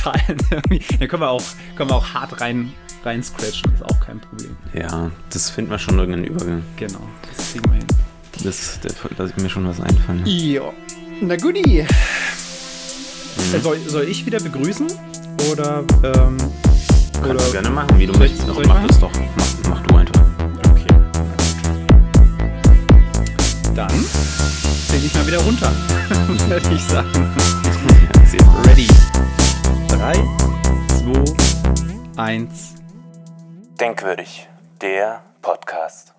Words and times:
total. 0.00 0.20
da 0.98 1.06
können 1.06 1.22
wir 1.22 1.30
auch, 1.30 1.42
können 1.76 1.90
wir 1.90 1.96
auch 1.96 2.14
hart 2.14 2.40
rein, 2.40 2.72
rein 3.04 3.22
scratchen, 3.22 3.72
ist 3.74 3.84
auch 3.84 4.00
kein 4.00 4.20
Problem. 4.20 4.56
Ja, 4.72 5.10
das 5.30 5.50
finden 5.50 5.70
wir 5.70 5.78
schon 5.78 5.98
irgendeinen 5.98 6.24
Übergang. 6.24 6.62
Genau, 6.76 7.00
das 7.36 7.52
kriegen 7.52 7.64
wir 7.66 7.78
hin. 7.78 7.86
Das, 8.44 8.80
da 8.82 8.88
lasse 9.18 9.34
ich 9.36 9.42
mir 9.42 9.50
schon 9.50 9.68
was 9.68 9.80
einfallen. 9.80 10.22
Ja. 10.24 10.72
Na 11.20 11.36
guti. 11.36 11.84
Mhm. 13.36 13.62
Soll, 13.62 13.78
soll 13.86 14.04
ich 14.04 14.24
wieder 14.24 14.40
begrüßen? 14.40 14.86
Oder, 15.50 15.84
ähm, 16.02 16.36
Kannst 16.38 17.30
oder 17.30 17.34
du 17.34 17.52
gerne 17.52 17.70
machen, 17.70 17.98
wie 17.98 18.06
du 18.06 18.18
möchtest. 18.18 18.48
Doch, 18.48 18.62
mach 18.66 18.86
das 18.86 18.98
doch. 18.98 19.12
Mach, 19.36 19.68
mach 19.68 19.82
du 19.82 19.96
einfach. 19.96 20.22
Okay. 20.70 20.86
Dann 23.74 24.04
zähle 24.88 25.04
ich 25.04 25.14
mal 25.14 25.26
wieder 25.26 25.38
runter, 25.38 25.72
würde 26.48 26.74
ich 26.74 26.82
sagen. 26.84 27.10
Ready. 28.66 28.86
3, 29.89 30.13
2, 32.15 32.21
1. 32.21 32.75
Denkwürdig, 33.79 34.47
der 34.81 35.23
Podcast. 35.41 36.13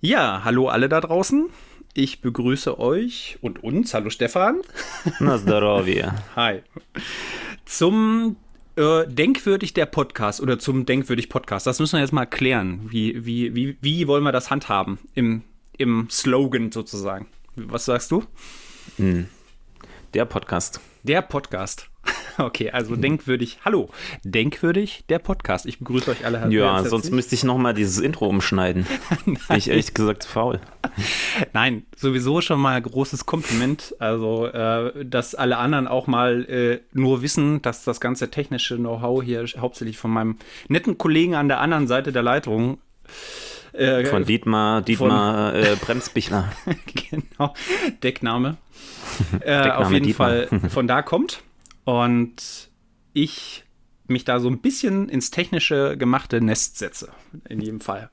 Ja, 0.00 0.42
hallo 0.44 0.68
alle 0.68 0.88
da 0.88 1.00
draußen. 1.00 1.50
Ich 1.92 2.22
begrüße 2.22 2.80
euch 2.80 3.38
und 3.42 3.62
uns. 3.62 3.92
Hallo 3.92 4.10
Stefan. 4.10 4.62
Na 5.18 5.36
здоровье. 5.36 6.14
Hi. 6.36 6.62
Zum 7.66 8.36
äh, 8.76 9.06
Denkwürdig 9.06 9.74
der 9.74 9.86
Podcast 9.86 10.40
oder 10.40 10.58
zum 10.58 10.86
Denkwürdig 10.86 11.28
Podcast. 11.28 11.66
Das 11.66 11.78
müssen 11.80 11.96
wir 11.96 12.00
jetzt 12.00 12.12
mal 12.12 12.26
klären. 12.26 12.86
Wie, 12.90 13.26
wie, 13.26 13.54
wie, 13.54 13.76
wie 13.80 14.06
wollen 14.06 14.24
wir 14.24 14.32
das 14.32 14.50
handhaben 14.50 14.98
im, 15.14 15.42
im 15.76 16.08
Slogan 16.10 16.72
sozusagen? 16.72 17.26
Was 17.56 17.84
sagst 17.84 18.10
du? 18.10 18.24
Hm. 18.96 19.28
Der 20.14 20.24
Podcast. 20.24 20.80
Der 21.05 21.21
Podcast. 21.21 21.91
Okay, 22.37 22.69
also 22.69 22.97
denkwürdig. 22.97 23.59
Hallo, 23.63 23.89
denkwürdig 24.25 25.05
der 25.07 25.19
Podcast. 25.19 25.65
Ich 25.65 25.79
begrüße 25.79 26.11
euch 26.11 26.25
alle. 26.25 26.51
Ja, 26.51 26.83
sonst 26.83 27.11
müsste 27.11 27.33
ich 27.33 27.45
nochmal 27.45 27.73
dieses 27.73 27.99
Intro 27.99 28.27
umschneiden. 28.27 28.85
Bin 29.25 29.37
ich 29.55 29.69
ehrlich 29.69 29.93
gesagt 29.93 30.25
faul. 30.25 30.59
Nein, 31.53 31.85
sowieso 31.95 32.41
schon 32.41 32.59
mal 32.59 32.81
großes 32.81 33.25
Kompliment. 33.25 33.95
Also, 33.99 34.47
äh, 34.47 35.05
dass 35.05 35.33
alle 35.33 35.55
anderen 35.55 35.87
auch 35.87 36.07
mal 36.07 36.43
äh, 36.49 36.81
nur 36.91 37.21
wissen, 37.21 37.61
dass 37.61 37.85
das 37.85 38.01
ganze 38.01 38.29
technische 38.29 38.75
Know-how 38.75 39.23
hier 39.23 39.45
hauptsächlich 39.57 39.97
von 39.97 40.11
meinem 40.11 40.37
netten 40.67 40.97
Kollegen 40.97 41.35
an 41.35 41.47
der 41.47 41.61
anderen 41.61 41.87
Seite 41.87 42.11
der 42.11 42.23
Leitung 42.23 42.79
äh, 43.77 44.05
von 44.05 44.25
Dietmar, 44.25 44.81
Dietmar 44.81 45.51
von, 45.51 45.61
äh, 45.63 45.75
Bremsbichler. 45.81 46.51
genau, 47.09 47.53
Deckname. 48.03 48.57
Äh, 49.35 49.37
Deckname 49.39 49.77
auf 49.77 49.91
jeden 49.91 50.05
Dietmar. 50.05 50.47
Fall 50.47 50.69
von 50.69 50.87
da 50.87 51.01
kommt. 51.01 51.41
Und 51.85 52.69
ich 53.13 53.63
mich 54.07 54.25
da 54.25 54.39
so 54.39 54.49
ein 54.49 54.59
bisschen 54.59 55.09
ins 55.09 55.31
technische 55.31 55.95
gemachte 55.97 56.41
Nest 56.41 56.77
setze. 56.77 57.11
In 57.47 57.61
jedem 57.61 57.79
Fall. 57.79 58.09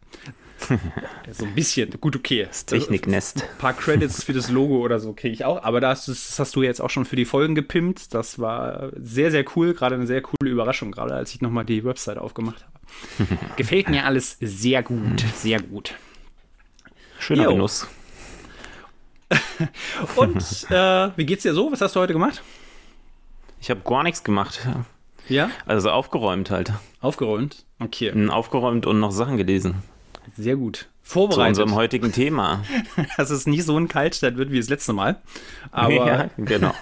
so 1.32 1.44
ein 1.44 1.54
bisschen, 1.54 1.90
gut, 2.00 2.16
okay. 2.16 2.44
Das 2.46 2.66
Techniknest. 2.66 3.42
Ein 3.42 3.58
paar 3.58 3.72
Credits 3.72 4.24
für 4.24 4.32
das 4.32 4.50
Logo 4.50 4.78
oder 4.78 5.00
so 5.00 5.12
kriege 5.12 5.34
ich 5.34 5.44
auch. 5.44 5.62
Aber 5.62 5.80
das, 5.80 6.06
das, 6.06 6.38
hast 6.38 6.56
du 6.56 6.62
jetzt 6.62 6.80
auch 6.80 6.90
schon 6.90 7.04
für 7.04 7.16
die 7.16 7.24
Folgen 7.24 7.54
gepimpt. 7.54 8.14
Das 8.14 8.38
war 8.38 8.90
sehr, 8.96 9.30
sehr 9.30 9.44
cool. 9.56 9.74
Gerade 9.74 9.94
eine 9.96 10.06
sehr 10.06 10.22
coole 10.22 10.50
Überraschung, 10.50 10.92
gerade 10.92 11.14
als 11.14 11.34
ich 11.34 11.40
nochmal 11.40 11.64
die 11.64 11.84
Website 11.84 12.18
aufgemacht 12.18 12.64
habe. 12.64 13.38
Gefällt 13.56 13.88
mir 13.88 14.04
alles 14.04 14.36
sehr 14.40 14.82
gut. 14.82 15.24
Sehr 15.36 15.60
gut. 15.60 15.94
Schöner 17.18 17.48
Genuss. 17.48 17.86
Und 20.16 20.66
äh, 20.70 21.10
wie 21.16 21.24
geht's 21.24 21.42
dir 21.42 21.54
so? 21.54 21.70
Was 21.72 21.80
hast 21.80 21.96
du 21.96 22.00
heute 22.00 22.12
gemacht? 22.12 22.42
Ich 23.60 23.70
habe 23.70 23.80
gar 23.84 24.02
nichts 24.02 24.24
gemacht. 24.24 24.66
Ja? 25.28 25.50
Also 25.66 25.90
aufgeräumt 25.90 26.50
halt. 26.50 26.72
Aufgeräumt? 27.00 27.64
Okay. 27.78 28.28
Aufgeräumt 28.28 28.86
und 28.86 29.00
noch 29.00 29.12
Sachen 29.12 29.36
gelesen. 29.36 29.82
Sehr 30.36 30.56
gut. 30.56 30.88
Vorbereitet. 31.02 31.56
Zu 31.56 31.62
unserem 31.62 31.74
heutigen 31.76 32.12
Thema. 32.12 32.62
Dass 33.16 33.30
es 33.30 33.46
nicht 33.46 33.64
so 33.64 33.76
ein 33.76 33.88
Kaltstadt 33.88 34.36
wird 34.36 34.52
wie 34.52 34.58
das 34.58 34.68
letzte 34.68 34.92
Mal. 34.92 35.20
Aber, 35.72 35.92
ja, 35.92 36.30
genau. 36.38 36.72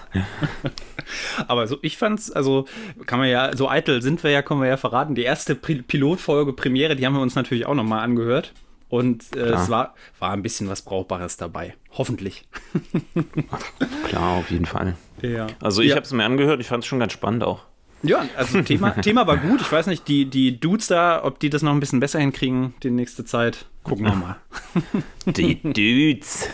aber 1.47 1.67
so, 1.67 1.77
ich 1.81 1.97
fand's, 1.97 2.31
also 2.31 2.65
kann 3.07 3.19
man 3.19 3.29
ja, 3.29 3.55
so 3.55 3.67
eitel 3.67 4.01
sind 4.01 4.23
wir 4.23 4.31
ja, 4.31 4.41
können 4.41 4.61
wir 4.61 4.67
ja 4.67 4.77
verraten. 4.77 5.15
Die 5.15 5.23
erste 5.23 5.55
Pilotfolge 5.55 6.53
Premiere, 6.53 6.95
die 6.95 7.05
haben 7.05 7.13
wir 7.13 7.21
uns 7.21 7.35
natürlich 7.35 7.65
auch 7.65 7.73
nochmal 7.73 8.01
angehört. 8.01 8.53
Und 8.89 9.37
äh, 9.37 9.51
es 9.51 9.69
war, 9.69 9.95
war 10.19 10.31
ein 10.31 10.43
bisschen 10.43 10.67
was 10.67 10.81
Brauchbares 10.81 11.37
dabei. 11.37 11.75
Hoffentlich. 11.91 12.45
Klar, 14.07 14.37
auf 14.37 14.51
jeden 14.51 14.65
Fall. 14.65 14.97
Ja. 15.21 15.47
Also 15.61 15.81
ich 15.81 15.89
ja. 15.89 15.95
habe 15.95 16.05
es 16.05 16.11
mir 16.11 16.25
angehört, 16.25 16.59
ich 16.59 16.67
fand 16.67 16.83
es 16.83 16.87
schon 16.87 16.99
ganz 16.99 17.13
spannend 17.13 17.43
auch. 17.45 17.63
Ja, 18.03 18.25
also 18.35 18.61
Thema, 18.61 18.91
Thema 19.01 19.27
war 19.27 19.37
gut. 19.37 19.61
Ich 19.61 19.71
weiß 19.71 19.87
nicht, 19.87 20.07
die, 20.07 20.25
die 20.25 20.59
Dudes 20.59 20.87
da, 20.87 21.23
ob 21.23 21.39
die 21.39 21.49
das 21.49 21.61
noch 21.61 21.71
ein 21.71 21.79
bisschen 21.79 21.99
besser 21.99 22.19
hinkriegen 22.19 22.73
die 22.83 22.91
nächste 22.91 23.25
Zeit. 23.25 23.65
Gucken 23.83 24.05
wir 24.05 24.15
mal. 24.15 24.35
Die 25.25 25.55
Dudes 25.61 26.47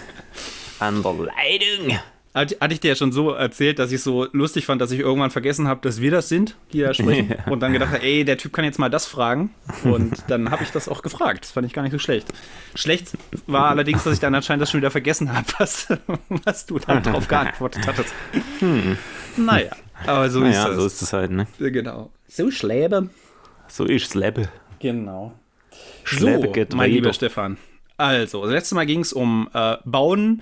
an 0.80 1.04
der 1.04 1.12
Leitung. 1.14 2.00
Hatte 2.34 2.74
ich 2.74 2.80
dir 2.80 2.90
ja 2.90 2.96
schon 2.96 3.12
so 3.12 3.32
erzählt, 3.32 3.80
dass 3.80 3.92
ich 3.92 4.04
so 4.04 4.28
lustig 4.32 4.68
fand, 4.68 4.80
dass 4.80 4.92
ich 4.92 5.00
irgendwann 5.00 5.32
vergessen 5.32 5.68
habe, 5.68 5.82
dass 5.82 6.02
wir 6.02 6.12
das 6.12 6.30
sind, 6.30 6.56
die 6.72 6.82
da 6.82 6.94
sprechen. 6.94 7.34
Ja. 7.48 7.52
Und 7.52 7.62
dann 7.62 7.74
gedacht 7.74 7.92
habe, 7.92 8.04
ey, 8.04 8.24
der 8.24 8.38
Typ 8.38 8.54
kann 8.54 8.64
jetzt 8.64 8.78
mal 8.78 8.90
das 8.90 9.08
fragen. 9.08 9.50
Und 9.84 10.24
dann 10.28 10.52
habe 10.52 10.64
ich 10.64 10.70
das 10.70 10.88
auch 10.88 11.02
gefragt. 11.02 11.46
Das 11.46 11.52
fand 11.52 11.66
ich 11.66 11.74
gar 11.74 11.82
nicht 11.82 11.92
so 11.92 12.00
schlecht. 12.00 12.28
Schlecht 12.76 13.18
war 13.48 13.70
allerdings, 13.70 14.04
dass 14.04 14.14
ich 14.14 14.20
dann 14.20 14.36
anscheinend 14.36 14.62
das 14.62 14.70
schon 14.70 14.80
wieder 14.80 14.92
vergessen 14.92 15.34
habe, 15.34 15.48
was, 15.58 15.88
was 16.46 16.66
du 16.68 16.78
dann 16.78 17.02
drauf 17.02 17.28
geantwortet 17.28 17.88
hattest. 17.88 18.14
Hm. 18.60 18.98
Naja, 19.36 19.72
aber 20.06 20.30
so 20.30 20.40
naja, 20.40 20.64
ist 20.64 20.70
es. 20.70 20.76
so 20.78 20.86
ist 20.86 21.02
es 21.02 21.14
halt, 21.14 21.32
ne? 21.32 21.48
Genau. 21.60 22.12
So 22.28 22.52
schläbe. 22.52 23.10
So 23.68 23.86
ist 23.86 24.12
Schleppe. 24.12 24.50
Genau. 24.80 25.34
Schleppe 26.04 26.68
so, 26.70 26.78
mein 26.78 26.92
lieber 26.92 27.14
Stefan. 27.14 27.58
Also, 27.98 28.44
das 28.44 28.52
letzte 28.52 28.76
Mal 28.76 28.86
ging 28.86 29.02
es 29.02 29.12
um 29.12 29.50
äh, 29.54 29.78
Bauen 29.86 30.42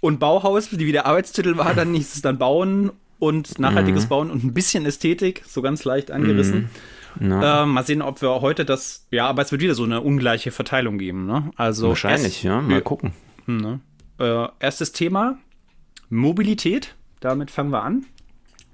und 0.00 0.18
Bauhaus, 0.18 0.70
die 0.70 0.86
wie 0.86 0.92
der 0.92 1.06
Arbeitstitel 1.06 1.56
war, 1.56 1.74
dann 1.74 1.92
hieß 1.94 2.14
es 2.14 2.22
dann 2.22 2.38
Bauen 2.38 2.90
und 3.18 3.58
nachhaltiges 3.58 4.04
mhm. 4.04 4.08
Bauen 4.08 4.30
und 4.30 4.44
ein 4.44 4.54
bisschen 4.54 4.86
Ästhetik, 4.86 5.42
so 5.46 5.62
ganz 5.62 5.84
leicht 5.84 6.10
angerissen. 6.10 6.70
Mhm. 7.18 7.32
Äh, 7.32 7.66
mal 7.66 7.84
sehen, 7.84 8.02
ob 8.02 8.20
wir 8.20 8.40
heute 8.42 8.64
das, 8.64 9.06
ja, 9.10 9.26
aber 9.26 9.42
es 9.42 9.50
wird 9.50 9.62
wieder 9.62 9.74
so 9.74 9.84
eine 9.84 10.02
ungleiche 10.02 10.50
Verteilung 10.50 10.98
geben. 10.98 11.26
Ne? 11.26 11.50
Also 11.56 11.88
Wahrscheinlich, 11.88 12.44
erst, 12.44 12.44
ja, 12.44 12.60
mal 12.60 12.82
gucken. 12.82 13.12
Ne? 13.46 13.80
Äh, 14.18 14.48
erstes 14.60 14.92
Thema, 14.92 15.38
Mobilität, 16.10 16.94
damit 17.20 17.50
fangen 17.50 17.70
wir 17.70 17.82
an. 17.82 18.04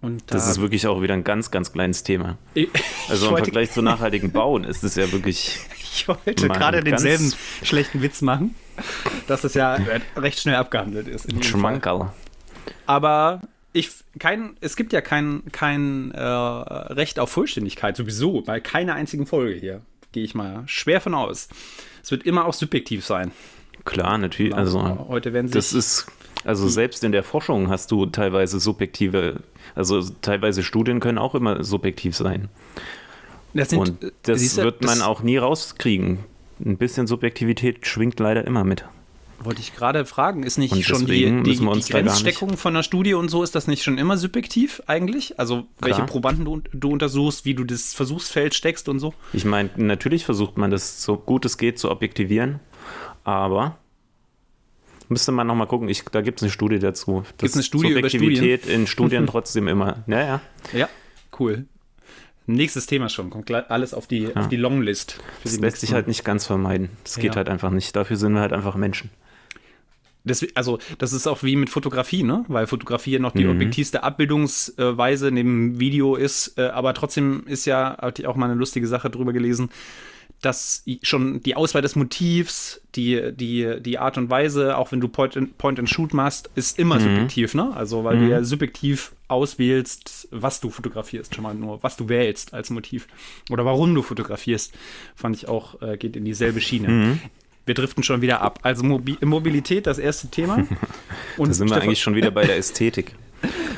Und 0.02 0.24
das 0.26 0.48
ist 0.48 0.60
wirklich 0.60 0.88
auch 0.88 1.00
wieder 1.00 1.14
ein 1.14 1.22
ganz, 1.22 1.52
ganz 1.52 1.72
kleines 1.72 2.02
Thema. 2.02 2.36
Ich, 2.54 2.68
also 3.08 3.28
im 3.28 3.36
Vergleich 3.36 3.70
zu 3.70 3.82
nachhaltigen 3.82 4.32
Bauen 4.32 4.64
ist 4.64 4.84
es 4.84 4.96
ja 4.96 5.10
wirklich. 5.12 5.58
Ich 5.94 6.08
wollte 6.08 6.48
gerade 6.48 6.82
denselben 6.82 7.34
schlechten 7.62 8.00
Witz 8.00 8.22
machen, 8.22 8.54
dass 9.26 9.44
es 9.44 9.52
ja 9.52 9.76
recht 10.16 10.40
schnell 10.40 10.54
abgehandelt 10.54 11.06
ist. 11.06 11.44
Schmankerl. 11.44 12.10
Aber 12.86 13.42
ich, 13.74 13.90
kein, 14.18 14.56
es 14.62 14.76
gibt 14.76 14.94
ja 14.94 15.02
kein, 15.02 15.42
kein 15.52 16.10
äh, 16.12 16.22
Recht 16.22 17.18
auf 17.18 17.30
Vollständigkeit 17.30 17.94
sowieso, 17.94 18.40
bei 18.40 18.58
keiner 18.58 18.94
einzigen 18.94 19.26
Folge 19.26 19.52
hier. 19.52 19.82
Gehe 20.12 20.24
ich 20.24 20.34
mal 20.34 20.62
schwer 20.64 21.02
von 21.02 21.12
aus. 21.12 21.50
Es 22.02 22.10
wird 22.10 22.22
immer 22.22 22.46
auch 22.46 22.54
subjektiv 22.54 23.04
sein. 23.04 23.30
Klar, 23.84 24.16
natürlich. 24.16 24.54
Also, 24.54 25.06
heute 25.08 25.34
werden 25.34 25.48
sich 25.48 25.56
das 25.56 25.74
ist 25.74 26.06
also 26.44 26.68
selbst 26.68 27.04
in 27.04 27.12
der 27.12 27.22
Forschung 27.22 27.68
hast 27.68 27.90
du 27.90 28.06
teilweise 28.06 28.58
subjektive, 28.58 29.40
also 29.74 30.02
teilweise 30.20 30.62
Studien 30.62 31.00
können 31.00 31.18
auch 31.18 31.34
immer 31.34 31.64
subjektiv 31.64 32.16
sein. 32.16 32.48
Das 33.54 33.70
sind, 33.70 33.78
Und 33.78 34.12
das 34.22 34.54
du, 34.54 34.62
wird 34.62 34.82
man 34.82 34.98
das 34.98 35.06
auch 35.06 35.22
nie 35.22 35.36
rauskriegen. 35.36 36.20
Ein 36.64 36.76
bisschen 36.76 37.06
Subjektivität 37.06 37.86
schwingt 37.86 38.18
leider 38.20 38.46
immer 38.46 38.64
mit. 38.64 38.84
Wollte 39.44 39.60
ich 39.60 39.74
gerade 39.74 40.04
fragen, 40.04 40.44
ist 40.44 40.56
nicht 40.56 40.84
schon 40.84 41.06
die, 41.06 41.42
die, 41.42 41.58
die 41.58 41.92
Grenzsteckung 41.92 42.56
von 42.56 42.74
der 42.74 42.84
Studie 42.84 43.14
und 43.14 43.28
so, 43.28 43.42
ist 43.42 43.56
das 43.56 43.66
nicht 43.66 43.82
schon 43.82 43.98
immer 43.98 44.16
subjektiv 44.16 44.80
eigentlich? 44.86 45.38
Also 45.40 45.62
Klar. 45.62 45.66
welche 45.80 46.02
Probanden 46.04 46.44
du, 46.44 46.62
du, 46.72 46.90
untersuchst, 46.90 47.44
wie 47.44 47.54
du 47.54 47.64
das 47.64 47.92
Versuchsfeld 47.92 48.54
steckst 48.54 48.88
und 48.88 49.00
so? 49.00 49.14
Ich 49.32 49.44
meine, 49.44 49.70
natürlich 49.76 50.24
versucht 50.24 50.58
man 50.58 50.70
das 50.70 51.02
so 51.02 51.16
gut 51.16 51.44
es 51.44 51.58
geht 51.58 51.80
zu 51.80 51.90
objektivieren, 51.90 52.60
aber 53.24 53.78
Müsste 55.08 55.32
man 55.32 55.46
nochmal 55.46 55.66
gucken. 55.66 55.88
Ich, 55.88 56.04
da 56.04 56.20
gibt 56.20 56.38
es 56.38 56.42
eine 56.42 56.50
Studie 56.50 56.78
dazu. 56.78 57.24
Gibt 57.38 57.42
es 57.42 57.54
eine 57.54 57.62
Studie 57.62 57.92
Subjektivität 57.92 58.66
in 58.66 58.86
Studien 58.86 59.26
trotzdem 59.28 59.68
immer. 59.68 60.04
Ja, 60.06 60.20
ja. 60.20 60.40
Ja, 60.72 60.88
cool. 61.38 61.66
Nächstes 62.46 62.86
Thema 62.86 63.08
schon. 63.08 63.30
Kommt 63.30 63.50
alles 63.50 63.94
auf 63.94 64.06
die, 64.06 64.24
ja. 64.24 64.34
auf 64.34 64.48
die 64.48 64.56
Longlist. 64.56 65.20
Das 65.44 65.58
lässt 65.58 65.80
sich 65.80 65.92
halt 65.92 66.08
nicht 66.08 66.24
ganz 66.24 66.46
vermeiden. 66.46 66.90
Das 67.04 67.16
ja. 67.16 67.22
geht 67.22 67.36
halt 67.36 67.48
einfach 67.48 67.70
nicht. 67.70 67.94
Dafür 67.94 68.16
sind 68.16 68.34
wir 68.34 68.40
halt 68.40 68.52
einfach 68.52 68.74
Menschen. 68.74 69.10
Das, 70.24 70.44
also, 70.54 70.78
das 70.98 71.12
ist 71.12 71.26
auch 71.26 71.42
wie 71.42 71.56
mit 71.56 71.68
Fotografie, 71.68 72.22
ne? 72.22 72.44
Weil 72.46 72.66
Fotografie 72.66 73.12
ja 73.12 73.18
noch 73.18 73.32
die 73.32 73.44
mhm. 73.44 73.52
objektivste 73.52 74.04
Abbildungsweise 74.04 75.30
neben 75.32 75.80
Video 75.80 76.14
ist. 76.14 76.58
Äh, 76.58 76.68
aber 76.68 76.94
trotzdem 76.94 77.44
ist 77.46 77.64
ja, 77.64 77.96
hatte 78.00 78.22
ich 78.22 78.28
auch 78.28 78.36
mal 78.36 78.46
eine 78.46 78.54
lustige 78.54 78.86
Sache 78.86 79.10
drüber 79.10 79.32
gelesen, 79.32 79.70
dass 80.42 80.84
schon 81.02 81.40
die 81.40 81.54
Auswahl 81.54 81.82
des 81.82 81.94
Motivs, 81.94 82.80
die, 82.96 83.32
die, 83.32 83.80
die 83.80 83.98
Art 83.98 84.18
und 84.18 84.28
Weise, 84.28 84.76
auch 84.76 84.90
wenn 84.90 85.00
du 85.00 85.08
Point 85.08 85.36
and, 85.36 85.56
Point 85.56 85.78
and 85.78 85.88
Shoot 85.88 86.12
machst, 86.12 86.50
ist 86.56 86.78
immer 86.78 86.96
mhm. 86.96 87.02
subjektiv, 87.02 87.54
ne? 87.54 87.74
Also, 87.74 88.02
weil 88.02 88.16
mhm. 88.16 88.24
du 88.24 88.30
ja 88.30 88.44
subjektiv 88.44 89.12
auswählst, 89.28 90.28
was 90.32 90.60
du 90.60 90.70
fotografierst, 90.70 91.34
schon 91.34 91.44
mal 91.44 91.54
nur, 91.54 91.82
was 91.82 91.96
du 91.96 92.08
wählst 92.08 92.54
als 92.54 92.70
Motiv. 92.70 93.06
Oder 93.50 93.64
warum 93.64 93.94
du 93.94 94.02
fotografierst, 94.02 94.74
fand 95.14 95.36
ich 95.36 95.48
auch, 95.48 95.80
äh, 95.80 95.96
geht 95.96 96.16
in 96.16 96.24
dieselbe 96.24 96.60
Schiene. 96.60 96.88
Mhm. 96.88 97.20
Wir 97.64 97.74
driften 97.76 98.02
schon 98.02 98.20
wieder 98.20 98.40
ab. 98.40 98.58
Also 98.62 98.82
Mobi 98.82 99.16
Mobilität, 99.20 99.86
das 99.86 99.98
erste 99.98 100.28
Thema. 100.28 100.66
Und 101.36 101.48
da 101.48 101.54
sind 101.54 101.70
wir 101.70 101.80
eigentlich 101.80 102.02
schon 102.02 102.16
wieder 102.16 102.32
bei 102.32 102.44
der 102.44 102.56
Ästhetik. 102.56 103.14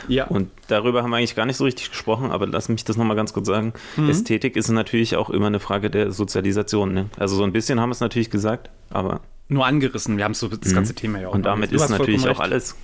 Ja. 0.09 0.27
Und 0.27 0.51
darüber 0.69 1.03
haben 1.03 1.11
wir 1.11 1.17
eigentlich 1.17 1.35
gar 1.35 1.47
nicht 1.47 1.57
so 1.57 1.65
richtig 1.65 1.91
gesprochen, 1.91 2.31
aber 2.31 2.47
lass 2.47 2.69
mich 2.69 2.85
das 2.85 2.97
nochmal 2.97 3.17
ganz 3.17 3.33
kurz 3.33 3.47
sagen. 3.47 3.73
Mhm. 3.97 4.11
Ästhetik 4.11 4.57
ist 4.57 4.69
natürlich 4.69 5.17
auch 5.17 5.31
immer 5.31 5.47
eine 5.47 5.61
Frage 5.61 5.91
der 5.91 6.13
Sozialisation. 6.13 6.93
Ne? 6.93 7.07
Also 7.19 7.37
so 7.37 7.45
ein 7.45 7.53
bisschen 7.53 7.81
haben 7.81 7.89
wir 7.89 7.95
es 7.95 8.01
natürlich 8.01 8.31
gesagt, 8.31 8.71
aber. 8.91 9.21
Nur 9.49 9.67
angerissen, 9.67 10.17
wir 10.17 10.25
haben 10.25 10.35
so 10.35 10.49
das 10.49 10.71
mhm. 10.71 10.75
ganze 10.75 10.95
Thema 10.95 11.21
ja 11.21 11.29
auch. 11.29 11.35
Und 11.35 11.45
damit 11.45 11.73
ist 11.73 11.89
natürlich 11.89 12.29
auch 12.29 12.41
alles. 12.41 12.77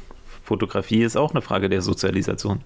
Fotografie 0.45 1.03
ist 1.03 1.17
auch 1.17 1.31
eine 1.31 1.43
Frage 1.43 1.69
der 1.69 1.83
Sozialisation. 1.83 2.59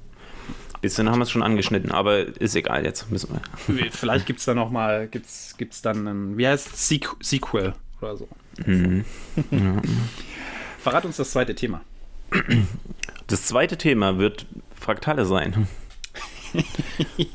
Ein 0.75 0.81
bisschen 0.81 1.10
haben 1.10 1.19
wir 1.19 1.25
es 1.25 1.31
schon 1.31 1.43
angeschnitten, 1.43 1.90
aber 1.90 2.19
ist 2.40 2.56
egal 2.56 2.84
jetzt. 2.84 3.10
Müssen 3.10 3.31
wir. 3.67 3.90
Vielleicht 3.90 4.26
gibt 4.26 4.38
es 4.38 4.44
da 4.46 4.55
nochmal, 4.55 5.08
gibt 5.08 5.26
es 5.26 5.82
dann 5.82 6.06
ein, 6.06 6.38
wie 6.38 6.46
heißt 6.46 6.75
es, 6.75 6.88
Sequel 7.20 7.75
oder 8.00 8.17
so. 8.17 8.28
Mhm. 8.64 9.05
Ja. 9.50 9.82
Verrat 10.78 11.06
uns 11.06 11.17
das 11.17 11.31
zweite 11.31 11.55
Thema. 11.55 11.81
Das 13.26 13.46
zweite 13.46 13.78
Thema 13.78 14.19
wird 14.19 14.46
Fraktale 14.78 15.25
sein. 15.25 15.66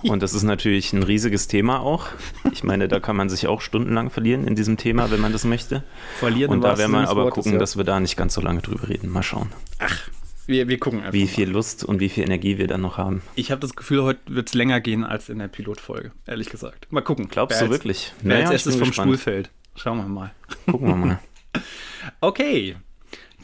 Und 0.03 0.23
das 0.23 0.33
ist 0.33 0.43
natürlich 0.43 0.93
ein 0.93 1.03
riesiges 1.03 1.47
Thema 1.47 1.81
auch. 1.81 2.07
Ich 2.51 2.63
meine, 2.63 2.87
da 2.87 2.99
kann 2.99 3.15
man 3.15 3.29
sich 3.29 3.47
auch 3.47 3.61
stundenlang 3.61 4.09
verlieren 4.09 4.47
in 4.47 4.55
diesem 4.55 4.77
Thema, 4.77 5.11
wenn 5.11 5.19
man 5.19 5.31
das 5.31 5.43
möchte. 5.43 5.83
Verlieren 6.19 6.51
Und 6.51 6.61
da 6.61 6.77
werden 6.77 6.91
wir 6.91 7.09
aber 7.09 7.23
Wortes, 7.23 7.35
gucken, 7.35 7.53
ja. 7.53 7.59
dass 7.59 7.77
wir 7.77 7.83
da 7.83 7.99
nicht 7.99 8.15
ganz 8.17 8.33
so 8.33 8.41
lange 8.41 8.61
drüber 8.61 8.87
reden. 8.87 9.09
Mal 9.09 9.23
schauen. 9.23 9.51
Ach, 9.79 10.09
wir, 10.45 10.67
wir 10.67 10.79
gucken 10.79 10.99
einfach. 10.99 11.13
Wie 11.13 11.27
viel 11.27 11.47
mal. 11.47 11.53
Lust 11.53 11.83
und 11.83 11.99
wie 11.99 12.09
viel 12.09 12.23
Energie 12.23 12.57
wir 12.57 12.67
dann 12.67 12.81
noch 12.81 12.97
haben. 12.97 13.21
Ich 13.35 13.51
habe 13.51 13.61
das 13.61 13.75
Gefühl, 13.75 14.03
heute 14.03 14.21
wird 14.27 14.47
es 14.47 14.53
länger 14.53 14.79
gehen 14.81 15.03
als 15.03 15.29
in 15.29 15.39
der 15.39 15.47
Pilotfolge, 15.47 16.11
ehrlich 16.25 16.49
gesagt. 16.49 16.87
Mal 16.91 17.01
gucken. 17.01 17.27
Glaubst 17.29 17.59
du 17.59 17.65
als, 17.65 17.71
wirklich? 17.71 18.13
Wer 18.21 18.35
naja, 18.35 18.45
als 18.45 18.51
erstes 18.53 18.75
vom 18.75 18.87
gespannt. 18.87 19.07
Stuhl 19.09 19.17
fällt. 19.17 19.49
Schauen 19.75 19.97
wir 19.97 20.07
mal. 20.07 20.31
Gucken 20.65 20.87
wir 20.87 20.95
mal. 20.95 21.19
okay, 22.21 22.77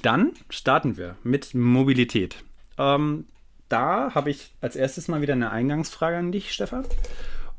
dann 0.06 0.34
starten 0.50 0.98
wir 0.98 1.16
mit 1.24 1.56
Mobilität. 1.56 2.44
Ähm, 2.78 3.26
da 3.70 4.14
habe 4.14 4.30
ich 4.30 4.54
als 4.62 4.76
erstes 4.76 5.08
mal 5.08 5.22
wieder 5.22 5.34
eine 5.34 5.52
Eingangsfrage 5.52 6.18
an 6.18 6.32
dich, 6.32 6.54
Stefan. 6.54 6.86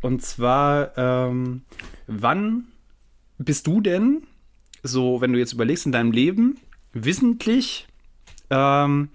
Und 0.01 0.23
zwar, 0.23 0.97
ähm, 0.97 1.63
wann 2.07 2.67
bist 3.39 3.67
du 3.67 3.81
denn, 3.81 4.23
so 4.83 5.21
wenn 5.21 5.33
du 5.33 5.39
jetzt 5.39 5.55
überlegst 5.55 5.87
in 5.87 5.93
deinem 5.93 6.13
Leben, 6.13 6.59
wissentlich 6.93 7.89
ähm, 8.51 9.09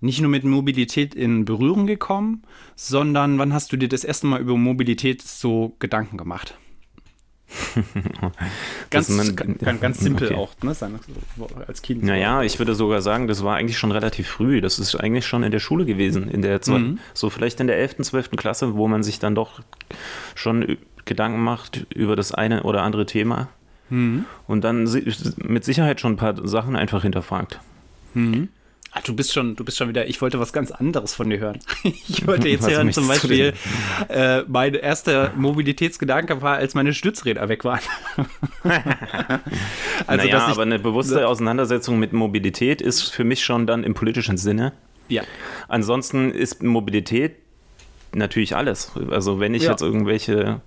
nicht 0.00 0.20
nur 0.20 0.30
mit 0.30 0.44
Mobilität 0.44 1.14
in 1.14 1.44
Berührung 1.44 1.86
gekommen, 1.86 2.42
sondern 2.74 3.38
wann 3.38 3.54
hast 3.54 3.72
du 3.72 3.76
dir 3.76 3.88
das 3.88 4.04
erste 4.04 4.26
Mal 4.26 4.40
über 4.40 4.56
Mobilität 4.56 5.22
so 5.22 5.76
Gedanken 5.78 6.18
gemacht? 6.18 6.58
Ganz, 8.90 9.08
man, 9.10 9.36
ganz, 9.36 9.80
ganz 9.80 10.00
simpel 10.00 10.28
okay. 10.28 10.36
auch, 10.36 10.50
ne, 10.62 10.74
als 11.66 11.82
Kind. 11.82 12.02
Naja, 12.02 12.42
ich 12.42 12.58
würde 12.58 12.74
sogar 12.74 13.02
sagen, 13.02 13.28
das 13.28 13.44
war 13.44 13.56
eigentlich 13.56 13.78
schon 13.78 13.92
relativ 13.92 14.28
früh. 14.28 14.60
Das 14.60 14.78
ist 14.78 14.94
eigentlich 14.96 15.26
schon 15.26 15.42
in 15.42 15.52
der 15.52 15.60
Schule 15.60 15.84
gewesen, 15.84 16.28
in 16.28 16.42
der 16.42 16.60
mhm. 16.66 16.98
so 17.12 17.30
vielleicht 17.30 17.60
in 17.60 17.66
der 17.66 17.78
11., 17.78 17.98
12. 18.02 18.30
Klasse, 18.32 18.74
wo 18.74 18.88
man 18.88 19.02
sich 19.02 19.18
dann 19.18 19.34
doch 19.34 19.60
schon 20.34 20.78
Gedanken 21.04 21.42
macht 21.42 21.86
über 21.94 22.16
das 22.16 22.32
eine 22.32 22.62
oder 22.62 22.82
andere 22.82 23.06
Thema. 23.06 23.48
Mhm. 23.90 24.24
Und 24.46 24.64
dann 24.64 24.88
mit 25.36 25.64
Sicherheit 25.64 26.00
schon 26.00 26.14
ein 26.14 26.16
paar 26.16 26.46
Sachen 26.46 26.76
einfach 26.76 27.02
hinterfragt. 27.02 27.60
Mhm. 28.14 28.48
Ach, 28.96 29.02
du 29.02 29.14
bist 29.14 29.32
schon, 29.32 29.56
du 29.56 29.64
bist 29.64 29.76
schon 29.76 29.88
wieder, 29.88 30.06
ich 30.06 30.22
wollte 30.22 30.38
was 30.38 30.52
ganz 30.52 30.70
anderes 30.70 31.14
von 31.14 31.28
dir 31.28 31.40
hören. 31.40 31.58
Ich 31.84 32.26
wollte 32.26 32.48
jetzt 32.48 32.68
hören 32.68 32.92
zum 32.92 33.08
Beispiel, 33.08 33.52
äh, 34.08 34.42
mein 34.46 34.74
erster 34.74 35.32
Mobilitätsgedanke 35.36 36.42
war, 36.42 36.56
als 36.56 36.74
meine 36.74 36.94
Stützräder 36.94 37.48
weg 37.48 37.64
waren. 37.64 37.80
also, 40.06 40.26
naja, 40.26 40.46
aber 40.46 40.62
eine 40.62 40.78
bewusste 40.78 41.26
Auseinandersetzung 41.26 41.98
mit 41.98 42.12
Mobilität 42.12 42.80
ist 42.80 43.10
für 43.10 43.24
mich 43.24 43.44
schon 43.44 43.66
dann 43.66 43.82
im 43.82 43.94
politischen 43.94 44.36
Sinne. 44.36 44.72
Ja. 45.08 45.22
Ansonsten 45.66 46.30
ist 46.30 46.62
Mobilität 46.62 47.36
natürlich 48.12 48.54
alles. 48.54 48.92
Also 49.10 49.40
wenn 49.40 49.54
ich 49.54 49.64
ja. 49.64 49.72
jetzt 49.72 49.82
irgendwelche, 49.82 50.60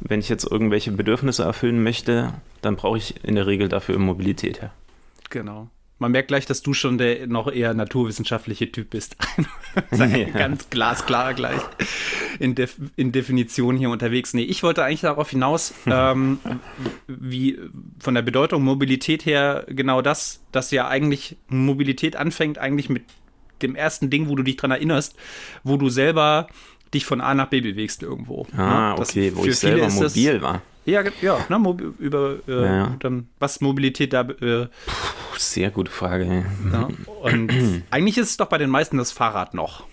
wenn 0.00 0.20
ich 0.20 0.28
jetzt 0.28 0.44
irgendwelche 0.44 0.92
Bedürfnisse 0.92 1.44
erfüllen 1.44 1.82
möchte, 1.82 2.34
dann 2.60 2.76
brauche 2.76 2.98
ich 2.98 3.24
in 3.24 3.36
der 3.36 3.46
Regel 3.46 3.68
dafür 3.68 3.98
Mobilität 3.98 4.60
her. 4.60 4.72
Genau. 5.30 5.70
Man 5.98 6.12
merkt 6.12 6.28
gleich, 6.28 6.44
dass 6.44 6.60
du 6.62 6.74
schon 6.74 6.98
der 6.98 7.26
noch 7.26 7.50
eher 7.50 7.72
naturwissenschaftliche 7.72 8.70
Typ 8.70 8.90
bist. 8.90 9.16
ja. 9.90 10.06
Ganz 10.06 10.68
glasklar 10.68 11.32
gleich 11.32 11.60
in, 12.38 12.54
Def 12.54 12.76
in, 12.96 13.12
Definition 13.12 13.76
hier 13.76 13.90
unterwegs. 13.90 14.34
Nee, 14.34 14.42
ich 14.42 14.62
wollte 14.62 14.84
eigentlich 14.84 15.00
darauf 15.02 15.30
hinaus, 15.30 15.72
ähm, 15.86 16.38
wie 17.06 17.58
von 17.98 18.14
der 18.14 18.22
Bedeutung 18.22 18.62
Mobilität 18.62 19.24
her 19.24 19.64
genau 19.68 20.02
das, 20.02 20.42
dass 20.52 20.70
ja 20.70 20.88
eigentlich 20.88 21.36
Mobilität 21.48 22.16
anfängt, 22.16 22.58
eigentlich 22.58 22.88
mit 22.88 23.04
dem 23.62 23.74
ersten 23.74 24.10
Ding, 24.10 24.28
wo 24.28 24.36
du 24.36 24.42
dich 24.42 24.56
dran 24.56 24.70
erinnerst, 24.70 25.16
wo 25.64 25.76
du 25.76 25.88
selber 25.88 26.48
dich 26.92 27.06
von 27.06 27.20
A 27.20 27.34
nach 27.34 27.48
B 27.48 27.60
bewegst 27.60 28.02
irgendwo. 28.02 28.46
Ah, 28.56 28.90
ne? 28.90 28.98
okay, 28.98 29.32
wo 29.34 29.44
ich 29.44 29.56
selber 29.56 29.88
mobil 29.88 30.42
war. 30.42 30.62
Ja, 30.86 31.02
ja, 31.20 31.44
ne, 31.48 31.76
über 31.98 32.36
äh, 32.46 32.64
ja. 32.64 32.96
dann, 33.00 33.28
was 33.40 33.60
Mobilität 33.60 34.12
da. 34.12 34.20
Äh, 34.22 34.66
Puh, 34.66 35.36
sehr 35.36 35.70
gute 35.70 35.90
Frage. 35.90 36.46
Ja, 36.72 36.88
und 37.22 37.52
eigentlich 37.90 38.18
ist 38.18 38.30
es 38.30 38.36
doch 38.36 38.46
bei 38.46 38.58
den 38.58 38.70
meisten 38.70 38.96
das 38.96 39.10
Fahrrad 39.10 39.52
noch. 39.52 39.84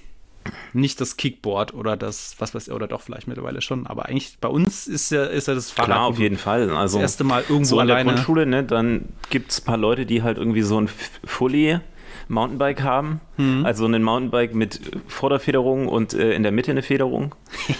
Nicht 0.74 1.02
das 1.02 1.18
Kickboard 1.18 1.74
oder 1.74 1.98
das, 1.98 2.36
was 2.38 2.54
weiß 2.54 2.68
ich, 2.68 2.74
oder 2.74 2.88
doch 2.88 3.02
vielleicht 3.02 3.28
mittlerweile 3.28 3.62
schon, 3.62 3.88
aber 3.88 4.08
eigentlich 4.08 4.38
bei 4.40 4.50
uns 4.50 4.88
ist 4.88 5.10
ja, 5.10 5.24
ist 5.24 5.48
ja 5.48 5.56
das 5.56 5.72
Fahrrad. 5.72 5.92
Klar, 5.92 6.06
auf 6.06 6.20
jeden 6.20 6.38
Fall. 6.38 6.70
Also 6.70 6.98
das 6.98 7.12
erste 7.12 7.24
Mal 7.24 7.42
irgendwo 7.42 7.76
so 7.76 7.80
in 7.80 7.88
der 7.88 8.04
Grundschule, 8.04 8.46
ne, 8.46 8.64
dann 8.64 9.06
gibt 9.30 9.52
es 9.52 9.62
ein 9.62 9.66
paar 9.66 9.78
Leute, 9.78 10.06
die 10.06 10.22
halt 10.22 10.38
irgendwie 10.38 10.62
so 10.62 10.80
ein 10.80 10.90
Fully 11.24 11.80
Mountainbike 12.28 12.84
haben. 12.84 13.22
Mhm. 13.38 13.66
Also 13.66 13.86
ein 13.86 14.04
Mountainbike 14.04 14.54
mit 14.54 14.80
Vorderfederung 15.08 15.88
und 15.88 16.14
äh, 16.14 16.34
in 16.34 16.44
der 16.44 16.52
Mitte 16.52 16.72
eine 16.72 16.84
Federung. 16.84 17.36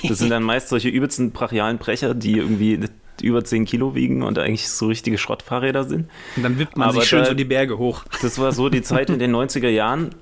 Das 0.08 0.20
sind 0.20 0.30
dann 0.30 0.44
meist 0.44 0.70
solche 0.70 0.90
übelsten 0.90 1.32
brachialen 1.32 1.78
Brecher, 1.78 2.14
die 2.14 2.38
irgendwie 2.38 2.80
über 3.22 3.44
10 3.44 3.66
Kilo 3.66 3.96
wiegen 3.96 4.24
und 4.24 4.40
eigentlich 4.40 4.70
so 4.70 4.88
richtige 4.88 5.18
Schrottfahrräder 5.18 5.84
sind. 5.84 6.10
Und 6.36 6.44
dann 6.44 6.60
wippt 6.60 6.78
man 6.78 6.90
Aber 6.90 7.00
sich 7.00 7.10
schön 7.10 7.20
da, 7.20 7.26
so 7.26 7.34
die 7.34 7.46
Berge 7.46 7.78
hoch. 7.78 8.04
Das 8.22 8.40
war 8.40 8.52
so 8.52 8.70
die 8.70 8.82
Zeit 8.82 9.10
in 9.10 9.20
den 9.20 9.32
90er 9.36 9.70
Jahren, 9.70 10.16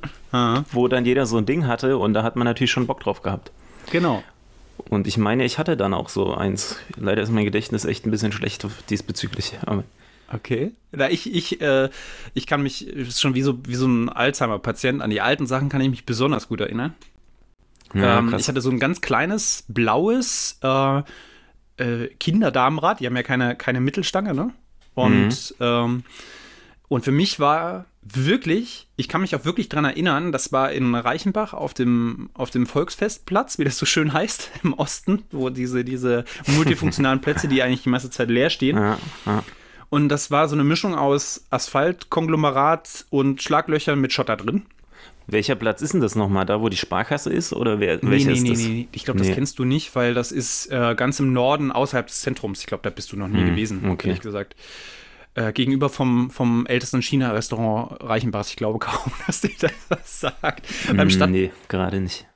wo 0.71 0.88
dann 0.88 1.05
jeder 1.05 1.25
so 1.25 1.38
ein 1.38 1.45
Ding 1.45 1.67
hatte 1.67 1.97
und 1.97 2.13
da 2.13 2.23
hat 2.23 2.35
man 2.35 2.45
natürlich 2.45 2.71
schon 2.71 2.88
Bock 2.88 3.01
drauf 3.01 3.21
gehabt. 3.21 3.51
Genau. 3.91 4.23
Und 4.89 5.07
ich 5.07 5.17
meine, 5.17 5.45
ich 5.45 5.57
hatte 5.57 5.77
dann 5.77 5.93
auch 5.93 6.10
so 6.10 6.33
eins. 6.33 6.77
Leider 6.98 7.21
ist 7.21 7.31
mein 7.31 7.45
Gedächtnis 7.45 7.86
echt 7.86 8.05
ein 8.05 8.12
bisschen 8.12 8.31
schlecht 8.31 8.65
diesbezüglich. 8.89 9.53
Aber 9.65 9.83
Okay. 10.33 10.71
Na, 10.91 11.10
ich, 11.10 11.33
ich, 11.33 11.62
äh, 11.62 11.89
ich 12.33 12.48
kann 12.48 12.63
mich, 12.63 12.88
ist 12.88 13.21
schon 13.21 13.36
wie 13.36 13.41
so, 13.41 13.60
wie 13.65 13.75
so 13.75 13.88
ein 13.88 14.10
Alzheimer-Patient, 14.10 15.01
an 15.01 15.10
die 15.10 15.21
alten 15.21 15.45
Sachen 15.45 15.69
kann 15.69 15.81
ich 15.81 15.89
mich 15.89 16.05
besonders 16.05 16.48
gut 16.48 16.62
erinnern. 16.62 16.93
Ja, 17.93 18.19
ähm, 18.19 18.33
ich 18.38 18.48
hatte 18.48 18.62
so 18.62 18.69
ein 18.69 18.79
ganz 18.79 19.01
kleines, 19.01 19.65
blaues 19.67 20.57
äh, 20.62 21.01
äh, 21.81 22.07
Kinderdamenrad, 22.19 23.00
die 23.00 23.07
haben 23.07 23.15
ja 23.15 23.23
keine, 23.23 23.55
keine 23.55 23.81
Mittelstange, 23.81 24.33
ne? 24.33 24.53
Und, 24.93 25.55
mhm. 25.59 25.65
ähm, 25.65 26.03
und 26.88 27.03
für 27.03 27.11
mich 27.11 27.39
war 27.39 27.85
wirklich, 28.01 28.88
ich 28.95 29.07
kann 29.07 29.21
mich 29.21 29.35
auch 29.35 29.45
wirklich 29.45 29.69
daran 29.69 29.85
erinnern, 29.85 30.31
das 30.31 30.51
war 30.51 30.71
in 30.71 30.95
Reichenbach 30.95 31.53
auf 31.53 31.73
dem, 31.73 32.29
auf 32.33 32.50
dem 32.50 32.65
Volksfestplatz, 32.65 33.59
wie 33.59 33.63
das 33.63 33.77
so 33.77 33.85
schön 33.85 34.11
heißt, 34.11 34.51
im 34.63 34.73
Osten, 34.73 35.23
wo 35.31 35.50
diese, 35.50 35.83
diese 35.83 36.25
multifunktionalen 36.47 37.21
Plätze, 37.21 37.47
die 37.47 37.61
eigentlich 37.61 37.83
die 37.83 37.89
meiste 37.89 38.09
Zeit 38.09 38.29
leer 38.29 38.50
stehen. 38.50 38.77
Ja, 38.77 38.97
ja. 39.25 39.43
Und 39.89 40.07
das 40.09 40.31
war 40.31 40.47
so 40.47 40.55
eine 40.55 40.63
Mischung 40.63 40.95
aus 40.95 41.45
Asphaltkonglomerat 41.50 43.05
und 43.09 43.41
Schlaglöchern 43.41 44.00
mit 44.00 44.13
Schotter 44.13 44.38
drin. 44.38 44.65
Welcher 45.28 45.56
Platz 45.56 45.82
ist 45.82 45.94
denn 45.94 46.01
das 46.01 46.16
nochmal? 46.16 46.46
Da, 46.46 46.62
wo 46.62 46.70
die 46.70 46.78
Sparkasse 46.78 47.32
ist? 47.32 47.54
Oder 47.54 47.80
wer, 47.80 47.98
nee, 48.01 48.12
welcher 48.12 48.32
nee, 48.32 48.34
ist 48.34 48.44
nee, 48.44 48.50
das? 48.50 48.60
Nee, 48.60 48.88
ich 48.92 49.06
glaube, 49.06 49.20
das 49.20 49.28
nee. 49.28 49.34
kennst 49.36 49.60
du 49.60 49.66
nicht, 49.66 49.96
weil 49.96 50.13
das 50.13 50.32
ist 50.32 50.68
äh, 50.72 50.96
ganz 50.96 51.20
im 51.20 51.34
Norden 51.34 51.72
außerhalb 51.72 52.08
des 52.08 52.22
Zentrums. 52.22 52.62
Ich 52.62 52.68
glaube, 52.68 52.84
da 52.84 52.90
bist 52.90 53.12
du 53.12 53.18
noch 53.18 53.28
nie 53.28 53.42
hm, 53.42 53.48
gewesen, 53.48 53.90
okay. 53.90 54.10
ehrlich 54.10 54.22
gesagt. 54.22 54.56
Äh, 55.34 55.54
gegenüber 55.54 55.88
vom, 55.88 56.30
vom 56.30 56.66
ältesten 56.66 57.01
China-Restaurant 57.01 58.04
Reichenbachs. 58.04 58.50
Ich 58.50 58.58
glaube 58.58 58.80
kaum, 58.80 59.13
dass 59.28 59.42
dir 59.42 59.51
das 59.60 59.72
was 59.90 60.20
sagt. 60.20 60.68
Hm, 60.88 60.98
Beim 60.98 61.10
Stand 61.10 61.32
nee, 61.32 61.51
gerade 61.70 62.01
nicht. 62.01 62.28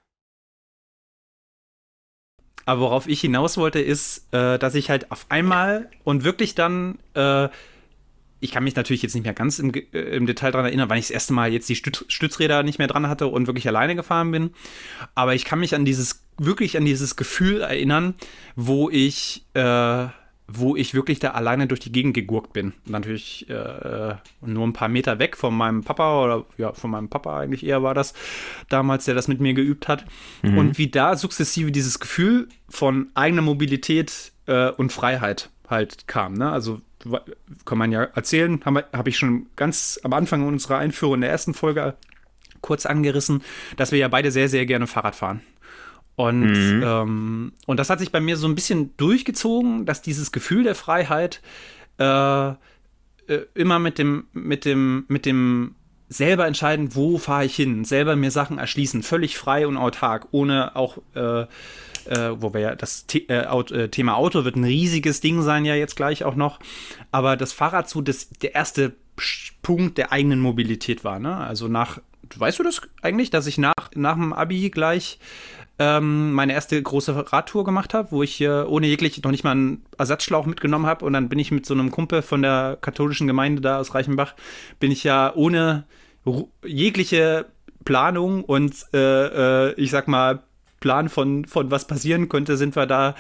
Aber 2.65 2.82
worauf 2.82 3.08
ich 3.08 3.22
hinaus 3.22 3.58
wollte, 3.58 3.80
ist, 3.80 4.34
äh, 4.34 4.58
dass 4.58 4.75
ich 4.75 4.89
halt 4.89 5.12
auf 5.12 5.25
einmal 5.30 5.89
und 6.04 6.24
wirklich 6.24 6.56
dann, 6.56 6.98
äh, 7.13 7.50
ich 8.39 8.51
kann 8.51 8.63
mich 8.63 8.75
natürlich 8.75 9.01
jetzt 9.01 9.15
nicht 9.15 9.24
mehr 9.24 9.34
ganz 9.34 9.60
im, 9.60 9.74
äh, 9.74 10.00
im 10.15 10.25
Detail 10.25 10.51
daran 10.51 10.68
erinnern, 10.68 10.89
weil 10.89 11.00
ich 11.00 11.06
das 11.06 11.12
erste 11.12 11.34
Mal 11.34 11.51
jetzt 11.51 11.70
die 11.70 11.75
Stütz, 11.75 12.06
Stützräder 12.08 12.63
nicht 12.63 12.80
mehr 12.80 12.88
dran 12.88 13.08
hatte 13.08 13.27
und 13.27 13.48
wirklich 13.48 13.68
alleine 13.68 13.96
gefahren 13.96 14.32
bin. 14.32 14.51
Aber 15.15 15.34
ich 15.34 15.46
kann 15.46 15.60
mich 15.60 15.75
an 15.75 15.86
dieses, 15.86 16.24
wirklich 16.38 16.77
an 16.77 16.86
dieses 16.86 17.15
Gefühl 17.15 17.62
erinnern, 17.62 18.15
wo 18.56 18.89
ich 18.89 19.46
äh, 19.54 20.08
wo 20.48 20.75
ich 20.75 20.94
wirklich 20.94 21.20
da 21.20 21.32
alleine 21.32 21.68
durch 21.68 21.80
die 21.80 21.92
Gegend 21.92 22.13
gegurkt 22.13 22.54
bin. 22.54 22.74
Natürlich 22.86 23.50
äh, 23.50 24.15
nur 24.42 24.68
ein 24.68 24.74
paar 24.74 24.89
Meter 24.89 25.18
weg 25.18 25.38
von 25.38 25.56
meinem 25.56 25.84
Papa 25.84 26.24
oder 26.24 26.46
ja, 26.58 26.72
von 26.74 26.92
meinem 26.92 27.10
Papa 27.10 27.39
eigentlich 27.39 27.65
eher 27.65 27.82
war 27.82 27.96
das 27.96 28.13
damals, 28.70 29.06
der 29.06 29.15
das 29.15 29.27
mit 29.27 29.39
mir 29.39 29.56
geübt 29.56 29.88
hat. 29.88 30.06
Mhm. 30.44 30.58
Und 30.58 30.77
wie 30.77 30.88
da 30.88 31.15
sukzessive 31.15 31.72
dieses 31.72 32.00
Gefühl 32.00 32.48
von 32.70 33.10
eigener 33.15 33.42
Mobilität 33.42 34.34
äh, 34.46 34.70
und 34.70 34.92
Freiheit 34.92 35.50
halt 35.68 36.08
kam. 36.08 36.34
Ne? 36.34 36.51
Also 36.51 36.82
kann 37.65 37.77
man 37.77 37.91
ja 37.91 38.03
erzählen, 38.03 38.59
habe 38.65 38.85
hab 38.91 39.07
ich 39.07 39.17
schon 39.17 39.47
ganz 39.55 40.00
am 40.03 40.13
Anfang 40.13 40.47
unserer 40.47 40.77
Einführung 40.77 41.15
in 41.15 41.21
der 41.21 41.29
ersten 41.29 41.53
Folge 41.53 41.95
kurz 42.62 42.85
angerissen, 42.85 43.43
dass 43.77 43.91
wir 43.91 44.00
ja 44.00 44.07
beide 44.07 44.31
sehr, 44.31 44.50
sehr 44.50 44.65
gerne 44.65 44.88
Fahrrad 44.88 45.15
fahren. 45.15 45.41
Und, 46.15 46.77
mhm. 46.77 46.83
ähm, 46.83 47.51
und 47.65 47.77
das 47.79 47.89
hat 47.89 48.00
sich 48.00 48.12
bei 48.12 48.21
mir 48.21 48.38
so 48.38 48.47
ein 48.47 48.55
bisschen 48.55 48.95
durchgezogen, 48.97 49.85
dass 49.85 50.01
dieses 50.01 50.31
Gefühl 50.31 50.63
der 50.63 50.75
Freiheit 50.75 51.41
äh, 52.00 52.50
äh, 52.50 52.55
immer 53.53 53.79
mit 53.79 53.97
dem, 53.97 54.27
mit 54.33 54.65
dem, 54.65 55.05
mit 55.07 55.25
dem 55.25 55.75
selber 56.07 56.47
entscheiden, 56.47 56.95
wo 56.95 57.17
fahre 57.17 57.45
ich 57.45 57.55
hin, 57.55 57.83
selber 57.83 58.15
mir 58.15 58.31
Sachen 58.31 58.57
erschließen, 58.57 59.03
völlig 59.03 59.38
frei 59.38 59.67
und 59.67 59.77
autark, 59.77 60.27
ohne 60.31 60.75
auch, 60.75 61.00
äh, 61.15 61.45
äh, 62.07 62.31
wo 62.41 62.53
wir 62.53 62.62
ja 62.62 62.75
das 62.75 63.05
The 63.09 63.27
äh, 63.29 63.43
äh, 63.43 63.88
Thema 63.89 64.15
Auto 64.15 64.45
wird 64.45 64.55
ein 64.55 64.63
riesiges 64.63 65.21
Ding 65.21 65.41
sein, 65.41 65.65
ja 65.65 65.75
jetzt 65.75 65.95
gleich 65.95 66.24
auch 66.24 66.35
noch, 66.35 66.59
aber 67.12 67.38
das 67.38 67.53
Fahrrad 67.53 67.89
so 67.89 68.01
das, 68.01 68.29
der 68.29 68.55
erste 68.55 68.93
Punkt 69.62 69.97
der 69.97 70.12
eigenen 70.12 70.39
Mobilität 70.39 71.03
war, 71.03 71.19
ne? 71.19 71.38
Also 71.38 71.67
nach, 71.67 72.00
weißt 72.35 72.59
du 72.59 72.63
das 72.63 72.81
eigentlich, 73.01 73.29
dass 73.29 73.47
ich 73.47 73.57
nach, 73.57 73.74
nach 73.95 74.15
dem 74.15 74.33
Abi 74.33 74.69
gleich 74.69 75.19
ähm, 75.79 76.33
meine 76.33 76.53
erste 76.53 76.81
große 76.81 77.31
Radtour 77.33 77.65
gemacht 77.65 77.93
habe, 77.93 78.12
wo 78.12 78.24
ich 78.24 78.39
äh, 78.41 78.63
ohne 78.63 78.88
jeglich 78.88 79.21
noch 79.24 79.31
nicht 79.31 79.43
mal 79.43 79.51
einen 79.51 79.83
Ersatzschlauch 79.97 80.45
mitgenommen 80.45 80.85
habe 80.85 81.05
und 81.05 81.13
dann 81.13 81.29
bin 81.29 81.39
ich 81.39 81.51
mit 81.51 81.65
so 81.65 81.74
einem 81.74 81.91
Kumpel 81.91 82.21
von 82.21 82.41
der 82.41 82.77
katholischen 82.79 83.27
Gemeinde 83.27 83.62
da 83.62 83.79
aus 83.79 83.93
Reichenbach, 83.93 84.35
bin 84.79 84.91
ich 84.91 85.03
ja 85.03 85.33
ohne 85.35 85.85
jegliche 86.65 87.45
Planung 87.83 88.43
und 88.43 88.74
äh, 88.93 89.69
äh, 89.69 89.74
ich 89.75 89.91
sag 89.91 90.07
mal 90.07 90.43
Plan 90.79 91.10
von, 91.10 91.46
von 91.46 91.72
was 91.72 91.88
passieren 91.88 92.29
könnte, 92.29 92.58
sind 92.58 92.75
wir 92.75 92.86
da 92.86 93.15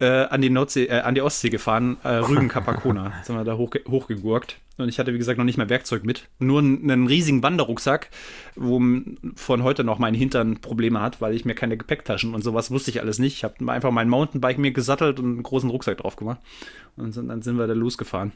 äh, 0.00 0.06
an, 0.06 0.42
die 0.42 0.50
Nordsee, 0.50 0.86
äh, 0.86 1.00
an 1.00 1.14
die 1.14 1.22
Ostsee 1.22 1.50
gefahren, 1.50 1.96
äh, 2.04 2.08
Rügen 2.08 2.48
Capacona, 2.48 3.12
sind 3.22 3.36
wir 3.36 3.44
da 3.44 3.56
hoch, 3.56 3.70
hochgegurkt. 3.88 4.58
Und 4.76 4.88
ich 4.88 5.00
hatte, 5.00 5.12
wie 5.12 5.18
gesagt, 5.18 5.38
noch 5.38 5.44
nicht 5.44 5.58
mehr 5.58 5.68
Werkzeug 5.68 6.04
mit. 6.04 6.28
Nur 6.38 6.60
einen, 6.60 6.88
einen 6.88 7.08
riesigen 7.08 7.42
Wanderrucksack, 7.42 8.10
wo 8.54 8.80
von 9.34 9.64
heute 9.64 9.82
noch 9.82 9.98
mein 9.98 10.14
Hintern 10.14 10.60
Probleme 10.60 11.00
hat, 11.00 11.20
weil 11.20 11.34
ich 11.34 11.44
mir 11.44 11.54
keine 11.54 11.76
Gepäcktaschen 11.76 12.32
und 12.32 12.42
sowas 12.42 12.70
wusste 12.70 12.92
ich 12.92 13.00
alles 13.00 13.18
nicht. 13.18 13.34
Ich 13.34 13.44
habe 13.44 13.72
einfach 13.72 13.90
mein 13.90 14.08
Mountainbike 14.08 14.58
mir 14.58 14.70
gesattelt 14.70 15.18
und 15.18 15.26
einen 15.26 15.42
großen 15.42 15.68
Rucksack 15.68 15.98
drauf 15.98 16.14
gemacht. 16.14 16.38
Und 16.96 17.16
dann 17.16 17.42
sind 17.42 17.58
wir 17.58 17.66
da 17.66 17.74
losgefahren. 17.74 18.30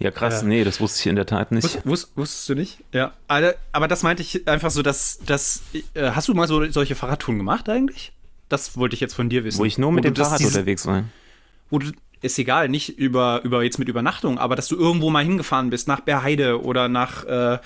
Ja, 0.00 0.10
krass, 0.10 0.42
äh, 0.42 0.46
nee, 0.46 0.64
das 0.64 0.80
wusste 0.80 1.00
ich 1.00 1.06
in 1.06 1.16
der 1.16 1.26
Tat 1.26 1.52
nicht. 1.52 1.62
Wusst, 1.62 1.86
wusst, 1.86 2.16
wusstest 2.16 2.48
du 2.48 2.54
nicht? 2.54 2.78
Ja. 2.92 3.12
Aber, 3.28 3.54
aber 3.70 3.86
das 3.86 4.02
meinte 4.02 4.22
ich 4.22 4.48
einfach 4.48 4.70
so, 4.70 4.82
dass, 4.82 5.20
dass 5.26 5.62
äh, 5.94 6.10
hast 6.12 6.26
du 6.26 6.34
mal 6.34 6.48
so 6.48 6.68
solche 6.70 6.94
Fahrradtouren 6.94 7.36
gemacht 7.36 7.68
eigentlich? 7.68 8.12
Das 8.48 8.76
wollte 8.78 8.94
ich 8.94 9.00
jetzt 9.00 9.14
von 9.14 9.28
dir 9.28 9.44
wissen. 9.44 9.58
Wo 9.58 9.64
ich 9.66 9.76
nur 9.76 9.92
mit 9.92 10.04
dem 10.04 10.16
Fahrrad 10.16 10.40
dieses, 10.40 10.54
unterwegs 10.54 10.86
war. 10.86 11.04
Wo 11.68 11.78
du, 11.78 11.92
ist 12.22 12.38
egal, 12.38 12.70
nicht 12.70 12.98
über, 12.98 13.42
über 13.44 13.62
jetzt 13.62 13.78
mit 13.78 13.88
Übernachtung, 13.88 14.38
aber 14.38 14.56
dass 14.56 14.68
du 14.68 14.76
irgendwo 14.76 15.10
mal 15.10 15.22
hingefahren 15.22 15.68
bist, 15.68 15.86
nach 15.86 16.00
Berheide 16.00 16.62
oder 16.62 16.88
nach 16.88 17.24
äh, 17.26 17.58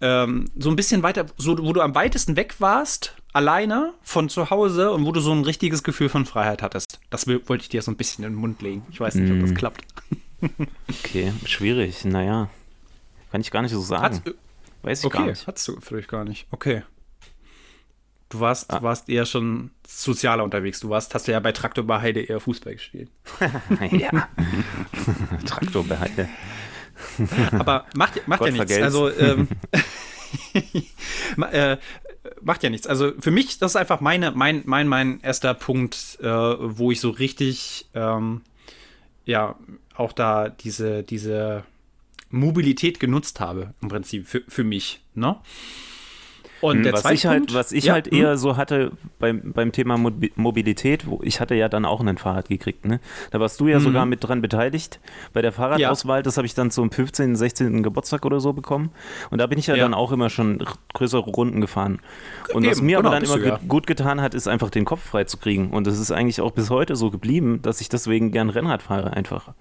ähm, 0.00 0.46
so 0.58 0.70
ein 0.70 0.76
bisschen 0.76 1.02
weiter, 1.02 1.26
so, 1.36 1.58
wo 1.58 1.72
du 1.74 1.82
am 1.82 1.94
weitesten 1.94 2.34
weg 2.36 2.56
warst, 2.60 3.14
alleine 3.34 3.92
von 4.02 4.30
zu 4.30 4.48
Hause 4.48 4.90
und 4.90 5.04
wo 5.04 5.12
du 5.12 5.20
so 5.20 5.32
ein 5.32 5.44
richtiges 5.44 5.82
Gefühl 5.82 6.08
von 6.08 6.24
Freiheit 6.24 6.62
hattest. 6.62 6.98
Das 7.10 7.26
wollte 7.26 7.62
ich 7.62 7.68
dir 7.68 7.82
so 7.82 7.90
ein 7.90 7.96
bisschen 7.96 8.24
in 8.24 8.32
den 8.32 8.40
Mund 8.40 8.62
legen. 8.62 8.86
Ich 8.90 9.00
weiß 9.00 9.16
nicht, 9.16 9.30
mm. 9.30 9.36
ob 9.36 9.40
das 9.42 9.50
mm. 9.50 9.54
klappt. 9.54 9.84
Okay, 10.88 11.32
schwierig. 11.46 12.04
Naja, 12.04 12.50
kann 13.30 13.40
ich 13.40 13.50
gar 13.50 13.62
nicht 13.62 13.72
so 13.72 13.80
sagen. 13.80 14.02
Hat's, 14.02 14.22
weiß 14.82 15.00
ich 15.00 15.06
okay, 15.06 15.18
gar 15.18 15.26
nicht. 15.26 15.46
Hattest 15.46 15.68
du 15.68 15.80
vielleicht 15.80 16.08
gar 16.08 16.24
nicht. 16.24 16.46
Okay. 16.50 16.82
Du 18.28 18.40
warst, 18.40 18.72
ah. 18.72 18.82
warst 18.82 19.08
eher 19.08 19.26
schon 19.26 19.70
sozialer 19.86 20.42
unterwegs. 20.42 20.80
Du 20.80 20.88
warst, 20.88 21.14
hast 21.14 21.28
du 21.28 21.32
ja 21.32 21.40
bei 21.40 21.52
Traktor 21.52 21.84
bei 21.84 22.00
Heide 22.00 22.20
eher 22.20 22.40
Fußball 22.40 22.74
gespielt. 22.74 23.08
ja. 23.92 24.28
Traktor 25.46 25.84
bei 25.84 25.98
Heide. 25.98 26.28
Aber 27.52 27.86
macht, 27.94 28.26
macht 28.26 28.44
ja 28.44 28.50
nichts. 28.50 28.76
Also, 28.78 29.10
ähm, 29.10 29.48
äh, 31.52 31.76
macht 32.40 32.62
ja 32.62 32.70
nichts. 32.70 32.86
Also 32.86 33.12
für 33.20 33.30
mich, 33.30 33.58
das 33.58 33.72
ist 33.72 33.76
einfach 33.76 34.00
meine, 34.00 34.32
mein, 34.32 34.62
mein, 34.64 34.88
mein 34.88 35.20
erster 35.20 35.54
Punkt, 35.54 36.18
äh, 36.20 36.26
wo 36.26 36.90
ich 36.90 37.00
so 37.00 37.10
richtig, 37.10 37.86
ähm, 37.94 38.42
ja, 39.24 39.56
auch 39.94 40.12
da 40.12 40.48
diese, 40.48 41.02
diese 41.02 41.64
Mobilität 42.30 43.00
genutzt 43.00 43.40
habe, 43.40 43.74
im 43.80 43.88
Prinzip, 43.88 44.26
für, 44.26 44.42
für 44.48 44.64
mich. 44.64 45.00
Ne? 45.14 45.36
Und 46.64 46.82
der 46.82 46.94
was 46.94 47.10
ich 47.10 47.26
halt, 47.26 47.52
was 47.52 47.72
ich 47.72 47.84
ja, 47.84 47.92
halt 47.92 48.08
eher 48.08 48.30
hm. 48.30 48.36
so 48.38 48.56
hatte 48.56 48.92
beim, 49.18 49.52
beim 49.52 49.70
Thema 49.70 49.98
Mobilität, 49.98 51.06
wo 51.06 51.20
ich 51.22 51.38
hatte 51.40 51.54
ja 51.54 51.68
dann 51.68 51.84
auch 51.84 52.00
ein 52.00 52.16
Fahrrad 52.16 52.48
gekriegt, 52.48 52.86
ne? 52.86 53.00
Da 53.30 53.38
warst 53.38 53.60
du 53.60 53.68
ja 53.68 53.78
mhm. 53.78 53.82
sogar 53.82 54.06
mit 54.06 54.24
dran 54.24 54.40
beteiligt 54.40 54.98
bei 55.34 55.42
der 55.42 55.52
Fahrradauswahl. 55.52 56.20
Ja. 56.20 56.22
Das 56.22 56.38
habe 56.38 56.46
ich 56.46 56.54
dann 56.54 56.70
zum 56.70 56.90
15., 56.90 57.36
16. 57.36 57.82
Geburtstag 57.82 58.24
oder 58.24 58.40
so 58.40 58.54
bekommen. 58.54 58.90
Und 59.30 59.42
da 59.42 59.46
bin 59.46 59.58
ich 59.58 59.66
ja, 59.66 59.74
ja. 59.74 59.82
dann 59.82 59.92
auch 59.92 60.10
immer 60.10 60.30
schon 60.30 60.64
größere 60.94 61.30
Runden 61.30 61.60
gefahren. 61.60 62.00
Und 62.54 62.64
Eben, 62.64 62.72
was 62.72 62.80
mir 62.80 62.96
genau, 62.96 63.10
aber 63.10 63.20
dann 63.20 63.24
immer 63.24 63.46
ja. 63.46 63.60
gut 63.68 63.86
getan 63.86 64.22
hat, 64.22 64.32
ist 64.32 64.48
einfach 64.48 64.70
den 64.70 64.86
Kopf 64.86 65.02
frei 65.02 65.24
zu 65.24 65.36
kriegen. 65.36 65.70
Und 65.70 65.86
das 65.86 65.98
ist 65.98 66.12
eigentlich 66.12 66.40
auch 66.40 66.52
bis 66.52 66.70
heute 66.70 66.96
so 66.96 67.10
geblieben, 67.10 67.60
dass 67.60 67.82
ich 67.82 67.90
deswegen 67.90 68.32
gern 68.32 68.48
Rennrad 68.48 68.82
fahre 68.82 69.12
einfach 69.12 69.52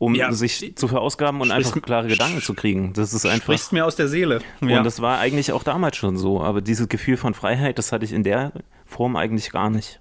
um 0.00 0.14
ja, 0.14 0.32
sich 0.32 0.72
zu 0.76 0.88
verausgaben 0.88 1.42
und 1.42 1.50
einfach 1.50 1.80
klare 1.82 2.08
Gedanken 2.08 2.40
zu 2.40 2.54
kriegen. 2.54 2.94
Das 2.94 3.12
ist 3.12 3.26
einfach. 3.26 3.44
Sprichst 3.44 3.72
mir 3.72 3.84
aus 3.84 3.96
der 3.96 4.08
Seele. 4.08 4.40
Ja. 4.62 4.78
Und 4.78 4.84
das 4.84 5.02
war 5.02 5.18
eigentlich 5.18 5.52
auch 5.52 5.62
damals 5.62 5.98
schon 5.98 6.16
so. 6.16 6.40
Aber 6.40 6.62
dieses 6.62 6.88
Gefühl 6.88 7.18
von 7.18 7.34
Freiheit, 7.34 7.76
das 7.76 7.92
hatte 7.92 8.06
ich 8.06 8.12
in 8.12 8.24
der 8.24 8.52
Form 8.86 9.14
eigentlich 9.14 9.52
gar 9.52 9.68
nicht. 9.68 10.00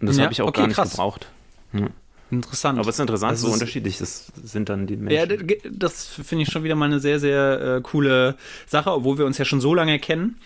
Und 0.00 0.08
das 0.08 0.16
ja, 0.16 0.24
habe 0.24 0.32
ich 0.32 0.42
auch 0.42 0.48
okay, 0.48 0.62
gar 0.62 0.66
nicht 0.66 0.76
krass. 0.76 0.90
gebraucht. 0.90 1.28
Hm. 1.70 1.90
Interessant. 2.32 2.80
Aber 2.80 2.88
es 2.88 2.96
ist 2.96 3.00
interessant, 3.00 3.30
also 3.30 3.46
so 3.46 3.52
unterschiedlich 3.52 3.98
das 3.98 4.32
sind 4.42 4.68
dann 4.68 4.88
die 4.88 4.96
Menschen. 4.96 5.30
Ja, 5.30 5.60
das 5.70 6.06
finde 6.06 6.42
ich 6.42 6.50
schon 6.50 6.64
wieder 6.64 6.74
mal 6.74 6.86
eine 6.86 6.98
sehr, 6.98 7.20
sehr 7.20 7.76
äh, 7.76 7.80
coole 7.82 8.34
Sache, 8.66 8.90
obwohl 8.90 9.18
wir 9.18 9.26
uns 9.26 9.38
ja 9.38 9.44
schon 9.44 9.60
so 9.60 9.72
lange 9.72 10.00
kennen 10.00 10.36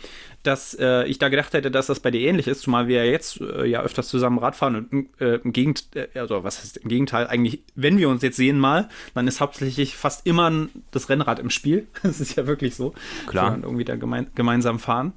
dass 0.43 0.75
äh, 0.75 1.05
ich 1.05 1.19
da 1.19 1.29
gedacht 1.29 1.53
hätte, 1.53 1.71
dass 1.71 1.87
das 1.87 2.01
bei 2.01 2.11
dir 2.11 2.21
ähnlich 2.21 2.49
ist, 2.49 2.63
zumal 2.63 2.89
wir 2.89 3.05
ja 3.05 3.11
jetzt 3.11 3.41
äh, 3.41 3.67
ja 3.67 3.83
öfters 3.83 4.09
zusammen 4.09 4.39
Radfahren 4.39 4.77
und 4.77 5.21
äh, 5.21 5.37
im 5.37 5.53
Gegenteil, 5.53 6.09
äh, 6.15 6.19
also 6.19 6.43
was 6.45 6.61
heißt 6.61 6.79
im 6.79 6.89
Gegenteil, 6.89 7.27
eigentlich, 7.27 7.63
wenn 7.75 7.99
wir 7.99 8.09
uns 8.09 8.23
jetzt 8.23 8.37
sehen 8.37 8.59
mal, 8.59 8.89
dann 9.15 9.29
ist 9.29 9.41
hauptsächlich 9.41 9.97
fast 9.97 10.27
immer 10.27 10.69
das 10.93 11.11
Rennrad 11.11 11.41
im 11.41 11.51
Spiel. 11.51 11.89
das 12.03 12.21
ist 12.21 12.37
ja 12.37 12.47
wirklich 12.47 12.75
so. 12.75 12.95
Klar. 13.27 13.55
Und 13.55 13.65
irgendwie 13.65 13.85
da 13.85 13.97
gemein, 13.97 14.29
gemeinsam 14.35 14.79
fahren. 14.79 15.13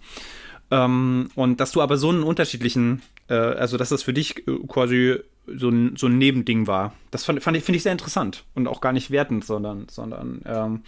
Ähm, 0.72 1.30
und 1.36 1.62
dass 1.62 1.72
du 1.72 1.82
aber 1.82 1.96
so 1.96 2.10
einen 2.10 2.24
unterschiedlichen, 2.24 3.01
äh, 3.30 3.36
also 3.36 3.77
dass 3.77 3.89
das 3.89 4.03
für 4.03 4.13
dich 4.13 4.46
äh, 4.46 4.58
quasi 4.68 5.20
so 5.48 5.70
ein, 5.70 5.96
so 5.96 6.08
ein 6.08 6.18
Nebending 6.18 6.68
war. 6.68 6.94
Das 7.12 7.24
fand, 7.24 7.42
fand 7.42 7.56
ich, 7.56 7.63
finde 7.63 7.77
ich 7.77 7.84
sehr 7.84 7.92
interessant 7.92 8.44
und 8.56 8.68
auch 8.68 8.82
gar 8.82 8.92
nicht 8.94 9.12
wertend, 9.12 9.46
sondern, 9.46 9.88
sondern 9.89 10.42
ähm, 10.46 10.84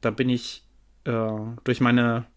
da 0.00 0.10
bin 0.10 0.28
ich 0.28 0.64
durch 1.04 1.80
meine 1.80 2.18
äh, 2.18 2.31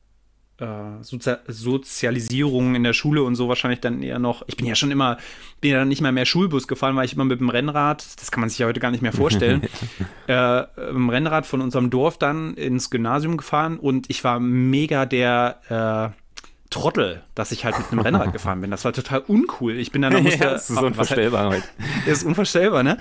Sozi 0.58 1.36
Sozialisierung 1.48 2.76
in 2.76 2.84
der 2.84 2.94
Schule 2.94 3.24
und 3.24 3.36
so 3.36 3.50
wahrscheinlich 3.50 3.82
dann 3.82 4.02
eher 4.02 4.20
noch. 4.20 4.44
Ich 4.48 4.56
bin 4.56 4.66
ja 4.66 4.76
schon 4.76 4.90
immer, 4.90 5.18
bin 5.60 5.72
ja 5.72 5.80
dann 5.80 5.90
nicht 5.90 6.02
mal 6.02 6.14
mehr 6.14 6.26
Schulbus 6.26 6.68
gefahren, 6.68 6.96
weil 6.96 7.06
ich 7.06 7.14
immer 7.14 7.26
mit 7.26 7.42
dem 7.42 7.50
Rennrad, 7.50 8.06
das 8.22 8.32
kann 8.32 8.40
man 8.40 8.50
sich 8.50 8.60
ja 8.60 8.68
heute 8.68 8.80
gar 8.80 8.92
nicht 8.92 9.02
mehr 9.02 9.12
vorstellen, 9.12 9.64
äh, 10.28 10.64
im 10.90 11.10
Rennrad 11.10 11.46
von 11.46 11.60
unserem 11.60 11.90
Dorf 11.90 12.18
dann 12.18 12.54
ins 12.54 12.90
Gymnasium 12.90 13.36
gefahren 13.36 13.78
und 13.78 14.10
ich 14.10 14.24
war 14.24 14.40
mega 14.40 15.06
der 15.06 16.14
äh, 16.14 16.22
Trottel, 16.70 17.24
dass 17.36 17.52
ich 17.52 17.66
halt 17.66 17.78
mit 17.78 17.92
einem 17.92 18.00
Rennrad 18.00 18.34
gefahren 18.34 18.62
bin. 18.62 18.72
Das 18.72 18.86
war 18.86 18.94
total 18.94 19.20
uncool. 19.28 19.78
Ich 19.78 19.92
bin 19.92 20.02
dann, 20.02 20.14
musste, 20.24 20.44
ja, 20.44 20.52
das 20.52 20.70
ist 20.70 20.78
so 20.78 20.86
unvorstellbar 20.86 21.50
halt. 21.50 21.64
ist 22.06 22.24
unvorstellbar, 22.24 22.84
ne? 22.84 22.98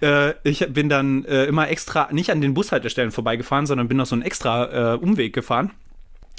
Äh, 0.00 0.34
ich 0.42 0.66
bin 0.72 0.88
dann 0.88 1.24
äh, 1.24 1.44
immer 1.44 1.68
extra, 1.68 2.08
nicht 2.10 2.30
an 2.30 2.40
den 2.40 2.54
Bushaltestellen 2.54 3.12
vorbeigefahren, 3.12 3.66
sondern 3.66 3.86
bin 3.86 3.96
noch 3.96 4.06
so 4.06 4.16
einen 4.16 4.22
extra 4.22 4.94
äh, 4.94 4.96
Umweg 4.96 5.32
gefahren 5.32 5.70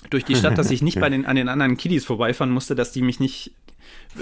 durch 0.09 0.25
die 0.25 0.35
Stadt, 0.35 0.57
dass 0.57 0.71
ich 0.71 0.81
nicht 0.81 0.99
bei 1.01 1.09
den, 1.09 1.25
an 1.25 1.35
den 1.35 1.49
anderen 1.49 1.77
Kiddies 1.77 2.05
vorbeifahren 2.05 2.51
musste, 2.51 2.75
dass 2.75 2.91
die 2.91 3.01
mich 3.01 3.19
nicht. 3.19 3.51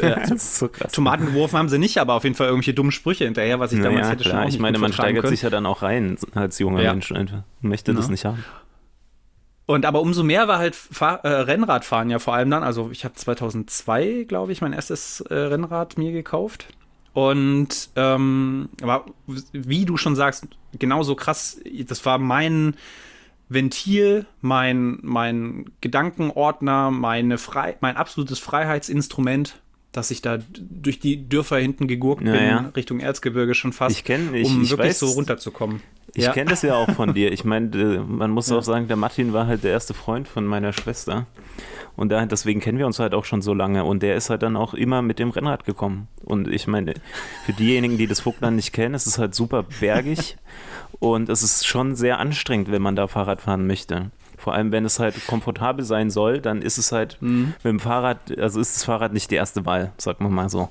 Äh, 0.02 0.36
so 0.36 0.68
Tomaten 0.68 1.28
geworfen 1.28 1.58
haben 1.58 1.70
sie 1.70 1.78
nicht, 1.78 2.00
aber 2.00 2.16
auf 2.16 2.24
jeden 2.24 2.36
Fall 2.36 2.48
irgendwelche 2.48 2.74
dummen 2.74 2.92
Sprüche 2.92 3.24
hinterher, 3.24 3.62
was 3.62 3.72
ich 3.72 3.80
naja, 3.80 3.92
damals 3.92 4.10
hätte 4.10 4.24
klar. 4.24 4.42
schon 4.42 4.50
Ich 4.50 4.60
meine, 4.60 4.78
man 4.78 4.92
steigert 4.92 5.24
können. 5.24 5.32
sich 5.32 5.42
ja 5.42 5.50
dann 5.50 5.66
auch 5.66 5.84
rein 5.84 6.18
als 6.34 6.60
junger 6.60 6.82
ja. 6.82 6.92
Mensch 6.92 7.12
einfach. 7.14 7.44
Möchte 7.62 7.92
ja. 7.92 7.98
das 7.98 8.10
nicht 8.10 8.26
haben. 8.26 8.44
Und 9.68 9.86
aber 9.86 10.02
umso 10.02 10.24
mehr 10.24 10.48
war 10.48 10.60
halt 10.60 10.76
Fahr 10.76 11.24
äh, 11.24 11.30
Rennradfahren 11.30 12.10
ja 12.10 12.20
vor 12.20 12.36
allem 12.36 12.52
dann. 12.52 12.64
Also 12.64 12.90
ich 12.92 13.06
habe 13.06 13.16
2002, 13.16 14.26
glaube 14.28 14.52
ich, 14.52 14.62
mein 14.62 14.74
erstes 14.74 15.22
äh, 15.22 15.34
Rennrad 15.34 15.98
mir 15.98 16.12
gekauft. 16.12 16.68
Und 17.14 17.90
ähm, 17.96 18.70
aber 18.82 19.06
wie 19.54 19.86
du 19.86 19.98
schon 19.98 20.16
sagst, 20.16 20.48
genauso 20.78 21.16
krass, 21.16 21.60
das 21.88 22.06
war 22.06 22.18
mein 22.18 22.76
Ventil, 23.50 24.26
mein, 24.42 25.00
mein 25.02 25.66
Gedankenordner, 25.82 26.92
meine 26.92 27.38
Frei 27.38 27.78
mein 27.82 27.96
absolutes 27.98 28.40
Freiheitsinstrument, 28.40 29.62
dass 29.92 30.12
ich 30.12 30.22
da 30.22 30.40
durch 30.60 31.00
die 31.00 31.28
Dörfer 31.30 31.58
hinten 31.58 31.88
gegurkt 31.88 32.24
Ja, 32.26 32.32
bin, 32.34 32.44
ja. 32.44 32.72
Richtung 32.76 33.00
Erzgebirge 33.00 33.54
schon 33.56 33.72
fast, 33.74 33.96
Ich 33.98 34.04
kenn- 34.06 34.34
ich- 34.34 34.48
um 34.48 34.64
ich 34.64 34.70
wirklich 34.72 34.92
weiß- 34.92 35.00
so 35.00 35.06
runterzukommen. 35.08 35.82
Ich 36.14 36.24
Ja. 36.26 36.32
kenne 36.32 36.50
das 36.50 36.62
ja 36.62 36.76
auch 36.76 36.90
von 36.92 37.14
dir. 37.14 37.32
Ich 37.32 37.44
meine, 37.46 37.68
äh, 37.78 37.98
man 38.00 38.32
muss 38.32 38.52
auch 38.52 38.64
sagen, 38.64 38.88
der 38.88 38.98
Martin 38.98 39.34
war 39.34 39.48
halt 39.48 39.64
der 39.64 39.72
erste 39.72 39.94
Freund 39.94 40.28
von 40.28 40.46
meiner 40.46 40.74
Schwester. 40.74 41.28
Und 41.98 42.10
da, 42.10 42.26
deswegen 42.26 42.60
kennen 42.60 42.78
wir 42.78 42.86
uns 42.88 43.00
halt 43.00 43.14
auch 43.14 43.24
schon 43.24 43.42
so 43.42 43.54
lange. 43.54 43.86
Und 43.86 44.04
der 44.04 44.16
ist 44.18 44.30
halt 44.30 44.44
dann 44.44 44.58
auch 44.58 44.74
immer 44.74 45.02
mit 45.02 45.18
dem 45.20 45.30
Rennrad 45.30 45.64
gekommen. 45.66 46.08
Und 46.26 46.50
ich 46.50 46.68
meine, 46.68 46.94
für 47.46 47.54
diejenigen, 47.54 47.98
die 47.98 48.08
das 48.08 48.20
Vogtland 48.20 48.58
nicht 48.58 48.74
kennen, 48.74 48.96
es 48.96 49.08
ist 49.08 49.18
halt 49.18 49.34
super 49.36 49.64
bergig. 49.80 50.36
und 51.00 51.30
es 51.30 51.44
ist 51.44 51.66
schon 51.68 51.96
sehr 51.96 52.20
anstrengend, 52.20 52.72
wenn 52.72 52.82
man 52.82 52.96
da 52.96 53.08
Fahrrad 53.08 53.42
fahren 53.42 53.68
möchte. 53.68 54.12
Vor 54.38 54.54
allem, 54.54 54.72
wenn 54.72 54.86
es 54.86 55.00
halt 55.00 55.16
komfortabel 55.28 55.84
sein 55.86 56.10
soll, 56.10 56.40
dann 56.42 56.62
ist 56.62 56.78
es 56.78 56.92
halt 56.92 57.18
Mhm. 57.22 57.54
mit 57.64 57.66
dem 57.66 57.80
Fahrrad, 57.80 58.38
also 58.38 58.60
ist 58.60 58.76
das 58.76 58.84
Fahrrad 58.84 59.14
nicht 59.14 59.32
die 59.32 59.36
erste 59.36 59.66
Wahl, 59.66 59.92
sagen 59.98 60.24
wir 60.26 60.30
mal 60.30 60.50
so. 60.50 60.70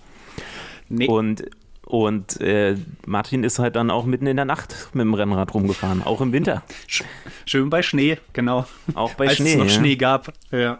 Nee, 0.89 1.07
Und, 1.09 1.45
und 1.87 2.41
äh, 2.41 2.77
Martin 3.07 3.43
ist 3.43 3.59
halt 3.59 3.75
dann 3.77 3.91
auch 3.91 4.05
mitten 4.05 4.27
in 4.27 4.37
der 4.37 4.45
Nacht 4.45 4.89
mit 4.93 5.03
dem 5.05 5.15
Rennrad 5.15 5.53
rumgefahren, 5.55 6.03
auch 6.03 6.21
im 6.21 6.33
Winter. 6.33 6.63
sch- 6.89 7.05
schön 7.47 7.71
bei 7.71 7.83
Schnee, 7.83 8.19
genau. 8.33 8.67
Auch 8.95 9.15
bei 9.15 9.29
Als 9.29 9.37
Schnee. 9.37 9.53
es 9.53 9.57
noch 9.59 9.65
ja. 9.65 9.71
Schnee 9.71 9.97
gab. 9.97 10.33
Ja. 10.51 10.79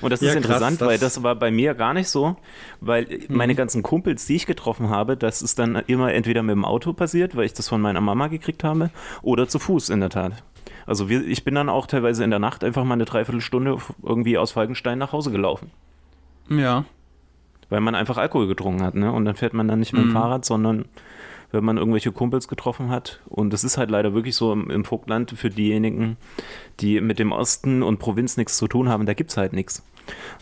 Und 0.00 0.10
das 0.10 0.20
Ja, 0.20 0.28
ist 0.28 0.34
krass, 0.36 0.44
interessant, 0.44 0.80
das- 0.80 0.88
weil 0.88 0.98
das 0.98 1.22
war 1.22 1.34
bei 1.34 1.50
mir 1.50 1.74
gar 1.74 1.94
nicht 1.94 2.08
so, 2.08 2.36
weil 2.80 3.06
meine 3.28 3.54
ganzen 3.54 3.82
Kumpels, 3.82 4.26
die 4.26 4.36
ich 4.36 4.46
getroffen 4.46 4.88
habe, 4.90 5.16
das 5.16 5.42
ist 5.42 5.58
dann 5.58 5.76
immer 5.86 6.12
entweder 6.12 6.42
mit 6.42 6.52
dem 6.54 6.64
Auto 6.64 6.92
passiert, 6.92 7.34
weil 7.36 7.44
ich 7.46 7.52
das 7.52 7.68
von 7.68 7.80
meiner 7.80 8.00
Mama 8.00 8.28
gekriegt 8.28 8.62
habe, 8.62 8.90
oder 9.22 9.48
zu 9.48 9.58
Fuß 9.58 9.88
in 9.90 10.00
der 10.00 10.10
Tat. 10.10 10.42
Also 10.86 11.08
wir, 11.08 11.26
ich 11.26 11.42
bin 11.44 11.54
dann 11.56 11.68
auch 11.68 11.86
teilweise 11.86 12.22
in 12.22 12.30
der 12.30 12.38
Nacht 12.38 12.62
einfach 12.62 12.84
mal 12.84 12.94
eine 12.94 13.04
Dreiviertelstunde 13.04 13.78
irgendwie 14.02 14.38
aus 14.38 14.52
Falkenstein 14.52 14.98
nach 14.98 15.10
Hause 15.12 15.32
gelaufen, 15.32 15.70
Ja. 16.48 16.84
weil 17.68 17.80
man 17.80 17.96
einfach 17.96 18.18
Alkohol 18.18 18.46
getrunken 18.46 18.82
hat, 18.84 18.94
ne? 18.94 19.10
Und 19.10 19.24
dann 19.24 19.34
fährt 19.34 19.54
man 19.54 19.66
dann 19.66 19.80
nicht 19.80 19.92
mit 19.92 20.02
dem 20.02 20.12
Fahrrad, 20.12 20.44
sondern 20.44 20.84
wenn 21.52 21.64
man 21.64 21.76
irgendwelche 21.78 22.12
Kumpels 22.12 22.48
getroffen 22.48 22.90
hat. 22.90 23.20
Und 23.28 23.52
es 23.54 23.64
ist 23.64 23.78
halt 23.78 23.90
leider 23.90 24.14
wirklich 24.14 24.34
so 24.36 24.52
im, 24.52 24.70
im 24.70 24.84
Vogtland 24.84 25.30
für 25.32 25.50
diejenigen, 25.50 26.16
die 26.80 27.00
mit 27.00 27.18
dem 27.18 27.32
Osten 27.32 27.82
und 27.82 27.98
Provinz 27.98 28.36
nichts 28.36 28.56
zu 28.56 28.66
tun 28.68 28.88
haben, 28.88 29.06
da 29.06 29.14
gibt 29.14 29.30
es 29.30 29.36
halt 29.36 29.52
nichts. 29.52 29.82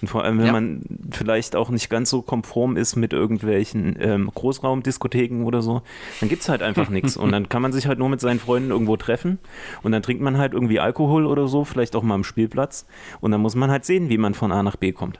Und 0.02 0.08
vor 0.08 0.24
allem, 0.24 0.38
wenn 0.38 0.46
Ja. 0.46 0.52
man 0.52 0.82
vielleicht 1.10 1.56
auch 1.56 1.70
nicht 1.70 1.88
ganz 1.88 2.10
so 2.10 2.20
konform 2.20 2.76
ist 2.76 2.96
mit 2.96 3.14
irgendwelchen 3.14 3.96
ähm, 3.98 4.30
Großraumdiskotheken 4.34 5.44
oder 5.44 5.62
so, 5.62 5.80
dann 6.20 6.28
gibt 6.28 6.42
es 6.42 6.48
halt 6.50 6.62
einfach 6.62 6.88
nichts. 6.90 7.16
Und 7.16 7.32
dann 7.32 7.48
kann 7.48 7.62
man 7.62 7.72
sich 7.72 7.86
halt 7.86 7.98
nur 7.98 8.10
mit 8.10 8.20
seinen 8.20 8.40
Freunden 8.40 8.70
irgendwo 8.70 8.96
treffen 8.98 9.38
und 9.82 9.92
dann 9.92 10.02
trinkt 10.02 10.22
man 10.22 10.36
halt 10.36 10.52
irgendwie 10.52 10.80
Alkohol 10.80 11.24
oder 11.26 11.48
so, 11.48 11.64
vielleicht 11.64 11.96
auch 11.96 12.02
mal 12.02 12.14
am 12.14 12.24
Spielplatz. 12.24 12.86
Und 13.22 13.30
dann 13.30 13.40
muss 13.40 13.54
man 13.54 13.70
halt 13.70 13.84
sehen, 13.86 14.10
wie 14.10 14.18
man 14.18 14.34
von 14.34 14.52
A 14.52 14.62
nach 14.62 14.76
B 14.76 14.92
kommt. 14.92 15.18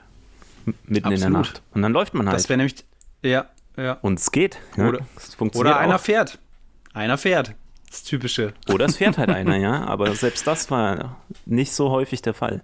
Mitten 0.67 0.79
in 0.89 1.03
der 1.03 1.13
Absolut. 1.13 1.33
Nacht. 1.33 1.63
Und 1.75 1.81
dann 1.83 1.93
läuft 1.93 2.13
man 2.15 2.27
halt. 2.27 2.37
Das 2.37 2.49
wäre 2.51 2.57
nämlich. 2.59 2.75
Ja, 3.23 3.47
ja. 3.77 3.95
und 4.03 4.19
es 4.19 4.31
geht. 4.33 4.59
Ja. 4.77 4.89
Oder- 4.89 5.07
es 5.17 5.35
funktioniert 5.35 5.75
Oder 5.75 5.81
einer 5.81 5.97
auch. 5.97 6.01
fährt. 6.01 6.39
Einer 6.93 7.19
fährt. 7.19 7.55
Das 7.91 8.03
Typische. 8.05 8.55
Oder 8.73 8.87
es 8.87 8.97
fährt 8.97 9.19
halt 9.19 9.31
einer, 9.31 9.57
ja. 9.57 9.85
Aber 9.85 10.15
selbst 10.15 10.47
das 10.47 10.71
war 10.71 11.17
nicht 11.47 11.73
so 11.73 11.91
häufig 11.91 12.23
der 12.23 12.35
Fall. 12.35 12.63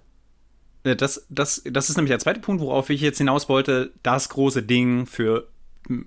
Äh, 0.83 0.95
Das, 0.95 1.25
das, 1.29 1.61
das 1.65 1.89
ist 1.89 1.95
nämlich 1.97 2.11
der 2.11 2.19
zweite 2.19 2.39
Punkt, 2.39 2.61
worauf 2.61 2.89
ich 2.89 3.01
jetzt 3.01 3.17
hinaus 3.17 3.47
wollte. 3.49 3.91
Das 4.03 4.29
große 4.29 4.63
Ding 4.63 5.05
für 5.05 5.47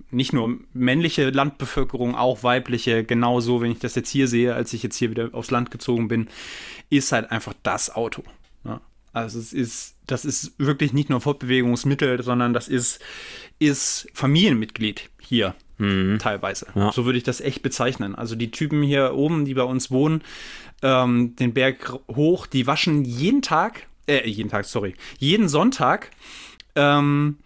nicht 0.09 0.31
nur 0.31 0.57
männliche 0.73 1.29
Landbevölkerung, 1.29 2.15
auch 2.15 2.43
weibliche, 2.43 3.03
genauso, 3.03 3.61
wenn 3.61 3.71
ich 3.71 3.79
das 3.79 3.93
jetzt 3.95 4.09
hier 4.09 4.27
sehe, 4.27 4.55
als 4.55 4.71
ich 4.73 4.81
jetzt 4.83 4.95
hier 4.95 5.09
wieder 5.11 5.29
aufs 5.33 5.51
Land 5.51 5.69
gezogen 5.69 6.07
bin, 6.07 6.29
ist 6.89 7.11
halt 7.11 7.29
einfach 7.29 7.53
das 7.61 7.93
Auto. 7.93 8.23
Ja. 8.63 8.79
Also 9.15 9.39
es 9.39 9.53
ist, 9.53 9.95
das 10.07 10.25
ist 10.25 10.59
wirklich 10.59 10.91
nicht 10.91 11.09
nur 11.09 11.21
Fortbewegungsmittel, 11.21 12.21
sondern 12.21 12.53
das 12.53 12.67
ist, 12.67 12.99
ist 13.59 14.07
Familienmitglied 14.13 15.09
hier. 15.19 15.55
Teilweise. 15.77 16.67
Ja. 16.73 16.91
So 16.93 17.05
würde 17.05 17.17
ich 17.17 17.23
das 17.25 17.41
echt 17.41 17.61
bezeichnen. 17.61 18.15
Also 18.15 18.35
die 18.35 18.49
Typen 18.49 18.81
hier 18.81 19.13
oben, 19.13 19.43
die 19.43 19.53
bei 19.53 19.63
uns 19.63 19.91
wohnen, 19.91 20.21
ähm, 20.81 21.35
den 21.35 21.53
Berg 21.53 21.93
hoch, 22.13 22.47
die 22.47 22.65
waschen 22.65 23.03
jeden 23.03 23.41
Tag, 23.41 23.87
äh, 24.07 24.27
jeden 24.27 24.49
Tag, 24.49 24.65
sorry, 24.65 24.95
jeden 25.17 25.49
Sonntag 25.49 26.11
ähm, 26.75 27.39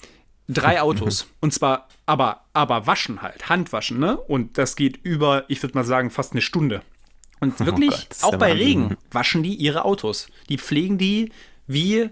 drei 0.47 0.81
Autos. 0.83 1.27
Und 1.39 1.53
zwar, 1.53 1.87
aber, 2.05 2.45
aber 2.53 2.85
waschen 2.85 3.23
halt, 3.23 3.49
Handwaschen, 3.49 3.99
ne? 3.99 4.17
Und 4.17 4.59
das 4.59 4.75
geht 4.75 4.99
über, 5.03 5.45
ich 5.47 5.63
würde 5.63 5.75
mal 5.75 5.85
sagen, 5.85 6.11
fast 6.11 6.33
eine 6.33 6.41
Stunde. 6.41 6.83
Und 7.39 7.59
wirklich, 7.59 7.91
Gott, 7.91 8.07
das 8.09 8.17
ist 8.17 8.23
auch 8.25 8.35
bei. 8.35 8.53
Regen, 8.53 8.97
waschen 9.11 9.43
die 9.43 9.55
ihre 9.55 9.85
Autos. 9.85 10.27
Die 10.49 10.57
pflegen 10.57 10.97
die 10.97 11.31
wie 11.69 12.09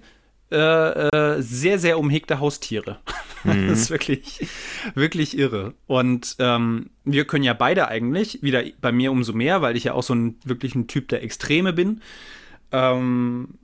äh, 0.52 0.56
äh, 0.56 1.42
sehr, 1.42 1.78
sehr 1.78 2.00
umhegte 2.00 2.40
Haustiere. 2.40 3.00
Mhm. 3.44 3.68
Das 3.70 3.82
ist 3.82 3.90
wirklich, 3.90 4.48
wirklich 4.94 5.38
irre. 5.38 5.74
Und 5.88 6.36
ähm, 6.40 6.90
wir 7.04 7.26
können 7.26 7.44
ja 7.44 7.54
beide 7.54 7.88
eigentlich, 7.88 8.42
wieder 8.42 8.64
bei 8.80 8.92
mir 8.92 9.12
umso 9.12 9.34
mehr, 9.34 9.62
weil 9.62 9.76
ich 9.76 9.86
ja 9.86 9.94
auch 9.94 10.04
so 10.04 10.16
ein 10.16 10.38
wirklich 10.46 10.76
ein 10.76 10.88
Typ 10.88 11.10
der 11.10 11.24
Extreme 11.24 11.74
bin, 11.74 12.02
ähm, 12.72 13.60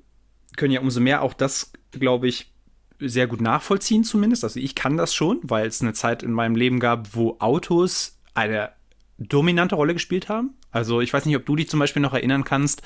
können 0.58 0.74
ja 0.74 0.82
umso 0.82 1.00
mehr 1.00 1.22
auch 1.22 1.34
das, 1.34 1.72
glaube 1.92 2.28
ich, 2.28 2.52
sehr 3.00 3.28
gut 3.28 3.42
nachvollziehen 3.42 4.04
zumindest. 4.04 4.44
Also 4.44 4.60
ich 4.60 4.76
kann 4.76 4.98
das 4.98 5.14
schon, 5.14 5.40
weil 5.44 5.68
es 5.68 5.82
eine 5.82 5.94
Zeit 5.94 6.24
in 6.24 6.32
meinem 6.32 6.56
Leben 6.56 6.80
gab, 6.80 7.16
wo 7.16 7.38
Autos 7.40 8.20
eine 8.34 8.72
dominante 9.18 9.76
Rolle 9.76 9.94
gespielt 9.94 10.30
haben. 10.30 10.56
Also 10.72 11.02
ich 11.02 11.14
weiß 11.14 11.26
nicht, 11.26 11.36
ob 11.36 11.46
du 11.46 11.56
dich 11.56 11.70
zum 11.70 11.80
Beispiel 11.80 12.02
noch 12.02 12.14
erinnern 12.14 12.44
kannst, 12.44 12.82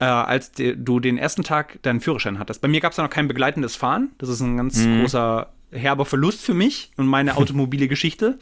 äh, 0.00 0.04
als 0.04 0.52
de, 0.52 0.74
du 0.76 0.98
den 1.00 1.16
ersten 1.18 1.42
Tag 1.44 1.80
deinen 1.82 2.00
Führerschein 2.00 2.38
hattest. 2.38 2.60
Bei 2.60 2.68
mir 2.68 2.80
gab 2.80 2.92
es 2.92 2.96
ja 2.98 3.04
noch 3.04 3.10
kein 3.10 3.28
begleitendes 3.28 3.76
Fahren. 3.76 4.10
Das 4.18 4.28
ist 4.28 4.40
ein 4.40 4.56
ganz 4.56 4.82
großer, 4.84 5.52
herber 5.70 6.04
Verlust 6.04 6.42
für 6.42 6.54
mich 6.54 6.90
und 6.96 7.06
meine 7.06 7.36
automobile 7.36 7.86
Geschichte. 7.86 8.38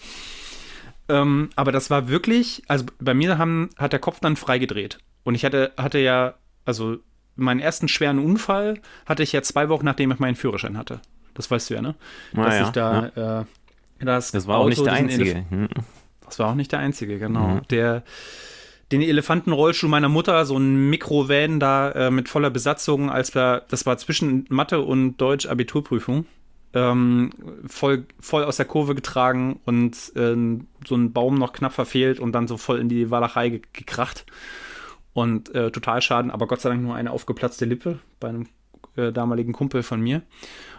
Ähm, 1.09 1.51
aber 1.57 1.73
das 1.73 1.91
war 1.91 2.09
wirklich, 2.09 2.63
also 2.69 2.85
bei 3.01 3.15
mir 3.15 3.39
haben, 3.39 3.71
hat 3.77 3.93
der 3.93 3.99
Kopf 4.01 4.21
dann 4.21 4.37
freigedreht. 4.37 4.99
Und 5.25 5.35
ich 5.35 5.45
hatte, 5.45 5.73
hatte 5.77 5.99
ja, 5.99 6.35
also 6.65 6.99
meinen 7.37 7.61
ersten 7.61 7.89
schweren 7.89 8.19
Unfall 8.19 8.81
hatte 9.07 9.23
ich 9.23 9.33
ja 9.33 9.43
zwei 9.43 9.69
Wochen, 9.69 9.85
nachdem 9.85 10.11
ich 10.13 10.19
meinen 10.19 10.35
Führerschein 10.37 10.77
hatte. 10.77 11.01
Das 11.35 11.51
weißt 11.51 11.71
du 11.71 11.75
ja, 11.75 11.83
ne? 11.83 11.95
Ah, 12.35 12.45
Dass 12.45 12.55
ja, 12.55 12.63
ich 12.65 12.71
da, 12.71 13.41
äh, 13.41 14.05
das, 14.05 14.33
Das 14.33 14.47
war 14.47 14.59
auch 14.59 14.69
nicht 14.69 14.85
der 14.85 14.93
einzige. 14.93 15.31
Elef- 15.33 15.51
Hm. 15.51 15.69
das 16.25 16.39
war 16.39 16.49
auch 16.51 16.55
nicht 16.55 16.73
der 16.73 16.81
einzige, 16.81 17.19
genau. 17.19 17.49
Mhm. 17.49 17.61
Der, 17.71 18.03
den 18.93 19.03
Elefantenrollstuhl 19.03 19.91
meiner 19.91 20.09
Mutter, 20.09 20.47
so 20.47 20.57
ein 20.57 20.89
Mikrovan 20.89 21.61
da 21.61 21.91
äh, 21.93 22.11
mit 22.11 22.29
voller 22.29 22.51
Besatzung, 22.51 23.11
als 23.11 23.35
wir, 23.35 23.65
das 23.69 23.87
war 23.87 23.99
zwischen 23.99 24.47
Mathe 24.49 24.81
und 24.81 25.19
Deutsch 25.19 25.47
Abiturprüfung, 25.47 26.27
ähm, 26.75 27.31
voll, 27.67 28.07
voll 28.21 28.45
aus 28.45 28.57
der 28.57 28.67
Kurve 28.67 28.95
getragen 28.95 29.61
und 29.65 30.13
ähm, 30.17 30.69
so 30.87 30.97
ein 30.97 31.13
Baum 31.13 31.35
noch 31.35 31.53
knapp 31.53 31.73
verfehlt 31.73 32.21
und 32.21 32.33
dann 32.33 32.49
so 32.49 32.57
voll 32.57 32.79
in 32.79 32.89
die 32.89 33.11
Walachei 33.11 33.49
ge 33.51 33.63
gekracht. 33.73 34.27
Und 35.15 35.53
äh, 35.55 35.73
total 35.73 36.01
schaden, 36.01 36.31
aber 36.31 36.47
Gott 36.47 36.61
sei 36.61 36.69
Dank 36.69 36.83
nur 36.83 36.95
eine 36.95 37.11
aufgeplatzte 37.11 37.65
Lippe 37.65 37.99
bei 38.21 38.29
einem 38.29 38.47
äh, 38.95 39.11
damaligen 39.11 39.53
Kumpel 39.53 39.83
von 39.83 40.01
mir. 40.01 40.23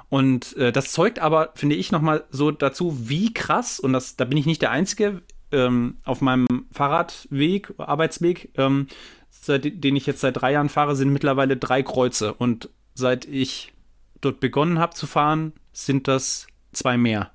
Und 0.07 0.55
äh, 0.57 0.71
das 0.71 0.91
zeugt 0.91 1.19
aber, 1.19 1.51
finde 1.55 1.75
ich, 1.75 1.91
nochmal 1.91 2.23
so 2.31 2.49
dazu, 2.51 3.09
wie 3.09 3.33
krass, 3.33 3.79
und 3.79 3.93
das, 3.93 4.15
da 4.15 4.25
bin 4.25 4.37
ich 4.37 4.45
nicht 4.45 4.61
der 4.61 4.71
Einzige, 4.71 5.21
ähm, 5.51 5.97
auf 6.03 6.21
meinem 6.21 6.47
Fahrradweg, 6.71 7.73
Arbeitsweg, 7.77 8.51
ähm, 8.55 8.87
seit, 9.29 9.83
den 9.83 9.95
ich 9.95 10.05
jetzt 10.05 10.21
seit 10.21 10.41
drei 10.41 10.53
Jahren 10.53 10.69
fahre, 10.69 10.95
sind 10.95 11.11
mittlerweile 11.11 11.57
drei 11.57 11.83
Kreuze. 11.83 12.33
Und 12.33 12.69
seit 12.93 13.25
ich 13.25 13.73
dort 14.21 14.39
begonnen 14.39 14.79
habe 14.79 14.93
zu 14.93 15.07
fahren, 15.07 15.53
sind 15.71 16.07
das 16.07 16.47
zwei 16.73 16.97
mehr. 16.97 17.31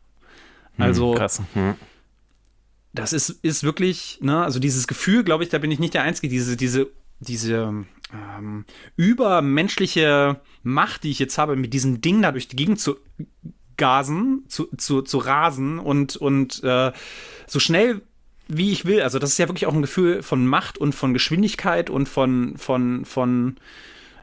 Also, 0.78 1.12
Hm, 1.12 1.18
Krass. 1.18 1.42
Hm. 1.54 1.74
das 2.92 3.12
ist, 3.12 3.30
ist 3.42 3.62
wirklich, 3.62 4.18
ne, 4.20 4.42
also 4.42 4.58
dieses 4.58 4.86
Gefühl, 4.86 5.24
glaube 5.24 5.44
ich, 5.44 5.50
da 5.50 5.58
bin 5.58 5.70
ich 5.70 5.78
nicht 5.78 5.94
der 5.94 6.02
Einzige, 6.02 6.28
diese, 6.28 6.56
diese, 6.56 6.88
diese 7.20 7.84
ähm, 8.12 8.64
übermenschliche 8.96 10.40
Macht, 10.62 11.04
die 11.04 11.10
ich 11.10 11.18
jetzt 11.18 11.38
habe, 11.38 11.56
mit 11.56 11.72
diesem 11.72 12.00
Ding 12.00 12.22
da 12.22 12.32
durch 12.32 12.48
die 12.48 12.56
Gegend 12.56 12.80
zu 12.80 12.96
gasen, 13.76 14.44
zu, 14.48 14.68
zu, 14.76 15.02
zu 15.02 15.18
rasen 15.18 15.78
und, 15.78 16.16
und 16.16 16.62
äh, 16.62 16.92
so 17.46 17.58
schnell 17.58 18.02
wie 18.48 18.72
ich 18.72 18.84
will. 18.84 19.00
Also 19.00 19.18
das 19.18 19.30
ist 19.30 19.38
ja 19.38 19.48
wirklich 19.48 19.66
auch 19.66 19.74
ein 19.74 19.82
Gefühl 19.82 20.22
von 20.22 20.46
Macht 20.46 20.78
und 20.78 20.94
von 20.94 21.14
Geschwindigkeit 21.14 21.90
und 21.90 22.08
von, 22.08 22.56
von, 22.56 23.04
von 23.04 23.56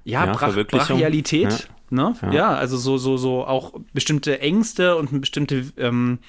ja, 0.04 0.26
Ja, 0.26 0.34
Brach. 0.34 0.56
Brachialität. 0.66 1.70
Ne? 1.90 2.14
Ja. 2.22 2.32
Ja. 2.32 2.56
also 2.56 2.78
so, 2.78 2.98
so, 2.98 3.18
so 3.18 3.46
auch 3.46 3.74
bestimmte 3.94 4.40
Ängste 4.40 4.96
und 4.96 5.20
bestimmte 5.20 5.66
ähm, 5.78 6.20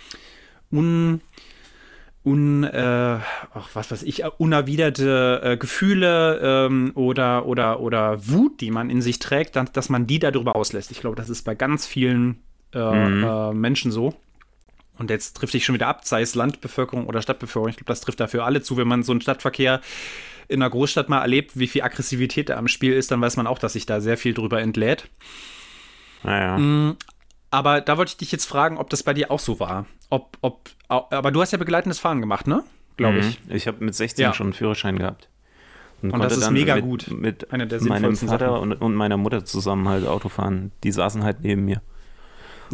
un, 0.72 1.20
un 2.24 2.64
äh, 2.64 3.18
ach, 3.54 3.68
was 3.74 3.90
weiß 3.90 4.02
ich, 4.02 4.24
unerwiderte 4.38 5.40
äh, 5.44 5.56
Gefühle 5.56 6.40
ähm, 6.42 6.92
oder, 6.94 7.46
oder, 7.46 7.80
oder 7.80 8.26
Wut, 8.26 8.60
die 8.60 8.70
man 8.70 8.90
in 8.90 9.02
sich 9.02 9.18
trägt, 9.18 9.54
dann, 9.56 9.68
dass 9.72 9.88
man 9.88 10.06
die 10.06 10.18
darüber 10.18 10.56
auslässt. 10.56 10.90
Ich 10.90 11.00
glaube, 11.00 11.16
das 11.16 11.30
ist 11.30 11.42
bei 11.42 11.54
ganz 11.54 11.86
vielen 11.86 12.42
äh, 12.74 12.78
äh, 12.78 13.52
Menschen 13.52 13.92
so. 13.92 14.14
Und 14.98 15.10
jetzt 15.10 15.36
trifft 15.36 15.52
sich 15.52 15.64
schon 15.64 15.74
wieder 15.74 15.88
ab, 15.88 16.04
sei 16.04 16.22
es 16.22 16.34
Landbevölkerung 16.34 17.06
oder 17.06 17.22
Stadtbevölkerung. 17.22 17.70
Ich 17.70 17.76
glaube, 17.76 17.88
das 17.88 18.00
trifft 18.00 18.20
dafür 18.20 18.44
alle 18.44 18.62
zu. 18.62 18.76
Wenn 18.76 18.88
man 18.88 19.02
so 19.02 19.12
einen 19.12 19.20
Stadtverkehr 19.20 19.80
in 20.48 20.62
einer 20.62 20.70
Großstadt 20.70 21.08
mal 21.08 21.20
erlebt, 21.20 21.58
wie 21.58 21.66
viel 21.66 21.82
Aggressivität 21.82 22.50
da 22.50 22.56
am 22.56 22.68
Spiel 22.68 22.92
ist, 22.92 23.10
dann 23.10 23.20
weiß 23.20 23.36
man 23.36 23.46
auch, 23.46 23.58
dass 23.58 23.72
sich 23.72 23.86
da 23.86 24.00
sehr 24.00 24.18
viel 24.18 24.34
drüber 24.34 24.60
entlädt. 24.60 25.08
Naja. 26.22 26.58
Mm. 26.58 26.96
Aber 27.50 27.80
da 27.80 27.98
wollte 27.98 28.10
ich 28.10 28.16
dich 28.16 28.32
jetzt 28.32 28.46
fragen, 28.46 28.78
ob 28.78 28.90
das 28.90 29.02
bei 29.02 29.12
dir 29.12 29.30
auch 29.30 29.38
so 29.38 29.60
war. 29.60 29.86
Ob, 30.08 30.38
ob, 30.40 30.70
aber 30.88 31.30
du 31.30 31.40
hast 31.40 31.52
ja 31.52 31.58
begleitendes 31.58 31.98
Fahren 31.98 32.20
gemacht, 32.20 32.46
ne? 32.46 32.64
Glaube 32.96 33.18
ich. 33.18 33.44
Mhm. 33.44 33.54
Ich 33.54 33.66
habe 33.66 33.84
mit 33.84 33.94
16 33.94 34.22
ja. 34.22 34.34
schon 34.34 34.48
einen 34.48 34.52
Führerschein 34.52 34.98
gehabt. 34.98 35.28
Und, 36.02 36.12
und 36.12 36.20
das 36.20 36.36
ist 36.36 36.50
mega 36.50 36.74
mit, 36.74 36.84
gut. 36.84 37.10
Mit 37.10 37.46
meinem 37.50 38.16
Vater 38.16 38.60
und, 38.60 38.72
und, 38.72 38.94
meiner 38.94 39.16
Mutter 39.16 39.44
zusammen 39.44 39.88
halt 39.88 40.06
Auto 40.06 40.28
fahren. 40.28 40.72
Die 40.82 40.92
saßen 40.92 41.22
halt 41.22 41.42
neben 41.42 41.64
mir. 41.64 41.80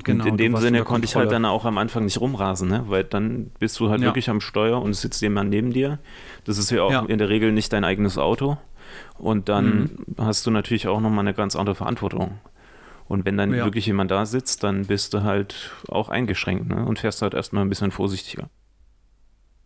Genau, 0.04 0.24
und 0.24 0.30
in 0.30 0.36
dem 0.36 0.56
Sinne 0.56 0.84
konnte 0.84 1.06
ich 1.06 1.16
halt 1.16 1.32
dann 1.32 1.44
auch 1.44 1.64
am 1.64 1.78
Anfang 1.78 2.04
nicht 2.04 2.20
rumrasen, 2.20 2.68
ne? 2.68 2.84
weil 2.88 3.04
dann 3.04 3.50
bist 3.58 3.78
du 3.80 3.90
halt 3.90 4.00
ja. 4.00 4.06
wirklich 4.06 4.30
am 4.30 4.40
Steuer 4.40 4.80
und 4.80 4.94
sitzt 4.94 5.22
jemand 5.22 5.50
neben 5.50 5.72
dir. 5.72 5.98
Das 6.44 6.58
ist 6.58 6.70
ja 6.70 6.82
auch 6.82 6.92
ja. 6.92 7.04
in 7.06 7.18
der 7.18 7.28
Regel 7.28 7.52
nicht 7.52 7.72
dein 7.72 7.84
eigenes 7.84 8.18
Auto. 8.18 8.58
Und 9.18 9.48
dann 9.48 9.66
mhm. 9.66 10.16
hast 10.18 10.46
du 10.46 10.50
natürlich 10.50 10.86
auch 10.88 11.00
nochmal 11.00 11.20
eine 11.20 11.34
ganz 11.34 11.56
andere 11.56 11.74
Verantwortung. 11.74 12.38
Und 13.06 13.24
wenn 13.24 13.36
dann 13.36 13.54
ja. 13.54 13.64
wirklich 13.64 13.86
jemand 13.86 14.10
da 14.10 14.26
sitzt, 14.26 14.62
dann 14.62 14.86
bist 14.86 15.14
du 15.14 15.22
halt 15.22 15.72
auch 15.88 16.08
eingeschränkt 16.10 16.68
ne? 16.68 16.84
und 16.84 16.98
fährst 16.98 17.22
halt 17.22 17.34
erstmal 17.34 17.64
ein 17.64 17.68
bisschen 17.68 17.90
vorsichtiger. 17.90 18.50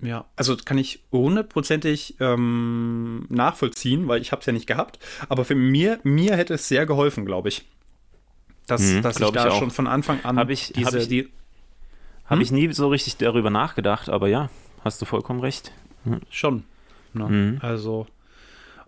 Ja, 0.01 0.25
also 0.35 0.57
kann 0.57 0.79
ich 0.79 1.05
hundertprozentig 1.13 2.17
ähm, 2.19 3.27
nachvollziehen, 3.29 4.09
weil 4.09 4.21
ich 4.21 4.33
habe 4.33 4.41
es 4.41 4.47
ja 4.47 4.53
nicht 4.53 4.67
gehabt. 4.67 4.99
Aber 5.29 5.45
für 5.45 5.55
mir, 5.55 6.01
mir 6.03 6.37
hätte 6.37 6.55
es 6.55 6.67
sehr 6.67 6.87
geholfen, 6.87 7.25
glaube 7.25 7.49
ich. 7.49 7.65
Dass, 8.67 8.83
mhm, 8.83 9.03
dass 9.03 9.21
ich 9.21 9.31
da 9.31 9.49
ich 9.49 9.55
schon 9.55 9.71
von 9.71 9.87
Anfang 9.87 10.25
an 10.25 10.39
habe 10.39 10.53
ich, 10.53 10.73
diese, 10.73 10.87
hab 10.87 10.95
ich, 10.95 11.09
die, 11.09 11.29
hab 12.27 12.41
ich 12.41 12.51
hm? 12.51 12.57
nie 12.57 12.73
so 12.73 12.89
richtig 12.89 13.17
darüber 13.17 13.51
nachgedacht, 13.51 14.09
aber 14.09 14.29
ja, 14.29 14.51
hast 14.85 15.03
du 15.03 15.07
vollkommen 15.07 15.41
recht. 15.41 15.73
Mhm. 16.05 16.21
Schon. 16.31 16.65
Ne? 17.13 17.29
Mhm. 17.29 17.59
Also 17.61 18.07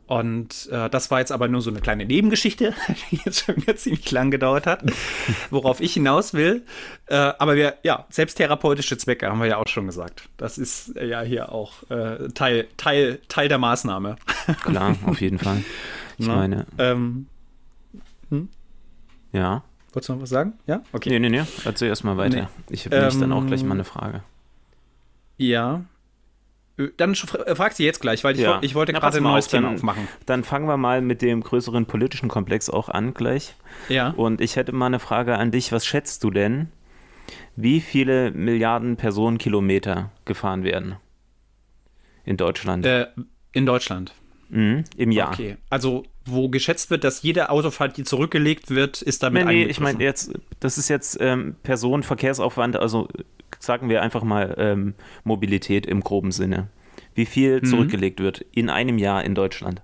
und 0.06 0.68
äh, 0.70 0.90
das 0.90 1.10
war 1.10 1.20
jetzt 1.20 1.32
aber 1.32 1.48
nur 1.48 1.62
so 1.62 1.70
eine 1.70 1.80
kleine 1.80 2.04
Nebengeschichte, 2.04 2.74
die 3.10 3.20
jetzt 3.24 3.46
schon 3.46 3.56
wieder 3.56 3.74
ziemlich 3.76 4.10
lang 4.10 4.30
gedauert 4.30 4.66
hat, 4.66 4.82
worauf 5.50 5.80
ich 5.80 5.94
hinaus 5.94 6.34
will. 6.34 6.62
Äh, 7.06 7.14
aber 7.14 7.56
wir, 7.56 7.78
ja, 7.84 8.06
selbsttherapeutische 8.10 8.98
Zwecke 8.98 9.30
haben 9.30 9.40
wir 9.40 9.46
ja 9.46 9.56
auch 9.56 9.68
schon 9.68 9.86
gesagt. 9.86 10.28
Das 10.36 10.58
ist 10.58 10.96
äh, 10.96 11.06
ja 11.06 11.22
hier 11.22 11.52
auch 11.52 11.88
äh, 11.90 12.28
Teil, 12.34 12.68
Teil, 12.76 13.18
Teil 13.28 13.48
der 13.48 13.58
Maßnahme. 13.58 14.16
Klar, 14.62 14.96
auf 15.06 15.20
jeden 15.20 15.38
Fall. 15.38 15.64
Ich 16.16 16.28
Na, 16.28 16.36
meine. 16.36 16.64
Ähm, 16.78 17.26
hm? 18.30 18.48
Ja. 19.34 19.62
Wolltest 19.92 20.08
du 20.08 20.14
noch 20.14 20.22
was 20.22 20.30
sagen? 20.30 20.54
Ja? 20.66 20.82
Okay. 20.92 21.10
Nee, 21.10 21.18
nee, 21.18 21.28
nee. 21.28 21.42
Erzähl 21.64 21.88
erstmal 21.88 22.16
weiter. 22.16 22.48
Nee. 22.68 22.74
Ich 22.74 22.86
habe 22.86 22.96
ähm, 22.96 23.20
dann 23.20 23.32
auch 23.32 23.46
gleich 23.46 23.62
mal 23.62 23.74
eine 23.74 23.84
Frage. 23.84 24.22
Ja, 25.36 25.84
dann 26.96 27.12
äh, 27.12 27.54
frag 27.54 27.72
sie 27.72 27.84
jetzt 27.84 28.00
gleich, 28.00 28.24
weil 28.24 28.34
ich, 28.34 28.40
ja. 28.40 28.58
ich 28.62 28.74
wollte 28.74 28.92
gerade 28.92 29.16
ein 29.16 29.22
neues 29.22 29.46
Thema 29.46 29.68
dann, 29.68 29.76
aufmachen. 29.76 30.08
Dann 30.26 30.42
fangen 30.42 30.66
wir 30.66 30.76
mal 30.76 31.00
mit 31.00 31.22
dem 31.22 31.42
größeren 31.42 31.86
politischen 31.86 32.28
Komplex 32.28 32.68
auch 32.68 32.88
an 32.88 33.14
gleich. 33.14 33.54
Ja. 33.88 34.10
Und 34.10 34.40
ich 34.40 34.56
hätte 34.56 34.72
mal 34.72 34.86
eine 34.86 34.98
Frage 34.98 35.36
an 35.38 35.50
dich. 35.52 35.70
Was 35.70 35.86
schätzt 35.86 36.24
du 36.24 36.30
denn, 36.30 36.68
wie 37.54 37.80
viele 37.80 38.32
Milliarden 38.32 38.96
Personenkilometer 38.96 40.10
gefahren 40.24 40.64
werden 40.64 40.96
in 42.24 42.36
Deutschland? 42.36 42.84
Äh, 42.84 43.06
in 43.52 43.66
Deutschland? 43.66 44.12
Mhm, 44.48 44.84
Im 44.96 45.12
Jahr. 45.12 45.32
Okay, 45.32 45.56
also 45.70 46.04
wo 46.26 46.48
geschätzt 46.48 46.90
wird, 46.90 47.04
dass 47.04 47.22
jede 47.22 47.50
Autofahrt, 47.50 47.96
die 47.96 48.04
zurückgelegt 48.04 48.70
wird, 48.70 49.02
ist 49.02 49.22
damit 49.22 49.46
Nee, 49.46 49.64
nee, 49.64 49.70
ich 49.70 49.80
meine 49.80 50.02
jetzt, 50.02 50.32
das 50.60 50.78
ist 50.78 50.88
jetzt 50.88 51.18
ähm, 51.20 51.56
Personenverkehrsaufwand, 51.62 52.76
also 52.76 53.08
sagen 53.58 53.88
wir 53.88 54.02
einfach 54.02 54.22
mal 54.22 54.54
ähm, 54.58 54.94
Mobilität 55.24 55.86
im 55.86 56.00
groben 56.00 56.32
Sinne. 56.32 56.68
Wie 57.14 57.26
viel 57.26 57.60
mhm. 57.60 57.66
zurückgelegt 57.66 58.20
wird 58.20 58.44
in 58.52 58.70
einem 58.70 58.98
Jahr 58.98 59.24
in 59.24 59.34
Deutschland? 59.34 59.82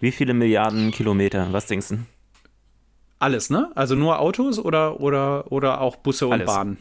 Wie 0.00 0.12
viele 0.12 0.34
Milliarden 0.34 0.92
Kilometer? 0.92 1.48
Was 1.52 1.66
denkst 1.66 1.88
du? 1.88 1.98
Alles, 3.18 3.50
ne? 3.50 3.72
Also 3.74 3.96
nur 3.96 4.20
Autos 4.20 4.58
oder, 4.58 5.00
oder, 5.00 5.50
oder 5.50 5.80
auch 5.80 5.96
Busse 5.96 6.28
und 6.28 6.34
Alles. 6.34 6.46
Bahnen? 6.46 6.78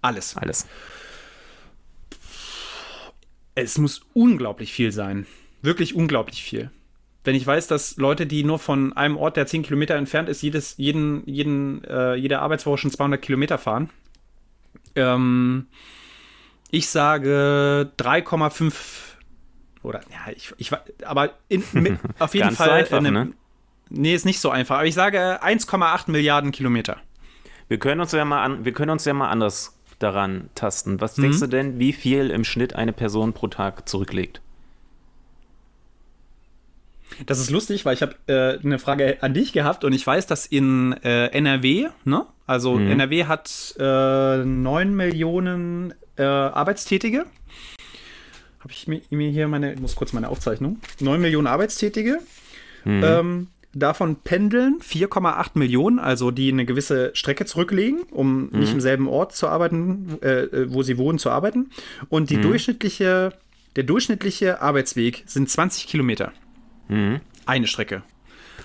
Alles. 0.00 0.36
Alles. 0.36 0.66
Es 3.54 3.76
muss 3.76 4.02
unglaublich 4.14 4.72
viel 4.72 4.92
sein. 4.92 5.26
Wirklich 5.60 5.94
unglaublich 5.94 6.42
viel. 6.42 6.70
Wenn 7.26 7.34
ich 7.34 7.44
weiß, 7.44 7.66
dass 7.66 7.96
Leute, 7.96 8.24
die 8.24 8.44
nur 8.44 8.60
von 8.60 8.92
einem 8.92 9.16
Ort, 9.16 9.36
der 9.36 9.48
10 9.48 9.64
Kilometer 9.64 9.96
entfernt 9.96 10.28
ist, 10.28 10.42
jedes, 10.42 10.76
jeden, 10.76 11.28
jeden, 11.28 11.82
äh, 11.82 12.14
jede 12.14 12.38
Arbeitswoche 12.38 12.78
schon 12.78 12.92
200 12.92 13.20
Kilometer 13.20 13.58
fahren, 13.58 13.90
ähm, 14.94 15.66
ich 16.70 16.88
sage 16.88 17.90
3,5 17.98 18.74
oder 19.82 20.00
ja, 20.10 20.32
ich, 20.36 20.54
ich 20.56 20.70
aber 21.04 21.30
in, 21.48 21.64
mit, 21.72 21.98
auf 22.20 22.32
jeden 22.34 22.52
Fall. 22.52 22.70
Einfach, 22.70 22.98
eine, 22.98 23.10
ne? 23.10 23.32
Nee, 23.88 24.14
ist 24.14 24.24
nicht 24.24 24.40
so 24.40 24.50
einfach. 24.50 24.76
Aber 24.76 24.86
ich 24.86 24.94
sage 24.94 25.42
1,8 25.42 26.10
Milliarden 26.10 26.52
Kilometer. 26.52 26.98
Wir 27.66 27.78
können 27.78 28.00
uns 28.00 28.12
ja 28.12 28.24
mal 28.24 28.44
an, 28.44 28.64
wir 28.64 28.72
können 28.72 28.90
uns 28.90 29.04
ja 29.04 29.14
mal 29.14 29.30
anders 29.30 29.76
daran 29.98 30.48
tasten. 30.54 31.00
Was 31.00 31.16
mhm. 31.16 31.22
denkst 31.22 31.40
du 31.40 31.46
denn, 31.48 31.78
wie 31.80 31.92
viel 31.92 32.30
im 32.30 32.44
Schnitt 32.44 32.76
eine 32.76 32.92
Person 32.92 33.32
pro 33.32 33.48
Tag 33.48 33.88
zurücklegt? 33.88 34.42
Das 37.24 37.38
ist 37.38 37.50
lustig, 37.50 37.84
weil 37.84 37.94
ich 37.94 38.02
habe 38.02 38.14
äh, 38.26 38.58
eine 38.62 38.78
Frage 38.78 39.18
an 39.22 39.32
dich 39.32 39.52
gehabt 39.52 39.84
und 39.84 39.92
ich 39.92 40.06
weiß, 40.06 40.26
dass 40.26 40.44
in 40.46 40.92
äh, 41.02 41.28
NRW, 41.28 41.88
ne? 42.04 42.26
Also 42.46 42.74
mhm. 42.74 42.90
NRW 42.90 43.24
hat 43.24 43.74
äh, 43.78 44.44
9 44.44 44.94
Millionen 44.94 45.94
äh, 46.16 46.22
Arbeitstätige. 46.22 47.24
Habe 48.60 48.72
ich 48.72 48.86
mir, 48.86 49.00
mir, 49.10 49.30
hier 49.30 49.48
meine, 49.48 49.74
ich 49.74 49.80
muss 49.80 49.96
kurz 49.96 50.12
meine 50.12 50.28
Aufzeichnung. 50.28 50.78
9 51.00 51.20
Millionen 51.20 51.46
Arbeitstätige. 51.46 52.18
Mhm. 52.84 53.02
Ähm, 53.04 53.46
davon 53.76 54.16
pendeln 54.16 54.78
4,8 54.80 55.50
Millionen, 55.54 55.98
also 55.98 56.30
die 56.30 56.50
eine 56.50 56.64
gewisse 56.64 57.10
Strecke 57.14 57.44
zurücklegen, 57.44 58.02
um 58.10 58.50
mhm. 58.50 58.58
nicht 58.58 58.72
im 58.72 58.80
selben 58.80 59.08
Ort 59.08 59.34
zu 59.34 59.48
arbeiten, 59.48 60.18
äh, 60.22 60.42
äh, 60.42 60.72
wo 60.72 60.82
sie 60.82 60.98
wohnen, 60.98 61.18
zu 61.18 61.30
arbeiten. 61.30 61.70
Und 62.08 62.30
die 62.30 62.38
mhm. 62.38 62.42
durchschnittliche, 62.42 63.32
der 63.76 63.84
durchschnittliche 63.84 64.62
Arbeitsweg 64.62 65.24
sind 65.26 65.50
20 65.50 65.86
Kilometer. 65.86 66.32
Mhm. 66.88 67.20
Eine 67.46 67.66
Strecke. 67.66 68.02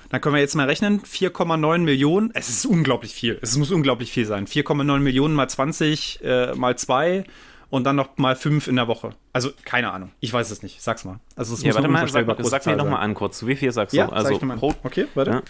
Dann 0.09 0.19
können 0.19 0.35
wir 0.35 0.41
jetzt 0.41 0.55
mal 0.55 0.67
rechnen. 0.67 1.01
4,9 1.01 1.79
Millionen. 1.79 2.31
Es 2.33 2.49
ist 2.49 2.65
unglaublich 2.65 3.13
viel. 3.13 3.39
Es 3.41 3.57
muss 3.57 3.71
unglaublich 3.71 4.11
viel 4.11 4.25
sein. 4.25 4.45
4,9 4.45 4.99
Millionen 4.99 5.33
mal 5.33 5.47
20 5.47 6.19
äh, 6.23 6.53
mal 6.53 6.77
2 6.77 7.23
und 7.69 7.85
dann 7.85 7.95
noch 7.95 8.17
mal 8.17 8.35
5 8.35 8.67
in 8.67 8.75
der 8.75 8.87
Woche. 8.87 9.11
Also 9.31 9.51
keine 9.63 9.91
Ahnung. 9.91 10.11
Ich 10.19 10.33
weiß 10.33 10.51
es 10.51 10.63
nicht. 10.63 10.81
Sag's 10.81 11.05
mal. 11.05 11.19
Also 11.37 11.53
es 11.53 11.61
ja, 11.61 11.67
muss 11.67 11.75
warte 11.75 11.87
mal, 11.87 12.07
sag, 12.07 12.63
sag 12.63 12.65
mir 12.65 12.75
nochmal 12.75 13.01
an 13.01 13.13
kurz. 13.13 13.45
Wie 13.45 13.55
viel 13.55 13.71
sagst 13.71 13.93
du? 13.93 13.97
Ja, 13.97 14.09
also 14.09 14.37
sag 14.37 14.57
pro 14.57 14.73
Okay, 14.83 15.07
warte. 15.15 15.31
Ja. 15.31 15.41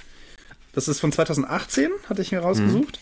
Das 0.74 0.88
ist 0.88 1.00
von 1.00 1.12
2018, 1.12 1.90
hatte 2.08 2.22
ich 2.22 2.32
mir 2.32 2.40
rausgesucht. 2.40 3.00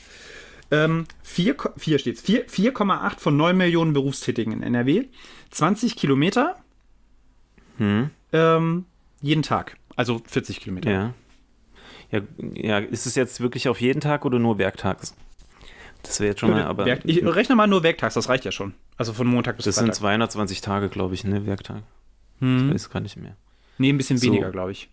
Mhm. 0.72 0.76
Ähm, 0.78 1.06
4, 1.24 1.56
4 1.78 2.00
steht's. 2.00 2.24
4,8 2.24 3.20
von 3.20 3.36
9 3.36 3.58
Millionen 3.58 3.94
Berufstätigen 3.94 4.54
in 4.54 4.64
NRW. 4.64 5.06
20 5.52 5.96
Kilometer. 5.96 6.56
Mhm. 7.78 8.12
Ähm, 8.32 8.86
jeden 9.22 9.44
Tag. 9.44 9.78
Also 9.96 10.22
40 10.26 10.60
Kilometer. 10.60 10.92
Ja. 10.92 11.14
ja. 12.12 12.22
Ja, 12.54 12.80
ist 12.80 13.06
es 13.06 13.16
jetzt 13.16 13.42
wirklich 13.42 13.68
auf 13.68 13.82
jeden 13.82 14.02
Tag 14.02 14.26
oder 14.26 14.40
nur 14.40 14.58
werktags? 14.58 15.16
Das 16.04 16.20
wäre 16.20 16.30
jetzt 16.30 16.40
schon 16.40 16.52
mal, 16.52 16.64
aber. 16.64 16.86
Werk 16.86 17.02
ich 17.04 17.24
rechne 17.26 17.56
mal 17.56 17.68
nur 17.68 17.84
werktags, 17.84 18.14
das 18.14 18.30
reicht 18.30 18.46
ja 18.46 18.52
schon. 18.52 18.74
Also 18.98 19.14
von 19.14 19.28
Montag 19.28 19.58
bis 19.58 19.66
das 19.66 19.76
Freitag. 19.76 19.90
Das 19.90 19.98
sind 19.98 20.02
220 20.02 20.62
Tage, 20.62 20.90
glaube 20.90 21.14
ich, 21.14 21.24
ne, 21.24 21.46
Werktag. 21.46 21.84
Hm. 22.40 22.68
Das 22.68 22.84
weiß 22.84 22.90
gar 22.90 23.02
nicht 23.02 23.18
mehr. 23.18 23.36
Nee, 23.78 23.90
ein 23.90 23.98
bisschen 23.98 24.18
so. 24.18 24.28
weniger, 24.28 24.50
glaube 24.52 24.72
ich. 24.72 24.90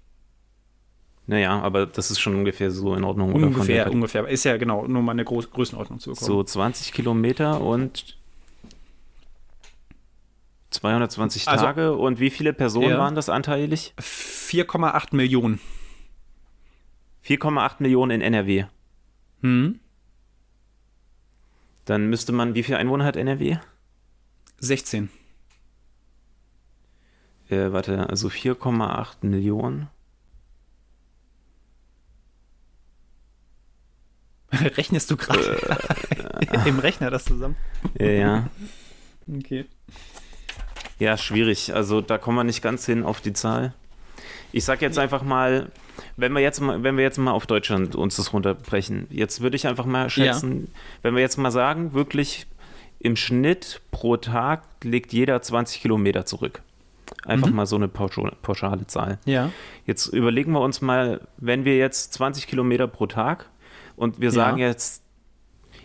Naja, 1.29 1.61
aber 1.61 1.87
das 1.87 2.11
ist 2.11 2.21
schon 2.21 2.37
ungefähr 2.37 2.71
so 2.71 2.95
in 2.95 3.03
Ordnung. 3.03 3.33
Ungefähr, 3.33 3.91
ungefähr. 3.91 4.27
Ist 4.29 4.45
ja 4.45 4.57
genau, 4.57 4.87
nur 4.87 5.03
mal 5.03 5.13
eine 5.13 5.25
Groß 5.25 5.51
Größenordnung 5.51 5.99
zu 5.99 6.11
bekommen. 6.11 6.27
So 6.27 6.43
20 6.43 6.93
Kilometer 6.93 7.61
und 7.61 8.17
220 10.71 11.49
also, 11.49 11.65
Tage 11.65 11.95
und 11.95 12.21
wie 12.21 12.31
viele 12.31 12.53
Personen 12.53 12.91
ja. 12.91 12.99
waren 12.99 13.15
das 13.15 13.29
anteilig? 13.29 13.95
4,8 13.99 15.15
Millionen. 15.15 15.61
4,8 17.25 17.77
Millionen 17.81 18.11
in 18.11 18.21
NRW. 18.21 18.65
Hm. 19.43 19.81
Dann 21.85 22.09
müsste 22.09 22.33
man, 22.33 22.55
wie 22.55 22.63
viele 22.63 22.79
Einwohner 22.79 23.05
hat 23.05 23.17
NRW? 23.17 23.59
16. 24.59 25.09
Äh, 27.49 27.73
warte, 27.73 28.09
also 28.09 28.29
4,8 28.29 29.25
Millionen. 29.27 29.89
Rechnest 34.53 35.11
du 35.11 35.17
gerade 35.17 35.79
äh, 36.53 36.69
im 36.69 36.79
Rechner 36.79 37.11
das 37.11 37.25
zusammen? 37.25 37.57
Ja, 37.99 38.07
ja. 38.07 38.51
Okay. 39.29 39.67
Ja, 40.99 41.17
schwierig. 41.17 41.75
Also 41.75 42.01
da 42.01 42.19
kommen 42.19 42.39
wir 42.39 42.45
nicht 42.45 42.63
ganz 42.63 42.87
hin 42.87 43.05
auf 43.05 43.21
die 43.21 43.33
Zahl. 43.33 43.75
Ich 44.53 44.65
sag 44.65 44.81
jetzt 44.81 44.99
einfach 44.99 45.23
mal, 45.23 45.71
wenn 46.17 46.33
wir 46.33 46.41
jetzt 46.41 46.61
mal, 46.61 46.83
wenn 46.83 46.97
wir 46.97 47.05
jetzt 47.05 47.19
mal 47.19 47.33
auf 47.33 47.47
Deutschland 47.47 47.95
uns 47.95 48.17
das 48.17 48.33
runterbrechen, 48.33 49.07
jetzt 49.11 49.41
würde 49.41 49.57
ich 49.57 49.67
einfach 49.67 49.85
mal 49.85 50.09
schätzen, 50.09 50.69
ja. 50.73 50.81
wenn 51.03 51.15
wir 51.15 51.21
jetzt 51.21 51.37
mal 51.37 51.51
sagen, 51.51 51.93
wirklich 51.93 52.47
im 52.99 53.17
Schnitt 53.17 53.83
pro 53.91 54.17
Tag 54.17 54.63
legt 54.83 55.13
jeder 55.13 55.43
20 55.43 55.83
Kilometer 55.83 56.25
zurück. 56.25 56.63
Einfach 57.25 57.49
mhm. 57.49 57.57
mal 57.57 57.67
so 57.67 57.77
eine 57.77 57.89
pauschale 57.89 58.87
Zahl. 58.87 59.19
Ja. 59.27 59.51
Jetzt 59.85 60.07
überlegen 60.07 60.53
wir 60.53 60.61
uns 60.61 60.81
mal, 60.81 61.21
wenn 61.37 61.65
wir 61.65 61.77
jetzt 61.77 62.15
20 62.15 62.47
Kilometer 62.47 62.89
pro 62.89 63.07
Tag 63.07 63.49
und 63.97 64.21
wir 64.21 64.31
sagen 64.31 64.59
ja. 64.59 64.69
jetzt 64.69 65.03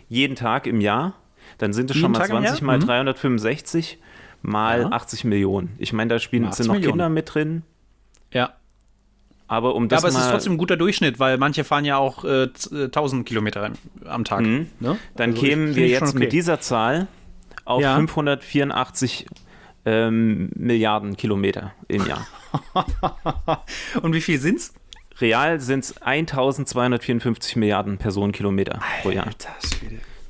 jeden 0.08 0.36
Tag 0.36 0.66
im 0.66 0.80
Jahr, 0.80 1.14
dann 1.58 1.72
sind 1.72 1.90
es 1.90 1.96
schon 1.96 2.12
mal 2.12 2.26
20 2.26 2.62
mal 2.62 2.78
mhm. 2.78 2.86
365 2.86 3.98
mal 4.42 4.82
ja. 4.82 4.88
80 4.90 5.24
Millionen. 5.24 5.74
Ich 5.78 5.92
meine, 5.92 6.10
da 6.10 6.18
spielen 6.18 6.50
sind 6.52 6.66
noch 6.66 6.74
Millionen. 6.74 6.92
Kinder 6.92 7.08
mit 7.08 7.34
drin. 7.34 7.62
Ja. 8.32 8.54
Aber 9.48 9.74
um 9.74 9.88
das 9.88 10.02
ja, 10.02 10.08
aber 10.08 10.16
es 10.16 10.24
ist 10.24 10.30
trotzdem 10.30 10.52
ein 10.54 10.58
guter 10.58 10.76
Durchschnitt, 10.76 11.18
weil 11.18 11.36
manche 11.36 11.64
fahren 11.64 11.84
ja 11.84 11.98
auch 11.98 12.24
äh, 12.24 12.48
1000 12.70 13.20
äh, 13.20 13.24
Kilometer 13.24 13.70
am 14.04 14.24
Tag. 14.24 14.40
Mhm. 14.40 14.68
Ne? 14.80 14.98
Dann 15.16 15.30
also 15.30 15.42
kämen 15.42 15.76
wir 15.76 15.88
jetzt 15.88 16.10
okay. 16.10 16.18
mit 16.18 16.32
dieser 16.32 16.60
Zahl 16.60 17.06
auf 17.64 17.82
ja. 17.82 17.94
584 17.96 19.26
ähm, 19.84 20.50
Milliarden 20.54 21.16
Kilometer 21.16 21.72
im 21.88 22.06
Jahr. 22.06 22.26
Und 24.02 24.14
wie 24.14 24.20
viel 24.20 24.38
sind's? 24.38 24.72
Real 25.20 25.60
sind 25.60 25.84
es 25.84 26.00
1254 26.00 27.56
Milliarden 27.56 27.98
Personenkilometer 27.98 28.80
pro 29.02 29.10
Jahr. 29.10 29.28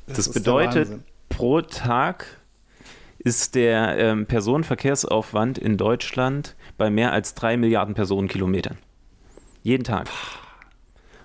Das, 0.06 0.16
das 0.16 0.32
bedeutet, 0.32 0.90
pro 1.28 1.60
Tag 1.60 2.26
ist 3.24 3.54
der 3.54 3.98
ähm, 3.98 4.26
Personenverkehrsaufwand 4.26 5.58
in 5.58 5.76
Deutschland 5.76 6.56
bei 6.76 6.90
mehr 6.90 7.12
als 7.12 7.34
3 7.34 7.56
Milliarden 7.56 7.94
Personenkilometern. 7.94 8.78
Jeden 9.62 9.84
Tag. 9.84 10.08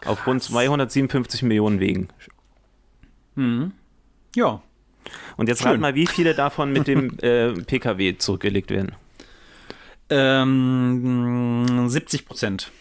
Krass. 0.01 0.11
Auf 0.11 0.27
rund 0.27 0.43
257 0.43 1.41
Millionen 1.43 1.79
Wegen. 1.79 2.09
Mhm. 3.35 3.71
Ja. 4.35 4.61
Und 5.37 5.49
jetzt 5.49 5.65
rat 5.65 5.79
mal, 5.79 5.95
wie 5.95 6.05
viele 6.05 6.35
davon 6.35 6.71
mit 6.71 6.87
dem 6.87 7.17
äh, 7.21 7.53
Pkw 7.53 8.17
zurückgelegt 8.17 8.69
werden? 8.69 8.93
Ähm, 10.09 11.89
70 11.89 12.25
Prozent. 12.25 12.71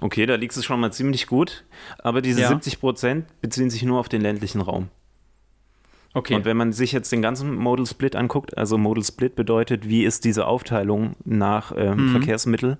Okay, 0.00 0.26
da 0.26 0.34
liegt 0.34 0.56
es 0.56 0.64
schon 0.64 0.80
mal 0.80 0.92
ziemlich 0.92 1.26
gut. 1.26 1.64
Aber 1.98 2.22
diese 2.22 2.42
ja. 2.42 2.48
70 2.48 2.80
Prozent 2.80 3.40
beziehen 3.40 3.70
sich 3.70 3.82
nur 3.82 3.98
auf 3.98 4.08
den 4.08 4.20
ländlichen 4.20 4.60
Raum. 4.60 4.88
Okay. 6.14 6.34
Und 6.34 6.44
wenn 6.44 6.56
man 6.56 6.72
sich 6.72 6.92
jetzt 6.92 7.10
den 7.10 7.22
ganzen 7.22 7.54
Modal 7.54 7.86
Split 7.86 8.16
anguckt, 8.16 8.56
also 8.58 8.76
Modal 8.76 9.04
Split 9.04 9.34
bedeutet, 9.34 9.88
wie 9.88 10.04
ist 10.04 10.24
diese 10.24 10.46
Aufteilung 10.46 11.16
nach 11.24 11.72
ähm, 11.76 12.06
mhm. 12.06 12.10
Verkehrsmittel, 12.10 12.78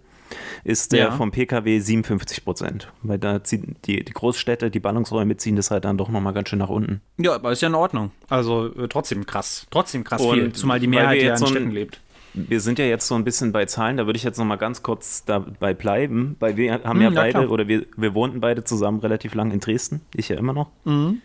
ist 0.65 0.93
der 0.93 1.07
ja. 1.07 1.11
vom 1.13 1.31
Pkw 1.31 1.79
57 1.79 2.45
Prozent. 2.45 2.93
Weil 3.03 3.19
da 3.19 3.43
ziehen 3.43 3.77
die, 3.85 4.05
die 4.05 4.13
Großstädte, 4.13 4.71
die 4.71 4.81
Ballungsräume 4.81 5.37
ziehen 5.37 5.57
das 5.57 5.71
halt 5.71 5.85
dann 5.85 5.99
doch 5.99 6.09
nochmal 6.09 6.33
ganz 6.33 6.49
schön 6.49 6.59
nach 6.59 6.69
unten. 6.69 7.01
Ja, 7.19 7.35
aber 7.35 7.53
ist 7.53 7.63
ja 7.63 7.69
in 7.69 7.75
Ordnung. 7.75 8.11
Also 8.29 8.75
äh, 8.75 8.89
trotzdem 8.89 9.27
krass. 9.27 9.67
Trotzdem 9.71 10.05
krass 10.05 10.23
Und 10.23 10.35
viel, 10.35 10.53
zumal 10.53 10.81
die 10.81 10.87
Mehrheit 10.87 11.23
ja 11.23 11.33
in 11.33 11.37
so 11.37 11.47
Städten 11.47 11.71
lebt. 11.71 12.01
Wir 12.35 12.61
sind 12.61 12.79
ja 12.79 12.87
jetzt 12.87 13.07
so 13.07 13.15
ein 13.15 13.25
bisschen 13.25 13.53
bei 13.53 13.67
Zahlen, 13.67 13.99
da 13.99 14.07
würde 14.07 14.17
ich 14.17 14.25
jetzt 14.25 14.39
nochmal 14.39 14.57
ganz 14.57 14.83
kurz 14.83 15.27
dabei 15.27 15.75
bleiben, 15.75 16.37
weil 16.41 16.57
wir 16.57 16.83
haben 16.83 16.97
mhm, 16.97 17.03
ja 17.03 17.11
beide, 17.11 17.31
klar. 17.41 17.51
oder 17.51 17.69
wir, 17.69 17.85
wir 17.95 18.15
wohnten 18.15 18.41
beide 18.41 18.65
zusammen 18.65 19.01
relativ 19.01 19.35
lang 19.35 19.51
in 19.51 19.61
Dresden, 19.61 20.01
ich 20.15 20.31
ja 20.31 20.39
immer 20.39 20.55
noch. 20.55 20.71
Mhm. 20.85 21.21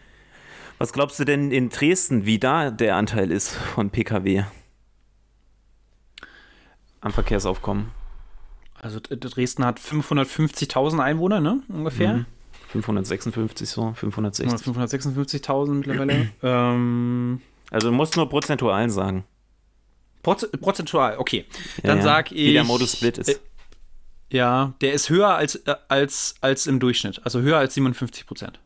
Was 0.77 0.93
glaubst 0.93 1.19
du 1.19 1.25
denn 1.25 1.51
in 1.51 1.69
Dresden, 1.69 2.25
wie 2.25 2.39
da 2.39 2.69
der 2.69 2.95
Anteil 2.95 3.31
ist 3.31 3.55
von 3.55 3.89
Pkw 3.89 4.43
am 7.01 7.11
Verkehrsaufkommen? 7.11 7.91
Also 8.79 8.99
Dresden 9.01 9.65
hat 9.65 9.79
550.000 9.79 10.99
Einwohner, 10.99 11.39
ne, 11.39 11.61
ungefähr. 11.67 12.13
Mhm. 12.13 12.25
556 12.69 13.69
so, 13.69 13.93
560. 13.93 14.67
556.000 14.67 15.69
mittlerweile. 15.69 16.29
ähm, 16.43 17.41
also 17.71 17.89
du 17.89 17.95
musst 17.95 18.15
nur 18.15 18.29
prozentual 18.29 18.89
sagen. 18.89 19.23
Prozentual, 20.21 21.17
okay. 21.17 21.45
Dann 21.83 21.99
ja, 21.99 22.03
sag 22.03 22.31
ich. 22.31 22.37
Wie 22.37 22.53
der 22.53 22.65
Modus 22.65 22.93
Split 22.93 23.17
ist. 23.17 23.29
Äh, 23.29 23.39
ja, 24.29 24.73
der 24.81 24.93
ist 24.93 25.09
höher 25.09 25.29
als, 25.29 25.55
äh, 25.55 25.75
als, 25.87 26.35
als 26.41 26.67
im 26.67 26.79
Durchschnitt. 26.79 27.21
Also 27.23 27.39
höher 27.39 27.57
als 27.57 27.73
57 27.73 28.27
Prozent. 28.27 28.59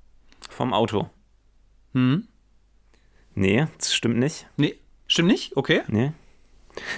Vom 0.49 0.73
Auto. 0.73 1.09
Hm? 1.93 2.27
Nee, 3.35 3.67
das 3.77 3.93
stimmt 3.93 4.17
nicht. 4.17 4.47
Nee, 4.57 4.75
stimmt 5.07 5.29
nicht? 5.29 5.55
Okay. 5.55 5.81
Nee. 5.87 6.11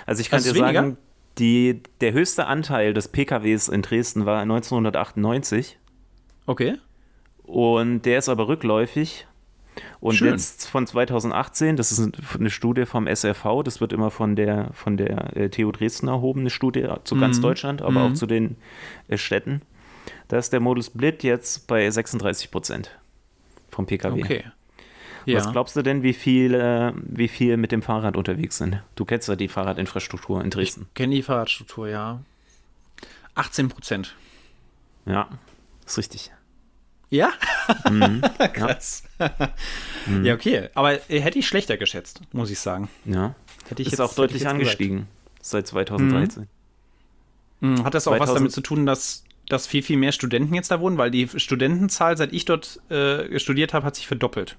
Also 0.05 0.21
ich 0.21 0.29
kann 0.29 0.37
also 0.37 0.53
dir 0.53 0.59
sagen, 0.59 0.97
die, 1.37 1.81
der 2.01 2.13
höchste 2.13 2.45
Anteil 2.45 2.93
des 2.93 3.07
PKWs 3.07 3.67
in 3.67 3.81
Dresden 3.81 4.25
war 4.25 4.41
1998. 4.41 5.79
Okay. 6.45 6.77
Und 7.43 8.03
der 8.03 8.19
ist 8.19 8.29
aber 8.29 8.47
rückläufig. 8.47 9.27
Und 9.99 10.15
Schön. 10.15 10.29
jetzt 10.29 10.67
von 10.67 10.85
2018, 10.85 11.77
das 11.77 11.91
ist 11.91 12.11
eine 12.37 12.49
Studie 12.51 12.85
vom 12.85 13.07
SRV, 13.07 13.63
das 13.63 13.81
wird 13.81 13.91
immer 13.91 14.11
von 14.11 14.35
der, 14.35 14.69
von 14.73 14.97
der 14.97 15.35
äh, 15.35 15.49
TU 15.49 15.71
Dresden 15.71 16.07
erhoben, 16.07 16.41
eine 16.41 16.51
Studie 16.51 16.87
zu 17.05 17.15
ganz 17.15 17.37
mhm. 17.37 17.41
Deutschland, 17.41 17.81
aber 17.81 18.07
mhm. 18.07 18.11
auch 18.11 18.13
zu 18.13 18.27
den 18.27 18.57
äh, 19.07 19.17
Städten. 19.17 19.61
Da 20.27 20.37
ist 20.37 20.53
der 20.53 20.59
Modus 20.59 20.87
Split 20.87 21.23
jetzt 21.23 21.67
bei 21.67 21.89
36 21.89 22.51
Prozent 22.51 22.91
vom 23.69 23.87
PKW. 23.87 24.21
Okay. 24.21 24.43
Ja. 25.25 25.39
Was 25.39 25.51
glaubst 25.51 25.75
du 25.75 25.81
denn, 25.81 26.03
wie 26.03 26.13
viel, 26.13 26.53
äh, 26.53 26.91
wie 26.95 27.27
viel 27.27 27.57
mit 27.57 27.71
dem 27.71 27.81
Fahrrad 27.81 28.17
unterwegs 28.17 28.57
sind? 28.57 28.81
Du 28.95 29.05
kennst 29.05 29.27
ja 29.27 29.35
die 29.35 29.47
Fahrradinfrastruktur 29.47 30.43
in 30.43 30.49
Dresden. 30.49 30.87
Ich 30.89 30.93
kenne 30.93 31.15
die 31.15 31.23
Fahrradstruktur, 31.23 31.87
ja. 31.87 32.21
18 33.35 33.69
Prozent. 33.69 34.15
Ja, 35.05 35.29
ist 35.85 35.97
richtig. 35.97 36.31
Ja? 37.09 37.31
Mhm. 37.89 38.21
Krass. 38.53 39.03
Ja. 39.19 39.31
Mhm. 40.07 40.25
ja. 40.25 40.33
okay. 40.33 40.69
Aber 40.73 40.91
hätte 41.07 41.39
ich 41.39 41.47
schlechter 41.47 41.77
geschätzt, 41.77 42.21
muss 42.31 42.49
ich 42.49 42.59
sagen. 42.59 42.89
Ja. 43.05 43.35
Hätte 43.67 43.81
ich 43.81 43.87
ist 43.87 43.93
jetzt, 43.93 43.99
auch 44.01 44.13
deutlich 44.15 44.47
angestiegen 44.47 45.07
seit 45.41 45.67
2013. 45.67 46.47
Mhm. 47.59 47.83
Hat 47.83 47.93
das 47.93 48.07
auch 48.07 48.17
2000 48.17 48.19
was 48.19 48.33
damit 48.33 48.51
zu 48.51 48.61
tun, 48.61 48.85
dass, 48.85 49.23
dass 49.47 49.67
viel, 49.67 49.83
viel 49.83 49.97
mehr 49.97 50.11
Studenten 50.11 50.53
jetzt 50.53 50.71
da 50.71 50.79
wohnen? 50.79 50.97
Weil 50.97 51.11
die 51.11 51.29
Studentenzahl, 51.35 52.17
seit 52.17 52.33
ich 52.33 52.45
dort 52.45 52.81
äh, 52.89 53.39
studiert 53.39 53.73
habe, 53.73 53.85
hat 53.85 53.95
sich 53.95 54.07
verdoppelt 54.07 54.57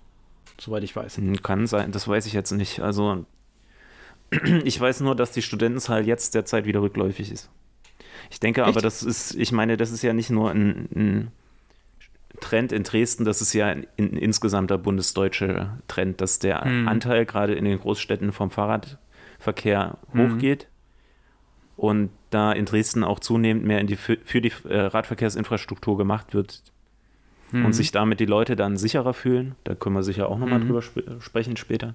soweit 0.61 0.83
ich 0.83 0.95
weiß. 0.95 1.19
Hm, 1.19 1.43
kann 1.43 1.67
sein, 1.67 1.93
das 1.93 2.09
weiß 2.09 2.27
ich 2.27 2.33
jetzt 2.33 2.53
nicht. 2.53 2.81
Also 2.81 3.25
ich 4.65 4.81
weiß 4.81 5.01
nur, 5.01 5.15
dass 5.15 5.33
die 5.33 5.43
Studentenzahl 5.43 6.07
jetzt 6.07 6.35
derzeit 6.35 6.65
wieder 6.65 6.83
rückläufig 6.83 7.31
ist. 7.31 7.51
Ich 8.31 8.41
denke 8.41 8.63
Echt? 8.63 8.69
aber, 8.69 8.81
das 8.81 9.03
ist, 9.03 9.35
ich 9.35 9.53
meine, 9.53 9.77
das 9.77 9.91
ist 9.91 10.03
ja 10.03 10.13
nicht 10.13 10.31
nur 10.31 10.51
ein, 10.51 10.89
ein 10.95 11.33
Trend 12.41 12.73
in 12.73 12.83
Dresden, 12.83 13.25
das 13.25 13.41
ist 13.41 13.53
ja 13.53 13.67
ein, 13.67 13.87
ein 13.99 14.17
insgesamter 14.17 14.79
bundesdeutscher 14.79 15.79
Trend, 15.89 16.21
dass 16.21 16.39
der 16.39 16.63
hm. 16.63 16.89
Anteil 16.89 17.27
gerade 17.27 17.55
in 17.55 17.65
den 17.65 17.79
Großstädten 17.79 18.33
vom 18.33 18.51
Fahrradverkehr 18.51 19.99
hm. 20.13 20.35
hochgeht 20.35 20.69
und 21.77 22.11
da 22.31 22.53
in 22.53 22.65
Dresden 22.65 23.05
auch 23.05 23.21
zunehmend 23.21 23.65
mehr 23.65 23.83
die, 23.85 23.97
für, 23.97 24.17
die 24.41 24.53
äh, 24.69 24.81
Radverkehrsinfrastruktur 24.81 25.97
gemacht 25.97 26.35
wird, 26.35 26.63
mhm. 27.55 27.67
und 27.67 27.73
sich 27.73 27.93
damit 27.93 28.21
die 28.21 28.27
Leute 28.27 28.57
dann 28.57 28.77
sicherer 28.77 29.15
fühlen. 29.15 29.55
Da 29.65 29.75
können 29.75 29.95
wir 29.95 30.03
sicher 30.03 30.29
auch 30.29 30.39
nochmal 30.39 30.59
mhm. 30.59 30.67
drüber 30.67 30.81
sp 30.83 31.01
sprechen 31.21 31.57
später, 31.57 31.95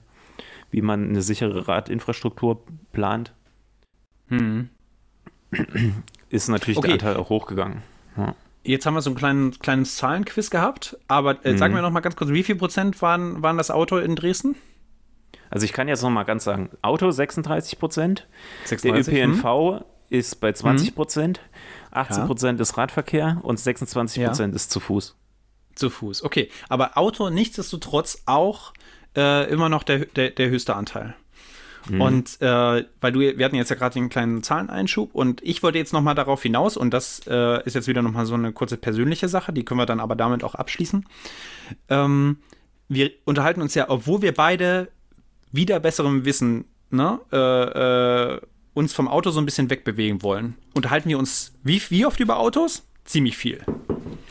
wie 0.72 0.82
man 0.82 1.10
eine 1.10 1.22
sichere 1.22 1.68
Radinfrastruktur 1.68 2.64
plant. 2.92 3.34
Mhm. 4.30 4.70
Ist 6.30 6.48
natürlich 6.48 6.78
okay. 6.78 6.88
der 6.88 6.94
Anteil 6.94 7.18
auch 7.18 7.30
hochgegangen. 7.30 7.82
Ja. 8.18 8.36
Jetzt 8.64 8.86
haben 8.86 8.94
wir 8.94 9.02
so 9.02 9.10
ein 9.10 9.16
kleinen, 9.16 9.58
kleines 9.60 9.96
Zahlenquiz 9.96 10.50
gehabt, 10.50 10.98
aber 11.08 11.44
äh, 11.46 11.58
sagen 11.58 11.74
mhm. 11.74 11.78
wir 11.78 11.82
noch 11.82 11.92
mal 11.92 12.02
ganz 12.02 12.16
kurz, 12.16 12.30
wie 12.30 12.44
viel 12.44 12.56
Prozent 12.56 13.02
waren, 13.02 13.42
waren 13.42 13.58
das 13.58 13.72
Auto 13.72 13.98
in 13.98 14.16
Dresden? 14.16 14.56
Also 15.50 15.66
ich 15.66 15.74
kann 15.74 15.88
jetzt 15.88 16.04
noch 16.04 16.10
mal 16.10 16.24
ganz 16.24 16.44
sagen, 16.44 16.70
Auto 16.82 17.10
36 17.10 17.80
Prozent, 17.80 18.28
der 18.70 18.94
ÖPNV 18.94 19.44
hm? 19.44 19.84
ist 20.10 20.40
bei 20.40 20.52
20 20.52 20.94
Prozent, 20.94 21.42
18 21.92 22.26
Prozent 22.26 22.60
ja. 22.60 22.62
ist 22.62 22.78
Radverkehr 22.78 23.40
und 23.42 23.60
26 23.60 24.26
Prozent 24.26 24.54
ja. 24.54 24.56
ist 24.56 24.72
zu 24.72 24.80
Fuß. 24.80 25.19
Zu 25.80 25.90
Fuß, 25.90 26.24
okay. 26.24 26.50
Aber 26.68 26.98
Auto 26.98 27.30
nichtsdestotrotz 27.30 28.24
auch 28.26 28.74
äh, 29.16 29.50
immer 29.50 29.70
noch 29.70 29.84
der, 29.84 30.00
der, 30.08 30.32
der 30.32 30.50
höchste 30.50 30.76
Anteil. 30.76 31.16
Mhm. 31.88 32.02
Und 32.02 32.42
äh, 32.42 32.84
weil 33.00 33.12
du, 33.14 33.20
wir 33.22 33.46
hatten 33.46 33.56
jetzt 33.56 33.70
ja 33.70 33.78
gerade 33.78 33.94
den 33.94 34.10
kleinen 34.10 34.44
Zahleneinschub 34.44 35.16
und 35.16 35.42
ich 35.42 35.64
wollte 35.64 35.78
jetzt 35.78 35.94
nochmal 35.94 36.16
darauf 36.16 36.44
hinaus 36.44 36.76
und 36.76 36.94
das 36.94 37.22
äh, 37.28 37.64
ist 37.66 37.76
jetzt 37.76 37.88
wieder 37.88 38.02
nochmal 38.02 38.26
so 38.26 38.34
eine 38.34 38.52
kurze 38.52 38.76
persönliche 38.76 39.30
Sache, 39.30 39.54
die 39.54 39.64
können 39.64 39.80
wir 39.80 39.86
dann 39.86 40.02
aber 40.02 40.18
damit 40.18 40.44
auch 40.44 40.54
abschließen. 40.54 41.06
Ähm, 41.88 42.40
wir 42.90 43.12
unterhalten 43.24 43.62
uns 43.62 43.74
ja, 43.74 43.90
obwohl 43.90 44.22
wir 44.22 44.34
beide 44.34 44.90
wieder 45.54 45.80
besserem 45.80 46.26
Wissen 46.26 46.66
ne, 46.90 47.22
äh, 47.32 48.34
äh 48.36 48.42
uns 48.74 48.94
vom 48.94 49.08
Auto 49.08 49.32
so 49.32 49.42
ein 49.42 49.46
bisschen 49.46 49.70
wegbewegen 49.70 50.22
wollen, 50.24 50.56
unterhalten 50.74 51.08
wir 51.08 51.18
uns 51.18 51.54
wie, 51.64 51.82
wie 51.90 52.06
oft 52.06 52.20
über 52.20 52.38
Autos? 52.38 52.89
Ziemlich 53.10 53.38
viel. 53.38 53.64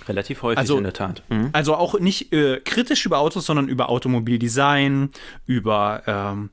Relativ 0.07 0.43
häufig 0.43 0.59
also, 0.59 0.79
in 0.79 0.85
der 0.85 0.93
Tat. 0.93 1.25
Mhm. 1.31 1.49
Also 1.51 1.75
auch 1.75 1.99
nicht 1.99 2.33
äh, 2.33 2.61
kritisch 2.65 3.05
über 3.07 3.19
Autos, 3.19 3.45
sondern 3.45 3.67
über 3.67 3.89
Automobildesign, 3.89 5.11
über, 5.47 6.05
ähm, 6.07 6.51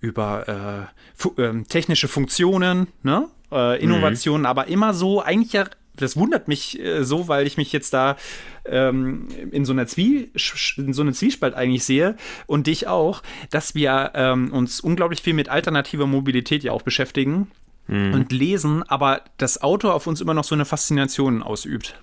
über 0.00 0.88
äh, 0.88 0.94
fu 1.14 1.40
äh, 1.40 1.62
technische 1.68 2.08
Funktionen, 2.08 2.88
ne? 3.04 3.28
Äh, 3.52 3.80
Innovationen, 3.80 4.40
mhm. 4.40 4.46
aber 4.46 4.66
immer 4.66 4.92
so, 4.92 5.22
eigentlich 5.22 5.52
ja, 5.52 5.66
das 5.94 6.16
wundert 6.16 6.48
mich 6.48 6.80
äh, 6.80 7.04
so, 7.04 7.28
weil 7.28 7.46
ich 7.46 7.56
mich 7.56 7.70
jetzt 7.70 7.94
da 7.94 8.16
ähm, 8.64 9.28
in, 9.52 9.64
so 9.64 9.72
einer 9.72 9.86
Zwie 9.86 10.32
in 10.78 10.92
so 10.92 11.02
einer 11.02 11.12
Zwiespalt 11.12 11.54
eigentlich 11.54 11.84
sehe 11.84 12.16
und 12.48 12.66
dich 12.66 12.88
auch, 12.88 13.22
dass 13.50 13.76
wir 13.76 14.10
ähm, 14.14 14.52
uns 14.52 14.80
unglaublich 14.80 15.22
viel 15.22 15.34
mit 15.34 15.48
alternativer 15.48 16.08
Mobilität 16.08 16.64
ja 16.64 16.72
auch 16.72 16.82
beschäftigen. 16.82 17.52
Mhm. 17.88 18.14
Und 18.14 18.32
lesen, 18.32 18.82
aber 18.82 19.22
das 19.38 19.62
Auto 19.62 19.90
auf 19.90 20.06
uns 20.06 20.20
immer 20.20 20.34
noch 20.34 20.44
so 20.44 20.54
eine 20.54 20.64
Faszination 20.64 21.42
ausübt. 21.42 21.94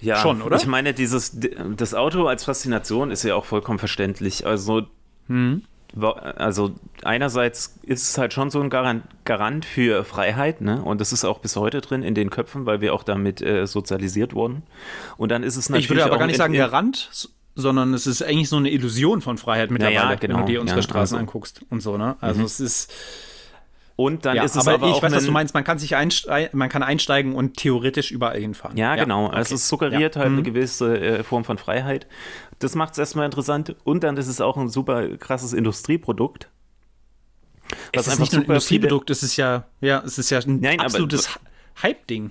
Ja, 0.00 0.16
schon, 0.16 0.42
oder? 0.42 0.56
Ich 0.56 0.66
meine, 0.66 0.94
dieses, 0.94 1.36
das 1.76 1.94
Auto 1.94 2.26
als 2.26 2.44
Faszination 2.44 3.10
ist 3.10 3.22
ja 3.24 3.34
auch 3.34 3.44
vollkommen 3.44 3.78
verständlich. 3.78 4.46
Also, 4.46 4.86
hm. 5.26 5.62
also 6.00 6.74
einerseits 7.02 7.78
ist 7.82 8.02
es 8.02 8.18
halt 8.18 8.32
schon 8.32 8.50
so 8.50 8.60
ein 8.60 8.70
Garant, 8.70 9.04
Garant 9.24 9.64
für 9.64 10.04
Freiheit, 10.04 10.60
ne? 10.60 10.82
Und 10.82 11.00
das 11.00 11.12
ist 11.12 11.24
auch 11.24 11.40
bis 11.40 11.56
heute 11.56 11.80
drin 11.80 12.02
in 12.02 12.14
den 12.14 12.30
Köpfen, 12.30 12.64
weil 12.64 12.80
wir 12.80 12.94
auch 12.94 13.02
damit 13.02 13.42
äh, 13.42 13.66
sozialisiert 13.66 14.34
wurden. 14.34 14.62
Und 15.16 15.30
dann 15.30 15.42
ist 15.42 15.56
es 15.56 15.68
natürlich. 15.68 15.86
Ich 15.86 15.90
würde 15.90 16.04
aber 16.04 16.18
gar 16.18 16.26
nicht 16.26 16.36
sagen 16.36 16.54
Garant, 16.54 17.10
sondern 17.56 17.92
es 17.92 18.06
ist 18.06 18.22
eigentlich 18.22 18.48
so 18.48 18.56
eine 18.56 18.70
Illusion 18.70 19.20
von 19.20 19.36
Freiheit 19.36 19.72
mittlerweile, 19.72 19.96
ja, 19.96 20.14
genau, 20.14 20.36
wenn 20.38 20.46
du 20.46 20.52
dir 20.52 20.60
unsere 20.60 20.78
ja, 20.78 20.82
Straßen 20.82 21.16
also. 21.16 21.26
anguckst 21.26 21.62
und 21.70 21.80
so, 21.80 21.96
ne? 21.96 22.16
Also 22.20 22.40
mhm. 22.40 22.46
es 22.46 22.60
ist 22.60 22.92
und 24.00 24.24
dann 24.26 24.36
ja, 24.36 24.44
ist 24.44 24.54
es 24.54 24.64
aber, 24.64 24.74
aber 24.74 24.86
ich 24.90 24.94
auch 24.94 25.02
weiß, 25.02 25.12
was 25.12 25.24
du 25.24 25.32
meinst. 25.32 25.54
Man 25.54 25.64
kann 25.64 25.80
sich 25.80 25.96
einsteigen, 25.96 26.56
man 26.56 26.68
kann 26.68 26.84
einsteigen 26.84 27.34
und 27.34 27.56
theoretisch 27.56 28.12
überall 28.12 28.38
hinfahren. 28.38 28.76
Ja, 28.76 28.94
ja 28.94 29.02
genau. 29.02 29.26
Okay. 29.26 29.34
Also 29.34 29.56
es 29.56 29.68
suggeriert 29.68 30.14
ja. 30.14 30.20
halt 30.20 30.30
mhm. 30.30 30.36
eine 30.36 30.44
gewisse 30.44 31.00
äh, 31.00 31.24
Form 31.24 31.44
von 31.44 31.58
Freiheit. 31.58 32.06
Das 32.60 32.76
macht 32.76 32.92
es 32.92 32.98
erstmal 32.98 33.24
interessant. 33.24 33.74
Und 33.82 34.04
dann 34.04 34.16
ist 34.16 34.28
es 34.28 34.40
auch 34.40 34.56
ein 34.56 34.68
super 34.68 35.16
krasses 35.16 35.52
Industrieprodukt. 35.52 36.48
Es 37.90 38.06
ist 38.06 38.20
nicht 38.20 38.32
nur 38.34 38.42
ein 38.42 38.46
Industrieprodukt, 38.46 39.10
es 39.10 39.24
ist 39.24 39.36
ja, 39.36 39.66
ja, 39.80 40.00
es 40.06 40.16
ist 40.16 40.30
ja 40.30 40.38
ein 40.38 40.60
Nein, 40.60 40.78
absolutes 40.78 41.28
Hype-Ding 41.82 42.30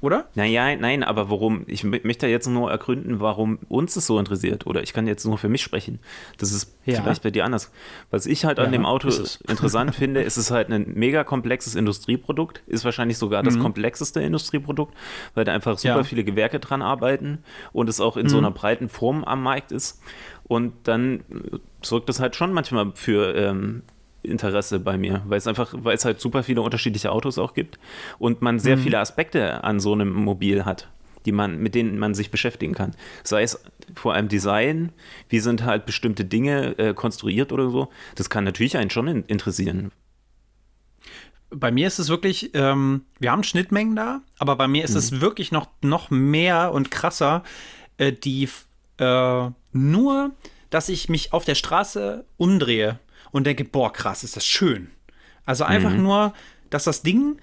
oder? 0.00 0.28
Naja, 0.34 0.76
nein, 0.76 1.02
aber 1.02 1.28
warum, 1.28 1.64
ich 1.66 1.82
möchte 1.82 2.28
jetzt 2.28 2.46
nur 2.46 2.70
ergründen, 2.70 3.18
warum 3.18 3.58
uns 3.68 3.96
es 3.96 4.06
so 4.06 4.18
interessiert. 4.18 4.64
Oder 4.66 4.82
ich 4.82 4.92
kann 4.92 5.08
jetzt 5.08 5.24
nur 5.24 5.38
für 5.38 5.48
mich 5.48 5.62
sprechen. 5.62 5.98
Das 6.38 6.52
ist 6.52 6.72
ja. 6.84 7.02
vielleicht 7.02 7.24
bei 7.24 7.32
dir 7.32 7.44
anders. 7.44 7.72
Was 8.10 8.26
ich 8.26 8.44
halt 8.44 8.58
ja, 8.58 8.64
an 8.64 8.70
dem 8.70 8.86
Auto 8.86 9.08
interessant 9.48 9.94
finde, 9.94 10.22
ist 10.22 10.36
es 10.36 10.52
halt 10.52 10.70
ein 10.70 10.92
mega 10.94 11.24
komplexes 11.24 11.74
Industrieprodukt. 11.74 12.62
Ist 12.68 12.84
wahrscheinlich 12.84 13.18
sogar 13.18 13.42
das 13.42 13.56
mhm. 13.56 13.62
komplexeste 13.62 14.20
Industrieprodukt, 14.20 14.94
weil 15.34 15.44
da 15.44 15.52
einfach 15.52 15.76
super 15.78 15.96
ja. 15.96 16.04
viele 16.04 16.22
Gewerke 16.22 16.60
dran 16.60 16.80
arbeiten 16.80 17.38
und 17.72 17.88
es 17.88 18.00
auch 18.00 18.16
in 18.16 18.24
mhm. 18.24 18.30
so 18.30 18.38
einer 18.38 18.52
breiten 18.52 18.88
Form 18.88 19.24
am 19.24 19.42
Markt 19.42 19.72
ist. 19.72 20.00
Und 20.44 20.74
dann 20.84 21.24
sorgt 21.82 22.08
das 22.08 22.20
halt 22.20 22.36
schon 22.36 22.52
manchmal 22.52 22.92
für 22.94 23.34
ähm, 23.34 23.82
Interesse 24.22 24.80
bei 24.80 24.98
mir, 24.98 25.22
weil 25.26 25.38
es 25.38 25.46
einfach, 25.46 25.74
weil 25.76 25.96
es 25.96 26.04
halt 26.04 26.20
super 26.20 26.42
viele 26.42 26.62
unterschiedliche 26.62 27.12
Autos 27.12 27.38
auch 27.38 27.54
gibt 27.54 27.78
und 28.18 28.42
man 28.42 28.58
sehr 28.58 28.76
mhm. 28.76 28.82
viele 28.82 28.98
Aspekte 28.98 29.62
an 29.64 29.80
so 29.80 29.92
einem 29.92 30.12
Mobil 30.12 30.64
hat, 30.64 30.88
die 31.24 31.32
man, 31.32 31.58
mit 31.58 31.74
denen 31.74 31.98
man 31.98 32.14
sich 32.14 32.30
beschäftigen 32.30 32.74
kann. 32.74 32.94
Sei 33.22 33.42
es 33.42 33.62
vor 33.94 34.14
allem 34.14 34.28
Design, 34.28 34.92
wie 35.28 35.40
sind 35.40 35.64
halt 35.64 35.86
bestimmte 35.86 36.24
Dinge 36.24 36.78
äh, 36.78 36.94
konstruiert 36.94 37.52
oder 37.52 37.70
so. 37.70 37.88
Das 38.16 38.30
kann 38.30 38.44
natürlich 38.44 38.76
einen 38.76 38.90
schon 38.90 39.08
in, 39.08 39.24
interessieren. 39.24 39.92
Bei 41.50 41.70
mir 41.70 41.86
ist 41.86 41.98
es 41.98 42.08
wirklich, 42.08 42.50
ähm, 42.54 43.02
wir 43.20 43.32
haben 43.32 43.42
Schnittmengen 43.42 43.96
da, 43.96 44.20
aber 44.38 44.56
bei 44.56 44.68
mir 44.68 44.84
ist 44.84 44.92
mhm. 44.92 44.98
es 44.98 45.20
wirklich 45.20 45.50
noch, 45.50 45.68
noch 45.80 46.10
mehr 46.10 46.72
und 46.72 46.90
krasser, 46.90 47.42
äh, 47.96 48.12
die 48.12 48.48
äh, 48.98 49.50
nur, 49.72 50.32
dass 50.70 50.88
ich 50.88 51.08
mich 51.08 51.32
auf 51.32 51.44
der 51.44 51.54
Straße 51.54 52.24
umdrehe 52.36 52.98
und 53.30 53.46
denke, 53.46 53.64
boah, 53.64 53.92
krass, 53.92 54.24
ist 54.24 54.36
das 54.36 54.46
schön. 54.46 54.90
Also 55.44 55.64
einfach 55.64 55.92
mhm. 55.92 56.02
nur, 56.02 56.34
dass 56.70 56.84
das 56.84 57.02
Ding, 57.02 57.38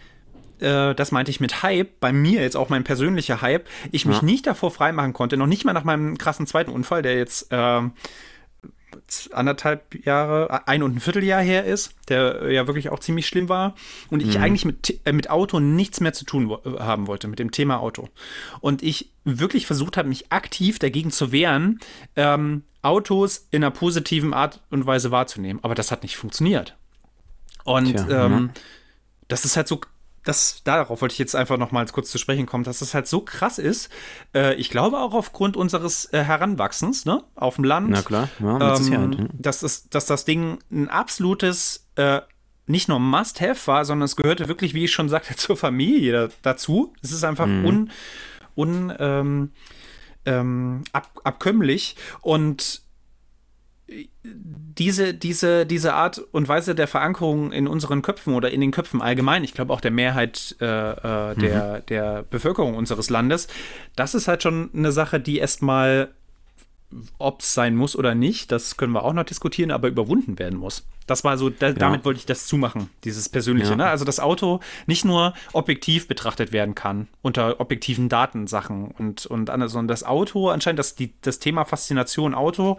äh, 0.60 0.94
das 0.94 1.12
meinte 1.12 1.32
ich 1.32 1.40
mit 1.40 1.64
Hype, 1.64 2.00
bei 2.00 2.14
mir 2.14 2.42
jetzt 2.42 2.56
auch 2.56 2.70
mein 2.70 2.84
persönlicher 2.84 3.42
Hype, 3.42 3.68
ich 3.92 4.06
mich 4.06 4.18
ja. 4.18 4.24
nicht 4.24 4.48
davor 4.48 4.72
freimachen 4.72 5.14
konnte, 5.14 5.38
noch 5.38 5.48
nicht 5.48 5.66
mal 5.66 5.74
nach 5.74 5.84
meinem 5.84 6.18
krassen 6.18 6.48
zweiten 6.48 6.72
Unfall, 6.72 7.02
der 7.02 7.18
jetzt 7.18 7.52
äh, 7.52 7.82
anderthalb 9.32 10.06
Jahre, 10.06 10.68
ein 10.68 10.84
und 10.84 10.96
ein 10.96 11.00
Vierteljahr 11.00 11.42
her 11.42 11.66
ist, 11.66 11.96
der 12.10 12.52
ja 12.52 12.68
wirklich 12.68 12.90
auch 12.90 13.00
ziemlich 13.00 13.28
schlimm 13.28 13.50
war 13.50 13.76
und 14.10 14.22
ich 14.22 14.38
mhm. 14.38 14.44
eigentlich 14.44 14.66
mit, 14.66 15.00
äh, 15.06 15.12
mit 15.12 15.30
Auto 15.30 15.60
nichts 15.60 16.00
mehr 16.00 16.14
zu 16.14 16.26
tun 16.26 16.50
wo 16.50 16.62
haben 16.80 17.08
wollte, 17.08 17.28
mit 17.28 17.40
dem 17.40 17.52
Thema 17.52 17.80
Auto. 17.80 18.10
Und 18.62 18.84
ich 18.84 19.12
wirklich 19.24 19.66
versucht 19.66 19.98
habe, 19.98 20.10
mich 20.10 20.32
aktiv 20.32 20.80
dagegen 20.80 21.12
zu 21.12 21.32
wehren, 21.32 21.80
ähm, 22.16 22.64
Autos 22.86 23.48
in 23.52 23.64
einer 23.64 23.72
positiven 23.72 24.34
Art 24.34 24.62
und 24.70 24.86
Weise 24.86 25.12
wahrzunehmen. 25.12 25.60
Aber 25.64 25.76
das 25.76 25.92
hat 25.92 26.04
nicht 26.04 26.18
funktioniert. 26.18 26.78
Und 27.64 27.96
Tja, 27.96 28.26
ähm, 28.26 28.52
ja. 28.54 28.62
das 29.28 29.44
ist 29.44 29.58
halt 29.58 29.68
so, 29.68 29.82
das, 30.26 30.62
darauf 30.64 31.02
wollte 31.02 31.14
ich 31.14 31.20
jetzt 31.20 31.36
einfach 31.36 31.58
noch 31.58 31.72
mal 31.72 31.86
kurz 31.88 32.12
zu 32.12 32.18
sprechen 32.18 32.46
kommen, 32.46 32.64
dass 32.64 32.80
das 32.80 32.94
halt 32.94 33.08
so 33.08 33.22
krass 33.22 33.60
ist. 33.60 33.90
Äh, 34.34 34.56
ich 34.56 34.70
glaube 34.70 34.98
auch 34.98 35.14
aufgrund 35.14 35.56
unseres 35.56 36.12
äh, 36.14 36.24
Heranwachsens, 36.24 37.06
ne, 37.06 37.24
auf 37.36 37.56
dem 37.56 37.64
Land. 37.64 37.90
Na 37.90 38.02
klar, 38.02 38.30
ja, 38.40 38.78
ähm, 38.78 39.30
dass, 39.34 39.60
das, 39.62 39.90
dass 39.90 40.06
das 40.06 40.26
Ding 40.26 40.60
ein 40.72 40.90
absolutes, 40.90 41.88
äh, 41.96 42.22
nicht 42.68 42.90
nur 42.90 43.00
Must-Have 43.00 43.68
war, 43.68 43.86
sondern 43.86 44.06
es 44.06 44.16
gehörte 44.16 44.48
wirklich, 44.48 44.74
wie 44.74 44.86
ich 44.86 44.92
schon 44.92 45.10
sagte, 45.10 45.36
zur 45.38 45.58
Familie 45.58 46.30
dazu. 46.42 46.94
Es 47.02 47.12
ist 47.12 47.24
einfach 47.24 47.48
mhm. 47.48 47.66
un, 47.66 47.92
un 48.56 48.94
ähm, 49.00 49.52
ähm, 50.26 50.84
ab, 50.94 51.10
abkömmlich 51.24 51.96
und 52.22 52.82
diese, 54.28 55.14
diese, 55.14 55.66
diese 55.66 55.94
Art 55.94 56.18
und 56.18 56.48
Weise 56.48 56.74
der 56.74 56.88
Verankerung 56.88 57.52
in 57.52 57.68
unseren 57.68 58.02
Köpfen 58.02 58.34
oder 58.34 58.50
in 58.50 58.62
den 58.62 58.72
Köpfen 58.72 59.02
allgemein, 59.02 59.44
ich 59.44 59.54
glaube 59.54 59.72
auch 59.72 59.82
der 59.82 59.92
Mehrheit 59.92 60.56
äh, 60.60 60.66
äh, 60.66 61.36
der, 61.36 61.80
mhm. 61.82 61.86
der 61.88 62.24
Bevölkerung 62.24 62.76
unseres 62.76 63.10
Landes, 63.10 63.48
das 63.96 64.16
ist 64.16 64.28
halt 64.28 64.42
schon 64.42 64.72
eine 64.74 64.92
Sache, 64.92 65.20
die 65.20 65.38
erstmal 65.38 66.10
ob 67.18 67.42
es 67.42 67.54
sein 67.54 67.76
muss 67.76 67.96
oder 67.96 68.16
nicht, 68.16 68.52
das 68.52 68.78
können 68.78 68.94
wir 68.94 69.04
auch 69.04 69.14
noch 69.14 69.24
diskutieren, 69.24 69.72
aber 69.72 69.88
überwunden 69.88 70.40
werden 70.40 70.58
muss. 70.58 70.86
Das 71.08 71.24
war 71.24 71.38
so, 71.38 71.50
da, 71.50 71.68
ja. 71.68 71.74
damit 71.74 72.04
wollte 72.06 72.20
ich 72.20 72.26
das 72.26 72.48
zumachen, 72.48 72.90
dieses 73.04 73.30
Persönliche. 73.30 73.72
Ja. 73.72 73.76
Ne? 73.76 73.88
Also 73.88 74.06
das 74.06 74.20
Auto 74.20 74.60
nicht 74.88 75.06
nur 75.06 75.34
objektiv 75.54 76.08
betrachtet 76.08 76.52
werden 76.52 76.74
kann, 76.74 77.08
unter 77.22 77.60
objektiven 77.60 78.10
Datensachen 78.10 78.88
und, 78.98 79.26
und 79.26 79.50
anders, 79.50 79.74
sondern 79.74 79.90
das 79.90 80.04
Auto, 80.04 80.50
anscheinend 80.50 80.80
das, 80.80 80.96
die, 80.96 81.14
das 81.22 81.40
Thema 81.40 81.66
Faszination 81.66 82.34
Auto, 82.34 82.78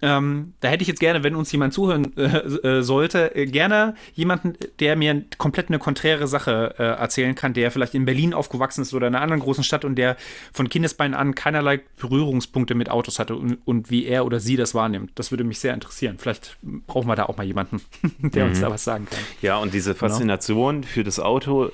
ähm, 0.00 0.54
da 0.60 0.68
hätte 0.68 0.82
ich 0.82 0.88
jetzt 0.88 1.00
gerne, 1.00 1.24
wenn 1.24 1.34
uns 1.34 1.50
jemand 1.50 1.74
zuhören 1.74 2.16
äh, 2.16 2.78
äh, 2.78 2.82
sollte, 2.82 3.34
äh, 3.34 3.46
gerne 3.46 3.94
jemanden, 4.14 4.54
der 4.78 4.96
mir 4.96 5.24
komplett 5.38 5.68
eine 5.68 5.78
konträre 5.78 6.28
Sache 6.28 6.74
äh, 6.78 6.82
erzählen 6.82 7.34
kann, 7.34 7.52
der 7.52 7.70
vielleicht 7.70 7.94
in 7.94 8.04
Berlin 8.04 8.32
aufgewachsen 8.32 8.82
ist 8.82 8.94
oder 8.94 9.08
in 9.08 9.14
einer 9.14 9.22
anderen 9.22 9.40
großen 9.40 9.64
Stadt 9.64 9.84
und 9.84 9.96
der 9.96 10.16
von 10.52 10.68
Kindesbeinen 10.68 11.14
an 11.14 11.34
keinerlei 11.34 11.80
Berührungspunkte 11.98 12.74
mit 12.74 12.90
Autos 12.90 13.18
hatte 13.18 13.34
und, 13.34 13.58
und, 13.64 13.90
wie 13.90 14.06
er 14.06 14.24
oder 14.24 14.38
sie 14.40 14.56
das 14.56 14.74
wahrnimmt. 14.74 15.12
Das 15.16 15.30
würde 15.30 15.44
mich 15.44 15.58
sehr 15.58 15.74
interessieren. 15.74 16.16
Vielleicht 16.18 16.58
brauchen 16.86 17.08
wir 17.08 17.16
da 17.16 17.24
auch 17.24 17.36
mal 17.36 17.46
jemanden, 17.46 17.80
der 18.22 18.44
mhm. 18.44 18.50
uns 18.50 18.60
da 18.60 18.70
was 18.70 18.84
sagen 18.84 19.06
kann. 19.10 19.20
Ja, 19.42 19.58
und 19.58 19.74
diese 19.74 19.94
genau. 19.94 20.00
Faszination 20.00 20.82
genau. 20.82 20.92
für 20.92 21.04
das 21.04 21.18
Auto 21.18 21.70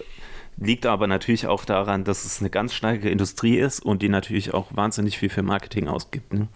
Liegt 0.56 0.86
aber 0.86 1.06
natürlich 1.06 1.46
auch 1.46 1.64
daran, 1.64 2.04
dass 2.04 2.24
es 2.24 2.40
eine 2.40 2.48
ganz 2.48 2.74
starke 2.74 3.10
Industrie 3.10 3.56
ist 3.58 3.80
und 3.80 4.02
die 4.02 4.08
natürlich 4.08 4.54
auch 4.54 4.68
wahnsinnig 4.70 5.18
viel 5.18 5.28
für 5.28 5.42
Marketing 5.42 5.88
ausgibt. 5.88 6.32
Ne? 6.32 6.48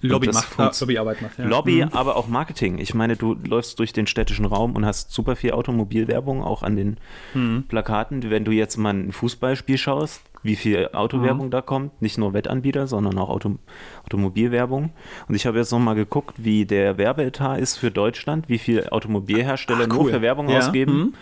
Lobby 0.00 0.28
macht, 0.28 0.80
Lobbyarbeit 0.80 1.20
macht. 1.20 1.38
Ja. 1.38 1.46
Lobby, 1.46 1.84
mhm. 1.84 1.92
aber 1.92 2.16
auch 2.16 2.28
Marketing. 2.28 2.78
Ich 2.78 2.94
meine, 2.94 3.16
du 3.16 3.34
läufst 3.34 3.78
durch 3.78 3.92
den 3.92 4.06
städtischen 4.06 4.44
Raum 4.44 4.76
und 4.76 4.86
hast 4.86 5.12
super 5.12 5.34
viel 5.34 5.52
Automobilwerbung 5.52 6.42
auch 6.44 6.62
an 6.62 6.76
den 6.76 6.96
mhm. 7.34 7.64
Plakaten. 7.68 8.30
Wenn 8.30 8.44
du 8.44 8.52
jetzt 8.52 8.76
mal 8.76 8.94
ein 8.94 9.12
Fußballspiel 9.12 9.78
schaust, 9.78 10.22
wie 10.42 10.56
viel 10.56 10.88
Autowerbung 10.92 11.46
mhm. 11.46 11.50
da 11.50 11.60
kommt, 11.60 12.00
nicht 12.00 12.18
nur 12.18 12.32
Wettanbieter, 12.32 12.86
sondern 12.86 13.18
auch 13.18 13.28
Auto, 13.28 13.58
Automobilwerbung. 14.04 14.92
Und 15.28 15.34
ich 15.34 15.46
habe 15.46 15.58
jetzt 15.58 15.72
nochmal 15.72 15.94
geguckt, 15.96 16.36
wie 16.38 16.64
der 16.64 16.98
Werbeetat 16.98 17.58
ist 17.60 17.76
für 17.76 17.90
Deutschland, 17.90 18.48
wie 18.48 18.58
viel 18.58 18.88
Automobilhersteller 18.88 19.86
Ach, 19.90 19.96
cool. 19.96 20.04
nur 20.04 20.10
für 20.10 20.22
Werbung 20.22 20.48
ja. 20.48 20.58
ausgeben. 20.58 21.14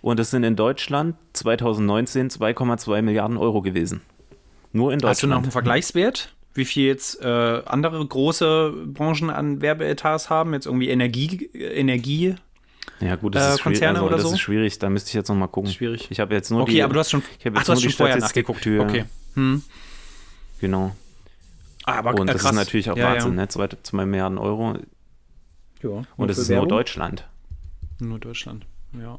Und 0.00 0.20
es 0.20 0.30
sind 0.30 0.44
in 0.44 0.56
Deutschland 0.56 1.16
2019 1.32 2.30
2,2 2.30 3.02
Milliarden 3.02 3.36
Euro 3.36 3.62
gewesen. 3.62 4.00
Nur 4.72 4.92
in 4.92 4.98
Deutschland. 4.98 5.10
Hast 5.10 5.22
du 5.22 5.26
noch 5.26 5.42
einen 5.42 5.50
Vergleichswert? 5.50 6.34
Wie 6.54 6.64
viel 6.64 6.86
jetzt 6.86 7.20
äh, 7.22 7.62
andere 7.66 8.04
große 8.04 8.72
Branchen 8.86 9.30
an 9.30 9.60
Werbeetats 9.60 10.30
haben? 10.30 10.54
Jetzt 10.54 10.66
irgendwie 10.66 10.88
Energie, 10.88 11.50
Energie 11.54 12.36
ja, 13.00 13.16
gut, 13.16 13.34
das, 13.34 13.54
ist, 13.54 13.62
Konzerne 13.62 14.00
also, 14.00 14.10
das 14.10 14.32
ist 14.32 14.40
schwierig, 14.40 14.78
da 14.78 14.90
müsste 14.90 15.08
ich 15.08 15.14
jetzt 15.14 15.28
noch 15.28 15.36
mal 15.36 15.46
gucken. 15.46 15.70
Schwierig. 15.70 16.10
Ich 16.10 16.20
habe 16.20 16.34
jetzt 16.34 16.50
nur 16.50 16.62
okay, 16.62 16.72
die. 16.72 16.82
aber 16.82 16.94
du 16.94 17.00
hast 17.00 17.10
schon, 17.10 17.22
ich 17.38 17.46
ach, 17.54 17.64
du 17.64 17.72
hast 17.72 17.82
schon 17.82 17.92
vorher 17.92 18.18
nachgeguckt. 18.18 18.62
Für, 18.62 18.82
okay. 18.82 19.04
Hm. 19.34 19.62
Genau. 20.60 20.96
Aber 21.84 22.14
Und 22.14 22.26
das 22.26 22.42
ist 22.42 22.52
natürlich 22.52 22.90
auch 22.90 22.96
ja, 22.96 23.12
Wahnsinn, 23.12 23.38
ja. 23.38 23.46
ne? 23.46 23.68
2 23.82 24.06
Milliarden 24.06 24.38
Euro. 24.38 24.76
Ja, 25.82 26.02
und 26.16 26.28
es 26.28 26.38
ist 26.38 26.48
Werbung? 26.48 26.68
nur 26.68 26.78
Deutschland. 26.78 27.28
Nur 28.00 28.18
Deutschland, 28.18 28.66
ja. 29.00 29.18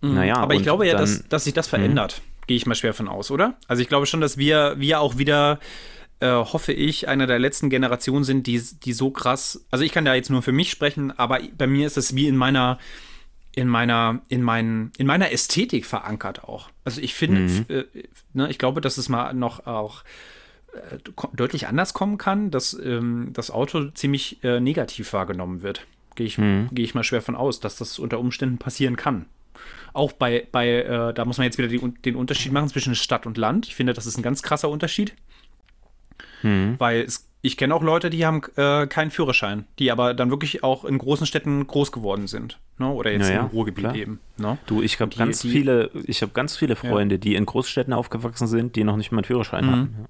Mhm. 0.00 0.14
Naja, 0.14 0.36
aber 0.36 0.54
ich 0.54 0.62
glaube 0.62 0.86
ja, 0.86 0.92
dann, 0.92 1.02
dass, 1.02 1.28
dass 1.28 1.44
sich 1.44 1.54
das 1.54 1.68
verändert. 1.68 2.20
Mhm. 2.20 2.46
Gehe 2.46 2.56
ich 2.56 2.66
mal 2.66 2.74
schwer 2.74 2.94
von 2.94 3.08
aus, 3.08 3.30
oder? 3.30 3.56
Also 3.66 3.82
ich 3.82 3.88
glaube 3.88 4.06
schon, 4.06 4.20
dass 4.20 4.38
wir, 4.38 4.74
wir 4.78 5.00
auch 5.00 5.18
wieder, 5.18 5.58
äh, 6.20 6.28
hoffe 6.28 6.72
ich, 6.72 7.08
einer 7.08 7.26
der 7.26 7.38
letzten 7.38 7.70
Generationen 7.70 8.24
sind, 8.24 8.46
die, 8.46 8.62
die 8.84 8.92
so 8.92 9.10
krass. 9.10 9.66
Also 9.70 9.84
ich 9.84 9.92
kann 9.92 10.04
da 10.04 10.14
jetzt 10.14 10.30
nur 10.30 10.42
für 10.42 10.52
mich 10.52 10.70
sprechen, 10.70 11.16
aber 11.18 11.40
bei 11.56 11.66
mir 11.66 11.86
ist 11.86 11.96
es 11.96 12.14
wie 12.14 12.28
in 12.28 12.36
meiner 12.36 12.78
in 13.56 13.68
meiner, 13.68 14.20
in, 14.28 14.42
meinen, 14.42 14.92
in 14.98 15.06
meiner 15.06 15.32
Ästhetik 15.32 15.86
verankert 15.86 16.44
auch. 16.44 16.68
Also 16.84 17.00
ich 17.00 17.14
finde, 17.14 17.40
mhm. 17.40 17.64
äh, 17.68 17.84
ne, 18.34 18.50
ich 18.50 18.58
glaube, 18.58 18.82
dass 18.82 18.98
es 18.98 19.08
mal 19.08 19.32
noch 19.32 19.66
auch 19.66 20.04
äh, 20.74 20.98
deutlich 21.32 21.66
anders 21.66 21.94
kommen 21.94 22.18
kann, 22.18 22.50
dass 22.50 22.74
ähm, 22.74 23.30
das 23.32 23.50
Auto 23.50 23.88
ziemlich 23.94 24.44
äh, 24.44 24.60
negativ 24.60 25.14
wahrgenommen 25.14 25.62
wird. 25.62 25.86
Gehe 26.16 26.26
ich, 26.26 26.36
mhm. 26.36 26.68
geh 26.70 26.82
ich 26.82 26.94
mal 26.94 27.02
schwer 27.02 27.22
von 27.22 27.34
aus, 27.34 27.58
dass 27.58 27.76
das 27.76 27.98
unter 27.98 28.18
Umständen 28.20 28.58
passieren 28.58 28.96
kann. 28.96 29.24
Auch 29.96 30.12
bei, 30.12 30.46
bei 30.52 30.68
äh, 30.68 31.14
da 31.14 31.24
muss 31.24 31.38
man 31.38 31.46
jetzt 31.46 31.58
wieder 31.58 31.68
die, 31.68 31.78
den 31.78 32.16
Unterschied 32.16 32.52
machen 32.52 32.68
zwischen 32.68 32.94
Stadt 32.94 33.26
und 33.26 33.36
Land. 33.38 33.66
Ich 33.66 33.74
finde, 33.74 33.92
das 33.92 34.06
ist 34.06 34.16
ein 34.16 34.22
ganz 34.22 34.42
krasser 34.42 34.68
Unterschied. 34.68 35.14
Mhm. 36.42 36.76
Weil 36.78 37.02
es, 37.02 37.28
ich 37.42 37.56
kenne 37.56 37.74
auch 37.74 37.82
Leute, 37.82 38.10
die 38.10 38.26
haben 38.26 38.42
äh, 38.56 38.86
keinen 38.86 39.10
Führerschein, 39.10 39.66
die 39.78 39.90
aber 39.90 40.14
dann 40.14 40.30
wirklich 40.30 40.64
auch 40.64 40.84
in 40.84 40.98
großen 40.98 41.26
Städten 41.26 41.66
groß 41.66 41.92
geworden 41.92 42.26
sind. 42.26 42.58
Ne? 42.78 42.88
Oder 42.90 43.12
jetzt 43.12 43.28
naja, 43.28 43.40
im 43.40 43.46
Ruhrgebiet 43.46 43.84
klar. 43.84 43.94
eben. 43.94 44.20
Ne? 44.36 44.58
Du, 44.66 44.82
ich 44.82 45.00
habe 45.00 45.14
ganz 45.16 45.40
die, 45.40 45.50
viele, 45.50 45.90
ich 46.06 46.22
habe 46.22 46.32
ganz 46.32 46.56
viele 46.56 46.76
Freunde, 46.76 47.16
ja. 47.16 47.20
die 47.20 47.34
in 47.34 47.46
Großstädten 47.46 47.92
aufgewachsen 47.92 48.46
sind, 48.46 48.76
die 48.76 48.84
noch 48.84 48.96
nicht 48.96 49.12
mal 49.12 49.18
einen 49.18 49.24
Führerschein 49.24 49.66
mhm. 49.66 49.70
haben. 49.70 50.06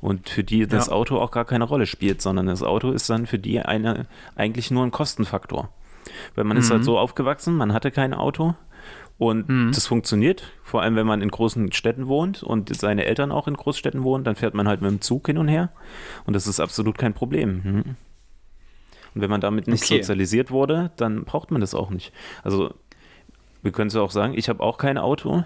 Und 0.00 0.28
für 0.28 0.44
die 0.44 0.66
das 0.66 0.86
ja. 0.86 0.92
Auto 0.92 1.18
auch 1.18 1.30
gar 1.30 1.44
keine 1.44 1.64
Rolle 1.64 1.86
spielt, 1.86 2.22
sondern 2.22 2.46
das 2.46 2.62
Auto 2.62 2.92
ist 2.92 3.10
dann 3.10 3.26
für 3.26 3.38
die 3.38 3.60
eine, 3.60 4.06
eigentlich 4.36 4.70
nur 4.70 4.84
ein 4.84 4.90
Kostenfaktor. 4.90 5.70
Weil 6.34 6.44
man 6.44 6.56
mhm. 6.56 6.62
ist 6.62 6.70
halt 6.70 6.80
mhm. 6.80 6.84
so 6.84 6.98
aufgewachsen, 6.98 7.56
man 7.56 7.72
hatte 7.72 7.90
kein 7.90 8.14
Auto 8.14 8.54
und 9.18 9.48
mhm. 9.48 9.72
das 9.74 9.86
funktioniert, 9.86 10.52
vor 10.62 10.82
allem 10.82 10.94
wenn 10.94 11.06
man 11.06 11.22
in 11.22 11.30
großen 11.30 11.72
Städten 11.72 12.06
wohnt 12.06 12.44
und 12.44 12.74
seine 12.76 13.04
Eltern 13.04 13.32
auch 13.32 13.48
in 13.48 13.54
Großstädten 13.54 14.04
wohnen, 14.04 14.22
dann 14.22 14.36
fährt 14.36 14.54
man 14.54 14.68
halt 14.68 14.80
mit 14.80 14.90
dem 14.90 15.00
Zug 15.00 15.26
hin 15.26 15.38
und 15.38 15.48
her 15.48 15.70
und 16.24 16.34
das 16.34 16.46
ist 16.46 16.60
absolut 16.60 16.96
kein 16.96 17.14
Problem. 17.14 17.62
Mhm. 17.64 17.84
Und 19.14 19.20
wenn 19.20 19.30
man 19.30 19.40
damit 19.40 19.66
nicht 19.66 19.84
okay. 19.84 19.96
sozialisiert 19.96 20.52
wurde, 20.52 20.92
dann 20.96 21.24
braucht 21.24 21.50
man 21.50 21.60
das 21.60 21.74
auch 21.74 21.90
nicht. 21.90 22.12
Also 22.44 22.72
wir 23.62 23.72
können 23.72 23.88
es 23.88 23.96
auch 23.96 24.12
sagen, 24.12 24.34
ich 24.36 24.48
habe 24.48 24.62
auch 24.62 24.78
kein 24.78 24.98
Auto 24.98 25.44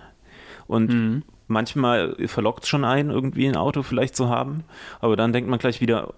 und 0.66 0.92
mhm. 0.92 1.22
manchmal 1.46 2.14
verlockt 2.26 2.64
es 2.64 2.68
schon 2.68 2.84
ein, 2.84 3.08
irgendwie 3.08 3.46
ein 3.46 3.56
Auto 3.56 3.82
vielleicht 3.82 4.14
zu 4.14 4.28
haben, 4.28 4.64
aber 5.00 5.16
dann 5.16 5.32
denkt 5.32 5.48
man 5.48 5.58
gleich 5.58 5.80
wieder, 5.80 6.12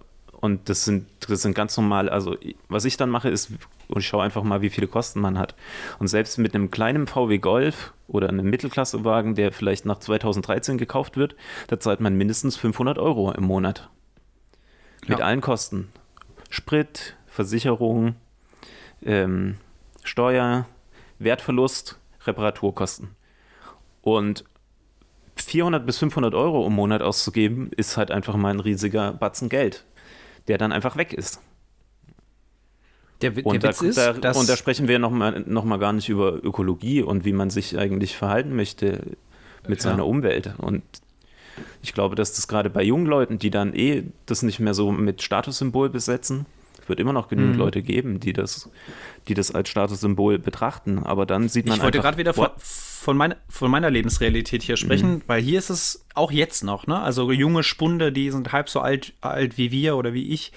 und 0.45 0.69
das 0.69 0.85
sind, 0.85 1.07
das 1.27 1.41
sind 1.41 1.55
ganz 1.55 1.75
normal, 1.79 2.11
also 2.11 2.37
was 2.69 2.85
ich 2.85 2.99
dann 2.99 3.09
mache, 3.09 3.31
ist, 3.31 3.51
und 3.89 4.01
ich 4.01 4.07
schaue 4.07 4.23
einfach 4.23 4.43
mal, 4.43 4.61
wie 4.61 4.69
viele 4.69 4.87
Kosten 4.87 5.19
man 5.19 5.39
hat. 5.39 5.55
Und 5.99 6.09
selbst 6.09 6.37
mit 6.37 6.55
einem 6.55 6.71
kleinen 6.71 7.07
VW 7.07 7.39
Golf 7.39 7.95
oder 8.09 8.29
einem 8.29 8.51
Mittelklassewagen, 8.51 9.37
der 9.37 9.53
vielleicht 9.53 9.87
nach 9.87 10.01
2013 10.01 10.77
gekauft 10.77 11.17
wird, 11.17 11.35
da 11.69 11.81
zahlt 11.81 12.01
man 12.01 12.15
mindestens 12.19 12.57
500 12.57 12.99
Euro 12.99 13.33
im 13.33 13.45
Monat. 13.45 13.89
Mit 15.07 15.21
ja. 15.21 15.25
allen 15.25 15.41
Kosten. 15.41 15.89
Sprit, 16.51 17.17
Versicherung, 17.27 18.17
ähm, 19.03 19.57
Steuer, 20.03 20.67
Wertverlust, 21.19 21.99
Reparaturkosten. 22.27 23.17
Und 24.03 24.45
400 25.37 25.87
bis 25.87 25.97
500 25.97 26.35
Euro 26.35 26.67
im 26.67 26.75
Monat 26.75 27.01
auszugeben, 27.01 27.71
ist 27.75 27.97
halt 27.97 28.11
einfach 28.11 28.37
mal 28.37 28.51
ein 28.51 28.61
riesiger 28.61 29.15
Batzen 29.15 29.49
Geld 29.49 29.87
der 30.49 30.59
dann 30.59 30.73
einfach 30.73 30.97
weg 30.97 31.13
ist. 31.13 31.41
Der, 33.21 33.31
der 33.31 33.47
und, 33.47 33.63
da, 33.63 33.71
ist, 33.71 33.97
da, 33.97 34.33
und 34.33 34.49
da 34.49 34.57
sprechen 34.57 34.89
wir 34.89 34.99
nochmal 34.99 35.45
noch 35.47 35.65
mal 35.65 35.79
gar 35.79 35.93
nicht 35.93 36.09
über 36.09 36.45
Ökologie 36.45 37.03
und 37.03 37.25
wie 37.25 37.33
man 37.33 37.49
sich 37.49 37.79
eigentlich 37.79 38.17
verhalten 38.17 38.55
möchte 38.55 39.01
mit 39.67 39.79
ja. 39.83 39.91
seiner 39.91 40.07
Umwelt. 40.07 40.53
Und 40.59 40.83
ich 41.83 41.95
glaube, 41.95 42.17
dass 42.17 42.35
das 42.35 42.49
gerade 42.49 42.71
bei 42.71 42.83
jungen 42.83 43.07
Leuten, 43.07 43.39
die 43.39 43.51
dann 43.51 43.75
eh 43.75 44.05
das 44.27 44.43
nicht 44.43 44.61
mehr 44.61 44.75
so 44.75 44.91
mit 44.91 45.23
Statussymbol 45.23 45.89
besetzen, 45.89 46.47
wird 46.89 47.01
immer 47.01 47.13
noch 47.13 47.29
genügend 47.29 47.55
mhm. 47.55 47.61
Leute 47.61 47.83
geben, 47.83 48.21
die 48.21 48.33
das, 48.33 48.71
die 49.29 49.35
das 49.35 49.51
als 49.51 49.69
Statussymbol 49.69 50.39
betrachten. 50.39 51.01
Aber 51.01 51.27
dann 51.27 51.49
sieht 51.49 51.67
man. 51.67 51.77
Ich 51.77 51.83
wollte 51.83 52.01
gerade 52.01 52.19
wieder 52.19 52.35
von, 52.35 52.49
von, 52.57 53.17
meine, 53.17 53.37
von 53.49 53.71
meiner 53.71 53.91
Lebensrealität 53.91 54.63
hier 54.63 54.77
sprechen, 54.77 55.15
mhm. 55.15 55.23
weil 55.27 55.43
hier 55.43 55.59
ist 55.59 55.71
es 55.71 56.05
auch 56.15 56.33
jetzt 56.33 56.65
noch, 56.65 56.87
ne? 56.87 56.99
Also 57.01 57.31
junge 57.33 57.63
Spunde, 57.63 58.13
die 58.13 58.31
sind 58.31 58.53
halb 58.53 58.69
so 58.69 58.81
alt, 58.81 59.15
alt 59.21 59.59
wie 59.59 59.71
wir 59.71 59.97
oder 59.97 60.13
wie 60.13 60.31
ich 60.31 60.53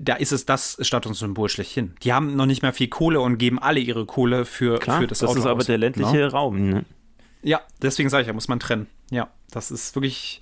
da 0.00 0.14
ist 0.14 0.32
es 0.32 0.46
das 0.46 0.78
Statussymbol 0.80 1.48
schlechthin. 1.48 1.94
Die 2.02 2.12
haben 2.12 2.34
noch 2.36 2.46
nicht 2.46 2.62
mehr 2.62 2.72
viel 2.72 2.88
Kohle 2.88 3.20
und 3.20 3.38
geben 3.38 3.58
alle 3.58 3.80
ihre 3.80 4.06
Kohle 4.06 4.44
für, 4.44 4.78
Klar, 4.78 5.00
für 5.00 5.06
das, 5.06 5.18
das 5.18 5.28
Auto. 5.28 5.34
Das 5.34 5.44
ist 5.44 5.50
aber 5.50 5.60
aus, 5.60 5.66
der 5.66 5.78
ländliche 5.78 6.16
ne? 6.16 6.30
Raum. 6.30 6.70
Ne? 6.70 6.84
Ja, 7.42 7.60
deswegen 7.82 8.08
sage 8.08 8.22
ich, 8.22 8.26
da 8.26 8.32
muss 8.32 8.48
man 8.48 8.58
trennen. 8.58 8.86
Ja, 9.10 9.28
das 9.50 9.70
ist 9.70 9.94
wirklich. 9.94 10.40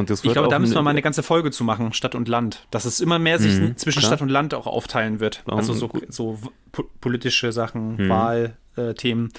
Und 0.00 0.10
das 0.10 0.24
wird 0.24 0.30
ich 0.30 0.32
glaube, 0.34 0.48
da 0.48 0.58
müssen 0.58 0.74
wir 0.74 0.82
mal 0.82 0.90
eine 0.90 1.02
ganze 1.02 1.22
Folge 1.22 1.50
zu 1.50 1.62
machen, 1.62 1.92
Stadt 1.92 2.14
und 2.14 2.26
Land. 2.26 2.66
Dass 2.70 2.84
es 2.84 3.00
immer 3.00 3.18
mehr 3.18 3.38
sich 3.38 3.60
mhm, 3.60 3.76
zwischen 3.76 4.00
klar. 4.00 4.10
Stadt 4.10 4.22
und 4.22 4.28
Land 4.28 4.54
auch 4.54 4.66
aufteilen 4.66 5.20
wird. 5.20 5.42
Also 5.46 5.72
so, 5.72 5.90
so 6.08 6.38
politische 7.00 7.52
Sachen, 7.52 7.96
mhm. 7.96 8.08
Wahlthemen, 8.08 9.32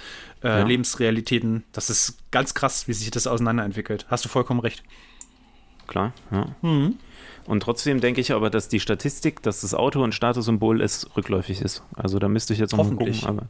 äh, 0.43 0.47
äh, 0.47 0.59
ja. 0.59 0.63
Lebensrealitäten. 0.65 1.63
Das 1.73 1.89
ist 1.89 2.19
ganz 2.31 2.53
krass, 2.53 2.87
wie 2.87 2.93
sich 2.93 3.11
das 3.11 3.27
auseinanderentwickelt. 3.27 4.05
Hast 4.09 4.23
du 4.23 4.29
vollkommen 4.29 4.59
recht. 4.59 4.83
Klar, 5.87 6.13
ja. 6.31 6.55
Mhm. 6.61 6.95
Und 7.45 7.63
trotzdem 7.63 7.99
denke 7.99 8.21
ich 8.21 8.31
aber, 8.31 8.49
dass 8.49 8.69
die 8.69 8.79
Statistik, 8.79 9.41
dass 9.41 9.61
das 9.61 9.73
Auto 9.73 10.03
ein 10.03 10.11
Statussymbol 10.11 10.79
ist, 10.79 11.17
rückläufig 11.17 11.59
ist. 11.61 11.83
Also 11.95 12.19
da 12.19 12.29
müsste 12.29 12.53
ich 12.53 12.59
jetzt 12.59 12.71
noch 12.71 12.83
mal 12.83 12.95
gucken. 12.95 13.19
Aber 13.25 13.47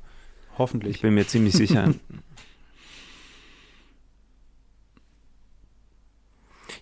Hoffentlich. 0.57 0.95
Ich 0.97 1.01
bin 1.01 1.13
mir 1.13 1.27
ziemlich 1.27 1.53
sicher. 1.53 1.93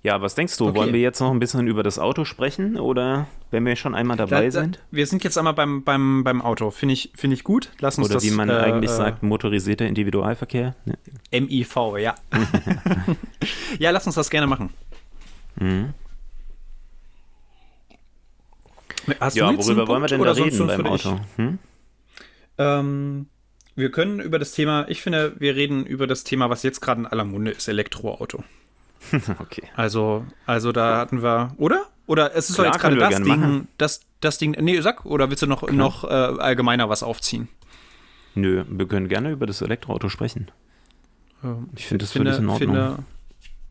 Ja, 0.01 0.21
was 0.21 0.35
denkst 0.35 0.55
du? 0.57 0.67
Okay. 0.67 0.77
Wollen 0.77 0.93
wir 0.93 1.01
jetzt 1.01 1.19
noch 1.19 1.31
ein 1.31 1.39
bisschen 1.39 1.67
über 1.67 1.83
das 1.83 1.99
Auto 1.99 2.23
sprechen 2.23 2.79
oder 2.79 3.27
wenn 3.51 3.65
wir 3.65 3.75
schon 3.75 3.95
einmal 3.95 4.15
dabei 4.15 4.37
da, 4.37 4.45
da, 4.45 4.51
sind? 4.51 4.79
Wir 4.91 5.05
sind 5.05 5.23
jetzt 5.25 5.37
einmal 5.37 5.53
beim, 5.53 5.83
beim, 5.83 6.23
beim 6.23 6.41
Auto. 6.41 6.71
Finde 6.71 6.93
ich, 6.93 7.11
find 7.15 7.33
ich 7.33 7.43
gut. 7.43 7.71
Lass 7.79 7.97
uns 7.97 8.07
oder 8.07 8.15
das, 8.15 8.23
wie 8.23 8.31
man 8.31 8.49
äh, 8.49 8.53
eigentlich 8.53 8.91
äh, 8.91 8.95
sagt, 8.95 9.23
motorisierter 9.23 9.85
Individualverkehr. 9.85 10.75
MIV, 11.31 11.75
ja. 11.97 12.15
ja, 13.79 13.91
lass 13.91 14.05
uns 14.05 14.15
das 14.15 14.29
gerne 14.29 14.47
machen. 14.47 14.69
Mhm. 15.57 15.93
Hast 19.19 19.35
ja, 19.35 19.57
worüber 19.57 19.87
wollen 19.87 20.01
wir 20.01 20.07
denn 20.07 20.21
da 20.21 20.31
reden 20.31 20.67
beim 20.67 20.85
Auto? 20.85 21.19
Hm? 21.35 21.59
Ähm, 22.57 23.27
wir 23.75 23.91
können 23.91 24.19
über 24.19 24.39
das 24.39 24.51
Thema, 24.51 24.85
ich 24.87 25.01
finde, 25.01 25.35
wir 25.39 25.55
reden 25.55 25.85
über 25.85 26.07
das 26.07 26.23
Thema, 26.23 26.49
was 26.49 26.63
jetzt 26.63 26.81
gerade 26.81 27.01
in 27.01 27.07
aller 27.07 27.25
Munde 27.25 27.51
ist, 27.51 27.67
Elektroauto. 27.67 28.43
okay. 29.39 29.63
Also, 29.75 30.25
also 30.45 30.71
da 30.71 30.97
hatten 30.97 31.21
wir, 31.21 31.53
oder? 31.57 31.85
Oder 32.05 32.35
es 32.35 32.49
ist 32.49 32.55
Klar, 32.55 32.67
doch 32.67 32.73
jetzt 32.73 32.81
gerade 32.81 32.97
das 32.97 33.15
Ding, 33.17 33.27
machen. 33.27 33.67
das, 33.77 34.01
das 34.19 34.37
Ding, 34.39 34.55
nee, 34.59 34.81
sag, 34.81 35.05
oder 35.05 35.29
willst 35.29 35.43
du 35.43 35.47
noch, 35.47 35.69
noch 35.69 36.03
äh, 36.03 36.07
allgemeiner 36.07 36.89
was 36.89 37.03
aufziehen? 37.03 37.49
Nö, 38.35 38.65
wir 38.67 38.87
können 38.87 39.07
gerne 39.07 39.31
über 39.31 39.45
das 39.45 39.61
Elektroauto 39.61 40.09
sprechen. 40.09 40.49
Ähm, 41.43 41.69
ich 41.75 41.85
finde 41.85 42.03
das 42.03 42.11
finde, 42.11 42.31
völlig 42.31 42.43
in 42.43 42.49
Ordnung. 42.49 42.75
Finde, 42.75 43.03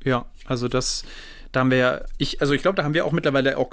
ja, 0.04 0.26
also 0.46 0.68
das, 0.68 1.04
da 1.52 1.60
haben 1.60 1.70
wir 1.70 1.78
ja, 1.78 2.00
ich, 2.18 2.40
also 2.40 2.54
ich 2.54 2.62
glaube, 2.62 2.76
da 2.76 2.84
haben 2.84 2.94
wir 2.94 3.04
auch 3.04 3.12
mittlerweile 3.12 3.58
auch 3.58 3.72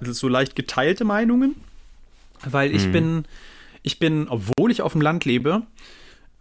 so 0.00 0.28
leicht 0.28 0.56
geteilte 0.56 1.04
Meinungen, 1.04 1.56
weil 2.44 2.74
ich 2.74 2.84
hm. 2.84 2.92
bin, 2.92 3.24
ich 3.82 3.98
bin, 3.98 4.28
obwohl 4.28 4.70
ich 4.70 4.82
auf 4.82 4.92
dem 4.92 5.02
Land 5.02 5.24
lebe, 5.24 5.62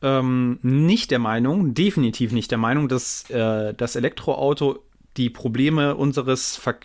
ähm, 0.01 0.59
nicht 0.61 1.11
der 1.11 1.19
Meinung, 1.19 1.73
definitiv 1.73 2.31
nicht 2.31 2.51
der 2.51 2.57
Meinung, 2.57 2.87
dass 2.87 3.29
äh, 3.29 3.73
das 3.73 3.95
Elektroauto 3.95 4.79
die 5.17 5.29
Probleme 5.29 5.95
unseres 5.95 6.55
Ver 6.55 6.75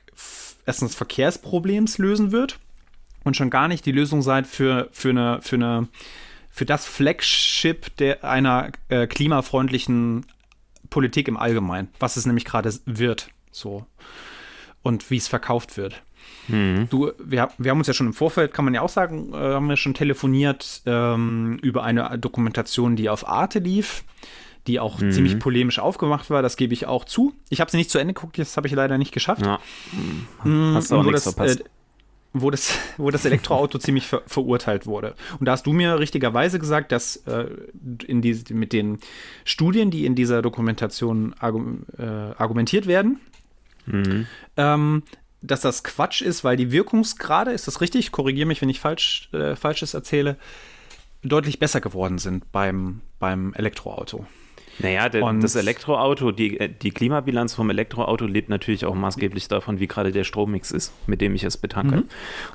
erstens 0.64 0.94
Verkehrsproblems 0.94 1.98
lösen 1.98 2.30
wird 2.30 2.58
und 3.24 3.36
schon 3.36 3.50
gar 3.50 3.66
nicht 3.68 3.84
die 3.84 3.92
Lösung 3.92 4.22
sein 4.22 4.44
für, 4.44 4.88
für, 4.92 5.10
eine, 5.10 5.40
für, 5.42 5.56
eine, 5.56 5.88
für 6.50 6.64
das 6.64 6.86
Flagship 6.86 7.96
der, 7.96 8.22
einer 8.24 8.70
äh, 8.88 9.08
klimafreundlichen 9.08 10.24
Politik 10.88 11.26
im 11.26 11.36
Allgemeinen, 11.36 11.88
was 11.98 12.16
es 12.16 12.26
nämlich 12.26 12.44
gerade 12.44 12.72
wird. 12.84 13.30
So. 13.50 13.86
Und 14.82 15.10
wie 15.10 15.16
es 15.16 15.28
verkauft 15.28 15.76
wird. 15.76 16.02
Mhm. 16.48 16.88
Du, 16.90 17.12
wir, 17.18 17.50
wir 17.58 17.70
haben 17.70 17.78
uns 17.78 17.86
ja 17.86 17.94
schon 17.94 18.08
im 18.08 18.12
Vorfeld, 18.12 18.52
kann 18.52 18.64
man 18.64 18.74
ja 18.74 18.82
auch 18.82 18.88
sagen, 18.88 19.32
äh, 19.32 19.36
haben 19.36 19.68
wir 19.68 19.76
schon 19.76 19.94
telefoniert 19.94 20.82
ähm, 20.86 21.58
über 21.62 21.84
eine 21.84 22.18
Dokumentation, 22.18 22.96
die 22.96 23.08
auf 23.08 23.26
Arte 23.28 23.58
lief, 23.58 24.04
die 24.66 24.80
auch 24.80 25.00
mhm. 25.00 25.12
ziemlich 25.12 25.38
polemisch 25.38 25.78
aufgemacht 25.78 26.30
war, 26.30 26.42
das 26.42 26.56
gebe 26.56 26.74
ich 26.74 26.86
auch 26.86 27.04
zu. 27.04 27.32
Ich 27.48 27.60
habe 27.60 27.70
sie 27.70 27.76
nicht 27.76 27.90
zu 27.90 27.98
Ende 27.98 28.14
geguckt, 28.14 28.38
das 28.38 28.56
habe 28.56 28.66
ich 28.66 28.72
leider 28.72 28.98
nicht 28.98 29.12
geschafft. 29.12 29.44
Ja. 29.44 29.60
Mhm. 30.44 30.74
Hast 30.74 30.90
du 30.90 30.96
auch 30.96 31.02
nichts 31.02 31.24
das, 31.24 31.34
verpasst. 31.34 31.60
Äh, 31.60 31.64
wo 32.34 32.50
das, 32.50 32.78
wo 32.96 33.10
das 33.10 33.24
Elektroauto 33.24 33.78
ziemlich 33.78 34.06
ver 34.06 34.22
verurteilt 34.26 34.86
wurde. 34.86 35.14
Und 35.38 35.46
da 35.46 35.52
hast 35.52 35.66
du 35.66 35.72
mir 35.72 35.98
richtigerweise 35.98 36.58
gesagt, 36.58 36.92
dass 36.92 37.16
äh, 37.26 37.46
in 38.06 38.22
die, 38.22 38.42
mit 38.50 38.72
den 38.72 38.98
Studien, 39.44 39.90
die 39.90 40.06
in 40.06 40.14
dieser 40.14 40.42
Dokumentation 40.42 41.34
argum 41.38 41.84
äh, 41.98 42.02
argumentiert 42.02 42.86
werden, 42.86 43.20
mhm. 43.86 44.26
ähm, 44.56 45.02
dass 45.42 45.60
das 45.60 45.82
Quatsch 45.82 46.22
ist, 46.22 46.44
weil 46.44 46.56
die 46.56 46.70
Wirkungsgrade, 46.70 47.52
ist 47.52 47.66
das 47.66 47.80
richtig? 47.80 48.12
Korrigiere 48.12 48.46
mich, 48.46 48.62
wenn 48.62 48.68
ich 48.68 48.80
falsch, 48.80 49.28
äh, 49.32 49.56
Falsches 49.56 49.94
erzähle, 49.94 50.36
deutlich 51.22 51.58
besser 51.58 51.80
geworden 51.80 52.18
sind 52.18 52.50
beim, 52.52 53.00
beim 53.18 53.52
Elektroauto. 53.54 54.26
Naja, 54.82 55.08
der, 55.08 55.32
das 55.34 55.54
Elektroauto, 55.54 56.32
die, 56.32 56.58
äh, 56.58 56.68
die 56.68 56.90
Klimabilanz 56.90 57.54
vom 57.54 57.70
Elektroauto 57.70 58.26
lebt 58.26 58.48
natürlich 58.48 58.84
auch 58.84 58.94
maßgeblich 58.94 59.48
davon, 59.48 59.80
wie 59.80 59.86
gerade 59.86 60.12
der 60.12 60.24
Strommix 60.24 60.70
ist, 60.70 60.92
mit 61.06 61.20
dem 61.20 61.34
ich 61.34 61.44
es 61.44 61.56
betanke. 61.56 61.96
Mhm. 61.96 62.04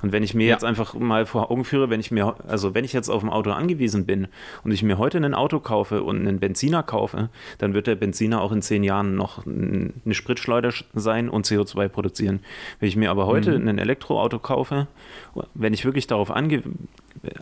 Und 0.02 0.12
wenn 0.12 0.24
ich 0.24 0.34
mir 0.34 0.48
ja. 0.48 0.54
jetzt 0.54 0.64
einfach 0.64 0.94
mal 0.94 1.26
vor 1.26 1.52
Augen 1.52 1.64
führe, 1.64 1.90
wenn 1.90 2.00
ich 2.00 2.12
mir, 2.12 2.36
also 2.48 2.74
wenn 2.74 2.86
ich 2.86 2.94
jetzt 2.94 3.10
auf 3.10 3.24
ein 3.24 3.30
Auto 3.30 3.52
angewiesen 3.52 4.06
bin 4.06 4.28
und 4.64 4.72
ich 4.72 4.84
mir 4.84 4.98
heute 4.98 5.18
ein 5.18 5.34
Auto 5.34 5.60
kaufe 5.60 6.04
und 6.04 6.20
einen 6.20 6.40
Benziner 6.40 6.84
kaufe, 6.84 7.30
dann 7.58 7.74
wird 7.74 7.88
der 7.88 7.96
Benziner 7.96 8.42
auch 8.42 8.52
in 8.52 8.62
zehn 8.62 8.84
Jahren 8.84 9.16
noch 9.16 9.46
eine 9.46 9.94
Spritschleuder 10.12 10.74
sein 10.94 11.30
und 11.30 11.46
CO2 11.46 11.88
produzieren. 11.88 12.42
Wenn 12.80 12.90
ich 12.90 12.96
mir 12.96 13.10
aber 13.10 13.26
heute 13.26 13.58
mhm. 13.58 13.68
ein 13.68 13.78
Elektroauto 13.78 14.40
kaufe, 14.40 14.88
wenn 15.54 15.74
ich 15.74 15.86
wirklich 15.86 16.08
darauf 16.08 16.32
ange, 16.32 16.64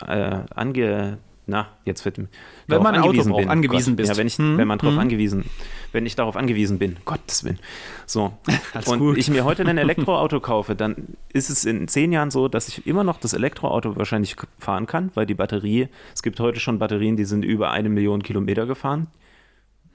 äh, 0.07 0.39
ange 0.53 1.17
na, 1.47 1.67
jetzt 1.85 2.03
wird 2.05 2.17
wenn 2.17 2.81
man 2.81 2.95
angewiesen, 2.95 3.31
Auto 3.31 3.41
bin. 3.41 3.49
angewiesen 3.49 3.95
bist. 3.95 4.11
Ja, 4.11 4.17
wenn, 4.17 4.27
ich, 4.27 4.37
hm. 4.37 4.57
wenn 4.57 4.67
man 4.67 4.79
darauf 4.79 4.95
hm. 4.95 5.01
angewiesen, 5.01 5.45
wenn 5.91 6.05
ich 6.05 6.15
darauf 6.15 6.35
angewiesen 6.35 6.79
bin, 6.79 6.97
Gottes 7.05 7.43
Willen. 7.43 7.59
So. 8.05 8.33
und 8.85 8.99
gut. 8.99 9.17
ich 9.17 9.29
mir 9.29 9.45
heute 9.45 9.63
ein 9.65 9.77
Elektroauto 9.77 10.39
kaufe, 10.39 10.75
dann 10.75 10.95
ist 11.33 11.49
es 11.49 11.65
in 11.65 11.87
zehn 11.87 12.11
Jahren 12.11 12.31
so, 12.31 12.47
dass 12.47 12.67
ich 12.67 12.87
immer 12.87 13.03
noch 13.03 13.19
das 13.19 13.33
Elektroauto 13.33 13.95
wahrscheinlich 13.95 14.35
fahren 14.59 14.87
kann, 14.87 15.11
weil 15.13 15.25
die 15.25 15.35
Batterie, 15.35 15.87
es 16.13 16.23
gibt 16.23 16.39
heute 16.39 16.59
schon 16.59 16.79
Batterien, 16.79 17.15
die 17.15 17.25
sind 17.25 17.45
über 17.45 17.71
eine 17.71 17.89
Million 17.89 18.23
Kilometer 18.23 18.65
gefahren. 18.65 19.07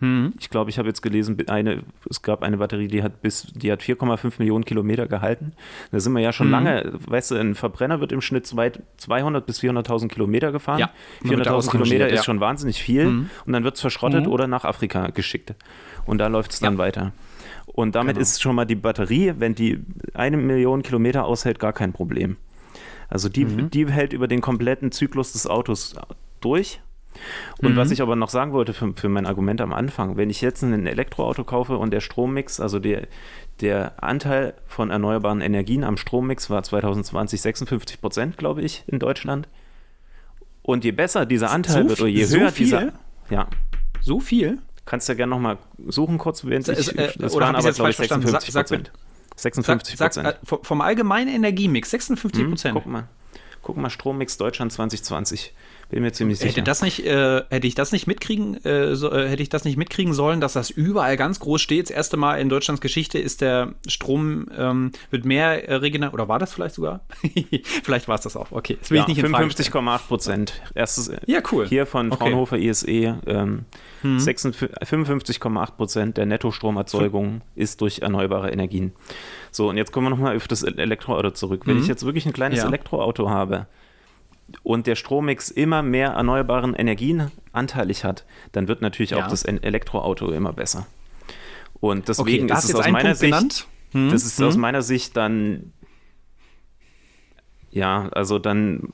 Hm. 0.01 0.33
Ich 0.41 0.49
glaube, 0.49 0.71
ich 0.71 0.79
habe 0.79 0.89
jetzt 0.89 1.03
gelesen, 1.03 1.37
eine, 1.49 1.83
es 2.09 2.23
gab 2.23 2.43
eine 2.43 2.57
Batterie, 2.57 2.89
die 2.89 3.03
hat 3.03 3.21
bis, 3.21 3.47
die 3.55 3.71
hat 3.71 3.83
4,5 3.83 4.35
Millionen 4.39 4.65
Kilometer 4.65 5.07
gehalten. 5.07 5.53
Da 5.93 6.01
sind 6.01 6.13
wir 6.15 6.21
ja 6.21 6.33
schon 6.33 6.47
hm. 6.47 6.53
lange, 6.53 6.93
weißt 7.07 7.33
du, 7.33 7.37
ein 7.37 7.55
Verbrenner 7.55 8.01
wird 8.01 8.13
im 8.13 8.21
Schnitt 8.21 8.47
200 8.47 9.47
bis 9.47 9.61
400.000 9.61 10.09
Kilometer 10.09 10.53
gefahren. 10.53 10.79
Ja, 10.79 10.91
400.000 11.25 11.71
Kilometer 11.71 12.09
ist 12.09 12.17
ja. 12.17 12.23
schon 12.25 12.41
wahnsinnig 12.41 12.83
viel 12.83 13.05
hm. 13.05 13.31
und 13.45 13.53
dann 13.53 13.63
wird 13.63 13.75
es 13.75 13.81
verschrottet 13.81 14.27
mhm. 14.27 14.33
oder 14.33 14.47
nach 14.47 14.65
Afrika 14.65 15.09
geschickt. 15.09 15.55
Und 16.07 16.19
da 16.19 16.29
läuft 16.29 16.53
es 16.53 16.61
dann 16.61 16.75
ja. 16.75 16.79
weiter. 16.79 17.13
Und 17.67 17.95
damit 17.95 18.15
genau. 18.15 18.23
ist 18.23 18.41
schon 18.41 18.57
mal 18.57 18.65
die 18.65 18.75
Batterie, 18.75 19.35
wenn 19.39 19.55
die 19.55 19.81
eine 20.15 20.37
Million 20.39 20.83
Kilometer 20.83 21.25
aushält, 21.27 21.59
gar 21.59 21.73
kein 21.73 21.93
Problem. 21.93 22.37
Also 23.09 23.29
die, 23.29 23.45
mhm. 23.45 23.71
die 23.71 23.87
hält 23.89 24.13
über 24.13 24.29
den 24.29 24.41
kompletten 24.41 24.93
Zyklus 24.93 25.33
des 25.33 25.47
Autos 25.47 25.95
durch 26.41 26.81
und 27.59 27.73
mhm. 27.73 27.77
was 27.77 27.91
ich 27.91 28.03
aber 28.03 28.17
noch 28.17 28.29
sagen 28.29 28.53
wollte 28.53 28.73
für, 28.73 28.93
für 28.95 29.09
mein 29.09 29.27
Argument 29.27 29.61
am 29.61 29.73
Anfang, 29.73 30.17
wenn 30.17 30.31
ich 30.31 30.41
jetzt 30.41 30.63
ein 30.63 30.87
Elektroauto 30.87 31.45
kaufe 31.45 31.77
und 31.77 31.91
der 31.91 32.01
Strommix, 32.01 32.61
also 32.61 32.79
der, 32.79 33.09
der 33.61 34.03
Anteil 34.03 34.55
von 34.67 34.91
erneuerbaren 34.91 35.41
Energien 35.41 35.85
am 35.85 35.97
Strommix 35.97 36.51
war 36.51 36.63
2020 36.63 37.41
56 37.41 38.01
Prozent, 38.01 38.37
glaube 38.37 38.63
ich, 38.63 38.85
in 38.87 38.99
Deutschland. 38.99 39.49
Und 40.63 40.85
je 40.85 40.93
besser 40.93 41.27
dieser 41.27 41.51
Anteil 41.51 41.83
so 41.85 41.89
wird 41.89 42.01
oder 42.01 42.09
je 42.09 42.25
so 42.25 42.39
höher 42.39 42.53
viel? 42.53 42.65
dieser. 42.67 42.93
Ja. 43.31 43.49
So 44.01 44.21
viel? 44.21 44.59
Kannst 44.85 45.09
du 45.09 45.13
ja 45.13 45.19
gerne 45.19 45.31
nochmal 45.31 45.59
suchen, 45.87 46.19
kurz, 46.19 46.45
während 46.45 46.69
ich. 46.69 46.97
Äh, 46.97 47.13
das 47.19 47.35
waren 47.35 47.55
aber, 47.55 47.73
glaube 47.73 47.91
ich, 47.91 47.97
56 47.97 48.55
Prozent. 48.55 48.93
56 49.37 49.99
Prozent. 49.99 50.27
Äh, 50.29 50.35
vom 50.63 50.81
allgemeinen 50.81 51.35
Energiemix 51.35 51.91
56 51.91 52.49
Prozent. 52.49 52.75
Hm, 52.75 52.83
guck 52.83 52.93
mal. 52.93 53.09
Guck 53.63 53.77
mal, 53.77 53.91
Strommix 53.91 54.37
Deutschland 54.39 54.73
2020. 54.73 55.53
Bin 55.91 56.03
mir 56.03 56.13
ziemlich 56.13 56.39
sicher. 56.39 56.51
Hätte, 56.51 56.63
das 56.63 56.83
nicht, 56.83 57.05
äh, 57.05 57.43
hätte 57.51 57.67
ich 57.67 57.75
das 57.75 57.91
nicht 57.91 58.07
mitkriegen, 58.07 58.65
äh, 58.65 58.95
so, 58.95 59.11
äh, 59.11 59.29
hätte 59.29 59.43
ich 59.43 59.49
das 59.49 59.65
nicht 59.65 59.77
mitkriegen 59.77 60.15
sollen, 60.15 60.41
dass 60.41 60.53
das 60.53 60.71
überall 60.71 61.17
ganz 61.17 61.41
groß 61.41 61.61
steht. 61.61 61.87
Das 61.89 61.91
erste 61.91 62.17
Mal 62.17 62.37
in 62.37 62.49
Deutschlands 62.49 62.81
Geschichte 62.81 63.19
ist 63.19 63.41
der 63.41 63.75
Strom 63.89 64.47
ähm, 64.57 64.93
wird 65.11 65.25
mehr 65.25 65.69
äh, 65.69 65.75
regeneriert. 65.75 66.15
Oder 66.15 66.29
war 66.29 66.39
das 66.39 66.53
vielleicht 66.53 66.77
sogar? 66.77 67.01
vielleicht 67.83 68.07
war 68.07 68.15
es 68.15 68.21
das 68.21 68.37
auch. 68.37 68.53
Okay, 68.53 68.77
das 68.79 68.91
will 68.91 68.99
ja, 68.99 69.07
ich 69.09 69.17
nicht 69.17 69.25
55,8 69.25 69.99
Prozent. 70.07 70.63
Erstes. 70.75 71.09
Äh, 71.09 71.19
ja, 71.27 71.43
cool. 71.51 71.67
Hier 71.67 71.87
von 71.87 72.13
Fraunhofer 72.13 72.57
okay. 72.57 72.69
ISE. 72.69 73.19
Ähm, 73.27 73.65
hm. 74.03 74.19
55,8 74.19 75.71
Prozent 75.73 76.17
der 76.17 76.27
Nettostromerzeugung 76.27 77.43
ist 77.57 77.81
durch 77.81 77.99
erneuerbare 77.99 78.51
Energien. 78.51 78.93
So, 79.51 79.69
und 79.69 79.77
jetzt 79.77 79.91
kommen 79.91 80.07
wir 80.07 80.11
nochmal 80.11 80.37
auf 80.37 80.47
das 80.47 80.63
Elektroauto 80.63 81.33
zurück. 81.33 81.63
Wenn 81.67 81.77
hm. 81.77 81.83
ich 81.83 81.89
jetzt 81.89 82.07
wirklich 82.07 82.27
ein 82.27 82.33
kleines 82.33 82.61
ja. 82.61 82.67
Elektroauto 82.67 83.29
habe, 83.29 83.67
und 84.63 84.87
der 84.87 84.97
Strommix 84.97 85.51
immer 85.51 85.83
mehr 85.83 86.11
erneuerbaren 86.11 86.75
Energien 86.75 87.31
anteilig 87.53 88.05
hat, 88.05 88.25
dann 88.53 88.69
wird 88.69 88.83
natürlich 88.83 89.11
ja. 89.11 89.25
auch 89.25 89.29
das 89.29 89.45
Elektroauto 89.45 90.31
immer 90.31 90.53
besser. 90.53 90.87
Und 91.81 92.09
deswegen 92.09 92.45
okay, 92.45 92.59
ist 92.59 92.65
es 92.65 92.75
aus 92.75 92.89
meiner 92.89 93.15
Sicht, 93.15 93.69
hm? 93.93 94.11
das 94.11 94.25
ist 94.25 94.39
hm? 94.39 94.47
aus 94.47 94.57
meiner 94.57 94.83
Sicht 94.83 95.17
dann, 95.17 95.73
ja, 97.71 98.09
also 98.13 98.39
dann, 98.39 98.93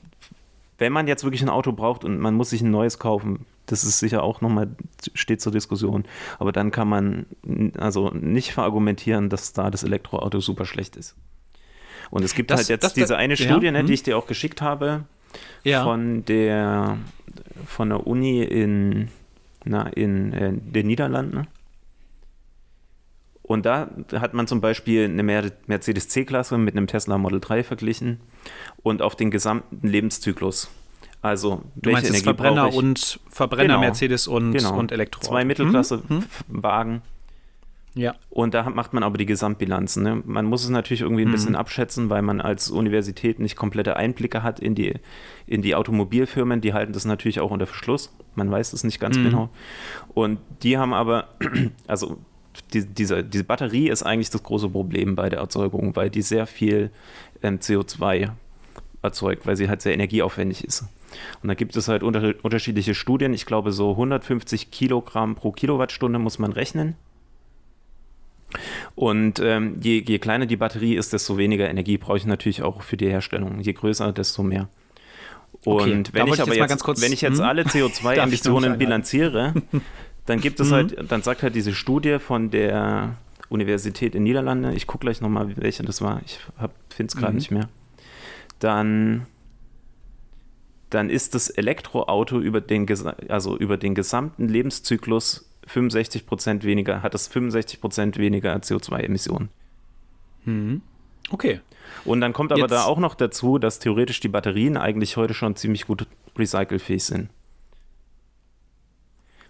wenn 0.79 0.93
man 0.93 1.09
jetzt 1.09 1.25
wirklich 1.25 1.43
ein 1.43 1.49
Auto 1.49 1.73
braucht 1.73 2.05
und 2.05 2.19
man 2.19 2.35
muss 2.35 2.51
sich 2.51 2.63
ein 2.63 2.71
neues 2.71 2.99
kaufen, 2.99 3.47
das 3.67 3.83
ist 3.83 3.99
sicher 3.99 4.23
auch 4.23 4.41
nochmal, 4.41 4.69
steht 5.15 5.41
zur 5.41 5.51
Diskussion. 5.51 6.05
Aber 6.39 6.53
dann 6.53 6.71
kann 6.71 6.89
man 6.89 7.27
also 7.77 8.11
nicht 8.11 8.53
verargumentieren, 8.53 9.29
dass 9.29 9.53
da 9.53 9.71
das 9.71 9.83
Elektroauto 9.83 10.39
super 10.41 10.65
schlecht 10.67 10.97
ist. 10.97 11.17
Und 12.11 12.25
es 12.25 12.35
gibt 12.35 12.53
das, 12.53 12.61
halt 12.61 12.69
jetzt 12.69 12.85
das, 12.85 12.95
diese 12.95 13.17
eine 13.17 13.37
Studie, 13.37 13.67
ja, 13.67 13.73
ne, 13.73 13.83
die 13.83 13.89
hm? 13.89 13.95
ich 13.95 14.03
dir 14.05 14.17
auch 14.17 14.29
geschickt 14.29 14.63
habe, 14.63 15.05
ja. 15.65 15.85
von 15.85 16.25
der 16.25 16.99
von 17.67 17.89
der 17.91 18.07
Uni 18.07 18.43
in, 18.43 19.09
na, 19.65 19.89
in 19.89 20.33
äh, 20.33 20.53
den 20.53 20.87
Niederlanden. 20.87 21.47
Und 23.43 23.65
da 23.65 23.91
hat 24.13 24.35
man 24.35 24.49
zum 24.49 24.61
Beispiel 24.61 25.05
eine 25.05 25.23
Mercedes 25.23 26.09
C-Klasse 26.09 26.59
mit 26.59 26.77
einem 26.77 26.89
Tesla 26.89 27.17
Model 27.17 27.41
3 27.41 27.63
verglichen 27.63 28.21
und 28.83 29.03
auf 29.03 29.15
den 29.15 29.31
gesamten 29.31 29.87
Lebenszyklus. 29.87 30.69
Also, 31.23 31.63
du 31.77 31.91
meinst 31.91 32.09
Energie 32.09 32.25
Verbrenner 32.25 32.75
und 32.75 33.21
Verbrenner 33.31 33.75
genau, 33.75 33.81
Mercedes 33.81 34.27
und, 34.27 34.53
genau. 34.53 34.77
und 34.77 34.91
Elektro. 34.93 35.21
Zwei 35.21 35.45
Mittelklasse-Wagen. 35.45 36.93
Hm? 36.95 37.03
Ja. 37.97 38.15
Und 38.29 38.53
da 38.53 38.69
macht 38.69 38.93
man 38.93 39.03
aber 39.03 39.17
die 39.17 39.25
Gesamtbilanzen. 39.25 40.03
Ne? 40.03 40.23
Man 40.27 40.45
muss 40.45 40.63
es 40.63 40.69
natürlich 40.69 41.01
irgendwie 41.01 41.23
ein 41.23 41.29
mhm. 41.29 41.33
bisschen 41.33 41.57
abschätzen, 41.57 42.11
weil 42.11 42.21
man 42.21 42.43
als 42.43 42.71
Universität 42.71 43.39
nicht 43.41 43.57
komplette 43.57 43.97
Einblicke 43.97 44.43
hat 44.43 44.61
in 44.61 44.75
die, 44.75 44.95
in 45.47 45.63
die 45.63 45.75
Automobilfirmen. 45.75 46.61
Die 46.61 46.75
halten 46.75 46.93
das 46.93 47.07
natürlich 47.07 47.41
auch 47.41 47.51
unter 47.51 47.67
Verschluss. 47.67 48.15
Man 48.35 48.51
weiß 48.51 48.75
es 48.75 48.85
nicht 48.85 49.01
ganz 49.01 49.17
mhm. 49.17 49.25
genau. 49.25 49.49
Und 50.13 50.39
die 50.63 50.77
haben 50.77 50.93
aber, 50.93 51.29
also 51.87 52.19
die, 52.75 52.87
diese, 52.87 53.25
diese 53.25 53.45
Batterie 53.45 53.89
ist 53.89 54.03
eigentlich 54.03 54.31
das 54.31 54.43
große 54.43 54.69
Problem 54.69 55.17
bei 55.17 55.31
der 55.31 55.41
Erzeugung, 55.41 55.97
weil 55.97 56.11
die 56.11 56.23
sehr 56.23 56.47
viel 56.47 56.91
ähm, 57.43 57.59
CO2 57.61 58.31
erzeugt, 59.03 59.47
weil 59.47 59.57
sie 59.57 59.71
halt 59.71 59.81
sehr 59.81 59.95
energieaufwendig 59.95 60.65
ist. 60.65 60.85
Und 61.43 61.49
da 61.49 61.55
gibt 61.55 61.77
es 61.77 61.89
halt 61.89 62.03
unter, 62.03 62.35
unterschiedliche 62.43 62.95
Studien. 62.95 63.33
Ich 63.33 63.47
glaube, 63.47 63.73
so 63.73 63.93
150 63.93 64.71
Kilogramm 64.71 65.35
pro 65.35 65.53
Kilowattstunde 65.53 66.19
muss 66.19 66.39
man 66.39 66.53
rechnen. 66.53 66.95
Und 68.95 69.41
ähm, 69.41 69.77
je, 69.81 70.03
je, 70.07 70.19
kleiner 70.19 70.47
die 70.47 70.57
Batterie 70.57 70.97
ist, 70.97 71.13
desto 71.13 71.37
weniger 71.39 71.69
Energie 71.69 71.99
brauche 71.99 72.17
ich 72.17 72.27
natürlich 72.27 72.63
auch 72.63 72.83
für 72.83 72.97
die 72.97 73.09
Herstellung. 73.09 73.61
Je 73.61 73.73
größer, 73.73 74.13
desto 74.13 74.43
mehr. 74.43 74.69
Und 75.65 76.09
okay, 76.09 76.09
wenn 76.13 76.29
ich 76.29 76.41
aber 76.41 76.55
jetzt, 76.55 76.71
jetzt 76.71 76.85
kurz, 76.85 77.01
wenn 77.01 77.13
ich 77.13 77.21
jetzt 77.21 77.39
hm? 77.39 77.45
alle 77.45 77.63
CO2-Emissionen 77.65 78.79
bilanziere, 78.79 79.55
dann 80.27 80.41
gibt 80.41 80.61
es 80.61 80.71
mhm. 80.71 80.75
halt, 80.75 81.11
dann 81.11 81.23
sagt 81.23 81.43
halt 81.43 81.55
diese 81.55 81.75
Studie 81.75 82.19
von 82.19 82.51
der 82.51 83.17
Universität 83.49 84.15
in 84.15 84.25
Niederlande, 84.25 84.75
ich 84.75 84.87
gucke 84.87 85.05
gleich 85.07 85.21
nochmal, 85.21 85.57
welche 85.57 85.83
das 85.83 86.03
war, 86.03 86.21
ich 86.25 86.39
finde 86.91 87.11
es 87.11 87.17
gerade 87.17 87.33
mhm. 87.33 87.39
nicht 87.39 87.51
mehr, 87.51 87.69
dann, 88.59 89.27
dann 90.91 91.11
ist 91.11 91.35
das 91.35 91.49
Elektroauto 91.49 92.41
über 92.41 92.61
den, 92.61 92.87
also 93.29 93.57
über 93.57 93.77
den 93.77 93.95
gesamten 93.95 94.49
Lebenszyklus 94.49 95.49
65 95.67 96.27
Prozent 96.27 96.65
weniger, 96.65 97.03
hat 97.03 97.15
es 97.15 97.29
65 97.29 97.81
Prozent 97.81 98.19
weniger 98.19 98.55
CO2-Emissionen. 98.55 99.49
Mhm. 100.45 100.83
Okay. 101.31 101.61
Und 102.05 102.21
dann 102.21 102.33
kommt 102.33 102.53
aber 102.53 102.63
Jetzt. 102.63 102.71
da 102.71 102.85
auch 102.85 102.99
noch 102.99 103.15
dazu, 103.15 103.59
dass 103.59 103.79
theoretisch 103.79 104.21
die 104.21 104.29
Batterien 104.29 104.77
eigentlich 104.77 105.17
heute 105.17 105.35
schon 105.35 105.57
ziemlich 105.57 105.87
gut 105.87 106.07
recycelfähig 106.37 107.05
sind. 107.05 107.29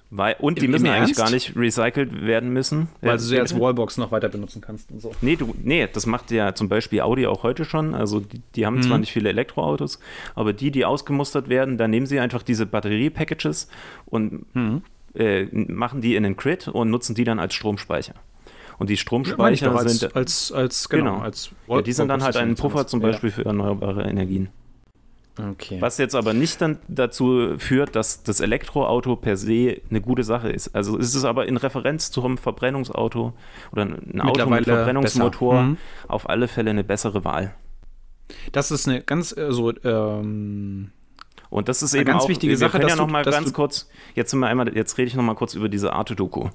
Weil, 0.09 0.37
und 0.39 0.61
die 0.61 0.67
Im, 0.67 0.71
müssen 0.71 0.87
im 0.87 0.93
eigentlich 0.93 1.17
gar 1.17 1.31
nicht 1.31 1.57
recycelt 1.57 2.25
werden 2.25 2.51
müssen. 2.51 2.89
Weil 3.01 3.17
du 3.17 3.23
sie 3.25 3.41
als 3.41 3.59
Wallbox 3.59 3.97
noch 3.99 4.12
weiter 4.12 4.29
benutzen 4.29 4.61
kannst 4.61 4.91
und 4.93 5.01
so. 5.01 5.11
Nee, 5.21 5.35
du, 5.35 5.53
nee, 5.61 5.89
das 5.93 6.07
macht 6.07 6.31
ja 6.31 6.55
zum 6.55 6.69
Beispiel 6.69 7.01
Audi 7.01 7.27
auch 7.27 7.43
heute 7.43 7.64
schon. 7.64 7.93
Also 7.93 8.21
die, 8.21 8.41
die 8.55 8.67
haben 8.67 8.77
mhm. 8.77 8.83
zwar 8.83 8.99
nicht 8.99 9.11
viele 9.11 9.29
Elektroautos, 9.31 9.99
aber 10.37 10.53
die, 10.53 10.71
die 10.71 10.85
ausgemustert 10.85 11.49
werden, 11.49 11.77
da 11.77 11.89
nehmen 11.89 12.07
sie 12.07 12.21
einfach 12.21 12.45
diese 12.45 12.67
Batterie-Packages 12.67 13.69
und 14.07 14.55
mhm 14.55 14.83
äh, 15.17 15.47
machen 15.53 16.01
die 16.01 16.17
in 16.17 16.23
den 16.23 16.37
Grid 16.37 16.69
und 16.69 16.91
nutzen 16.91 17.14
die 17.14 17.25
dann 17.25 17.39
als 17.39 17.55
Stromspeicher. 17.55 18.14
Und 18.79 18.91
die 18.91 18.97
Stromspeicher 18.97 19.67
ja, 19.67 19.75
als, 19.75 19.99
sind 19.99 20.17
als, 20.17 20.53
als, 20.53 20.89
genau, 20.89 21.14
genau. 21.14 21.25
als 21.25 21.51
ja, 21.67 21.83
die 21.83 21.93
sind 21.93 22.09
dann 22.09 22.23
halt 22.23 22.37
ein 22.37 22.57
Puffer 22.57 22.87
zum 22.87 23.01
Beispiel 23.01 23.31
ja. 23.31 23.37
für 23.37 23.45
erneuerbare 23.47 24.05
Energien. 24.05 24.49
Okay. 25.39 25.77
Was 25.81 25.99
jetzt 25.99 26.14
aber 26.14 26.33
nicht 26.33 26.62
dann 26.62 26.79
dazu 26.89 27.57
führt, 27.59 27.95
dass 27.95 28.23
das 28.23 28.41
Elektroauto 28.41 29.17
per 29.17 29.37
se 29.37 29.83
eine 29.91 30.01
gute 30.01 30.25
Sache 30.25 30.49
ist. 30.49 30.75
Also 30.75 30.97
ist 30.97 31.14
es 31.14 31.25
aber 31.25 31.47
in 31.47 31.59
Referenz 31.59 32.11
zum 32.11 32.39
Verbrennungsauto 32.39 33.35
oder 33.71 33.83
ein 33.83 34.21
Auto 34.21 34.49
mit 34.49 34.64
Verbrennungsmotor 34.64 35.62
mhm. 35.62 35.77
auf 36.09 36.29
alle 36.29 36.49
Fälle 36.49 36.71
eine 36.71 36.85
bessere 36.85 37.25
Wahl. 37.25 37.55
Das 38.53 38.71
ist 38.71 38.89
eine 38.89 39.03
ganz 39.03 39.31
so 39.31 39.73
ähm, 39.85 40.91
und 41.57 41.71
das 41.71 41.83
ist 41.83 41.95
eben 41.95 42.03
eine 42.03 42.13
ganz 42.13 42.25
auch, 42.25 42.29
wichtige 42.29 42.55
Sache. 42.55 42.87
ja 42.87 42.97
noch 42.97 43.07
mal 43.07 43.25
ganz 43.25 43.55
kurz, 43.55 43.89
jetzt, 44.15 44.31
sind 44.31 44.41
wir 44.41 44.47
einmal, 44.47 44.77
jetzt 44.77 44.99
rede 44.99 45.09
ich 45.09 45.15
noch 45.15 45.23
mal 45.23 45.33
kurz 45.33 45.55
über 45.55 45.71
diese 45.71 45.95
Arte-Doku. 45.95 46.51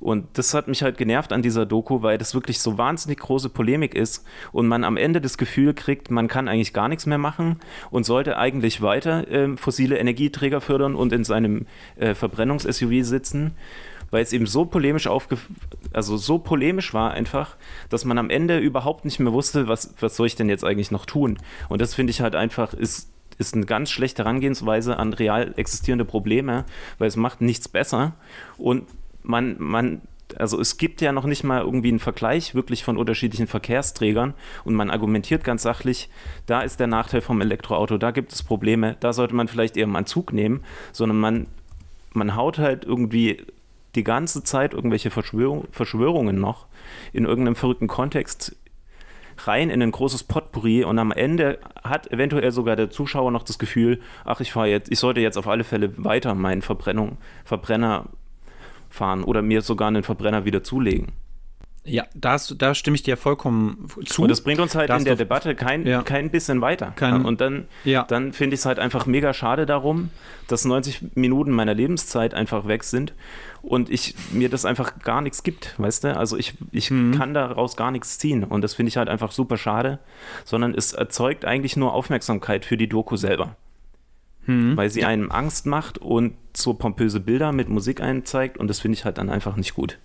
Und 0.00 0.26
das 0.32 0.54
hat 0.54 0.66
mich 0.66 0.82
halt 0.82 0.98
genervt 0.98 1.32
an 1.32 1.40
dieser 1.40 1.66
Doku, 1.66 2.02
weil 2.02 2.18
das 2.18 2.34
wirklich 2.34 2.58
so 2.58 2.76
wahnsinnig 2.76 3.20
große 3.20 3.48
Polemik 3.48 3.94
ist 3.94 4.26
und 4.50 4.66
man 4.66 4.82
am 4.82 4.96
Ende 4.96 5.20
das 5.20 5.38
Gefühl 5.38 5.72
kriegt, 5.72 6.10
man 6.10 6.26
kann 6.26 6.48
eigentlich 6.48 6.72
gar 6.72 6.88
nichts 6.88 7.06
mehr 7.06 7.16
machen 7.16 7.60
und 7.92 8.02
sollte 8.02 8.38
eigentlich 8.38 8.82
weiter 8.82 9.28
äh, 9.28 9.56
fossile 9.56 9.98
Energieträger 9.98 10.60
fördern 10.60 10.96
und 10.96 11.12
in 11.12 11.22
seinem 11.22 11.66
äh, 11.94 12.16
Verbrennungs-SUV 12.16 13.04
sitzen 13.04 13.52
weil 14.12 14.24
es 14.24 14.32
eben 14.32 14.46
so 14.46 14.64
polemisch 14.64 15.06
aufge 15.06 15.38
also 15.92 16.16
so 16.16 16.40
polemisch 16.40 16.92
war 16.92 17.12
einfach, 17.12 17.56
dass 17.90 18.04
man 18.04 18.18
am 18.18 18.28
Ende 18.28 18.58
überhaupt 18.58 19.04
nicht 19.04 19.20
mehr 19.20 19.32
wusste, 19.32 19.68
was, 19.68 19.94
was 20.00 20.16
soll 20.16 20.26
ich 20.26 20.34
denn 20.34 20.48
jetzt 20.48 20.64
eigentlich 20.64 20.90
noch 20.90 21.06
tun? 21.06 21.38
Und 21.68 21.80
das 21.80 21.94
finde 21.94 22.10
ich 22.10 22.20
halt 22.20 22.34
einfach, 22.34 22.74
ist 22.74 23.12
ist 23.40 23.54
eine 23.54 23.66
ganz 23.66 23.90
schlechte 23.90 24.22
Herangehensweise 24.22 24.98
an 24.98 25.12
real 25.12 25.54
existierende 25.56 26.04
Probleme, 26.04 26.64
weil 26.98 27.08
es 27.08 27.16
macht 27.16 27.40
nichts 27.40 27.68
besser. 27.68 28.12
Und 28.58 28.84
man, 29.22 29.56
man 29.58 30.02
also 30.38 30.60
es 30.60 30.76
gibt 30.76 31.00
ja 31.00 31.10
noch 31.10 31.24
nicht 31.24 31.42
mal 31.42 31.62
irgendwie 31.62 31.88
einen 31.88 31.98
Vergleich 31.98 32.54
wirklich 32.54 32.84
von 32.84 32.96
unterschiedlichen 32.96 33.48
Verkehrsträgern 33.48 34.34
und 34.64 34.74
man 34.74 34.90
argumentiert 34.90 35.42
ganz 35.42 35.62
sachlich, 35.62 36.08
da 36.46 36.60
ist 36.60 36.78
der 36.78 36.86
Nachteil 36.86 37.20
vom 37.20 37.40
Elektroauto, 37.40 37.98
da 37.98 38.12
gibt 38.12 38.32
es 38.32 38.44
Probleme, 38.44 38.96
da 39.00 39.12
sollte 39.12 39.34
man 39.34 39.48
vielleicht 39.48 39.76
eher 39.76 39.88
mal 39.88 39.98
einen 39.98 40.06
Zug 40.06 40.32
nehmen, 40.32 40.62
sondern 40.92 41.18
man, 41.18 41.46
man 42.12 42.36
haut 42.36 42.58
halt 42.58 42.84
irgendwie 42.84 43.44
die 43.96 44.04
ganze 44.04 44.44
Zeit 44.44 44.72
irgendwelche 44.72 45.10
Verschwörung, 45.10 45.66
Verschwörungen 45.72 46.38
noch 46.38 46.66
in 47.12 47.24
irgendeinem 47.24 47.56
verrückten 47.56 47.88
Kontext 47.88 48.54
rein 49.46 49.70
in 49.70 49.82
ein 49.82 49.90
großes 49.90 50.24
Potpourri 50.24 50.84
und 50.84 50.98
am 50.98 51.12
Ende 51.12 51.58
hat 51.82 52.10
eventuell 52.12 52.52
sogar 52.52 52.76
der 52.76 52.90
Zuschauer 52.90 53.30
noch 53.30 53.42
das 53.42 53.58
Gefühl, 53.58 54.00
ach, 54.24 54.40
ich 54.40 54.52
fahre 54.52 54.68
jetzt, 54.68 54.90
ich 54.90 54.98
sollte 54.98 55.20
jetzt 55.20 55.36
auf 55.36 55.48
alle 55.48 55.64
Fälle 55.64 55.92
weiter 56.02 56.34
meinen 56.34 56.62
Verbrennung, 56.62 57.18
Verbrenner 57.44 58.06
fahren 58.88 59.24
oder 59.24 59.42
mir 59.42 59.62
sogar 59.62 59.88
einen 59.88 60.02
Verbrenner 60.02 60.44
wieder 60.44 60.62
zulegen. 60.62 61.12
Ja, 61.90 62.06
da, 62.14 62.36
da 62.56 62.74
stimme 62.74 62.94
ich 62.94 63.02
dir 63.02 63.16
vollkommen 63.16 63.88
zu. 64.06 64.22
Und 64.22 64.28
das 64.28 64.42
bringt 64.42 64.60
uns 64.60 64.74
halt 64.74 64.90
in 64.90 65.04
der 65.04 65.16
Debatte 65.16 65.54
kein, 65.54 65.86
ja. 65.86 66.02
kein 66.02 66.30
bisschen 66.30 66.60
weiter. 66.60 66.92
Kein, 66.94 67.24
und 67.24 67.40
dann, 67.40 67.66
ja. 67.84 68.04
dann 68.04 68.32
finde 68.32 68.54
ich 68.54 68.60
es 68.60 68.66
halt 68.66 68.78
einfach 68.78 69.06
mega 69.06 69.34
schade 69.34 69.66
darum, 69.66 70.10
dass 70.46 70.64
90 70.64 71.16
Minuten 71.16 71.50
meiner 71.50 71.74
Lebenszeit 71.74 72.34
einfach 72.34 72.66
weg 72.68 72.84
sind 72.84 73.12
und 73.62 73.90
ich 73.90 74.14
mir 74.32 74.48
das 74.48 74.64
einfach 74.64 75.00
gar 75.00 75.20
nichts 75.20 75.42
gibt, 75.42 75.74
weißt 75.78 76.04
du? 76.04 76.16
Also 76.16 76.36
ich, 76.36 76.54
ich 76.70 76.90
mhm. 76.90 77.12
kann 77.12 77.34
daraus 77.34 77.76
gar 77.76 77.90
nichts 77.90 78.18
ziehen 78.18 78.44
und 78.44 78.62
das 78.62 78.74
finde 78.74 78.88
ich 78.88 78.96
halt 78.96 79.08
einfach 79.08 79.32
super 79.32 79.56
schade, 79.56 79.98
sondern 80.44 80.74
es 80.74 80.92
erzeugt 80.92 81.44
eigentlich 81.44 81.76
nur 81.76 81.92
Aufmerksamkeit 81.92 82.64
für 82.64 82.76
die 82.76 82.88
Doku 82.88 83.16
selber 83.16 83.56
mhm. 84.46 84.76
weil 84.76 84.90
sie 84.90 85.04
einem 85.04 85.30
Angst 85.30 85.66
macht 85.66 85.98
und 85.98 86.34
so 86.54 86.74
pompöse 86.74 87.20
Bilder 87.20 87.52
mit 87.52 87.68
Musik 87.68 88.00
einzeigt 88.00 88.58
und 88.58 88.68
das 88.68 88.80
finde 88.80 88.98
ich 88.98 89.04
halt 89.04 89.18
dann 89.18 89.30
einfach 89.30 89.56
nicht 89.56 89.74
gut. 89.74 89.98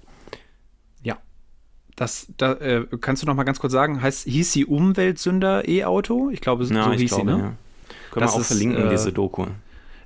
Das, 1.95 2.27
da, 2.37 2.53
äh, 2.53 2.85
kannst 2.99 3.23
du 3.23 3.27
noch 3.27 3.35
mal 3.35 3.43
ganz 3.43 3.59
kurz 3.59 3.71
sagen, 3.71 4.01
heißt, 4.01 4.27
hieß 4.27 4.51
sie 4.51 4.65
Umweltsünder 4.65 5.67
E-Auto? 5.67 6.29
Ich 6.29 6.41
glaube, 6.41 6.65
so 6.65 6.73
ja, 6.73 6.91
hieß 6.91 7.09
glaube, 7.09 7.31
sie, 7.31 7.37
ne? 7.37 7.43
Ja. 7.43 7.53
Können 8.11 8.25
das 8.25 8.31
wir 8.31 8.35
auch 8.35 8.39
ist, 8.41 8.47
verlinken, 8.47 8.87
äh, 8.87 8.89
diese 8.89 9.13
Doku. 9.13 9.45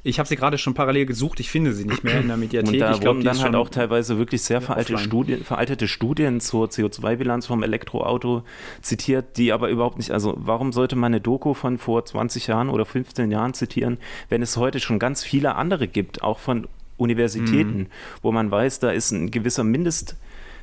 Ich 0.02 0.18
habe 0.18 0.30
sie 0.30 0.38
gerade 0.38 0.58
schon 0.58 0.74
parallel 0.74 1.06
gesucht, 1.06 1.40
ich 1.40 1.50
finde 1.50 1.74
sie 1.74 1.86
nicht 1.86 2.04
mehr 2.04 2.22
in 2.22 2.28
der 2.28 2.38
Mediathek. 2.38 2.74
Und 2.74 2.80
da 2.80 2.94
ich 2.94 3.02
glaub, 3.02 3.16
wurden 3.16 3.26
dann 3.26 3.42
halt 3.42 3.56
auch 3.56 3.70
teilweise 3.70 4.18
wirklich 4.18 4.42
sehr 4.42 4.62
veraltete 4.62 4.98
Studien, 4.98 5.44
veraltete 5.44 5.88
Studien 5.88 6.40
zur 6.40 6.68
CO2-Bilanz 6.68 7.48
vom 7.48 7.64
Elektroauto 7.64 8.44
zitiert, 8.82 9.38
die 9.38 9.52
aber 9.52 9.70
überhaupt 9.70 9.98
nicht, 9.98 10.12
also 10.12 10.36
warum 10.38 10.72
sollte 10.72 10.96
man 10.96 11.14
eine 11.14 11.22
Doku 11.22 11.54
von 11.54 11.78
vor 11.78 12.06
20 12.06 12.48
Jahren 12.48 12.70
oder 12.70 12.86
15 12.86 13.30
Jahren 13.30 13.54
zitieren, 13.54 13.98
wenn 14.30 14.42
es 14.42 14.56
heute 14.56 14.80
schon 14.80 15.00
ganz 15.00 15.24
viele 15.24 15.56
andere 15.56 15.88
gibt, 15.88 16.24
auch 16.24 16.40
von 16.40 16.68
Universitäten, 16.96 17.80
mhm. 17.80 17.88
wo 18.22 18.32
man 18.32 18.50
weiß, 18.50 18.80
da 18.80 18.92
ist 18.92 19.12
ein 19.12 19.32
gewisser 19.32 19.64
Mindest, 19.64 20.16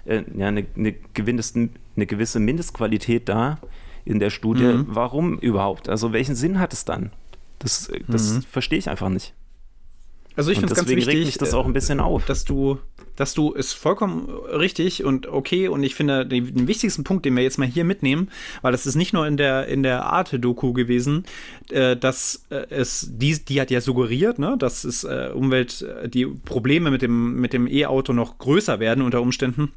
äh, 0.07 0.23
ja, 0.37 0.49
eine, 0.49 0.67
eine, 0.77 0.95
gewisse, 1.15 1.69
eine 1.97 2.07
gewisse 2.07 2.41
Mindestqualität 2.41 3.29
da 3.29 3.59
in 4.05 4.19
der 4.19 4.31
Studie. 4.31 4.65
Mhm. 4.65 4.87
Warum 4.89 5.39
überhaupt? 5.39 5.89
Also 5.89 6.13
welchen 6.13 6.35
Sinn 6.35 6.59
hat 6.59 6.73
es 6.73 6.85
dann? 6.85 7.11
Das, 7.59 7.91
das 8.09 8.35
mhm. 8.35 8.43
verstehe 8.43 8.79
ich 8.79 8.89
einfach 8.89 9.09
nicht. 9.09 9.35
Also 10.37 10.51
ich 10.51 10.59
finde 10.59 10.73
es 10.73 10.79
ganz 10.79 10.89
wichtig, 10.89 11.07
regt 11.07 11.25
mich 11.25 11.39
das 11.39 11.55
auch 11.55 11.65
ein 11.65 11.73
bisschen 11.73 11.99
auf. 11.99 12.27
dass 12.27 12.45
du, 12.45 12.79
dass 13.17 13.33
du 13.33 13.55
es 13.55 13.73
vollkommen 13.73 14.29
richtig 14.29 15.03
und 15.03 15.27
okay 15.27 15.69
und 15.69 15.83
ich 15.83 15.95
finde 15.95 16.27
den, 16.27 16.55
den, 16.55 16.69
wichtigsten 16.69 17.05
Punkt, 17.05 17.25
den 17.25 17.35
wir 17.35 17.43
jetzt 17.43 17.59
mal 17.59 17.67
hier 17.67 17.85
mitnehmen, 17.85 18.29
weil 18.61 18.73
das 18.73 18.87
ist 18.87 18.97
nicht 18.97 19.15
nur 19.15 19.27
in 19.27 19.39
der 19.39 19.67
in 19.67 19.83
der 19.83 20.05
Arte-Doku 20.05 20.75
gewesen, 20.75 21.25
äh, 21.71 21.97
dass 21.97 22.45
äh, 22.51 22.67
es 22.69 23.09
die 23.15 23.43
die 23.43 23.63
hat 23.63 23.71
ja 23.71 23.81
suggeriert, 23.81 24.39
ne, 24.39 24.57
dass 24.59 24.85
es 24.85 25.05
äh, 25.05 25.31
Umwelt 25.35 25.81
äh, 25.81 26.09
die 26.11 26.27
Probleme 26.27 26.91
mit 26.91 27.01
dem 27.01 27.41
mit 27.41 27.55
dem 27.55 27.67
E-Auto 27.67 28.13
noch 28.13 28.37
größer 28.37 28.79
werden 28.79 29.03
unter 29.03 29.23
Umständen 29.23 29.73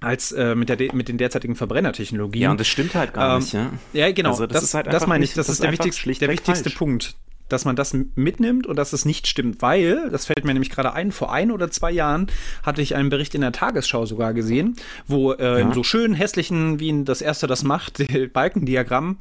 als 0.00 0.32
äh, 0.32 0.54
mit, 0.54 0.68
der, 0.68 0.94
mit 0.94 1.08
den 1.08 1.18
derzeitigen 1.18 1.56
Verbrennertechnologien. 1.56 2.42
Ja, 2.42 2.50
und 2.50 2.60
das 2.60 2.68
stimmt 2.68 2.94
halt 2.94 3.14
gar 3.14 3.34
ähm, 3.34 3.40
nicht. 3.40 3.52
Ja, 3.52 3.70
ja 3.92 4.12
genau. 4.12 4.30
Also 4.30 4.46
das, 4.46 4.60
das, 4.62 4.74
halt 4.74 4.86
das 4.86 5.06
meine 5.06 5.24
ich, 5.24 5.34
das, 5.34 5.46
das 5.46 5.54
ist 5.54 5.62
der, 5.62 5.72
wichtigste, 5.72 6.12
der 6.12 6.28
wichtigste 6.28 6.70
Punkt 6.70 7.16
dass 7.48 7.64
man 7.64 7.76
das 7.76 7.94
mitnimmt 8.14 8.66
und 8.66 8.76
dass 8.76 8.92
es 8.92 9.04
nicht 9.04 9.26
stimmt, 9.26 9.62
weil, 9.62 10.10
das 10.10 10.26
fällt 10.26 10.44
mir 10.44 10.52
nämlich 10.52 10.70
gerade 10.70 10.92
ein, 10.92 11.12
vor 11.12 11.32
ein 11.32 11.50
oder 11.50 11.70
zwei 11.70 11.90
Jahren 11.90 12.26
hatte 12.62 12.82
ich 12.82 12.94
einen 12.94 13.08
Bericht 13.08 13.34
in 13.34 13.40
der 13.40 13.52
Tagesschau 13.52 14.06
sogar 14.06 14.34
gesehen, 14.34 14.76
wo 15.06 15.32
äh, 15.32 15.42
ja. 15.42 15.56
in 15.58 15.72
so 15.72 15.82
schön 15.82 16.14
hässlichen, 16.14 16.80
wie 16.80 17.04
das 17.04 17.22
erste 17.22 17.46
das 17.46 17.64
macht, 17.64 18.02
Balkendiagramm 18.32 19.18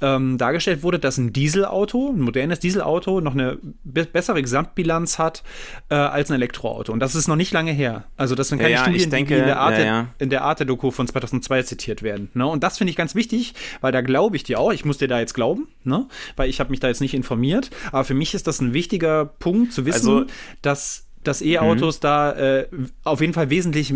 ähm, 0.00 0.38
dargestellt 0.38 0.82
wurde, 0.82 0.98
dass 0.98 1.18
ein 1.18 1.32
Dieselauto, 1.32 2.10
ein 2.10 2.20
modernes 2.20 2.60
Dieselauto, 2.60 3.20
noch 3.20 3.34
eine 3.34 3.58
be 3.84 4.04
bessere 4.04 4.40
Gesamtbilanz 4.42 5.18
hat 5.18 5.42
äh, 5.90 5.94
als 5.94 6.30
ein 6.30 6.34
Elektroauto. 6.34 6.92
Und 6.92 7.00
das 7.00 7.14
ist 7.14 7.28
noch 7.28 7.36
nicht 7.36 7.52
lange 7.52 7.72
her. 7.72 8.04
Also 8.16 8.34
das 8.34 8.48
sind 8.48 8.58
keine 8.58 8.72
ja, 8.72 8.82
Studien, 8.82 9.10
denke, 9.10 9.34
die 9.34 9.40
in 9.40 9.46
der 9.46 9.60
Arte, 9.60 9.84
ja, 9.84 10.06
in 10.18 10.30
der 10.30 10.42
Arte-Doku 10.42 10.90
von 10.90 11.06
2002 11.06 11.62
zitiert 11.62 12.02
werden. 12.02 12.30
Ne? 12.34 12.46
Und 12.46 12.62
das 12.62 12.78
finde 12.78 12.90
ich 12.90 12.96
ganz 12.96 13.14
wichtig, 13.14 13.54
weil 13.80 13.92
da 13.92 14.00
glaube 14.00 14.36
ich 14.36 14.44
dir 14.44 14.58
auch, 14.58 14.72
ich 14.72 14.84
muss 14.84 14.98
dir 14.98 15.08
da 15.08 15.20
jetzt 15.20 15.34
glauben, 15.34 15.68
ne? 15.84 16.06
weil 16.36 16.48
ich 16.48 16.60
habe 16.60 16.70
mich 16.70 16.80
da 16.80 16.88
jetzt 16.88 17.00
nicht 17.00 17.14
informiert, 17.14 17.67
aber 17.92 18.04
für 18.04 18.14
mich 18.14 18.34
ist 18.34 18.46
das 18.46 18.60
ein 18.60 18.72
wichtiger 18.72 19.24
Punkt 19.24 19.72
zu 19.72 19.86
wissen, 19.86 20.08
also, 20.08 20.26
dass 20.62 21.04
dass 21.24 21.42
E-Autos 21.42 21.98
mhm. 21.98 22.02
da 22.02 22.32
äh, 22.32 22.68
auf 23.04 23.20
jeden 23.20 23.34
Fall 23.34 23.50
wesentlich 23.50 23.92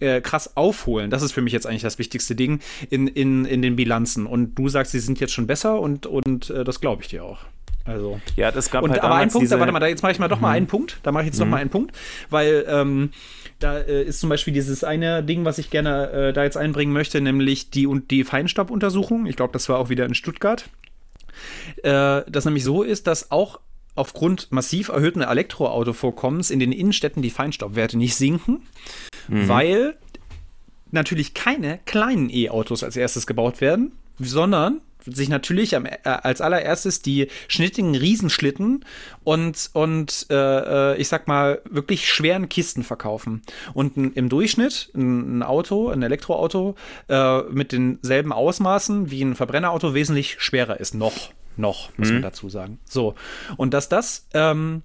äh, 0.00 0.20
krass 0.20 0.56
aufholen. 0.56 1.10
Das 1.10 1.22
ist 1.22 1.32
für 1.32 1.42
mich 1.42 1.52
jetzt 1.52 1.66
eigentlich 1.66 1.82
das 1.82 1.98
wichtigste 1.98 2.34
Ding 2.34 2.60
in, 2.90 3.06
in, 3.06 3.44
in 3.44 3.62
den 3.62 3.76
Bilanzen. 3.76 4.26
Und 4.26 4.54
du 4.56 4.68
sagst, 4.68 4.92
sie 4.92 4.98
sind 4.98 5.20
jetzt 5.20 5.32
schon 5.32 5.46
besser 5.46 5.80
und, 5.80 6.06
und 6.06 6.50
äh, 6.50 6.64
das 6.64 6.80
glaube 6.80 7.02
ich 7.02 7.08
dir 7.08 7.24
auch. 7.24 7.40
Also. 7.84 8.20
Ja, 8.36 8.52
das 8.52 8.70
gab 8.70 8.84
und, 8.84 8.90
halt 8.90 9.02
Aber 9.02 9.16
ein 9.16 9.28
Punkt, 9.28 9.50
da, 9.50 9.58
warte 9.58 9.72
mal, 9.72 9.80
da, 9.80 9.88
jetzt 9.88 10.02
mache 10.02 10.12
ich 10.12 10.18
mal 10.18 10.28
doch 10.28 10.36
mhm. 10.36 10.42
mal 10.42 10.50
einen 10.50 10.66
Punkt. 10.66 10.98
Da 11.02 11.12
mache 11.12 11.22
ich 11.22 11.28
jetzt 11.28 11.38
mhm. 11.38 11.46
noch 11.46 11.50
mal 11.50 11.56
einen 11.58 11.70
Punkt, 11.70 11.96
weil 12.30 12.64
ähm, 12.68 13.10
da 13.58 13.78
äh, 13.78 14.04
ist 14.04 14.20
zum 14.20 14.28
Beispiel 14.28 14.54
dieses 14.54 14.84
eine 14.84 15.22
Ding, 15.22 15.44
was 15.44 15.58
ich 15.58 15.70
gerne 15.70 16.10
äh, 16.10 16.32
da 16.32 16.44
jetzt 16.44 16.56
einbringen 16.56 16.92
möchte, 16.92 17.20
nämlich 17.20 17.70
die, 17.70 17.88
die 18.10 18.24
Feinstaubuntersuchung. 18.24 19.26
Ich 19.26 19.36
glaube, 19.36 19.52
das 19.52 19.68
war 19.68 19.78
auch 19.78 19.88
wieder 19.88 20.04
in 20.04 20.14
Stuttgart 20.14 20.68
äh, 21.82 22.22
das 22.28 22.44
nämlich 22.44 22.64
so 22.64 22.82
ist, 22.82 23.06
dass 23.06 23.30
auch 23.30 23.60
aufgrund 23.94 24.50
massiv 24.52 24.88
erhöhten 24.88 25.20
Elektroautovorkommens 25.20 26.50
in 26.50 26.58
den 26.58 26.72
Innenstädten 26.72 27.22
die 27.22 27.30
Feinstaubwerte 27.30 27.98
nicht 27.98 28.16
sinken, 28.16 28.62
mhm. 29.28 29.48
weil 29.48 29.96
natürlich 30.90 31.34
keine 31.34 31.78
kleinen 31.84 32.30
E-Autos 32.30 32.82
als 32.82 32.96
erstes 32.96 33.26
gebaut 33.26 33.60
werden, 33.60 33.92
sondern 34.18 34.80
sich 35.06 35.28
natürlich 35.28 35.76
am, 35.76 35.86
äh, 35.86 35.98
als 36.04 36.40
allererstes 36.40 37.02
die 37.02 37.28
schnittigen 37.48 37.94
Riesenschlitten 37.94 38.84
und, 39.24 39.70
und 39.72 40.26
äh, 40.30 40.92
äh, 40.92 40.96
ich 40.96 41.08
sag 41.08 41.28
mal, 41.28 41.60
wirklich 41.68 42.08
schweren 42.08 42.48
Kisten 42.48 42.82
verkaufen. 42.82 43.42
Und 43.74 43.96
ein, 43.96 44.12
im 44.12 44.28
Durchschnitt 44.28 44.90
ein, 44.94 45.38
ein, 45.38 45.42
Auto, 45.42 45.88
ein 45.88 46.02
Elektroauto 46.02 46.74
äh, 47.08 47.42
mit 47.42 47.72
denselben 47.72 48.32
Ausmaßen 48.32 49.10
wie 49.10 49.22
ein 49.22 49.34
Verbrennerauto 49.34 49.94
wesentlich 49.94 50.36
schwerer 50.40 50.80
ist. 50.80 50.94
Noch. 50.94 51.32
Noch, 51.56 51.90
muss 51.98 52.08
mhm. 52.08 52.14
man 52.14 52.22
dazu 52.22 52.48
sagen. 52.48 52.78
So. 52.88 53.14
Und 53.58 53.74
dass 53.74 53.90
das 53.90 54.26
ähm, 54.32 54.82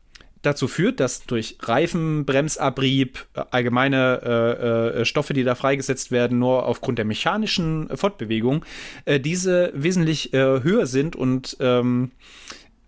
dazu 0.47 0.67
führt, 0.67 0.99
dass 0.99 1.25
durch 1.25 1.57
Reifen, 1.61 2.25
Bremsabrieb, 2.25 3.25
äh, 3.35 3.41
allgemeine 3.51 4.21
äh, 4.23 5.01
äh, 5.01 5.05
Stoffe, 5.05 5.33
die 5.33 5.43
da 5.43 5.55
freigesetzt 5.55 6.11
werden, 6.11 6.39
nur 6.39 6.65
aufgrund 6.65 6.97
der 6.97 7.05
mechanischen 7.05 7.89
Fortbewegung, 7.95 8.65
äh, 9.05 9.19
diese 9.19 9.71
wesentlich 9.75 10.33
äh, 10.33 10.63
höher 10.63 10.85
sind 10.87 11.15
und 11.15 11.57
ähm, 11.59 12.11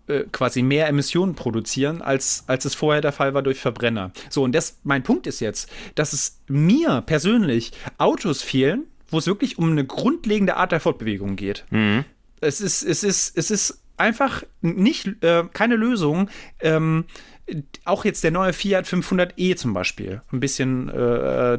äh, 0.08 0.24
quasi 0.32 0.62
mehr 0.62 0.88
Emissionen 0.88 1.34
produzieren, 1.34 2.02
als, 2.02 2.44
als 2.46 2.64
es 2.64 2.74
vorher 2.74 3.02
der 3.02 3.12
Fall 3.12 3.34
war 3.34 3.42
durch 3.42 3.60
Verbrenner. 3.60 4.10
So, 4.30 4.42
und 4.42 4.54
das, 4.54 4.78
mein 4.82 5.02
Punkt 5.02 5.26
ist 5.26 5.40
jetzt, 5.40 5.70
dass 5.94 6.12
es 6.12 6.40
mir 6.48 7.02
persönlich 7.04 7.72
Autos 7.98 8.42
fehlen, 8.42 8.84
wo 9.08 9.18
es 9.18 9.26
wirklich 9.26 9.58
um 9.58 9.70
eine 9.70 9.84
grundlegende 9.84 10.56
Art 10.56 10.72
der 10.72 10.80
Fortbewegung 10.80 11.36
geht. 11.36 11.64
Mhm. 11.70 12.04
Es 12.40 12.60
ist, 12.60 12.82
es 12.82 13.04
ist, 13.04 13.36
es 13.36 13.50
ist 13.50 13.82
einfach 13.98 14.44
nicht, 14.62 15.10
keine 15.52 15.76
Lösung, 15.76 16.30
ähm, 16.60 17.04
auch 17.84 18.04
jetzt 18.04 18.24
der 18.24 18.30
neue 18.30 18.52
Fiat 18.52 18.86
500e 18.86 19.56
zum 19.56 19.74
Beispiel, 19.74 20.22
ein 20.32 20.40
bisschen 20.40 20.88
äh, 20.88 21.58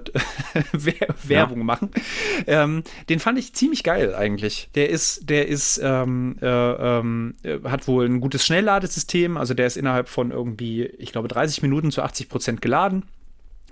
Werbung 0.74 1.60
ja. 1.60 1.64
machen. 1.64 1.92
Ähm, 2.48 2.84
den 3.10 3.20
fand 3.20 3.40
ich 3.40 3.54
ziemlich 3.54 3.84
geil 3.84 4.16
eigentlich. 4.16 4.70
Der 4.76 4.90
ist, 4.90 5.30
der 5.30 5.48
ist, 5.48 5.80
ähm, 5.84 6.38
äh, 6.42 6.48
ähm, 6.48 7.36
hat 7.64 7.88
wohl 7.88 8.06
ein 8.06 8.22
gutes 8.22 8.46
Schnellladesystem, 8.46 9.38
also 9.38 9.54
der 9.54 9.68
ist 9.68 9.78
innerhalb 9.78 10.10
von 10.10 10.32
irgendwie, 10.32 10.86
ich 10.86 11.12
glaube, 11.12 11.28
30 11.28 11.62
Minuten 11.62 11.92
zu 11.92 12.02
80 12.02 12.30
Prozent 12.30 12.62
geladen. 12.62 13.06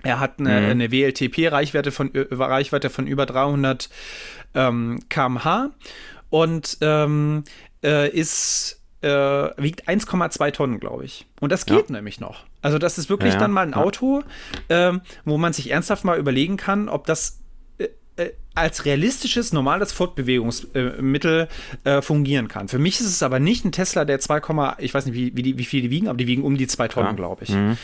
Er 0.02 0.20
hat 0.20 0.38
eine, 0.38 0.60
mhm. 0.60 0.70
eine 0.70 0.92
WLTP-Reichweite 0.92 1.92
von, 1.92 2.14
äh, 2.14 2.26
Reichweite 2.30 2.90
von 2.90 3.06
über 3.06 3.26
300 3.26 3.90
ähm, 4.54 5.00
km/h 5.08 5.70
und 6.30 6.78
ähm, 6.80 7.44
äh, 7.82 8.08
ist 8.08 8.79
äh, 9.02 9.08
wiegt 9.08 9.88
1,2 9.88 10.52
Tonnen, 10.52 10.80
glaube 10.80 11.04
ich. 11.04 11.26
Und 11.40 11.50
das 11.52 11.66
geht 11.66 11.88
ja. 11.88 11.96
nämlich 11.96 12.20
noch. 12.20 12.44
Also 12.62 12.78
das 12.78 12.98
ist 12.98 13.08
wirklich 13.08 13.34
ja, 13.34 13.40
dann 13.40 13.50
mal 13.50 13.66
ein 13.66 13.74
Auto, 13.74 14.22
ähm, 14.68 15.00
wo 15.24 15.38
man 15.38 15.52
sich 15.52 15.70
ernsthaft 15.70 16.04
mal 16.04 16.18
überlegen 16.18 16.56
kann, 16.56 16.88
ob 16.88 17.06
das 17.06 17.40
äh, 17.78 17.88
äh, 18.16 18.32
als 18.54 18.84
realistisches, 18.84 19.52
normales 19.52 19.92
Fortbewegungsmittel 19.92 21.48
äh, 21.84 22.02
fungieren 22.02 22.48
kann. 22.48 22.68
Für 22.68 22.78
mich 22.78 23.00
ist 23.00 23.06
es 23.06 23.22
aber 23.22 23.40
nicht 23.40 23.64
ein 23.64 23.72
Tesla, 23.72 24.04
der 24.04 24.20
2, 24.20 24.76
ich 24.78 24.92
weiß 24.92 25.06
nicht, 25.06 25.14
wie, 25.14 25.34
wie, 25.34 25.42
die, 25.42 25.58
wie 25.58 25.64
viel 25.64 25.82
die 25.82 25.90
wiegen, 25.90 26.08
aber 26.08 26.18
die 26.18 26.26
wiegen 26.26 26.42
um 26.42 26.56
die 26.58 26.66
2 26.66 26.88
Tonnen, 26.88 27.08
ja. 27.08 27.14
glaube 27.14 27.44
ich. 27.44 27.50
Mhm. 27.50 27.78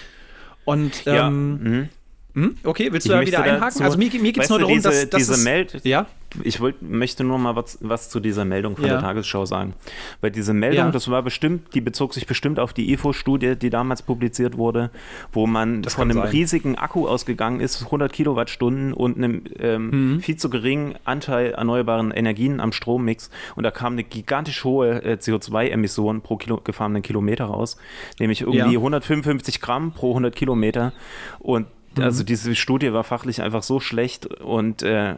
Und 0.64 1.06
ähm, 1.06 1.14
ja. 1.14 1.30
mhm. 1.30 1.88
Hm? 2.36 2.54
Okay, 2.64 2.92
willst 2.92 3.08
du 3.08 3.12
ich 3.12 3.18
da 3.18 3.26
wieder 3.26 3.42
einhaken? 3.42 3.82
also 3.82 3.96
mir, 3.96 4.10
mir 4.20 4.32
geht 4.32 4.42
es 4.42 4.50
nur 4.50 4.58
darum, 4.58 4.74
diese, 4.74 4.90
dass, 4.90 5.08
dass 5.08 5.18
diese 5.18 5.42
Meld 5.42 5.80
ja? 5.84 6.06
Ich 6.42 6.60
wollt, 6.60 6.82
möchte 6.82 7.24
nur 7.24 7.38
mal 7.38 7.56
was, 7.56 7.78
was 7.80 8.10
zu 8.10 8.20
dieser 8.20 8.44
Meldung 8.44 8.76
von 8.76 8.84
ja. 8.84 8.94
der 8.94 9.00
Tagesschau 9.00 9.46
sagen. 9.46 9.72
Weil 10.20 10.32
diese 10.32 10.52
Meldung, 10.52 10.86
ja. 10.86 10.90
das 10.90 11.08
war 11.10 11.22
bestimmt, 11.22 11.74
die 11.74 11.80
bezog 11.80 12.12
sich 12.12 12.26
bestimmt 12.26 12.58
auf 12.58 12.74
die 12.74 12.92
IFO-Studie, 12.92 13.56
die 13.56 13.70
damals 13.70 14.02
publiziert 14.02 14.58
wurde, 14.58 14.90
wo 15.32 15.46
man 15.46 15.80
das 15.80 15.94
von 15.94 16.10
einem 16.10 16.20
sein. 16.20 16.28
riesigen 16.28 16.76
Akku 16.76 17.08
ausgegangen 17.08 17.60
ist, 17.60 17.84
100 17.84 18.12
Kilowattstunden 18.12 18.92
und 18.92 19.16
einem 19.16 19.44
ähm, 19.58 20.14
mhm. 20.14 20.20
viel 20.20 20.36
zu 20.36 20.50
geringen 20.50 20.96
Anteil 21.04 21.52
erneuerbaren 21.52 22.10
Energien 22.10 22.60
am 22.60 22.72
Strommix. 22.72 23.30
Und 23.54 23.64
da 23.64 23.70
kam 23.70 23.94
eine 23.94 24.04
gigantisch 24.04 24.62
hohe 24.64 25.02
äh, 25.04 25.14
CO2-Emission 25.14 26.20
pro 26.20 26.36
Kilo, 26.36 26.60
gefahrenen 26.62 27.00
Kilometer 27.00 27.46
raus, 27.46 27.78
nämlich 28.18 28.42
irgendwie 28.42 28.74
ja. 28.74 28.78
155 28.78 29.62
Gramm 29.62 29.92
pro 29.92 30.10
100 30.10 30.36
Kilometer. 30.36 30.92
Und 31.38 31.66
also 31.98 32.22
mhm. 32.22 32.26
diese 32.26 32.54
Studie 32.54 32.92
war 32.92 33.04
fachlich 33.04 33.42
einfach 33.42 33.62
so 33.62 33.80
schlecht 33.80 34.26
und 34.26 34.82
äh, 34.82 35.16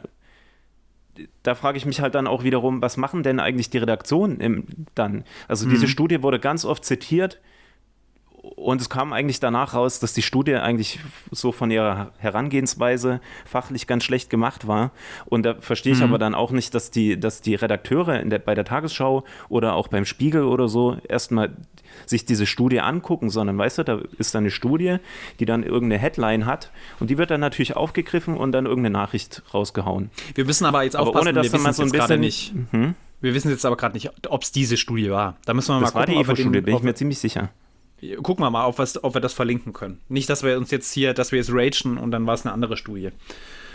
da 1.43 1.55
frage 1.55 1.79
ich 1.79 1.87
mich 1.87 2.01
halt 2.01 2.15
dann 2.15 2.27
auch 2.27 2.45
wiederum, 2.45 2.81
was 2.81 2.97
machen 2.97 3.23
denn 3.23 3.41
eigentlich 3.41 3.71
die 3.71 3.79
Redaktionen 3.79 4.41
im, 4.41 4.67
dann? 4.95 5.25
Also 5.49 5.67
mhm. 5.67 5.71
diese 5.71 5.89
Studie 5.89 6.23
wurde 6.23 6.39
ganz 6.39 6.65
oft 6.65 6.85
zitiert 6.85 7.41
und 8.57 8.81
es 8.81 8.89
kam 8.89 9.13
eigentlich 9.13 9.41
danach 9.41 9.75
raus, 9.75 10.01
dass 10.01 10.13
die 10.13 10.23
Studie 10.23 10.55
eigentlich 10.55 11.01
so 11.31 11.53
von 11.53 11.71
ihrer 11.71 12.13
Herangehensweise 12.19 13.21
fachlich 13.45 13.87
ganz 13.87 14.05
schlecht 14.05 14.31
gemacht 14.31 14.67
war. 14.67 14.93
Und 15.27 15.45
da 15.45 15.55
verstehe 15.61 15.93
ich 15.93 15.99
mhm. 15.99 16.05
aber 16.05 16.19
dann 16.19 16.35
auch 16.35 16.51
nicht, 16.51 16.75
dass 16.75 16.91
die, 16.91 17.19
dass 17.19 17.41
die 17.41 17.55
Redakteure 17.55 18.25
der, 18.25 18.39
bei 18.39 18.55
der 18.55 18.65
Tagesschau 18.65 19.25
oder 19.49 19.75
auch 19.75 19.89
beim 19.89 20.05
Spiegel 20.05 20.45
oder 20.45 20.69
so 20.69 20.97
erstmal 21.09 21.51
sich 22.07 22.25
diese 22.25 22.47
Studie 22.47 22.81
angucken, 22.81 23.31
sondern 23.31 23.59
weißt 23.59 23.79
du, 23.79 23.83
da 23.85 24.01
ist 24.19 24.35
dann 24.35 24.45
eine 24.45 24.51
Studie, 24.51 24.99
die 25.41 25.45
dann 25.45 25.63
irgendeine 25.63 26.01
Headline 26.01 26.47
hat 26.47 26.71
und 27.01 27.11
die 27.11 27.19
wird 27.19 27.31
dann 27.31 27.41
natürlich 27.41 27.77
aufgegriffen 27.77 28.37
und 28.37 28.53
dann 28.53 28.67
irgendeine 28.67 28.93
Nachricht 28.93 29.43
rausgehauen. 29.53 30.11
Wir 30.35 30.47
wissen 30.47 30.65
aber 30.65 30.85
jetzt 30.85 30.97
aber 30.97 31.09
aufpassen, 31.09 31.29
ohne 31.29 31.43
dass 31.43 31.53
wir 31.53 31.61
man 31.61 31.73
so 31.73 31.83
ein 31.83 31.91
bisschen 31.91 32.21
nicht. 32.21 32.55
Mhm. 32.73 32.95
Wir 33.21 33.35
wissen 33.35 33.51
jetzt 33.51 33.67
aber 33.67 33.77
gerade 33.77 33.95
nicht, 33.95 34.11
ob 34.29 34.43
es 34.43 34.53
diese 34.53 34.77
Studie 34.77 35.11
war. 35.11 35.37
Da 35.45 35.53
müssen 35.53 35.75
wir 35.75 35.81
das 35.81 35.93
mal 35.93 36.05
gucken. 36.05 36.19
Das 36.19 36.29
war 36.29 36.35
die 36.37 36.43
IFO-Studie, 36.43 36.61
bin 36.61 36.77
ich 36.77 36.83
mir 36.83 36.95
ziemlich 36.95 37.19
sicher. 37.19 37.51
Gucken 38.23 38.45
wir 38.45 38.51
mal, 38.51 38.67
ob, 38.67 38.79
ob 38.79 39.15
wir 39.15 39.21
das 39.21 39.33
verlinken 39.33 39.73
können. 39.73 40.01
Nicht, 40.09 40.31
dass 40.31 40.43
wir 40.43 40.57
uns 40.57 40.71
jetzt 40.71 40.93
hier, 40.93 41.15
dass 41.15 41.33
wir 41.33 41.39
jetzt 41.39 41.53
ragen 41.53 41.99
und 41.99 42.11
dann 42.11 42.27
war 42.27 42.35
es 42.35 42.45
eine 42.45 42.53
andere 42.53 42.77
Studie. 42.77 43.11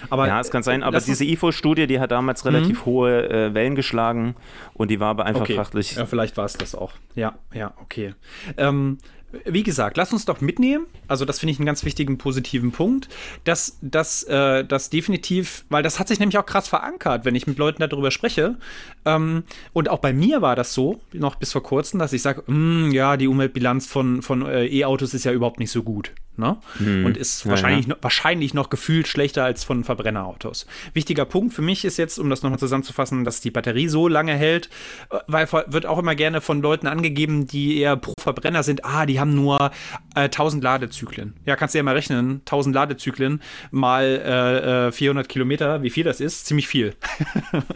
Aber 0.10 0.28
ja, 0.28 0.40
es 0.40 0.52
kann 0.52 0.64
sein, 0.64 0.84
aber 0.84 1.00
diese 1.00 1.24
IFO-Studie, 1.26 1.88
die 1.88 2.00
hat 2.00 2.12
damals 2.12 2.46
relativ 2.46 2.82
mhm. 2.82 2.86
hohe 2.86 3.30
äh, 3.30 3.54
Wellen 3.54 3.76
geschlagen 3.76 4.36
und 4.74 4.92
die 4.92 5.00
war 5.00 5.10
aber 5.10 5.26
einfach 5.26 5.42
okay. 5.42 5.56
fachlich. 5.56 5.96
Ja, 5.96 6.06
vielleicht 6.06 6.38
war 6.38 6.46
es 6.46 6.54
das 6.54 6.76
auch. 6.76 6.94
Ja, 7.16 7.36
ja, 7.54 7.74
okay. 7.82 8.16
Ähm, 8.58 8.98
wie 9.46 9.64
gesagt, 9.64 9.98
lass 9.98 10.14
uns 10.14 10.26
doch 10.26 10.42
mitnehmen. 10.42 10.86
Also, 11.08 11.26
das 11.26 11.40
finde 11.40 11.52
ich 11.52 11.60
einen 11.60 11.66
ganz 11.66 11.84
wichtigen 11.86 12.18
positiven 12.18 12.72
Punkt, 12.72 13.10
dass 13.44 13.78
das 13.82 14.24
äh, 14.24 14.64
das 14.64 14.90
definitiv, 14.90 15.66
weil 15.70 15.82
das 15.82 16.00
hat 16.00 16.08
sich 16.08 16.20
nämlich 16.20 16.38
auch 16.38 16.46
krass 16.46 16.68
verankert, 16.68 17.26
wenn 17.26 17.34
ich 17.34 17.48
mit 17.48 17.58
Leuten 17.58 17.82
darüber 17.82 18.12
spreche. 18.12 18.58
Ähm, 19.06 19.44
und 19.74 19.90
auch 19.90 20.00
bei 20.00 20.14
mir 20.14 20.42
war 20.42 20.56
das 20.56 20.74
so, 20.74 21.02
noch 21.14 21.36
bis 21.36 21.52
vor 21.52 21.64
kurzem, 21.64 22.00
dass 22.00 22.14
ich 22.14 22.22
sage, 22.22 22.44
hm, 22.46 22.92
ja, 22.92 23.18
die 23.18 23.28
Umweltbilanz 23.28 23.88
von, 23.88 24.22
von 24.22 24.46
äh, 24.46 24.66
E-Autos 24.66 25.14
ist 25.14 25.24
ja 25.24 25.32
überhaupt 25.32 25.60
nicht 25.60 25.72
so 25.72 25.84
gut. 25.84 26.12
Ne? 26.36 26.58
Hm. 26.80 27.06
Und 27.06 27.16
ist 27.16 27.48
wahrscheinlich, 27.48 27.86
ja. 27.86 27.96
wahrscheinlich 28.02 28.56
noch 28.56 28.72
gefühlt 28.72 29.08
schlechter 29.08 29.44
als 29.44 29.64
von 29.64 29.84
Verbrennerautos. 29.84 30.66
Wichtiger 30.94 31.26
Punkt 31.26 31.54
für 31.54 31.62
mich 31.62 31.86
ist 31.86 31.98
jetzt, 31.98 32.18
um 32.18 32.28
das 32.28 32.42
nochmal 32.42 32.58
zusammenzufassen, 32.58 33.24
dass 33.24 33.40
die 33.40 33.52
Batterie 33.52 33.88
so 33.88 34.08
lange 34.08 34.34
hält, 34.34 34.70
äh, 35.12 35.20
weil 35.28 35.48
wird 35.68 35.86
auch 35.86 36.00
immer 36.00 36.16
gerne 36.16 36.42
von 36.42 36.62
Leuten 36.62 36.88
angegeben, 36.88 37.46
die 37.46 37.78
eher 37.78 37.98
pro 37.98 38.14
Verbrenner 38.20 38.64
sind, 38.64 38.84
ah, 38.84 39.06
die 39.06 39.20
haben 39.20 39.36
nur 39.36 39.72
äh, 40.16 40.22
1000 40.22 40.64
Ladezyklen. 40.64 41.36
Ja, 41.46 41.56
kannst 41.56 41.76
du 41.76 41.78
ja 41.78 41.84
mal 41.84 41.94
rechnen, 41.94 42.42
1000 42.46 42.74
Ladezyklen 42.74 43.40
mal 43.70 44.90
äh, 44.90 44.92
400 44.92 45.26
äh, 45.26 45.28
Kilometer, 45.28 45.84
wie 45.84 45.92
viel 45.92 46.04
das 46.04 46.20
ist? 46.20 46.48
Ziemlich 46.48 46.68
viel. 46.68 46.96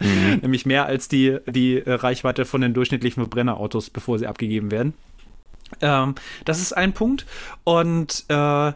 mhm. 0.00 0.38
Nämlich 0.42 0.66
mehr 0.66 0.86
als 0.86 1.06
die, 1.06 1.17
die 1.26 1.76
äh, 1.76 1.92
Reichweite 1.92 2.44
von 2.44 2.60
den 2.60 2.74
durchschnittlichen 2.74 3.22
Verbrennerautos, 3.22 3.90
bevor 3.90 4.18
sie 4.18 4.26
abgegeben 4.26 4.70
werden. 4.70 4.94
Ähm, 5.80 6.14
das 6.44 6.60
ist 6.60 6.72
ein 6.72 6.92
Punkt. 6.92 7.26
Und 7.64 8.24
äh, 8.28 8.72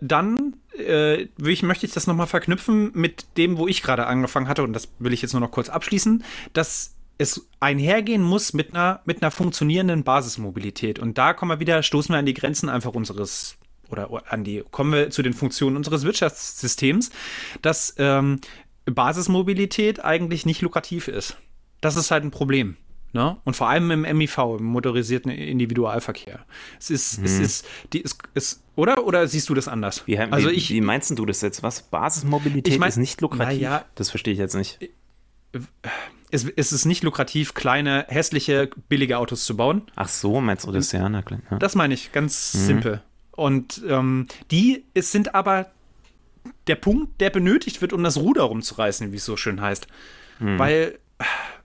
dann 0.00 0.54
äh, 0.78 1.28
ich, 1.44 1.62
möchte 1.62 1.86
ich 1.86 1.92
das 1.92 2.06
nochmal 2.06 2.26
verknüpfen 2.26 2.90
mit 2.94 3.26
dem, 3.36 3.58
wo 3.58 3.66
ich 3.66 3.82
gerade 3.82 4.06
angefangen 4.06 4.48
hatte, 4.48 4.62
und 4.62 4.72
das 4.72 4.88
will 4.98 5.12
ich 5.12 5.22
jetzt 5.22 5.32
nur 5.32 5.40
noch 5.40 5.50
kurz 5.50 5.68
abschließen, 5.68 6.24
dass 6.52 6.94
es 7.18 7.48
einhergehen 7.60 8.22
muss 8.22 8.52
mit 8.52 8.74
einer, 8.74 9.00
mit 9.06 9.22
einer 9.22 9.30
funktionierenden 9.30 10.04
Basismobilität. 10.04 10.98
Und 10.98 11.16
da 11.16 11.32
kommen 11.32 11.50
wir 11.50 11.60
wieder, 11.60 11.82
stoßen 11.82 12.14
wir 12.14 12.18
an 12.18 12.26
die 12.26 12.34
Grenzen 12.34 12.68
einfach 12.68 12.92
unseres 12.94 13.56
oder 13.88 14.10
an 14.28 14.42
die, 14.42 14.64
kommen 14.70 14.92
wir 14.92 15.10
zu 15.10 15.22
den 15.22 15.32
Funktionen 15.32 15.76
unseres 15.76 16.02
Wirtschaftssystems, 16.02 17.10
dass 17.62 17.94
ähm, 17.98 18.40
Basismobilität 18.84 20.04
eigentlich 20.04 20.44
nicht 20.44 20.60
lukrativ 20.60 21.08
ist. 21.08 21.36
Das 21.80 21.96
ist 21.96 22.10
halt 22.10 22.24
ein 22.24 22.30
Problem. 22.30 22.76
Ne? 23.16 23.38
Und 23.44 23.56
vor 23.56 23.68
allem 23.68 23.90
im 23.90 24.18
MIV, 24.18 24.38
im 24.58 24.64
motorisierten 24.64 25.30
Individualverkehr. 25.30 26.44
Es 26.78 26.90
ist, 26.90 27.16
hm. 27.16 27.24
es 27.24 27.38
ist, 27.38 27.66
die, 27.94 28.04
es, 28.04 28.18
es, 28.34 28.62
oder? 28.74 29.06
Oder 29.06 29.26
siehst 29.26 29.48
du 29.48 29.54
das 29.54 29.68
anders? 29.68 30.06
Wie, 30.06 30.18
also 30.18 30.50
wie, 30.50 30.52
ich, 30.52 30.70
wie 30.70 30.82
meinst 30.82 31.16
du 31.18 31.24
das 31.24 31.40
jetzt? 31.40 31.62
Was? 31.62 31.80
Basismobilität 31.80 32.74
ich 32.74 32.78
mein, 32.78 32.90
ist 32.90 32.98
nicht 32.98 33.22
lukrativ? 33.22 33.58
Ja, 33.58 33.86
das 33.94 34.10
verstehe 34.10 34.34
ich 34.34 34.38
jetzt 34.38 34.54
nicht. 34.54 34.78
Es, 36.30 36.44
es, 36.56 36.72
ist 36.72 36.84
nicht 36.84 37.04
lukrativ, 37.04 37.54
kleine, 37.54 38.04
hässliche, 38.08 38.68
billige 38.90 39.16
Autos 39.16 39.46
zu 39.46 39.56
bauen. 39.56 39.82
Ach 39.94 40.08
so, 40.08 40.40
meinst 40.42 40.66
du 40.66 40.72
das? 40.72 40.92
Ja, 40.92 41.08
na 41.08 41.22
klar. 41.22 41.40
Ja. 41.50 41.58
Das 41.58 41.74
meine 41.74 41.94
ich, 41.94 42.12
ganz 42.12 42.52
mhm. 42.52 42.58
simpel. 42.58 43.02
Und 43.30 43.82
ähm, 43.88 44.26
die 44.50 44.84
es 44.92 45.10
sind 45.10 45.34
aber 45.34 45.70
der 46.66 46.76
Punkt, 46.76 47.20
der 47.20 47.30
benötigt 47.30 47.80
wird, 47.80 47.94
um 47.94 48.02
das 48.02 48.18
Ruder 48.18 48.42
rumzureißen, 48.42 49.12
wie 49.12 49.16
es 49.16 49.24
so 49.24 49.38
schön 49.38 49.62
heißt. 49.62 49.86
Mhm. 50.40 50.58
Weil 50.58 50.98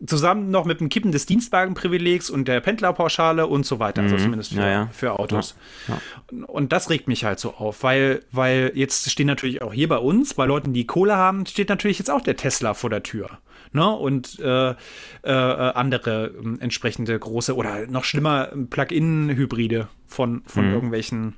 zusammen 0.05 0.49
noch 0.49 0.65
mit 0.65 0.79
dem 0.79 0.89
Kippen 0.89 1.11
des 1.11 1.25
Dienstwagenprivilegs 1.25 2.29
und 2.29 2.47
der 2.47 2.59
Pendlerpauschale 2.59 3.47
und 3.47 3.65
so 3.65 3.79
weiter, 3.79 4.01
also 4.01 4.15
mhm. 4.15 4.19
zumindest 4.19 4.53
für, 4.53 4.61
ja, 4.61 4.69
ja. 4.69 4.89
für 4.91 5.19
Autos. 5.19 5.55
Ja, 5.87 6.01
und 6.47 6.71
das 6.71 6.89
regt 6.89 7.07
mich 7.07 7.23
halt 7.23 7.39
so 7.39 7.53
auf, 7.53 7.83
weil, 7.83 8.23
weil 8.31 8.71
jetzt 8.75 9.09
stehen 9.11 9.27
natürlich 9.27 9.61
auch 9.61 9.73
hier 9.73 9.87
bei 9.87 9.97
uns, 9.97 10.33
bei 10.33 10.45
Leuten, 10.45 10.73
die 10.73 10.87
Kohle 10.87 11.15
haben, 11.15 11.45
steht 11.45 11.69
natürlich 11.69 11.99
jetzt 11.99 12.09
auch 12.09 12.21
der 12.21 12.35
Tesla 12.35 12.73
vor 12.73 12.89
der 12.89 13.03
Tür. 13.03 13.29
Ne? 13.73 13.89
Und 13.89 14.39
äh, 14.39 14.71
äh, 14.71 14.75
andere 15.23 16.27
äh, 16.27 16.61
entsprechende 16.61 17.17
große 17.17 17.55
oder 17.55 17.87
noch 17.87 18.03
schlimmer 18.03 18.49
Plug-in-Hybride 18.69 19.87
von, 20.07 20.43
von 20.45 20.67
mhm. 20.67 20.73
irgendwelchen 20.73 21.35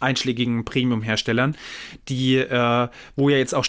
einschlägigen 0.00 0.64
Premium-Herstellern, 0.64 1.56
die, 2.08 2.36
äh, 2.36 2.88
wo 3.16 3.28
ja 3.28 3.38
jetzt 3.38 3.54
auch 3.54 3.64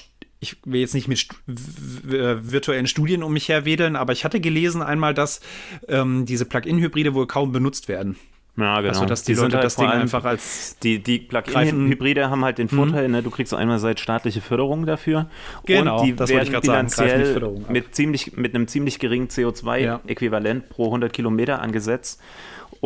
ich 0.46 0.58
will 0.66 0.80
jetzt 0.80 0.93
nicht 0.93 1.08
mit 1.08 1.28
virtuellen 1.46 2.88
Studien 2.88 3.24
um 3.24 3.34
mich 3.34 3.50
her 3.50 3.66
wedeln, 3.66 3.96
aber 3.96 4.14
ich 4.14 4.24
hatte 4.24 4.39
gelesen 4.39 4.82
einmal, 4.82 5.14
dass 5.14 5.41
ähm, 5.88 6.26
diese 6.26 6.46
Plug-in-Hybride 6.46 7.14
wohl 7.14 7.28
kaum 7.28 7.52
benutzt 7.52 7.88
werden. 7.88 8.16
Ja, 8.58 8.80
genau. 8.80 8.93
Also, 8.93 9.06
dass 9.06 9.24
die, 9.24 9.34
die 9.34 9.39
Leute 9.39 9.58
halt 9.58 9.66
das 9.66 9.76
Ding 9.76 9.88
einfach 9.88 10.24
als. 10.24 10.78
Die, 10.80 11.00
die 11.00 11.20
Plug-in-Hybride 11.20 12.30
haben 12.30 12.46
halt 12.46 12.58
den 12.58 12.70
mhm. 12.72 12.78
Vorteil, 12.78 13.08
mhm. 13.08 13.16
ne, 13.16 13.24
du 13.24 13.30
kriegst 13.30 13.54
einerseits 13.54 14.02
staatliche 14.02 14.39
Förderung 14.39 14.86
dafür. 14.86 15.28
Genau, 15.66 16.00
und 16.00 16.06
die 16.06 16.18
werden 16.18 16.62
bilanziell 16.62 17.58
mit, 17.68 17.96
ziemlich, 17.96 18.38
mit 18.38 18.56
einem 18.56 18.68
ziemlich 18.68 19.00
geringen 19.00 19.28
CO2-Äquivalent 19.28 20.62
ja. 20.62 20.70
pro 20.70 20.86
100 20.86 21.12
Kilometer 21.12 21.62
angesetzt. 21.62 22.22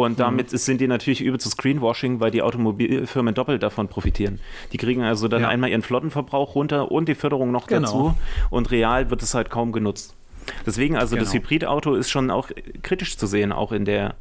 Und 0.05 0.13
mhm. 0.13 0.17
damit 0.17 0.51
mhm. 0.51 0.57
sind 0.57 0.81
die 0.81 0.87
natürlich 0.87 1.21
übel 1.21 1.39
zu 1.39 1.49
Screenwashing, 1.49 2.19
weil 2.19 2.31
die 2.31 2.41
Automobilfirmen 2.41 3.33
doppelt 3.33 3.63
davon 3.63 3.87
profitieren. 3.87 4.39
Die 4.71 4.77
kriegen 4.77 5.03
also 5.03 5.27
dann 5.27 5.41
ja. 5.41 5.49
einmal 5.49 5.69
ihren 5.69 5.81
Flottenverbrauch 5.81 6.55
runter 6.55 6.91
und 6.91 7.09
die 7.09 7.15
Förderung 7.15 7.51
noch 7.51 7.67
genau. 7.67 7.81
dazu. 7.81 8.15
Und 8.49 8.71
real 8.71 9.09
wird 9.09 9.21
es 9.21 9.33
halt 9.33 9.49
kaum 9.49 9.71
genutzt. 9.71 10.15
Deswegen, 10.65 10.95
also 10.95 11.15
genau. 11.15 11.25
das 11.25 11.33
Hybridauto 11.33 11.95
ist 11.95 12.09
schon 12.09 12.31
auch 12.31 12.49
kritisch 12.81 13.17
zu 13.17 13.27
sehen, 13.27 13.51
auch 13.51 13.71
in 13.71 13.85
der, 13.85 14.15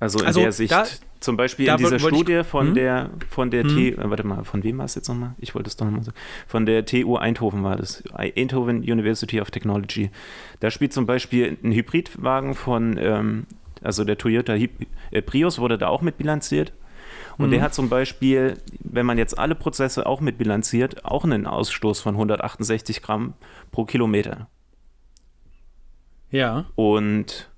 also 0.00 0.18
in 0.20 0.26
also 0.26 0.40
der 0.40 0.52
Sicht. 0.52 0.72
Da, 0.72 0.84
zum 1.20 1.36
Beispiel 1.36 1.68
in 1.68 1.76
dieser 1.78 1.98
Studie 1.98 2.34
ich, 2.34 2.46
von 2.46 2.68
hm? 2.68 2.74
der, 2.74 3.10
von 3.30 3.50
der 3.50 3.64
hm? 3.64 3.68
T, 3.70 3.88
äh, 3.88 3.96
warte 3.98 4.26
mal, 4.26 4.44
von 4.44 4.62
wem 4.62 4.78
war 4.78 4.84
es 4.84 4.94
jetzt 4.94 5.08
nochmal? 5.08 5.34
Ich 5.38 5.54
wollte 5.54 5.68
es 5.68 5.76
doch 5.76 5.86
nochmal 5.86 6.04
sagen. 6.04 6.16
Von 6.46 6.66
der 6.66 6.84
TU 6.84 7.16
Eindhoven 7.16 7.64
war 7.64 7.76
das. 7.76 8.04
Eindhoven 8.12 8.78
University 8.78 9.40
of 9.40 9.50
Technology. 9.50 10.10
Da 10.60 10.70
spielt 10.70 10.92
zum 10.92 11.06
Beispiel 11.06 11.56
ein 11.62 11.72
Hybridwagen 11.72 12.54
von 12.54 12.98
ähm, 13.00 13.46
also 13.82 14.04
der 14.04 14.18
Toyota 14.18 14.54
äh, 14.54 15.22
Prius 15.22 15.58
wurde 15.58 15.78
da 15.78 15.88
auch 15.88 16.02
mit 16.02 16.18
bilanziert. 16.18 16.72
Und 17.38 17.48
mhm. 17.48 17.50
der 17.52 17.62
hat 17.62 17.74
zum 17.74 17.88
Beispiel, 17.88 18.58
wenn 18.80 19.06
man 19.06 19.18
jetzt 19.18 19.38
alle 19.38 19.54
Prozesse 19.54 20.06
auch 20.06 20.20
mit 20.20 20.38
bilanziert, 20.38 21.04
auch 21.04 21.24
einen 21.24 21.46
Ausstoß 21.46 22.00
von 22.00 22.14
168 22.14 23.02
Gramm 23.02 23.34
pro 23.72 23.84
Kilometer. 23.84 24.48
Ja. 26.30 26.66
Und 26.74 27.50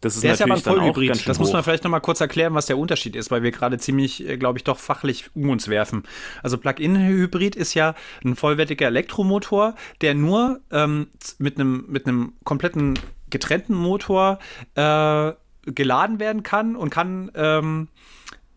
Das 0.00 0.14
ist 0.14 0.24
der 0.24 0.34
ist 0.34 0.38
ja 0.38 0.46
aber 0.46 0.54
ein 0.54 0.60
Vollhybrid. 0.60 1.26
Das 1.28 1.38
muss 1.38 1.52
man 1.52 1.64
vielleicht 1.64 1.84
nochmal 1.84 2.00
kurz 2.00 2.20
erklären, 2.20 2.54
was 2.54 2.66
der 2.66 2.78
Unterschied 2.78 3.16
ist, 3.16 3.30
weil 3.30 3.42
wir 3.42 3.50
gerade 3.50 3.78
ziemlich, 3.78 4.26
äh, 4.26 4.36
glaube 4.36 4.58
ich, 4.58 4.64
doch 4.64 4.78
fachlich 4.78 5.30
um 5.34 5.50
uns 5.50 5.68
werfen. 5.68 6.04
Also 6.42 6.56
Plug-in-Hybrid 6.56 7.56
ist 7.56 7.74
ja 7.74 7.94
ein 8.24 8.36
vollwertiger 8.36 8.86
Elektromotor, 8.86 9.74
der 10.00 10.14
nur 10.14 10.60
ähm, 10.70 11.08
mit 11.38 11.58
einem 11.58 11.86
mit 11.88 12.04
kompletten 12.44 12.98
getrennten 13.34 13.74
Motor 13.74 14.38
äh, 14.76 15.32
geladen 15.66 16.20
werden 16.20 16.42
kann 16.44 16.76
und 16.76 16.90
kann 16.90 17.30
ähm, 17.34 17.88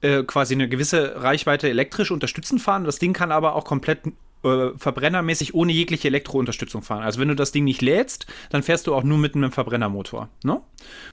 äh, 0.01 0.23
quasi 0.23 0.53
eine 0.53 0.69
gewisse 0.69 1.23
Reichweite 1.23 1.67
elektrisch 1.67 2.11
unterstützend 2.11 2.61
fahren. 2.61 2.83
Das 2.83 2.99
Ding 2.99 3.13
kann 3.13 3.31
aber 3.31 3.55
auch 3.55 3.65
komplett 3.65 4.01
äh, 4.43 4.69
verbrennermäßig 4.77 5.53
ohne 5.53 5.71
jegliche 5.71 6.07
Elektrounterstützung 6.07 6.81
fahren. 6.81 7.03
Also 7.03 7.19
wenn 7.19 7.27
du 7.27 7.35
das 7.35 7.51
Ding 7.51 7.63
nicht 7.63 7.81
lädst, 7.81 8.27
dann 8.49 8.63
fährst 8.63 8.87
du 8.87 8.95
auch 8.95 9.03
nur 9.03 9.17
mit 9.17 9.35
einem 9.35 9.51
Verbrennermotor. 9.51 10.29
Ne? 10.43 10.61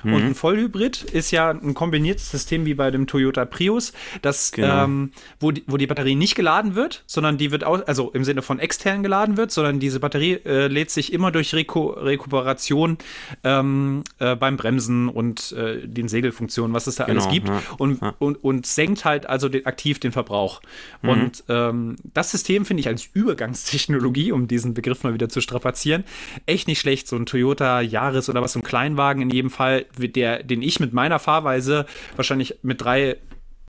Mhm. 0.02 0.14
Und 0.14 0.22
ein 0.22 0.34
Vollhybrid 0.34 1.02
ist 1.02 1.30
ja 1.30 1.50
ein 1.50 1.74
kombiniertes 1.74 2.30
System 2.30 2.66
wie 2.66 2.74
bei 2.74 2.90
dem 2.90 3.06
Toyota 3.06 3.44
Prius, 3.44 3.92
das, 4.22 4.52
genau. 4.52 4.84
ähm, 4.84 5.12
wo, 5.40 5.50
die, 5.50 5.64
wo 5.66 5.76
die 5.76 5.86
Batterie 5.86 6.14
nicht 6.14 6.34
geladen 6.34 6.74
wird, 6.74 7.02
sondern 7.06 7.38
die 7.38 7.50
wird 7.50 7.64
auch, 7.64 7.86
also 7.86 8.10
im 8.10 8.24
Sinne 8.24 8.42
von 8.42 8.58
extern 8.58 9.02
geladen 9.02 9.36
wird, 9.36 9.50
sondern 9.50 9.80
diese 9.80 10.00
Batterie 10.00 10.40
äh, 10.44 10.66
lädt 10.66 10.90
sich 10.90 11.12
immer 11.12 11.30
durch 11.30 11.54
Reku 11.54 11.90
Rekuperation 11.90 12.98
ähm, 13.42 14.04
äh, 14.18 14.36
beim 14.36 14.56
Bremsen 14.56 15.08
und 15.08 15.52
äh, 15.52 15.86
den 15.86 16.08
Segelfunktionen, 16.08 16.74
was 16.74 16.86
es 16.86 16.96
da 16.96 17.04
genau, 17.04 17.22
alles 17.22 17.32
gibt, 17.32 17.48
ja. 17.48 17.62
Und, 17.78 18.00
ja. 18.02 18.14
Und, 18.18 18.42
und 18.42 18.66
senkt 18.66 19.04
halt 19.04 19.26
also 19.26 19.48
den, 19.48 19.66
aktiv 19.66 19.98
den 19.98 20.12
Verbrauch. 20.12 20.60
Mhm. 21.02 21.08
Und 21.08 21.44
ähm, 21.48 21.96
das 22.12 22.30
System 22.30 22.64
finde 22.64 22.80
ich 22.80 22.88
als 22.88 23.13
Übergangstechnologie, 23.14 24.32
um 24.32 24.48
diesen 24.48 24.74
Begriff 24.74 25.02
mal 25.02 25.14
wieder 25.14 25.28
zu 25.28 25.40
strapazieren, 25.40 26.04
echt 26.46 26.68
nicht 26.68 26.80
schlecht. 26.80 27.08
So 27.08 27.16
ein 27.16 27.26
Toyota 27.26 27.80
Yaris 27.80 28.28
oder 28.28 28.42
was, 28.42 28.52
so 28.52 28.58
ein 28.58 28.64
Kleinwagen 28.64 29.22
in 29.22 29.30
jedem 29.30 29.50
Fall, 29.50 29.86
der, 29.96 30.42
den 30.42 30.60
ich 30.60 30.80
mit 30.80 30.92
meiner 30.92 31.18
Fahrweise 31.18 31.86
wahrscheinlich 32.16 32.56
mit 32.62 32.82
drei, 32.82 33.16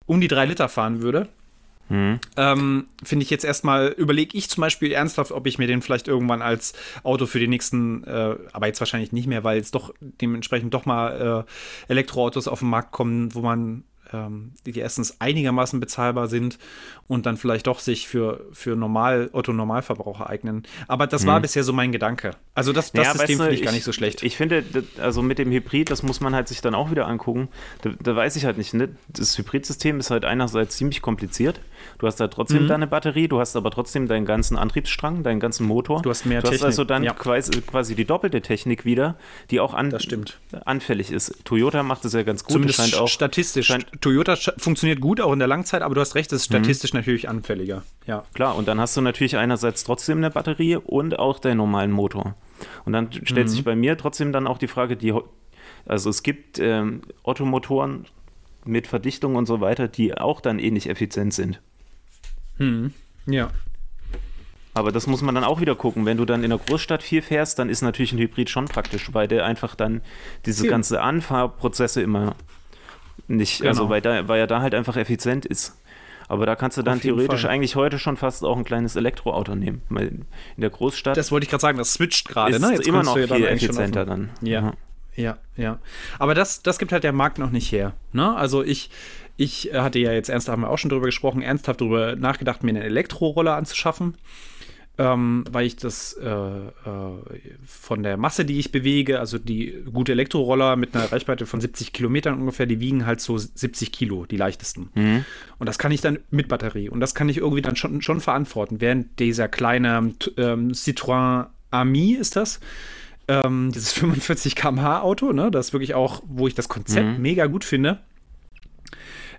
um 0.05 0.19
die 0.19 0.27
drei 0.27 0.45
Liter 0.45 0.67
fahren 0.67 1.01
würde. 1.01 1.29
Mhm. 1.89 2.19
Ähm, 2.35 2.87
Finde 3.03 3.23
ich 3.23 3.29
jetzt 3.29 3.45
erstmal, 3.45 3.89
überlege 3.89 4.35
ich 4.37 4.49
zum 4.49 4.61
Beispiel 4.61 4.91
ernsthaft, 4.91 5.31
ob 5.31 5.45
ich 5.45 5.59
mir 5.59 5.67
den 5.67 5.81
vielleicht 5.81 6.07
irgendwann 6.07 6.41
als 6.41 6.73
Auto 7.03 7.27
für 7.27 7.39
die 7.39 7.47
nächsten, 7.47 8.03
äh, 8.05 8.35
aber 8.51 8.67
jetzt 8.67 8.79
wahrscheinlich 8.79 9.11
nicht 9.11 9.27
mehr, 9.27 9.43
weil 9.43 9.57
jetzt 9.57 9.75
doch 9.75 9.93
dementsprechend 10.01 10.73
doch 10.73 10.85
mal 10.85 11.45
äh, 11.87 11.91
Elektroautos 11.91 12.47
auf 12.47 12.59
den 12.59 12.69
Markt 12.69 12.91
kommen, 12.91 13.35
wo 13.35 13.41
man 13.41 13.83
ähm, 14.15 14.51
die 14.65 14.77
erstens 14.77 15.19
einigermaßen 15.19 15.79
bezahlbar 15.79 16.27
sind 16.27 16.57
und 17.07 17.25
dann 17.25 17.37
vielleicht 17.37 17.67
doch 17.67 17.79
sich 17.79 18.07
für, 18.07 18.45
für 18.51 18.75
normal, 18.75 19.29
Otto-Normalverbraucher 19.33 20.29
eignen. 20.29 20.63
Aber 20.87 21.07
das 21.07 21.25
war 21.25 21.39
mhm. 21.39 21.43
bisher 21.43 21.63
so 21.63 21.73
mein 21.73 21.91
Gedanke. 21.91 22.31
Also 22.53 22.73
das, 22.73 22.91
das 22.91 23.05
ja, 23.05 23.13
System 23.13 23.37
finde 23.37 23.53
ich 23.53 23.61
gar 23.61 23.71
nicht 23.71 23.83
so 23.83 23.91
schlecht. 23.91 24.23
Ich 24.23 24.37
finde, 24.37 24.63
also 24.99 25.21
mit 25.21 25.37
dem 25.37 25.51
Hybrid, 25.51 25.91
das 25.91 26.03
muss 26.03 26.21
man 26.21 26.33
halt 26.33 26.47
sich 26.47 26.61
dann 26.61 26.75
auch 26.75 26.91
wieder 26.91 27.07
angucken. 27.07 27.49
Da, 27.81 27.91
da 28.01 28.15
weiß 28.15 28.35
ich 28.35 28.45
halt 28.45 28.57
nicht, 28.57 28.73
ne? 28.73 28.89
das 29.07 29.37
Hybridsystem 29.37 29.99
ist 29.99 30.11
halt 30.11 30.25
einerseits 30.25 30.77
ziemlich 30.77 31.01
kompliziert. 31.01 31.59
Du 31.97 32.07
hast 32.07 32.19
da 32.19 32.27
trotzdem 32.27 32.63
mhm. 32.63 32.67
deine 32.67 32.87
Batterie, 32.87 33.27
du 33.27 33.39
hast 33.39 33.55
aber 33.55 33.71
trotzdem 33.71 34.07
deinen 34.07 34.25
ganzen 34.25 34.57
Antriebsstrang, 34.57 35.23
deinen 35.23 35.39
ganzen 35.39 35.65
Motor. 35.65 36.01
Du 36.01 36.09
hast 36.09 36.25
mehr 36.25 36.41
du 36.41 36.47
Technik. 36.47 36.61
hast 36.61 36.65
also 36.65 36.83
dann 36.83 37.03
ja. 37.03 37.13
quasi, 37.13 37.61
quasi, 37.61 37.95
die 37.95 38.05
doppelte 38.05 38.41
Technik 38.41 38.85
wieder, 38.85 39.15
die 39.51 39.59
auch 39.59 39.73
an, 39.73 39.95
anfällig 40.65 41.11
ist. 41.11 41.45
Toyota 41.45 41.83
macht 41.83 42.05
es 42.05 42.13
ja 42.13 42.23
ganz 42.23 42.43
gut. 42.43 42.53
Zumindest 42.53 42.79
scheint 42.79 42.95
auch, 42.95 43.07
statistisch. 43.07 43.67
Scheint, 43.67 43.87
Toyota 44.01 44.35
funktioniert 44.57 44.99
gut, 44.99 45.21
auch 45.21 45.31
in 45.31 45.39
der 45.39 45.47
Langzeit, 45.47 45.81
aber 45.81 45.95
du 45.95 46.01
hast 46.01 46.15
recht, 46.15 46.31
es 46.33 46.43
ist 46.43 46.51
mhm. 46.51 46.57
statistisch 46.57 46.93
mhm. 46.93 46.99
natürlich 46.99 47.29
anfälliger. 47.29 47.83
Ja. 48.05 48.23
Klar, 48.33 48.55
und 48.55 48.67
dann 48.67 48.79
hast 48.79 48.97
du 48.97 49.01
natürlich 49.01 49.37
einerseits 49.37 49.83
trotzdem 49.83 50.17
eine 50.17 50.31
Batterie 50.31 50.75
und 50.75 51.17
auch 51.19 51.39
den 51.39 51.57
normalen 51.57 51.91
Motor. 51.91 52.35
Und 52.85 52.93
dann 52.93 53.11
stellt 53.11 53.47
mhm. 53.47 53.51
sich 53.51 53.63
bei 53.63 53.75
mir 53.75 53.97
trotzdem 53.97 54.31
dann 54.31 54.47
auch 54.47 54.57
die 54.57 54.67
Frage, 54.67 54.97
die, 54.97 55.13
also 55.85 56.09
es 56.09 56.23
gibt 56.23 56.59
ähm, 56.59 57.01
Ottomotoren 57.23 58.05
mit 58.65 58.87
Verdichtung 58.87 59.35
und 59.35 59.45
so 59.45 59.61
weiter, 59.61 59.87
die 59.87 60.17
auch 60.17 60.41
dann 60.41 60.59
ähnlich 60.59 60.89
effizient 60.89 61.33
sind. 61.33 61.61
Hm. 62.57 62.93
Ja. 63.25 63.49
Aber 64.73 64.91
das 64.91 65.07
muss 65.07 65.21
man 65.21 65.33
dann 65.35 65.45
auch 65.45 65.61
wieder 65.61 65.75
gucken. 65.75 66.05
Wenn 66.05 66.17
du 66.17 66.25
dann 66.25 66.43
in 66.43 66.49
der 66.49 66.59
Großstadt 66.59 67.01
viel 67.01 67.21
fährst, 67.21 67.59
dann 67.59 67.69
ist 67.69 67.81
natürlich 67.81 68.11
ein 68.11 68.19
Hybrid 68.19 68.49
schon 68.49 68.65
praktisch, 68.65 69.13
weil 69.13 69.27
der 69.27 69.45
einfach 69.45 69.73
dann 69.75 70.01
diese 70.45 70.65
ja. 70.65 70.71
ganze 70.71 71.01
Anfahrprozesse 71.01 72.01
immer 72.01 72.35
nicht, 73.27 73.61
also 73.61 73.63
genau. 73.63 73.69
also 73.69 73.89
weil, 73.89 74.01
da, 74.01 74.27
weil 74.27 74.39
er 74.39 74.47
da 74.47 74.61
halt 74.61 74.75
einfach 74.75 74.97
effizient 74.97 75.45
ist. 75.45 75.77
Aber 76.27 76.45
da 76.45 76.55
kannst 76.55 76.77
du 76.77 76.81
dann 76.81 76.99
theoretisch 76.99 77.41
Fall. 77.41 77.51
eigentlich 77.51 77.75
heute 77.75 77.99
schon 77.99 78.17
fast 78.17 78.43
auch 78.43 78.57
ein 78.57 78.63
kleines 78.63 78.95
Elektroauto 78.95 79.55
nehmen. 79.55 79.81
In 79.89 80.25
der 80.57 80.71
Großstadt. 80.71 81.15
Das 81.15 81.31
wollte 81.31 81.45
ich 81.45 81.49
gerade 81.49 81.61
sagen, 81.61 81.77
das 81.77 81.93
switcht 81.93 82.27
gerade, 82.27 82.59
ne? 82.59 82.71
Jetzt 82.73 82.87
immer 82.87 83.03
noch 83.03 83.13
viel 83.15 83.45
effizienter 83.45 84.05
dann. 84.05 84.31
Ja. 84.41 84.73
ja. 85.15 85.37
Ja, 85.55 85.79
Aber 86.19 86.35
das, 86.35 86.63
das 86.63 86.79
gibt 86.79 86.91
halt 86.91 87.05
der 87.05 87.13
Markt 87.13 87.37
noch 87.37 87.51
nicht 87.51 87.71
her. 87.71 87.93
Ne? 88.11 88.35
Also 88.35 88.63
ich, 88.63 88.89
ich 89.37 89.71
hatte 89.73 89.99
ja 89.99 90.11
jetzt 90.11 90.29
ernsthaft, 90.29 90.59
wir 90.59 90.69
auch 90.69 90.77
schon 90.77 90.89
drüber 90.89 91.07
gesprochen, 91.07 91.41
ernsthaft 91.41 91.81
darüber 91.81 92.15
nachgedacht, 92.15 92.63
mir 92.63 92.69
einen 92.69 92.81
Elektroroller 92.81 93.55
anzuschaffen 93.55 94.15
ähm, 94.97 95.43
weil 95.49 95.65
ich 95.65 95.75
das 95.75 96.13
äh, 96.13 96.29
äh, 96.29 96.71
von 97.65 98.03
der 98.03 98.17
Masse, 98.17 98.45
die 98.45 98.59
ich 98.59 98.71
bewege, 98.71 99.19
also 99.19 99.37
die 99.37 99.83
gute 99.91 100.13
Elektroroller 100.13 100.75
mit 100.75 100.95
einer 100.95 101.11
Reichweite 101.11 101.45
von 101.45 101.59
70 101.59 101.91
Kilometern 101.91 102.39
ungefähr, 102.39 102.65
die 102.65 102.79
wiegen 102.79 103.05
halt 103.05 103.19
so 103.19 103.37
70 103.37 103.91
Kilo, 103.91 104.25
die 104.25 104.37
leichtesten. 104.37 104.89
Mhm. 104.93 105.25
Und 105.59 105.67
das 105.67 105.77
kann 105.79 105.91
ich 105.91 106.01
dann 106.01 106.19
mit 106.31 106.47
Batterie 106.47 106.89
und 106.89 107.01
das 107.01 107.13
kann 107.13 107.27
ich 107.27 107.37
irgendwie 107.37 107.61
dann 107.61 107.75
schon, 107.75 108.01
schon 108.01 108.21
verantworten, 108.21 108.79
während 108.79 109.19
dieser 109.19 109.47
kleine 109.47 110.13
ähm, 110.37 110.71
Citroën 110.71 111.47
Ami 111.71 112.13
ist 112.13 112.35
das. 112.35 112.59
Ähm, 113.27 113.71
dieses 113.73 113.91
45 113.93 114.55
km/h 114.55 115.01
Auto, 115.01 115.33
ne, 115.33 115.49
das 115.51 115.67
ist 115.67 115.73
wirklich 115.73 115.95
auch, 115.95 116.21
wo 116.27 116.47
ich 116.47 116.53
das 116.53 116.69
Konzept 116.69 117.17
mhm. 117.17 117.21
mega 117.21 117.47
gut 117.47 117.63
finde 117.63 117.99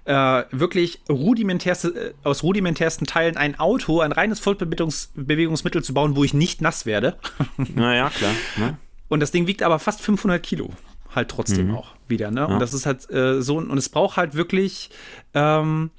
äh, 0.07 0.45
wirklich 0.53 1.01
rudimentärste, 1.09 1.89
äh, 1.89 2.15
aus 2.25 2.43
rudimentärsten 2.43 3.07
Teilen 3.07 3.37
ein 3.37 3.59
Auto, 3.59 4.01
ein 4.01 4.13
reines 4.13 4.41
Fortbewegungsmittel 4.41 5.83
zu 5.83 5.95
bauen, 5.95 6.17
wo 6.17 6.25
ich 6.25 6.33
nicht 6.33 6.61
nass 6.61 6.87
werde. 6.87 7.17
Naja, 7.75 8.11
klar. 8.11 8.33
Ne? 8.57 8.79
Und 9.09 9.21
das 9.21 9.31
Ding 9.31 9.47
wiegt 9.47 9.63
aber 9.63 9.79
fast 9.79 10.01
500 10.01 10.43
Kilo. 10.43 10.71
Halt 11.15 11.29
trotzdem 11.31 11.69
mhm. 11.69 11.77
auch 11.77 11.95
wieder. 12.09 12.31
Ne? 12.31 12.41
Ja. 12.41 12.47
Und 12.47 12.61
das 12.61 12.75
ist 12.75 12.87
halt 12.87 13.11
äh, 13.11 13.43
so, 13.43 13.59
und 13.59 13.77
es 13.77 13.89
braucht 13.89 14.17
halt 14.17 14.35
wirklich 14.35 14.91
ähm, 15.35 15.91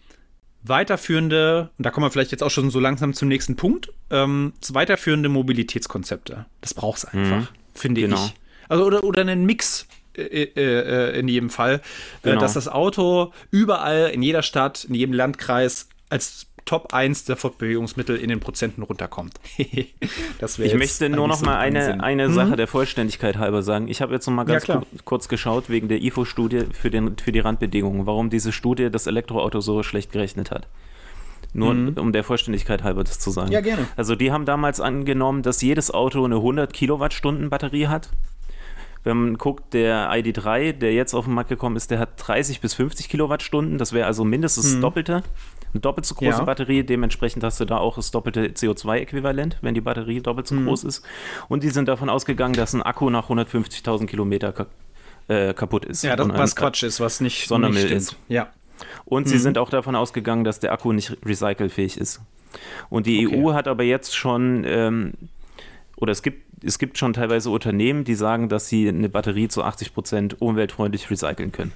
weiterführende, 0.64 1.72
und 1.78 1.86
da 1.86 1.90
kommen 1.90 2.06
wir 2.06 2.12
vielleicht 2.12 2.32
jetzt 2.32 2.44
auch 2.44 2.52
schon 2.52 2.70
so 2.70 2.80
langsam 2.80 3.14
zum 3.14 3.28
nächsten 3.28 3.56
Punkt, 3.56 3.92
ähm, 4.10 4.54
weiterführende 4.70 5.30
Mobilitätskonzepte. 5.30 6.46
Das 6.62 6.74
braucht 6.74 7.00
es 7.00 7.06
einfach, 7.06 7.42
mhm. 7.42 7.48
finde 7.74 8.02
genau. 8.02 8.24
ich. 8.26 8.34
Also 8.70 8.86
oder, 8.86 9.04
oder 9.04 9.22
einen 9.22 9.46
Mix 9.46 9.88
in 10.18 11.28
jedem 11.28 11.50
Fall, 11.50 11.76
äh, 11.76 12.30
genau. 12.30 12.42
dass 12.42 12.54
das 12.54 12.68
Auto 12.68 13.32
überall, 13.52 14.10
in 14.10 14.22
jeder 14.22 14.42
Stadt, 14.42 14.86
in 14.86 14.96
jedem 14.96 15.14
Landkreis 15.14 15.88
als 16.10 16.48
Top 16.68 16.94
1 16.94 17.24
der 17.24 17.38
Fortbewegungsmittel 17.38 18.18
in 18.18 18.28
den 18.28 18.42
Prozenten 18.42 18.84
runterkommt. 18.84 19.40
ich 19.58 20.74
möchte 20.76 21.10
nur 21.10 21.28
noch 21.28 21.42
mal 21.42 21.58
eine, 21.58 22.04
eine 22.04 22.28
mhm. 22.28 22.34
Sache 22.34 22.56
der 22.58 22.68
Vollständigkeit 22.68 23.38
halber 23.38 23.64
sagen. 23.64 23.88
Ich 23.88 24.02
habe 24.02 24.14
jetzt 24.14 24.28
noch 24.28 24.34
mal 24.34 24.44
ganz 24.44 24.68
ja, 24.68 24.82
kurz 25.06 25.30
geschaut 25.30 25.70
wegen 25.70 25.88
der 25.88 26.04
IFO-Studie 26.04 26.66
für, 26.74 26.92
für 27.24 27.32
die 27.32 27.40
Randbedingungen, 27.40 28.06
warum 28.06 28.30
diese 28.30 28.52
Studie 28.52 28.90
das 28.92 29.08
Elektroauto 29.08 29.62
so 29.62 29.82
schlecht 29.82 30.12
gerechnet 30.12 30.52
hat. 30.52 30.68
Nur 31.54 31.74
mhm. 31.74 31.94
um 31.98 32.12
der 32.12 32.26
Vollständigkeit 32.26 32.84
halber 32.84 33.06
das 33.06 33.20
zu 33.20 33.32
sagen. 33.32 33.52
Ja, 33.52 33.62
gerne. 33.62 33.88
Also 33.96 34.16
die 34.16 34.34
haben 34.34 34.46
damals 34.46 34.82
angenommen, 34.82 35.44
dass 35.44 35.62
jedes 35.62 35.90
Auto 35.90 36.26
eine 36.26 36.36
100 36.36 36.74
Kilowattstunden 36.74 37.50
Batterie 37.50 37.88
hat 37.88 38.10
wenn 39.04 39.18
man 39.18 39.38
guckt, 39.38 39.74
der 39.74 40.12
ID3, 40.12 40.74
der 40.74 40.94
jetzt 40.94 41.14
auf 41.14 41.26
den 41.26 41.34
Markt 41.34 41.50
gekommen 41.50 41.76
ist, 41.76 41.92
der 41.92 42.00
hat 42.00 42.10
30 42.18 42.62
bis 42.62 42.74
50 42.74 43.10
Kilowattstunden. 43.10 43.78
Das 43.78 43.94
wäre 43.94 44.08
also 44.08 44.24
mindestens 44.24 44.66
das 44.66 44.76
mhm. 44.76 44.82
Doppelte. 44.82 45.24
Eine 45.74 45.82
doppelt 45.82 46.06
so 46.06 46.16
große 46.16 46.40
ja. 46.40 46.44
Batterie. 46.44 46.84
Dementsprechend 46.84 47.44
hast 47.44 47.60
du 47.60 47.66
da 47.66 47.78
auch 47.78 47.96
das 47.96 48.12
doppelte 48.12 48.48
CO2-Äquivalent, 48.48 49.58
wenn 49.62 49.74
die 49.74 49.82
Batterie 49.82 50.22
doppelt 50.22 50.48
so 50.48 50.56
mhm. 50.56 50.66
groß 50.66 50.84
ist. 50.86 51.06
Und 51.50 51.64
die 51.64 51.70
sind 51.70 51.88
davon 51.88 52.10
ausgegangen, 52.10 52.54
dass 52.54 52.74
ein 52.74 52.82
Akku 52.82 53.10
nach 53.10 53.30
150.000 53.30 54.06
Kilometer 54.06 54.54
ka 54.54 54.66
äh, 55.28 55.54
kaputt 55.54 55.84
ist. 55.84 56.04
Ja, 56.04 56.16
das, 56.16 56.30
was 56.30 56.56
Quatsch 56.56 56.84
ist, 56.84 57.02
was 57.02 57.20
nicht 57.20 57.50
Sondermüll 57.50 57.92
ist. 57.92 58.16
Ja. 58.30 58.48
Und 59.04 59.26
mhm. 59.26 59.30
sie 59.30 59.40
sind 59.40 59.58
auch 59.58 59.70
davon 59.70 59.96
ausgegangen, 59.96 60.46
dass 60.46 60.60
der 60.60 60.72
Akku 60.72 60.94
nicht 60.94 61.18
recycelfähig 61.26 61.98
ist. 61.98 62.22
Und 62.90 63.08
die 63.08 63.28
okay. 63.28 63.44
EU 63.44 63.54
hat 63.54 63.68
aber 63.68 63.84
jetzt 63.84 64.16
schon, 64.16 64.64
ähm, 64.66 65.14
oder 65.98 66.12
es 66.12 66.22
gibt 66.22 66.48
es 66.64 66.80
gibt 66.80 66.98
schon 66.98 67.14
teilweise 67.14 67.50
Unternehmen, 67.50 68.04
die 68.04 68.16
sagen, 68.16 68.50
dass 68.50 68.68
sie 68.68 68.88
eine 68.88 69.10
Batterie 69.10 69.48
zu 69.48 69.64
80 69.64 69.94
Prozent 69.94 70.42
umweltfreundlich 70.42 71.10
recyceln 71.10 71.52
können. 71.52 71.72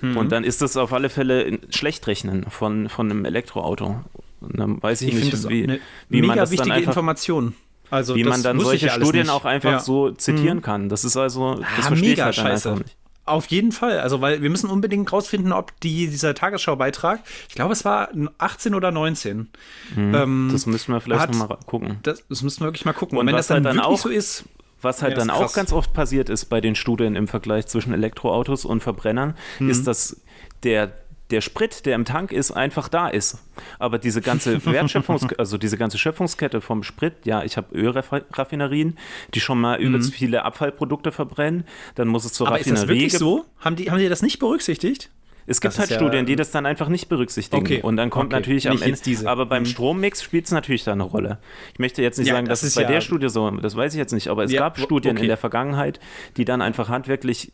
Mhm. 0.00 0.16
Und 0.16 0.32
dann 0.32 0.44
ist 0.44 0.62
das 0.62 0.76
auf 0.76 0.92
alle 0.92 1.08
Fälle 1.08 1.58
schlecht 1.70 2.06
rechnen 2.06 2.46
von, 2.48 2.88
von 2.88 3.10
einem 3.10 3.24
Elektroauto. 3.24 4.00
Und 4.40 4.58
dann 4.58 4.82
weiß 4.82 5.02
ich, 5.02 5.14
ich 5.14 5.24
nicht, 5.24 5.48
wie, 5.48 5.80
wie 6.08 6.22
man 6.22 6.36
das 6.36 6.50
dann 6.50 6.70
einfach, 6.70 6.92
Information. 6.92 7.54
Also 7.90 8.14
wie 8.14 8.24
man 8.24 8.42
dann 8.42 8.58
solche 8.60 8.90
Studien 8.90 9.28
auch 9.28 9.44
einfach 9.44 9.72
ja. 9.72 9.80
so 9.80 10.10
zitieren 10.10 10.58
mhm. 10.58 10.62
kann. 10.62 10.88
Das 10.88 11.04
ist 11.04 11.16
also, 11.16 11.54
das 11.54 11.64
ah, 11.78 11.82
verstehe 11.82 12.14
ich 12.14 12.20
halt 12.20 12.34
scheiße. 12.34 12.74
nicht. 12.76 12.96
Auf 13.26 13.46
jeden 13.46 13.72
Fall. 13.72 14.00
Also, 14.00 14.20
weil 14.20 14.42
wir 14.42 14.50
müssen 14.50 14.68
unbedingt 14.68 15.10
rausfinden, 15.10 15.52
ob 15.52 15.78
die, 15.80 16.08
dieser 16.08 16.34
Tagesschau-Beitrag, 16.34 17.20
ich 17.48 17.54
glaube, 17.54 17.72
es 17.72 17.84
war 17.84 18.10
18 18.38 18.74
oder 18.74 18.90
19. 18.90 19.48
Mhm, 19.94 20.14
ähm, 20.14 20.48
das 20.52 20.66
müssen 20.66 20.92
wir 20.92 21.00
vielleicht 21.00 21.32
nochmal 21.32 21.58
gucken. 21.66 21.98
Das, 22.02 22.22
das 22.28 22.42
müssen 22.42 22.60
wir 22.60 22.66
wirklich 22.66 22.84
mal 22.84 22.92
gucken. 22.92 23.16
Und, 23.16 23.22
Und 23.22 23.26
wenn 23.28 23.36
das 23.36 23.46
dann, 23.46 23.64
halt 23.64 23.76
dann 23.76 23.84
auch 23.84 23.98
so 23.98 24.08
ist. 24.08 24.44
Was 24.82 25.00
halt 25.00 25.12
ja, 25.12 25.18
dann 25.20 25.30
auch 25.30 25.54
ganz 25.54 25.72
oft 25.72 25.94
passiert 25.94 26.28
ist 26.28 26.44
bei 26.46 26.60
den 26.60 26.74
Studien 26.74 27.16
im 27.16 27.26
Vergleich 27.26 27.66
zwischen 27.66 27.94
Elektroautos 27.94 28.66
und 28.66 28.82
Verbrennern, 28.82 29.34
mhm. 29.58 29.70
ist, 29.70 29.86
dass 29.86 30.20
der 30.62 30.92
der 31.30 31.40
Sprit, 31.40 31.86
der 31.86 31.94
im 31.94 32.04
Tank 32.04 32.32
ist, 32.32 32.50
einfach 32.50 32.88
da 32.88 33.08
ist. 33.08 33.38
Aber 33.78 33.98
diese 33.98 34.20
ganze 34.20 34.64
Wertschöpfungs 34.66 35.32
also 35.38 35.58
diese 35.58 35.78
ganze 35.78 35.98
Schöpfungskette 35.98 36.60
vom 36.60 36.82
Sprit, 36.82 37.14
ja, 37.24 37.42
ich 37.42 37.56
habe 37.56 37.74
Ölraffinerien, 37.74 38.98
die 39.32 39.40
schon 39.40 39.60
mal 39.60 39.78
mhm. 39.78 39.86
übelst 39.86 40.14
viele 40.14 40.44
Abfallprodukte 40.44 41.12
verbrennen, 41.12 41.64
dann 41.94 42.08
muss 42.08 42.24
es 42.24 42.32
zur 42.32 42.46
Aber 42.46 42.56
Raffinerie. 42.56 42.74
Ist 42.74 42.82
das 42.82 42.88
wirklich 42.88 43.18
so? 43.18 43.44
Haben 43.58 43.76
die, 43.76 43.90
haben 43.90 43.98
die 43.98 44.08
das 44.08 44.22
nicht 44.22 44.38
berücksichtigt? 44.38 45.10
Es 45.46 45.60
gibt 45.60 45.78
halt 45.78 45.90
ja 45.90 45.96
Studien, 45.96 46.24
die 46.24 46.36
das 46.36 46.50
dann 46.50 46.64
einfach 46.64 46.88
nicht 46.88 47.08
berücksichtigen. 47.08 47.62
Okay. 47.62 47.82
Und 47.82 47.96
dann 47.96 48.08
kommt 48.08 48.32
okay. 48.32 48.40
natürlich 48.40 48.68
am 48.70 48.80
Ende. 48.80 48.98
Diese. 49.04 49.28
Aber 49.28 49.46
beim 49.46 49.64
mhm. 49.64 49.66
Strommix 49.66 50.22
spielt 50.22 50.46
es 50.46 50.52
natürlich 50.52 50.84
da 50.84 50.92
eine 50.92 51.02
Rolle. 51.02 51.38
Ich 51.72 51.78
möchte 51.78 52.02
jetzt 52.02 52.18
nicht 52.18 52.28
ja, 52.28 52.34
sagen, 52.34 52.46
dass 52.46 52.60
das 52.60 52.70
es 52.70 52.74
bei 52.76 52.82
ja 52.82 52.88
der 52.88 53.00
Studie 53.00 53.28
so, 53.28 53.50
das 53.50 53.76
weiß 53.76 53.92
ich 53.92 53.98
jetzt 53.98 54.12
nicht, 54.12 54.28
aber 54.28 54.44
es 54.44 54.52
gab 54.52 54.78
Studien 54.78 55.16
okay. 55.16 55.24
in 55.24 55.28
der 55.28 55.36
Vergangenheit, 55.36 56.00
die 56.36 56.44
dann 56.44 56.62
einfach 56.62 56.88
handwerklich 56.88 57.52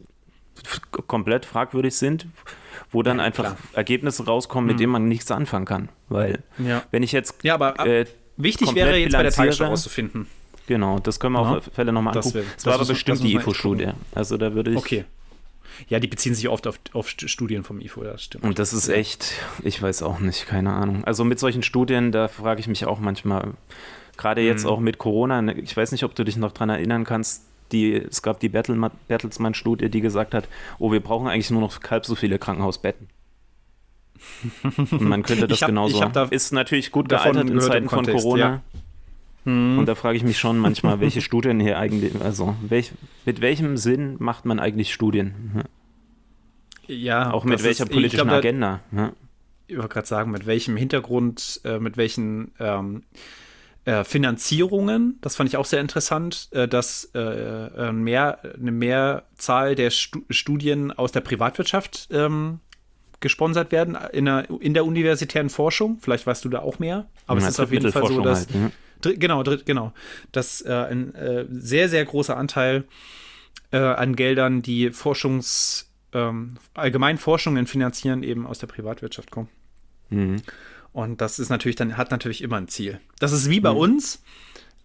komplett 1.06 1.46
fragwürdig 1.46 1.94
sind, 1.96 2.26
wo 2.90 3.02
dann 3.02 3.20
einfach 3.20 3.44
klar. 3.44 3.56
Ergebnisse 3.72 4.26
rauskommen, 4.26 4.66
mit 4.66 4.76
mhm. 4.76 4.78
denen 4.78 4.92
man 4.92 5.08
nichts 5.08 5.30
anfangen 5.30 5.66
kann. 5.66 5.88
Weil, 6.08 6.42
wenn 6.90 7.02
ich 7.02 7.12
jetzt. 7.12 7.42
Ja, 7.42 7.54
aber 7.54 7.78
äh, 7.86 8.06
wichtig 8.36 8.74
wäre 8.74 8.96
jetzt 8.96 9.12
bei 9.12 9.22
der 9.22 9.32
Tagesschau 9.32 9.66
rauszufinden. 9.66 10.26
Genau, 10.66 11.00
das 11.00 11.18
können 11.18 11.34
wir 11.34 11.42
ja. 11.42 11.56
auf 11.56 11.70
Fälle 11.72 11.92
nochmal 11.92 12.16
angucken. 12.16 12.34
Das, 12.34 12.34
wär, 12.34 12.54
das 12.54 12.66
war 12.66 12.74
aber 12.74 12.84
bestimmt 12.84 13.22
die 13.22 13.34
IFO-Studie. 13.34 13.88
Also 14.14 14.36
da 14.36 14.54
würde 14.54 14.70
ich. 14.70 14.76
Okay. 14.76 15.04
Ja, 15.88 15.98
die 15.98 16.08
beziehen 16.08 16.34
sich 16.34 16.48
oft 16.48 16.66
auf, 16.66 16.78
auf 16.92 17.08
Studien 17.08 17.64
vom 17.64 17.80
IFO, 17.80 18.04
das 18.04 18.22
stimmt. 18.22 18.44
Und 18.44 18.58
das 18.58 18.72
ist 18.72 18.88
echt, 18.88 19.32
ich 19.64 19.80
weiß 19.80 20.02
auch 20.02 20.18
nicht, 20.18 20.46
keine 20.46 20.72
Ahnung. 20.72 21.04
Also 21.04 21.24
mit 21.24 21.38
solchen 21.38 21.62
Studien, 21.62 22.12
da 22.12 22.28
frage 22.28 22.60
ich 22.60 22.68
mich 22.68 22.84
auch 22.84 23.00
manchmal, 23.00 23.54
gerade 24.16 24.42
jetzt 24.42 24.64
mhm. 24.64 24.70
auch 24.70 24.80
mit 24.80 24.98
Corona, 24.98 25.40
ne, 25.40 25.54
ich 25.54 25.76
weiß 25.76 25.92
nicht, 25.92 26.04
ob 26.04 26.14
du 26.14 26.24
dich 26.24 26.36
noch 26.36 26.52
daran 26.52 26.70
erinnern 26.70 27.04
kannst, 27.04 27.46
die, 27.72 27.94
es 27.94 28.22
gab 28.22 28.40
die 28.40 28.48
Bertelsmann-Studie, 28.48 29.88
die 29.88 30.00
gesagt 30.00 30.34
hat, 30.34 30.48
oh, 30.78 30.92
wir 30.92 31.00
brauchen 31.00 31.28
eigentlich 31.28 31.50
nur 31.50 31.60
noch 31.60 31.78
halb 31.90 32.06
so 32.06 32.14
viele 32.14 32.38
Krankenhausbetten. 32.38 33.08
Und 34.62 35.02
man 35.02 35.22
könnte 35.22 35.48
das 35.48 35.62
hab, 35.62 35.68
genauso. 35.68 36.04
Da 36.04 36.24
ist 36.24 36.52
natürlich 36.52 36.90
gut 36.90 37.08
gealtert 37.08 37.48
in 37.48 37.60
Zeiten 37.60 37.88
von 37.88 37.98
Kontext, 37.98 38.22
Corona. 38.22 38.40
Ja. 38.44 38.62
Hm. 39.44 39.78
Und 39.78 39.86
da 39.86 39.94
frage 39.94 40.16
ich 40.16 40.24
mich 40.24 40.38
schon 40.38 40.58
manchmal, 40.58 41.00
welche 41.00 41.22
Studien 41.22 41.60
hier 41.60 41.78
eigentlich, 41.78 42.20
also 42.20 42.54
welch, 42.60 42.92
mit 43.24 43.40
welchem 43.40 43.76
Sinn 43.76 44.16
macht 44.18 44.44
man 44.44 44.58
eigentlich 44.58 44.92
Studien? 44.92 45.64
Ja, 46.86 47.32
auch 47.32 47.44
mit 47.44 47.62
welcher 47.62 47.84
ist, 47.84 47.92
politischen 47.92 48.28
glaub, 48.28 48.38
Agenda? 48.38 48.80
Ja. 48.92 49.12
Ich 49.66 49.76
wollte 49.76 49.88
gerade 49.88 50.06
sagen, 50.06 50.30
mit 50.30 50.46
welchem 50.46 50.76
Hintergrund, 50.76 51.60
äh, 51.64 51.78
mit 51.78 51.96
welchen 51.96 52.50
ähm, 52.58 53.04
äh, 53.86 54.04
Finanzierungen, 54.04 55.18
das 55.22 55.36
fand 55.36 55.48
ich 55.48 55.56
auch 55.56 55.64
sehr 55.64 55.80
interessant, 55.80 56.48
äh, 56.52 56.68
dass 56.68 57.06
äh, 57.14 57.92
mehr, 57.92 58.38
eine 58.42 58.72
Mehrzahl 58.72 59.74
der 59.74 59.90
Stu 59.90 60.20
Studien 60.28 60.92
aus 60.92 61.12
der 61.12 61.20
Privatwirtschaft 61.22 62.08
ähm, 62.12 62.60
gesponsert 63.20 63.72
werden 63.72 63.96
in 64.12 64.26
der, 64.26 64.48
in 64.60 64.74
der 64.74 64.84
universitären 64.84 65.48
Forschung. 65.48 65.98
Vielleicht 66.00 66.26
weißt 66.26 66.44
du 66.44 66.50
da 66.50 66.60
auch 66.60 66.78
mehr, 66.78 67.06
aber 67.26 67.40
ja, 67.40 67.46
es 67.46 67.54
ist 67.54 67.60
auf 67.60 67.72
jeden 67.72 67.90
Fall 67.90 68.06
so, 68.06 68.20
dass. 68.20 68.48
Halt, 68.48 68.54
ne? 68.54 68.72
Genau, 69.16 69.42
genau. 69.42 69.94
Dass 70.30 70.62
ein 70.62 71.14
sehr, 71.50 71.88
sehr 71.88 72.04
großer 72.04 72.36
Anteil 72.36 72.84
an 73.70 74.14
Geldern, 74.14 74.60
die 74.60 74.90
Forschungs, 74.90 75.90
ähm, 76.12 76.58
allgemein 76.74 77.16
Forschungen 77.16 77.66
finanzieren, 77.66 78.22
eben 78.22 78.46
aus 78.46 78.58
der 78.58 78.66
Privatwirtschaft 78.66 79.30
kommen. 79.30 79.48
Mhm. 80.10 80.42
Und 80.92 81.20
das 81.20 81.38
ist 81.38 81.50
natürlich 81.50 81.76
dann, 81.76 81.96
hat 81.96 82.10
natürlich 82.10 82.42
immer 82.42 82.56
ein 82.56 82.68
Ziel. 82.68 83.00
Das 83.18 83.32
ist 83.32 83.48
wie 83.48 83.60
bei 83.60 83.70
mhm. 83.70 83.78
uns. 83.78 84.22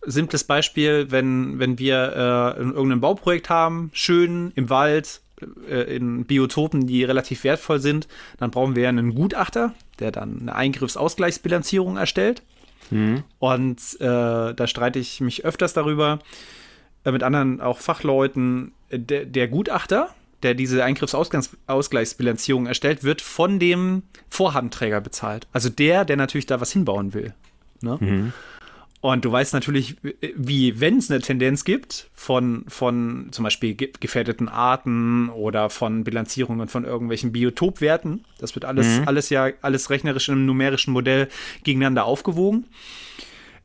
Simples 0.06 0.44
Beispiel, 0.44 1.10
wenn, 1.10 1.58
wenn 1.58 1.80
wir 1.80 2.56
äh, 2.58 2.60
irgendein 2.60 3.02
Bauprojekt 3.02 3.50
haben, 3.50 3.90
schön 3.94 4.52
im 4.56 4.70
Wald, 4.70 5.22
äh, 5.68 5.96
in 5.96 6.26
Biotopen, 6.26 6.86
die 6.86 7.04
relativ 7.04 7.44
wertvoll 7.44 7.80
sind, 7.80 8.08
dann 8.38 8.52
brauchen 8.52 8.76
wir 8.76 8.88
einen 8.88 9.16
Gutachter, 9.16 9.74
der 10.00 10.12
dann 10.12 10.42
eine 10.42 10.56
Eingriffsausgleichsbilanzierung 10.56 11.98
erstellt. 11.98 12.44
Mhm. 12.92 13.24
Und 13.40 13.80
äh, 14.00 14.54
da 14.54 14.68
streite 14.68 15.00
ich 15.00 15.22
mich 15.22 15.44
öfters 15.44 15.74
darüber, 15.74 16.20
äh, 17.04 17.12
mit 17.12 17.24
anderen 17.24 17.62
auch 17.62 17.80
Fachleuten. 17.80 18.74
Der, 18.92 19.26
der 19.26 19.48
Gutachter, 19.48 20.14
der 20.46 20.54
diese 20.54 20.84
Eingriffsausgleichsbilanzierung 20.84 22.68
erstellt, 22.68 23.04
wird 23.04 23.22
von 23.22 23.60
dem 23.60 24.04
Vorhabenträger 24.30 25.02
bezahlt. 25.02 25.48
Also 25.52 25.70
der, 25.70 26.06
der 26.06 26.18
natürlich 26.18 26.46
da 26.46 26.62
was 26.62 26.72
hinbauen 26.72 27.16
will. 27.16 27.34
Ne? 27.82 27.98
Mhm. 28.00 28.34
Und 29.02 29.26
du 29.26 29.32
weißt 29.32 29.54
natürlich, 29.54 29.98
wie, 30.36 30.80
wenn 30.80 30.98
es 30.98 31.12
eine 31.12 31.20
Tendenz 31.20 31.64
gibt 31.64 32.10
von, 32.14 32.66
von 32.68 33.28
zum 33.32 33.44
Beispiel 33.44 33.76
gefährdeten 33.76 34.48
Arten 34.48 35.30
oder 35.30 35.70
von 35.70 36.04
Bilanzierungen 36.04 36.68
von 36.70 36.86
irgendwelchen 36.86 37.32
Biotopwerten, 37.32 38.26
das 38.40 38.56
wird 38.56 38.66
alles, 38.66 39.00
mhm. 39.00 39.08
alles 39.08 39.30
ja, 39.30 39.50
alles 39.62 39.90
rechnerisch 39.90 40.30
in 40.30 40.36
einem 40.36 40.46
numerischen 40.46 40.94
Modell 40.94 41.28
gegeneinander 41.64 42.06
aufgewogen, 42.06 42.66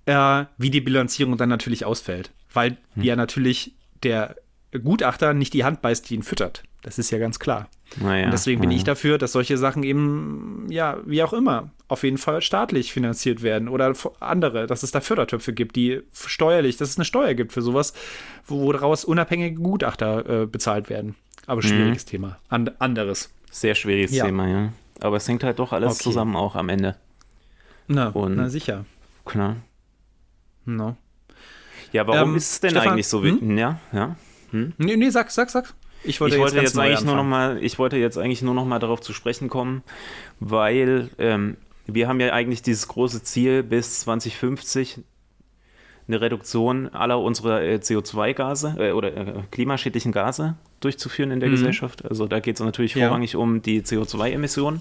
äh, 0.06 0.44
wie 0.58 0.70
die 0.70 0.80
Bilanzierung 0.80 1.36
dann 1.36 1.48
natürlich 1.50 1.84
ausfällt. 1.84 2.32
Weil 2.52 2.76
mhm. 2.94 3.02
ja 3.02 3.16
natürlich 3.16 3.72
der 4.02 4.36
Gutachter 4.78 5.34
nicht 5.34 5.52
die 5.54 5.64
Hand 5.64 5.82
beißt, 5.82 6.08
die 6.08 6.14
ihn 6.14 6.22
füttert. 6.22 6.62
Das 6.82 6.98
ist 6.98 7.10
ja 7.10 7.18
ganz 7.18 7.38
klar. 7.38 7.68
Naja, 8.00 8.24
und 8.24 8.30
deswegen 8.30 8.60
bin 8.60 8.70
ich 8.70 8.84
dafür, 8.84 9.18
dass 9.18 9.32
solche 9.32 9.58
Sachen 9.58 9.82
eben, 9.82 10.66
ja, 10.70 10.98
wie 11.04 11.22
auch 11.22 11.32
immer, 11.32 11.70
auf 11.88 12.04
jeden 12.04 12.18
Fall 12.18 12.40
staatlich 12.40 12.92
finanziert 12.92 13.42
werden 13.42 13.68
oder 13.68 13.92
andere, 14.20 14.66
dass 14.66 14.82
es 14.82 14.92
da 14.92 15.00
Fördertöpfe 15.00 15.52
gibt, 15.52 15.76
die 15.76 16.00
steuerlich, 16.12 16.76
dass 16.76 16.90
es 16.90 16.96
eine 16.96 17.04
Steuer 17.04 17.34
gibt 17.34 17.52
für 17.52 17.62
sowas, 17.62 17.92
woraus 18.46 19.04
unabhängige 19.04 19.60
Gutachter 19.60 20.42
äh, 20.42 20.46
bezahlt 20.46 20.88
werden. 20.88 21.16
Aber 21.46 21.62
schwieriges 21.62 22.06
mhm. 22.06 22.10
Thema. 22.10 22.38
And 22.48 22.80
anderes. 22.80 23.30
Sehr 23.50 23.74
schwieriges 23.74 24.12
ja. 24.12 24.24
Thema, 24.24 24.48
ja. 24.48 24.72
Aber 25.00 25.16
es 25.16 25.28
hängt 25.28 25.42
halt 25.42 25.58
doch 25.58 25.72
alles 25.72 25.94
okay. 25.94 26.04
zusammen 26.04 26.36
auch 26.36 26.54
am 26.54 26.68
Ende. 26.68 26.96
Na, 27.88 28.08
und 28.08 28.36
na 28.36 28.48
sicher. 28.48 28.84
Klar. 29.24 29.56
No. 30.64 30.96
Ja, 31.92 32.06
warum 32.06 32.30
ähm, 32.30 32.36
ist 32.36 32.52
es 32.52 32.60
denn 32.60 32.70
Stefan, 32.70 32.88
eigentlich 32.90 33.08
so? 33.08 33.22
Hm? 33.22 33.58
Ja, 33.58 33.80
ja. 33.92 34.16
Hm? 34.50 34.72
Nee, 34.78 34.96
nee, 34.96 35.10
sag, 35.10 35.30
sag, 35.30 35.50
sag. 35.50 35.74
Ich 36.02 36.20
wollte, 36.20 36.36
ich 36.36 36.40
wollte 36.40 36.56
jetzt, 36.56 36.74
jetzt 36.74 36.78
eigentlich 36.78 37.04
nur 37.04 37.16
noch 37.16 37.24
mal, 37.24 37.62
ich 37.62 37.78
wollte 37.78 37.96
jetzt 37.96 38.16
eigentlich 38.16 38.42
nur 38.42 38.54
noch 38.54 38.64
mal 38.64 38.78
darauf 38.78 39.00
zu 39.00 39.12
sprechen 39.12 39.48
kommen, 39.48 39.82
weil 40.38 41.10
ähm, 41.18 41.56
wir 41.86 42.08
haben 42.08 42.20
ja 42.20 42.32
eigentlich 42.32 42.62
dieses 42.62 42.88
große 42.88 43.22
Ziel 43.22 43.62
bis 43.62 44.00
2050 44.00 45.00
eine 46.08 46.20
Reduktion 46.20 46.88
aller 46.88 47.20
unserer 47.20 47.62
äh, 47.62 47.76
CO2-Gase 47.76 48.76
äh, 48.78 48.92
oder 48.92 49.16
äh, 49.16 49.42
klimaschädlichen 49.50 50.12
Gase 50.12 50.56
durchzuführen 50.80 51.30
in 51.30 51.40
der 51.40 51.50
mhm. 51.50 51.54
Gesellschaft. 51.54 52.04
Also 52.04 52.26
da 52.26 52.40
geht 52.40 52.56
es 52.56 52.60
natürlich 52.60 52.94
ja. 52.94 53.06
vorrangig 53.06 53.36
um 53.36 53.62
die 53.62 53.82
CO2-Emissionen. 53.82 54.80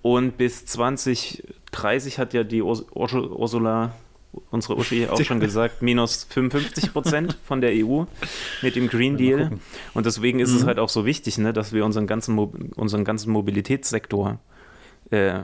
Und 0.00 0.38
bis 0.38 0.64
2030 0.64 2.18
hat 2.18 2.32
ja 2.32 2.44
die 2.44 2.62
Urs 2.62 2.86
Ursula 2.92 3.92
unsere 4.50 4.76
Uschi 4.76 5.06
auch 5.08 5.20
schon 5.22 5.40
gesagt, 5.48 5.82
minus 5.82 6.24
55 6.24 6.92
Prozent 6.92 7.38
von 7.44 7.60
der 7.60 7.72
EU 7.74 8.04
mit 8.62 8.76
dem 8.76 8.88
Green 8.88 9.16
Deal. 9.16 9.52
Und 9.94 10.06
deswegen 10.06 10.40
ist 10.40 10.50
mhm. 10.50 10.56
es 10.58 10.66
halt 10.66 10.78
auch 10.78 10.88
so 10.88 11.06
wichtig, 11.06 11.38
ne, 11.38 11.52
dass 11.52 11.72
wir 11.72 11.84
unseren 11.84 12.06
ganzen, 12.06 12.38
unseren 12.38 13.04
ganzen 13.04 13.30
Mobilitätssektor 13.32 14.38
äh, 15.10 15.40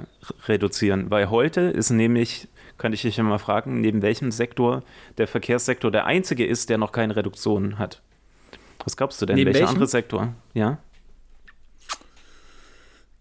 reduzieren. 0.46 1.10
Weil 1.10 1.30
heute 1.30 1.62
ist 1.62 1.90
nämlich, 1.90 2.48
kann 2.78 2.92
ich 2.92 3.02
dich 3.02 3.16
ja 3.16 3.22
mal 3.22 3.38
fragen, 3.38 3.80
neben 3.80 4.02
welchem 4.02 4.30
Sektor 4.30 4.82
der 5.18 5.26
Verkehrssektor 5.26 5.90
der 5.90 6.06
einzige 6.06 6.46
ist, 6.46 6.70
der 6.70 6.78
noch 6.78 6.92
keine 6.92 7.16
Reduktion 7.16 7.78
hat. 7.78 8.02
Was 8.84 8.96
glaubst 8.96 9.20
du 9.22 9.26
denn? 9.26 9.36
Neben 9.36 9.48
Welcher 9.48 9.60
welchem? 9.60 9.74
andere 9.74 9.86
Sektor? 9.86 10.34
Ja? 10.52 10.78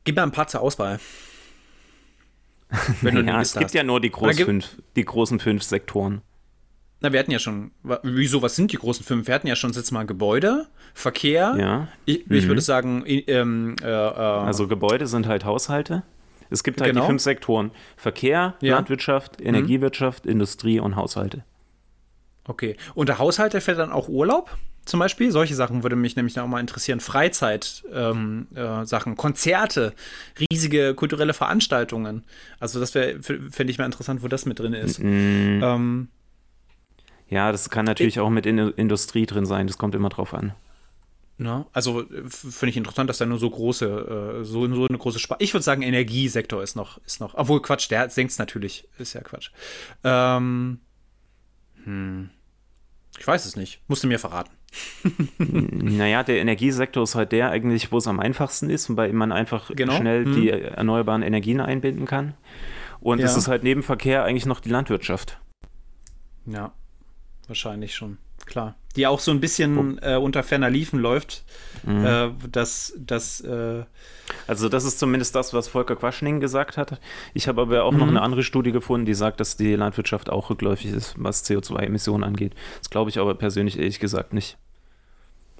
Gib 0.04 0.18
mir 0.18 0.24
ein 0.24 0.32
paar 0.32 0.48
zur 0.48 0.62
Auswahl. 0.62 1.00
ja, 3.02 3.42
es 3.42 3.54
gibt 3.54 3.66
hast. 3.66 3.74
ja 3.74 3.84
nur 3.84 4.02
die, 4.02 4.10
groß 4.10 4.40
fünf, 4.40 4.82
die 4.96 5.06
großen 5.06 5.40
fünf 5.40 5.64
Sektoren. 5.64 6.22
Na, 7.02 7.12
wir 7.12 7.20
hatten 7.20 7.32
ja 7.32 7.40
schon, 7.40 7.72
wieso, 8.04 8.42
was 8.42 8.56
sind 8.56 8.72
die 8.72 8.78
großen 8.78 9.06
fünf? 9.06 9.28
Wir 9.28 9.36
hatten 9.36 9.48
ja 9.48 9.58
schon 9.58 9.72
jetzt 9.74 9.92
mal 9.92 10.06
Gebäude, 10.06 10.68
Verkehr. 10.94 11.56
Ja. 11.58 11.88
Ich, 12.06 12.28
mhm. 12.28 12.36
ich 12.36 12.48
würde 12.48 12.62
sagen, 12.62 13.04
ähm, 13.06 13.76
äh, 13.84 13.88
äh, 13.88 13.90
also 13.90 14.68
Gebäude 14.68 15.08
sind 15.08 15.28
halt 15.28 15.44
Haushalte. 15.44 16.04
Es 16.50 16.64
gibt 16.64 16.82
halt 16.82 16.92
genau. 16.92 17.02
die 17.02 17.08
fünf 17.08 17.22
Sektoren: 17.22 17.72
Verkehr, 17.98 18.56
ja. 18.62 18.76
Landwirtschaft, 18.76 19.40
mhm. 19.40 19.48
Energiewirtschaft, 19.48 20.26
mhm. 20.26 20.32
Industrie 20.32 20.80
und 20.80 20.96
Haushalte. 20.96 21.44
Okay. 22.46 22.78
Unter 22.96 23.20
Haushalte 23.20 23.60
fällt 23.60 23.80
dann 23.80 23.92
auch 23.92 24.08
Urlaub? 24.08 24.58
Zum 24.86 25.00
Beispiel. 25.00 25.32
Solche 25.32 25.56
Sachen 25.56 25.84
würde 25.84 25.96
mich 25.96 26.16
nämlich 26.16 26.40
auch 26.40 26.48
mal 26.48 26.60
interessieren. 26.60 27.00
Freizeit-Sachen, 27.00 28.48
ähm, 28.54 29.14
äh, 29.14 29.16
Konzerte, 29.16 29.94
riesige 30.52 30.94
kulturelle 30.94 31.34
Veranstaltungen. 31.34 32.24
Also 32.60 32.80
das 32.80 32.94
wäre, 32.96 33.22
fände 33.22 33.72
ich 33.72 33.78
mal 33.78 33.86
interessant, 33.86 34.24
wo 34.24 34.28
das 34.28 34.46
mit 34.46 34.60
drin 34.60 34.74
ist. 34.74 35.00
Mm. 35.00 35.62
Ähm, 35.64 36.08
ja, 37.30 37.52
das 37.52 37.70
kann 37.70 37.86
natürlich 37.86 38.16
ich, 38.16 38.20
auch 38.20 38.30
mit 38.30 38.46
in 38.46 38.58
Industrie 38.58 39.26
drin 39.26 39.46
sein. 39.46 39.68
Das 39.68 39.78
kommt 39.78 39.96
immer 39.96 40.10
drauf 40.10 40.34
an. 40.34 40.54
Na, 41.38 41.66
also 41.74 42.06
finde 42.28 42.70
ich 42.70 42.78
interessant, 42.78 43.10
dass 43.10 43.18
da 43.18 43.26
nur 43.26 43.40
so 43.40 43.50
große, 43.50 44.42
äh, 44.42 44.46
so, 44.46 44.68
so 44.74 44.88
eine 44.88 44.98
große 44.98 45.18
Spar 45.18 45.38
Ich 45.42 45.54
würde 45.54 45.64
sagen, 45.64 45.82
Energiesektor 45.82 46.62
ist 46.62 46.76
noch, 46.76 47.00
ist 47.06 47.20
noch. 47.20 47.34
Obwohl 47.34 47.62
Quatsch, 47.62 47.90
der 47.90 48.10
senkt 48.10 48.34
es 48.34 48.38
natürlich. 48.38 48.88
Ist 49.00 49.14
ja 49.14 49.22
Quatsch. 49.22 49.50
Ähm, 50.04 50.80
hm. 51.86 52.30
Ich 53.18 53.28
weiß 53.28 53.46
es 53.46 53.56
nicht. 53.56 53.82
Musst 53.88 54.04
du 54.04 54.08
mir 54.08 54.20
verraten. 54.20 54.52
naja, 55.38 56.24
der 56.24 56.40
Energiesektor 56.40 57.04
ist 57.04 57.16
halt 57.16 57.32
der 57.32 57.50
eigentlich, 57.50 57.92
wo 57.92 57.98
es 57.98 58.08
am 58.08 58.20
einfachsten 58.20 58.70
ist 58.70 58.90
und 58.90 58.96
bei 58.96 59.08
dem 59.08 59.18
man 59.18 59.32
einfach 59.32 59.72
genau. 59.76 59.94
schnell 59.94 60.26
hm. 60.26 60.36
die 60.36 60.50
erneuerbaren 60.50 61.22
Energien 61.22 61.60
einbinden 61.60 62.06
kann. 62.06 62.34
Und 63.00 63.20
ja. 63.20 63.26
es 63.26 63.36
ist 63.36 63.48
halt 63.48 63.64
neben 63.64 63.84
Verkehr 63.84 64.24
eigentlich 64.24 64.46
noch 64.46 64.62
die 64.62 64.70
Landwirtschaft. 64.70 65.40
Ja, 66.46 66.72
wahrscheinlich 67.48 67.96
schon, 67.96 68.18
klar. 68.46 68.76
Die 68.96 69.08
auch 69.08 69.20
so 69.20 69.32
ein 69.32 69.40
bisschen 69.40 69.98
äh, 70.02 70.16
unter 70.16 70.44
ferner 70.44 70.70
Liefen 70.70 71.00
läuft. 71.00 71.44
Mhm. 71.84 72.06
Äh, 72.06 72.30
dass, 72.50 72.94
dass, 72.98 73.42
äh 73.42 73.84
also 74.48 74.70
das 74.70 74.86
ist 74.86 75.00
zumindest 75.00 75.36
das, 75.36 75.54
was 75.54 75.68
Volker 75.68 75.96
Quaschning 75.96 76.40
gesagt 76.40 76.78
hat. 76.78 77.00
Ich 77.34 77.48
habe 77.48 77.62
aber 77.62 77.84
auch 77.84 77.92
mhm. 77.92 78.00
noch 78.00 78.08
eine 78.08 78.22
andere 78.22 78.44
Studie 78.44 78.72
gefunden, 78.72 79.06
die 79.06 79.16
sagt, 79.16 79.40
dass 79.40 79.58
die 79.58 79.76
Landwirtschaft 79.76 80.30
auch 80.30 80.50
rückläufig 80.50 80.92
ist, 80.92 81.16
was 81.18 81.44
CO2-Emissionen 81.44 82.24
angeht. 82.24 82.54
Das 82.80 82.90
glaube 82.90 83.10
ich 83.10 83.20
aber 83.20 83.36
persönlich 83.36 83.78
ehrlich 83.80 84.00
gesagt 84.00 84.34
nicht. 84.34 84.58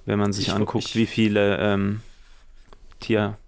Wenn 0.06 0.18
man 0.18 0.32
sich 0.32 0.48
ich 0.48 0.54
anguckt, 0.54 0.94
wie 0.96 1.06
viele 1.06 1.58
ähm, 1.58 2.00
Tierhaltung 3.00 3.38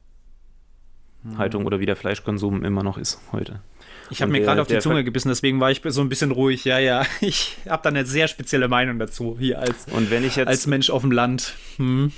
mhm. 1.62 1.66
oder 1.66 1.80
wie 1.80 1.86
der 1.86 1.96
Fleischkonsum 1.96 2.64
immer 2.64 2.82
noch 2.82 2.98
ist 2.98 3.20
heute. 3.32 3.60
Ich 4.10 4.22
habe 4.22 4.30
mir 4.30 4.40
gerade 4.40 4.60
auf 4.60 4.68
die 4.68 4.78
Zunge 4.78 5.04
gebissen, 5.04 5.28
deswegen 5.28 5.60
war 5.60 5.70
ich 5.70 5.82
so 5.84 6.00
ein 6.00 6.08
bisschen 6.08 6.30
ruhig. 6.30 6.64
Ja, 6.64 6.78
ja, 6.78 7.04
ich 7.20 7.56
habe 7.68 7.82
da 7.82 7.88
eine 7.88 8.06
sehr 8.06 8.28
spezielle 8.28 8.68
Meinung 8.68 8.98
dazu 8.98 9.36
hier 9.38 9.58
als, 9.58 9.86
und 9.90 10.10
wenn 10.10 10.24
ich 10.24 10.36
jetzt, 10.36 10.48
als 10.48 10.66
Mensch 10.66 10.90
auf 10.90 11.02
dem 11.02 11.12
Land. 11.12 11.54
Hm. 11.76 12.12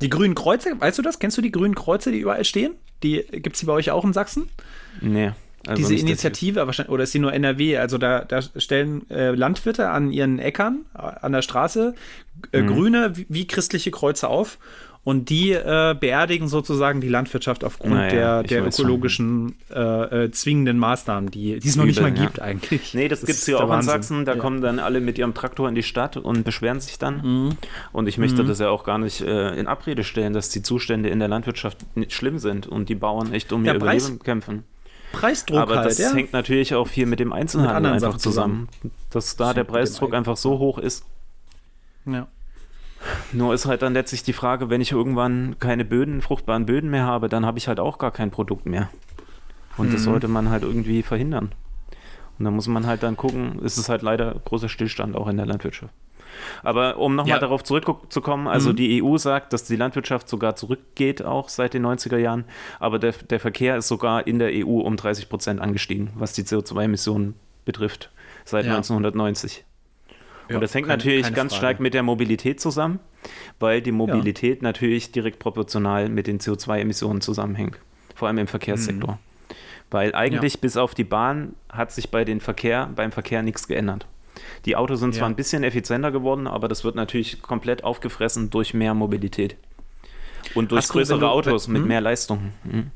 Die 0.00 0.08
grünen 0.08 0.34
Kreuze, 0.34 0.80
weißt 0.80 0.98
du 0.98 1.02
das? 1.02 1.18
Kennst 1.18 1.36
du 1.36 1.42
die 1.42 1.50
grünen 1.50 1.74
Kreuze, 1.74 2.10
die 2.10 2.18
überall 2.18 2.44
stehen? 2.44 2.74
Die 3.02 3.24
gibt 3.32 3.56
es 3.56 3.60
die 3.60 3.66
bei 3.66 3.72
euch 3.72 3.90
auch 3.90 4.04
in 4.04 4.12
Sachsen? 4.12 4.48
Nee. 5.00 5.32
Also 5.66 5.82
Diese 5.82 5.94
Initiative, 5.94 6.66
wahrscheinlich, 6.66 6.92
oder 6.92 7.04
ist 7.04 7.12
die 7.12 7.18
nur 7.18 7.32
NRW? 7.32 7.76
Also 7.76 7.98
da, 7.98 8.24
da 8.24 8.40
stellen 8.42 9.08
äh, 9.10 9.32
Landwirte 9.32 9.90
an 9.90 10.10
ihren 10.10 10.38
Äckern, 10.38 10.86
äh, 10.94 11.00
an 11.00 11.32
der 11.32 11.42
Straße, 11.42 11.94
äh, 12.52 12.62
mhm. 12.62 12.66
grüne 12.68 13.16
wie, 13.16 13.26
wie 13.28 13.46
christliche 13.46 13.90
Kreuze 13.90 14.28
auf 14.28 14.58
und 15.02 15.30
die 15.30 15.52
äh, 15.52 15.96
beerdigen 15.98 16.46
sozusagen 16.46 17.00
die 17.00 17.08
Landwirtschaft 17.08 17.64
aufgrund 17.64 17.94
naja, 17.94 18.42
der, 18.42 18.42
der 18.42 18.66
ökologischen 18.66 19.56
äh, 19.74 20.24
äh, 20.24 20.30
zwingenden 20.30 20.78
Maßnahmen, 20.78 21.30
die, 21.30 21.58
die 21.58 21.68
es 21.68 21.76
noch 21.76 21.86
nicht 21.86 22.02
mal 22.02 22.12
gibt 22.12 22.38
ja. 22.38 22.44
eigentlich. 22.44 22.92
Nee, 22.92 23.08
das, 23.08 23.20
das 23.20 23.26
gibt 23.26 23.38
es 23.38 23.46
hier 23.46 23.58
auch 23.58 23.68
Wahnsinn. 23.68 23.94
in 23.94 24.02
Sachsen. 24.02 24.24
Da 24.26 24.34
ja. 24.34 24.38
kommen 24.38 24.60
dann 24.60 24.78
alle 24.78 25.00
mit 25.00 25.16
ihrem 25.16 25.32
Traktor 25.32 25.68
in 25.68 25.74
die 25.74 25.82
Stadt 25.82 26.18
und 26.18 26.44
beschweren 26.44 26.80
sich 26.80 26.98
dann. 26.98 27.22
Mhm. 27.22 27.56
Und 27.92 28.08
ich 28.08 28.18
möchte 28.18 28.42
mhm. 28.42 28.48
das 28.48 28.58
ja 28.58 28.68
auch 28.68 28.84
gar 28.84 28.98
nicht 28.98 29.22
äh, 29.22 29.54
in 29.58 29.66
Abrede 29.66 30.04
stellen, 30.04 30.34
dass 30.34 30.50
die 30.50 30.62
Zustände 30.62 31.08
in 31.08 31.18
der 31.18 31.28
Landwirtschaft 31.28 31.78
nicht 31.96 32.12
schlimm 32.12 32.38
sind 32.38 32.66
und 32.66 32.90
die 32.90 32.94
Bauern 32.94 33.32
echt 33.32 33.52
um 33.52 33.64
ihr 33.64 33.74
Preis, 33.78 34.04
Überleben 34.04 34.22
kämpfen. 34.22 34.64
Preisdruck 35.12 35.58
Aber 35.58 35.76
halt, 35.76 35.86
das 35.86 35.98
ja. 35.98 36.12
hängt 36.12 36.32
natürlich 36.32 36.74
auch 36.74 36.86
viel 36.86 37.06
mit 37.06 37.20
dem 37.20 37.32
Einzelhandel 37.32 37.94
mit 37.94 38.04
einfach 38.04 38.18
zusammen, 38.18 38.68
zusammen, 38.80 38.94
dass 39.10 39.36
da 39.36 39.54
der 39.54 39.64
Preisdruck 39.64 40.14
einfach 40.14 40.36
so 40.36 40.58
hoch 40.58 40.78
ist. 40.78 41.04
Ja. 42.06 42.28
Nur 43.32 43.54
ist 43.54 43.66
halt 43.66 43.82
dann 43.82 43.94
letztlich 43.94 44.22
die 44.22 44.32
Frage, 44.32 44.70
wenn 44.70 44.80
ich 44.80 44.92
irgendwann 44.92 45.58
keine 45.58 45.84
Böden, 45.84 46.20
fruchtbaren 46.20 46.66
Böden 46.66 46.90
mehr 46.90 47.04
habe, 47.04 47.28
dann 47.28 47.46
habe 47.46 47.58
ich 47.58 47.66
halt 47.66 47.80
auch 47.80 47.98
gar 47.98 48.10
kein 48.10 48.30
Produkt 48.30 48.66
mehr. 48.66 48.90
Und 49.76 49.88
mhm. 49.88 49.92
das 49.92 50.04
sollte 50.04 50.28
man 50.28 50.50
halt 50.50 50.62
irgendwie 50.62 51.02
verhindern. 51.02 51.52
Und 52.38 52.44
da 52.44 52.50
muss 52.50 52.68
man 52.68 52.86
halt 52.86 53.02
dann 53.02 53.16
gucken, 53.16 53.58
ist 53.60 53.78
es 53.78 53.88
halt 53.88 54.02
leider 54.02 54.34
großer 54.44 54.68
Stillstand 54.68 55.16
auch 55.16 55.28
in 55.28 55.36
der 55.36 55.46
Landwirtschaft. 55.46 55.92
Aber 56.62 56.98
um 56.98 57.14
nochmal 57.14 57.36
ja. 57.36 57.38
darauf 57.38 57.64
zurückzukommen, 57.64 58.46
also 58.46 58.70
mhm. 58.70 58.76
die 58.76 59.02
EU 59.02 59.16
sagt, 59.18 59.52
dass 59.52 59.64
die 59.64 59.76
Landwirtschaft 59.76 60.28
sogar 60.28 60.56
zurückgeht, 60.56 61.24
auch 61.24 61.48
seit 61.48 61.74
den 61.74 61.84
90er 61.84 62.18
Jahren, 62.18 62.44
aber 62.78 62.98
der, 62.98 63.12
der 63.12 63.40
Verkehr 63.40 63.76
ist 63.76 63.88
sogar 63.88 64.26
in 64.26 64.38
der 64.38 64.50
EU 64.52 64.80
um 64.80 64.96
30 64.96 65.28
Prozent 65.28 65.60
angestiegen, 65.60 66.10
was 66.14 66.32
die 66.32 66.42
CO2-Emissionen 66.42 67.34
betrifft, 67.64 68.10
seit 68.44 68.66
ja. 68.66 68.76
1990. 68.76 69.64
Ja, 70.48 70.56
und 70.56 70.62
das 70.62 70.74
hängt 70.74 70.88
keine, 70.88 70.98
natürlich 70.98 71.22
keine 71.22 71.36
ganz 71.36 71.52
Frage. 71.52 71.66
stark 71.66 71.80
mit 71.80 71.94
der 71.94 72.02
Mobilität 72.02 72.60
zusammen, 72.60 72.98
weil 73.60 73.80
die 73.80 73.92
Mobilität 73.92 74.62
ja. 74.62 74.68
natürlich 74.68 75.12
direkt 75.12 75.38
proportional 75.38 76.08
mit 76.08 76.26
den 76.26 76.40
CO2-Emissionen 76.40 77.20
zusammenhängt, 77.20 77.78
vor 78.16 78.28
allem 78.28 78.38
im 78.38 78.48
Verkehrssektor. 78.48 79.12
Mhm. 79.12 79.54
Weil 79.92 80.14
eigentlich 80.14 80.54
ja. 80.54 80.60
bis 80.60 80.76
auf 80.76 80.94
die 80.94 81.04
Bahn 81.04 81.54
hat 81.68 81.92
sich 81.92 82.10
bei 82.10 82.24
den 82.24 82.40
Verkehr, 82.40 82.90
beim 82.94 83.12
Verkehr 83.12 83.42
nichts 83.42 83.66
geändert. 83.66 84.06
Die 84.64 84.76
Autos 84.76 85.00
sind 85.00 85.14
zwar 85.14 85.28
ein 85.28 85.36
bisschen 85.36 85.64
effizienter 85.64 86.10
geworden, 86.10 86.46
aber 86.46 86.68
das 86.68 86.84
wird 86.84 86.94
natürlich 86.94 87.42
komplett 87.42 87.84
aufgefressen 87.84 88.50
durch 88.50 88.74
mehr 88.74 88.94
Mobilität. 88.94 89.56
Und 90.54 90.72
durch 90.72 90.82
Hast 90.82 90.92
größere 90.92 91.20
du, 91.20 91.26
Autos 91.26 91.68
mit 91.68 91.82
hm? 91.82 91.88
mehr 91.88 92.00
Leistung. 92.00 92.52
Hm. 92.64 92.90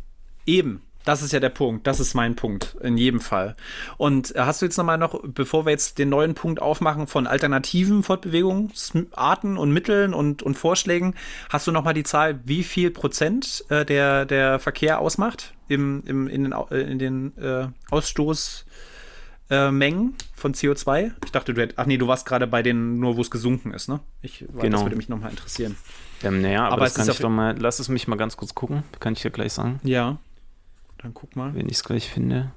Eben, 0.46 0.82
das 1.04 1.22
ist 1.22 1.32
ja 1.32 1.40
der 1.40 1.50
Punkt. 1.50 1.86
Das 1.86 2.00
ist 2.00 2.14
mein 2.14 2.34
Punkt. 2.34 2.76
In 2.80 2.96
jedem 2.96 3.20
Fall. 3.20 3.54
Und 3.98 4.34
äh, 4.34 4.40
hast 4.40 4.62
du 4.62 4.66
jetzt 4.66 4.78
nochmal 4.78 4.98
noch, 4.98 5.20
bevor 5.22 5.66
wir 5.66 5.70
jetzt 5.70 5.98
den 5.98 6.08
neuen 6.08 6.34
Punkt 6.34 6.60
aufmachen 6.62 7.06
von 7.06 7.26
alternativen 7.26 8.02
Fortbewegungsarten 8.02 9.58
und 9.58 9.70
Mitteln 9.70 10.14
und, 10.14 10.42
und 10.42 10.56
Vorschlägen, 10.56 11.14
hast 11.50 11.66
du 11.66 11.72
nochmal 11.72 11.94
die 11.94 12.04
Zahl, 12.04 12.40
wie 12.44 12.64
viel 12.64 12.90
Prozent 12.90 13.64
äh, 13.68 13.84
der, 13.84 14.24
der 14.24 14.58
Verkehr 14.58 14.98
ausmacht 14.98 15.52
im, 15.68 16.02
im, 16.06 16.26
in 16.28 16.44
den, 16.44 16.52
äh, 16.70 16.80
in 16.80 16.98
den 16.98 17.36
äh, 17.38 17.66
Ausstoßmengen 19.54 20.14
von 20.34 20.54
CO2? 20.54 21.12
Ich 21.24 21.32
dachte, 21.32 21.54
du 21.54 21.60
hättest, 21.60 21.78
ach 21.78 21.86
nee, 21.86 21.96
du 21.96 22.06
warst 22.08 22.26
gerade 22.26 22.46
bei 22.46 22.62
den, 22.62 22.98
nur 22.98 23.16
wo 23.16 23.20
es 23.20 23.30
gesunken 23.30 23.72
ist, 23.72 23.88
ne? 23.88 24.00
Ich, 24.22 24.44
genau. 24.60 24.78
Das 24.78 24.82
würde 24.82 24.96
mich 24.96 25.08
nochmal 25.08 25.30
interessieren. 25.30 25.76
Ähm, 26.22 26.40
naja, 26.42 26.64
aber, 26.64 26.74
aber 26.74 26.84
das 26.84 26.94
kann 26.94 27.08
ich 27.08 27.18
doch 27.18 27.30
mal, 27.30 27.56
lass 27.58 27.78
es 27.78 27.88
mich 27.88 28.08
mal 28.08 28.16
ganz 28.16 28.36
kurz 28.36 28.54
gucken, 28.54 28.82
kann 29.00 29.12
ich 29.14 29.22
ja 29.22 29.30
gleich 29.30 29.52
sagen. 29.52 29.80
Ja. 29.82 30.18
Dann 30.98 31.14
guck 31.14 31.36
mal. 31.36 31.54
Wenn 31.54 31.66
ich 31.66 31.76
es 31.76 31.84
gleich 31.84 32.08
finde. 32.08 32.52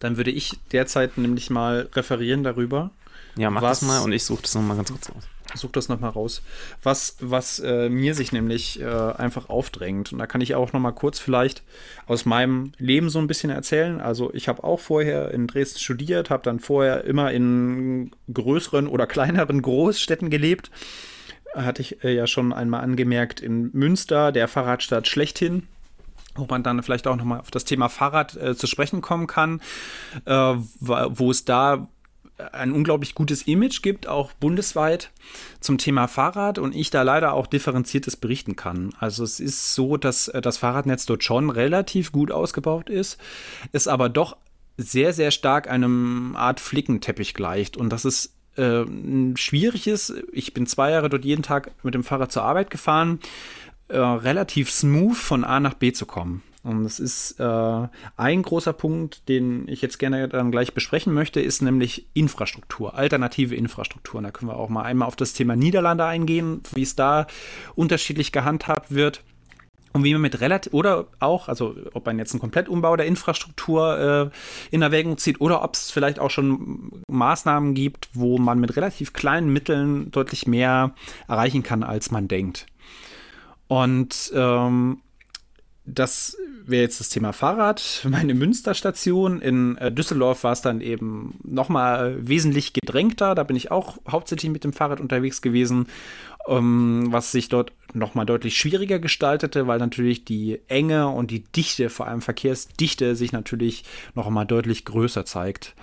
Dann 0.00 0.16
würde 0.16 0.30
ich 0.30 0.58
derzeit 0.72 1.18
nämlich 1.18 1.50
mal 1.50 1.88
referieren 1.94 2.42
darüber. 2.42 2.90
Ja, 3.36 3.50
mach 3.50 3.62
was, 3.62 3.80
das 3.80 3.88
mal 3.88 4.00
und 4.00 4.12
ich 4.12 4.24
suche 4.24 4.42
das 4.42 4.54
nochmal 4.54 4.76
ganz 4.76 4.90
kurz 4.90 5.10
aus. 5.10 5.28
Such 5.54 5.72
das 5.72 5.88
nochmal 5.88 6.10
raus. 6.10 6.42
Was, 6.82 7.16
was 7.20 7.58
äh, 7.60 7.88
mir 7.88 8.14
sich 8.14 8.32
nämlich 8.32 8.80
äh, 8.80 8.84
einfach 8.84 9.48
aufdrängt. 9.48 10.12
Und 10.12 10.18
da 10.18 10.26
kann 10.26 10.40
ich 10.40 10.54
auch 10.54 10.72
nochmal 10.72 10.92
kurz 10.92 11.18
vielleicht 11.18 11.62
aus 12.06 12.24
meinem 12.24 12.72
Leben 12.78 13.10
so 13.10 13.18
ein 13.18 13.26
bisschen 13.26 13.50
erzählen. 13.50 14.00
Also 14.00 14.32
ich 14.34 14.48
habe 14.48 14.64
auch 14.64 14.80
vorher 14.80 15.32
in 15.32 15.46
Dresden 15.46 15.78
studiert, 15.78 16.30
habe 16.30 16.42
dann 16.42 16.60
vorher 16.60 17.04
immer 17.04 17.32
in 17.32 18.12
größeren 18.32 18.86
oder 18.86 19.06
kleineren 19.06 19.62
Großstädten 19.62 20.30
gelebt. 20.30 20.70
Hatte 21.54 21.82
ich 21.82 22.04
äh, 22.04 22.14
ja 22.14 22.26
schon 22.26 22.52
einmal 22.52 22.82
angemerkt 22.82 23.40
in 23.40 23.70
Münster, 23.72 24.32
der 24.32 24.48
Fahrradstadt 24.48 25.08
schlechthin 25.08 25.66
wo 26.36 26.46
man 26.48 26.62
dann 26.62 26.82
vielleicht 26.82 27.08
auch 27.08 27.16
nochmal 27.16 27.40
auf 27.40 27.50
das 27.50 27.64
Thema 27.64 27.88
Fahrrad 27.88 28.36
äh, 28.36 28.56
zu 28.56 28.68
sprechen 28.68 29.00
kommen 29.00 29.26
kann, 29.26 29.60
äh, 30.24 30.54
wo 30.80 31.30
es 31.30 31.44
da 31.44 31.88
ein 32.52 32.72
unglaublich 32.72 33.14
gutes 33.14 33.42
Image 33.42 33.82
gibt, 33.82 34.06
auch 34.06 34.32
bundesweit 34.32 35.10
zum 35.60 35.78
Thema 35.78 36.08
Fahrrad 36.08 36.58
und 36.58 36.74
ich 36.74 36.90
da 36.90 37.02
leider 37.02 37.34
auch 37.34 37.46
differenziertes 37.46 38.16
berichten 38.16 38.56
kann. 38.56 38.92
Also 38.98 39.24
es 39.24 39.40
ist 39.40 39.74
so, 39.74 39.96
dass 39.96 40.28
äh, 40.28 40.40
das 40.40 40.58
Fahrradnetz 40.58 41.06
dort 41.06 41.24
schon 41.24 41.50
relativ 41.50 42.12
gut 42.12 42.30
ausgebaut 42.30 42.90
ist, 42.90 43.18
es 43.72 43.88
aber 43.88 44.08
doch 44.08 44.36
sehr, 44.76 45.12
sehr 45.12 45.30
stark 45.30 45.68
einem 45.68 46.34
Art 46.36 46.60
Flickenteppich 46.60 47.34
gleicht 47.34 47.76
und 47.76 47.90
das 47.90 48.04
ist 48.04 48.34
äh, 48.56 48.84
schwierig 49.36 49.86
ist. 49.86 50.14
Ich 50.32 50.54
bin 50.54 50.66
zwei 50.66 50.90
Jahre 50.90 51.08
dort 51.08 51.24
jeden 51.24 51.42
Tag 51.42 51.72
mit 51.82 51.94
dem 51.94 52.04
Fahrrad 52.04 52.32
zur 52.32 52.42
Arbeit 52.42 52.70
gefahren 52.70 53.20
äh, 53.90 53.98
relativ 53.98 54.70
smooth 54.70 55.16
von 55.16 55.44
A 55.44 55.58
nach 55.58 55.74
B 55.74 55.92
zu 55.92 56.06
kommen. 56.06 56.42
Und 56.62 56.84
das 56.84 57.00
ist 57.00 57.40
äh, 57.40 57.88
ein 58.16 58.42
großer 58.42 58.74
Punkt, 58.74 59.28
den 59.28 59.66
ich 59.66 59.80
jetzt 59.80 59.98
gerne 59.98 60.28
dann 60.28 60.50
gleich 60.50 60.74
besprechen 60.74 61.14
möchte, 61.14 61.40
ist 61.40 61.62
nämlich 61.62 62.06
Infrastruktur, 62.12 62.94
alternative 62.94 63.54
Infrastruktur. 63.54 64.18
Und 64.18 64.24
da 64.24 64.30
können 64.30 64.50
wir 64.50 64.56
auch 64.56 64.68
mal 64.68 64.82
einmal 64.82 65.08
auf 65.08 65.16
das 65.16 65.32
Thema 65.32 65.56
Niederlande 65.56 66.04
eingehen, 66.04 66.62
wie 66.74 66.82
es 66.82 66.96
da 66.96 67.26
unterschiedlich 67.76 68.30
gehandhabt 68.30 68.94
wird. 68.94 69.22
Und 69.92 70.04
wie 70.04 70.12
man 70.12 70.22
mit 70.22 70.40
relativ, 70.40 70.72
oder 70.72 71.06
auch, 71.18 71.48
also 71.48 71.74
ob 71.94 72.06
man 72.06 72.18
jetzt 72.18 72.32
einen 72.32 72.40
Komplettumbau 72.40 72.94
der 72.94 73.06
Infrastruktur 73.06 74.30
äh, 74.30 74.74
in 74.74 74.82
Erwägung 74.82 75.18
zieht 75.18 75.40
oder 75.40 75.64
ob 75.64 75.74
es 75.74 75.90
vielleicht 75.90 76.20
auch 76.20 76.30
schon 76.30 77.02
Maßnahmen 77.08 77.74
gibt, 77.74 78.08
wo 78.12 78.38
man 78.38 78.60
mit 78.60 78.76
relativ 78.76 79.12
kleinen 79.12 79.52
Mitteln 79.52 80.12
deutlich 80.12 80.46
mehr 80.46 80.94
erreichen 81.26 81.64
kann, 81.64 81.82
als 81.82 82.12
man 82.12 82.28
denkt. 82.28 82.66
Und 83.66 84.30
ähm, 84.32 85.00
das 85.94 86.36
wäre 86.66 86.82
jetzt 86.82 87.00
das 87.00 87.08
Thema 87.08 87.32
Fahrrad. 87.32 88.06
Meine 88.08 88.34
Münsterstation 88.34 89.40
in 89.40 89.76
äh, 89.78 89.92
Düsseldorf 89.92 90.44
war 90.44 90.52
es 90.52 90.62
dann 90.62 90.80
eben 90.80 91.38
nochmal 91.42 92.16
wesentlich 92.20 92.72
gedrängter. 92.72 93.34
Da 93.34 93.42
bin 93.44 93.56
ich 93.56 93.70
auch 93.70 93.98
hauptsächlich 94.08 94.50
mit 94.50 94.64
dem 94.64 94.72
Fahrrad 94.72 95.00
unterwegs 95.00 95.42
gewesen, 95.42 95.86
ähm, 96.48 97.08
was 97.10 97.32
sich 97.32 97.48
dort 97.48 97.72
nochmal 97.92 98.26
deutlich 98.26 98.56
schwieriger 98.56 98.98
gestaltete, 98.98 99.66
weil 99.66 99.78
natürlich 99.78 100.24
die 100.24 100.60
Enge 100.68 101.08
und 101.08 101.30
die 101.30 101.44
Dichte, 101.44 101.90
vor 101.90 102.06
allem 102.06 102.22
Verkehrsdichte, 102.22 103.16
sich 103.16 103.32
natürlich 103.32 103.84
nochmal 104.14 104.46
deutlich 104.46 104.84
größer 104.84 105.24
zeigt. 105.24 105.74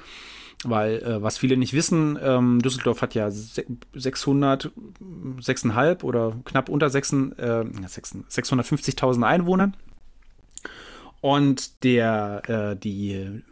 Weil, 0.63 1.03
äh, 1.03 1.21
was 1.21 1.37
viele 1.37 1.55
nicht 1.55 1.73
wissen, 1.73 2.17
ähm, 2.19 2.59
Düsseldorf 2.63 3.03
hat 3.03 3.13
ja 3.13 3.29
600, 3.29 4.71
6,5 5.39 6.03
oder 6.03 6.35
knapp 6.45 6.69
unter 6.69 6.89
6, 6.89 7.13
äh, 7.37 7.63
650.000 8.27 9.23
Einwohner. 9.23 9.73
Und 11.21 11.83
der, 11.83 12.41
äh, 12.47 12.75
die, 12.75 13.43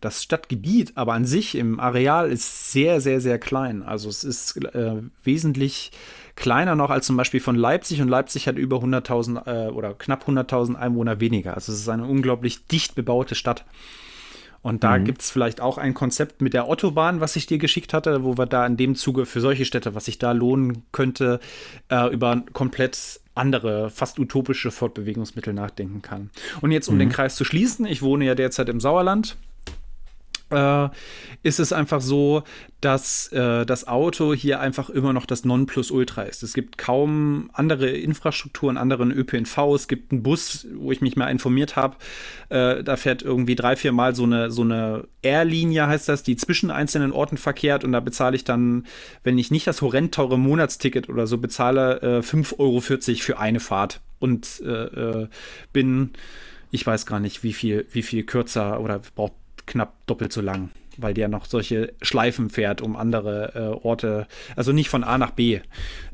Das 0.00 0.22
Stadtgebiet 0.22 0.92
aber 0.96 1.14
an 1.14 1.24
sich 1.24 1.54
im 1.54 1.80
Areal 1.80 2.30
ist 2.30 2.72
sehr, 2.72 3.00
sehr, 3.00 3.20
sehr 3.20 3.38
klein. 3.38 3.82
Also 3.82 4.08
es 4.08 4.24
ist 4.24 4.62
äh, 4.74 5.02
wesentlich 5.22 5.92
kleiner 6.36 6.74
noch 6.74 6.90
als 6.90 7.06
zum 7.06 7.16
Beispiel 7.16 7.40
von 7.40 7.56
Leipzig 7.56 8.02
und 8.02 8.08
Leipzig 8.08 8.48
hat 8.48 8.56
über 8.56 8.78
100.000 8.78 9.46
äh, 9.46 9.70
oder 9.70 9.94
knapp 9.94 10.28
100.000 10.28 10.74
Einwohner 10.74 11.20
weniger. 11.20 11.54
Also 11.54 11.72
es 11.72 11.80
ist 11.80 11.88
eine 11.88 12.06
unglaublich 12.06 12.66
dicht 12.66 12.94
bebaute 12.94 13.34
Stadt. 13.34 13.64
Und 14.64 14.82
da 14.82 14.96
mhm. 14.96 15.04
gibt 15.04 15.20
es 15.20 15.30
vielleicht 15.30 15.60
auch 15.60 15.76
ein 15.76 15.92
Konzept 15.92 16.40
mit 16.40 16.54
der 16.54 16.64
Autobahn, 16.64 17.20
was 17.20 17.36
ich 17.36 17.44
dir 17.44 17.58
geschickt 17.58 17.92
hatte, 17.92 18.24
wo 18.24 18.38
wir 18.38 18.46
da 18.46 18.64
in 18.66 18.78
dem 18.78 18.94
Zuge 18.94 19.26
für 19.26 19.42
solche 19.42 19.66
Städte, 19.66 19.94
was 19.94 20.06
sich 20.06 20.18
da 20.18 20.32
lohnen 20.32 20.84
könnte, 20.90 21.38
äh, 21.90 22.10
über 22.10 22.42
komplett 22.54 23.20
andere, 23.34 23.90
fast 23.90 24.18
utopische 24.18 24.70
Fortbewegungsmittel 24.70 25.52
nachdenken 25.52 26.02
kann. 26.02 26.30
Und 26.60 26.70
jetzt, 26.70 26.88
um 26.88 26.94
mhm. 26.94 27.00
den 27.00 27.08
Kreis 27.10 27.36
zu 27.36 27.44
schließen, 27.44 27.86
ich 27.86 28.02
wohne 28.02 28.24
ja 28.24 28.34
derzeit 28.34 28.68
im 28.68 28.80
Sauerland 28.80 29.36
äh, 30.54 30.88
ist 31.42 31.60
es 31.60 31.72
einfach 31.72 32.00
so, 32.00 32.42
dass 32.80 33.28
äh, 33.28 33.64
das 33.64 33.88
Auto 33.88 34.34
hier 34.34 34.60
einfach 34.60 34.90
immer 34.90 35.12
noch 35.12 35.26
das 35.26 35.44
Nonplusultra 35.44 36.22
ist. 36.22 36.42
Es 36.42 36.52
gibt 36.52 36.76
kaum 36.78 37.50
andere 37.52 37.88
Infrastrukturen, 37.88 38.76
anderen 38.76 39.10
ÖPNV. 39.10 39.58
Es 39.74 39.88
gibt 39.88 40.12
einen 40.12 40.22
Bus, 40.22 40.66
wo 40.74 40.92
ich 40.92 41.00
mich 41.00 41.16
mal 41.16 41.28
informiert 41.28 41.76
habe. 41.76 41.96
Äh, 42.50 42.84
da 42.84 42.96
fährt 42.96 43.22
irgendwie 43.22 43.54
drei, 43.54 43.76
vier 43.76 43.92
Mal 43.92 44.14
so 44.14 44.24
eine, 44.24 44.50
so 44.50 44.62
eine 44.62 45.06
Airlinie, 45.22 45.86
heißt 45.86 46.08
das, 46.08 46.22
die 46.22 46.36
zwischen 46.36 46.70
einzelnen 46.70 47.12
Orten 47.12 47.38
verkehrt. 47.38 47.84
Und 47.84 47.92
da 47.92 48.00
bezahle 48.00 48.36
ich 48.36 48.44
dann, 48.44 48.86
wenn 49.22 49.38
ich 49.38 49.50
nicht 49.50 49.66
das 49.66 49.80
horrend 49.80 50.14
teure 50.14 50.38
Monatsticket 50.38 51.08
oder 51.08 51.26
so 51.26 51.38
bezahle, 51.38 52.02
äh, 52.02 52.18
5,40 52.20 52.58
Euro 52.58 52.80
für 52.80 53.38
eine 53.38 53.60
Fahrt. 53.60 54.00
Und 54.18 54.62
äh, 54.64 54.70
äh, 54.70 55.28
bin, 55.72 56.10
ich 56.70 56.86
weiß 56.86 57.06
gar 57.06 57.20
nicht, 57.20 57.42
wie 57.42 57.52
viel, 57.52 57.86
wie 57.92 58.02
viel 58.02 58.24
kürzer 58.24 58.80
oder 58.80 59.00
braucht 59.14 59.32
knapp 59.66 60.06
doppelt 60.06 60.32
so 60.32 60.40
lang, 60.40 60.70
weil 60.96 61.14
der 61.14 61.28
noch 61.28 61.46
solche 61.46 61.92
Schleifen 62.02 62.50
fährt, 62.50 62.80
um 62.80 62.96
andere 62.96 63.52
äh, 63.54 63.86
Orte, 63.86 64.26
also 64.56 64.72
nicht 64.72 64.88
von 64.88 65.04
A 65.04 65.18
nach 65.18 65.32
B, 65.32 65.60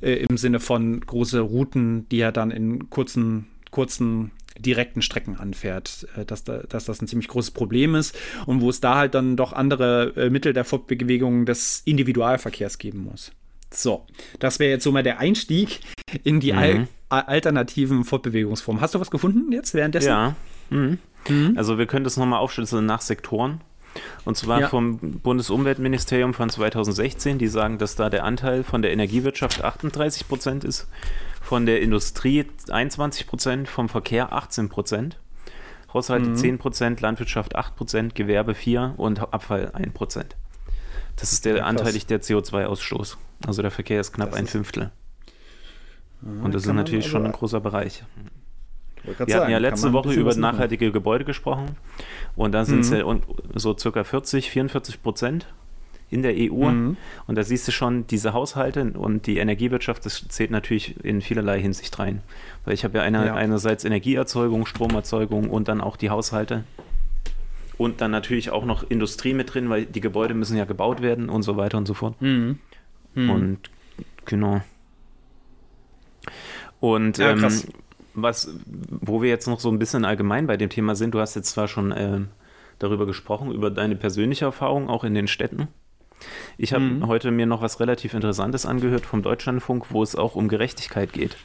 äh, 0.00 0.12
im 0.28 0.36
Sinne 0.36 0.60
von 0.60 1.00
große 1.00 1.40
Routen, 1.40 2.08
die 2.08 2.20
er 2.20 2.32
dann 2.32 2.50
in 2.50 2.90
kurzen, 2.90 3.46
kurzen 3.70 4.32
direkten 4.58 5.02
Strecken 5.02 5.36
anfährt, 5.36 6.06
äh, 6.16 6.24
dass, 6.24 6.44
da, 6.44 6.58
dass 6.58 6.84
das 6.84 7.00
ein 7.00 7.08
ziemlich 7.08 7.28
großes 7.28 7.50
Problem 7.52 7.94
ist 7.94 8.16
und 8.46 8.60
wo 8.60 8.70
es 8.70 8.80
da 8.80 8.96
halt 8.96 9.14
dann 9.14 9.36
doch 9.36 9.52
andere 9.52 10.12
äh, 10.16 10.30
Mittel 10.30 10.52
der 10.52 10.64
Fortbewegung 10.64 11.46
des 11.46 11.82
Individualverkehrs 11.84 12.78
geben 12.78 13.04
muss. 13.04 13.32
So, 13.72 14.06
das 14.38 14.58
wäre 14.58 14.70
jetzt 14.70 14.84
so 14.84 14.92
mal 14.92 15.02
der 15.02 15.18
Einstieg 15.18 15.80
in 16.24 16.40
die 16.40 16.52
mhm. 16.52 16.58
al 16.58 16.88
alternativen 17.08 18.04
Fortbewegungsformen. 18.04 18.80
Hast 18.80 18.94
du 18.94 19.00
was 19.00 19.10
gefunden 19.10 19.50
jetzt 19.52 19.74
währenddessen? 19.74 20.08
Ja. 20.08 20.36
Mhm. 20.70 20.98
Mhm. 21.28 21.54
Also 21.56 21.78
wir 21.78 21.86
können 21.86 22.04
das 22.04 22.16
nochmal 22.16 22.40
aufschlüsseln 22.40 22.86
nach 22.86 23.00
Sektoren. 23.00 23.60
Und 24.24 24.36
zwar 24.36 24.60
ja. 24.60 24.68
vom 24.68 24.98
Bundesumweltministerium 24.98 26.34
von 26.34 26.48
2016, 26.48 27.38
die 27.38 27.48
sagen, 27.48 27.78
dass 27.78 27.96
da 27.96 28.08
der 28.08 28.24
Anteil 28.24 28.62
von 28.62 28.82
der 28.82 28.92
Energiewirtschaft 28.92 29.64
38 29.64 30.28
Prozent 30.28 30.62
ist, 30.62 30.86
von 31.42 31.66
der 31.66 31.82
Industrie 31.82 32.46
21 32.70 33.26
Prozent, 33.26 33.68
vom 33.68 33.88
Verkehr 33.88 34.32
18 34.32 34.68
Prozent, 34.68 35.18
Haushalte 35.92 36.30
mhm. 36.30 36.36
10 36.36 36.58
Prozent, 36.58 37.00
Landwirtschaft 37.00 37.56
8 37.56 37.74
Prozent, 37.74 38.14
Gewerbe 38.14 38.54
4 38.54 38.94
und 38.96 39.20
Abfall 39.32 39.72
1 39.72 39.92
Prozent. 39.92 40.36
Das 41.20 41.32
ist 41.32 41.44
der 41.44 41.58
ja, 41.58 41.64
anteilig 41.64 42.06
der 42.06 42.22
CO2-Ausstoß. 42.22 43.16
Also 43.46 43.62
der 43.62 43.70
Verkehr 43.70 44.00
ist 44.00 44.12
knapp 44.12 44.30
das 44.30 44.40
ein 44.40 44.46
Fünftel. 44.46 44.90
Ja, 46.22 46.44
und 46.44 46.54
das 46.54 46.66
ist 46.66 46.72
natürlich 46.72 47.06
schon 47.06 47.24
ein 47.24 47.32
großer 47.32 47.60
Bereich. 47.60 48.04
Wir 49.04 49.14
sagen, 49.14 49.34
hatten 49.34 49.50
ja 49.50 49.58
letzte 49.58 49.92
Woche 49.92 50.12
über 50.12 50.34
nachhaltige 50.34 50.92
Gebäude 50.92 51.24
gesprochen 51.24 51.76
und 52.36 52.52
da 52.52 52.66
sind 52.66 52.80
es 52.80 52.90
mhm. 52.90 53.22
so 53.54 53.76
circa 53.76 54.04
40, 54.04 54.50
44 54.50 55.02
Prozent 55.02 55.46
in 56.10 56.22
der 56.22 56.34
EU. 56.36 56.70
Mhm. 56.70 56.96
Und 57.26 57.34
da 57.36 57.42
siehst 57.42 57.66
du 57.68 57.72
schon, 57.72 58.06
diese 58.06 58.32
Haushalte 58.32 58.92
und 58.92 59.26
die 59.26 59.38
Energiewirtschaft, 59.38 60.04
das 60.04 60.26
zählt 60.28 60.50
natürlich 60.50 61.02
in 61.04 61.22
vielerlei 61.22 61.60
Hinsicht 61.60 61.98
rein. 61.98 62.22
Weil 62.64 62.74
ich 62.74 62.84
habe 62.84 62.98
ja, 62.98 63.04
eine, 63.04 63.26
ja. 63.26 63.34
einerseits 63.34 63.84
Energieerzeugung, 63.84 64.66
Stromerzeugung 64.66 65.48
und 65.48 65.68
dann 65.68 65.80
auch 65.80 65.96
die 65.96 66.10
Haushalte. 66.10 66.64
Und 67.80 68.02
dann 68.02 68.10
natürlich 68.10 68.50
auch 68.50 68.66
noch 68.66 68.82
Industrie 68.90 69.32
mit 69.32 69.54
drin, 69.54 69.70
weil 69.70 69.86
die 69.86 70.02
Gebäude 70.02 70.34
müssen 70.34 70.54
ja 70.54 70.66
gebaut 70.66 71.00
werden 71.00 71.30
und 71.30 71.40
so 71.44 71.56
weiter 71.56 71.78
und 71.78 71.86
so 71.86 71.94
fort. 71.94 72.20
Mhm. 72.20 72.58
Mhm. 73.14 73.30
Und 73.30 73.58
genau. 74.26 74.60
Und 76.78 77.16
ja, 77.16 77.30
ähm, 77.30 77.50
was, 78.12 78.54
wo 78.66 79.22
wir 79.22 79.30
jetzt 79.30 79.46
noch 79.46 79.60
so 79.60 79.70
ein 79.70 79.78
bisschen 79.78 80.04
allgemein 80.04 80.46
bei 80.46 80.58
dem 80.58 80.68
Thema 80.68 80.94
sind, 80.94 81.14
du 81.14 81.20
hast 81.20 81.36
jetzt 81.36 81.52
zwar 81.52 81.68
schon 81.68 81.90
äh, 81.90 82.20
darüber 82.78 83.06
gesprochen, 83.06 83.50
über 83.50 83.70
deine 83.70 83.96
persönliche 83.96 84.44
Erfahrung 84.44 84.90
auch 84.90 85.02
in 85.02 85.14
den 85.14 85.26
Städten. 85.26 85.68
Ich 86.58 86.74
habe 86.74 86.84
mhm. 86.84 87.06
heute 87.06 87.30
mir 87.30 87.46
noch 87.46 87.62
was 87.62 87.80
relativ 87.80 88.12
Interessantes 88.12 88.66
angehört 88.66 89.06
vom 89.06 89.22
Deutschlandfunk, 89.22 89.86
wo 89.88 90.02
es 90.02 90.16
auch 90.16 90.34
um 90.34 90.48
Gerechtigkeit 90.48 91.14
geht. 91.14 91.38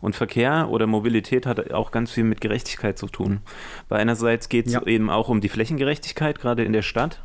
Und 0.00 0.16
Verkehr 0.16 0.68
oder 0.70 0.86
Mobilität 0.86 1.46
hat 1.46 1.72
auch 1.72 1.90
ganz 1.90 2.10
viel 2.10 2.24
mit 2.24 2.40
Gerechtigkeit 2.40 2.98
zu 2.98 3.06
tun. 3.06 3.40
Weil 3.88 4.00
einerseits 4.00 4.48
geht 4.48 4.66
es 4.66 4.72
ja. 4.74 4.82
eben 4.86 5.10
auch 5.10 5.28
um 5.28 5.40
die 5.40 5.48
Flächengerechtigkeit, 5.48 6.40
gerade 6.40 6.64
in 6.64 6.72
der 6.72 6.82
Stadt. 6.82 7.22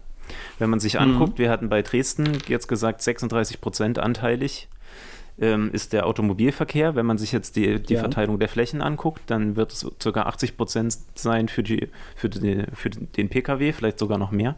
Wenn 0.59 0.69
man 0.69 0.79
sich 0.79 0.99
anguckt, 0.99 1.33
mhm. 1.33 1.43
wir 1.43 1.49
hatten 1.49 1.69
bei 1.69 1.81
Dresden 1.81 2.37
jetzt 2.47 2.67
gesagt 2.67 3.01
36 3.01 3.59
Prozent 3.61 3.99
anteilig 3.99 4.69
ähm, 5.39 5.71
ist 5.73 5.93
der 5.93 6.05
Automobilverkehr. 6.05 6.95
Wenn 6.95 7.05
man 7.05 7.17
sich 7.17 7.31
jetzt 7.31 7.55
die, 7.55 7.81
die 7.81 7.95
ja. 7.95 7.99
Verteilung 7.99 8.39
der 8.39 8.47
Flächen 8.47 8.81
anguckt, 8.81 9.21
dann 9.27 9.55
wird 9.55 9.73
es 9.73 9.85
ca. 9.99 10.21
80 10.21 10.57
Prozent 10.57 10.97
sein 11.15 11.49
für, 11.49 11.63
die, 11.63 11.89
für, 12.15 12.29
die, 12.29 12.63
für 12.73 12.89
den 12.89 13.29
Pkw, 13.29 13.73
vielleicht 13.73 13.99
sogar 13.99 14.17
noch 14.17 14.31
mehr. 14.31 14.55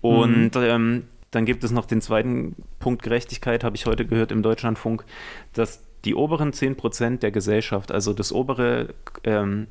Und 0.00 0.54
mhm. 0.54 0.62
ähm, 0.62 1.04
dann 1.30 1.44
gibt 1.44 1.64
es 1.64 1.72
noch 1.72 1.86
den 1.86 2.00
zweiten 2.00 2.54
Punkt 2.78 3.02
Gerechtigkeit, 3.02 3.64
habe 3.64 3.76
ich 3.76 3.86
heute 3.86 4.06
gehört 4.06 4.30
im 4.30 4.42
Deutschlandfunk, 4.42 5.04
dass 5.52 5.82
die 6.04 6.14
oberen 6.14 6.52
10 6.52 6.76
Prozent 6.76 7.22
der 7.22 7.30
Gesellschaft, 7.30 7.92
also 7.92 8.12
das 8.12 8.32
obere 8.32 8.94
ähm, 9.24 9.66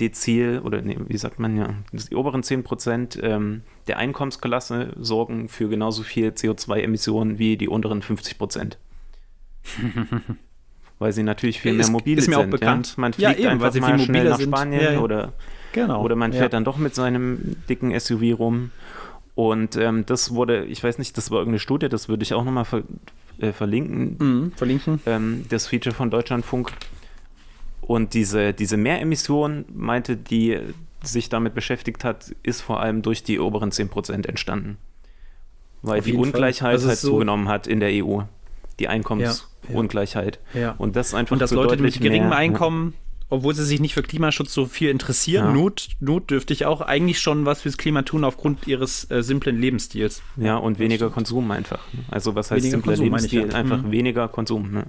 Dezil 0.00 0.60
oder 0.64 0.80
nee, 0.82 0.96
wie 1.06 1.18
sagt 1.18 1.38
man 1.38 1.56
ja, 1.56 1.74
die 1.92 2.14
oberen 2.14 2.42
10 2.42 2.64
Prozent 2.64 3.18
ähm, 3.22 3.62
der 3.86 3.98
Einkommensklasse 3.98 4.92
sorgen 4.98 5.48
für 5.48 5.68
genauso 5.68 6.02
viel 6.02 6.30
CO2-Emissionen 6.30 7.38
wie 7.38 7.56
die 7.56 7.68
unteren 7.68 8.02
50 8.02 8.38
Prozent. 8.38 8.78
weil 11.02 11.12
sie 11.12 11.24
natürlich 11.24 11.60
viel 11.60 11.72
mehr 11.72 11.88
mobil 11.88 12.14
sind. 12.14 12.30
Ist 12.30 12.38
mir 12.38 12.38
auch 12.38 12.50
bekannt. 12.50 12.94
Ja? 12.96 13.00
Man 13.00 13.12
fliegt 13.12 13.38
ja, 13.38 13.50
eben, 13.50 13.62
einfach 13.62 13.74
mal 13.80 13.98
schnell 13.98 14.28
nach 14.28 14.40
Spanien 14.40 14.94
ja, 14.94 15.00
oder, 15.00 15.32
genau. 15.72 16.02
oder 16.02 16.14
man 16.14 16.32
fährt 16.32 16.52
dann 16.52 16.64
doch 16.64 16.78
mit 16.78 16.94
seinem 16.94 17.56
dicken 17.68 17.98
SUV 17.98 18.38
rum. 18.38 18.70
Und 19.34 19.76
ähm, 19.76 20.04
das 20.06 20.34
wurde, 20.34 20.64
ich 20.66 20.82
weiß 20.84 20.98
nicht, 20.98 21.16
das 21.16 21.30
war 21.30 21.38
irgendeine 21.38 21.58
Studie, 21.60 21.88
das 21.88 22.08
würde 22.08 22.22
ich 22.22 22.34
auch 22.34 22.44
nochmal 22.44 22.64
ver 22.64 22.82
äh, 23.38 23.52
verlinken. 23.52 24.16
Mhm, 24.18 24.52
verlinken. 24.52 25.00
Ähm, 25.06 25.46
das 25.48 25.66
Feature 25.66 25.94
von 25.94 26.10
Deutschlandfunk. 26.10 26.72
Und 27.80 28.14
diese, 28.14 28.52
diese 28.52 28.76
Mehremission, 28.76 29.64
meinte, 29.72 30.16
die 30.16 30.58
sich 31.02 31.28
damit 31.28 31.54
beschäftigt 31.54 32.04
hat, 32.04 32.34
ist 32.42 32.60
vor 32.60 32.80
allem 32.80 33.02
durch 33.02 33.24
die 33.24 33.40
oberen 33.40 33.70
10% 33.70 34.26
entstanden. 34.28 34.76
Weil 35.80 35.98
Auf 35.98 36.04
die 36.04 36.14
Ungleichheit 36.14 36.80
halt 36.80 36.98
so 36.98 37.10
zugenommen 37.10 37.48
hat 37.48 37.66
in 37.66 37.80
der 37.80 38.04
EU. 38.04 38.20
Die 38.78 38.88
Einkommens- 38.88 39.48
Ungleichheit. 39.68 40.40
Ja. 40.54 40.74
Und 40.78 40.96
das 40.96 41.14
einfach 41.14 41.32
Und 41.32 41.40
dass 41.40 41.50
Leute 41.50 41.80
mit 41.80 42.00
geringem 42.00 42.32
Einkommen, 42.32 42.94
obwohl 43.32 43.54
sie 43.54 43.64
sich 43.64 43.80
nicht 43.80 43.94
für 43.94 44.02
Klimaschutz 44.02 44.52
so 44.52 44.66
viel 44.66 44.90
interessieren, 44.90 45.46
ja. 45.46 45.52
not, 45.52 45.88
notdürftig 46.00 46.66
auch 46.66 46.82
eigentlich 46.82 47.18
schon 47.18 47.46
was 47.46 47.62
fürs 47.62 47.78
Klima 47.78 48.02
tun 48.02 48.24
aufgrund 48.24 48.66
ihres 48.66 49.10
äh, 49.10 49.22
simplen 49.22 49.58
Lebensstils. 49.58 50.22
Ja, 50.36 50.58
und 50.58 50.78
weniger 50.78 51.08
Konsum 51.08 51.50
einfach. 51.50 51.80
Also 52.10 52.34
was 52.34 52.50
heißt 52.50 52.62
weniger 52.62 52.76
simpler 52.76 52.92
Konsum, 52.92 53.04
Lebensstil? 53.06 53.48
Ja. 53.48 53.54
Einfach 53.54 53.82
mhm. 53.82 53.90
weniger 53.90 54.28
Konsum. 54.28 54.70
Ne? 54.70 54.84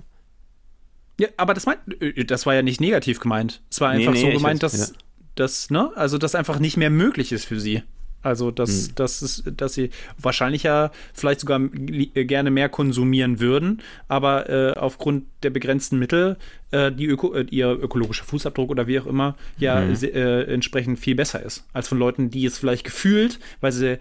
Ja, 1.18 1.30
aber 1.38 1.54
das, 1.54 1.66
meint, 1.66 1.80
äh, 2.02 2.26
das 2.26 2.46
war 2.46 2.54
ja 2.54 2.62
nicht 2.62 2.82
negativ 2.82 3.22
gemeint. 3.22 3.62
Es 3.72 3.80
war 3.80 3.92
einfach 3.92 4.12
nee, 4.12 4.24
nee, 4.26 4.32
so 4.34 4.38
gemeint, 4.38 4.62
dass, 4.62 4.90
ja. 4.90 4.96
dass, 5.36 5.70
ne, 5.70 5.92
also 5.96 6.18
das 6.18 6.36
einfach 6.36 6.60
nicht 6.60 6.76
mehr 6.76 6.90
möglich 6.90 7.32
ist 7.32 7.46
für 7.46 7.62
sie. 7.62 7.84
Also, 8.24 8.52
dass, 8.52 8.88
hm. 8.88 8.96
dass, 8.96 9.22
es, 9.22 9.44
dass 9.46 9.74
sie 9.74 9.90
wahrscheinlich 10.18 10.64
ja 10.64 10.92
vielleicht 11.14 11.42
sogar 11.42 11.60
äh, 11.60 12.26
gerne 12.26 12.52
mehr 12.52 12.70
konsumieren 12.70 13.42
würden, 13.42 13.82
aber 14.08 14.50
äh, 14.50 14.72
aufgrund 14.74 15.26
der 15.44 15.50
begrenzten 15.50 16.00
Mittel 16.00 16.38
äh, 16.72 16.92
die 16.92 17.06
Öko, 17.06 17.34
äh, 17.34 17.46
ihr 17.50 17.70
ökologischer 17.70 18.24
Fußabdruck 18.24 18.70
oder 18.70 18.88
wie 18.88 18.98
auch 19.00 19.08
immer 19.08 19.36
ja 19.58 19.82
hm. 19.82 19.94
äh, 20.04 20.44
entsprechend 20.44 21.00
viel 21.00 21.16
besser 21.16 21.44
ist. 21.44 21.66
Als 21.74 21.90
von 21.90 22.00
Leuten, 22.00 22.32
die 22.32 22.46
es 22.46 22.58
vielleicht 22.58 22.86
gefühlt, 22.86 23.40
weil 23.60 23.74
sie 23.74 23.98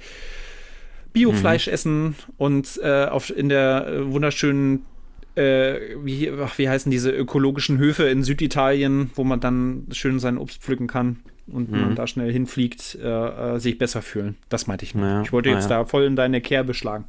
Biofleisch 1.12 1.66
mhm. 1.66 1.72
essen 1.72 2.14
und 2.38 2.80
äh, 2.82 3.04
auf, 3.04 3.36
in 3.36 3.50
der 3.50 4.06
wunderschönen 4.06 4.86
wie, 5.34 6.30
wie 6.58 6.68
heißen 6.68 6.92
diese 6.92 7.10
ökologischen 7.10 7.78
Höfe 7.78 8.02
in 8.02 8.22
Süditalien, 8.22 9.10
wo 9.14 9.24
man 9.24 9.40
dann 9.40 9.86
schön 9.90 10.20
sein 10.20 10.36
Obst 10.36 10.62
pflücken 10.62 10.88
kann 10.88 11.22
und 11.46 11.70
mhm. 11.70 11.80
man 11.80 11.96
da 11.96 12.06
schnell 12.06 12.32
hinfliegt, 12.32 12.98
äh, 13.02 13.08
äh, 13.54 13.58
sich 13.58 13.78
besser 13.78 14.02
fühlen. 14.02 14.36
Das 14.48 14.66
meinte 14.66 14.84
ich 14.84 14.94
nur. 14.94 15.06
Ja, 15.06 15.22
ich 15.22 15.32
wollte 15.32 15.50
jetzt 15.50 15.70
ja. 15.70 15.80
da 15.80 15.84
voll 15.84 16.04
in 16.04 16.16
deine 16.16 16.40
Kerbe 16.40 16.74
schlagen. 16.74 17.04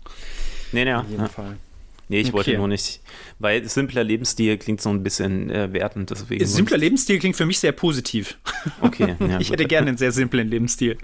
Nee, 0.71 0.85
nee, 0.85 0.93
Auf 0.93 1.09
jeden 1.09 1.21
ja. 1.21 1.29
Fall. 1.29 1.57
Nee, 2.09 2.19
ich 2.19 2.27
okay. 2.27 2.33
wollte 2.33 2.57
nur 2.57 2.67
nicht, 2.67 3.01
weil 3.39 3.67
simpler 3.67 4.03
Lebensstil 4.03 4.57
klingt 4.57 4.81
so 4.81 4.89
ein 4.89 5.03
bisschen 5.03 5.49
äh, 5.49 5.71
wertend. 5.71 6.09
Deswegen 6.11 6.45
simpler 6.45 6.77
Lebensstil 6.77 7.17
klingt 7.17 7.35
für 7.35 7.45
mich 7.45 7.59
sehr 7.59 7.71
positiv. 7.71 8.37
Okay. 8.81 9.15
ich 9.39 9.51
hätte 9.51 9.65
gerne 9.65 9.87
einen 9.87 9.97
sehr 9.97 10.11
simplen 10.11 10.49
Lebensstil. 10.49 10.97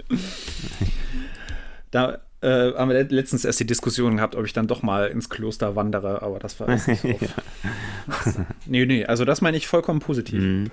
Da 1.90 2.18
äh, 2.42 2.72
haben 2.74 2.90
wir 2.90 3.04
letztens 3.04 3.44
erst 3.44 3.60
die 3.60 3.66
Diskussion 3.66 4.16
gehabt, 4.16 4.34
ob 4.36 4.44
ich 4.44 4.52
dann 4.52 4.66
doch 4.66 4.82
mal 4.82 5.08
ins 5.08 5.28
Kloster 5.28 5.76
wandere, 5.76 6.22
aber 6.22 6.38
das 6.38 6.60
war 6.60 6.68
nicht 6.68 6.84
so. 7.02 7.08
ja. 7.08 8.46
Nee, 8.66 8.86
nee, 8.86 9.04
also 9.04 9.24
das 9.24 9.40
meine 9.40 9.56
ich 9.56 9.66
vollkommen 9.66 10.00
positiv. 10.00 10.40
Mhm. 10.40 10.70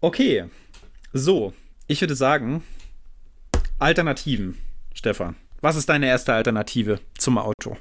Okay, 0.00 0.44
so, 1.12 1.54
ich 1.86 2.00
würde 2.00 2.14
sagen, 2.14 2.62
Alternativen, 3.78 4.58
Stefan. 4.94 5.36
Was 5.60 5.76
ist 5.76 5.88
deine 5.88 6.06
erste 6.06 6.34
Alternative 6.34 7.00
zum 7.18 7.38
Auto? 7.38 7.76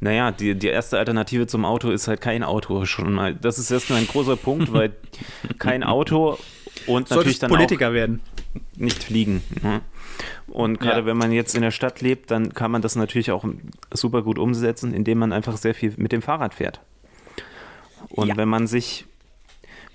Naja, 0.00 0.30
die, 0.30 0.54
die 0.54 0.66
erste 0.66 0.98
Alternative 0.98 1.46
zum 1.46 1.64
Auto 1.64 1.90
ist 1.90 2.06
halt 2.06 2.20
kein 2.20 2.42
Auto 2.42 2.84
schon 2.84 3.12
mal. 3.12 3.34
Das 3.34 3.58
ist 3.58 3.70
erstmal 3.70 4.00
ein 4.00 4.06
großer 4.06 4.36
Punkt, 4.36 4.72
weil 4.72 4.94
kein 5.58 5.82
Auto 5.82 6.38
und 6.86 7.10
natürlich 7.10 7.38
dann 7.38 7.50
Politiker 7.50 7.92
werden. 7.92 8.20
Nicht 8.76 9.04
fliegen. 9.04 9.42
Ne? 9.62 9.80
Und 10.46 10.80
gerade 10.80 11.00
ja. 11.00 11.06
wenn 11.06 11.16
man 11.16 11.32
jetzt 11.32 11.54
in 11.54 11.62
der 11.62 11.70
Stadt 11.70 12.00
lebt, 12.00 12.30
dann 12.30 12.52
kann 12.52 12.70
man 12.70 12.82
das 12.82 12.96
natürlich 12.96 13.30
auch 13.30 13.44
super 13.92 14.22
gut 14.22 14.38
umsetzen, 14.38 14.92
indem 14.92 15.18
man 15.18 15.32
einfach 15.32 15.56
sehr 15.56 15.74
viel 15.74 15.94
mit 15.96 16.12
dem 16.12 16.22
Fahrrad 16.22 16.54
fährt. 16.54 16.80
Und 18.08 18.28
ja. 18.28 18.36
wenn 18.36 18.48
man 18.48 18.66
sich 18.66 19.06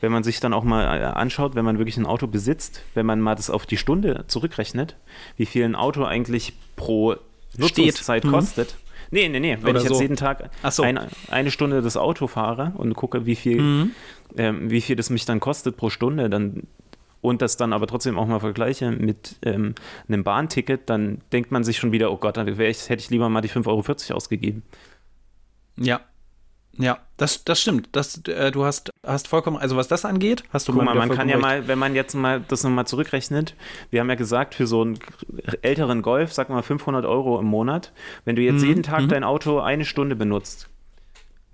wenn 0.01 0.11
man 0.11 0.23
sich 0.23 0.39
dann 0.39 0.53
auch 0.53 0.63
mal 0.63 0.83
äh, 0.83 1.03
anschaut, 1.03 1.55
wenn 1.55 1.63
man 1.63 1.77
wirklich 1.77 1.97
ein 1.97 2.05
Auto 2.05 2.27
besitzt, 2.27 2.81
wenn 2.93 3.05
man 3.05 3.21
mal 3.21 3.35
das 3.35 3.49
auf 3.49 3.65
die 3.65 3.77
Stunde 3.77 4.25
zurückrechnet, 4.27 4.97
wie 5.37 5.45
viel 5.45 5.63
ein 5.63 5.75
Auto 5.75 6.03
eigentlich 6.03 6.53
pro 6.75 7.15
Nutzungszeit 7.57 8.25
mhm. 8.25 8.31
kostet, 8.31 8.75
Nee, 9.13 9.27
nee, 9.27 9.41
nee. 9.41 9.57
Wenn 9.59 9.71
Oder 9.71 9.79
ich 9.79 9.83
jetzt 9.83 9.95
so. 9.95 10.01
jeden 10.01 10.15
Tag 10.15 10.49
so. 10.69 10.83
ein, 10.83 10.97
eine 11.29 11.51
Stunde 11.51 11.81
das 11.81 11.97
Auto 11.97 12.27
fahre 12.27 12.71
und 12.77 12.93
gucke, 12.93 13.25
wie 13.25 13.35
viel, 13.35 13.61
mhm. 13.61 13.91
ähm, 14.37 14.71
wie 14.71 14.79
viel 14.79 14.95
das 14.95 15.09
mich 15.09 15.25
dann 15.25 15.41
kostet 15.41 15.75
pro 15.75 15.89
Stunde, 15.89 16.29
dann 16.29 16.63
und 17.19 17.41
das 17.41 17.55
dann 17.55 17.71
aber 17.71 17.87
trotzdem 17.87 18.17
auch 18.17 18.25
mal 18.25 18.39
vergleiche 18.39 18.89
mit 18.91 19.35
ähm, 19.43 19.75
einem 20.07 20.23
Bahnticket, 20.23 20.89
dann 20.89 21.21
denkt 21.31 21.51
man 21.51 21.63
sich 21.63 21.77
schon 21.77 21.91
wieder, 21.91 22.11
oh 22.11 22.17
Gott, 22.17 22.37
dann 22.37 22.47
ich, 22.47 22.57
hätte 22.57 23.01
ich 23.01 23.09
lieber 23.09 23.29
mal 23.29 23.41
die 23.41 23.49
5,40 23.49 23.67
Euro 23.67 24.17
ausgegeben. 24.17 24.63
Ja, 25.77 26.01
ja, 26.77 26.99
das, 27.17 27.43
das 27.43 27.61
stimmt. 27.61 27.89
Das, 27.91 28.21
äh, 28.27 28.51
du 28.51 28.63
hast, 28.63 28.91
hast 29.05 29.27
vollkommen, 29.27 29.57
also 29.57 29.75
was 29.75 29.87
das 29.87 30.05
angeht, 30.05 30.43
hast 30.51 30.67
du 30.67 30.73
Guck 30.73 30.83
mal, 30.83 30.95
man 30.95 31.09
kann 31.09 31.27
ja 31.27 31.35
recht. 31.35 31.41
mal, 31.41 31.67
wenn 31.67 31.77
man 31.77 31.95
jetzt 31.95 32.13
mal 32.13 32.41
das 32.47 32.63
nochmal 32.63 32.87
zurückrechnet, 32.87 33.55
wir 33.89 33.99
haben 33.99 34.09
ja 34.09 34.15
gesagt, 34.15 34.55
für 34.55 34.67
so 34.67 34.81
einen 34.81 34.99
älteren 35.61 36.01
Golf, 36.01 36.33
sag 36.33 36.49
mal 36.49 36.63
500 36.63 37.05
Euro 37.05 37.39
im 37.39 37.45
Monat, 37.45 37.91
wenn 38.25 38.35
du 38.35 38.41
jetzt 38.41 38.61
mhm. 38.61 38.67
jeden 38.67 38.83
Tag 38.83 39.01
mhm. 39.01 39.09
dein 39.09 39.23
Auto 39.23 39.59
eine 39.59 39.83
Stunde 39.83 40.15
benutzt, 40.15 40.69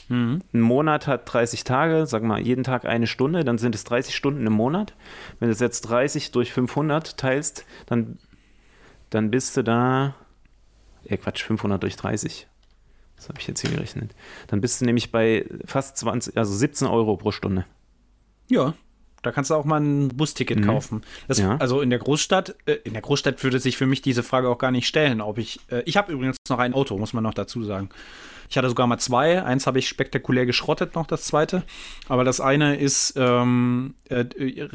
mhm. 0.07 0.41
ein 0.53 0.61
Monat 0.61 1.07
hat 1.07 1.21
30 1.33 1.63
Tage, 1.63 2.05
sag 2.05 2.21
mal 2.21 2.39
jeden 2.39 2.63
Tag 2.63 2.85
eine 2.85 3.07
Stunde, 3.07 3.43
dann 3.43 3.57
sind 3.57 3.73
es 3.73 3.83
30 3.85 4.15
Stunden 4.15 4.45
im 4.45 4.53
Monat. 4.53 4.93
Wenn 5.39 5.47
du 5.47 5.51
es 5.51 5.59
jetzt 5.59 5.81
30 5.81 6.31
durch 6.31 6.53
500 6.53 7.17
teilst, 7.17 7.65
dann, 7.87 8.19
dann 9.09 9.31
bist 9.31 9.57
du 9.57 9.63
da, 9.63 10.13
ja 11.05 11.17
Quatsch, 11.17 11.43
500 11.43 11.81
durch 11.81 11.95
30 11.95 12.47
das 13.17 13.29
habe 13.29 13.39
ich 13.39 13.47
jetzt 13.47 13.61
hier 13.61 13.71
gerechnet. 13.71 14.15
Dann 14.47 14.61
bist 14.61 14.79
du 14.79 14.85
nämlich 14.85 15.11
bei 15.11 15.45
fast 15.65 15.97
20, 15.97 16.37
also 16.37 16.53
17 16.53 16.87
Euro 16.87 17.17
pro 17.17 17.31
Stunde. 17.31 17.65
Ja, 18.49 18.75
da 19.23 19.31
kannst 19.31 19.49
du 19.49 19.55
auch 19.55 19.65
mal 19.65 19.81
ein 19.81 20.09
Busticket 20.09 20.59
mhm. 20.59 20.65
kaufen. 20.65 21.01
Das, 21.27 21.39
ja. 21.39 21.57
Also 21.57 21.81
in 21.81 21.89
der 21.89 21.99
Großstadt, 21.99 22.55
äh, 22.65 22.73
in 22.83 22.93
der 22.93 23.01
Großstadt 23.01 23.43
würde 23.43 23.59
sich 23.59 23.75
für 23.75 23.87
mich 23.87 24.01
diese 24.01 24.23
Frage 24.23 24.47
auch 24.49 24.57
gar 24.57 24.71
nicht 24.71 24.87
stellen, 24.87 25.19
ob 25.19 25.37
ich. 25.37 25.59
Äh, 25.69 25.81
ich 25.85 25.97
habe 25.97 26.13
übrigens 26.13 26.37
noch 26.47 26.59
ein 26.59 26.73
Auto, 26.73 26.97
muss 26.97 27.13
man 27.13 27.23
noch 27.23 27.33
dazu 27.33 27.63
sagen. 27.63 27.89
Ich 28.49 28.57
hatte 28.57 28.69
sogar 28.69 28.87
mal 28.87 28.99
zwei. 28.99 29.43
Eins 29.43 29.67
habe 29.67 29.79
ich 29.79 29.89
spektakulär 29.89 30.45
geschrottet, 30.45 30.95
noch 30.95 31.07
das 31.07 31.23
zweite. 31.23 31.63
Aber 32.07 32.23
das 32.23 32.39
eine 32.39 32.77
ist 32.77 33.15
ähm, 33.17 33.95
äh, 34.07 34.23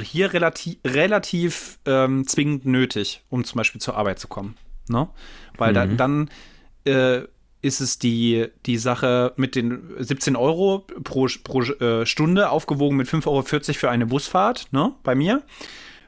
hier 0.03 0.35
relativ, 0.35 0.77
relativ 0.85 1.79
ähm, 1.87 2.27
zwingend 2.27 2.67
nötig, 2.67 3.23
um 3.31 3.45
zum 3.45 3.57
Beispiel 3.57 3.81
zur 3.81 3.97
Arbeit 3.97 4.19
zu 4.19 4.29
kommen. 4.29 4.57
Ne? 4.89 5.09
Weil 5.57 5.71
mhm. 5.71 5.75
da, 5.75 5.87
dann 5.87 6.31
äh, 6.85 7.27
ist 7.63 7.81
es 7.81 7.99
die, 7.99 8.49
die 8.67 8.77
Sache 8.77 9.33
mit 9.37 9.55
den 9.55 9.95
17 9.97 10.35
Euro 10.35 10.85
pro, 11.05 11.29
pro 11.45 11.63
äh, 11.63 12.05
Stunde, 12.05 12.51
aufgewogen 12.51 12.97
mit 12.97 13.09
5,40 13.09 13.29
Euro 13.29 13.43
für 13.79 13.91
eine 13.91 14.07
Busfahrt, 14.07 14.67
ne, 14.73 14.93
bei 15.05 15.15
mir. 15.15 15.43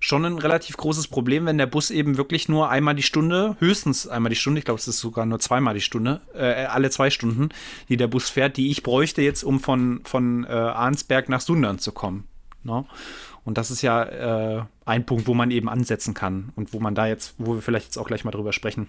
Schon 0.01 0.27
ein 0.27 0.37
relativ 0.37 0.77
großes 0.77 1.09
Problem, 1.09 1.47
wenn 1.47 1.57
der 1.57 1.67
Bus 1.67 1.91
eben 1.91 2.19
wirklich 2.19 2.49
nur 2.49 2.69
einmal 2.69 2.95
die 2.95 3.03
Stunde, 3.03 3.57
höchstens 3.61 4.07
einmal 4.07 4.29
die 4.29 4.37
Stunde, 4.37 4.59
ich 4.59 4.67
glaube, 4.67 4.79
es 4.79 4.89
ist 4.89 4.99
sogar 4.99 5.25
nur 5.25 5.39
zweimal 5.39 5.73
die 5.73 5.81
Stunde, 5.81 6.21
äh, 6.35 6.67
alle 6.67 6.91
zwei 6.91 7.09
Stunden, 7.09 7.49
die 7.89 7.97
der 7.97 8.09
Bus 8.09 8.29
fährt, 8.29 8.59
die 8.59 8.71
ich 8.71 8.83
bräuchte 8.83 9.23
jetzt, 9.23 9.45
um 9.45 9.61
von, 9.61 10.01
von 10.05 10.45
äh, 10.45 10.49
Arnsberg 10.49 11.31
nach 11.31 11.41
Sundern 11.41 11.79
zu 11.79 11.93
kommen. 11.93 12.25
Ne? 12.65 12.85
Und 13.45 13.57
das 13.57 13.71
ist 13.71 13.81
ja 13.81 14.03
äh, 14.59 14.65
ein 14.85 15.07
Punkt, 15.07 15.27
wo 15.27 15.35
man 15.35 15.51
eben 15.51 15.69
ansetzen 15.69 16.13
kann 16.13 16.53
und 16.57 16.75
wo 16.75 16.81
man 16.81 16.95
da 16.95 17.07
jetzt, 17.07 17.35
wo 17.39 17.55
wir 17.55 17.63
vielleicht 17.63 17.87
jetzt 17.87 17.99
auch 17.99 18.07
gleich 18.07 18.25
mal 18.25 18.31
drüber 18.33 18.53
sprechen. 18.53 18.89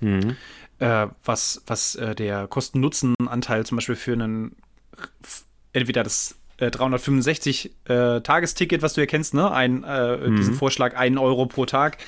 Mhm 0.00 0.36
äh, 0.80 1.06
was, 1.24 1.62
was 1.66 1.94
äh, 1.94 2.14
der 2.14 2.46
Kosten-Nutzen-Anteil 2.48 3.64
zum 3.64 3.76
Beispiel 3.76 3.96
für 3.96 4.12
einen 4.12 4.56
entweder 5.72 6.02
das 6.02 6.36
äh, 6.56 6.70
365 6.70 7.70
äh, 7.84 8.20
Tagesticket, 8.20 8.82
was 8.82 8.94
du 8.94 9.00
ja 9.00 9.06
kennst, 9.06 9.34
ne? 9.34 9.50
Ein, 9.50 9.84
äh, 9.84 10.16
mhm. 10.16 10.36
diesen 10.36 10.54
Vorschlag, 10.54 10.96
einen 10.96 11.18
Euro 11.18 11.46
pro 11.46 11.66
Tag 11.66 11.98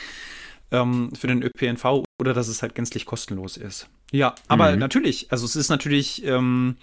ähm, 0.70 1.12
für 1.15 1.27
den 1.27 1.43
ÖPNV 1.43 2.05
oder 2.20 2.35
dass 2.35 2.49
es 2.49 2.62
halt 2.62 2.74
gänzlich 2.74 3.07
kostenlos 3.07 3.57
ist. 3.57 3.89
Ja, 4.11 4.35
aber 4.49 4.73
mhm. 4.73 4.78
natürlich, 4.78 5.31
also 5.31 5.47
es 5.47 5.57
ist 5.57 5.69
natürlich, 5.69 6.24
ähm, 6.24 6.77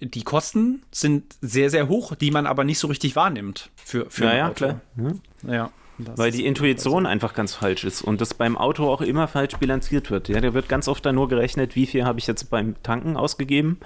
die 0.00 0.22
Kosten 0.22 0.82
sind 0.90 1.34
sehr, 1.40 1.70
sehr 1.70 1.88
hoch, 1.88 2.14
die 2.14 2.30
man 2.30 2.46
aber 2.46 2.64
nicht 2.64 2.78
so 2.78 2.88
richtig 2.88 3.16
wahrnimmt 3.16 3.70
für, 3.84 4.10
für 4.10 4.24
ja, 4.24 4.30
ein 4.30 4.42
Auto. 4.42 4.54
Klar. 4.54 4.80
Mhm. 4.94 5.20
Ja. 5.46 5.70
Das 5.98 6.18
Weil 6.18 6.30
die 6.30 6.44
Intuition 6.44 7.06
also. 7.06 7.08
einfach 7.08 7.34
ganz 7.34 7.54
falsch 7.54 7.84
ist 7.84 8.02
und 8.02 8.20
das 8.20 8.34
beim 8.34 8.56
Auto 8.56 8.88
auch 8.88 9.00
immer 9.00 9.28
falsch 9.28 9.56
bilanziert 9.56 10.10
wird. 10.10 10.28
Ja, 10.28 10.40
da 10.40 10.52
wird 10.52 10.68
ganz 10.68 10.88
oft 10.88 11.04
dann 11.06 11.14
nur 11.14 11.28
gerechnet, 11.28 11.74
wie 11.74 11.86
viel 11.86 12.04
habe 12.04 12.18
ich 12.18 12.26
jetzt 12.26 12.50
beim 12.50 12.74
Tanken 12.82 13.16
ausgegeben 13.16 13.78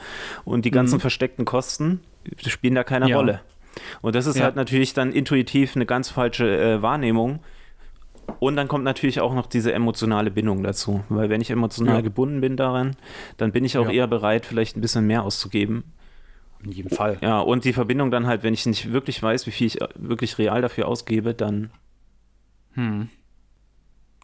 und 0.44 0.64
die 0.64 0.70
ganzen 0.70 0.96
mhm. 0.96 1.00
versteckten 1.00 1.44
Kosten 1.44 2.00
spielen 2.46 2.74
da 2.74 2.84
keine 2.84 3.08
ja. 3.08 3.16
Rolle. 3.16 3.40
Und 4.02 4.14
das 4.16 4.26
ist 4.26 4.36
ja. 4.36 4.44
halt 4.44 4.56
natürlich 4.56 4.94
dann 4.94 5.12
intuitiv 5.12 5.76
eine 5.76 5.86
ganz 5.86 6.10
falsche 6.10 6.60
äh, 6.60 6.82
Wahrnehmung. 6.82 7.40
Und 8.38 8.56
dann 8.56 8.68
kommt 8.68 8.84
natürlich 8.84 9.20
auch 9.20 9.34
noch 9.34 9.46
diese 9.46 9.72
emotionale 9.72 10.30
Bindung 10.30 10.62
dazu. 10.62 11.02
Weil 11.08 11.30
wenn 11.30 11.40
ich 11.40 11.50
emotional 11.50 11.96
ja. 11.96 12.00
gebunden 12.00 12.40
bin 12.40 12.56
daran, 12.56 12.96
dann 13.36 13.52
bin 13.52 13.64
ich 13.64 13.76
auch 13.76 13.90
eher 13.90 14.06
bereit, 14.06 14.46
vielleicht 14.46 14.76
ein 14.76 14.80
bisschen 14.80 15.06
mehr 15.06 15.24
auszugeben. 15.24 15.84
In 16.62 16.72
jedem 16.72 16.90
Fall. 16.90 17.18
Ja, 17.22 17.40
und 17.40 17.64
die 17.64 17.72
Verbindung 17.72 18.10
dann 18.10 18.26
halt, 18.26 18.42
wenn 18.42 18.54
ich 18.54 18.66
nicht 18.66 18.92
wirklich 18.92 19.22
weiß, 19.22 19.46
wie 19.46 19.50
viel 19.50 19.66
ich 19.66 19.78
wirklich 19.96 20.38
real 20.38 20.60
dafür 20.62 20.86
ausgebe, 20.86 21.34
dann 21.34 21.70
hm. 22.80 23.08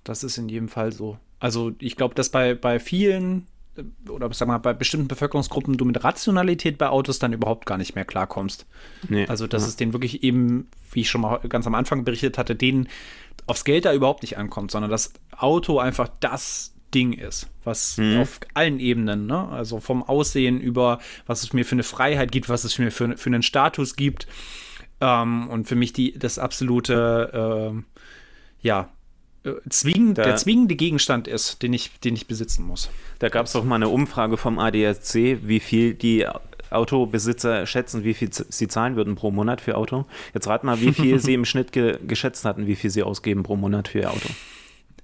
Das 0.05 0.25
ist 0.25 0.39
in 0.39 0.49
jedem 0.49 0.69
Fall 0.69 0.93
so. 0.93 1.19
Also 1.41 1.73
ich 1.79 1.97
glaube, 1.97 2.15
dass 2.15 2.31
bei, 2.31 2.55
bei 2.55 2.79
vielen 2.79 3.47
äh, 3.77 4.09
oder 4.09 4.33
sag 4.33 4.49
mal, 4.49 4.59
bei 4.59 4.73
bestimmten 4.73 5.09
Bevölkerungsgruppen 5.09 5.77
du 5.77 5.85
mit 5.85 6.03
Rationalität 6.03 6.79
bei 6.79 6.89
Autos 6.89 7.19
dann 7.19 7.33
überhaupt 7.33 7.67
gar 7.67 7.77
nicht 7.77 7.95
mehr 7.95 8.05
klarkommst. 8.05 8.67
Nee, 9.09 9.27
also, 9.27 9.47
dass 9.47 9.63
ja. 9.63 9.69
es 9.69 9.77
denen 9.77 9.93
wirklich 9.93 10.23
eben, 10.23 10.69
wie 10.91 11.01
ich 11.03 11.11
schon 11.11 11.21
mal 11.21 11.39
ganz 11.49 11.67
am 11.67 11.75
Anfang 11.75 12.05
berichtet 12.05 12.39
hatte, 12.39 12.57
denen 12.57 12.89
aufs 13.47 13.65
Geld 13.65 13.85
da 13.85 13.93
überhaupt 13.93 14.23
nicht 14.23 14.39
ankommt, 14.39 14.71
sondern 14.71 14.91
das 14.91 15.13
Auto 15.37 15.79
einfach 15.79 16.09
das 16.21 16.75
Ding 16.95 17.13
ist, 17.13 17.49
was 17.65 17.99
mhm. 17.99 18.21
auf 18.21 18.41
allen 18.55 18.81
Ebenen, 18.81 19.27
ne? 19.27 19.49
also 19.49 19.81
vom 19.81 20.03
Aussehen 20.03 20.61
über, 20.61 20.99
was 21.27 21.43
es 21.43 21.53
mir 21.53 21.65
für 21.65 21.75
eine 21.75 21.83
Freiheit 21.83 22.33
gibt, 22.33 22.49
was 22.49 22.65
es 22.65 22.79
mir 22.79 22.91
für, 22.91 23.19
für 23.19 23.29
einen 23.29 23.43
Status 23.43 23.97
gibt 23.97 24.27
ähm, 25.01 25.49
und 25.49 25.69
für 25.69 25.75
mich 25.75 25.93
die, 25.93 26.19
das 26.19 26.39
absolute 26.39 27.75
äh, 27.75 27.96
ja, 28.67 28.91
äh, 29.45 29.53
zwingend, 29.71 30.19
der 30.19 30.37
zwingende 30.37 30.75
Gegenstand 30.75 31.29
ist, 31.29 31.63
den 31.63 31.73
ich, 31.73 32.01
den 32.01 32.15
ich 32.15 32.27
besitzen 32.27 32.67
muss. 32.67 32.91
Da 33.21 33.29
gab 33.29 33.47
es 33.47 33.53
doch 33.53 33.65
mal 33.65 33.77
eine 33.77 33.89
Umfrage 33.89 34.37
vom 34.37 34.59
ADAC, 34.59 35.15
wie 35.43 35.61
viel 35.61 35.95
die 35.95 36.27
Autobesitzer 36.71 37.65
schätzen, 37.65 38.03
wie 38.03 38.13
viel 38.13 38.29
sie 38.33 38.67
zahlen 38.67 38.97
würden 38.97 39.15
pro 39.15 39.31
Monat 39.31 39.61
für 39.61 39.77
Auto. 39.77 40.05
Jetzt 40.35 40.49
rat 40.49 40.65
mal, 40.65 40.81
wie 40.81 40.93
viel 40.93 41.19
sie 41.21 41.35
im 41.35 41.45
Schnitt 41.45 41.71
ge 41.71 41.99
geschätzt 42.07 42.45
hatten, 42.45 42.67
wie 42.67 42.75
viel 42.75 42.91
sie 42.91 43.05
ausgeben 43.05 43.45
pro 43.45 43.55
Monat 43.55 43.89
für 43.89 44.01
ihr 44.01 44.11
Auto. 44.11 44.29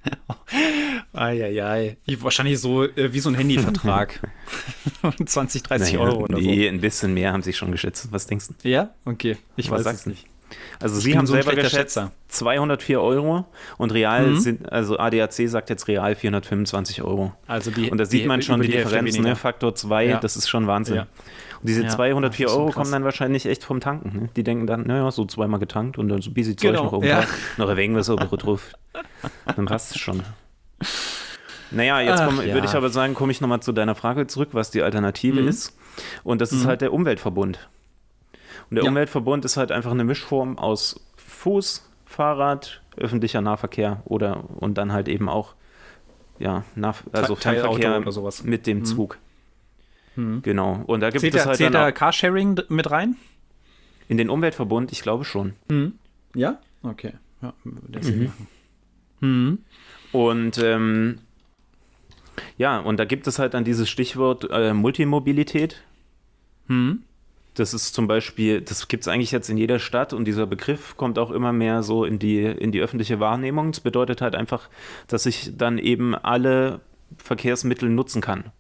Eieiei. 1.13 1.97
Wahrscheinlich 2.19 2.59
so 2.59 2.83
äh, 2.83 3.13
wie 3.13 3.21
so 3.21 3.29
ein 3.29 3.37
Handyvertrag. 3.37 4.29
20, 5.25 5.63
30 5.63 5.93
naja, 5.93 6.05
Euro 6.05 6.25
oder 6.25 6.39
nee, 6.39 6.43
so. 6.43 6.51
Nee, 6.51 6.69
ein 6.69 6.81
bisschen 6.81 7.15
mehr 7.15 7.33
haben 7.33 7.43
sie 7.43 7.53
schon 7.53 7.71
geschätzt. 7.71 8.09
Was 8.11 8.27
denkst 8.27 8.49
du? 8.49 8.69
Ja? 8.69 8.91
Okay. 9.05 9.37
Ich 9.55 9.71
Was 9.71 9.85
weiß 9.85 9.95
es 9.95 10.07
nicht. 10.07 10.27
Also 10.81 10.99
ich 10.99 11.05
Sie 11.05 11.17
haben 11.17 11.27
so 11.27 11.35
selber 11.35 11.55
geschätzt 11.55 11.95
Schätzer. 11.97 12.13
204 12.29 13.01
Euro 13.01 13.45
und 13.79 13.93
real 13.93 14.27
mhm. 14.27 14.41
sind, 14.41 14.73
also 14.73 14.99
ADAC 14.99 15.49
sagt 15.49 15.71
jetzt 15.71 15.89
real 15.89 16.15
425 16.15 17.03
Euro. 17.03 17.33
Also 17.47 17.71
die, 17.71 17.91
und 17.91 17.99
da 17.99 18.05
sieht 18.05 18.25
die, 18.25 18.27
man 18.27 18.43
schon 18.43 18.61
die, 18.61 18.69
die 18.69 18.77
Differenz, 18.77 19.19
ne? 19.19 19.37
Faktor 19.37 19.75
2, 19.75 20.07
ja. 20.07 20.19
das 20.19 20.37
ist 20.37 20.49
schon 20.49 20.67
Wahnsinn. 20.67 20.97
Ja. 20.97 21.03
Und 21.61 21.69
diese 21.69 21.85
ja, 21.85 21.89
204 21.89 22.49
Euro 22.49 22.71
kommen 22.71 22.91
dann 22.91 23.05
wahrscheinlich 23.05 23.47
echt 23.47 23.65
vom 23.65 23.81
Tanken. 23.81 24.21
Ne? 24.23 24.29
Die 24.35 24.43
denken 24.43 24.67
dann, 24.67 24.83
naja, 24.83 25.11
so 25.11 25.25
zweimal 25.25 25.61
getankt 25.61 25.97
und 25.99 26.09
dann 26.09 26.21
so 26.21 26.31
ein 26.31 26.35
bisschen 26.35 26.59
Zeug 26.59 26.73
genau. 26.73 26.85
noch 26.85 26.93
oben 26.93 27.07
ja. 27.07 27.25
noch 27.57 27.69
erwägen 27.69 27.95
wir 27.95 28.03
so 28.03 28.17
drauf. 28.17 28.73
Dann 29.55 29.67
passt 29.67 29.95
es 29.95 30.01
schon. 30.01 30.23
Naja, 31.71 32.01
jetzt 32.01 32.21
ja. 32.21 32.37
würde 32.37 32.67
ich 32.67 32.75
aber 32.75 32.91
sagen, 32.91 33.15
komme 33.15 33.33
ich 33.33 33.41
nochmal 33.41 33.61
zu 33.61 33.73
deiner 33.73 33.95
Frage 33.95 34.27
zurück, 34.27 34.51
was 34.53 34.71
die 34.71 34.83
Alternative 34.83 35.41
mhm. 35.41 35.49
ist. 35.49 35.77
Und 36.23 36.41
das 36.41 36.53
ist 36.53 36.65
mhm. 36.65 36.69
halt 36.69 36.81
der 36.81 36.93
Umweltverbund. 36.93 37.69
Und 38.73 38.77
der 38.77 38.85
ja. 38.85 38.91
Umweltverbund 38.91 39.45
ist 39.45 39.59
halt 39.59 39.71
einfach 39.71 39.91
eine 39.91 40.03
Mischform 40.03 40.57
aus 40.57 40.99
Fuß, 41.17 41.87
Fahrrad, 42.07 42.81
öffentlicher 42.97 43.43
Nahverkehr 43.43 44.01
oder 44.07 44.45
und 44.61 44.79
dann 44.79 44.93
halt 44.93 45.09
eben 45.09 45.29
auch 45.29 45.53
ja, 46.39 46.65
nach, 46.75 47.03
also 47.13 47.37
Fernverkehr 47.37 47.99
oder 47.99 48.13
sowas. 48.13 48.45
mit 48.45 48.67
dem 48.67 48.79
mhm. 48.79 48.85
Zug. 48.87 49.19
Mhm. 50.17 50.41
Genau. 50.41 50.85
Und 50.87 51.01
da 51.01 51.11
gibt 51.11 51.21
zählt 51.21 51.35
es 51.35 51.45
halt 51.45 51.59
zählt 51.59 51.75
da 51.75 51.93
Carsharing 51.93 52.61
mit 52.71 52.91
rein? 52.91 53.17
In 54.09 54.17
den 54.17 54.31
Umweltverbund, 54.31 54.91
ich 54.91 55.03
glaube 55.03 55.27
schon. 55.27 55.53
Mhm. 55.71 55.99
Ja? 56.35 56.59
Okay. 56.83 57.13
Ja, 57.43 57.53
mhm. 57.65 58.33
mhm. 59.21 59.59
Und 60.13 60.57
ähm, 60.57 61.19
ja, 62.57 62.79
und 62.79 62.97
da 62.97 63.05
gibt 63.05 63.27
es 63.27 63.39
halt 63.39 63.53
dann 63.53 63.65
dieses 63.65 63.91
Stichwort 63.91 64.49
äh, 64.51 64.73
Multimobilität. 64.73 65.83
Mhm. 66.69 67.03
Das 67.55 67.75
ist 67.75 67.95
zum 67.95 68.07
Beispiel, 68.07 68.63
das 68.63 68.89
gibt 68.89 69.03
es 69.03 69.09
eigentlich 69.09 69.31
jetzt 69.31 69.51
in 69.51 69.59
jeder 69.59 69.79
Stadt 69.79 70.13
und 70.13 70.25
dieser 70.25 70.47
Begriff 70.47 70.97
kommt 70.97 71.19
auch 71.19 71.31
immer 71.31 71.53
mehr 71.53 71.83
so 71.83 72.05
in 72.05 72.19
die, 72.19 72.43
in 72.45 72.73
die 72.73 72.81
öffentliche 72.81 73.21
Wahrnehmung. 73.21 73.73
Das 73.73 73.81
bedeutet 73.81 74.23
halt 74.23 74.35
einfach, 74.35 74.71
dass 75.07 75.27
ich 75.27 75.53
dann 75.57 75.77
eben 75.77 76.15
alle 76.15 76.81
Verkehrsmittel 77.19 77.91
nutzen 77.91 78.23
kann. 78.23 78.53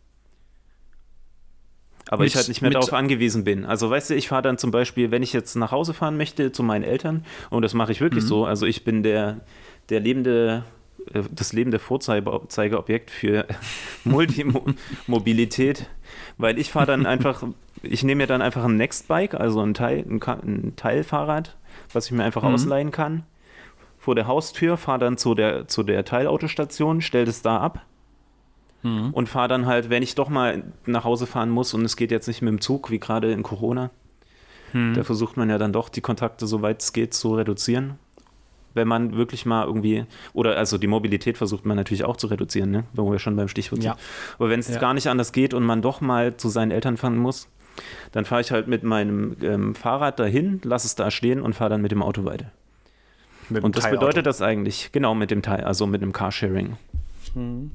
Aber 2.08 2.24
mit, 2.24 2.32
ich 2.32 2.36
halt 2.36 2.48
nicht 2.48 2.60
mehr 2.60 2.70
darauf 2.70 2.92
angewiesen 2.92 3.44
bin. 3.44 3.64
Also 3.64 3.88
weißt 3.88 4.10
du, 4.10 4.14
ich 4.14 4.28
fahre 4.28 4.42
dann 4.42 4.58
zum 4.58 4.70
Beispiel, 4.70 5.10
wenn 5.10 5.22
ich 5.22 5.32
jetzt 5.32 5.54
nach 5.54 5.70
Hause 5.70 5.94
fahren 5.94 6.18
möchte 6.18 6.52
zu 6.52 6.62
meinen 6.62 6.84
Eltern, 6.84 7.24
und 7.48 7.62
das 7.62 7.72
mache 7.72 7.92
ich 7.92 8.02
wirklich 8.02 8.24
mhm. 8.24 8.28
so, 8.28 8.44
also 8.44 8.66
ich 8.66 8.84
bin 8.84 9.02
der, 9.02 9.40
der 9.88 10.00
lebende 10.00 10.64
äh, 11.12 11.22
das 11.30 11.52
lebende 11.52 11.78
Vorzeigeobjekt 11.78 13.10
für 13.10 13.46
Multimobilität, 14.04 15.88
weil 16.38 16.58
ich 16.58 16.70
fahre 16.70 16.86
dann 16.86 17.06
einfach, 17.06 17.42
ich 17.82 18.02
nehme 18.02 18.22
mir 18.22 18.26
dann 18.26 18.42
einfach 18.42 18.64
ein 18.64 18.76
Nextbike, 18.76 19.34
also 19.34 19.60
ein, 19.60 19.74
Teil, 19.74 20.04
ein, 20.08 20.20
ein 20.22 20.72
Teilfahrrad, 20.76 21.56
was 21.92 22.06
ich 22.06 22.12
mir 22.12 22.24
einfach 22.24 22.42
mhm. 22.42 22.54
ausleihen 22.54 22.90
kann, 22.90 23.24
vor 23.98 24.14
der 24.14 24.26
Haustür, 24.26 24.76
fahre 24.76 24.98
dann 24.98 25.16
zu 25.16 25.34
der, 25.34 25.68
zu 25.68 25.82
der 25.82 26.04
Teilautostation, 26.04 27.00
stelle 27.00 27.26
das 27.26 27.42
da 27.42 27.58
ab 27.58 27.84
mhm. 28.82 29.10
und 29.12 29.28
fahre 29.28 29.48
dann 29.48 29.66
halt, 29.66 29.90
wenn 29.90 30.02
ich 30.02 30.14
doch 30.14 30.28
mal 30.28 30.64
nach 30.86 31.04
Hause 31.04 31.26
fahren 31.26 31.50
muss 31.50 31.74
und 31.74 31.84
es 31.84 31.96
geht 31.96 32.10
jetzt 32.10 32.26
nicht 32.26 32.42
mit 32.42 32.50
dem 32.50 32.60
Zug, 32.60 32.90
wie 32.90 32.98
gerade 32.98 33.32
in 33.32 33.42
Corona, 33.42 33.90
mhm. 34.72 34.94
da 34.94 35.04
versucht 35.04 35.36
man 35.36 35.50
ja 35.50 35.58
dann 35.58 35.72
doch 35.72 35.88
die 35.88 36.00
Kontakte, 36.00 36.46
soweit 36.46 36.82
es 36.82 36.92
geht, 36.92 37.14
zu 37.14 37.34
reduzieren 37.34 37.98
wenn 38.74 38.88
man 38.88 39.16
wirklich 39.16 39.46
mal 39.46 39.66
irgendwie, 39.66 40.04
oder 40.32 40.56
also 40.56 40.78
die 40.78 40.86
Mobilität 40.86 41.38
versucht 41.38 41.66
man 41.66 41.76
natürlich 41.76 42.04
auch 42.04 42.16
zu 42.16 42.26
reduzieren, 42.26 42.70
ne? 42.70 42.84
wo 42.92 43.10
wir 43.10 43.18
schon 43.18 43.36
beim 43.36 43.48
Stichwort 43.48 43.82
sind. 43.82 43.94
Aber 44.38 44.50
wenn 44.50 44.60
es 44.60 44.68
ja. 44.68 44.78
gar 44.78 44.94
nicht 44.94 45.08
anders 45.08 45.32
geht 45.32 45.54
und 45.54 45.64
man 45.64 45.82
doch 45.82 46.00
mal 46.00 46.36
zu 46.36 46.48
seinen 46.48 46.70
Eltern 46.70 46.96
fahren 46.96 47.16
muss, 47.16 47.48
dann 48.12 48.24
fahre 48.24 48.40
ich 48.40 48.50
halt 48.50 48.68
mit 48.68 48.82
meinem 48.82 49.36
ähm, 49.42 49.74
Fahrrad 49.74 50.18
dahin, 50.18 50.60
lasse 50.64 50.86
es 50.86 50.94
da 50.94 51.10
stehen 51.10 51.40
und 51.40 51.54
fahre 51.54 51.70
dann 51.70 51.82
mit 51.82 51.90
dem 51.90 52.02
Auto 52.02 52.24
weiter. 52.24 52.50
Mit 53.48 53.64
und 53.64 53.76
was 53.76 53.90
bedeutet 53.90 54.26
das 54.26 54.42
eigentlich? 54.42 54.90
Genau, 54.92 55.14
mit 55.14 55.30
dem 55.30 55.42
Teil, 55.42 55.64
also 55.64 55.86
mit 55.86 56.02
dem 56.02 56.12
Carsharing. 56.12 56.76
Mhm. 57.34 57.70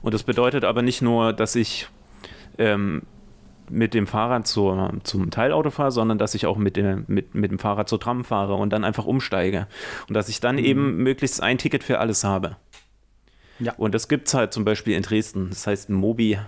Und 0.00 0.14
das 0.14 0.22
bedeutet 0.22 0.64
aber 0.64 0.82
nicht 0.82 1.02
nur, 1.02 1.32
dass 1.32 1.54
ich 1.54 1.88
ähm, 2.58 3.02
mit 3.70 3.94
dem 3.94 4.06
Fahrrad 4.06 4.46
zur, 4.46 4.92
zum 5.04 5.30
Teilauto 5.30 5.70
fahre, 5.70 5.92
sondern 5.92 6.18
dass 6.18 6.34
ich 6.34 6.46
auch 6.46 6.56
mit, 6.56 6.76
dem, 6.76 7.04
mit, 7.06 7.34
mit 7.34 7.50
dem 7.50 7.58
Fahrrad 7.58 7.88
zur 7.88 8.00
Tram 8.00 8.24
fahre 8.24 8.54
und 8.54 8.70
dann 8.70 8.84
einfach 8.84 9.04
umsteige. 9.04 9.66
Und 10.08 10.14
dass 10.14 10.28
ich 10.28 10.40
dann 10.40 10.56
mhm. 10.56 10.64
eben 10.64 10.96
möglichst 10.98 11.42
ein 11.42 11.58
Ticket 11.58 11.84
für 11.84 11.98
alles 11.98 12.24
habe. 12.24 12.56
Ja. 13.58 13.74
Und 13.76 13.94
das 13.94 14.08
gibt 14.08 14.28
es 14.28 14.34
halt 14.34 14.52
zum 14.52 14.64
Beispiel 14.64 14.96
in 14.96 15.02
Dresden. 15.02 15.50
Das 15.50 15.66
heißt 15.66 15.90
Mobi. 15.90 16.38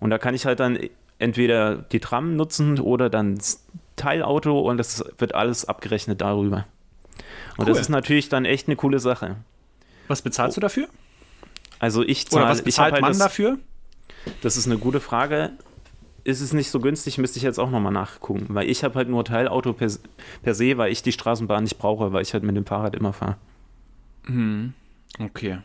Und 0.00 0.10
da 0.10 0.18
kann 0.18 0.34
ich 0.34 0.46
halt 0.46 0.60
dann 0.60 0.78
entweder 1.18 1.76
die 1.76 2.00
Tram 2.00 2.36
nutzen 2.36 2.78
oder 2.78 3.10
dann 3.10 3.36
das 3.36 3.64
Teilauto 3.96 4.60
und 4.60 4.78
das 4.78 5.04
wird 5.18 5.34
alles 5.34 5.64
abgerechnet 5.64 6.20
darüber. 6.20 6.66
Und 7.56 7.64
cool. 7.64 7.66
das 7.66 7.80
ist 7.80 7.88
natürlich 7.88 8.28
dann 8.28 8.44
echt 8.44 8.68
eine 8.68 8.76
coole 8.76 9.00
Sache. 9.00 9.36
Was 10.06 10.22
bezahlst 10.22 10.56
oh. 10.56 10.60
du 10.60 10.64
dafür? 10.64 10.88
Also 11.78 12.02
ich 12.02 12.28
zahle. 12.28 12.44
Oder 12.44 12.52
was 12.52 12.62
bezahlt 12.62 12.92
halt 12.92 13.02
man 13.02 13.10
das, 13.10 13.18
dafür? 13.18 13.58
Das 14.42 14.56
ist 14.56 14.66
eine 14.66 14.78
gute 14.78 15.00
Frage 15.00 15.52
ist 16.24 16.40
es 16.40 16.52
nicht 16.52 16.70
so 16.70 16.80
günstig, 16.80 17.18
müsste 17.18 17.38
ich 17.38 17.42
jetzt 17.42 17.58
auch 17.58 17.70
nochmal 17.70 17.92
nachgucken. 17.92 18.46
Weil 18.48 18.68
ich 18.68 18.84
habe 18.84 18.94
halt 18.94 19.08
nur 19.08 19.24
Teilauto 19.24 19.72
per, 19.72 19.90
per 20.42 20.54
se, 20.54 20.76
weil 20.78 20.92
ich 20.92 21.02
die 21.02 21.12
Straßenbahn 21.12 21.64
nicht 21.64 21.78
brauche, 21.78 22.12
weil 22.12 22.22
ich 22.22 22.34
halt 22.34 22.44
mit 22.44 22.56
dem 22.56 22.66
Fahrrad 22.66 22.94
immer 22.94 23.12
fahre. 23.12 23.36
Hm. 24.26 24.74
Okay. 25.18 25.58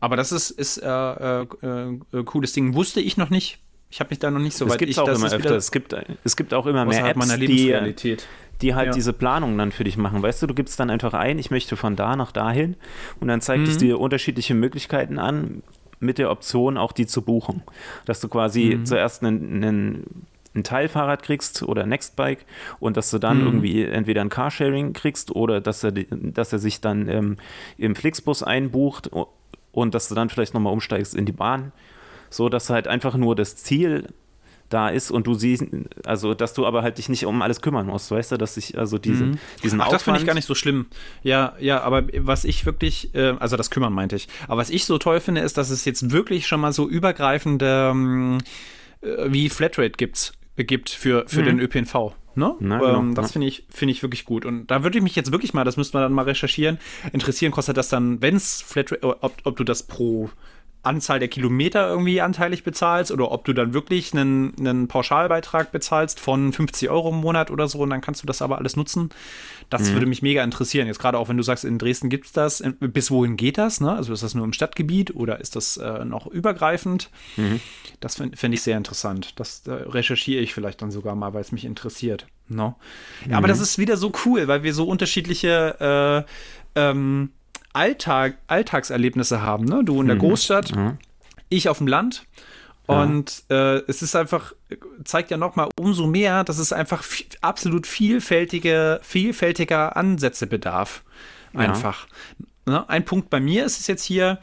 Aber 0.00 0.16
das 0.16 0.32
ist, 0.32 0.50
ist 0.50 0.78
äh, 0.78 0.88
äh, 0.88 1.46
äh, 1.62 2.24
cooles 2.24 2.52
Ding. 2.52 2.74
Wusste 2.74 3.00
ich 3.00 3.16
noch 3.16 3.30
nicht. 3.30 3.58
Ich 3.90 4.00
habe 4.00 4.10
mich 4.10 4.18
da 4.18 4.30
noch 4.30 4.40
nicht 4.40 4.56
so 4.56 4.64
das 4.64 4.74
weit. 4.74 4.80
Gibt's 4.80 4.96
ich, 4.96 5.00
auch 5.00 5.08
immer 5.08 5.32
öfter. 5.32 5.56
Es 5.56 5.72
gibt, 5.72 5.94
es 6.24 6.36
gibt 6.36 6.54
auch 6.54 6.66
immer 6.66 6.84
mehr 6.84 7.06
Apps, 7.06 7.36
die, 7.38 8.16
die 8.60 8.74
halt 8.74 8.86
ja. 8.88 8.92
diese 8.92 9.12
Planung 9.12 9.56
dann 9.56 9.72
für 9.72 9.84
dich 9.84 9.96
machen. 9.96 10.22
Weißt 10.22 10.42
du, 10.42 10.46
du 10.46 10.54
gibst 10.54 10.78
dann 10.78 10.90
einfach 10.90 11.14
ein, 11.14 11.38
ich 11.38 11.50
möchte 11.50 11.76
von 11.76 11.96
da 11.96 12.14
nach 12.14 12.32
dahin 12.32 12.76
und 13.20 13.28
dann 13.28 13.40
zeigt 13.40 13.62
mhm. 13.64 13.70
es 13.70 13.78
dir 13.78 13.98
unterschiedliche 13.98 14.54
Möglichkeiten 14.54 15.18
an, 15.18 15.62
mit 16.00 16.18
der 16.18 16.30
Option 16.30 16.76
auch 16.76 16.92
die 16.92 17.06
zu 17.06 17.22
buchen. 17.22 17.62
Dass 18.04 18.20
du 18.20 18.28
quasi 18.28 18.76
mhm. 18.76 18.86
zuerst 18.86 19.22
einen, 19.22 19.64
einen, 19.64 20.26
ein 20.54 20.64
Teilfahrrad 20.64 21.22
kriegst 21.22 21.62
oder 21.62 21.82
ein 21.82 21.88
Nextbike 21.88 22.44
und 22.80 22.96
dass 22.96 23.10
du 23.10 23.18
dann 23.18 23.40
mhm. 23.40 23.46
irgendwie 23.46 23.84
entweder 23.84 24.20
ein 24.20 24.28
Carsharing 24.28 24.92
kriegst 24.92 25.34
oder 25.34 25.60
dass 25.60 25.84
er, 25.84 25.92
dass 25.92 26.52
er 26.52 26.58
sich 26.58 26.80
dann 26.80 27.08
ähm, 27.08 27.36
im 27.76 27.94
Flixbus 27.94 28.42
einbucht 28.42 29.10
und 29.72 29.94
dass 29.94 30.08
du 30.08 30.14
dann 30.14 30.28
vielleicht 30.28 30.54
nochmal 30.54 30.72
umsteigst 30.72 31.14
in 31.14 31.26
die 31.26 31.32
Bahn. 31.32 31.72
So 32.30 32.48
dass 32.48 32.68
halt 32.68 32.88
einfach 32.88 33.16
nur 33.16 33.34
das 33.34 33.56
Ziel 33.56 34.08
da 34.68 34.88
ist 34.88 35.10
und 35.10 35.26
du 35.26 35.34
siehst, 35.34 35.64
also 36.04 36.34
dass 36.34 36.54
du 36.54 36.66
aber 36.66 36.82
halt 36.82 36.98
dich 36.98 37.08
nicht 37.08 37.26
um 37.26 37.42
alles 37.42 37.60
kümmern 37.60 37.86
musst, 37.86 38.10
weißt 38.10 38.32
du, 38.32 38.36
dass 38.36 38.56
ich 38.56 38.78
also 38.78 38.98
diese, 38.98 39.24
mhm. 39.24 39.38
diesen 39.62 39.80
Ach, 39.80 39.86
Aufwand, 39.86 39.94
das 39.94 40.02
finde 40.02 40.20
ich 40.20 40.26
gar 40.26 40.34
nicht 40.34 40.46
so 40.46 40.54
schlimm. 40.54 40.86
Ja, 41.22 41.54
ja, 41.58 41.80
aber 41.80 42.04
was 42.18 42.44
ich 42.44 42.66
wirklich, 42.66 43.14
äh, 43.14 43.34
also 43.38 43.56
das 43.56 43.70
kümmern 43.70 43.92
meinte 43.92 44.16
ich, 44.16 44.28
aber 44.46 44.60
was 44.60 44.70
ich 44.70 44.84
so 44.84 44.98
toll 44.98 45.20
finde, 45.20 45.40
ist, 45.40 45.56
dass 45.56 45.70
es 45.70 45.84
jetzt 45.84 46.10
wirklich 46.10 46.46
schon 46.46 46.60
mal 46.60 46.72
so 46.72 46.88
übergreifende 46.88 47.90
ähm, 47.92 48.38
äh, 49.00 49.08
wie 49.28 49.48
Flatrate 49.48 49.92
gibt's, 49.96 50.32
gibt 50.56 50.90
für, 50.90 51.24
für 51.28 51.40
mhm. 51.40 51.46
den 51.46 51.60
ÖPNV. 51.60 52.14
Ne? 52.34 52.54
Na, 52.60 52.78
genau, 52.78 53.00
ähm, 53.00 53.14
das 53.14 53.32
finde 53.32 53.48
ich, 53.48 53.64
find 53.68 53.90
ich 53.90 54.02
wirklich 54.02 54.24
gut. 54.24 54.44
Und 54.44 54.68
da 54.68 54.84
würde 54.84 54.98
ich 54.98 55.02
mich 55.02 55.16
jetzt 55.16 55.32
wirklich 55.32 55.54
mal, 55.54 55.64
das 55.64 55.76
müsste 55.76 55.96
man 55.96 56.04
dann 56.04 56.12
mal 56.12 56.22
recherchieren, 56.22 56.78
interessieren, 57.12 57.50
kostet 57.50 57.76
das 57.76 57.88
dann, 57.88 58.22
wenn 58.22 58.36
es 58.36 58.62
Flatrate, 58.62 59.22
ob, 59.22 59.36
ob 59.42 59.56
du 59.56 59.64
das 59.64 59.82
pro 59.82 60.30
Anzahl 60.82 61.18
der 61.18 61.28
Kilometer 61.28 61.88
irgendwie 61.88 62.20
anteilig 62.20 62.62
bezahlst 62.62 63.10
oder 63.10 63.30
ob 63.32 63.44
du 63.44 63.52
dann 63.52 63.74
wirklich 63.74 64.12
einen, 64.12 64.54
einen 64.58 64.88
Pauschalbeitrag 64.88 65.72
bezahlst 65.72 66.20
von 66.20 66.52
50 66.52 66.88
Euro 66.88 67.10
im 67.10 67.16
Monat 67.16 67.50
oder 67.50 67.68
so 67.68 67.80
und 67.80 67.90
dann 67.90 68.00
kannst 68.00 68.22
du 68.22 68.26
das 68.26 68.42
aber 68.42 68.58
alles 68.58 68.76
nutzen. 68.76 69.10
Das 69.70 69.90
mhm. 69.90 69.94
würde 69.94 70.06
mich 70.06 70.22
mega 70.22 70.42
interessieren. 70.42 70.86
Jetzt 70.86 70.98
gerade 70.98 71.18
auch, 71.18 71.28
wenn 71.28 71.36
du 71.36 71.42
sagst, 71.42 71.64
in 71.64 71.78
Dresden 71.78 72.08
gibt 72.08 72.26
es 72.26 72.32
das. 72.32 72.62
Bis 72.80 73.10
wohin 73.10 73.36
geht 73.36 73.58
das? 73.58 73.80
Ne? 73.80 73.92
Also 73.92 74.12
ist 74.12 74.22
das 74.22 74.34
nur 74.34 74.44
im 74.44 74.52
Stadtgebiet 74.52 75.14
oder 75.14 75.40
ist 75.40 75.56
das 75.56 75.76
äh, 75.76 76.04
noch 76.04 76.26
übergreifend? 76.26 77.10
Mhm. 77.36 77.60
Das 78.00 78.14
fände 78.14 78.54
ich 78.54 78.62
sehr 78.62 78.76
interessant. 78.76 79.38
Das 79.38 79.66
äh, 79.66 79.72
recherchiere 79.72 80.40
ich 80.40 80.54
vielleicht 80.54 80.80
dann 80.80 80.90
sogar 80.90 81.14
mal, 81.16 81.34
weil 81.34 81.42
es 81.42 81.52
mich 81.52 81.64
interessiert. 81.64 82.26
No? 82.48 82.76
Ja, 83.22 83.28
mhm. 83.28 83.34
Aber 83.34 83.48
das 83.48 83.60
ist 83.60 83.78
wieder 83.78 83.96
so 83.96 84.12
cool, 84.24 84.48
weil 84.48 84.62
wir 84.62 84.72
so 84.72 84.84
unterschiedliche 84.88 86.24
äh, 86.74 86.80
ähm, 86.80 87.30
Alltag, 87.78 88.38
Alltagserlebnisse 88.48 89.40
haben. 89.40 89.64
Ne? 89.64 89.84
Du 89.84 90.00
in 90.00 90.08
der 90.08 90.16
mhm. 90.16 90.20
Großstadt, 90.20 90.74
mhm. 90.74 90.98
ich 91.48 91.68
auf 91.68 91.78
dem 91.78 91.86
Land. 91.86 92.24
Und 92.86 93.44
äh, 93.50 93.82
es 93.86 94.00
ist 94.00 94.16
einfach, 94.16 94.54
zeigt 95.04 95.30
ja 95.30 95.36
nochmal 95.36 95.68
umso 95.78 96.06
mehr, 96.06 96.42
dass 96.42 96.58
es 96.58 96.72
einfach 96.72 97.04
absolut 97.42 97.86
vielfältige, 97.86 98.98
vielfältiger 99.02 99.94
Ansätze 99.94 100.46
bedarf. 100.46 101.04
Einfach. 101.52 102.08
Ja. 102.66 102.72
Ne? 102.72 102.88
Ein 102.88 103.04
Punkt 103.04 103.28
bei 103.28 103.40
mir 103.40 103.66
ist 103.66 103.78
es 103.78 103.86
jetzt 103.88 104.04
hier, 104.04 104.38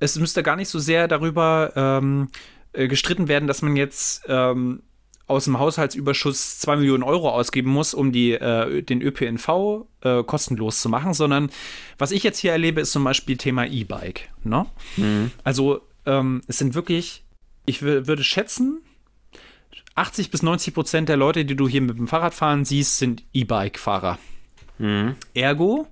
es 0.00 0.18
müsste 0.18 0.42
gar 0.42 0.56
nicht 0.56 0.68
so 0.68 0.80
sehr 0.80 1.06
darüber 1.06 1.72
ähm, 1.76 2.28
äh, 2.72 2.88
gestritten 2.88 3.28
werden, 3.28 3.46
dass 3.46 3.62
man 3.62 3.76
jetzt 3.76 4.24
ähm, 4.26 4.82
aus 5.26 5.44
dem 5.44 5.58
Haushaltsüberschuss 5.58 6.60
2 6.60 6.76
Millionen 6.76 7.02
Euro 7.02 7.30
ausgeben 7.30 7.70
muss, 7.70 7.94
um 7.94 8.12
die, 8.12 8.32
äh, 8.32 8.82
den 8.82 9.02
ÖPNV 9.02 9.86
äh, 10.02 10.22
kostenlos 10.22 10.80
zu 10.80 10.88
machen, 10.88 11.14
sondern 11.14 11.50
was 11.98 12.12
ich 12.12 12.22
jetzt 12.22 12.38
hier 12.38 12.52
erlebe, 12.52 12.80
ist 12.80 12.92
zum 12.92 13.04
Beispiel 13.04 13.36
Thema 13.36 13.66
E-Bike. 13.66 14.28
Ne? 14.44 14.66
Mhm. 14.96 15.32
Also 15.42 15.80
ähm, 16.04 16.42
es 16.46 16.58
sind 16.58 16.74
wirklich, 16.74 17.24
ich 17.66 17.82
würde 17.82 18.22
schätzen, 18.22 18.82
80 19.96 20.30
bis 20.30 20.42
90 20.42 20.74
Prozent 20.74 21.08
der 21.08 21.16
Leute, 21.16 21.44
die 21.44 21.56
du 21.56 21.66
hier 21.68 21.80
mit 21.80 21.98
dem 21.98 22.06
Fahrrad 22.06 22.34
fahren 22.34 22.64
siehst, 22.64 22.98
sind 22.98 23.24
E-Bike-Fahrer. 23.32 24.18
Mhm. 24.78 25.16
Ergo, 25.34 25.88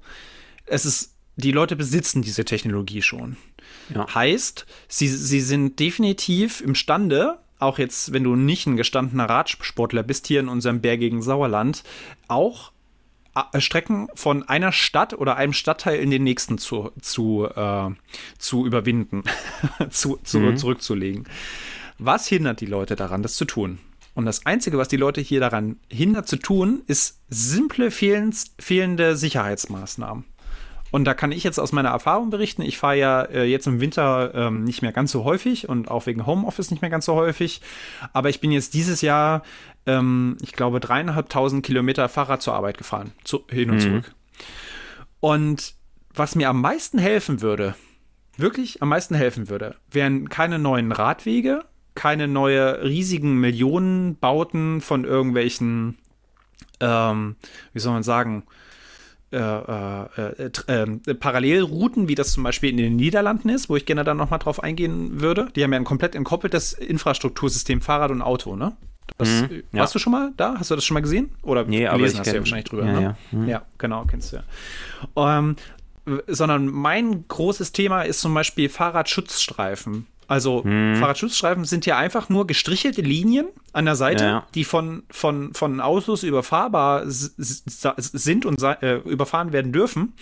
es 0.67 0.85
ist, 0.85 1.17
die 1.37 1.53
Leute 1.53 1.75
besitzen 1.75 2.23
diese 2.23 2.45
Technologie 2.45 3.03
schon. 3.03 3.37
Ja. 3.93 4.15
Heißt, 4.15 4.67
sie, 4.89 5.09
sie 5.09 5.41
sind 5.41 5.81
definitiv 5.81 6.61
imstande, 6.61 7.39
auch 7.59 7.79
jetzt, 7.79 8.13
wenn 8.13 8.25
du 8.25 8.37
nicht 8.37 8.67
ein 8.67 8.77
gestandener 8.77 9.29
Radsportler 9.29 10.03
bist, 10.03 10.27
hier 10.27 10.41
in 10.41 10.49
unserem 10.49 10.81
bergigen 10.81 11.23
Sauerland, 11.23 11.83
auch 12.29 12.73
äh, 13.35 13.61
Strecken 13.61 14.09
von 14.15 14.43
einer 14.49 14.73
Stadt 14.73 15.15
oder 15.15 15.37
einem 15.37 15.53
Stadtteil 15.53 15.99
in 15.99 16.11
den 16.11 16.23
nächsten 16.23 16.59
zu, 16.59 16.91
zu, 17.01 17.49
äh, 17.55 17.91
zu 18.39 18.67
überwinden, 18.67 19.25
zu, 19.91 20.19
zu, 20.23 20.41
mhm. 20.41 20.57
zurückzulegen. 20.57 21.25
Was 21.99 22.27
hindert 22.27 22.61
die 22.61 22.67
Leute 22.67 22.97
daran, 22.97 23.23
das 23.23 23.37
zu 23.37 23.45
tun? 23.45 23.79
Und 24.15 24.27
das 24.27 24.47
Einzige, 24.47 24.79
was 24.79 24.89
die 24.89 24.97
Leute 24.97 25.21
hier 25.21 25.41
daran 25.41 25.77
hindert 25.91 26.29
zu 26.29 26.37
tun, 26.37 26.83
ist 26.87 27.21
simple 27.29 27.91
fehlende 27.91 29.17
Sicherheitsmaßnahmen. 29.17 30.25
Und 30.95 31.07
da 31.07 31.15
kann 31.15 31.33
ich 31.33 31.43
jetzt 31.43 31.59
aus 31.59 31.73
meiner 31.73 31.89
Erfahrung 31.89 32.31
berichten. 32.31 32.63
Ich 32.63 32.79
fahre 32.79 32.97
ja 32.97 33.23
äh, 33.23 33.43
jetzt 33.43 33.67
im 33.67 33.81
Winter 33.81 34.31
ähm, 34.33 34.63
nicht 34.63 34.81
mehr 34.81 34.93
ganz 34.93 35.11
so 35.11 35.25
häufig 35.25 35.69
und 35.69 35.91
auch 35.91 36.07
wegen 36.07 36.25
Homeoffice 36.25 36.71
nicht 36.71 36.83
mehr 36.83 36.91
ganz 36.91 37.07
so 37.07 37.17
häufig. 37.17 37.63
Aber 38.13 38.29
ich 38.29 38.41
bin 38.41 38.53
jetzt 38.53 38.75
dieses 38.75 39.01
Jahr, 39.01 39.43
ähm, 39.87 40.37
ich 40.41 40.53
glaube, 40.53 40.79
dreieinhalbtausend 40.79 41.67
Kilometer 41.67 42.09
Fahrrad 42.09 42.43
zur 42.43 42.55
Arbeit 42.55 42.79
gefahren, 42.79 43.11
zu, 43.25 43.45
hin 43.51 43.71
und 43.71 43.79
mhm. 43.79 43.81
zurück. 43.81 44.15
Und 45.19 45.75
was 46.15 46.37
mir 46.37 46.49
am 46.49 46.61
meisten 46.61 46.99
helfen 46.99 47.41
würde, 47.41 47.75
wirklich 48.37 48.81
am 48.81 48.91
meisten 48.91 49.17
helfen 49.17 49.49
würde, 49.49 49.75
wären 49.91 50.29
keine 50.29 50.61
neuen 50.61 50.93
Radwege, 50.93 51.65
keine 51.97 52.29
neue 52.29 52.85
riesigen 52.85 53.41
Millionenbauten 53.41 54.81
von 54.81 55.03
irgendwelchen, 55.03 55.99
ähm, 56.79 57.35
wie 57.73 57.81
soll 57.81 57.95
man 57.95 58.05
sagen, 58.05 58.45
äh, 59.35 60.45
äh, 60.45 60.81
äh, 60.85 61.15
Parallelrouten, 61.15 62.09
wie 62.09 62.15
das 62.15 62.33
zum 62.33 62.45
Beispiel 62.45 62.71
in 62.71 62.77
den 62.77 62.97
Niederlanden 62.97 63.49
ist, 63.49 63.69
wo 63.69 63.77
ich 63.77 63.87
gerne 63.87 64.05
dann 64.05 64.17
nochmal 64.17 64.39
drauf 64.39 64.63
eingehen 64.63 65.21
würde. 65.21 65.49
Die 65.57 65.65
haben 65.65 65.73
ja 65.73 65.79
ein 65.79 65.85
komplett 65.85 66.15
entkoppeltes 66.15 66.73
Infrastruktursystem 66.73 67.81
Fahrrad 67.81 68.11
und 68.11 68.23
Auto, 68.23 68.57
ne? 68.57 68.77
Das, 69.19 69.29
mhm, 69.29 69.63
ja. 69.73 69.81
Warst 69.81 69.95
du 69.95 69.99
schon 69.99 70.13
mal 70.13 70.33
da? 70.37 70.55
Hast 70.59 70.71
du 70.71 70.75
das 70.75 70.85
schon 70.85 70.95
mal 70.95 71.01
gesehen? 71.01 71.31
Oder 71.43 71.65
nee, 71.65 71.85
gelesen 71.85 72.19
hast 72.19 72.25
kenn, 72.25 72.33
du 72.33 72.37
ja 72.37 72.41
wahrscheinlich 72.41 72.65
drüber, 72.65 72.87
ja, 72.87 72.93
ne? 72.93 73.03
Ja. 73.03 73.17
Mhm. 73.33 73.49
ja, 73.49 73.63
genau, 73.79 74.05
kennst 74.07 74.33
du 74.33 74.37
ja. 74.37 75.39
Ähm, 75.39 75.57
sondern 76.27 76.67
mein 76.67 77.27
großes 77.29 77.73
Thema 77.73 78.03
ist 78.03 78.21
zum 78.21 78.35
Beispiel 78.35 78.69
Fahrradschutzstreifen. 78.69 80.07
Also 80.29 80.65
hm. 80.65 80.97
Fahrradschutzstreifen 80.97 81.65
sind 81.65 81.87
ja 81.87 81.97
einfach 81.97 82.29
nur 82.29 82.47
gestrichelte 82.47 83.03
Linien 83.03 83.47
an 83.73 83.85
der 83.85 83.97
Seite, 83.97 84.25
ja. 84.25 84.47
die 84.55 84.65
von, 84.65 85.03
von, 85.11 85.55
von 85.55 85.81
Autos 85.81 86.23
überfahrbar 86.23 87.03
sind 87.07 88.47
und 88.47 88.63
äh, 88.63 88.97
überfahren 88.99 89.53
werden 89.53 89.73
dürfen. 89.73 90.15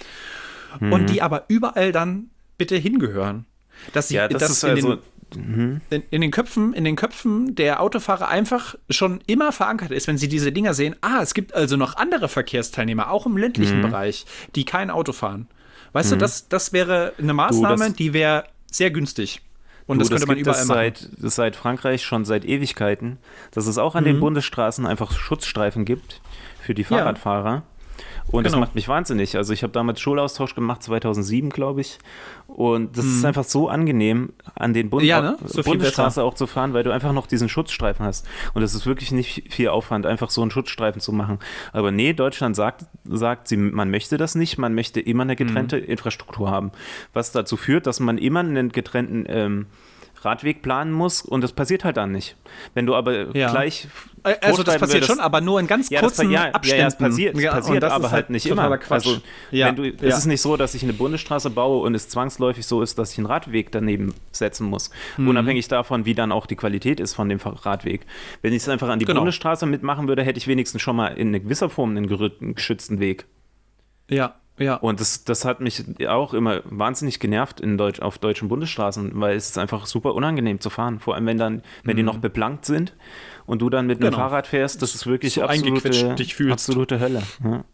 Hm. 0.78 0.92
Und 0.92 1.10
die 1.10 1.22
aber 1.22 1.44
überall 1.48 1.92
dann 1.92 2.30
bitte 2.58 2.76
hingehören. 2.76 3.46
Dass 3.92 4.08
sie 4.08 4.14
ja, 4.14 4.28
das 4.28 4.40
dass 4.40 4.62
in, 4.62 4.70
also, 4.70 4.98
den, 5.34 5.56
mhm. 5.56 5.80
in, 5.90 6.02
in, 6.10 6.20
den 6.20 6.30
Köpfen, 6.30 6.72
in 6.72 6.84
den 6.84 6.96
Köpfen 6.96 7.54
der 7.54 7.80
Autofahrer 7.80 8.28
einfach 8.28 8.76
schon 8.90 9.20
immer 9.26 9.52
verankert 9.52 9.90
ist, 9.90 10.06
wenn 10.06 10.18
sie 10.18 10.28
diese 10.28 10.52
Dinger 10.52 10.74
sehen, 10.74 10.96
ah, 11.00 11.20
es 11.22 11.34
gibt 11.34 11.54
also 11.54 11.76
noch 11.76 11.96
andere 11.96 12.28
Verkehrsteilnehmer, 12.28 13.10
auch 13.10 13.26
im 13.26 13.36
ländlichen 13.36 13.78
mhm. 13.78 13.82
Bereich, 13.82 14.26
die 14.54 14.64
kein 14.64 14.90
Auto 14.90 15.12
fahren. 15.12 15.48
Weißt 15.92 16.10
mhm. 16.10 16.14
du, 16.14 16.18
das, 16.20 16.48
das 16.48 16.72
wäre 16.72 17.14
eine 17.18 17.34
Maßnahme, 17.34 17.88
du, 17.90 17.96
die 17.96 18.12
wäre 18.12 18.44
sehr 18.70 18.90
günstig. 18.90 19.40
Und 19.86 19.98
du, 19.98 20.00
das 20.00 20.10
könnte 20.10 20.26
man 20.26 20.38
überall 20.38 20.58
das 20.58 20.66
seit, 20.66 21.08
das 21.18 21.34
seit 21.34 21.56
Frankreich 21.56 22.04
schon 22.04 22.24
seit 22.24 22.44
Ewigkeiten, 22.44 23.18
dass 23.50 23.66
es 23.66 23.78
auch 23.78 23.94
an 23.94 24.04
mhm. 24.04 24.08
den 24.08 24.20
Bundesstraßen 24.20 24.86
einfach 24.86 25.12
Schutzstreifen 25.12 25.84
gibt 25.84 26.20
für 26.60 26.74
die 26.74 26.84
Fahrradfahrer. 26.84 27.50
Ja. 27.50 27.62
Und 28.32 28.44
genau. 28.44 28.56
das 28.56 28.60
macht 28.60 28.74
mich 28.74 28.88
wahnsinnig. 28.88 29.36
Also 29.36 29.52
ich 29.52 29.62
habe 29.62 29.72
damals 29.74 30.00
Schulaustausch 30.00 30.54
gemacht, 30.54 30.82
2007, 30.82 31.50
glaube 31.50 31.82
ich. 31.82 31.98
Und 32.46 32.96
das 32.96 33.04
hm. 33.04 33.10
ist 33.12 33.20
mhm. 33.20 33.26
einfach 33.26 33.44
so 33.44 33.68
angenehm, 33.68 34.32
an 34.54 34.72
den 34.72 34.88
Bund 34.88 35.04
ja, 35.04 35.20
ne? 35.20 35.36
so 35.44 35.62
Bundesstraße 35.62 36.22
auch 36.22 36.34
zu 36.34 36.46
fahren, 36.46 36.72
weil 36.72 36.82
du 36.82 36.90
einfach 36.90 37.12
noch 37.12 37.26
diesen 37.26 37.50
Schutzstreifen 37.50 38.04
hast. 38.04 38.26
Und 38.54 38.62
das 38.62 38.74
ist 38.74 38.86
wirklich 38.86 39.12
nicht 39.12 39.52
viel 39.52 39.68
Aufwand, 39.68 40.06
einfach 40.06 40.30
so 40.30 40.40
einen 40.40 40.50
Schutzstreifen 40.50 41.00
zu 41.00 41.12
machen. 41.12 41.38
Aber 41.72 41.90
nee, 41.90 42.14
Deutschland 42.14 42.56
sagt, 42.56 42.86
sagt 43.04 43.48
sie, 43.48 43.58
man 43.58 43.90
möchte 43.90 44.16
das 44.16 44.34
nicht, 44.34 44.56
man 44.56 44.74
möchte 44.74 45.00
immer 45.00 45.24
eine 45.24 45.36
getrennte 45.36 45.76
hm. 45.76 45.84
Infrastruktur 45.84 46.50
haben. 46.50 46.72
Was 47.12 47.32
dazu 47.32 47.58
führt, 47.58 47.86
dass 47.86 48.00
man 48.00 48.16
immer 48.16 48.40
einen 48.40 48.72
getrennten 48.72 49.26
ähm, 49.28 49.66
Radweg 50.24 50.62
planen 50.62 50.92
muss 50.92 51.22
und 51.22 51.42
das 51.42 51.52
passiert 51.52 51.84
halt 51.84 51.96
dann 51.96 52.12
nicht. 52.12 52.36
Wenn 52.74 52.86
du 52.86 52.94
aber 52.94 53.36
ja. 53.36 53.50
gleich. 53.50 53.88
Also 54.40 54.62
das 54.62 54.78
passiert 54.78 55.04
schon, 55.04 55.18
aber 55.18 55.40
nur 55.40 55.58
in 55.58 55.66
ganz 55.66 55.90
ja, 55.90 56.00
kurzen 56.00 56.30
ja, 56.30 56.50
Abständen. 56.50 56.80
Ja, 56.80 56.86
es 56.86 56.96
passiert, 56.96 57.36
es 57.36 57.44
passiert 57.44 57.84
aber 57.84 58.04
halt, 58.04 58.12
halt 58.12 58.30
nicht 58.30 58.46
immer. 58.46 58.78
Quatsch. 58.78 59.06
Also, 59.06 59.20
wenn 59.50 59.76
du, 59.76 59.84
es 59.84 60.18
ist 60.18 60.26
nicht 60.26 60.40
so, 60.40 60.56
dass 60.56 60.74
ich 60.74 60.84
eine 60.84 60.92
Bundesstraße 60.92 61.50
baue 61.50 61.82
und 61.82 61.94
es 61.94 62.08
zwangsläufig 62.08 62.64
so 62.64 62.82
ist, 62.82 62.98
dass 62.98 63.12
ich 63.12 63.18
einen 63.18 63.26
Radweg 63.26 63.72
daneben 63.72 64.14
setzen 64.30 64.68
muss. 64.68 64.90
Mhm. 65.16 65.28
Unabhängig 65.28 65.66
davon, 65.68 66.04
wie 66.04 66.14
dann 66.14 66.30
auch 66.30 66.46
die 66.46 66.56
Qualität 66.56 67.00
ist 67.00 67.14
von 67.14 67.28
dem 67.28 67.40
Radweg. 67.40 68.06
Wenn 68.42 68.52
ich 68.52 68.62
es 68.62 68.68
einfach 68.68 68.88
an 68.88 69.00
die 69.00 69.06
genau. 69.06 69.20
Bundesstraße 69.20 69.66
mitmachen 69.66 70.06
würde, 70.06 70.22
hätte 70.22 70.38
ich 70.38 70.46
wenigstens 70.46 70.82
schon 70.82 70.94
mal 70.94 71.08
in 71.08 71.32
gewisser 71.32 71.68
Form 71.68 71.96
einen 71.96 72.54
geschützten 72.54 73.00
Weg. 73.00 73.26
Ja, 74.08 74.36
ja. 74.62 74.76
Und 74.76 75.00
das, 75.00 75.24
das 75.24 75.44
hat 75.44 75.60
mich 75.60 75.84
auch 76.08 76.34
immer 76.34 76.62
wahnsinnig 76.64 77.20
genervt 77.20 77.60
in 77.60 77.76
Deutsch, 77.76 78.00
auf 78.00 78.18
deutschen 78.18 78.48
Bundesstraßen, 78.48 79.12
weil 79.14 79.36
es 79.36 79.50
ist 79.50 79.58
einfach 79.58 79.86
super 79.86 80.14
unangenehm 80.14 80.60
zu 80.60 80.70
fahren. 80.70 80.98
Vor 80.98 81.14
allem, 81.14 81.26
wenn 81.26 81.38
dann, 81.38 81.62
wenn 81.84 81.94
mhm. 81.94 81.96
die 81.98 82.02
noch 82.02 82.18
beplankt 82.18 82.64
sind 82.64 82.94
und 83.46 83.60
du 83.60 83.70
dann 83.70 83.86
mit 83.86 84.00
einem 84.00 84.10
genau. 84.10 84.22
Fahrrad 84.22 84.46
fährst, 84.46 84.82
das 84.82 84.94
ist 84.94 85.06
wirklich 85.06 85.34
so 85.34 85.42
absolute, 85.42 86.16
absolute 86.50 87.00
Hölle. 87.00 87.22
Ja. 87.44 87.64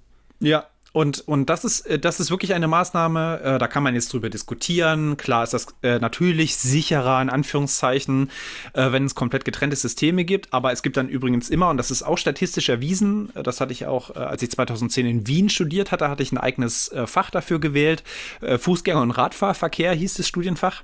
ja. 0.40 0.65
Und, 0.93 1.20
und 1.28 1.51
das, 1.51 1.65
ist, 1.65 1.86
äh, 1.86 1.98
das 1.98 2.19
ist 2.19 2.31
wirklich 2.31 2.55
eine 2.55 2.66
Maßnahme, 2.66 3.40
äh, 3.43 3.59
da 3.59 3.69
kann 3.69 3.82
man 3.82 3.94
jetzt 3.94 4.12
drüber 4.12 4.31
diskutieren. 4.31 5.16
Klar 5.16 5.44
ist 5.44 5.52
das 5.52 5.66
äh, 5.82 5.98
natürlich 5.98 6.56
sicherer, 6.56 7.20
in 7.20 7.28
Anführungszeichen, 7.28 8.31
äh, 8.73 8.90
wenn 8.90 9.05
es 9.05 9.15
komplett 9.15 9.44
getrennte 9.44 9.77
Systeme 9.77 10.24
gibt. 10.24 10.52
Aber 10.52 10.73
es 10.73 10.82
gibt 10.82 10.97
dann 10.97 11.09
übrigens 11.09 11.51
immer, 11.51 11.69
und 11.69 11.77
das 11.77 11.90
ist 11.90 12.02
auch 12.02 12.19
statistisch 12.19 12.69
erwiesen, 12.69 13.31
äh, 13.35 13.43
das 13.43 13.60
hatte 13.60 13.73
ich 13.73 13.86
auch, 13.86 14.16
äh, 14.16 14.20
als 14.20 14.43
ich 14.43 14.51
2010 14.51 15.06
in 15.06 15.27
Wien 15.27 15.51
studiert 15.51 15.93
hatte, 15.93 16.09
hatte 16.09 16.23
ich 16.23 16.32
ein 16.32 16.39
eigenes 16.39 16.90
Fach 17.06 17.31
dafür 17.31 17.60
gewählt. 17.60 18.02
Fußgänger- 18.40 19.02
und 19.02 19.10
Radfahrverkehr 19.10 19.93
hieß 19.93 20.15
das 20.15 20.27
Studienfach. 20.27 20.82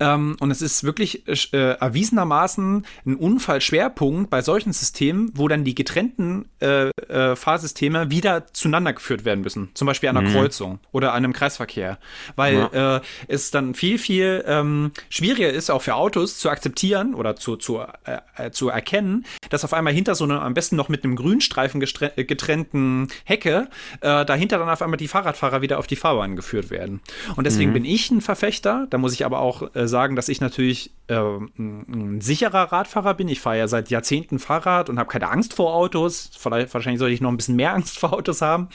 Ähm, 0.00 0.36
und 0.40 0.50
es 0.50 0.62
ist 0.62 0.84
wirklich 0.84 1.26
äh, 1.26 1.72
erwiesenermaßen 1.72 2.86
ein 3.06 3.16
Unfallschwerpunkt 3.16 4.30
bei 4.30 4.42
solchen 4.42 4.72
Systemen, 4.72 5.30
wo 5.34 5.48
dann 5.48 5.64
die 5.64 5.74
getrennten 5.74 6.46
äh, 6.60 6.88
äh, 7.08 7.36
Fahrsysteme 7.36 8.10
wieder 8.10 8.46
zueinander 8.52 8.92
geführt 8.92 9.24
werden 9.24 9.42
müssen. 9.42 9.70
Zum 9.74 9.86
Beispiel 9.86 10.08
an 10.08 10.16
einer 10.16 10.28
mhm. 10.28 10.34
Kreuzung 10.34 10.78
oder 10.92 11.12
an 11.12 11.24
einem 11.24 11.32
Kreisverkehr. 11.32 11.98
Weil 12.36 12.68
ja. 12.72 12.96
Äh, 12.96 13.00
es 13.28 13.50
dann 13.50 13.74
viel, 13.74 13.98
viel 13.98 14.44
ähm, 14.46 14.92
schwieriger 15.08 15.50
ist, 15.50 15.70
auch 15.70 15.82
für 15.82 15.94
Autos 15.94 16.38
zu 16.38 16.50
akzeptieren 16.50 17.14
oder 17.14 17.36
zu, 17.36 17.56
zu, 17.56 17.80
äh, 17.80 18.18
äh, 18.36 18.50
zu 18.50 18.68
erkennen, 18.68 19.24
dass 19.50 19.64
auf 19.64 19.72
einmal 19.74 19.92
hinter 19.92 20.14
so 20.14 20.24
einer, 20.24 20.42
am 20.42 20.54
besten 20.54 20.76
noch 20.76 20.88
mit 20.88 21.04
einem 21.04 21.16
Grünstreifen 21.16 21.80
getrennten 21.80 23.08
Hecke, 23.24 23.68
dahinter 24.00 24.58
dann 24.58 24.68
auf 24.68 24.82
einmal 24.82 24.96
die 24.96 25.08
Fahrradfahrer 25.08 25.62
wieder 25.62 25.78
auf 25.78 25.86
die 25.86 25.96
Fahrbahn 25.96 26.36
geführt 26.36 26.70
werden. 26.70 27.00
Und 27.36 27.44
deswegen 27.44 27.70
mhm. 27.70 27.74
bin 27.74 27.84
ich 27.84 28.10
ein 28.10 28.20
Verfechter, 28.20 28.86
da 28.90 28.98
muss 28.98 29.12
ich 29.12 29.24
aber 29.24 29.40
auch 29.40 29.41
äh, 29.74 29.86
sagen, 29.86 30.16
dass 30.16 30.28
ich 30.28 30.40
natürlich 30.40 30.92
äh, 31.08 31.16
ein 31.16 32.20
sicherer 32.20 32.72
Radfahrer 32.72 33.14
bin. 33.14 33.28
Ich 33.28 33.40
fahre 33.40 33.58
ja 33.58 33.68
seit 33.68 33.90
Jahrzehnten 33.90 34.38
Fahrrad 34.38 34.88
und 34.88 34.98
habe 34.98 35.10
keine 35.10 35.28
Angst 35.28 35.54
vor 35.54 35.74
Autos. 35.74 36.30
Vielleicht, 36.38 36.72
wahrscheinlich 36.72 36.98
sollte 36.98 37.14
ich 37.14 37.20
noch 37.20 37.30
ein 37.30 37.36
bisschen 37.36 37.56
mehr 37.56 37.74
Angst 37.74 37.98
vor 37.98 38.12
Autos 38.12 38.40
haben. 38.40 38.68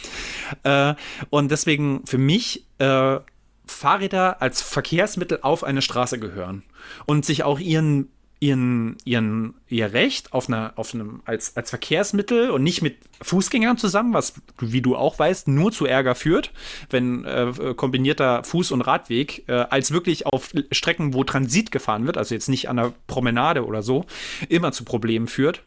Äh, 0.64 0.96
und 1.30 1.52
deswegen 1.52 2.06
für 2.06 2.18
mich 2.18 2.66
äh, 2.80 3.20
Fahrräder 3.66 4.42
als 4.42 4.62
Verkehrsmittel 4.62 5.40
auf 5.42 5.64
eine 5.64 5.82
Straße 5.82 6.20
gehören 6.20 6.64
und 7.06 7.26
sich 7.26 7.44
auch 7.44 7.60
ihren 7.60 8.10
ihren, 8.40 8.98
ihren, 9.04 9.56
ihr 9.68 9.94
Recht 9.94 10.34
auf, 10.34 10.48
einer, 10.48 10.74
auf 10.76 10.94
einem, 10.94 11.22
als, 11.26 11.58
als 11.58 11.70
Verkehrsmittel 11.70 12.52
und 12.52 12.64
nicht 12.64 12.82
mit 12.82 12.98
Fußgängern 13.22 13.78
zusammen, 13.78 14.14
was, 14.14 14.34
wie 14.60 14.82
du 14.82 14.96
auch 14.96 15.18
weißt, 15.18 15.48
nur 15.48 15.72
zu 15.72 15.86
Ärger 15.86 16.14
führt, 16.14 16.52
wenn 16.90 17.26
äh, 17.26 17.74
kombinierter 17.76 18.42
Fuß- 18.42 18.74
und 18.74 18.82
Radweg, 18.82 19.44
äh, 19.48 19.54
als 19.54 19.92
wirklich 19.92 20.26
auf 20.28 20.52
Strecken, 20.72 21.14
wo 21.14 21.24
Transit 21.24 21.72
gefahren 21.72 22.06
wird, 22.06 22.18
also 22.18 22.36
jetzt 22.36 22.50
nicht 22.50 22.70
an 22.70 22.78
der 22.78 22.94
Promenade 23.08 23.66
oder 23.66 23.82
so, 23.82 24.06
immer 24.50 24.72
zu 24.72 24.84
Problemen 24.84 25.28
führt 25.28 25.64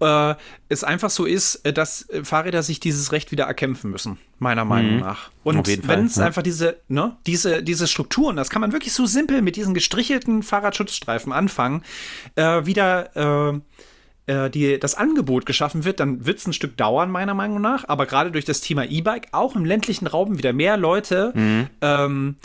äh, 0.00 0.34
es 0.68 0.84
einfach 0.84 1.10
so 1.10 1.24
ist, 1.24 1.56
äh, 1.66 1.72
dass 1.72 2.06
Fahrräder 2.22 2.62
sich 2.62 2.80
dieses 2.80 3.12
Recht 3.12 3.32
wieder 3.32 3.44
erkämpfen 3.44 3.90
müssen, 3.90 4.18
meiner 4.38 4.64
Meinung 4.64 4.94
mhm. 4.94 5.00
nach. 5.00 5.30
Und 5.42 5.66
wenn 5.88 6.06
es 6.06 6.16
ja. 6.16 6.26
einfach 6.26 6.42
diese, 6.42 6.80
ne, 6.88 7.16
diese, 7.26 7.62
diese 7.62 7.86
Strukturen, 7.86 8.36
das 8.36 8.50
kann 8.50 8.60
man 8.60 8.72
wirklich 8.72 8.92
so 8.92 9.06
simpel 9.06 9.42
mit 9.42 9.56
diesen 9.56 9.74
gestrichelten 9.74 10.42
Fahrradschutzstreifen 10.42 11.32
anfangen, 11.32 11.82
äh, 12.36 12.66
wieder 12.66 13.52
äh, 13.52 13.60
äh, 14.30 14.50
die, 14.50 14.78
das 14.78 14.94
Angebot 14.94 15.44
geschaffen 15.46 15.84
wird, 15.84 15.98
dann 15.98 16.24
wird 16.24 16.38
es 16.38 16.46
ein 16.46 16.52
Stück 16.52 16.76
dauern, 16.76 17.10
meiner 17.10 17.34
Meinung 17.34 17.60
nach. 17.60 17.88
Aber 17.88 18.06
gerade 18.06 18.30
durch 18.30 18.44
das 18.44 18.60
Thema 18.60 18.84
E-Bike 18.84 19.28
auch 19.32 19.56
im 19.56 19.64
ländlichen 19.64 20.06
Raum 20.06 20.38
wieder 20.38 20.52
mehr 20.52 20.76
Leute 20.76 21.32
mhm. 21.34 21.66
ähm, 21.80 22.36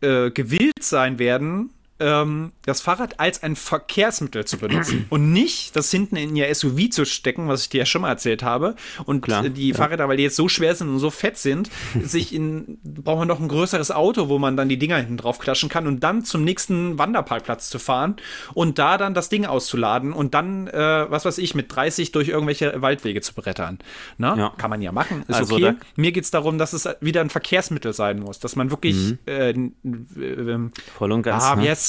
äh, 0.00 0.30
gewillt 0.30 0.82
sein 0.82 1.18
werden, 1.18 1.70
ähm, 1.98 2.52
das 2.64 2.80
Fahrrad 2.80 3.20
als 3.20 3.42
ein 3.42 3.56
Verkehrsmittel 3.56 4.44
zu 4.44 4.58
benutzen 4.58 5.06
und 5.08 5.32
nicht 5.32 5.76
das 5.76 5.90
hinten 5.90 6.16
in 6.16 6.36
ihr 6.36 6.52
SUV 6.54 6.90
zu 6.90 7.04
stecken, 7.06 7.48
was 7.48 7.62
ich 7.62 7.68
dir 7.70 7.78
ja 7.78 7.86
schon 7.86 8.02
mal 8.02 8.10
erzählt 8.10 8.42
habe. 8.42 8.74
Und 9.04 9.22
Klar, 9.22 9.48
die 9.48 9.70
ja. 9.70 9.74
Fahrräder, 9.74 10.08
weil 10.08 10.16
die 10.16 10.24
jetzt 10.24 10.36
so 10.36 10.48
schwer 10.48 10.74
sind 10.74 10.88
und 10.88 10.98
so 10.98 11.10
fett 11.10 11.38
sind, 11.38 11.70
sich 12.02 12.34
in, 12.34 12.78
braucht 12.84 13.20
man 13.20 13.28
noch 13.28 13.40
ein 13.40 13.48
größeres 13.48 13.90
Auto, 13.90 14.28
wo 14.28 14.38
man 14.38 14.56
dann 14.56 14.68
die 14.68 14.78
Dinger 14.78 14.96
hinten 14.96 15.16
drauf 15.16 15.38
klatschen 15.38 15.68
kann 15.68 15.86
und 15.86 16.00
dann 16.00 16.24
zum 16.24 16.44
nächsten 16.44 16.98
Wanderparkplatz 16.98 17.70
zu 17.70 17.78
fahren 17.78 18.16
und 18.52 18.78
da 18.78 18.98
dann 18.98 19.14
das 19.14 19.28
Ding 19.28 19.46
auszuladen 19.46 20.12
und 20.12 20.34
dann, 20.34 20.66
äh, 20.68 21.10
was 21.10 21.24
weiß 21.24 21.38
ich, 21.38 21.54
mit 21.54 21.74
30 21.74 22.12
durch 22.12 22.28
irgendwelche 22.28 22.82
Waldwege 22.82 23.20
zu 23.20 23.34
brettern. 23.34 23.78
Na? 24.18 24.36
Ja. 24.36 24.52
Kann 24.56 24.70
man 24.70 24.82
ja 24.82 24.92
machen, 24.92 25.24
ist 25.28 25.34
also 25.34 25.54
okay. 25.54 25.74
Mir 25.96 26.12
geht 26.12 26.24
es 26.24 26.30
darum, 26.30 26.58
dass 26.58 26.72
es 26.72 26.88
wieder 27.00 27.20
ein 27.20 27.30
Verkehrsmittel 27.30 27.92
sein 27.92 28.20
muss, 28.20 28.38
dass 28.38 28.56
man 28.56 28.70
wirklich 28.70 28.96
mhm. 28.96 29.18
äh, 29.26 29.50
äh, 29.50 30.58
voll 30.94 31.12
und 31.12 31.22
ganz. 31.22 31.44
Ah, 31.44 31.56
ne? 31.56 31.64
yes, 31.64 31.85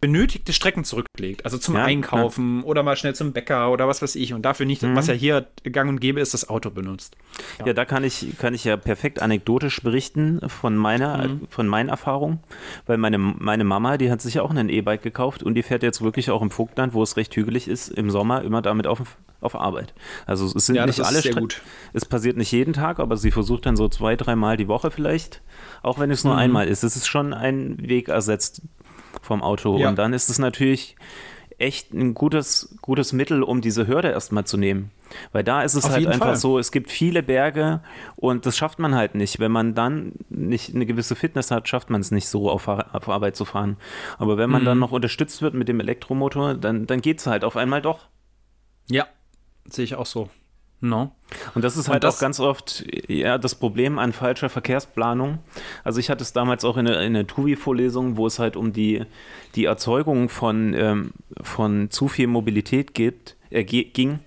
benötigte 0.00 0.54
Strecken 0.54 0.84
zurücklegt. 0.84 1.44
Also 1.44 1.58
zum 1.58 1.74
ja, 1.74 1.84
Einkaufen 1.84 2.60
ja. 2.60 2.64
oder 2.64 2.82
mal 2.82 2.96
schnell 2.96 3.14
zum 3.14 3.32
Bäcker 3.32 3.70
oder 3.70 3.86
was 3.86 4.00
weiß 4.00 4.16
ich. 4.16 4.32
Und 4.32 4.42
dafür 4.42 4.64
nicht, 4.64 4.82
mhm. 4.82 4.96
was 4.96 5.08
ja 5.08 5.14
hier 5.14 5.46
gang 5.70 5.90
und 5.90 6.00
gäbe 6.00 6.20
ist, 6.20 6.32
das 6.32 6.48
Auto 6.48 6.70
benutzt. 6.70 7.16
Ja, 7.58 7.66
ja 7.66 7.72
da 7.74 7.84
kann 7.84 8.02
ich, 8.02 8.38
kann 8.38 8.54
ich 8.54 8.64
ja 8.64 8.78
perfekt 8.78 9.20
anekdotisch 9.20 9.82
berichten 9.82 10.40
von 10.48 10.76
meiner, 10.76 11.28
mhm. 11.28 11.46
von 11.50 11.68
meinen 11.68 11.90
Erfahrungen. 11.90 12.40
Weil 12.86 12.96
meine, 12.96 13.18
meine 13.18 13.64
Mama, 13.64 13.98
die 13.98 14.10
hat 14.10 14.22
sich 14.22 14.40
auch 14.40 14.50
ein 14.50 14.70
E-Bike 14.70 15.02
gekauft 15.02 15.42
und 15.42 15.54
die 15.54 15.62
fährt 15.62 15.82
jetzt 15.82 16.00
wirklich 16.00 16.30
auch 16.30 16.40
im 16.40 16.50
Vogtland, 16.50 16.94
wo 16.94 17.02
es 17.02 17.18
recht 17.18 17.36
hügelig 17.36 17.68
ist, 17.68 17.88
im 17.90 18.10
Sommer 18.10 18.42
immer 18.42 18.62
damit 18.62 18.86
auf, 18.86 19.18
auf 19.42 19.54
Arbeit. 19.54 19.92
Also 20.24 20.46
es 20.46 20.64
sind 20.64 20.82
nicht 20.86 21.00
alle 21.00 21.20
sehr 21.20 21.34
gut. 21.34 21.60
Es 21.92 22.06
passiert 22.06 22.38
nicht 22.38 22.52
jeden 22.52 22.72
Tag, 22.72 23.00
aber 23.00 23.18
sie 23.18 23.30
versucht 23.30 23.66
dann 23.66 23.76
so 23.76 23.88
zwei, 23.88 24.16
dreimal 24.16 24.56
die 24.56 24.68
Woche 24.68 24.90
vielleicht, 24.90 25.42
auch 25.82 25.98
wenn 25.98 26.10
es 26.10 26.24
nur 26.24 26.34
mhm. 26.34 26.40
einmal 26.40 26.68
ist. 26.68 26.84
Es 26.84 26.96
ist 26.96 27.06
schon 27.06 27.34
ein 27.34 27.76
Weg 27.86 28.08
ersetzt 28.08 28.62
vom 29.20 29.42
Auto. 29.42 29.78
Ja. 29.78 29.88
Und 29.88 29.98
dann 29.98 30.12
ist 30.12 30.30
es 30.30 30.38
natürlich 30.38 30.96
echt 31.60 31.92
ein 31.92 32.14
gutes, 32.14 32.74
gutes 32.80 33.12
Mittel, 33.12 33.42
um 33.42 33.60
diese 33.60 33.86
Hürde 33.86 34.08
erstmal 34.08 34.44
zu 34.44 34.56
nehmen. 34.56 34.90
Weil 35.32 35.44
da 35.44 35.62
ist 35.62 35.74
es 35.74 35.84
auf 35.84 35.90
halt 35.90 36.06
einfach 36.06 36.26
Fall. 36.28 36.36
so, 36.36 36.58
es 36.58 36.72
gibt 36.72 36.90
viele 36.90 37.22
Berge 37.22 37.82
und 38.16 38.46
das 38.46 38.56
schafft 38.56 38.78
man 38.78 38.94
halt 38.94 39.14
nicht. 39.14 39.40
Wenn 39.40 39.52
man 39.52 39.74
dann 39.74 40.12
nicht 40.30 40.74
eine 40.74 40.86
gewisse 40.86 41.16
Fitness 41.16 41.50
hat, 41.50 41.68
schafft 41.68 41.90
man 41.90 42.00
es 42.00 42.10
nicht 42.10 42.28
so 42.28 42.50
auf, 42.50 42.66
auf 42.68 43.08
Arbeit 43.08 43.36
zu 43.36 43.44
fahren. 43.44 43.76
Aber 44.18 44.38
wenn 44.38 44.48
man 44.48 44.62
mhm. 44.62 44.66
dann 44.66 44.78
noch 44.78 44.92
unterstützt 44.92 45.42
wird 45.42 45.54
mit 45.54 45.68
dem 45.68 45.80
Elektromotor, 45.80 46.54
dann, 46.54 46.86
dann 46.86 47.02
geht 47.02 47.18
es 47.18 47.26
halt 47.26 47.44
auf 47.44 47.56
einmal 47.56 47.82
doch. 47.82 48.08
Ja, 48.88 49.06
sehe 49.68 49.84
ich 49.84 49.96
auch 49.96 50.06
so. 50.06 50.30
No. 50.80 51.12
Und 51.54 51.62
das 51.62 51.76
ist 51.76 51.88
halt 51.88 52.04
das, 52.04 52.16
auch 52.16 52.20
ganz 52.20 52.40
oft 52.40 52.84
ja, 53.06 53.36
das 53.38 53.54
Problem 53.54 53.98
an 53.98 54.12
falscher 54.12 54.48
Verkehrsplanung. 54.48 55.38
Also 55.84 56.00
ich 56.00 56.10
hatte 56.10 56.22
es 56.22 56.32
damals 56.32 56.64
auch 56.64 56.76
in 56.76 56.86
der, 56.86 57.02
in 57.02 57.14
der 57.14 57.26
TUVI-Vorlesung, 57.26 58.16
wo 58.16 58.26
es 58.26 58.38
halt 58.38 58.56
um 58.56 58.72
die, 58.72 59.04
die 59.54 59.66
Erzeugung 59.66 60.28
von, 60.28 60.74
ähm, 60.74 61.12
von 61.42 61.90
zu 61.90 62.08
viel 62.08 62.28
Mobilität 62.28 62.94
geht, 62.94 63.36
äh, 63.50 63.64
ging. 63.64 64.20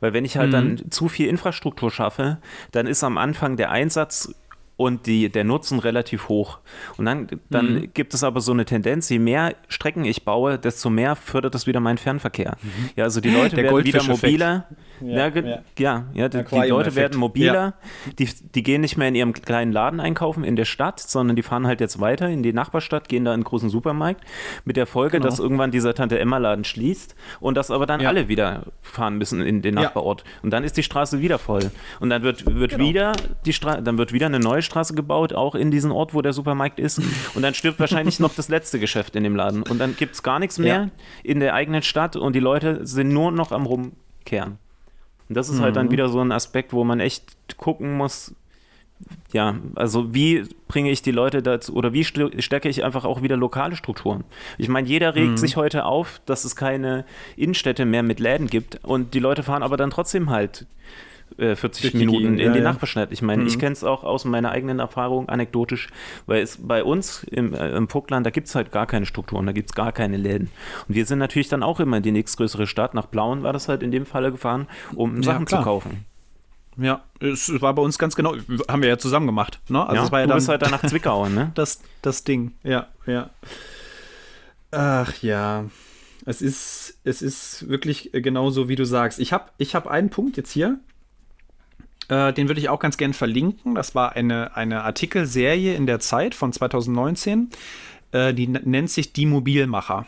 Weil 0.00 0.14
wenn 0.14 0.24
ich 0.24 0.38
halt 0.38 0.48
mhm. 0.48 0.52
dann 0.52 0.90
zu 0.90 1.08
viel 1.08 1.28
Infrastruktur 1.28 1.90
schaffe, 1.90 2.38
dann 2.72 2.86
ist 2.86 3.04
am 3.04 3.18
Anfang 3.18 3.56
der 3.56 3.70
Einsatz 3.70 4.34
und 4.78 5.06
die, 5.06 5.28
der 5.28 5.42
Nutzen 5.44 5.80
relativ 5.80 6.28
hoch. 6.28 6.60
Und 6.96 7.04
dann, 7.04 7.26
dann 7.50 7.74
mhm. 7.74 7.90
gibt 7.92 8.14
es 8.14 8.22
aber 8.22 8.40
so 8.40 8.52
eine 8.52 8.64
Tendenz, 8.64 9.08
je 9.10 9.18
mehr 9.18 9.56
Strecken 9.66 10.04
ich 10.04 10.24
baue, 10.24 10.58
desto 10.58 10.88
mehr 10.88 11.16
fördert 11.16 11.54
das 11.54 11.66
wieder 11.66 11.80
meinen 11.80 11.98
Fernverkehr. 11.98 12.56
Mhm. 12.62 12.90
Ja, 12.94 13.04
also 13.04 13.20
die 13.20 13.28
Leute 13.30 13.56
der 13.56 13.64
werden 13.64 13.84
wieder 13.84 14.04
mobiler. 14.04 14.68
Ja, 15.00 15.28
ja, 15.28 15.62
ja, 15.78 16.04
ja 16.12 16.28
die, 16.28 16.44
die, 16.44 16.68
Leute 16.68 16.94
werden 16.94 17.18
mobiler. 17.18 17.74
Die, 18.18 18.28
die 18.54 18.62
gehen 18.62 18.80
nicht 18.80 18.96
mehr 18.96 19.08
in 19.08 19.14
ihrem 19.14 19.32
kleinen 19.32 19.72
Laden 19.72 20.00
einkaufen 20.00 20.44
in 20.44 20.56
der 20.56 20.64
Stadt, 20.64 21.00
sondern 21.00 21.36
die 21.36 21.42
fahren 21.42 21.66
halt 21.66 21.80
jetzt 21.80 22.00
weiter 22.00 22.28
in 22.28 22.42
die 22.42 22.52
Nachbarstadt, 22.52 23.08
gehen 23.08 23.24
da 23.24 23.30
in 23.32 23.34
einen 23.34 23.44
großen 23.44 23.70
Supermarkt. 23.70 24.24
Mit 24.64 24.76
der 24.76 24.86
Folge, 24.86 25.18
genau. 25.18 25.28
dass 25.28 25.38
irgendwann 25.38 25.70
dieser 25.70 25.94
Tante-Emma-Laden 25.94 26.64
schließt 26.64 27.14
und 27.40 27.56
dass 27.56 27.70
aber 27.70 27.86
dann 27.86 28.04
alle 28.04 28.28
wieder 28.28 28.64
fahren 28.82 29.18
müssen 29.18 29.40
in 29.40 29.62
den 29.62 29.74
Nachbarort. 29.74 30.24
Und 30.42 30.50
dann 30.50 30.64
ist 30.64 30.76
die 30.76 30.82
Straße 30.82 31.20
wieder 31.20 31.38
voll. 31.38 31.70
Und 32.00 32.10
dann 32.10 32.22
wird, 32.22 32.44
wird 32.46 32.72
genau. 32.72 32.84
wieder 32.84 33.12
die 33.44 33.52
Straße, 33.52 33.82
dann 33.82 33.98
wird 33.98 34.12
wieder 34.12 34.26
eine 34.26 34.40
neue 34.40 34.62
Straße 34.62 34.94
gebaut, 34.94 35.32
auch 35.32 35.54
in 35.54 35.70
diesen 35.70 35.90
Ort, 35.90 36.14
wo 36.14 36.22
der 36.22 36.32
Supermarkt 36.32 36.78
ist. 36.78 37.00
Und 37.34 37.42
dann 37.42 37.54
stirbt 37.54 37.80
wahrscheinlich 37.80 38.20
noch 38.20 38.34
das 38.34 38.48
letzte 38.48 38.78
Geschäft 38.78 39.16
in 39.16 39.24
dem 39.24 39.36
Laden. 39.36 39.62
Und 39.62 39.78
dann 39.78 39.96
gibt 39.96 40.14
es 40.14 40.22
gar 40.22 40.38
nichts 40.38 40.58
mehr 40.58 40.90
in 41.22 41.40
der 41.40 41.54
eigenen 41.54 41.82
Stadt 41.82 42.16
und 42.16 42.34
die 42.34 42.40
Leute 42.40 42.86
sind 42.86 43.08
nur 43.08 43.32
noch 43.32 43.52
am 43.52 43.66
Rumkehren. 43.66 44.58
Und 45.28 45.36
das 45.36 45.48
ist 45.48 45.58
mhm. 45.58 45.62
halt 45.62 45.76
dann 45.76 45.86
mhm. 45.86 45.90
wieder 45.92 46.08
so 46.08 46.20
ein 46.20 46.32
Aspekt, 46.32 46.72
wo 46.72 46.84
man 46.84 47.00
echt 47.00 47.56
gucken 47.56 47.96
muss, 47.96 48.34
ja, 49.32 49.56
also 49.74 50.12
wie 50.14 50.44
bringe 50.66 50.90
ich 50.90 51.02
die 51.02 51.12
Leute 51.12 51.42
dazu 51.42 51.74
oder 51.74 51.92
wie 51.92 52.04
stärke 52.04 52.68
ich 52.68 52.84
einfach 52.84 53.04
auch 53.04 53.22
wieder 53.22 53.36
lokale 53.36 53.76
Strukturen? 53.76 54.24
Ich 54.56 54.68
meine, 54.68 54.88
jeder 54.88 55.14
regt 55.14 55.32
mhm. 55.32 55.36
sich 55.36 55.56
heute 55.56 55.84
auf, 55.84 56.20
dass 56.26 56.44
es 56.44 56.56
keine 56.56 57.04
Innenstädte 57.36 57.84
mehr 57.84 58.02
mit 58.02 58.20
Läden 58.20 58.48
gibt 58.48 58.84
und 58.84 59.14
die 59.14 59.20
Leute 59.20 59.42
fahren 59.42 59.62
aber 59.62 59.76
dann 59.76 59.90
trotzdem 59.90 60.30
halt 60.30 60.66
40 61.36 61.94
äh, 61.94 61.96
Minuten 61.96 62.18
Gegend, 62.18 62.40
in 62.40 62.52
die 62.52 62.58
ja, 62.58 62.64
Nachbarstadt. 62.64 63.12
Ich 63.12 63.22
meine, 63.22 63.42
mhm. 63.42 63.48
ich 63.48 63.58
kenne 63.58 63.72
es 63.72 63.84
auch 63.84 64.04
aus 64.04 64.24
meiner 64.24 64.50
eigenen 64.50 64.78
Erfahrung 64.78 65.28
anekdotisch, 65.28 65.88
weil 66.26 66.42
es 66.42 66.58
bei 66.60 66.82
uns 66.82 67.24
im, 67.24 67.54
äh, 67.54 67.70
im 67.76 67.88
Puckland, 67.88 68.26
da 68.26 68.30
gibt 68.30 68.48
es 68.48 68.54
halt 68.54 68.72
gar 68.72 68.86
keine 68.86 69.06
Strukturen, 69.06 69.46
da 69.46 69.52
gibt 69.52 69.70
es 69.70 69.74
gar 69.74 69.92
keine 69.92 70.16
Läden. 70.16 70.50
Und 70.88 70.94
wir 70.94 71.06
sind 71.06 71.18
natürlich 71.18 71.48
dann 71.48 71.62
auch 71.62 71.80
immer 71.80 71.98
in 71.98 72.02
die 72.02 72.12
nächstgrößere 72.12 72.66
Stadt, 72.66 72.94
nach 72.94 73.06
Blauen 73.06 73.42
war 73.42 73.52
das 73.52 73.68
halt 73.68 73.82
in 73.82 73.90
dem 73.90 74.06
Falle 74.06 74.32
gefahren, 74.32 74.66
um 74.94 75.22
Sachen 75.22 75.46
ja, 75.48 75.58
zu 75.58 75.62
kaufen. 75.62 76.04
Ja, 76.76 77.02
es 77.20 77.60
war 77.60 77.74
bei 77.74 77.82
uns 77.82 77.98
ganz 77.98 78.14
genau, 78.14 78.34
haben 78.68 78.82
wir 78.82 78.88
ja 78.88 78.98
zusammen 78.98 79.26
gemacht. 79.26 79.60
Ne? 79.68 79.82
Also 79.82 79.96
ja, 79.96 80.04
es 80.04 80.12
war 80.12 80.20
ja 80.20 80.26
du 80.26 80.30
dann, 80.30 80.38
bist 80.38 80.48
halt 80.48 80.62
dann 80.62 80.70
nach 80.70 80.82
Zwickau, 80.86 81.28
ne? 81.28 81.50
Das, 81.54 81.80
das 82.02 82.24
Ding, 82.24 82.52
ja, 82.62 82.86
ja. 83.06 83.30
Ach 84.70 85.22
ja, 85.22 85.64
es 86.24 86.42
ist, 86.42 86.98
es 87.04 87.22
ist 87.22 87.68
wirklich 87.68 88.10
genauso, 88.12 88.68
wie 88.68 88.76
du 88.76 88.84
sagst. 88.84 89.18
Ich 89.18 89.32
habe 89.32 89.46
ich 89.58 89.74
hab 89.74 89.86
einen 89.86 90.10
Punkt 90.10 90.36
jetzt 90.36 90.52
hier, 90.52 90.78
äh, 92.08 92.32
den 92.32 92.48
würde 92.48 92.60
ich 92.60 92.68
auch 92.68 92.80
ganz 92.80 92.96
gern 92.96 93.12
verlinken. 93.12 93.74
Das 93.74 93.94
war 93.94 94.12
eine, 94.12 94.56
eine 94.56 94.82
Artikelserie 94.82 95.74
in 95.74 95.86
der 95.86 96.00
Zeit 96.00 96.34
von 96.34 96.52
2019. 96.52 97.50
Äh, 98.12 98.34
die 98.34 98.48
nennt 98.48 98.90
sich 98.90 99.12
Die 99.12 99.26
Mobilmacher. 99.26 100.06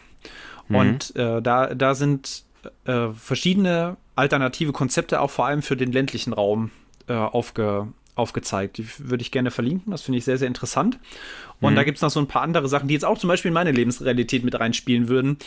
Mhm. 0.68 0.77
Und 0.77 1.16
äh, 1.16 1.43
da, 1.43 1.74
da 1.74 1.94
sind 1.94 2.44
äh, 2.85 3.09
verschiedene 3.09 3.97
alternative 4.16 4.72
Konzepte 4.72 5.20
auch 5.20 5.31
vor 5.31 5.47
allem 5.47 5.62
für 5.62 5.77
den 5.77 5.93
ländlichen 5.93 6.32
Raum 6.32 6.70
äh, 7.09 7.14
aufge, 7.14 7.89
aufgezeigt. 8.20 8.78
Die 8.78 8.86
würde 8.98 9.22
ich 9.22 9.32
gerne 9.32 9.51
verlinken. 9.51 9.90
Das 9.90 10.02
finde 10.02 10.18
ich 10.18 10.24
sehr, 10.24 10.38
sehr 10.38 10.47
interessant. 10.47 10.98
Und 11.60 11.72
mhm. 11.72 11.76
da 11.76 11.84
gibt 11.84 11.97
es 11.97 12.02
noch 12.02 12.10
so 12.10 12.20
ein 12.20 12.28
paar 12.28 12.42
andere 12.42 12.68
Sachen, 12.68 12.88
die 12.88 12.94
jetzt 12.94 13.05
auch 13.05 13.18
zum 13.18 13.28
Beispiel 13.28 13.48
in 13.48 13.55
meine 13.55 13.72
Lebensrealität 13.72 14.44
mit 14.44 14.59
reinspielen 14.59 15.09
würden 15.09 15.38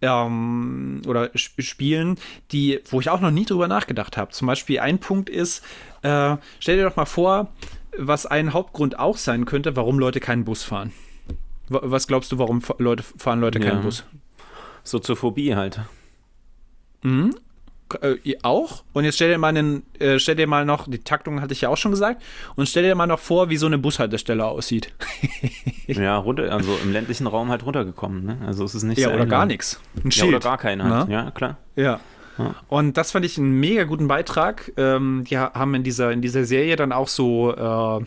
ähm, 0.00 1.02
oder 1.06 1.30
spielen, 1.34 2.16
die, 2.50 2.80
wo 2.90 3.00
ich 3.00 3.10
auch 3.10 3.20
noch 3.20 3.30
nie 3.30 3.44
drüber 3.44 3.68
nachgedacht 3.68 4.16
habe. 4.16 4.32
Zum 4.32 4.46
Beispiel 4.46 4.80
ein 4.80 4.98
Punkt 4.98 5.30
ist, 5.30 5.64
äh, 6.02 6.36
stell 6.58 6.76
dir 6.76 6.84
doch 6.84 6.96
mal 6.96 7.04
vor, 7.04 7.52
was 7.96 8.26
ein 8.26 8.52
Hauptgrund 8.52 8.98
auch 8.98 9.16
sein 9.16 9.44
könnte, 9.44 9.76
warum 9.76 9.98
Leute 9.98 10.20
keinen 10.20 10.44
Bus 10.44 10.62
fahren. 10.62 10.92
Was 11.68 12.06
glaubst 12.06 12.32
du, 12.32 12.38
warum 12.38 12.62
Leute, 12.78 13.02
fahren 13.02 13.40
Leute 13.40 13.60
keinen 13.60 13.78
ja. 13.78 13.82
Bus? 13.82 14.04
Soziophobie 14.84 15.54
halt. 15.54 15.80
Mhm 17.02 17.34
äh, 18.02 18.18
auch. 18.42 18.84
Und 18.92 19.04
jetzt 19.04 19.16
stell 19.16 19.30
dir 19.30 19.38
mal 19.38 19.48
einen, 19.48 19.82
äh, 19.98 20.18
stell 20.18 20.36
dir 20.36 20.46
mal 20.46 20.64
noch, 20.64 20.88
die 20.88 20.98
Taktung 21.00 21.40
hatte 21.40 21.52
ich 21.52 21.62
ja 21.62 21.68
auch 21.68 21.76
schon 21.76 21.90
gesagt, 21.90 22.22
und 22.56 22.68
stell 22.68 22.82
dir 22.82 22.94
mal 22.94 23.06
noch 23.06 23.18
vor, 23.18 23.50
wie 23.50 23.56
so 23.56 23.66
eine 23.66 23.78
Bushaltestelle 23.78 24.44
aussieht. 24.44 24.92
ja, 25.86 26.16
runter, 26.16 26.52
also 26.52 26.78
im 26.82 26.92
ländlichen 26.92 27.26
Raum 27.26 27.50
halt 27.50 27.64
runtergekommen, 27.64 28.24
ne? 28.24 28.38
Also 28.46 28.64
es 28.64 28.74
ist 28.74 28.82
nicht 28.82 28.98
Ja, 28.98 29.12
oder 29.12 29.26
gar 29.26 29.46
nichts. 29.46 29.80
Ein 30.02 30.10
ja, 30.10 30.24
oder 30.24 30.40
gar 30.40 30.58
keiner 30.58 30.84
halt. 30.84 31.08
Ja, 31.08 31.30
klar. 31.30 31.58
Ja. 31.76 32.00
ja. 32.38 32.54
Und 32.68 32.96
das 32.96 33.12
fand 33.12 33.24
ich 33.24 33.38
einen 33.38 33.58
mega 33.58 33.84
guten 33.84 34.08
Beitrag. 34.08 34.72
Ähm, 34.76 35.24
die 35.28 35.38
haben 35.38 35.74
in 35.74 35.82
dieser, 35.82 36.12
in 36.12 36.22
dieser 36.22 36.44
Serie 36.44 36.76
dann 36.76 36.92
auch 36.92 37.08
so 37.08 37.54
äh, 37.54 38.04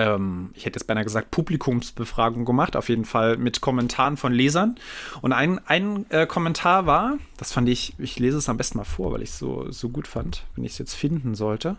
ähm, 0.00 0.50
ich 0.54 0.64
hätte 0.64 0.78
jetzt 0.78 0.86
beinahe 0.86 1.04
gesagt, 1.04 1.30
Publikumsbefragung 1.30 2.44
gemacht, 2.44 2.74
auf 2.74 2.88
jeden 2.88 3.04
Fall 3.04 3.36
mit 3.36 3.60
Kommentaren 3.60 4.16
von 4.16 4.32
Lesern. 4.32 4.76
Und 5.20 5.32
ein, 5.32 5.60
ein 5.66 6.06
äh, 6.10 6.26
Kommentar 6.26 6.86
war, 6.86 7.18
das 7.36 7.52
fand 7.52 7.68
ich, 7.68 7.94
ich 7.98 8.18
lese 8.18 8.38
es 8.38 8.48
am 8.48 8.56
besten 8.56 8.78
mal 8.78 8.84
vor, 8.84 9.12
weil 9.12 9.22
ich 9.22 9.30
es 9.30 9.38
so, 9.38 9.70
so 9.70 9.90
gut 9.90 10.08
fand, 10.08 10.44
wenn 10.54 10.64
ich 10.64 10.72
es 10.72 10.78
jetzt 10.78 10.94
finden 10.94 11.34
sollte. 11.34 11.76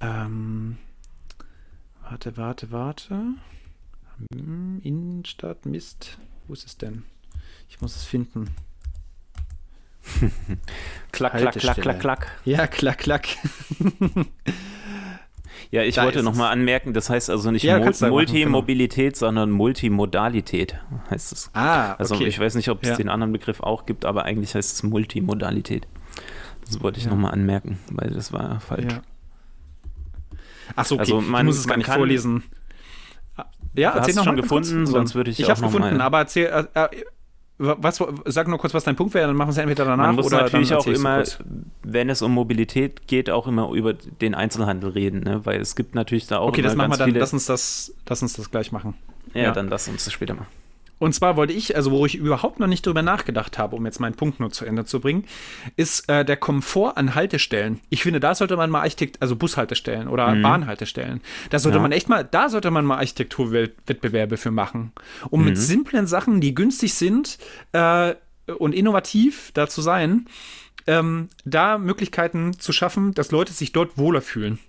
Ähm, 0.00 0.78
warte, 2.08 2.36
warte, 2.36 2.70
warte. 2.70 3.34
Hm, 4.32 4.80
Innenstadt, 4.82 5.66
Mist. 5.66 6.18
Wo 6.46 6.52
ist 6.52 6.66
es 6.66 6.76
denn? 6.76 7.02
Ich 7.68 7.80
muss 7.80 7.96
es 7.96 8.04
finden. 8.04 8.50
klack, 11.12 11.36
klack, 11.36 11.54
klack, 11.54 11.76
klack, 11.80 12.00
klack. 12.00 12.32
Ja, 12.44 12.66
klack, 12.66 12.98
klack. 12.98 13.28
Ja, 15.72 15.82
ich 15.82 15.94
da 15.94 16.04
wollte 16.04 16.22
nochmal 16.22 16.52
anmerken, 16.52 16.92
das 16.92 17.08
heißt 17.08 17.30
also 17.30 17.50
nicht 17.50 17.62
ja, 17.62 17.78
Multimobilität, 17.78 19.14
genau. 19.14 19.26
sondern 19.26 19.50
Multimodalität 19.50 20.76
heißt 21.10 21.32
es. 21.32 21.50
Ah, 21.54 21.92
okay. 21.92 21.96
Also 21.98 22.20
ich 22.20 22.38
weiß 22.38 22.56
nicht, 22.56 22.68
ob 22.68 22.82
es 22.82 22.90
ja. 22.90 22.96
den 22.96 23.08
anderen 23.08 23.32
Begriff 23.32 23.60
auch 23.60 23.86
gibt, 23.86 24.04
aber 24.04 24.26
eigentlich 24.26 24.54
heißt 24.54 24.70
es 24.70 24.82
Multimodalität. 24.82 25.88
Das 26.66 26.82
wollte 26.82 26.98
ich 26.98 27.06
ja. 27.06 27.10
nochmal 27.10 27.32
anmerken, 27.32 27.78
weil 27.90 28.10
das 28.10 28.34
war 28.34 28.60
falsch. 28.60 28.92
Ja. 28.92 29.02
Ach 30.76 30.84
so, 30.84 30.96
okay. 30.96 31.00
also 31.00 31.20
man, 31.22 31.40
ich 31.40 31.46
muss 31.46 31.58
es 31.60 31.66
gar 31.66 31.78
nicht 31.78 31.90
vorlesen. 31.90 32.42
Ja, 33.74 33.92
erzähl 33.92 34.14
noch 34.14 34.24
schon 34.24 34.36
gefunden, 34.36 34.86
sonst 34.86 35.14
würde 35.14 35.30
ich 35.30 35.40
Ich 35.40 35.48
habe 35.48 35.54
es 35.54 35.62
gefunden, 35.62 36.02
aber 36.02 36.18
erzähl, 36.18 36.66
äh, 36.74 36.80
äh 36.84 36.88
was, 37.62 38.02
sag 38.26 38.48
nur 38.48 38.58
kurz, 38.58 38.74
was 38.74 38.84
dein 38.84 38.96
Punkt 38.96 39.14
wäre, 39.14 39.26
dann 39.28 39.36
machen 39.36 39.48
wir 39.48 39.52
es 39.52 39.58
entweder 39.58 39.84
danach 39.84 40.06
Man 40.06 40.16
muss 40.16 40.26
oder 40.26 40.42
natürlich 40.42 40.74
auch 40.74 40.86
immer, 40.86 41.22
wenn 41.82 42.10
es 42.10 42.22
um 42.22 42.32
Mobilität 42.32 43.06
geht, 43.06 43.30
auch 43.30 43.46
immer 43.46 43.70
über 43.72 43.92
den 43.94 44.34
Einzelhandel 44.34 44.90
reden, 44.90 45.20
ne? 45.20 45.44
weil 45.44 45.60
es 45.60 45.76
gibt 45.76 45.94
natürlich 45.94 46.26
da 46.26 46.38
auch 46.38 46.48
Okay, 46.48 46.62
das 46.62 46.74
machen 46.74 46.92
wir 46.92 46.98
dann, 46.98 47.10
lass 47.14 47.32
uns 47.32 47.46
das, 47.46 47.94
lass 48.08 48.22
uns 48.22 48.34
das 48.34 48.50
gleich 48.50 48.72
machen. 48.72 48.94
Ja, 49.34 49.42
ja, 49.42 49.50
dann 49.52 49.68
lass 49.68 49.88
uns 49.88 50.04
das 50.04 50.12
später 50.12 50.34
machen. 50.34 50.46
Und 51.02 51.14
zwar 51.14 51.36
wollte 51.36 51.52
ich, 51.52 51.74
also 51.74 51.90
wo 51.90 52.06
ich 52.06 52.14
überhaupt 52.14 52.60
noch 52.60 52.68
nicht 52.68 52.86
drüber 52.86 53.02
nachgedacht 53.02 53.58
habe, 53.58 53.74
um 53.74 53.84
jetzt 53.86 53.98
meinen 53.98 54.14
Punkt 54.14 54.38
nur 54.38 54.52
zu 54.52 54.64
Ende 54.64 54.84
zu 54.84 55.00
bringen, 55.00 55.24
ist 55.74 56.08
äh, 56.08 56.24
der 56.24 56.36
Komfort 56.36 56.96
an 56.96 57.16
Haltestellen. 57.16 57.80
Ich 57.90 58.04
finde, 58.04 58.20
da 58.20 58.36
sollte 58.36 58.56
man 58.56 58.70
mal 58.70 58.82
Architekt, 58.82 59.20
also 59.20 59.34
Bushaltestellen 59.34 60.06
oder 60.06 60.32
mhm. 60.32 60.42
Bahnhaltestellen, 60.42 61.20
da 61.50 61.58
sollte 61.58 61.78
ja. 61.78 61.82
man 61.82 61.90
echt 61.90 62.08
mal, 62.08 62.22
da 62.22 62.48
sollte 62.48 62.70
man 62.70 62.84
mal 62.84 62.98
Architekturwettbewerbe 62.98 64.36
für 64.36 64.52
machen. 64.52 64.92
Um 65.28 65.40
mhm. 65.40 65.46
mit 65.46 65.58
simplen 65.58 66.06
Sachen, 66.06 66.40
die 66.40 66.54
günstig 66.54 66.94
sind 66.94 67.38
äh, 67.72 68.14
und 68.56 68.72
innovativ 68.72 69.50
da 69.54 69.66
zu 69.66 69.82
sein, 69.82 70.26
ähm, 70.86 71.30
da 71.44 71.78
Möglichkeiten 71.78 72.56
zu 72.60 72.72
schaffen, 72.72 73.12
dass 73.12 73.32
Leute 73.32 73.52
sich 73.52 73.72
dort 73.72 73.98
wohler 73.98 74.20
fühlen. 74.20 74.60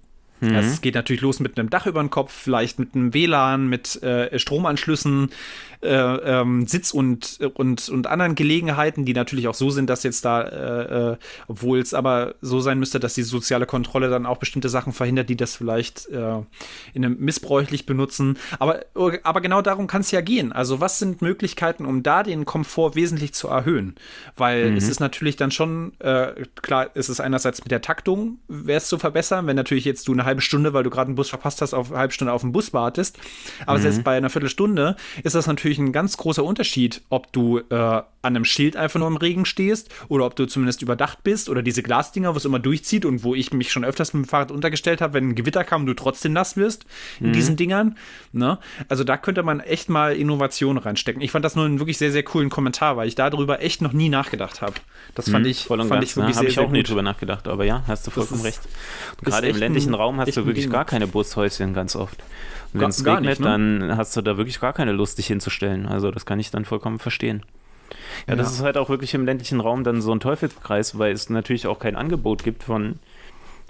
Mhm. 0.43 0.55
Es 0.55 0.81
geht 0.81 0.95
natürlich 0.95 1.21
los 1.21 1.39
mit 1.39 1.57
einem 1.57 1.69
Dach 1.69 1.85
über 1.85 2.01
dem 2.01 2.09
Kopf, 2.09 2.33
vielleicht 2.33 2.77
mit 2.79 2.95
einem 2.95 3.13
WLAN, 3.13 3.67
mit 3.67 4.01
äh, 4.03 4.37
Stromanschlüssen, 4.37 5.29
ähm, 5.83 6.67
Sitz 6.67 6.91
und, 6.91 7.39
und, 7.53 7.89
und 7.89 8.07
anderen 8.07 8.35
Gelegenheiten, 8.35 9.05
die 9.05 9.13
natürlich 9.13 9.47
auch 9.47 9.53
so 9.53 9.69
sind, 9.69 9.89
dass 9.89 10.03
jetzt 10.03 10.25
da, 10.25 10.41
äh, 10.41 11.11
äh, 11.11 11.17
obwohl 11.47 11.79
es 11.79 11.93
aber 11.93 12.35
so 12.41 12.59
sein 12.59 12.79
müsste, 12.79 12.99
dass 12.99 13.13
die 13.13 13.23
soziale 13.23 13.65
Kontrolle 13.65 14.09
dann 14.09 14.25
auch 14.25 14.37
bestimmte 14.37 14.69
Sachen 14.69 14.93
verhindert, 14.93 15.29
die 15.29 15.35
das 15.35 15.55
vielleicht 15.55 16.07
äh, 16.09 16.37
in 16.93 17.05
einem 17.05 17.17
missbräuchlich 17.19 17.85
benutzen. 17.85 18.37
Aber, 18.59 18.81
aber 19.23 19.41
genau 19.41 19.61
darum 19.61 19.87
kann 19.87 20.01
es 20.01 20.11
ja 20.11 20.21
gehen. 20.21 20.51
Also 20.51 20.79
was 20.79 20.99
sind 20.99 21.21
Möglichkeiten, 21.21 21.85
um 21.85 22.03
da 22.03 22.23
den 22.23 22.45
Komfort 22.45 22.95
wesentlich 22.95 23.33
zu 23.33 23.47
erhöhen? 23.47 23.95
Weil 24.35 24.71
mhm. 24.71 24.77
es 24.77 24.87
ist 24.87 24.99
natürlich 24.99 25.35
dann 25.35 25.51
schon, 25.51 25.93
äh, 25.99 26.45
klar, 26.61 26.95
ist 26.95 27.09
es 27.09 27.19
einerseits 27.19 27.63
mit 27.63 27.71
der 27.71 27.81
Taktung, 27.81 28.39
wäre 28.47 28.77
es 28.77 28.87
zu 28.87 28.97
verbessern, 28.97 29.47
wenn 29.47 29.55
natürlich 29.55 29.85
jetzt 29.85 30.07
du 30.07 30.13
eine 30.13 30.25
halbe 30.25 30.41
Stunde, 30.41 30.73
weil 30.73 30.83
du 30.83 30.89
gerade 30.89 31.07
einen 31.07 31.15
Bus 31.15 31.29
verpasst 31.29 31.61
hast, 31.61 31.73
auf 31.73 31.91
eine 31.91 31.99
halbe 31.99 32.13
Stunde 32.13 32.33
auf 32.33 32.41
den 32.41 32.51
Bus 32.51 32.73
wartest. 32.73 33.17
Aber 33.65 33.77
mhm. 33.77 33.83
selbst 33.83 34.03
bei 34.03 34.17
einer 34.17 34.29
Viertelstunde 34.29 34.95
ist 35.23 35.35
das 35.35 35.47
natürlich 35.47 35.72
natürlich 35.73 35.89
ein 35.89 35.93
ganz 35.93 36.17
großer 36.17 36.43
Unterschied, 36.43 37.01
ob 37.09 37.31
du 37.31 37.59
äh, 37.59 38.01
an 38.23 38.35
einem 38.35 38.45
Schild 38.45 38.77
einfach 38.77 38.99
nur 38.99 39.09
im 39.09 39.17
Regen 39.17 39.45
stehst 39.45 39.93
oder 40.07 40.25
ob 40.25 40.35
du 40.35 40.45
zumindest 40.45 40.81
überdacht 40.81 41.23
bist 41.23 41.49
oder 41.49 41.61
diese 41.61 41.83
Glasdinger, 41.83 42.33
wo 42.33 42.37
es 42.37 42.45
immer 42.45 42.57
durchzieht 42.57 43.05
und 43.05 43.23
wo 43.23 43.35
ich 43.35 43.51
mich 43.51 43.71
schon 43.71 43.83
öfters 43.83 44.13
mit 44.13 44.25
dem 44.25 44.29
Fahrrad 44.29 44.49
untergestellt 44.49 45.01
habe, 45.01 45.13
wenn 45.13 45.29
ein 45.29 45.35
Gewitter 45.35 45.65
kam 45.65 45.81
und 45.81 45.87
du 45.87 45.93
trotzdem 45.93 46.31
nass 46.31 46.55
wirst 46.55 46.85
in 47.19 47.27
mhm. 47.27 47.33
diesen 47.33 47.55
Dingern. 47.57 47.97
Ne? 48.31 48.59
Also 48.87 49.03
da 49.03 49.17
könnte 49.17 49.43
man 49.43 49.59
echt 49.59 49.89
mal 49.89 50.15
Innovation 50.15 50.77
reinstecken. 50.77 51.21
Ich 51.21 51.31
fand 51.31 51.43
das 51.43 51.55
nur 51.55 51.65
einen 51.65 51.79
wirklich 51.79 51.97
sehr, 51.97 52.11
sehr 52.13 52.23
coolen 52.23 52.49
Kommentar, 52.49 52.95
weil 52.95 53.09
ich 53.09 53.15
darüber 53.15 53.61
echt 53.61 53.81
noch 53.81 53.91
nie 53.91 54.07
nachgedacht 54.07 54.61
habe. 54.61 54.75
Das 55.15 55.29
fand 55.29 55.43
mhm, 55.43 55.51
ich, 55.51 55.65
fand 55.65 55.89
ganz, 55.89 56.03
ich 56.05 56.15
wirklich 56.15 56.35
ne? 56.35 56.41
sehr, 56.41 56.49
ich 56.49 56.59
auch 56.59 56.71
nie 56.71 56.83
drüber 56.83 57.01
nachgedacht, 57.01 57.49
aber 57.49 57.65
ja, 57.65 57.83
hast 57.87 58.07
du 58.07 58.11
vollkommen 58.11 58.41
recht. 58.41 58.61
Gerade 59.21 59.49
im 59.49 59.57
ländlichen 59.57 59.91
ein, 59.91 59.95
Raum 59.95 60.19
hast 60.21 60.35
du 60.37 60.45
wirklich 60.45 60.69
gar 60.69 60.85
keine 60.85 61.07
Bushäuschen 61.07 61.73
ganz 61.73 61.97
oft. 61.97 62.23
Wenn 62.71 62.89
es 62.89 63.05
regnet, 63.05 63.25
nicht, 63.25 63.39
ne? 63.41 63.45
dann 63.45 63.97
hast 63.97 64.15
du 64.15 64.21
da 64.21 64.37
wirklich 64.37 64.59
gar 64.59 64.73
keine 64.73 64.93
Lust, 64.93 65.17
dich 65.17 65.27
hinzustellen. 65.27 65.85
Also 65.85 66.09
das 66.09 66.25
kann 66.25 66.39
ich 66.39 66.51
dann 66.51 66.63
vollkommen 66.65 66.99
verstehen. 66.99 67.43
Ja, 68.27 68.33
ja, 68.33 68.35
das 68.35 68.51
ist 68.51 68.61
halt 68.61 68.77
auch 68.77 68.89
wirklich 68.89 69.13
im 69.13 69.25
ländlichen 69.25 69.59
Raum 69.59 69.83
dann 69.83 70.01
so 70.01 70.11
ein 70.11 70.19
Teufelskreis, 70.19 70.97
weil 70.97 71.11
es 71.13 71.29
natürlich 71.29 71.67
auch 71.67 71.79
kein 71.79 71.95
Angebot 71.95 72.43
gibt 72.43 72.63
von, 72.63 72.99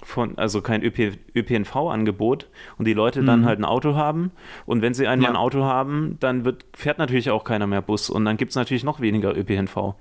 von 0.02 0.38
also 0.38 0.60
kein 0.60 0.82
ÖP, 0.82 1.18
ÖPNV-Angebot 1.34 2.48
und 2.78 2.86
die 2.86 2.94
Leute 2.94 3.22
mhm. 3.22 3.26
dann 3.26 3.44
halt 3.44 3.58
ein 3.58 3.64
Auto 3.64 3.94
haben 3.94 4.30
und 4.66 4.82
wenn 4.82 4.94
sie 4.94 5.06
einmal 5.06 5.24
ja. 5.24 5.30
ein 5.30 5.36
Auto 5.36 5.64
haben, 5.64 6.16
dann 6.20 6.44
wird, 6.44 6.64
fährt 6.74 6.98
natürlich 6.98 7.30
auch 7.30 7.44
keiner 7.44 7.66
mehr 7.66 7.82
Bus 7.82 8.10
und 8.10 8.24
dann 8.24 8.36
gibt 8.36 8.50
es 8.50 8.56
natürlich 8.56 8.84
noch 8.84 9.00
weniger 9.00 9.36
ÖPNV. 9.36 9.76
Und 9.76 9.96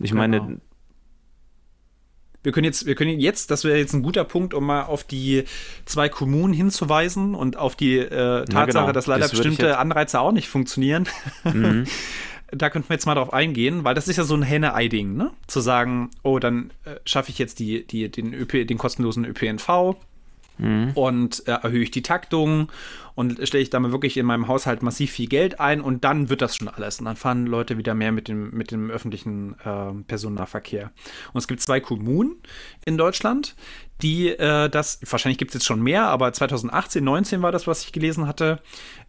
ich 0.00 0.10
genau. 0.10 0.22
meine, 0.22 0.60
wir 2.42 2.52
können 2.52 2.64
jetzt, 2.64 2.86
wir 2.86 2.94
können 2.94 3.18
jetzt, 3.18 3.50
das 3.50 3.64
wäre 3.64 3.78
jetzt 3.78 3.92
ein 3.92 4.02
guter 4.02 4.24
Punkt, 4.24 4.54
um 4.54 4.64
mal 4.64 4.84
auf 4.84 5.04
die 5.04 5.44
zwei 5.84 6.08
Kommunen 6.08 6.54
hinzuweisen 6.54 7.34
und 7.34 7.56
auf 7.56 7.74
die 7.74 7.98
äh, 7.98 8.44
Tatsache, 8.44 8.84
genau. 8.84 8.92
dass 8.92 9.06
leider 9.06 9.22
das 9.22 9.32
bestimmte 9.32 9.78
Anreize 9.78 10.20
auch 10.20 10.32
nicht 10.32 10.48
funktionieren. 10.48 11.06
Mhm. 11.44 11.84
da 12.50 12.70
könnten 12.70 12.88
wir 12.88 12.94
jetzt 12.94 13.06
mal 13.06 13.14
drauf 13.14 13.32
eingehen, 13.32 13.84
weil 13.84 13.94
das 13.94 14.08
ist 14.08 14.16
ja 14.16 14.24
so 14.24 14.34
ein 14.34 14.42
Henne-Ei-Ding, 14.42 15.14
ne? 15.14 15.32
Zu 15.46 15.60
sagen, 15.60 16.10
oh, 16.22 16.38
dann 16.38 16.72
äh, 16.84 16.96
schaffe 17.04 17.30
ich 17.30 17.38
jetzt 17.38 17.58
die, 17.58 17.86
die, 17.86 18.10
den, 18.10 18.32
ÖP, 18.32 18.66
den 18.66 18.78
kostenlosen 18.78 19.24
ÖPNV 19.24 19.96
mhm. 20.58 20.92
und 20.94 21.46
äh, 21.46 21.52
erhöhe 21.52 21.82
ich 21.82 21.90
die 21.90 22.02
Taktung 22.02 22.70
und 23.14 23.46
stelle 23.46 23.62
ich 23.62 23.70
damit 23.70 23.92
wirklich 23.92 24.16
in 24.16 24.26
meinem 24.26 24.48
Haushalt 24.48 24.82
massiv 24.82 25.10
viel 25.10 25.28
Geld 25.28 25.60
ein 25.60 25.80
und 25.80 26.04
dann 26.04 26.30
wird 26.30 26.40
das 26.40 26.56
schon 26.56 26.68
alles. 26.68 27.00
Und 27.00 27.06
dann 27.06 27.16
fahren 27.16 27.46
Leute 27.46 27.76
wieder 27.76 27.94
mehr 27.94 28.12
mit 28.12 28.28
dem, 28.28 28.50
mit 28.50 28.70
dem 28.70 28.90
öffentlichen 28.90 29.56
äh, 29.64 29.92
Personennahverkehr. 30.06 30.92
Und 31.32 31.38
es 31.38 31.48
gibt 31.48 31.60
zwei 31.60 31.80
Kommunen 31.80 32.36
in 32.84 32.96
Deutschland, 32.96 33.56
die 34.02 34.28
äh, 34.28 34.68
das, 34.68 35.00
wahrscheinlich 35.08 35.38
gibt 35.38 35.50
es 35.50 35.54
jetzt 35.54 35.66
schon 35.66 35.82
mehr, 35.82 36.06
aber 36.06 36.32
2018, 36.32 37.02
19 37.02 37.42
war 37.42 37.52
das, 37.52 37.66
was 37.66 37.82
ich 37.84 37.92
gelesen 37.92 38.26
hatte, 38.26 38.60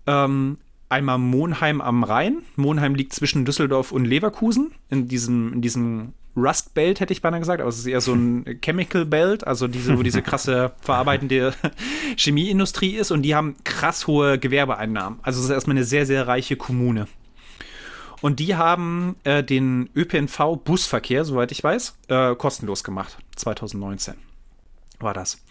ähm, 0.08 0.58
einmal 0.90 1.20
Monheim 1.20 1.82
am 1.82 2.04
Rhein. 2.04 2.42
Monheim 2.56 2.96
liegt 2.96 3.14
zwischen 3.14 3.46
Düsseldorf 3.46 3.92
und 3.92 4.06
Leverkusen 4.06 4.72
in 4.90 5.08
diesem, 5.08 5.54
in 5.54 5.62
diesem 5.62 6.14
Rust 6.36 6.74
Belt, 6.74 7.00
hätte 7.00 7.14
ich 7.14 7.22
beinahe 7.22 7.40
gesagt, 7.40 7.62
aber 7.62 7.70
es 7.70 7.80
ist 7.80 7.86
eher 7.86 8.02
so 8.02 8.14
ein 8.14 8.60
Chemical 8.64 9.06
Belt, 9.06 9.46
also 9.46 9.68
diese, 9.68 9.98
wo 9.98 10.04
diese 10.04 10.22
krasse 10.22 10.74
verarbeitende 10.82 11.54
Chemieindustrie 12.18 12.96
ist 12.96 13.12
und 13.12 13.24
die 13.24 13.36
haben 13.36 13.56
krass 13.64 14.08
hohe 14.08 14.40
Gewerbeeinnahmen. 14.40 15.20
Also 15.22 15.40
es 15.40 15.46
ist 15.46 15.52
erstmal 15.52 15.78
eine 15.78 15.86
sehr, 15.86 16.06
sehr 16.06 16.28
reiche 16.28 16.56
Kommune. 16.56 17.08
Und 18.22 18.40
die 18.40 18.56
haben 18.56 19.16
äh, 19.24 19.44
den 19.44 19.90
ÖPNV-Busverkehr, 19.96 21.24
soweit 21.24 21.52
ich 21.52 21.64
weiß, 21.64 21.98
äh, 22.10 22.36
kostenlos 22.36 22.84
gemacht. 22.84 23.18
2019 23.36 24.16
war 25.00 25.14
das. 25.14 25.42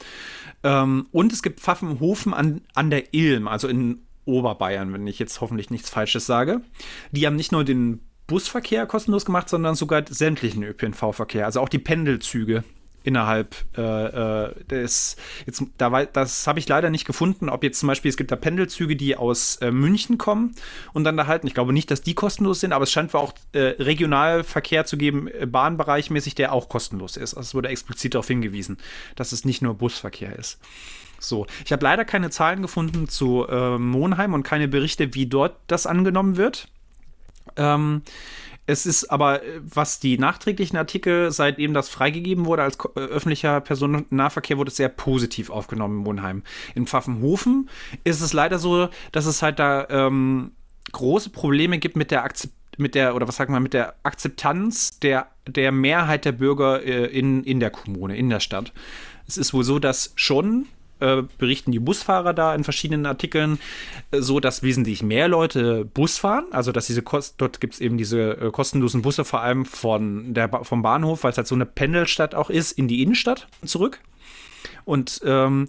Ähm, 0.63 1.07
und 1.11 1.33
es 1.33 1.43
gibt 1.43 1.61
Pfaffenhofen 1.61 2.35
an, 2.35 2.61
an 2.75 2.91
der 2.91 3.15
Ilm, 3.15 3.49
also 3.49 3.69
in 3.69 4.03
Oberbayern, 4.29 4.93
wenn 4.93 5.07
ich 5.07 5.19
jetzt 5.19 5.41
hoffentlich 5.41 5.71
nichts 5.71 5.91
Falsches 5.91 6.27
sage. 6.27 6.61
Die 7.11 7.27
haben 7.27 7.37
nicht 7.37 7.51
nur 7.51 7.65
den 7.65 8.01
Busverkehr 8.27 8.87
kostenlos 8.87 9.25
gemacht, 9.25 9.49
sondern 9.49 9.75
sogar 9.75 10.05
sämtlichen 10.09 10.63
ÖPNV-Verkehr, 10.63 11.47
also 11.47 11.61
auch 11.61 11.69
die 11.69 11.79
Pendelzüge 11.79 12.63
innerhalb 13.05 13.57
äh, 13.77 13.81
äh, 13.81 14.65
des 14.65 15.17
jetzt 15.47 15.63
da 15.79 16.05
das 16.05 16.47
habe 16.47 16.59
ich 16.59 16.69
leider 16.69 16.91
nicht 16.91 17.07
gefunden, 17.07 17.49
ob 17.49 17.63
jetzt 17.63 17.81
zum 17.81 17.87
Beispiel 17.87 18.11
es 18.11 18.19
gibt 18.19 18.31
da 18.31 18.37
Pendelzüge, 18.37 18.97
die 18.97 19.17
aus 19.17 19.57
äh, 19.57 19.71
München 19.71 20.19
kommen 20.19 20.55
und 20.93 21.05
dann 21.05 21.17
da 21.17 21.27
halten. 21.27 21.47
Ich 21.47 21.55
glaube 21.55 21.73
nicht, 21.73 21.91
dass 21.91 22.03
die 22.03 22.15
kostenlos 22.15 22.61
sind, 22.61 22.73
aber 22.73 22.83
es 22.83 22.93
scheint 22.93 23.15
auch 23.15 23.33
äh, 23.53 23.77
Regionalverkehr 23.79 24.85
zu 24.85 24.99
geben, 24.99 25.29
äh, 25.29 25.47
bahnbereichmäßig, 25.47 26.35
der 26.35 26.53
auch 26.53 26.69
kostenlos 26.69 27.17
ist. 27.17 27.35
Also 27.35 27.47
es 27.47 27.55
wurde 27.55 27.69
explizit 27.69 28.15
darauf 28.15 28.27
hingewiesen, 28.27 28.77
dass 29.17 29.33
es 29.33 29.47
nicht 29.47 29.63
nur 29.63 29.75
Busverkehr 29.75 30.39
ist. 30.39 30.59
So, 31.19 31.47
ich 31.65 31.73
habe 31.73 31.85
leider 31.85 32.05
keine 32.05 32.31
Zahlen 32.31 32.63
gefunden 32.63 33.09
zu 33.09 33.47
äh, 33.49 33.79
Monheim 33.79 34.35
und 34.35 34.43
keine 34.43 34.69
Berichte, 34.69 35.15
wie 35.15 35.27
dort 35.27 35.57
das 35.67 35.87
angenommen 35.87 36.37
wird. 36.37 36.69
Ähm, 37.57 38.03
es 38.67 38.85
ist 38.85 39.11
aber, 39.11 39.41
was 39.63 39.99
die 39.99 40.19
nachträglichen 40.19 40.77
Artikel, 40.77 41.31
seitdem 41.31 41.73
das 41.73 41.89
freigegeben 41.89 42.45
wurde 42.45 42.63
als 42.63 42.77
äh, 42.97 43.01
öffentlicher 43.01 43.63
Personennahverkehr, 43.63 44.59
wurde 44.59 44.69
es 44.71 44.77
sehr 44.77 44.91
positiv 44.91 45.49
aufgenommen 45.49 45.99
in 45.99 46.05
Monheim. 46.05 46.43
In 46.75 46.87
Pfaffenhofen 46.87 47.71
ist 48.05 48.21
es 48.21 48.35
leider 48.35 48.59
so, 48.59 48.91
dass 49.11 49.25
es 49.25 49.41
halt 49.41 49.59
da 49.59 49.87
ähm, 49.89 50.53
große 50.93 51.31
Probleme 51.31 51.79
gibt 51.79 51.97
mit 51.97 52.11
der 52.11 52.25
Akzeptanz 52.25 52.57
mit 52.79 52.95
der, 52.95 53.17
oder 53.17 53.27
was 53.27 53.35
sagen 53.35 53.53
wir, 53.53 53.61
mit 53.61 53.75
der 53.75 53.95
Akzeptanz 54.05 55.01
der, 55.01 55.27
der 55.49 55.73
Mehrheit 55.73 56.25
der 56.25 56.33
Bürger 56.33 56.83
äh, 56.85 57.07
in, 57.07 57.43
in 57.43 57.59
der 57.59 57.71
Kommune, 57.71 58.17
in 58.17 58.31
der 58.31 58.39
Stadt. 58.39 58.73
Es 59.27 59.37
ist 59.37 59.53
wohl 59.53 59.65
so, 59.65 59.81
dass 59.81 60.13
schon 60.15 60.67
äh, 61.01 61.23
berichten 61.39 61.73
die 61.73 61.79
Busfahrer 61.79 62.35
da 62.35 62.55
in 62.55 62.65
verschiedenen 62.65 63.07
Artikeln 63.07 63.59
äh, 64.11 64.21
so, 64.21 64.41
dass 64.41 64.63
wesentlich 64.63 65.03
mehr 65.03 65.29
Leute 65.29 65.85
Bus 65.85 66.19
fahren. 66.19 66.47
Also, 66.51 66.73
dass 66.73 66.87
diese 66.87 67.03
Kost 67.03 67.35
dort 67.39 67.61
gibt 67.61 67.75
es 67.75 67.81
eben 67.81 67.99
diese 67.99 68.33
äh, 68.33 68.51
kostenlosen 68.51 69.03
Busse, 69.03 69.25
vor 69.25 69.41
allem 69.41 69.65
von 69.65 70.35
der 70.35 70.49
ba 70.49 70.65
vom 70.65 70.83
Bahnhof, 70.83 71.25
weil 71.25 71.33
es 71.33 71.37
halt 71.37 71.47
so 71.47 71.55
eine 71.55 71.67
Pendelstadt 71.67 72.35
auch 72.35 72.51
ist, 72.51 72.73
in 72.73 72.89
die 72.89 73.03
Innenstadt 73.03 73.49
zurück. 73.65 74.01
Und 74.85 75.21
ähm, 75.25 75.69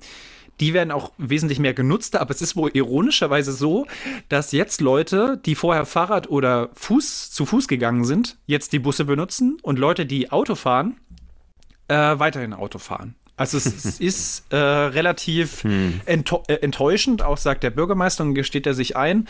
die 0.59 0.73
werden 0.73 0.91
auch 0.91 1.11
wesentlich 1.17 1.59
mehr 1.59 1.73
genutzt, 1.73 2.15
aber 2.15 2.31
es 2.31 2.41
ist 2.41 2.55
wohl 2.55 2.71
ironischerweise 2.73 3.51
so, 3.53 3.85
dass 4.27 4.51
jetzt 4.51 4.81
Leute, 4.81 5.39
die 5.45 5.55
vorher 5.55 5.85
Fahrrad 5.85 6.29
oder 6.29 6.69
Fuß 6.73 7.31
zu 7.31 7.45
Fuß 7.45 7.67
gegangen 7.67 8.03
sind, 8.03 8.37
jetzt 8.45 8.73
die 8.73 8.79
Busse 8.79 9.05
benutzen 9.05 9.57
und 9.61 9.79
Leute, 9.79 10.05
die 10.05 10.31
Auto 10.31 10.55
fahren, 10.55 10.97
äh, 11.87 12.19
weiterhin 12.19 12.53
Auto 12.53 12.77
fahren. 12.77 13.15
Also 13.39 13.57
es, 13.57 13.65
es 13.65 13.99
ist 13.99 14.43
äh, 14.51 14.57
relativ 14.57 15.63
hm. 15.63 16.01
äh, 16.05 16.53
enttäuschend, 16.53 17.23
auch 17.23 17.37
sagt 17.37 17.63
der 17.63 17.69
Bürgermeister 17.69 18.23
und 18.23 18.35
gesteht 18.35 18.67
er 18.67 18.73
sich 18.73 18.97
ein, 18.97 19.27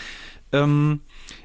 ähm, 0.52 1.02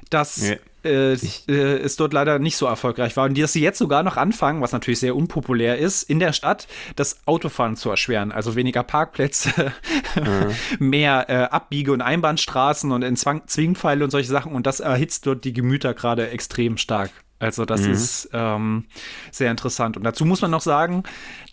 dass 0.09 0.49
ja. 0.49 0.55
äh, 0.83 1.13
äh, 1.13 1.51
es 1.53 1.95
dort 1.95 2.11
leider 2.13 2.39
nicht 2.39 2.57
so 2.57 2.65
erfolgreich 2.65 3.15
war 3.17 3.25
und 3.25 3.37
dass 3.37 3.53
sie 3.53 3.61
jetzt 3.61 3.77
sogar 3.77 4.01
noch 4.01 4.17
anfangen, 4.17 4.61
was 4.61 4.71
natürlich 4.71 4.99
sehr 4.99 5.15
unpopulär 5.15 5.77
ist, 5.77 6.09
in 6.09 6.19
der 6.19 6.33
Stadt 6.33 6.67
das 6.95 7.19
Autofahren 7.27 7.75
zu 7.75 7.91
erschweren. 7.91 8.31
Also 8.31 8.55
weniger 8.55 8.81
Parkplätze, 8.81 9.71
ja. 10.15 10.47
mehr 10.79 11.29
äh, 11.29 11.33
Abbiege- 11.43 11.93
und 11.93 12.01
Einbahnstraßen 12.01 12.91
und 12.91 13.17
Zwang 13.17 13.43
Zwingpfeile 13.45 14.03
und 14.03 14.09
solche 14.09 14.29
Sachen 14.29 14.53
und 14.53 14.65
das 14.65 14.79
erhitzt 14.79 15.27
dort 15.27 15.43
die 15.43 15.53
Gemüter 15.53 15.93
gerade 15.93 16.31
extrem 16.31 16.77
stark. 16.77 17.11
Also 17.37 17.65
das 17.65 17.81
mhm. 17.81 17.91
ist 17.91 18.29
ähm, 18.33 18.85
sehr 19.29 19.51
interessant. 19.51 19.97
Und 19.97 20.03
dazu 20.03 20.25
muss 20.25 20.41
man 20.41 20.51
noch 20.51 20.61
sagen, 20.61 21.03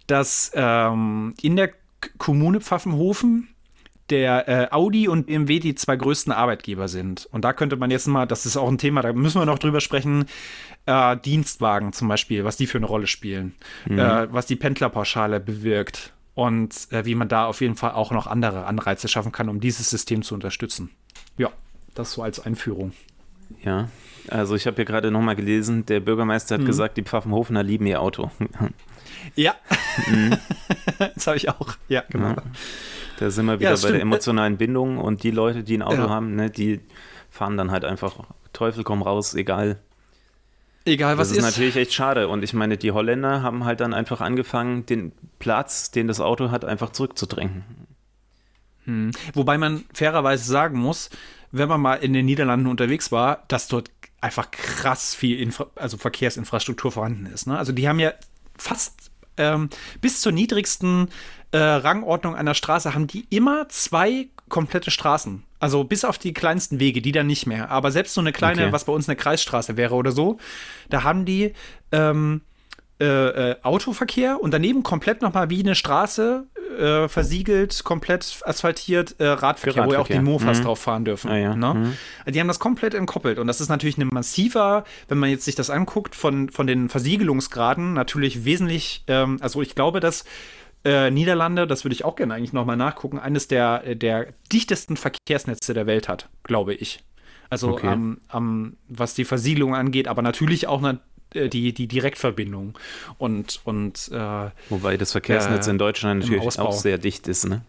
dass 0.06 0.52
ähm, 0.54 1.34
in 1.40 1.56
der 1.56 1.70
Kommune 2.18 2.60
Pfaffenhofen 2.60 3.48
der 4.10 4.48
äh, 4.48 4.68
Audi 4.70 5.08
und 5.08 5.26
BMW 5.26 5.58
die 5.58 5.74
zwei 5.74 5.96
größten 5.96 6.32
Arbeitgeber 6.32 6.88
sind. 6.88 7.26
Und 7.32 7.44
da 7.44 7.52
könnte 7.52 7.76
man 7.76 7.90
jetzt 7.90 8.06
mal, 8.06 8.26
das 8.26 8.44
ist 8.44 8.56
auch 8.56 8.68
ein 8.68 8.78
Thema, 8.78 9.00
da 9.00 9.12
müssen 9.12 9.40
wir 9.40 9.46
noch 9.46 9.58
drüber 9.58 9.80
sprechen, 9.80 10.26
äh, 10.86 11.16
Dienstwagen 11.16 11.92
zum 11.92 12.08
Beispiel, 12.08 12.44
was 12.44 12.56
die 12.56 12.66
für 12.66 12.78
eine 12.78 12.86
Rolle 12.86 13.06
spielen, 13.06 13.54
mhm. 13.86 13.98
äh, 13.98 14.32
was 14.32 14.46
die 14.46 14.56
Pendlerpauschale 14.56 15.40
bewirkt 15.40 16.12
und 16.34 16.88
äh, 16.90 17.04
wie 17.04 17.14
man 17.14 17.28
da 17.28 17.46
auf 17.46 17.60
jeden 17.60 17.76
Fall 17.76 17.92
auch 17.92 18.10
noch 18.10 18.26
andere 18.26 18.66
Anreize 18.66 19.08
schaffen 19.08 19.32
kann, 19.32 19.48
um 19.48 19.60
dieses 19.60 19.88
System 19.88 20.22
zu 20.22 20.34
unterstützen. 20.34 20.90
Ja, 21.38 21.50
das 21.94 22.12
so 22.12 22.22
als 22.22 22.44
Einführung. 22.44 22.92
Ja, 23.62 23.88
also 24.28 24.54
ich 24.54 24.66
habe 24.66 24.76
hier 24.76 24.84
gerade 24.84 25.10
nochmal 25.10 25.36
gelesen, 25.36 25.86
der 25.86 26.00
Bürgermeister 26.00 26.56
hat 26.56 26.62
mhm. 26.62 26.66
gesagt, 26.66 26.96
die 26.96 27.02
Pfaffenhofener 27.02 27.62
lieben 27.62 27.86
ihr 27.86 28.00
Auto. 28.00 28.30
Ja, 29.34 29.54
mhm. 30.06 30.36
das 31.14 31.26
habe 31.26 31.36
ich 31.36 31.48
auch. 31.48 31.76
Ja, 31.88 32.04
genau. 32.08 32.30
Ja. 32.30 32.42
Da 33.18 33.30
sind 33.30 33.46
wir 33.46 33.60
wieder 33.60 33.70
ja, 33.70 33.70
bei 33.70 33.76
stimmt. 33.76 33.94
der 33.94 34.02
emotionalen 34.02 34.56
Bindung 34.56 34.98
und 34.98 35.22
die 35.22 35.30
Leute, 35.30 35.62
die 35.62 35.76
ein 35.76 35.82
Auto 35.82 36.02
ja. 36.02 36.08
haben, 36.08 36.34
ne, 36.34 36.50
die 36.50 36.80
fahren 37.30 37.56
dann 37.56 37.70
halt 37.70 37.84
einfach 37.84 38.16
Teufel 38.52 38.84
komm 38.84 39.02
raus, 39.02 39.34
egal. 39.34 39.78
Egal 40.84 41.18
was 41.18 41.30
ist. 41.30 41.38
Das 41.38 41.44
ist 41.44 41.50
natürlich 41.52 41.76
echt 41.76 41.92
schade. 41.92 42.28
Und 42.28 42.42
ich 42.42 42.54
meine, 42.54 42.76
die 42.76 42.90
Holländer 42.90 43.42
haben 43.42 43.64
halt 43.64 43.80
dann 43.80 43.94
einfach 43.94 44.20
angefangen, 44.20 44.84
den 44.86 45.12
Platz, 45.38 45.90
den 45.90 46.08
das 46.08 46.20
Auto 46.20 46.50
hat, 46.50 46.64
einfach 46.64 46.90
zurückzudrängen. 46.90 47.64
Hm. 48.84 49.12
Wobei 49.34 49.58
man 49.58 49.84
fairerweise 49.94 50.44
sagen 50.44 50.78
muss, 50.78 51.10
wenn 51.52 51.68
man 51.68 51.80
mal 51.80 51.94
in 51.94 52.12
den 52.12 52.26
Niederlanden 52.26 52.66
unterwegs 52.66 53.12
war, 53.12 53.44
dass 53.46 53.68
dort 53.68 53.90
einfach 54.20 54.50
krass 54.50 55.14
viel 55.14 55.38
Infra 55.38 55.66
also 55.76 55.98
Verkehrsinfrastruktur 55.98 56.90
vorhanden 56.90 57.26
ist. 57.26 57.46
Ne? 57.46 57.56
Also 57.56 57.72
die 57.72 57.88
haben 57.88 58.00
ja 58.00 58.12
fast 58.56 59.11
ähm, 59.36 59.70
bis 60.00 60.20
zur 60.20 60.32
niedrigsten 60.32 61.08
äh, 61.52 61.58
Rangordnung 61.58 62.34
einer 62.34 62.54
Straße 62.54 62.94
haben 62.94 63.06
die 63.06 63.26
immer 63.30 63.68
zwei 63.68 64.28
komplette 64.48 64.90
Straßen. 64.90 65.44
Also 65.60 65.84
bis 65.84 66.04
auf 66.04 66.18
die 66.18 66.34
kleinsten 66.34 66.80
Wege, 66.80 67.00
die 67.02 67.12
dann 67.12 67.26
nicht 67.26 67.46
mehr. 67.46 67.70
Aber 67.70 67.90
selbst 67.90 68.14
so 68.14 68.20
eine 68.20 68.32
kleine, 68.32 68.64
okay. 68.64 68.72
was 68.72 68.84
bei 68.84 68.92
uns 68.92 69.08
eine 69.08 69.16
Kreisstraße 69.16 69.76
wäre 69.76 69.94
oder 69.94 70.12
so, 70.12 70.38
da 70.90 71.04
haben 71.04 71.24
die 71.24 71.52
ähm, 71.92 72.42
äh, 73.02 73.50
äh, 73.50 73.56
Autoverkehr 73.64 74.40
und 74.40 74.54
daneben 74.54 74.84
komplett 74.84 75.22
nochmal 75.22 75.50
wie 75.50 75.58
eine 75.58 75.74
Straße 75.74 76.46
äh, 76.78 77.08
versiegelt, 77.08 77.82
komplett 77.82 78.40
asphaltiert 78.44 79.16
äh, 79.18 79.26
Radverkehr, 79.26 79.86
wo 79.86 79.92
ja 79.92 79.98
auch 79.98 80.06
die 80.06 80.20
Mofas 80.20 80.60
mhm. 80.60 80.62
drauf 80.62 80.78
fahren 80.78 81.04
dürfen. 81.04 81.28
Ah, 81.28 81.36
ja. 81.36 81.56
ne? 81.56 81.74
mhm. 81.74 82.32
Die 82.32 82.38
haben 82.38 82.46
das 82.46 82.60
komplett 82.60 82.94
entkoppelt 82.94 83.40
und 83.40 83.48
das 83.48 83.60
ist 83.60 83.70
natürlich 83.70 83.98
ein 83.98 84.08
massiver, 84.12 84.84
wenn 85.08 85.18
man 85.18 85.30
jetzt 85.30 85.44
sich 85.44 85.56
das 85.56 85.68
anguckt, 85.68 86.14
von, 86.14 86.48
von 86.50 86.68
den 86.68 86.88
Versiegelungsgraden 86.88 87.92
natürlich 87.92 88.44
wesentlich, 88.44 89.02
ähm, 89.08 89.38
also 89.40 89.62
ich 89.62 89.74
glaube, 89.74 89.98
dass 89.98 90.24
äh, 90.84 91.10
Niederlande, 91.10 91.66
das 91.66 91.84
würde 91.84 91.94
ich 91.94 92.04
auch 92.04 92.14
gerne 92.14 92.34
eigentlich 92.34 92.52
nochmal 92.52 92.76
nachgucken, 92.76 93.18
eines 93.18 93.48
der, 93.48 93.96
der 93.96 94.28
dichtesten 94.52 94.96
Verkehrsnetze 94.96 95.74
der 95.74 95.86
Welt 95.86 96.08
hat, 96.08 96.28
glaube 96.44 96.74
ich. 96.74 97.02
Also 97.50 97.72
okay. 97.72 97.88
am, 97.88 98.18
am, 98.28 98.76
was 98.88 99.12
die 99.14 99.26
Versiegelung 99.26 99.74
angeht, 99.74 100.08
aber 100.08 100.22
natürlich 100.22 100.68
auch 100.68 100.80
äh, 100.82 100.94
die, 101.34 101.72
die 101.72 101.86
Direktverbindung. 101.86 102.78
Und, 103.18 103.60
und 103.64 104.10
äh, 104.12 104.50
Wobei 104.68 104.96
das 104.96 105.12
Verkehrsnetz 105.12 105.66
äh, 105.66 105.70
in 105.70 105.78
Deutschland 105.78 106.20
natürlich 106.20 106.58
auch 106.58 106.72
sehr 106.72 106.98
dicht 106.98 107.28
ist, 107.28 107.46
ne? 107.46 107.62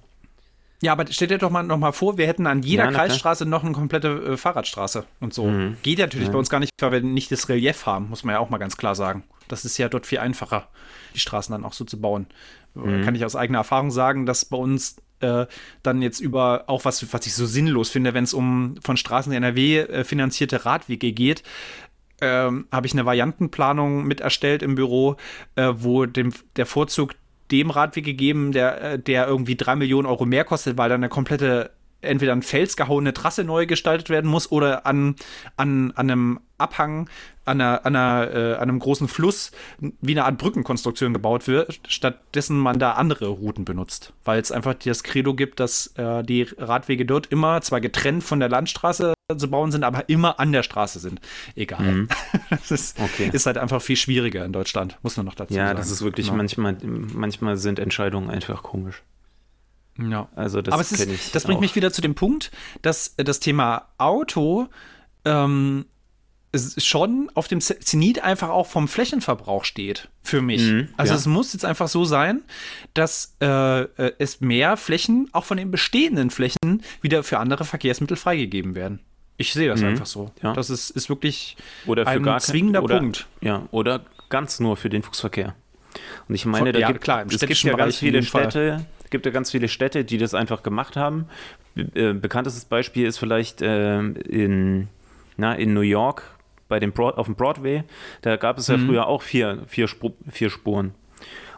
Ja, 0.83 0.91
aber 0.91 1.05
stell 1.09 1.29
dir 1.29 1.37
doch 1.37 1.49
mal 1.49 1.63
noch 1.63 1.77
mal 1.77 1.93
vor, 1.93 2.17
wir 2.17 2.27
hätten 2.27 2.45
an 2.45 2.61
jeder 2.61 2.83
ja, 2.83 2.91
Kreisstraße 2.91 3.45
noch 3.45 3.63
eine 3.63 3.71
komplette 3.71 4.33
äh, 4.33 4.37
Fahrradstraße 4.37 5.05
und 5.21 5.33
so. 5.33 5.45
Mhm. 5.45 5.77
Geht 5.81 5.99
ja 5.99 6.07
natürlich 6.07 6.27
ja. 6.27 6.33
bei 6.33 6.39
uns 6.39 6.49
gar 6.49 6.59
nicht, 6.59 6.71
weil 6.79 6.91
wir 6.91 7.01
nicht 7.01 7.31
das 7.31 7.47
Relief 7.47 7.85
haben, 7.85 8.09
muss 8.09 8.25
man 8.25 8.33
ja 8.33 8.39
auch 8.39 8.49
mal 8.49 8.57
ganz 8.57 8.75
klar 8.75 8.93
sagen. 8.93 9.23
Das 9.47 9.63
ist 9.63 9.77
ja 9.77 9.87
dort 9.87 10.05
viel 10.05 10.19
einfacher, 10.19 10.67
die 11.15 11.19
Straßen 11.19 11.53
dann 11.53 11.63
auch 11.63 11.71
so 11.71 11.85
zu 11.85 12.01
bauen. 12.01 12.27
Mhm. 12.73 13.05
Kann 13.05 13.15
ich 13.15 13.23
aus 13.23 13.37
eigener 13.37 13.59
Erfahrung 13.59 13.91
sagen, 13.91 14.25
dass 14.25 14.43
bei 14.43 14.57
uns 14.57 14.97
äh, 15.21 15.45
dann 15.83 16.01
jetzt 16.01 16.19
über 16.19 16.65
auch 16.67 16.83
was, 16.83 17.13
was 17.13 17.25
ich 17.27 17.33
so 17.33 17.45
sinnlos 17.45 17.89
finde, 17.89 18.13
wenn 18.13 18.25
es 18.25 18.33
um 18.33 18.75
von 18.83 18.97
Straßen 18.97 19.31
NRW 19.31 19.79
äh, 19.79 20.03
finanzierte 20.03 20.65
Radwege 20.65 21.13
geht, 21.13 21.43
ähm, 22.23 22.67
habe 22.71 22.87
ich 22.87 22.93
eine 22.93 23.05
Variantenplanung 23.05 24.05
mit 24.05 24.21
erstellt 24.21 24.63
im 24.63 24.75
Büro, 24.75 25.17
äh, 25.55 25.73
wo 25.75 26.05
dem, 26.05 26.33
der 26.55 26.65
Vorzug 26.65 27.15
dem 27.51 27.69
Radweg 27.69 28.05
gegeben, 28.05 28.51
der, 28.51 28.81
äh, 28.81 28.99
der 28.99 29.27
irgendwie 29.27 29.55
drei 29.55 29.75
Millionen 29.75 30.07
Euro 30.07 30.25
mehr 30.25 30.45
kostet, 30.45 30.77
weil 30.77 30.89
dann 30.89 31.01
eine 31.01 31.09
komplette 31.09 31.71
entweder 32.01 32.33
an 32.33 32.41
Fels 32.41 32.75
gehauene 32.75 33.13
Trasse 33.13 33.43
neu 33.43 33.65
gestaltet 33.65 34.09
werden 34.09 34.29
muss 34.29 34.51
oder 34.51 34.85
an, 34.85 35.15
an, 35.57 35.91
an 35.95 36.11
einem 36.11 36.39
Abhang, 36.57 37.09
an, 37.45 37.59
einer, 37.59 37.85
an, 37.85 37.95
einer, 37.95 38.31
äh, 38.33 38.53
an 38.55 38.69
einem 38.69 38.79
großen 38.79 39.07
Fluss 39.07 39.51
wie 39.79 40.11
eine 40.11 40.25
Art 40.25 40.37
Brückenkonstruktion 40.37 41.13
gebaut 41.13 41.47
wird, 41.47 41.79
stattdessen 41.87 42.57
man 42.57 42.79
da 42.79 42.93
andere 42.93 43.27
Routen 43.27 43.65
benutzt. 43.65 44.13
Weil 44.23 44.39
es 44.39 44.51
einfach 44.51 44.73
das 44.75 45.03
Credo 45.03 45.33
gibt, 45.33 45.59
dass 45.59 45.87
äh, 45.97 46.23
die 46.23 46.43
Radwege 46.57 47.05
dort 47.05 47.27
immer 47.27 47.61
zwar 47.61 47.81
getrennt 47.81 48.23
von 48.23 48.39
der 48.39 48.49
Landstraße 48.49 49.13
zu 49.37 49.49
bauen 49.49 49.71
sind, 49.71 49.83
aber 49.83 50.09
immer 50.09 50.39
an 50.39 50.51
der 50.51 50.63
Straße 50.63 50.99
sind. 50.99 51.21
Egal. 51.55 51.81
Mhm. 51.81 52.07
Das 52.49 52.71
ist, 52.71 52.99
okay. 52.99 53.29
ist, 53.33 53.45
halt 53.45 53.57
einfach 53.57 53.81
viel 53.81 53.95
schwieriger 53.95 54.45
in 54.45 54.53
Deutschland, 54.53 54.97
muss 55.01 55.17
man 55.17 55.25
noch 55.25 55.35
dazu 55.35 55.53
ja, 55.53 55.65
sagen. 55.65 55.69
Ja, 55.69 55.73
das 55.73 55.91
ist 55.91 56.01
wirklich 56.01 56.27
genau. 56.27 56.37
manchmal, 56.37 56.77
manchmal 56.83 57.57
sind 57.57 57.79
Entscheidungen 57.79 58.29
einfach 58.29 58.63
komisch. 58.63 59.01
Ja. 59.97 60.27
Also 60.35 60.61
das 60.61 60.73
Aber 60.73 60.81
es 60.81 60.91
ist, 60.91 61.35
das 61.35 61.43
bringt 61.43 61.57
auch. 61.57 61.61
mich 61.61 61.75
wieder 61.75 61.91
zu 61.91 62.01
dem 62.01 62.15
Punkt, 62.15 62.51
dass 62.81 63.15
das 63.17 63.39
Thema 63.39 63.89
Auto 63.97 64.67
ähm, 65.25 65.85
schon 66.55 67.31
auf 67.33 67.47
dem 67.47 67.61
Zenit 67.61 68.23
einfach 68.23 68.49
auch 68.49 68.67
vom 68.67 68.87
Flächenverbrauch 68.87 69.65
steht 69.65 70.09
für 70.21 70.41
mich. 70.41 70.61
Mhm, 70.61 70.89
also 70.97 71.13
ja. 71.13 71.19
es 71.19 71.25
muss 71.25 71.53
jetzt 71.53 71.65
einfach 71.65 71.87
so 71.87 72.05
sein, 72.05 72.43
dass 72.93 73.35
äh, 73.41 73.81
äh, 73.81 74.13
es 74.19 74.39
mehr 74.39 74.77
Flächen 74.77 75.29
auch 75.31 75.45
von 75.45 75.57
den 75.57 75.71
bestehenden 75.71 76.29
Flächen 76.29 76.83
wieder 77.01 77.23
für 77.23 77.39
andere 77.39 77.65
Verkehrsmittel 77.65 78.17
freigegeben 78.17 78.75
werden. 78.75 78.99
Ich 79.37 79.53
sehe 79.53 79.67
das 79.67 79.81
mhm, 79.81 79.87
einfach 79.87 80.05
so. 80.05 80.31
Ja. 80.43 80.53
Das 80.53 80.69
ist, 80.69 80.91
ist 80.91 81.09
wirklich 81.09 81.57
ein 81.87 82.39
zwingender 82.39 82.83
oder, 82.83 82.99
Punkt. 82.99 83.27
Ja, 83.41 83.67
oder 83.71 84.05
ganz 84.29 84.59
nur 84.59 84.77
für 84.77 84.89
den 84.89 85.01
Fußverkehr. 85.01 85.55
Und 86.27 86.35
ich 86.35 86.45
meine, 86.45 86.71
da 86.71 86.79
ja, 86.79 86.87
gibt, 86.87 87.01
klar, 87.01 87.25
es 87.27 87.39
gibt 87.39 87.63
ja 87.63 87.75
ganz 87.75 87.97
viele 87.97 88.21
Städte, 88.23 88.85
gibt 89.09 89.25
ja 89.25 89.31
ganz 89.31 89.51
viele 89.51 89.67
Städte, 89.67 90.03
die 90.03 90.17
das 90.17 90.33
einfach 90.33 90.63
gemacht 90.63 90.95
haben. 90.95 91.27
Äh, 91.75 92.13
bekanntestes 92.13 92.65
Beispiel 92.65 93.07
ist 93.07 93.17
vielleicht 93.17 93.61
äh, 93.61 93.99
in, 93.99 94.87
na, 95.37 95.53
in 95.53 95.73
New 95.73 95.81
York 95.81 96.23
bei 96.73 96.79
dem 96.79 96.91
Broad, 96.91 97.19
auf 97.19 97.27
dem 97.27 97.35
Broadway. 97.35 97.83
Da 98.23 98.35
gab 98.35 98.57
es 98.57 98.67
ja 98.67 98.77
mhm. 98.77 98.87
früher 98.87 99.05
auch 99.05 99.21
vier, 99.21 99.59
vier, 99.67 99.87
Spur, 99.87 100.13
vier 100.27 100.49
Spuren. 100.49 100.95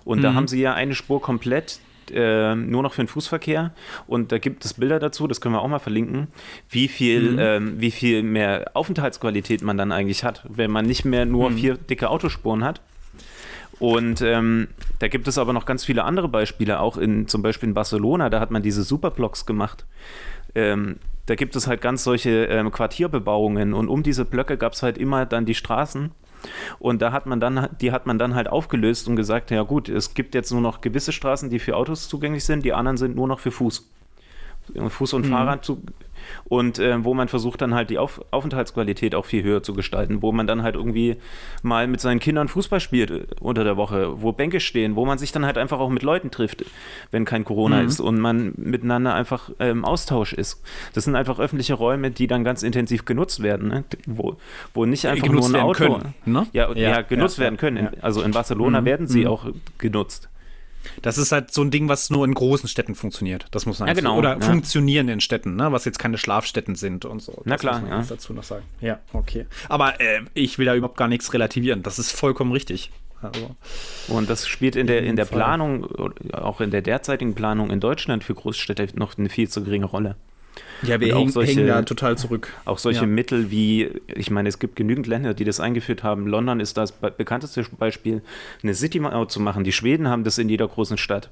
Und 0.03 0.17
mhm. 0.17 0.23
da 0.23 0.33
haben 0.33 0.49
sie 0.49 0.59
ja 0.59 0.73
eine 0.73 0.93
Spur 0.93 1.21
komplett 1.21 1.79
äh, 2.11 2.53
nur 2.53 2.83
noch 2.83 2.91
für 2.91 3.01
den 3.01 3.07
Fußverkehr. 3.07 3.73
Und 4.07 4.33
da 4.33 4.39
gibt 4.39 4.65
es 4.65 4.73
Bilder 4.73 4.99
dazu, 4.99 5.25
das 5.25 5.39
können 5.39 5.55
wir 5.55 5.61
auch 5.61 5.69
mal 5.69 5.79
verlinken, 5.79 6.27
wie 6.69 6.89
viel, 6.89 7.31
mhm. 7.31 7.39
ähm, 7.39 7.73
wie 7.77 7.91
viel 7.91 8.23
mehr 8.23 8.71
Aufenthaltsqualität 8.73 9.61
man 9.61 9.77
dann 9.77 9.93
eigentlich 9.93 10.25
hat, 10.25 10.43
wenn 10.49 10.69
man 10.69 10.85
nicht 10.85 11.05
mehr 11.05 11.23
nur 11.23 11.51
mhm. 11.51 11.57
vier 11.57 11.77
dicke 11.77 12.09
Autospuren 12.09 12.65
hat, 12.65 12.81
und 13.79 14.21
ähm, 14.21 14.69
da 14.99 15.09
gibt 15.09 15.27
es 15.27 15.37
aber 15.37 15.51
noch 15.51 15.65
ganz 15.65 15.83
viele 15.83 16.05
andere 16.05 16.29
Beispiele, 16.29 16.79
auch 16.79 16.97
in 16.97 17.27
zum 17.27 17.41
Beispiel 17.41 17.67
in 17.67 17.73
Barcelona, 17.73 18.29
da 18.29 18.39
hat 18.39 18.49
man 18.49 18.61
diese 18.61 18.83
Superblocks 18.83 19.45
gemacht. 19.45 19.85
Ähm, 20.55 20.95
da 21.25 21.35
gibt 21.35 21.55
es 21.55 21.67
halt 21.67 21.81
ganz 21.81 22.03
solche 22.03 22.45
ähm, 22.45 22.71
Quartierbebauungen 22.71 23.73
und 23.73 23.89
um 23.89 24.03
diese 24.03 24.25
Blöcke 24.25 24.57
gab 24.57 24.73
es 24.73 24.83
halt 24.83 24.97
immer 24.97 25.25
dann 25.25 25.45
die 25.45 25.55
Straßen. 25.55 26.11
Und 26.77 27.01
da 27.01 27.11
hat 27.11 27.25
man 27.25 27.39
dann, 27.39 27.69
die 27.81 27.91
hat 27.91 28.05
man 28.05 28.19
dann 28.19 28.35
halt 28.35 28.47
aufgelöst 28.47 29.07
und 29.07 29.15
gesagt, 29.15 29.49
ja 29.49 29.63
gut, 29.63 29.89
es 29.89 30.13
gibt 30.13 30.35
jetzt 30.35 30.51
nur 30.51 30.61
noch 30.61 30.81
gewisse 30.81 31.11
Straßen, 31.11 31.49
die 31.49 31.59
für 31.59 31.75
Autos 31.75 32.07
zugänglich 32.07 32.45
sind, 32.45 32.63
die 32.63 32.73
anderen 32.73 32.97
sind 32.97 33.15
nur 33.15 33.27
noch 33.27 33.39
für 33.39 33.51
Fuß. 33.51 33.89
Fuß 34.89 35.13
und 35.13 35.25
mhm. 35.25 35.31
Fahrrad 35.31 35.65
zu, 35.65 35.81
und 36.45 36.79
äh, 36.79 37.03
wo 37.03 37.13
man 37.13 37.27
versucht 37.27 37.61
dann 37.61 37.73
halt 37.73 37.89
die 37.89 37.97
Auf 37.97 38.21
Aufenthaltsqualität 38.31 39.15
auch 39.15 39.25
viel 39.25 39.43
höher 39.43 39.63
zu 39.63 39.73
gestalten, 39.73 40.21
wo 40.21 40.31
man 40.31 40.47
dann 40.47 40.63
halt 40.63 40.75
irgendwie 40.75 41.17
mal 41.63 41.87
mit 41.87 42.01
seinen 42.01 42.19
Kindern 42.19 42.47
Fußball 42.47 42.79
spielt 42.79 43.11
äh, 43.11 43.25
unter 43.39 43.63
der 43.63 43.77
Woche, 43.77 44.21
wo 44.21 44.31
Bänke 44.31 44.59
stehen, 44.59 44.95
wo 44.95 45.05
man 45.05 45.17
sich 45.17 45.31
dann 45.31 45.45
halt 45.45 45.57
einfach 45.57 45.79
auch 45.79 45.89
mit 45.89 46.03
Leuten 46.03 46.31
trifft, 46.31 46.65
wenn 47.11 47.25
kein 47.25 47.45
Corona 47.45 47.81
mhm. 47.81 47.87
ist 47.87 47.99
und 47.99 48.19
man 48.19 48.53
miteinander 48.57 49.13
einfach 49.13 49.49
im 49.49 49.55
ähm, 49.59 49.85
Austausch 49.85 50.33
ist. 50.33 50.61
Das 50.93 51.03
sind 51.05 51.15
einfach 51.15 51.39
öffentliche 51.39 51.73
Räume, 51.73 52.11
die 52.11 52.27
dann 52.27 52.43
ganz 52.43 52.63
intensiv 52.63 53.05
genutzt 53.05 53.41
werden, 53.41 53.69
ne? 53.69 53.83
wo, 54.05 54.37
wo 54.73 54.85
nicht 54.85 55.07
einfach 55.07 55.27
genutzt 55.27 55.51
nur 55.51 55.59
ein 55.59 55.65
Auto, 55.65 55.99
können, 55.99 56.13
ne? 56.25 56.47
ja, 56.53 56.71
ja, 56.73 56.89
ja, 56.89 57.01
genutzt 57.01 57.37
ja, 57.37 57.43
werden 57.43 57.57
können. 57.57 57.89
Also 58.01 58.21
in 58.21 58.31
Barcelona 58.31 58.81
mhm. 58.81 58.85
werden 58.85 59.07
sie 59.07 59.21
mhm. 59.21 59.27
auch 59.27 59.47
genutzt. 59.77 60.29
Das 61.01 61.17
ist 61.17 61.31
halt 61.31 61.51
so 61.51 61.61
ein 61.61 61.71
Ding, 61.71 61.89
was 61.89 62.09
nur 62.09 62.25
in 62.25 62.33
großen 62.33 62.67
Städten 62.69 62.95
funktioniert. 62.95 63.45
Das 63.51 63.65
muss 63.65 63.79
man 63.79 63.87
ja, 63.87 63.93
genau. 63.93 64.17
Oder 64.17 64.33
ja. 64.33 64.41
funktionierenden 64.41 65.21
Städten, 65.21 65.55
ne? 65.55 65.71
was 65.71 65.85
jetzt 65.85 65.99
keine 65.99 66.17
Schlafstätten 66.17 66.75
sind 66.75 67.05
und 67.05 67.21
so. 67.21 67.33
Das 67.33 67.43
Na 67.45 67.57
klar, 67.57 67.79
muss 67.79 67.89
man 67.89 68.01
ja. 68.01 68.05
dazu 68.07 68.33
noch 68.33 68.43
sagen. 68.43 68.65
Ja, 68.81 68.99
okay. 69.13 69.45
Aber 69.69 69.99
äh, 69.99 70.21
ich 70.33 70.57
will 70.57 70.65
da 70.65 70.75
überhaupt 70.75 70.97
gar 70.97 71.07
nichts 71.07 71.33
relativieren. 71.33 71.83
Das 71.83 71.99
ist 71.99 72.11
vollkommen 72.11 72.51
richtig. 72.51 72.91
Also, 73.21 73.55
und 74.07 74.29
das 74.29 74.47
spielt 74.47 74.75
in 74.75 74.87
der, 74.87 75.03
in 75.03 75.15
der 75.15 75.25
Planung, 75.25 75.85
auch 76.33 76.61
in 76.61 76.69
der 76.69 76.81
derzeitigen 76.81 77.33
Planung 77.33 77.71
in 77.71 77.79
Deutschland 77.79 78.23
für 78.23 78.35
Großstädte 78.35 78.87
noch 78.93 79.17
eine 79.17 79.29
viel 79.29 79.49
zu 79.49 79.63
geringe 79.63 79.85
Rolle. 79.85 80.15
Ja, 80.87 80.99
wir 80.99 81.15
hängen, 81.15 81.29
solche, 81.29 81.53
hängen 81.53 81.67
da 81.67 81.81
total 81.81 82.17
zurück. 82.17 82.53
Auch 82.65 82.77
solche 82.77 83.01
ja. 83.01 83.07
Mittel 83.07 83.51
wie, 83.51 83.89
ich 84.07 84.31
meine, 84.31 84.49
es 84.49 84.59
gibt 84.59 84.75
genügend 84.75 85.07
Länder, 85.07 85.33
die 85.33 85.43
das 85.43 85.59
eingeführt 85.59 86.03
haben. 86.03 86.27
London 86.27 86.59
ist 86.59 86.77
das 86.77 86.91
bekannteste 86.91 87.63
Beispiel, 87.77 88.21
eine 88.63 88.73
City-Maut 88.73 89.31
zu 89.31 89.39
machen. 89.39 89.63
Die 89.63 89.71
Schweden 89.71 90.07
haben 90.07 90.23
das 90.23 90.37
in 90.37 90.49
jeder 90.49 90.67
großen 90.67 90.97
Stadt. 90.97 91.29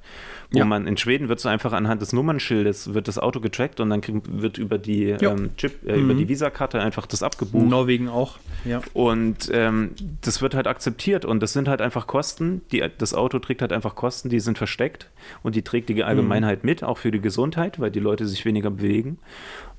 Wo 0.54 0.60
ja. 0.60 0.66
man 0.66 0.86
in 0.86 0.98
Schweden 0.98 1.30
wird 1.30 1.40
so 1.40 1.50
einfach 1.50 1.74
anhand 1.74 2.04
des 2.04 2.14
Nummernschildes 2.14 2.94
wird 2.94 3.08
das 3.08 3.18
Auto 3.18 3.40
getrackt 3.40 3.80
und 3.80 3.90
dann 3.90 4.04
wird 4.30 4.60
über 4.60 4.78
die 4.78 5.10
ähm, 5.10 5.50
Chip, 5.58 5.84
äh, 5.84 5.98
mhm. 5.98 6.04
über 6.04 6.14
die 6.14 6.30
Visakarte 6.30 6.80
einfach 6.80 7.08
das 7.08 7.24
abgebucht. 7.24 7.66
Norwegen 7.66 8.08
auch, 8.08 8.38
ja. 8.64 8.82
Und 8.94 9.50
ähm, 9.52 9.96
das 10.22 10.44
wird 10.44 10.54
halt 10.54 10.68
akzeptiert 10.68 11.26
und 11.26 11.42
das 11.42 11.54
sind 11.54 11.68
halt 11.68 11.82
einfach 11.82 12.06
Kosten, 12.06 12.62
die, 12.72 12.84
das 13.00 13.16
Auto 13.16 13.40
trägt 13.40 13.62
halt 13.62 13.74
einfach 13.74 13.96
Kosten, 13.96 14.30
die 14.30 14.40
sind 14.40 14.60
versteckt 14.60 15.10
und 15.42 15.56
die 15.56 15.64
trägt 15.64 15.90
die 15.90 16.04
Allgemeinheit 16.04 16.64
mhm. 16.64 16.70
mit, 16.70 16.84
auch 16.84 17.00
für 17.00 17.10
die 17.10 17.20
Gesundheit, 17.20 17.80
weil 17.80 17.90
die 17.90 18.00
Leute 18.00 18.28
sich 18.28 18.46
weniger 18.46 18.70
bewegen. 18.70 19.18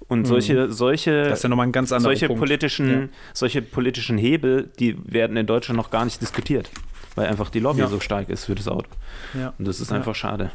Und 0.08 0.20
mhm. 0.20 0.24
solche, 0.24 0.72
solche, 0.72 1.24
das 1.28 1.38
ist 1.38 1.42
ja 1.44 1.48
nochmal 1.48 1.68
ein 1.68 1.72
ganz 1.72 1.90
solche 1.90 2.28
politischen, 2.28 2.90
ja. 2.90 3.08
solche 3.32 3.62
politischen 3.62 4.18
Hebel, 4.18 4.72
die 4.80 4.96
werden 5.04 5.36
in 5.36 5.46
Deutschland 5.46 5.76
noch 5.76 5.90
gar 5.90 6.04
nicht 6.04 6.20
diskutiert, 6.20 6.68
weil 7.14 7.28
einfach 7.28 7.48
die 7.48 7.60
Lobby 7.60 7.78
ja. 7.78 7.86
so 7.86 8.00
stark 8.00 8.28
ist 8.28 8.46
für 8.46 8.56
das 8.56 8.66
Auto. 8.66 8.90
Ja. 9.34 9.54
Und 9.56 9.68
das 9.68 9.80
ist 9.80 9.92
einfach 9.92 10.16
schade. 10.16 10.50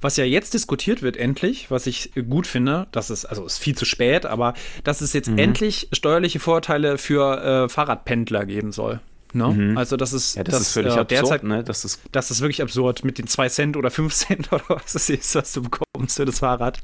Was 0.00 0.16
ja 0.16 0.24
jetzt 0.24 0.54
diskutiert 0.54 1.02
wird, 1.02 1.16
endlich, 1.16 1.70
was 1.70 1.86
ich 1.86 2.12
gut 2.28 2.46
finde, 2.46 2.86
das 2.92 3.10
ist, 3.10 3.26
also 3.26 3.44
ist 3.44 3.58
viel 3.58 3.76
zu 3.76 3.84
spät, 3.84 4.24
aber 4.24 4.54
dass 4.82 5.00
es 5.00 5.12
jetzt 5.12 5.28
mhm. 5.28 5.38
endlich 5.38 5.88
steuerliche 5.92 6.40
Vorteile 6.40 6.96
für 6.96 7.64
äh, 7.64 7.68
Fahrradpendler 7.68 8.46
geben 8.46 8.72
soll. 8.72 9.00
Ne? 9.34 9.48
Mhm. 9.48 9.78
Also 9.78 9.96
das 9.96 10.12
ist, 10.12 10.36
ja, 10.36 10.44
das, 10.44 10.54
das 10.54 10.62
ist 10.62 10.72
völlig 10.72 10.94
äh, 10.94 11.00
absurd, 11.00 11.10
derzeit, 11.10 11.44
ne? 11.44 11.64
Das 11.64 11.84
ist, 11.84 12.00
das 12.12 12.30
ist 12.30 12.40
wirklich 12.40 12.62
absurd 12.62 13.04
mit 13.04 13.18
den 13.18 13.26
2 13.26 13.48
Cent 13.48 13.76
oder 13.76 13.90
5 13.90 14.12
Cent 14.12 14.52
oder 14.52 14.64
was 14.68 14.94
es 14.94 15.08
ist, 15.10 15.34
was 15.34 15.52
du 15.52 15.62
bekommst 15.62 16.16
für 16.16 16.24
das 16.24 16.40
Fahrrad. 16.40 16.80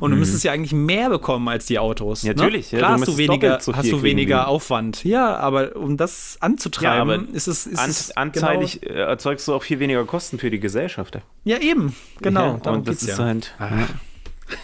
Und 0.00 0.10
mhm. 0.10 0.14
du 0.14 0.20
müsstest 0.20 0.44
ja 0.44 0.52
eigentlich 0.52 0.72
mehr 0.72 1.10
bekommen 1.10 1.48
als 1.48 1.66
die 1.66 1.78
Autos. 1.78 2.22
Ja, 2.22 2.32
natürlich. 2.34 2.72
Ne? 2.72 2.78
Ja, 2.80 2.86
Klar 2.86 2.96
du 2.96 3.02
hast 3.02 3.08
du 3.08 3.18
weniger, 3.18 3.60
so 3.60 3.76
hast 3.76 3.90
du 3.90 4.02
weniger 4.02 4.48
Aufwand. 4.48 5.04
Ja, 5.04 5.36
aber 5.36 5.76
um 5.76 5.96
das 5.96 6.38
anzutreiben, 6.40 7.28
ja, 7.28 7.34
ist 7.34 7.46
es. 7.46 7.66
Ist 7.66 7.78
an, 7.78 7.90
es 7.90 8.16
anteilig 8.16 8.80
genau, 8.80 8.94
erzeugst 8.94 9.46
du 9.48 9.54
auch 9.54 9.62
viel 9.62 9.78
weniger 9.78 10.04
Kosten 10.04 10.38
für 10.38 10.50
die 10.50 10.60
Gesellschaft. 10.60 11.18
Ja, 11.44 11.58
eben. 11.58 11.94
Genau. 12.20 12.60
Ja, 12.64 12.70
und 12.70 12.88
das 12.88 13.02
ist 13.02 13.18
halt. 13.18 13.54
Ah. 13.58 13.70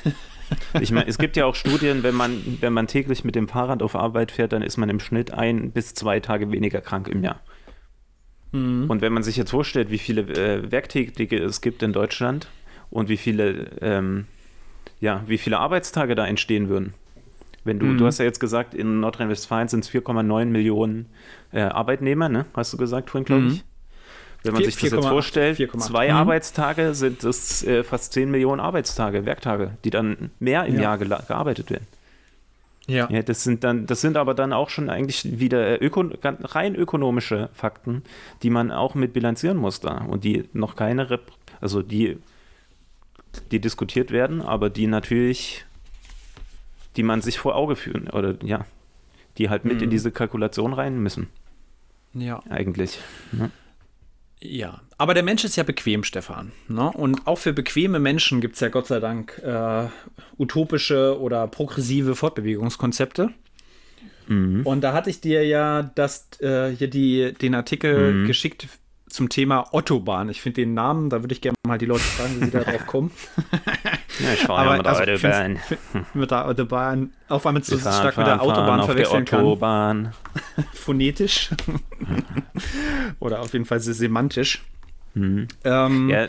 Ich 0.81 0.93
meine, 0.93 1.09
es 1.09 1.19
gibt 1.19 1.37
ja 1.37 1.47
auch 1.47 1.55
Studien, 1.55 2.03
wenn 2.03 2.15
man, 2.15 2.59
wenn 2.61 2.73
man 2.73 2.87
täglich 2.87 3.25
mit 3.25 3.35
dem 3.35 3.49
Fahrrad 3.49 3.83
auf 3.83 3.97
Arbeit 3.97 4.33
fährt, 4.33 4.53
dann 4.53 4.63
ist 4.63 4.77
man 4.77 4.89
im 4.89 5.01
Schnitt 5.01 5.33
ein 5.33 5.71
bis 5.73 5.95
zwei 5.95 6.21
Tage 6.21 6.51
weniger 6.51 6.81
krank 6.81 7.09
im 7.09 7.23
Jahr. 7.23 7.41
Mhm. 8.53 8.89
Und 8.89 9.01
wenn 9.01 9.13
man 9.13 9.23
sich 9.23 9.37
jetzt 9.37 9.51
vorstellt, 9.51 9.91
wie 9.91 9.99
viele 9.99 10.23
äh, 10.23 10.71
Werktätige 10.71 11.39
es 11.39 11.61
gibt 11.61 11.83
in 11.83 11.93
Deutschland 11.93 12.49
und 12.91 13.09
wie 13.09 13.17
viele, 13.17 13.71
ähm, 13.81 14.27
ja, 15.01 15.23
wie 15.27 15.39
viele 15.39 15.59
Arbeitstage 15.59 16.15
da 16.15 16.27
entstehen 16.27 16.69
würden. 16.69 16.95
Wenn 17.65 17.79
du, 17.79 17.87
mhm. 17.87 17.99
du 17.99 18.07
hast 18.07 18.19
ja 18.19 18.25
jetzt 18.25 18.41
gesagt, 18.41 18.75
in 18.75 19.01
Nordrhein-Westfalen 19.01 19.69
sind 19.69 19.85
es 19.85 19.91
4,9 19.91 20.47
Millionen 20.47 21.07
äh, 21.53 21.61
Arbeitnehmer, 21.61 22.29
ne? 22.29 22.47
Hast 22.55 22.73
du 22.73 22.77
gesagt 22.77 23.11
vorhin, 23.11 23.25
glaube 23.25 23.47
ich. 23.47 23.55
Mhm. 23.55 23.72
Wenn 24.43 24.55
man 24.55 24.63
4, 24.63 24.67
sich 24.67 24.81
das 24.81 24.91
4, 24.91 24.99
jetzt 24.99 25.09
vorstellt, 25.09 25.57
4, 25.57 25.73
zwei 25.79 26.09
mhm. 26.09 26.15
Arbeitstage 26.15 26.95
sind 26.95 27.23
es 27.23 27.65
äh, 27.65 27.85
fast 27.85 28.13
10 28.13 28.31
Millionen 28.31 28.61
Arbeitstage, 28.61 29.25
Werktage, 29.25 29.73
die 29.85 29.91
dann 29.91 30.31
mehr 30.41 30.65
im 30.65 30.77
ja. 30.77 30.97
Jahr 30.97 30.99
gearbeitet 30.99 31.71
werden. 31.71 31.87
Ja. 32.87 33.09
ja. 33.11 33.23
Das 33.23 33.45
sind 33.45 33.63
dann, 33.63 33.87
das 33.87 34.01
sind 34.01 34.17
aber 34.17 34.35
dann 34.35 34.53
auch 34.53 34.69
schon 34.69 34.91
eigentlich 34.91 35.39
wieder 35.39 35.81
öko 35.81 36.11
rein 36.21 36.75
ökonomische 36.75 37.51
Fakten, 37.53 38.03
die 38.43 38.51
man 38.51 38.73
auch 38.73 38.95
mit 38.95 39.13
bilanzieren 39.13 39.57
muss 39.57 39.81
da 39.81 39.99
und 39.99 40.25
die 40.25 40.49
noch 40.53 40.75
keine, 40.75 41.11
Rep 41.11 41.31
also 41.61 41.83
die, 41.83 42.19
die 43.53 43.61
diskutiert 43.61 44.11
werden, 44.11 44.43
aber 44.43 44.69
die 44.69 44.89
natürlich, 44.89 45.65
die 46.97 47.05
man 47.05 47.23
sich 47.23 47.39
vor 47.39 47.55
Auge 47.55 47.77
führen 47.77 48.09
oder 48.09 48.35
ja, 48.43 48.67
die 49.39 49.49
halt 49.49 49.65
mit 49.65 49.77
mhm. 49.77 49.85
in 49.85 49.91
diese 49.91 50.11
Kalkulation 50.11 50.73
rein 50.73 50.99
müssen. 50.99 51.29
Ja. 52.15 52.43
Eigentlich. 52.51 52.99
Ne? 53.31 53.51
Ja, 54.43 54.81
aber 54.99 55.15
der 55.15 55.23
Mensch 55.23 55.45
ist 55.45 55.57
ja 55.57 55.63
bequem, 55.63 56.03
Stefan. 56.03 56.51
Ne? 56.69 56.91
Und 56.91 57.27
auch 57.27 57.39
für 57.39 57.53
bequeme 57.53 58.01
Menschen 58.01 58.41
gibt 58.41 58.55
es 58.55 58.61
ja 58.61 58.69
Gott 58.69 58.89
sei 58.89 58.99
Dank 58.99 59.41
äh, 59.45 59.87
utopische 60.37 61.21
oder 61.21 61.47
progressive 61.47 62.17
Fortbewegungskonzepte. 62.17 63.31
Mhm. 64.27 64.67
Und 64.67 64.81
da 64.81 64.93
hatte 64.93 65.11
ich 65.11 65.21
dir 65.21 65.47
ja 65.47 65.91
das, 65.95 66.29
äh, 66.41 66.71
hier 66.71 66.89
die, 66.89 67.33
den 67.35 67.55
Artikel 67.55 68.13
mhm. 68.13 68.27
geschickt 68.27 68.67
zum 69.13 69.29
Thema 69.29 69.73
Autobahn. 69.73 70.29
Ich 70.31 70.41
finde 70.41 70.63
den 70.63 70.75
Namen, 70.75 71.11
da 71.11 71.23
würde 71.23 71.35
ich 71.35 71.41
gerne 71.41 71.55
mal 71.67 71.79
die 71.79 71.87
Leute 71.87 72.03
fragen, 72.03 72.41
wie 72.41 72.45
sie 72.47 72.51
da 72.51 72.61
drauf 72.65 72.87
kommen. 72.87 73.11
ja, 74.19 74.33
ich 74.33 74.41
fahre 74.41 74.65
ja 74.65 74.77
mit 74.77 74.87
der 74.87 74.93
also, 74.93 75.13
Autobahn. 75.13 75.59
Mit 76.15 76.31
der 76.31 76.47
Autobahn, 76.47 77.13
auch 77.29 77.45
weil 77.45 77.53
man 77.53 77.63
so 77.63 77.79
stark 77.79 78.17
mit 78.17 78.27
der 78.27 78.43
Autobahn 78.43 78.67
fahren 78.67 78.85
verwechseln 78.87 79.25
der 79.27 79.39
Autobahn. 79.39 80.13
kann. 80.55 80.65
Phonetisch. 80.73 81.51
Oder 83.21 83.41
auf 83.41 83.53
jeden 83.53 83.67
Fall 83.67 83.81
semantisch. 83.81 84.65
Mhm. 85.15 85.49
Ähm, 85.65 86.09
ja. 86.09 86.27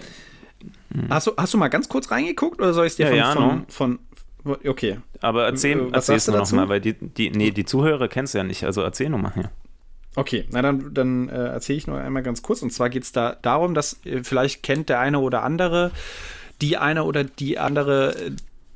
hast, 1.09 1.27
du, 1.27 1.31
hast 1.37 1.53
du 1.53 1.57
mal 1.57 1.69
ganz 1.69 1.87
kurz 1.87 2.11
reingeguckt 2.11 2.59
oder 2.59 2.73
soll 2.73 2.85
ich 2.85 2.91
es 2.91 2.97
dir 2.97 3.15
ja, 3.15 3.31
von, 3.31 3.43
ja, 3.43 3.65
von, 3.69 3.99
von, 4.43 4.57
Okay. 4.65 4.99
Aber 5.21 5.45
erzähl, 5.45 5.79
äh, 5.79 5.91
erzähl's 5.93 6.25
du 6.25 6.33
noch 6.33 6.51
mal, 6.51 6.67
weil 6.67 6.81
die, 6.81 6.93
die, 6.93 7.31
nee, 7.31 7.51
die 7.51 7.63
Zuhörer 7.63 8.09
kennst 8.09 8.33
du 8.33 8.39
ja 8.39 8.43
nicht, 8.43 8.65
also 8.65 8.81
erzähl 8.81 9.09
noch 9.09 9.19
mal. 9.19 9.31
Ja. 9.37 9.49
Okay, 10.15 10.45
na 10.51 10.61
dann, 10.61 10.93
dann 10.93 11.29
äh, 11.29 11.47
erzähle 11.47 11.77
ich 11.77 11.87
noch 11.87 11.97
einmal 11.97 12.23
ganz 12.23 12.41
kurz. 12.41 12.61
Und 12.61 12.71
zwar 12.71 12.89
geht 12.89 13.03
es 13.03 13.11
da 13.11 13.35
darum, 13.41 13.73
dass 13.73 13.99
äh, 14.05 14.23
vielleicht 14.23 14.63
kennt 14.63 14.89
der 14.89 14.99
eine 14.99 15.19
oder 15.19 15.43
andere, 15.43 15.91
die 16.61 16.77
eine 16.77 17.03
oder 17.03 17.23
die 17.23 17.57
andere 17.57 18.15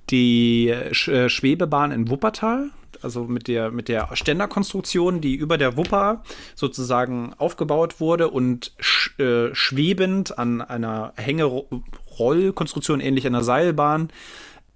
die 0.09 0.73
Sch 0.91 1.09
äh, 1.09 1.29
Schwebebahn 1.29 1.91
in 1.91 2.09
Wuppertal, 2.09 2.69
also 3.01 3.25
mit 3.25 3.47
der, 3.47 3.71
mit 3.71 3.89
der 3.89 4.09
Ständerkonstruktion, 4.13 5.21
die 5.21 5.35
über 5.35 5.57
der 5.57 5.77
Wupper 5.77 6.23
sozusagen 6.55 7.33
aufgebaut 7.37 7.99
wurde 7.99 8.29
und 8.29 8.73
sch 8.79 9.19
äh, 9.19 9.53
schwebend 9.53 10.39
an 10.39 10.61
einer 10.61 11.13
Hängerollkonstruktion, 11.17 12.99
ähnlich 12.99 13.27
einer 13.27 13.43
Seilbahn, 13.43 14.09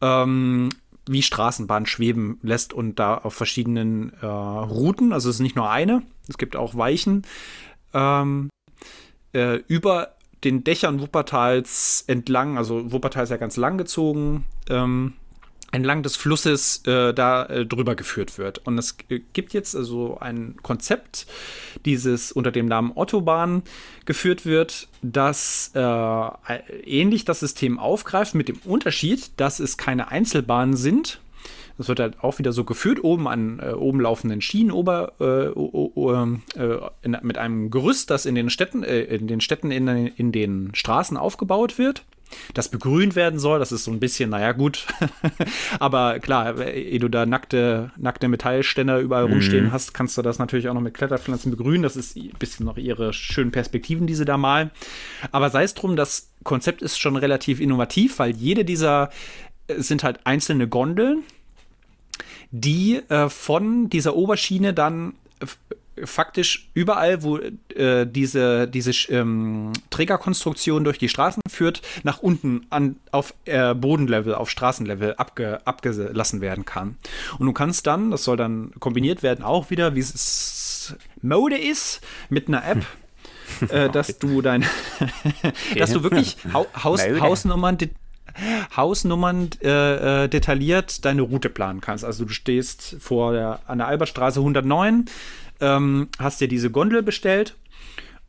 ähm, 0.01 0.69
wie 1.11 1.21
Straßenbahn 1.21 1.85
schweben 1.85 2.39
lässt 2.41 2.73
und 2.73 2.99
da 2.99 3.17
auf 3.17 3.33
verschiedenen 3.33 4.13
äh, 4.21 4.25
Routen, 4.25 5.13
also 5.13 5.29
es 5.29 5.35
ist 5.35 5.41
nicht 5.41 5.55
nur 5.55 5.69
eine, 5.69 6.03
es 6.27 6.37
gibt 6.37 6.55
auch 6.55 6.75
Weichen, 6.75 7.23
ähm, 7.93 8.49
äh, 9.33 9.57
über 9.67 10.15
den 10.43 10.63
Dächern 10.63 11.01
Wuppertals 11.01 12.03
entlang, 12.07 12.57
also 12.57 12.91
Wuppertal 12.91 13.23
ist 13.25 13.29
ja 13.29 13.37
ganz 13.37 13.57
lang 13.57 13.77
gezogen, 13.77 14.45
ähm, 14.69 15.13
entlang 15.71 16.03
des 16.03 16.15
Flusses 16.15 16.85
äh, 16.85 17.13
da 17.13 17.45
äh, 17.45 17.65
drüber 17.65 17.95
geführt 17.95 18.37
wird. 18.37 18.59
Und 18.59 18.77
es 18.77 18.97
gibt 19.33 19.53
jetzt 19.53 19.75
also 19.75 20.17
ein 20.19 20.55
Konzept, 20.61 21.25
dieses 21.85 22.31
unter 22.31 22.51
dem 22.51 22.65
Namen 22.65 22.91
Ottobahn 22.93 23.63
geführt 24.05 24.45
wird, 24.45 24.89
das 25.01 25.71
äh, 25.73 25.79
ähnlich 26.85 27.25
das 27.25 27.39
System 27.39 27.79
aufgreift, 27.79 28.35
mit 28.35 28.49
dem 28.49 28.59
Unterschied, 28.65 29.31
dass 29.37 29.59
es 29.59 29.77
keine 29.77 30.11
Einzelbahnen 30.11 30.75
sind. 30.75 31.21
Das 31.77 31.87
wird 31.87 31.99
halt 31.99 32.21
auch 32.21 32.37
wieder 32.37 32.51
so 32.51 32.63
geführt, 32.63 33.03
oben 33.03 33.27
an 33.27 33.59
äh, 33.59 33.71
oben 33.71 34.01
laufenden 34.01 34.41
Schienen, 34.41 34.71
ober, 34.71 35.13
äh, 35.19 35.47
äh, 35.47 36.89
in, 37.01 37.17
mit 37.21 37.37
einem 37.37 37.71
Gerüst, 37.71 38.09
das 38.09 38.25
in 38.25 38.35
den 38.35 38.49
Städten, 38.49 38.83
in 38.83 39.27
den 39.27 39.41
Städten 39.41 39.71
in, 39.71 39.87
in 39.87 40.31
den 40.31 40.75
Straßen 40.75 41.17
aufgebaut 41.17 41.77
wird 41.79 42.03
das 42.53 42.69
begrünt 42.69 43.15
werden 43.15 43.39
soll. 43.39 43.59
Das 43.59 43.71
ist 43.71 43.83
so 43.83 43.91
ein 43.91 43.99
bisschen, 43.99 44.29
naja, 44.29 44.51
gut. 44.51 44.87
Aber 45.79 46.19
klar, 46.19 46.59
ehe 46.67 46.99
du 46.99 47.09
da 47.09 47.25
nackte, 47.25 47.91
nackte 47.97 48.27
Metallständer 48.27 48.99
überall 48.99 49.27
mhm. 49.27 49.33
rumstehen 49.33 49.71
hast, 49.71 49.93
kannst 49.93 50.17
du 50.17 50.21
das 50.21 50.39
natürlich 50.39 50.69
auch 50.69 50.73
noch 50.73 50.81
mit 50.81 50.93
Kletterpflanzen 50.93 51.51
begrünen. 51.51 51.83
Das 51.83 51.95
ist 51.95 52.15
ein 52.15 52.31
bisschen 52.39 52.65
noch 52.65 52.77
ihre 52.77 53.13
schönen 53.13 53.51
Perspektiven, 53.51 54.07
die 54.07 54.15
sie 54.15 54.25
da 54.25 54.37
malen. 54.37 54.71
Aber 55.31 55.49
sei 55.49 55.63
es 55.63 55.73
drum, 55.73 55.95
das 55.95 56.31
Konzept 56.43 56.81
ist 56.81 56.97
schon 56.97 57.15
relativ 57.15 57.59
innovativ, 57.59 58.19
weil 58.19 58.31
jede 58.31 58.65
dieser 58.65 59.09
äh, 59.67 59.81
sind 59.81 60.03
halt 60.03 60.19
einzelne 60.25 60.67
Gondeln, 60.67 61.23
die 62.51 63.01
äh, 63.09 63.29
von 63.29 63.89
dieser 63.89 64.15
Oberschiene 64.15 64.73
dann 64.73 65.13
faktisch 66.05 66.69
überall, 66.73 67.23
wo 67.23 67.37
äh, 67.37 68.05
diese, 68.05 68.67
diese 68.67 68.91
ähm, 69.11 69.71
Trägerkonstruktion 69.89 70.83
durch 70.83 70.97
die 70.97 71.09
Straßen 71.09 71.41
führt, 71.49 71.81
nach 72.03 72.19
unten 72.19 72.65
an, 72.69 72.97
auf 73.11 73.33
äh, 73.45 73.73
Bodenlevel, 73.73 74.35
auf 74.35 74.49
Straßenlevel 74.49 75.15
abge, 75.15 75.59
abgelassen 75.65 76.41
werden 76.41 76.65
kann. 76.65 76.97
Und 77.39 77.47
du 77.47 77.53
kannst 77.53 77.87
dann, 77.87 78.11
das 78.11 78.23
soll 78.23 78.37
dann 78.37 78.71
kombiniert 78.79 79.23
werden, 79.23 79.43
auch 79.43 79.69
wieder, 79.69 79.95
wie 79.95 79.99
es 79.99 80.95
Mode 81.21 81.57
ist, 81.57 82.01
mit 82.29 82.47
einer 82.47 82.65
App. 82.65 82.85
äh, 83.69 83.89
dass 83.89 84.17
du 84.17 84.41
dein, 84.41 84.63
dass 85.77 85.91
du 85.91 86.03
wirklich 86.03 86.37
Haus, 86.53 87.01
Hausnummern, 87.03 87.77
Hausnummern 88.75 89.49
äh, 89.61 90.23
äh, 90.23 90.27
detailliert 90.27 91.05
deine 91.05 91.21
Route 91.21 91.49
planen 91.49 91.81
kannst. 91.81 92.05
Also 92.05 92.25
du 92.25 92.33
stehst 92.33 92.97
vor 92.99 93.33
der, 93.33 93.59
an 93.67 93.79
der 93.79 93.87
Albertstraße 93.87 94.39
109, 94.39 95.05
ähm, 95.61 96.09
hast 96.19 96.41
dir 96.41 96.47
diese 96.47 96.71
Gondel 96.71 97.03
bestellt 97.03 97.55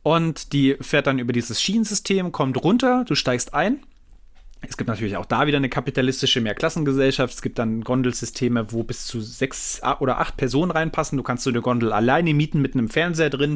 und 0.03 0.53
die 0.53 0.75
fährt 0.81 1.07
dann 1.07 1.19
über 1.19 1.33
dieses 1.33 1.61
Schienensystem, 1.61 2.31
kommt 2.31 2.63
runter, 2.63 3.05
du 3.07 3.15
steigst 3.15 3.53
ein 3.53 3.79
Es 4.67 4.77
gibt 4.77 4.87
natürlich 4.87 5.17
auch 5.17 5.25
da 5.25 5.45
wieder 5.45 5.57
eine 5.57 5.69
kapitalistische 5.69 6.39
Mehrklassengesellschaft. 6.39 7.33
Es 7.33 7.41
gibt 7.41 7.59
dann 7.59 7.81
Gondelsysteme, 7.81 8.71
wo 8.71 8.83
bis 8.83 9.05
zu 9.05 9.19
sechs 9.19 9.81
oder 9.99 10.19
acht 10.19 10.37
Personen 10.37 10.71
reinpassen. 10.71 11.17
Du 11.17 11.23
kannst 11.23 11.43
so 11.43 11.49
eine 11.49 11.61
Gondel 11.61 11.91
alleine 11.91 12.33
mieten 12.33 12.61
mit 12.61 12.73
einem 12.73 12.89
Fernseher 12.89 13.29
drin 13.29 13.55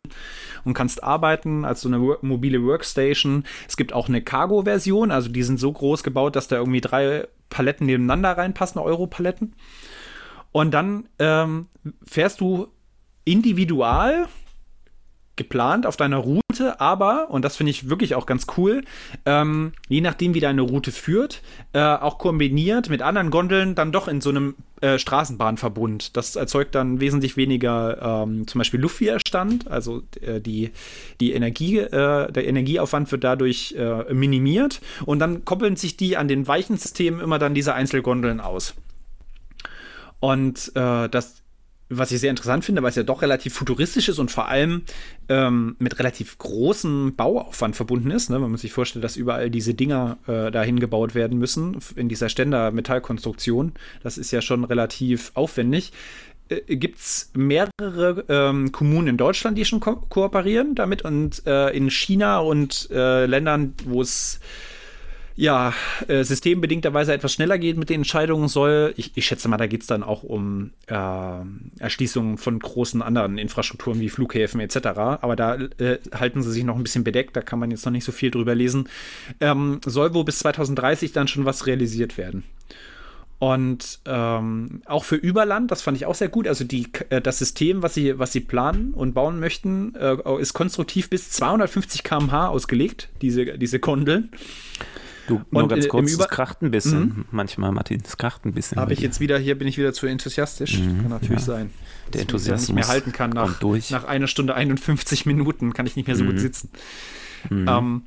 und 0.66 0.74
kannst 0.74 1.04
arbeiten 1.04 1.64
als 1.64 1.82
so 1.82 1.88
eine 1.88 2.18
mobile 2.22 2.62
Workstation. 2.64 3.46
Es 3.68 3.78
gibt 3.78 3.94
auch 3.94 4.10
eine 4.10 4.22
Cargo-Version, 4.22 5.12
also 5.12 5.30
die 5.30 5.44
sind 5.44 5.60
so 5.60 5.72
groß 5.72 6.04
gebaut, 6.04 6.36
dass 6.36 6.50
da 6.50 6.58
irgendwie 6.58 6.82
drei 6.82 7.28
Paletten 7.50 7.86
nebeneinander 7.86 8.38
reinpassen, 8.38 8.82
Euro-Paletten. 8.82 9.54
Und 10.52 10.72
dann 10.72 11.08
ähm, 11.20 11.68
fährst 12.06 12.42
du 12.42 12.68
individual 13.28 14.28
geplant 15.38 15.86
auf 15.86 15.96
deiner 15.96 16.18
Route, 16.18 16.82
aber, 16.82 17.30
und 17.30 17.46
das 17.46 17.56
finde 17.56 17.70
ich 17.70 17.90
wirklich 17.90 18.16
auch 18.16 18.26
ganz 18.26 18.48
cool, 18.58 18.84
ähm, 19.26 19.72
je 19.88 20.02
nachdem, 20.02 20.34
wie 20.34 20.40
deine 20.40 20.62
Route 20.62 20.92
führt, 20.92 21.42
äh, 21.74 21.80
auch 21.80 22.18
kombiniert 22.18 22.90
mit 22.90 23.02
anderen 23.02 23.30
Gondeln 23.30 23.76
dann 23.76 23.92
doch 23.92 24.08
in 24.08 24.20
so 24.20 24.32
einem 24.32 24.56
äh, 24.82 24.98
Straßenbahnverbund. 24.98 26.18
Das 26.18 26.36
erzeugt 26.36 26.76
dann 26.76 27.00
wesentlich 27.00 27.38
weniger 27.38 28.24
ähm, 28.24 28.48
zum 28.48 28.60
Beispiel 28.60 28.82
Luftwiderstand, 28.82 29.70
also 29.70 30.02
äh, 30.22 30.42
die, 30.42 30.72
die 31.22 31.34
Energie, 31.34 31.78
äh, 31.78 32.32
der 32.32 32.48
Energieaufwand 32.48 33.12
wird 33.12 33.24
dadurch 33.24 33.76
äh, 33.78 34.12
minimiert 34.12 34.82
und 35.06 35.20
dann 35.20 35.46
koppeln 35.46 35.76
sich 35.76 35.98
die 35.98 36.18
an 36.18 36.28
den 36.28 36.48
weichen 36.48 36.78
Systemen 36.78 37.22
immer 37.22 37.38
dann 37.38 37.54
diese 37.54 37.76
Einzelgondeln 37.76 38.42
aus. 38.42 38.74
Und 40.20 40.72
äh, 40.74 41.08
das 41.10 41.44
was 41.90 42.12
ich 42.12 42.20
sehr 42.20 42.30
interessant 42.30 42.66
finde, 42.66 42.84
weil 42.84 42.90
es 42.90 42.96
ja 42.96 43.04
doch 43.04 43.22
relativ 43.22 43.54
futuristisch 43.54 44.10
ist 44.10 44.20
und 44.20 44.30
vor 44.30 44.48
allem 44.48 44.84
ähm, 45.30 45.76
mit 45.80 46.00
relativ 46.00 46.38
großem 46.38 47.16
Bauaufwand 47.16 47.76
verbunden 47.76 48.12
ist. 48.12 48.30
Ne? 48.30 48.42
Wenn 48.42 48.50
man 48.50 48.58
sich 48.58 48.74
vorstellt, 48.74 49.06
dass 49.06 49.16
überall 49.16 49.50
diese 49.50 49.74
Dinger 49.74 50.18
äh, 50.28 50.52
dahin 50.52 50.80
gebaut 50.80 51.16
werden 51.16 51.38
müssen, 51.38 51.78
in 51.96 52.10
dieser 52.10 52.30
Ständer-Metallkonstruktion, 52.30 53.74
das 54.04 54.18
ist 54.18 54.32
ja 54.32 54.42
schon 54.42 54.66
relativ 54.66 55.32
aufwendig. 55.34 55.94
Äh, 56.50 56.76
Gibt 56.76 57.00
es 57.00 57.32
mehrere 57.34 58.26
ähm, 58.28 58.72
Kommunen 58.72 59.08
in 59.08 59.18
Deutschland, 59.18 59.58
die 59.58 59.66
schon 59.66 59.80
ko 59.80 59.96
kooperieren 60.10 60.76
damit 60.76 61.04
und 61.04 61.46
äh, 61.46 61.70
in 61.70 61.90
China 61.90 62.40
und 62.40 62.90
äh, 62.92 63.26
Ländern, 63.26 63.74
wo 63.86 64.02
es 64.02 64.40
ja, 65.38 65.72
äh, 66.08 66.24
systembedingterweise 66.24 67.14
etwas 67.14 67.32
schneller 67.32 67.60
geht 67.60 67.78
mit 67.78 67.92
den 67.92 68.02
Entscheidungen 68.02 68.48
soll. 68.48 68.96
Ich, 68.98 69.12
ich 69.14 69.28
schätze 69.28 69.48
mal, 69.48 69.58
da 69.58 69.68
geht 69.68 69.82
es 69.82 69.88
dann 69.88 70.02
auch 70.02 70.24
um 70.24 70.72
äh, 70.88 70.94
Erschließungen 71.80 72.40
von 72.40 72.58
großen 72.58 73.04
anderen 73.04 73.38
Infrastrukturen 73.38 74.00
wie 74.00 74.10
Flughäfen 74.10 74.60
etc. 74.60 74.88
Aber 74.88 75.36
da 75.36 75.56
äh, 75.56 76.00
halten 76.12 76.42
sie 76.42 76.52
sich 76.52 76.64
noch 76.64 76.76
ein 76.76 76.82
bisschen 76.82 77.04
bedeckt, 77.04 77.36
da 77.36 77.42
kann 77.42 77.60
man 77.60 77.70
jetzt 77.70 77.86
noch 77.86 77.92
nicht 77.92 78.04
so 78.04 78.12
viel 78.12 78.32
drüber 78.32 78.56
lesen. 78.56 78.90
Ähm, 79.40 79.80
soll 79.86 80.16
wohl 80.16 80.26
bis 80.26 80.40
2030 80.40 81.12
dann 81.12 81.28
schon 81.28 81.46
was 81.46 81.68
realisiert 81.68 82.18
werden. 82.18 82.44
Und 83.38 84.00
ähm, 84.06 84.82
auch 84.86 85.04
für 85.04 85.18
Überland, 85.18 85.70
das 85.70 85.84
fand 85.84 85.98
ich 85.98 86.08
auch 86.08 86.16
sehr 86.16 86.30
gut. 86.30 86.48
Also 86.48 86.64
die, 86.64 86.88
äh, 87.10 87.22
das 87.22 87.38
System, 87.38 87.84
was 87.84 87.94
sie, 87.94 88.18
was 88.18 88.32
sie 88.32 88.40
planen 88.40 88.96
und 88.96 89.14
bauen 89.14 89.40
möchten, 89.40 89.94
äh, 89.94 90.18
ist 90.40 90.54
konstruktiv 90.54 91.12
bis 91.12 91.30
250 91.30 92.04
km/h 92.04 92.48
ausgelegt, 92.48 93.10
diese, 93.22 93.60
diese 93.60 93.78
Kondeln. 93.78 94.32
Du, 95.28 95.42
nur 95.52 95.64
und 95.64 95.70
ganz 95.70 95.88
kurz, 95.88 96.12
es 96.12 96.28
kracht 96.30 96.62
ein 96.62 96.72
bisschen 96.72 97.00
mhm. 97.00 97.26
manchmal, 97.32 97.72
Martin, 97.72 98.02
es 98.06 98.18
kracht 98.18 98.46
ein 98.46 98.54
bisschen. 98.54 98.80
Habe 98.80 98.94
ich 98.94 99.00
jetzt 99.00 99.20
wieder, 99.20 99.38
hier 99.38 99.58
bin 99.58 99.68
ich 99.68 99.78
wieder 99.78 99.94
zu 99.94 100.08
enthusiastisch. 100.08 100.80
Mhm, 100.80 101.02
kann 101.02 101.10
natürlich 101.10 101.40
ja. 101.42 101.46
sein. 101.46 101.72
Der 102.14 102.22
Enthusiasmus 102.22 102.70
nicht 102.70 102.76
mehr 102.76 102.88
halten 102.88 103.12
kann 103.12 103.32
nach, 103.32 103.62
nach 103.90 104.04
einer 104.06 104.28
Stunde 104.28 104.56
51 104.56 105.26
Minuten, 105.26 105.74
kann 105.74 105.86
ich 105.86 105.98
nicht 105.98 106.08
mehr 106.08 106.16
so 106.16 106.24
mhm. 106.24 106.30
gut 106.30 106.40
sitzen. 106.40 106.70
Mhm. 107.50 107.68
Ähm, 107.68 108.02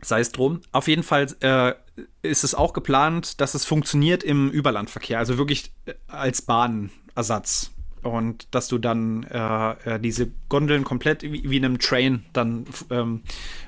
sei 0.00 0.20
es 0.20 0.32
drum. 0.32 0.60
Auf 0.72 0.88
jeden 0.88 1.02
Fall 1.02 1.26
äh, 1.40 1.74
ist 2.22 2.44
es 2.44 2.54
auch 2.54 2.72
geplant, 2.72 3.40
dass 3.40 3.54
es 3.54 3.64
funktioniert 3.64 4.22
im 4.24 4.50
Überlandverkehr, 4.50 5.18
also 5.18 5.38
wirklich 5.38 5.72
äh, 5.84 5.94
als 6.08 6.42
Bahnersatz 6.42 7.70
und 8.06 8.48
dass 8.52 8.68
du 8.68 8.78
dann 8.78 9.24
äh, 9.24 9.94
äh, 9.94 10.00
diese 10.00 10.30
Gondeln 10.48 10.84
komplett 10.84 11.22
wie, 11.22 11.48
wie 11.48 11.56
in 11.56 11.64
einem 11.64 11.78
Train 11.78 12.24
dann 12.32 12.66
ähm, 12.90 13.22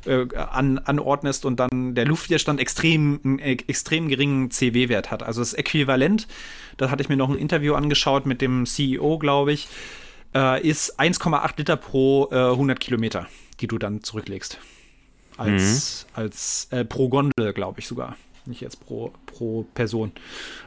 äh, 0.06 0.26
an, 0.36 0.78
anordnest 0.78 1.44
und 1.44 1.60
dann 1.60 1.94
der 1.94 2.06
Luftwiderstand 2.06 2.60
extrem, 2.60 3.20
einen 3.24 3.38
äh, 3.38 3.52
extrem 3.66 4.08
geringen 4.08 4.50
CW-Wert 4.50 5.10
hat. 5.10 5.22
Also 5.22 5.40
das 5.40 5.54
Äquivalent, 5.54 6.26
da 6.76 6.90
hatte 6.90 7.02
ich 7.02 7.08
mir 7.08 7.16
noch 7.16 7.28
ein 7.28 7.36
Interview 7.36 7.74
angeschaut 7.74 8.26
mit 8.26 8.40
dem 8.40 8.66
CEO, 8.66 9.18
glaube 9.18 9.52
ich, 9.52 9.68
äh, 10.34 10.66
ist 10.66 10.98
1,8 10.98 11.52
Liter 11.56 11.76
pro 11.76 12.28
100 12.28 12.76
äh, 12.76 12.78
Kilometer, 12.78 13.26
die 13.60 13.66
du 13.66 13.78
dann 13.78 14.02
zurücklegst. 14.02 14.58
Als, 15.36 16.06
mhm. 16.10 16.22
als 16.22 16.68
pro 16.88 17.08
Gondel, 17.08 17.52
glaube 17.52 17.78
ich 17.78 17.86
sogar. 17.86 18.16
Nicht 18.48 18.60
jetzt 18.60 18.80
pro, 18.80 19.12
pro 19.26 19.64
Person. 19.74 20.12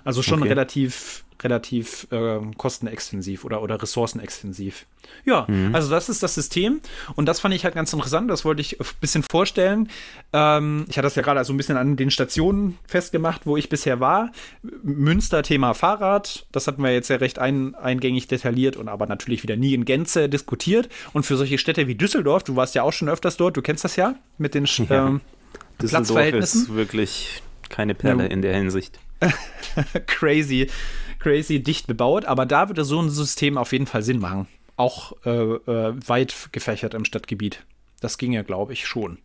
Also 0.04 0.22
schon 0.22 0.40
okay. 0.40 0.50
relativ 0.50 1.24
relativ 1.44 2.08
äh, 2.12 2.40
kostenextensiv 2.58 3.46
oder, 3.46 3.62
oder 3.62 3.82
ressourcenextensiv. 3.82 4.86
Ja, 5.26 5.46
mhm. 5.48 5.74
also 5.74 5.90
das 5.90 6.10
ist 6.10 6.22
das 6.24 6.36
System 6.36 6.80
und 7.16 7.26
das 7.26 7.40
fand 7.40 7.54
ich 7.54 7.64
halt 7.64 7.76
ganz 7.76 7.92
interessant, 7.92 8.30
das 8.30 8.46
wollte 8.46 8.62
ich 8.62 8.80
ein 8.80 8.86
bisschen 9.02 9.24
vorstellen. 9.24 9.90
Ähm, 10.34 10.86
ich 10.90 10.98
hatte 10.98 11.08
das 11.08 11.16
ja 11.16 11.22
gerade 11.22 11.44
so 11.44 11.54
ein 11.54 11.58
bisschen 11.58 11.78
an 11.78 11.96
den 11.96 12.12
Stationen 12.12 12.78
festgemacht, 12.88 13.46
wo 13.46 13.58
ich 13.58 13.70
bisher 13.70 14.00
war. 14.00 14.32
Münster 14.84 15.44
Thema 15.44 15.74
Fahrrad, 15.74 16.46
das 16.52 16.68
hatten 16.68 16.84
wir 16.84 16.94
jetzt 16.94 17.10
ja 17.10 17.18
recht 17.18 17.40
ein, 17.40 17.76
eingängig 17.76 18.28
detailliert 18.28 18.78
und 18.78 18.88
aber 18.88 19.08
natürlich 19.08 19.44
wieder 19.44 19.58
nie 19.58 19.74
in 19.74 19.86
Gänze 19.86 20.30
diskutiert. 20.30 20.90
Und 21.14 21.26
für 21.26 21.36
solche 21.36 21.58
Städte 21.58 21.88
wie 21.88 21.96
Düsseldorf, 21.96 22.44
du 22.44 22.56
warst 22.56 22.76
ja 22.76 22.84
auch 22.84 22.94
schon 22.94 23.10
öfters 23.10 23.38
dort, 23.38 23.58
du 23.58 23.62
kennst 23.62 23.84
das 23.84 23.96
ja 23.96 24.16
mit 24.38 24.54
den 24.54 24.66
ja. 24.66 25.08
ähm, 25.08 25.22
Platzverhältnissen. 25.80 26.64
ist 26.64 26.74
wirklich 26.76 27.42
keine 27.72 27.96
Perle 27.96 28.24
ja. 28.24 28.30
in 28.30 28.42
der 28.42 28.56
Hinsicht. 28.56 29.00
crazy 30.08 30.68
crazy 31.22 31.62
dicht 31.62 31.88
bebaut, 31.88 32.26
aber 32.26 32.46
da 32.46 32.68
würde 32.68 32.84
so 32.84 33.00
ein 33.02 33.10
System 33.10 33.58
auf 33.58 33.72
jeden 33.72 33.86
Fall 33.86 34.04
Sinn 34.04 34.20
machen. 34.20 34.48
Auch 34.76 35.14
äh, 35.26 35.30
äh, 35.30 35.94
weit 36.08 36.50
gefächert 36.52 36.94
im 36.94 37.06
Stadtgebiet. 37.06 37.64
Das 38.02 38.18
ging 38.18 38.34
ja, 38.34 38.42
glaube 38.42 38.74
ich, 38.74 38.88
schon. 38.88 39.20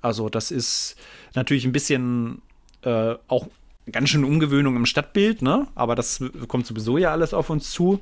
Also, 0.00 0.28
das 0.28 0.50
ist 0.50 0.96
natürlich 1.34 1.64
ein 1.64 1.72
bisschen 1.72 2.42
äh, 2.82 3.14
auch 3.26 3.48
ganz 3.90 4.10
schön 4.10 4.24
Umgewöhnung 4.24 4.76
im 4.76 4.86
Stadtbild, 4.86 5.42
ne? 5.42 5.66
Aber 5.74 5.96
das 5.96 6.22
kommt 6.46 6.66
sowieso 6.66 6.96
ja 6.96 7.10
alles 7.10 7.34
auf 7.34 7.50
uns 7.50 7.70
zu. 7.72 8.00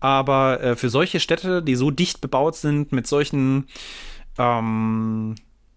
Aber 0.00 0.60
äh, 0.60 0.76
für 0.76 0.90
solche 0.90 1.20
Städte, 1.20 1.62
die 1.62 1.76
so 1.76 1.92
dicht 1.92 2.20
bebaut 2.20 2.56
sind, 2.56 2.90
mit 2.90 3.06
solchen, 3.06 3.68
ähm, 4.36 5.36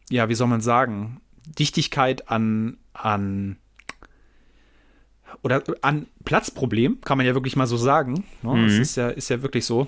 ja, 0.10 0.30
wie 0.30 0.36
soll 0.36 0.48
man 0.48 0.62
sagen, 0.62 1.22
Dichtigkeit 1.46 2.30
an, 2.30 2.78
an 2.94 3.58
oder 5.42 5.64
an 5.82 6.08
Platzproblem, 6.24 7.02
kann 7.02 7.18
man 7.18 7.28
ja 7.28 7.34
wirklich 7.34 7.56
mal 7.56 7.68
so 7.68 7.78
sagen. 7.78 8.26
Ne? 8.42 8.54
Mhm. 8.54 8.68
Das 8.68 8.74
ist 8.74 8.96
ja, 8.96 9.10
ist 9.10 9.30
ja 9.30 9.42
wirklich 9.42 9.66
so. 9.66 9.88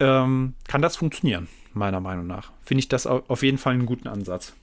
Ähm, 0.00 0.54
kann 0.68 0.82
das 0.82 0.96
funktionieren, 0.96 1.48
meiner 1.72 2.00
Meinung 2.00 2.26
nach. 2.26 2.52
Finde 2.62 2.80
ich 2.80 2.88
das 2.88 3.06
auf 3.06 3.42
jeden 3.42 3.58
Fall 3.58 3.74
einen 3.74 3.86
guten 3.86 4.08
Ansatz. 4.08 4.54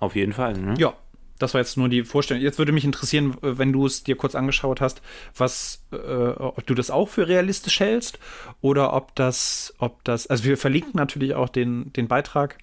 Auf 0.00 0.16
jeden 0.16 0.32
Fall, 0.32 0.58
ne? 0.58 0.74
Ja. 0.78 0.94
Das 1.38 1.52
war 1.52 1.60
jetzt 1.60 1.76
nur 1.76 1.88
die 1.88 2.04
Vorstellung. 2.04 2.42
Jetzt 2.42 2.58
würde 2.58 2.70
mich 2.70 2.84
interessieren, 2.84 3.36
wenn 3.40 3.72
du 3.72 3.86
es 3.86 4.04
dir 4.04 4.16
kurz 4.16 4.36
angeschaut 4.36 4.80
hast, 4.80 5.02
was, 5.36 5.84
äh, 5.92 5.96
ob 5.96 6.64
du 6.64 6.74
das 6.74 6.92
auch 6.92 7.08
für 7.08 7.26
realistisch 7.26 7.80
hältst 7.80 8.20
oder 8.60 8.92
ob 8.92 9.16
das, 9.16 9.74
ob 9.78 10.04
das, 10.04 10.28
also 10.28 10.44
wir 10.44 10.56
verlinken 10.56 10.92
natürlich 10.94 11.34
auch 11.34 11.48
den, 11.48 11.92
den 11.92 12.06
Beitrag 12.06 12.58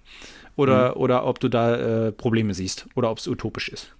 oder, 0.61 0.89
mhm. 0.89 1.01
oder 1.01 1.25
ob 1.25 1.39
du 1.39 1.49
da 1.49 1.75
äh, 2.07 2.11
Probleme 2.11 2.53
siehst 2.53 2.87
oder 2.95 3.11
ob 3.11 3.17
es 3.17 3.27
utopisch 3.27 3.69
ist. 3.69 3.93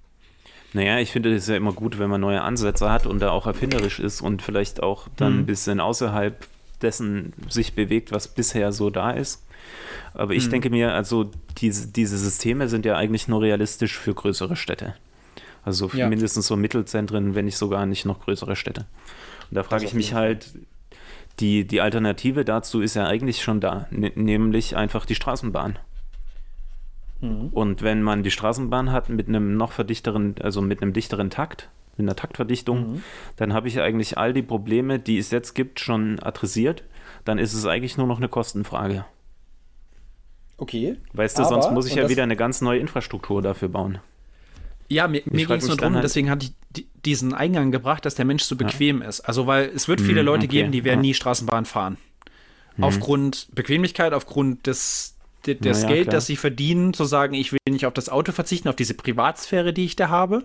Naja, 0.73 0.99
ich 0.99 1.11
finde 1.11 1.35
es 1.35 1.47
ja 1.47 1.55
immer 1.55 1.73
gut, 1.73 1.99
wenn 1.99 2.09
man 2.09 2.21
neue 2.21 2.41
Ansätze 2.41 2.89
hat 2.89 3.05
und 3.05 3.19
da 3.19 3.31
auch 3.31 3.45
erfinderisch 3.45 3.99
ist 3.99 4.21
und 4.21 4.41
vielleicht 4.41 4.81
auch 4.81 5.07
dann 5.17 5.33
mhm. 5.33 5.39
ein 5.39 5.45
bisschen 5.45 5.79
außerhalb 5.79 6.47
dessen 6.81 7.33
sich 7.49 7.73
bewegt, 7.73 8.11
was 8.11 8.27
bisher 8.27 8.71
so 8.71 8.89
da 8.89 9.11
ist. 9.11 9.45
Aber 10.13 10.33
ich 10.33 10.47
mhm. 10.47 10.51
denke 10.51 10.69
mir, 10.69 10.93
also 10.93 11.29
diese, 11.57 11.91
diese 11.91 12.17
Systeme 12.17 12.67
sind 12.69 12.85
ja 12.85 12.95
eigentlich 12.95 13.27
nur 13.27 13.41
realistisch 13.41 13.97
für 13.97 14.13
größere 14.13 14.55
Städte. 14.55 14.95
Also 15.63 15.89
ja. 15.93 16.07
mindestens 16.07 16.47
so 16.47 16.55
Mittelzentren, 16.55 17.35
wenn 17.35 17.45
nicht 17.45 17.57
sogar 17.57 17.85
nicht 17.85 18.05
noch 18.05 18.21
größere 18.21 18.55
Städte. 18.55 18.85
Und 19.49 19.55
da 19.55 19.63
frage 19.63 19.85
ich 19.85 19.93
mich 19.93 20.13
halt, 20.13 20.47
die, 21.39 21.65
die 21.65 21.81
Alternative 21.81 22.45
dazu 22.45 22.81
ist 22.81 22.95
ja 22.95 23.05
eigentlich 23.05 23.43
schon 23.43 23.59
da, 23.61 23.87
nämlich 23.91 24.75
einfach 24.75 25.05
die 25.05 25.15
Straßenbahn. 25.15 25.77
Mhm. 27.21 27.49
Und 27.51 27.81
wenn 27.81 28.01
man 28.01 28.23
die 28.23 28.31
Straßenbahn 28.31 28.91
hat 28.91 29.09
mit 29.09 29.27
einem 29.27 29.55
noch 29.55 29.71
verdichteren, 29.71 30.35
also 30.41 30.61
mit 30.61 30.81
einem 30.81 30.93
dichteren 30.93 31.29
Takt, 31.29 31.69
mit 31.97 32.05
einer 32.05 32.15
Taktverdichtung, 32.15 32.93
mhm. 32.93 33.03
dann 33.35 33.53
habe 33.53 33.67
ich 33.67 33.79
eigentlich 33.79 34.17
all 34.17 34.33
die 34.33 34.41
Probleme, 34.41 34.99
die 34.99 35.17
es 35.17 35.31
jetzt 35.31 35.53
gibt, 35.53 35.79
schon 35.79 36.19
adressiert. 36.19 36.83
Dann 37.25 37.37
ist 37.37 37.53
es 37.53 37.65
eigentlich 37.65 37.97
nur 37.97 38.07
noch 38.07 38.17
eine 38.17 38.27
Kostenfrage. 38.27 39.05
Okay. 40.57 40.97
Weißt 41.13 41.37
du, 41.37 41.43
aber, 41.43 41.49
sonst 41.49 41.71
muss 41.71 41.87
ich 41.87 41.95
ja 41.95 42.09
wieder 42.09 42.23
eine 42.23 42.35
ganz 42.35 42.61
neue 42.61 42.79
Infrastruktur 42.79 43.41
dafür 43.41 43.69
bauen. 43.69 43.99
Ja, 44.89 45.07
mir, 45.07 45.21
mir 45.25 45.45
ging 45.45 45.55
es 45.55 45.67
nur 45.67 45.77
darum, 45.77 45.95
halt 45.95 46.03
deswegen 46.03 46.29
hatte 46.29 46.47
ich 46.73 46.85
diesen 47.05 47.33
Eingang 47.33 47.71
gebracht, 47.71 48.05
dass 48.05 48.15
der 48.15 48.25
Mensch 48.25 48.43
so 48.43 48.55
bequem 48.55 49.01
ja. 49.01 49.07
ist. 49.07 49.21
Also, 49.21 49.47
weil 49.47 49.71
es 49.73 49.87
wird 49.87 50.01
viele 50.01 50.21
mhm, 50.21 50.25
Leute 50.25 50.45
okay. 50.45 50.57
geben, 50.57 50.71
die 50.71 50.83
werden 50.83 50.99
ja. 50.99 51.09
nie 51.09 51.13
Straßenbahn 51.13 51.65
fahren. 51.65 51.97
Mhm. 52.75 52.83
Aufgrund 52.83 53.47
Bequemlichkeit, 53.53 54.13
aufgrund 54.13 54.67
des, 54.67 55.17
das 55.43 55.81
naja, 55.83 55.87
Geld, 55.87 56.03
klar. 56.03 56.15
das 56.15 56.25
sie 56.25 56.35
verdienen, 56.35 56.93
zu 56.93 57.05
sagen, 57.05 57.33
ich 57.33 57.51
will 57.51 57.59
nicht 57.69 57.85
auf 57.85 57.93
das 57.93 58.09
Auto 58.09 58.31
verzichten, 58.31 58.69
auf 58.69 58.75
diese 58.75 58.93
Privatsphäre, 58.93 59.73
die 59.73 59.85
ich 59.85 59.95
da 59.95 60.09
habe. 60.09 60.43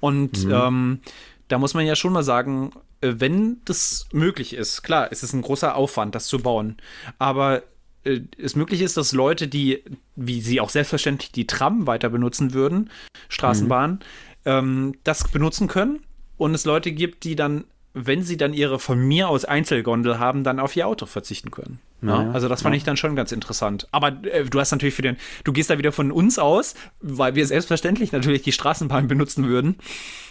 Und 0.00 0.44
mhm. 0.44 0.52
ähm, 0.52 1.00
da 1.48 1.58
muss 1.58 1.74
man 1.74 1.86
ja 1.86 1.96
schon 1.96 2.12
mal 2.12 2.22
sagen, 2.22 2.72
äh, 3.02 3.14
wenn 3.18 3.58
das 3.64 4.06
möglich 4.12 4.54
ist, 4.54 4.82
klar, 4.82 5.08
es 5.10 5.22
ist 5.22 5.32
ein 5.32 5.42
großer 5.42 5.76
Aufwand, 5.76 6.14
das 6.14 6.26
zu 6.26 6.38
bauen, 6.38 6.76
aber 7.18 7.62
äh, 8.04 8.20
es 8.38 8.56
möglich 8.56 8.80
ist, 8.80 8.96
dass 8.96 9.12
Leute, 9.12 9.48
die, 9.48 9.84
wie 10.16 10.40
sie 10.40 10.60
auch 10.60 10.70
selbstverständlich 10.70 11.32
die 11.32 11.46
Tram 11.46 11.86
weiter 11.86 12.08
benutzen 12.08 12.54
würden, 12.54 12.90
Straßenbahn, 13.28 13.92
mhm. 13.92 13.98
ähm, 14.44 14.94
das 15.04 15.28
benutzen 15.28 15.68
können 15.68 16.00
und 16.36 16.54
es 16.54 16.64
Leute 16.64 16.92
gibt, 16.92 17.24
die 17.24 17.36
dann, 17.36 17.64
wenn 17.92 18.22
sie 18.22 18.36
dann 18.36 18.54
ihre 18.54 18.78
von 18.78 18.98
mir 18.98 19.28
aus 19.28 19.44
Einzelgondel 19.44 20.18
haben, 20.18 20.44
dann 20.44 20.58
auf 20.58 20.74
ihr 20.76 20.86
Auto 20.86 21.06
verzichten 21.06 21.50
können. 21.50 21.80
Ja, 22.02 22.30
also 22.32 22.48
das 22.48 22.62
fand 22.62 22.74
ja. 22.74 22.78
ich 22.78 22.84
dann 22.84 22.96
schon 22.96 23.14
ganz 23.14 23.30
interessant. 23.30 23.86
Aber 23.92 24.08
äh, 24.24 24.44
du 24.44 24.58
hast 24.58 24.72
natürlich 24.72 24.94
für 24.94 25.02
den, 25.02 25.16
du 25.44 25.52
gehst 25.52 25.70
da 25.70 25.78
wieder 25.78 25.92
von 25.92 26.10
uns 26.10 26.38
aus, 26.38 26.74
weil 27.00 27.36
wir 27.36 27.46
selbstverständlich 27.46 28.10
natürlich 28.10 28.42
die 28.42 28.52
Straßenbahn 28.52 29.06
benutzen 29.06 29.46
würden, 29.46 29.76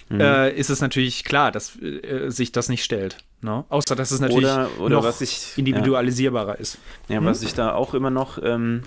mhm. 0.10 0.20
äh, 0.20 0.52
ist 0.52 0.70
es 0.70 0.82
natürlich 0.82 1.24
klar, 1.24 1.52
dass 1.52 1.82
äh, 1.82 2.30
sich 2.30 2.52
das 2.52 2.68
nicht 2.68 2.84
stellt. 2.84 3.18
Ne? 3.42 3.64
Außer 3.70 3.96
dass 3.96 4.12
es 4.12 4.20
natürlich 4.20 4.50
oder, 4.50 4.70
oder 4.80 5.02
noch 5.02 5.22
ich, 5.22 5.54
individualisierbar 5.56 6.48
ja. 6.48 6.54
ist. 6.54 6.78
Ja, 7.08 7.18
hm? 7.18 7.26
was 7.26 7.42
ich 7.42 7.54
da 7.54 7.74
auch 7.74 7.94
immer 7.94 8.12
noch 8.12 8.38
ähm, 8.44 8.84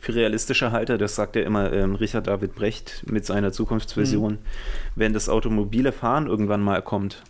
für 0.00 0.14
realistischer 0.14 0.72
halte, 0.72 0.98
das 0.98 1.14
sagt 1.14 1.36
ja 1.36 1.42
immer 1.42 1.72
ähm, 1.72 1.94
Richard 1.94 2.26
David 2.26 2.54
Brecht 2.54 3.04
mit 3.06 3.24
seiner 3.24 3.52
Zukunftsvision, 3.52 4.32
hm. 4.32 4.38
wenn 4.96 5.12
das 5.12 5.28
automobile 5.28 5.92
Fahren 5.92 6.26
irgendwann 6.26 6.62
mal 6.62 6.82
kommt, 6.82 7.22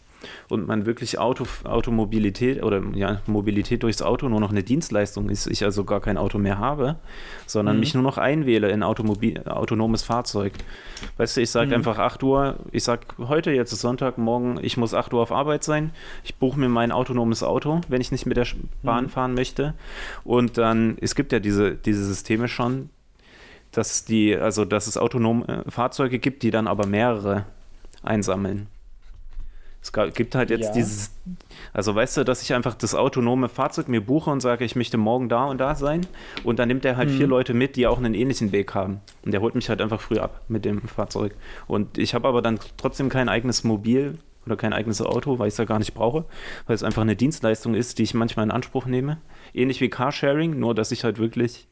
und 0.49 0.67
man 0.67 0.87
wirklich 0.87 1.19
Auto, 1.19 1.47
Automobilität 1.65 2.63
oder 2.63 2.83
ja, 2.95 3.21
Mobilität 3.27 3.83
durchs 3.83 4.03
Auto 4.03 4.29
nur 4.29 4.41
noch 4.41 4.51
eine 4.51 4.63
Dienstleistung 4.63 5.29
ist, 5.29 5.47
ich 5.47 5.65
also 5.65 5.85
gar 5.85 6.01
kein 6.01 6.17
Auto 6.17 6.39
mehr 6.39 6.59
habe, 6.59 6.97
sondern 7.47 7.77
mhm. 7.77 7.81
mich 7.81 7.95
nur 7.95 8.03
noch 8.03 8.19
einwähle 8.19 8.71
in 8.71 8.83
Automobil, 8.83 9.43
autonomes 9.47 10.03
Fahrzeug. 10.03 10.53
Weißt 11.17 11.37
du, 11.37 11.41
ich 11.41 11.51
sage 11.51 11.69
mhm. 11.69 11.75
einfach 11.75 11.99
8 11.99 12.23
Uhr, 12.23 12.57
ich 12.73 12.85
sage 12.85 13.03
heute, 13.19 13.51
jetzt 13.51 13.73
ist 13.73 13.81
Sonntag, 13.81 14.19
morgen, 14.19 14.59
ich 14.63 14.77
muss 14.77 14.95
8 14.95 15.13
Uhr 15.13 15.23
auf 15.23 15.33
Arbeit 15.33 15.65
sein, 15.65 15.93
ich 16.23 16.35
buche 16.37 16.59
mir 16.59 16.69
mein 16.69 16.93
autonomes 16.93 17.43
Auto, 17.43 17.81
wenn 17.89 18.01
ich 18.01 18.13
nicht 18.13 18.27
mit 18.27 18.37
der 18.37 18.47
Bahn 18.83 19.05
mhm. 19.05 19.09
fahren 19.11 19.35
möchte. 19.35 19.75
Und 20.25 20.59
dann, 20.59 20.97
es 21.01 21.15
gibt 21.15 21.33
ja 21.33 21.41
diese, 21.41 21.75
diese 21.75 22.05
Systeme 22.05 22.49
schon, 22.49 22.91
dass 23.73 24.05
die, 24.05 24.37
also 24.37 24.65
dass 24.65 24.87
es 24.87 24.97
autonome 24.97 25.65
Fahrzeuge 25.69 26.19
gibt, 26.19 26.43
die 26.43 26.51
dann 26.51 26.67
aber 26.67 26.87
mehrere 26.87 27.45
einsammeln. 28.03 28.69
Es 29.85 30.15
gibt 30.15 30.35
halt 30.35 30.48
jetzt 30.48 30.69
ja. 30.69 30.73
dieses, 30.73 31.12
also 31.74 31.94
weißt 31.94 32.16
du, 32.16 32.24
dass 32.24 32.40
ich 32.40 32.55
einfach 32.55 32.74
das 32.74 32.94
autonome 32.94 33.51
Fahrzeug 33.51 33.86
mir 33.89 34.01
buche 34.01 34.31
und 34.31 34.40
sage, 34.40 34.65
ich 34.65 34.77
möchte 34.77 34.97
morgen 34.97 35.28
da 35.28 35.44
und 35.44 35.59
da 35.59 35.74
sein 35.74 36.06
und 36.43 36.59
dann 36.59 36.69
nimmt 36.69 36.86
er 36.86 36.97
halt 36.97 37.11
mhm. 37.11 37.16
vier 37.19 37.27
Leute 37.27 37.52
mit, 37.52 37.77
die 37.77 37.86
auch 37.86 37.98
einen 37.98 38.15
ähnlichen 38.15 38.51
Weg 38.51 38.74
haben 38.74 39.02
und 39.24 39.32
der 39.32 39.43
holt 39.43 39.55
mich 39.55 39.69
halt 39.69 39.82
einfach 39.82 40.01
früh 40.01 40.19
ab 40.19 40.40
mit 40.48 40.65
dem 40.65 40.81
Fahrzeug 40.89 41.36
und 41.66 41.98
ich 41.98 42.15
habe 42.15 42.27
aber 42.27 42.40
dann 42.40 42.59
trotzdem 42.78 43.11
kein 43.11 43.28
eigenes 43.28 43.62
Mobil 43.62 44.19
oder 44.47 44.56
kein 44.56 44.73
eigenes 44.73 45.02
Auto, 45.02 45.39
weil 45.39 45.48
ich 45.48 45.55
es 45.55 45.59
ja 45.59 45.65
gar 45.65 45.78
nicht 45.78 45.93
brauche, 45.93 46.24
weil 46.66 46.74
es 46.74 46.82
einfach 46.82 47.02
eine 47.02 47.16
Dienstleistung 47.16 47.74
ist, 47.74 47.98
die 47.98 48.05
ich 48.05 48.15
manchmal 48.15 48.44
in 48.44 48.51
Anspruch 48.51 48.86
nehme. 48.86 49.19
Ähnlich 49.52 49.81
wie 49.81 49.90
Carsharing, 49.90 50.59
nur 50.59 50.74
dass 50.74 50.93
ich 50.93 51.05
halt 51.05 51.19
wirklich 51.19 51.69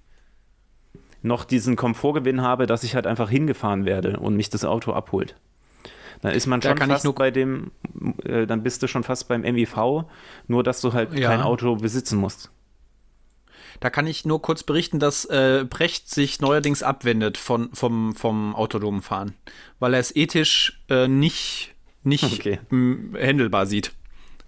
noch 1.22 1.44
diesen 1.44 1.76
Komfortgewinn 1.76 2.43
habe, 2.43 2.66
dass 2.66 2.82
ich 2.82 2.94
halt 2.94 3.06
einfach 3.06 3.30
hingefahren 3.30 3.84
werde 3.84 4.18
und 4.18 4.36
mich 4.36 4.51
das 4.51 4.64
Auto 4.64 4.93
abholt. 4.93 5.36
Dann 6.23 6.35
ist 6.35 6.47
man 6.47 6.61
da 6.61 6.77
schon 6.77 6.89
fast 6.89 7.15
bei 7.16 7.31
dem, 7.31 7.73
äh, 8.24 8.47
dann 8.47 8.62
bist 8.62 8.82
du 8.82 8.86
schon 8.86 9.03
fast 9.03 9.28
beim 9.28 9.43
MIV, 9.43 10.05
nur 10.47 10.62
dass 10.62 10.81
du 10.81 10.93
halt 10.93 11.12
ja. 11.12 11.28
kein 11.28 11.43
Auto 11.43 11.77
besitzen 11.77 12.16
musst. 12.16 12.51
Da 13.81 13.90
kann 13.90 14.07
ich 14.07 14.24
nur 14.24 14.40
kurz 14.40 14.62
berichten, 14.62 15.01
dass 15.01 15.24
äh, 15.24 15.66
Brecht 15.69 16.09
sich 16.09 16.40
neuerdings 16.40 16.85
abwendet 16.85 17.36
von, 17.39 17.70
vom, 17.74 18.15
vom 18.15 18.55
autonomen 18.55 19.03
Fahren, 19.03 19.35
weil 19.81 19.94
er 19.94 20.01
es 20.01 20.15
ethisch 20.15 20.81
äh, 20.89 21.09
nicht, 21.09 21.74
nicht 22.05 22.24
okay. 22.32 22.61
handelbar 22.70 23.66
sieht. 23.66 23.93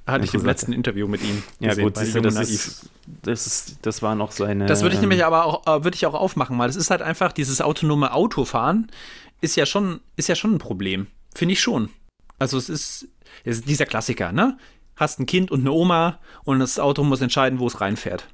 Hatte 0.07 0.27
ich 0.27 0.35
im 0.35 0.45
letzten 0.45 0.73
Interview 0.75 1.09
mit 1.09 1.23
ihm. 1.25 1.43
Ja, 1.61 1.71
gesehen, 1.71 1.85
gut, 1.85 1.97
siehst 1.97 2.15
du, 2.15 2.21
das, 2.21 2.37
ist, 2.37 2.91
das, 3.23 3.47
ist, 3.47 3.79
das 3.83 4.03
war 4.03 4.15
noch 4.15 4.33
seine. 4.33 4.67
Das 4.67 4.83
würde 4.83 4.95
ich 4.95 5.01
nämlich 5.01 5.21
ähm, 5.21 5.27
aber 5.27 5.47
auch, 5.47 5.67
äh, 5.67 5.83
würde 5.83 5.97
ich 5.97 6.07
auch 6.07 6.13
aufmachen, 6.13 6.59
weil 6.59 6.69
es 6.69 6.77
ist 6.77 6.91
halt 6.91 7.01
einfach, 7.01 7.33
dieses 7.33 7.63
autonome 7.63 8.13
Autofahren 8.13 8.93
ist 9.41 9.57
ja 9.57 9.65
schon, 9.65 10.01
ist 10.17 10.29
ja 10.29 10.35
schon 10.35 10.55
ein 10.55 10.59
Problem. 10.59 11.07
Finde 11.35 11.53
ich 11.53 11.61
schon. 11.61 11.91
Also 12.39 12.59
es 12.59 12.69
ist, 12.69 13.09
es 13.45 13.59
ist 13.59 13.69
dieser 13.69 13.87
Klassiker, 13.87 14.33
ne? 14.33 14.59
Hast 14.97 15.19
ein 15.19 15.27
Kind 15.27 15.51
und 15.51 15.61
eine 15.61 15.73
Oma 15.73 16.21
und 16.45 16.61
das 16.61 16.79
Auto 16.79 17.03
muss 17.03 17.21
entscheiden, 17.21 17.59
wo 17.59 17.67
es 17.67 17.81
reinfährt. 17.81 18.29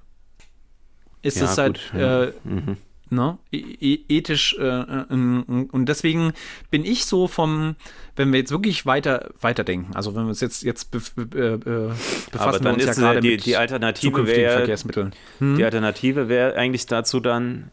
Ist 1.23 1.39
ja, 1.39 1.45
es 1.45 1.59
halt 1.59 1.81
ja. 1.95 2.25
äh, 2.25 2.33
mhm. 2.45 2.77
ne? 3.11 3.39
E, 3.51 3.59
e 3.59 4.01
ethisch 4.09 4.57
äh, 4.59 4.65
äh, 4.65 5.05
und 5.11 5.87
deswegen 5.87 6.33
bin 6.71 6.85
ich 6.85 7.05
so 7.05 7.29
vom, 7.29 7.77
wenn 8.17 8.33
wir 8.33 8.41
jetzt 8.41 8.51
wirklich 8.51 8.87
weiter 8.87 9.31
weiterdenken, 9.41 9.95
also 9.95 10.15
wenn 10.15 10.25
wir 10.25 10.31
uns 10.31 10.41
jetzt 10.41 10.63
jetzt 10.63 10.91
bef 10.91 11.13
äh, 11.17 11.21
äh 11.23 11.57
befassen 11.59 11.97
Aber 12.39 12.53
dann 12.59 12.65
wir 12.65 12.73
uns 12.75 12.85
ist 12.85 12.99
ja 12.99 13.13
gerade 13.13 13.21
die, 13.21 13.37
die 13.37 13.57
Alternative 13.57 14.27
wäre 14.27 14.57
Verkehrsmitteln. 14.59 15.15
Hm? 15.39 15.57
Die 15.57 15.65
Alternative 15.65 16.29
wäre 16.29 16.57
eigentlich 16.57 16.87
dazu 16.87 17.21
dann, 17.21 17.71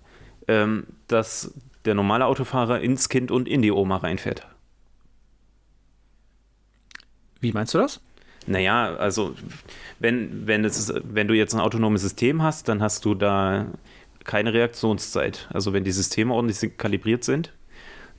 ähm, 0.47 0.87
dass 1.07 1.53
der 1.85 1.95
normale 1.95 2.25
Autofahrer 2.25 2.81
ins 2.81 3.07
Kind 3.07 3.31
und 3.31 3.47
in 3.47 3.61
die 3.61 3.71
Oma 3.71 3.97
reinfährt. 3.97 4.45
Wie 7.39 7.51
meinst 7.51 7.73
du 7.73 7.77
das? 7.77 7.99
Naja, 8.47 8.95
also 8.95 9.35
wenn, 9.99 10.47
wenn, 10.47 10.63
es, 10.63 10.93
wenn 11.03 11.27
du 11.27 11.33
jetzt 11.33 11.53
ein 11.53 11.59
autonomes 11.59 12.01
System 12.01 12.41
hast, 12.41 12.69
dann 12.69 12.81
hast 12.81 13.03
du 13.05 13.13
da 13.13 13.67
keine 14.23 14.53
Reaktionszeit. 14.53 15.47
Also 15.51 15.73
wenn 15.73 15.83
die 15.83 15.91
Systeme 15.91 16.33
ordentlich 16.33 16.77
kalibriert 16.77 17.23
sind, 17.23 17.53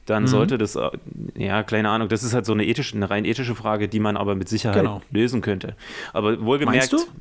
dann 0.06 0.24
mhm. 0.24 0.28
sollte 0.28 0.58
das, 0.58 0.78
ja, 1.34 1.62
keine 1.62 1.90
Ahnung, 1.90 2.08
das 2.08 2.22
ist 2.22 2.34
halt 2.34 2.46
so 2.46 2.52
eine 2.52 2.66
ethische, 2.66 2.96
eine 2.96 3.10
rein 3.10 3.24
ethische 3.24 3.54
Frage, 3.54 3.88
die 3.88 4.00
man 4.00 4.16
aber 4.16 4.34
mit 4.34 4.48
Sicherheit 4.48 4.78
genau. 4.78 5.02
lösen 5.10 5.40
könnte. 5.40 5.76
Aber 6.12 6.44
wohlgemerkt. 6.44 6.92
Meinst 6.92 6.92
du? 6.92 7.12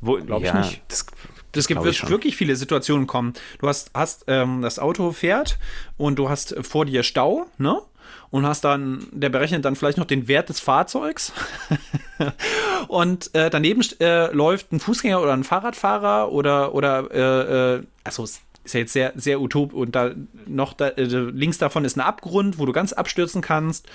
Wo, 0.00 0.16
Glaube 0.16 0.44
ja, 0.44 0.58
ich 0.60 0.66
nicht. 0.66 0.82
Das, 0.88 1.06
das 1.52 1.66
gibt 1.68 1.84
wird 1.84 2.10
wirklich 2.10 2.34
viele 2.34 2.56
Situationen 2.56 3.06
kommen. 3.06 3.34
Du 3.60 3.68
hast, 3.68 3.90
hast 3.94 4.24
ähm, 4.26 4.62
das 4.62 4.78
Auto 4.78 5.12
fährt 5.12 5.58
und 5.96 6.18
du 6.18 6.28
hast 6.28 6.56
vor 6.62 6.86
dir 6.86 7.02
Stau, 7.02 7.46
ne? 7.58 7.80
Und 8.30 8.46
hast 8.46 8.64
dann, 8.64 9.06
der 9.10 9.28
berechnet 9.28 9.64
dann 9.64 9.76
vielleicht 9.76 9.98
noch 9.98 10.06
den 10.06 10.28
Wert 10.28 10.48
des 10.48 10.60
Fahrzeugs. 10.60 11.32
und 12.88 13.34
äh, 13.34 13.50
daneben 13.50 13.84
äh, 14.00 14.32
läuft 14.32 14.72
ein 14.72 14.80
Fußgänger 14.80 15.20
oder 15.20 15.32
ein 15.32 15.44
Fahrradfahrer 15.44 16.32
oder, 16.32 16.74
oder 16.74 17.10
äh, 17.10 17.76
äh 17.76 17.82
also 18.04 18.26
ist 18.64 18.74
ja 18.74 18.80
jetzt 18.80 18.92
sehr, 18.92 19.12
sehr 19.16 19.40
utop 19.40 19.72
und 19.72 19.94
da 19.94 20.12
noch 20.46 20.72
da, 20.72 20.88
äh, 20.88 21.04
links 21.04 21.58
davon 21.58 21.84
ist 21.84 21.96
ein 21.96 22.00
Abgrund, 22.00 22.58
wo 22.58 22.66
du 22.66 22.72
ganz 22.72 22.92
abstürzen 22.92 23.42
kannst. 23.42 23.88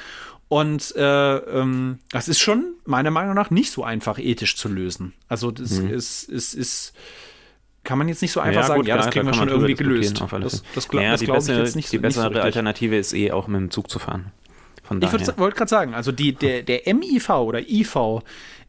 Und 0.50 0.96
äh, 0.96 1.38
ähm, 1.38 2.00
das 2.12 2.30
ist 2.30 2.40
schon 2.40 2.76
meiner 2.86 3.12
Meinung 3.12 3.36
nach 3.36 3.50
nicht 3.50 3.72
so 3.72 3.84
einfach 3.84 4.18
ethisch 4.18 4.56
zu 4.56 4.70
lösen. 4.70 5.14
Also 5.28 5.52
das 5.52 5.72
mhm. 5.72 5.90
ist, 5.90 6.24
ist, 6.24 6.54
ist 6.54 6.94
kann 7.88 7.98
man 7.98 8.10
jetzt 8.10 8.22
nicht 8.22 8.34
so 8.34 8.42
einfach 8.42 8.62
ja, 8.62 8.68
sagen, 8.68 8.82
gut, 8.82 8.88
ja, 8.90 8.98
das 8.98 9.10
kriegen 9.10 9.26
wir 9.26 9.34
schon 9.34 9.48
irgendwie 9.48 9.74
gelöst. 9.74 10.20
Das, 10.20 10.30
das, 10.30 10.64
das, 10.76 10.90
glaube 10.90 11.06
ich 11.16 11.48
jetzt 11.48 11.76
nicht 11.78 11.90
Die 11.90 11.98
bessere 11.98 12.34
so 12.34 12.42
Alternative 12.42 12.98
ist 12.98 13.14
eh 13.14 13.32
auch 13.32 13.48
mit 13.48 13.62
dem 13.62 13.72
Zug 13.72 13.90
zu 13.90 13.98
fahren. 13.98 14.34
Von 14.84 15.02
ich 15.02 15.10
wollte 15.14 15.56
gerade 15.56 15.70
sagen, 15.70 15.94
also 15.94 16.12
die, 16.12 16.34
der, 16.34 16.64
der 16.64 16.82
MIV 16.94 17.30
oder 17.30 17.62
IV 17.62 18.24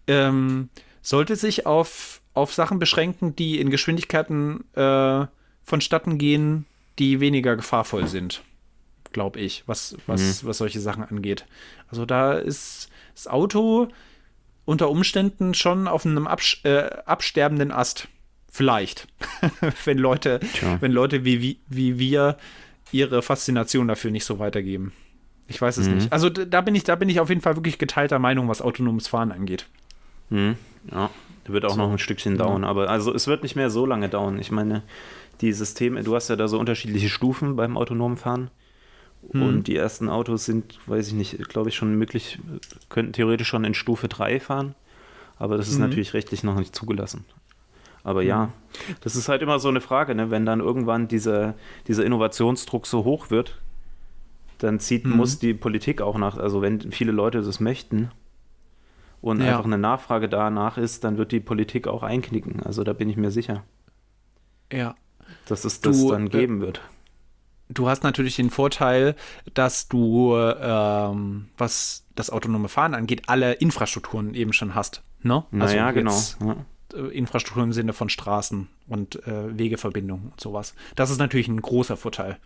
ähm, 0.07 0.69
sollte 1.03 1.35
sich 1.35 1.66
auf, 1.66 2.23
auf 2.32 2.55
Sachen 2.55 2.78
beschränken, 2.78 3.35
die 3.35 3.61
in 3.61 3.70
Geschwindigkeiten 3.70 4.65
äh, 4.74 5.27
vonstatten 5.65 6.19
gehen, 6.19 6.66
die 7.01 7.19
weniger 7.19 7.57
gefahrvoll 7.57 8.07
sind, 8.07 8.43
glaube 9.12 9.40
ich, 9.40 9.65
was, 9.66 9.97
was, 10.07 10.43
mhm. 10.45 10.49
was 10.49 10.59
solche 10.59 10.78
Sachen 10.78 11.03
angeht. 11.03 11.45
Also 11.89 12.07
da 12.07 12.35
ist 12.35 12.89
das 13.15 13.27
Auto 13.27 13.89
unter 14.65 14.90
Umständen 14.90 15.55
schon 15.55 15.89
auf 15.89 16.07
einem 16.07 16.28
abs 16.28 16.59
äh, 16.62 16.89
absterbenden 17.05 17.73
Ast. 17.73 18.07
Vielleicht. 18.59 19.06
wenn 19.85 19.98
Leute, 19.98 20.40
Tja. 20.40 20.78
wenn 20.80 20.90
Leute 20.90 21.24
wie, 21.24 21.40
wie, 21.40 21.59
wie 21.68 22.01
wir 22.01 22.36
ihre 22.90 23.22
Faszination 23.22 23.86
dafür 23.86 24.10
nicht 24.10 24.24
so 24.24 24.40
weitergeben. 24.40 24.93
Ich 25.47 25.62
weiß 25.62 25.76
es 25.76 25.86
mhm. 25.86 25.94
nicht. 25.94 26.12
Also 26.12 26.28
da 26.28 26.60
bin 26.60 26.74
ich, 26.74 26.82
da 26.82 26.97
bin 26.97 27.09
ich 27.09 27.20
auf 27.20 27.28
jeden 27.28 27.40
Fall 27.40 27.55
wirklich 27.55 27.78
geteilter 27.78 28.18
Meinung, 28.18 28.48
was 28.48 28.60
autonomes 28.60 29.06
Fahren 29.06 29.30
angeht. 29.30 29.66
Mhm. 30.30 30.56
Ja, 30.90 31.09
wird 31.47 31.66
auch 31.66 31.70
so. 31.70 31.76
noch 31.76 31.93
ein 31.93 32.01
Stückchen 32.01 32.36
dauern, 32.36 32.64
ja. 32.64 32.68
aber 32.68 32.90
also 32.90 33.14
es 33.14 33.28
wird 33.28 33.44
nicht 33.44 33.55
mehr 33.55 33.70
so 33.70 33.86
lange 33.86 34.09
dauern. 34.09 34.40
Ich 34.40 34.51
meine, 34.51 34.82
die 35.40 35.52
Systeme, 35.52 36.02
du 36.02 36.16
hast 36.16 36.26
ja 36.26 36.35
da 36.35 36.48
so 36.48 36.59
unterschiedliche 36.59 37.09
Stufen 37.09 37.55
beim 37.55 37.76
autonomen 37.76 38.16
Fahren. 38.16 38.51
Mhm. 39.32 39.43
Und 39.43 39.68
die 39.68 39.76
ersten 39.76 40.09
Autos 40.09 40.47
sind, 40.47 40.80
weiß 40.86 41.06
ich 41.06 41.14
nicht, 41.14 41.48
glaube 41.48 41.68
ich, 41.68 41.76
schon 41.76 41.94
möglich, 41.94 42.40
könnten 42.89 43.12
theoretisch 43.12 43.47
schon 43.47 43.62
in 43.62 43.74
Stufe 43.74 44.09
3 44.09 44.40
fahren. 44.40 44.74
Aber 45.39 45.56
das 45.56 45.68
ist 45.68 45.74
mhm. 45.74 45.82
natürlich 45.82 46.12
rechtlich 46.12 46.43
noch 46.43 46.59
nicht 46.59 46.74
zugelassen. 46.74 47.24
Aber 48.04 48.22
ja, 48.22 48.46
mhm. 48.46 48.94
das 49.00 49.16
ist 49.16 49.28
halt 49.28 49.42
immer 49.42 49.58
so 49.58 49.68
eine 49.68 49.80
Frage, 49.80 50.14
ne? 50.14 50.30
wenn 50.30 50.46
dann 50.46 50.60
irgendwann 50.60 51.08
dieser, 51.08 51.54
dieser 51.86 52.04
Innovationsdruck 52.04 52.86
so 52.86 53.04
hoch 53.04 53.30
wird, 53.30 53.60
dann 54.58 54.80
zieht, 54.80 55.04
mhm. 55.04 55.16
muss 55.16 55.38
die 55.38 55.54
Politik 55.54 56.00
auch 56.00 56.18
nach, 56.18 56.36
also 56.36 56.62
wenn 56.62 56.92
viele 56.92 57.12
Leute 57.12 57.42
das 57.42 57.60
möchten 57.60 58.10
und 59.20 59.40
ja. 59.40 59.48
einfach 59.48 59.64
eine 59.64 59.78
Nachfrage 59.78 60.28
danach 60.28 60.78
ist, 60.78 61.04
dann 61.04 61.18
wird 61.18 61.32
die 61.32 61.40
Politik 61.40 61.88
auch 61.88 62.02
einknicken. 62.02 62.62
Also 62.62 62.84
da 62.84 62.92
bin 62.92 63.08
ich 63.08 63.16
mir 63.16 63.30
sicher. 63.30 63.64
Ja. 64.72 64.94
Dass 65.46 65.64
es 65.64 65.80
das 65.80 66.00
du, 66.00 66.10
dann 66.10 66.26
äh, 66.26 66.30
geben 66.30 66.60
wird. 66.60 66.80
du 67.68 67.88
hast 67.88 68.02
natürlich 68.02 68.36
den 68.36 68.50
Vorteil, 68.50 69.14
dass 69.54 69.88
du, 69.88 70.36
ähm, 70.36 71.48
was 71.56 72.04
das 72.14 72.30
autonome 72.30 72.68
Fahren 72.68 72.94
angeht, 72.94 73.22
alle 73.26 73.54
Infrastrukturen 73.54 74.34
eben 74.34 74.52
schon 74.52 74.74
hast. 74.74 75.02
Ne? 75.22 75.44
Also 75.52 75.74
naja, 75.74 75.90
genau. 75.90 76.18
Ja. 76.44 76.56
Äh, 76.94 77.16
Infrastruktur 77.16 77.62
im 77.62 77.73
Sinne 77.73 77.93
von 77.93 78.09
Straßen 78.09 78.69
und 78.89 79.27
äh, 79.27 79.59
Wegeverbindungen 79.59 80.31
und 80.31 80.40
sowas. 80.40 80.74
Das 80.97 81.10
ist 81.10 81.19
natürlich 81.19 81.48
ein 81.48 81.60
großer 81.60 81.97
Vorteil. 81.97 82.39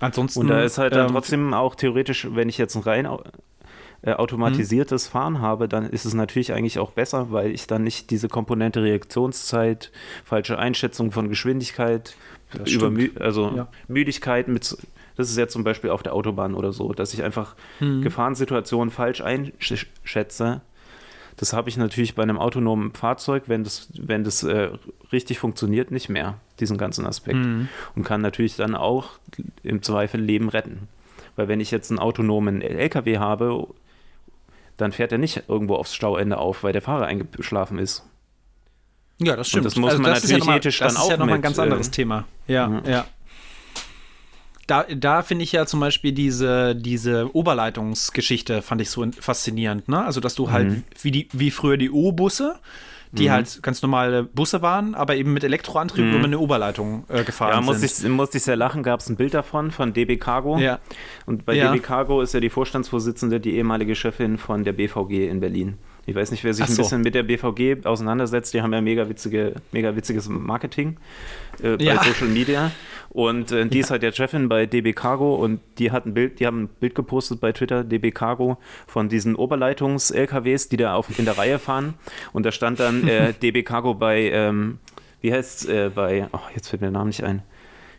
Ansonsten. 0.00 0.40
Und 0.40 0.48
da 0.48 0.62
ist 0.62 0.78
halt 0.78 0.94
dann 0.94 1.08
ähm, 1.08 1.12
trotzdem 1.12 1.54
auch 1.54 1.74
theoretisch, 1.74 2.28
wenn 2.30 2.48
ich 2.48 2.56
jetzt 2.56 2.76
ein 2.76 2.82
rein 2.82 3.08
äh, 4.02 4.12
automatisiertes 4.12 5.06
hm. 5.06 5.10
Fahren 5.10 5.40
habe, 5.40 5.68
dann 5.68 5.90
ist 5.90 6.04
es 6.04 6.14
natürlich 6.14 6.52
eigentlich 6.52 6.78
auch 6.78 6.92
besser, 6.92 7.32
weil 7.32 7.50
ich 7.50 7.66
dann 7.66 7.82
nicht 7.82 8.10
diese 8.10 8.28
Komponente 8.28 8.82
Reaktionszeit, 8.82 9.90
falsche 10.24 10.58
Einschätzung 10.58 11.10
von 11.10 11.28
Geschwindigkeit, 11.28 12.14
über 12.64 12.92
also 13.20 13.52
ja. 13.56 13.68
Müdigkeit 13.88 14.46
mit 14.46 14.76
das 15.16 15.30
ist 15.30 15.36
ja 15.36 15.48
zum 15.48 15.64
Beispiel 15.64 15.90
auf 15.90 16.04
der 16.04 16.14
Autobahn 16.14 16.54
oder 16.54 16.72
so, 16.72 16.92
dass 16.92 17.12
ich 17.12 17.24
einfach 17.24 17.56
hm. 17.80 18.02
Gefahrensituationen 18.02 18.92
falsch 18.92 19.20
einschätze. 19.20 20.60
Das 21.38 21.52
habe 21.52 21.68
ich 21.70 21.76
natürlich 21.76 22.14
bei 22.14 22.22
einem 22.22 22.36
autonomen 22.36 22.92
Fahrzeug, 22.92 23.44
wenn 23.46 23.64
das, 23.64 23.88
wenn 23.94 24.24
das 24.24 24.42
äh, 24.42 24.70
richtig 25.12 25.38
funktioniert, 25.38 25.90
nicht 25.90 26.08
mehr, 26.08 26.34
diesen 26.60 26.76
ganzen 26.76 27.06
Aspekt. 27.06 27.38
Mhm. 27.38 27.68
Und 27.94 28.04
kann 28.04 28.20
natürlich 28.20 28.56
dann 28.56 28.74
auch 28.74 29.12
im 29.62 29.82
Zweifel 29.82 30.20
Leben 30.20 30.50
retten. 30.50 30.88
Weil 31.36 31.48
wenn 31.48 31.60
ich 31.60 31.70
jetzt 31.70 31.90
einen 31.90 32.00
autonomen 32.00 32.60
LKW 32.60 33.18
habe 33.18 33.68
dann 34.78 34.92
fährt 34.92 35.12
er 35.12 35.18
nicht 35.18 35.42
irgendwo 35.48 35.74
aufs 35.74 35.94
Stauende 35.94 36.38
auf, 36.38 36.62
weil 36.62 36.72
der 36.72 36.80
Fahrer 36.80 37.06
eingeschlafen 37.06 37.78
ist. 37.78 38.04
Ja, 39.18 39.34
das 39.34 39.48
stimmt. 39.48 39.62
Und 39.62 39.64
das 39.66 39.76
muss 39.76 39.90
also 39.90 40.02
man 40.02 40.12
das 40.12 40.22
natürlich 40.22 40.44
ja 40.46 40.56
ethisch 40.56 40.78
dann 40.78 40.90
auch. 40.90 40.94
Das 40.94 41.02
ist 41.02 41.10
ja 41.10 41.16
nochmal 41.16 41.34
ein 41.34 41.42
ganz 41.42 41.58
anderes 41.58 41.88
äh, 41.88 41.90
Thema. 41.90 42.24
Ja, 42.46 42.80
ja. 42.84 42.90
ja. 42.90 43.06
Da, 44.68 44.84
da 44.84 45.22
finde 45.22 45.44
ich 45.44 45.52
ja 45.52 45.64
zum 45.64 45.80
Beispiel 45.80 46.12
diese, 46.12 46.76
diese 46.76 47.34
Oberleitungsgeschichte 47.34 48.60
fand 48.60 48.82
ich 48.82 48.90
so 48.90 49.04
faszinierend, 49.18 49.88
ne? 49.88 50.04
Also, 50.04 50.20
dass 50.20 50.34
du 50.34 50.50
halt 50.50 50.68
mhm. 50.68 50.84
wie, 51.00 51.10
die, 51.10 51.28
wie 51.32 51.50
früher 51.50 51.78
die 51.78 51.90
O-Busse, 51.90 52.56
die 53.10 53.28
mhm. 53.28 53.32
halt 53.32 53.62
ganz 53.62 53.80
normale 53.80 54.24
Busse 54.24 54.60
waren, 54.60 54.94
aber 54.94 55.16
eben 55.16 55.32
mit 55.32 55.42
Elektroantrieb 55.42 56.04
mhm. 56.04 56.14
über 56.14 56.24
eine 56.24 56.38
Oberleitung 56.38 57.04
äh, 57.08 57.24
gefahren 57.24 57.54
ja, 57.54 57.60
muss 57.62 57.80
sind. 57.80 58.10
Ja, 58.10 58.14
musste 58.14 58.36
ich 58.36 58.44
sehr 58.44 58.56
lachen, 58.56 58.82
gab 58.82 59.00
es 59.00 59.08
ein 59.08 59.16
Bild 59.16 59.32
davon 59.32 59.70
von 59.70 59.94
DB 59.94 60.18
Cargo. 60.18 60.58
Ja. 60.58 60.80
Und 61.24 61.46
bei 61.46 61.54
ja. 61.54 61.72
DB 61.72 61.82
Cargo 61.82 62.20
ist 62.20 62.34
ja 62.34 62.40
die 62.40 62.50
Vorstandsvorsitzende, 62.50 63.40
die 63.40 63.56
ehemalige 63.56 63.94
Chefin 63.94 64.36
von 64.36 64.64
der 64.64 64.74
BVG 64.74 65.28
in 65.28 65.40
Berlin. 65.40 65.78
Ich 66.08 66.14
weiß 66.14 66.30
nicht, 66.30 66.42
wer 66.42 66.54
sich 66.54 66.64
so. 66.64 66.72
ein 66.72 66.76
bisschen 66.78 67.00
mit 67.02 67.14
der 67.14 67.22
BVG 67.22 67.84
auseinandersetzt. 67.84 68.54
Die 68.54 68.62
haben 68.62 68.72
ja 68.72 68.80
mega, 68.80 69.10
witzige, 69.10 69.56
mega 69.72 69.94
witziges 69.94 70.26
Marketing 70.26 70.96
äh, 71.62 71.76
bei 71.76 71.84
ja. 71.84 72.02
Social 72.02 72.28
Media. 72.28 72.70
Und 73.10 73.52
äh, 73.52 73.66
die 73.66 73.76
ja. 73.76 73.84
ist 73.84 73.90
halt 73.90 74.02
der 74.02 74.12
Chefin 74.12 74.48
bei 74.48 74.64
DB 74.64 74.94
Cargo 74.94 75.34
und 75.34 75.60
die 75.76 75.90
hat 75.90 76.06
ein 76.06 76.14
Bild, 76.14 76.40
die 76.40 76.46
haben 76.46 76.62
ein 76.62 76.68
Bild 76.68 76.94
gepostet 76.94 77.40
bei 77.40 77.52
Twitter, 77.52 77.84
DB 77.84 78.10
Cargo, 78.10 78.56
von 78.86 79.10
diesen 79.10 79.36
Oberleitungs-LKWs, 79.36 80.70
die 80.70 80.78
da 80.78 80.94
auf, 80.94 81.18
in 81.18 81.26
der 81.26 81.36
Reihe 81.36 81.58
fahren. 81.58 81.92
Und 82.32 82.46
da 82.46 82.52
stand 82.52 82.80
dann 82.80 83.06
äh, 83.06 83.34
DB 83.42 83.62
Cargo 83.62 83.92
bei, 83.92 84.30
ähm, 84.30 84.78
wie 85.20 85.30
heißt 85.30 85.64
es, 85.64 85.68
äh, 85.68 85.90
bei, 85.94 86.26
oh, 86.32 86.38
jetzt 86.54 86.68
fällt 86.68 86.80
mir 86.80 86.86
der 86.86 86.92
Name 86.92 87.08
nicht 87.08 87.22
ein. 87.22 87.42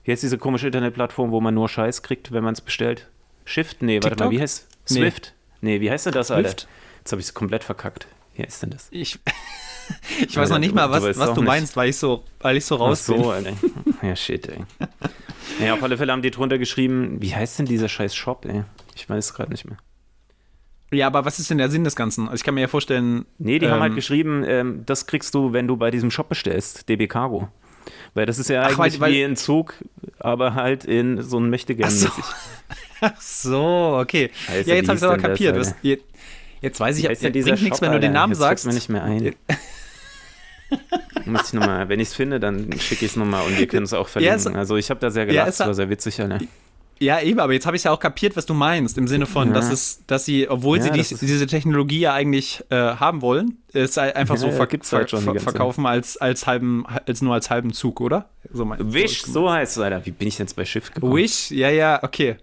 Wie 0.04 0.12
heißt 0.12 0.24
diese 0.24 0.40
komische 0.40 0.66
Internetplattform, 0.66 1.30
wo 1.30 1.42
man 1.42 1.54
nur 1.54 1.70
Scheiß 1.70 2.02
kriegt, 2.02 2.32
wenn 2.32 2.44
man 2.44 2.54
es 2.54 2.62
bestellt? 2.62 3.08
Shift? 3.46 3.84
Nee, 3.84 4.00
TikTok? 4.00 4.12
warte 4.12 4.24
mal, 4.24 4.32
wie 4.32 4.42
heißt 4.42 4.68
Swift? 4.88 5.36
Nee, 5.62 5.74
nee 5.74 5.82
wie 5.82 5.92
heißt 5.92 6.08
denn 6.08 6.14
das, 6.14 6.30
Swift? 6.30 6.68
Jetzt 7.00 7.12
habe 7.12 7.20
ich 7.22 7.28
es 7.28 7.34
komplett 7.34 7.64
verkackt. 7.64 8.08
Wie 8.36 8.44
heißt 8.44 8.64
denn 8.64 8.70
das? 8.70 8.88
Ich, 8.92 9.20
ich 10.28 10.36
weiß 10.36 10.50
noch 10.50 10.60
nicht 10.60 10.74
mal, 10.74 10.90
was 10.92 11.04
du, 11.04 11.18
was 11.18 11.34
du 11.34 11.42
meinst, 11.42 11.76
weil 11.76 11.90
ich 11.90 11.98
so, 11.98 12.24
weil 12.40 12.58
ich 12.58 12.66
so 12.66 12.76
raus 12.76 13.02
Ach 13.02 13.06
so, 13.06 13.16
bin. 13.16 13.26
Alter. 13.26 13.54
Ja, 14.02 14.16
shit, 14.16 14.48
ey. 14.48 14.60
Ja, 15.62 15.74
auf 15.74 15.84
alle 15.84 15.98
Fälle 15.98 16.14
haben 16.14 16.22
die 16.22 16.32
drunter 16.32 16.58
geschrieben, 16.58 17.18
wie 17.20 17.36
heißt 17.36 17.60
denn 17.60 17.66
dieser 17.66 17.90
scheiß 17.90 18.16
Shop, 18.16 18.46
ey? 18.46 18.64
Ich 18.96 19.10
weiß 19.10 19.26
es 19.26 19.34
gerade 19.34 19.52
nicht 19.52 19.66
mehr. 19.66 19.78
Ja, 20.92 21.08
aber 21.08 21.26
was 21.26 21.40
ist 21.40 21.50
denn 21.50 21.58
der 21.58 21.70
Sinn 21.70 21.84
des 21.84 21.96
Ganzen? 21.96 22.26
Also 22.26 22.36
ich 22.36 22.44
kann 22.44 22.56
mir 22.56 22.62
ja 22.62 22.68
vorstellen. 22.68 23.26
Nee, 23.38 23.60
die 23.60 23.66
ähm, 23.66 23.74
haben 23.74 23.82
halt 23.82 23.92
ähm, 23.92 23.96
geschrieben, 23.96 24.44
ähm, 24.46 24.84
das 24.86 25.06
kriegst 25.06 25.36
du, 25.36 25.54
wenn 25.54 25.68
du 25.68 25.78
bei 25.78 25.92
diesem 25.92 26.12
Shop 26.12 26.30
bestellst, 26.30 26.88
DB 26.90 27.08
Cargo. 27.08 27.50
Weil 28.14 28.26
das 28.26 28.40
ist 28.40 28.50
ja 28.50 28.64
Ach, 28.64 28.80
eigentlich 28.80 29.00
weil, 29.00 29.14
wie 29.14 29.24
ein 29.24 29.36
Zug, 29.36 29.76
aber 30.20 30.56
halt 30.56 30.86
in 30.86 31.22
so 31.22 31.40
ein 31.40 31.50
Mächtigern 31.50 31.92
mäßig. 31.92 32.12
Ach 33.02 33.22
so, 33.22 33.98
okay. 34.02 34.32
Scheiße, 34.34 34.70
ja, 34.70 34.76
jetzt 34.76 34.90
habe 34.90 34.98
ich 34.98 35.04
es 35.04 35.10
aber 35.10 35.18
kapiert. 35.18 35.56
Das, 35.56 35.76
jetzt, 36.62 36.64
jetzt, 36.64 36.80
weiß 36.80 36.98
ich, 36.98 37.04
jetzt 37.04 37.22
bringt 37.22 37.36
nichts, 37.36 37.68
Shop, 37.68 37.82
wenn 37.82 37.92
du 37.92 38.00
den 38.00 38.14
Namen 38.14 38.36
sagst. 38.36 38.66
mir 38.66 38.74
nicht 38.74 38.90
mehr 38.90 39.04
ein. 39.04 39.36
Muss 41.26 41.48
ich 41.48 41.54
noch 41.54 41.66
mal, 41.66 41.90
wenn 41.90 42.00
ich 42.00 42.10
es 42.10 42.14
finde, 42.14 42.40
dann 42.40 42.72
schicke 42.80 43.06
ich 43.06 43.12
es 43.12 43.18
nochmal 43.18 43.46
und 43.46 43.58
wir 43.58 43.68
können 43.68 43.86
es 43.86 43.94
auch 43.94 44.08
verlinken. 44.08 44.54
Ja, 44.54 44.60
also 44.60 44.78
ich 44.78 44.90
habe 44.90 45.00
da 45.00 45.10
sehr 45.10 45.26
gelacht, 45.26 45.50
es 45.50 45.60
war 45.60 45.74
sehr 45.74 45.90
witzig, 45.90 46.22
Alter. 46.22 46.40
Ja, 47.00 47.22
eben, 47.22 47.40
aber 47.40 47.54
jetzt 47.54 47.66
habe 47.66 47.78
ich 47.78 47.86
ja 47.86 47.92
auch 47.92 48.00
kapiert, 48.00 48.36
was 48.36 48.46
du 48.46 48.54
meinst, 48.54 48.98
im 48.98 49.08
Sinne 49.08 49.26
von, 49.26 49.50
ja. 49.50 49.54
dass 49.54 49.72
es, 49.72 50.04
dass 50.06 50.26
sie, 50.26 50.50
obwohl 50.50 50.78
ja, 50.78 50.84
sie 50.84 50.92
dies, 50.92 51.10
diese 51.10 51.48
Technologie 51.48 52.02
ja 52.02 52.14
eigentlich 52.14 52.62
äh, 52.70 52.76
haben 52.76 53.22
wollen, 53.22 53.60
es 53.72 53.98
einfach 53.98 54.36
ja, 54.36 54.42
so 54.42 54.52
ver 54.52 54.68
ver 54.68 54.98
halt 54.98 55.10
ver 55.10 55.40
verkaufen 55.40 55.86
als, 55.86 56.18
als 56.18 56.46
halben, 56.46 56.86
als 56.86 57.22
nur 57.22 57.34
als 57.34 57.50
halben 57.50 57.72
Zug, 57.72 58.02
oder? 58.02 58.30
So 58.52 58.66
mein, 58.66 58.94
Wish, 58.94 59.22
so, 59.22 59.32
so 59.32 59.52
heißt 59.52 59.78
es, 59.78 59.84
Alter. 59.84 60.06
Wie 60.06 60.12
bin 60.12 60.28
ich 60.28 60.36
denn 60.36 60.48
jetzt 60.48 60.56
bei 60.56 60.66
Schiff 60.66 60.92
gekommen? 60.94 61.16
Wish, 61.16 61.52
ja, 61.52 61.70
ja, 61.70 62.04
okay. 62.04 62.36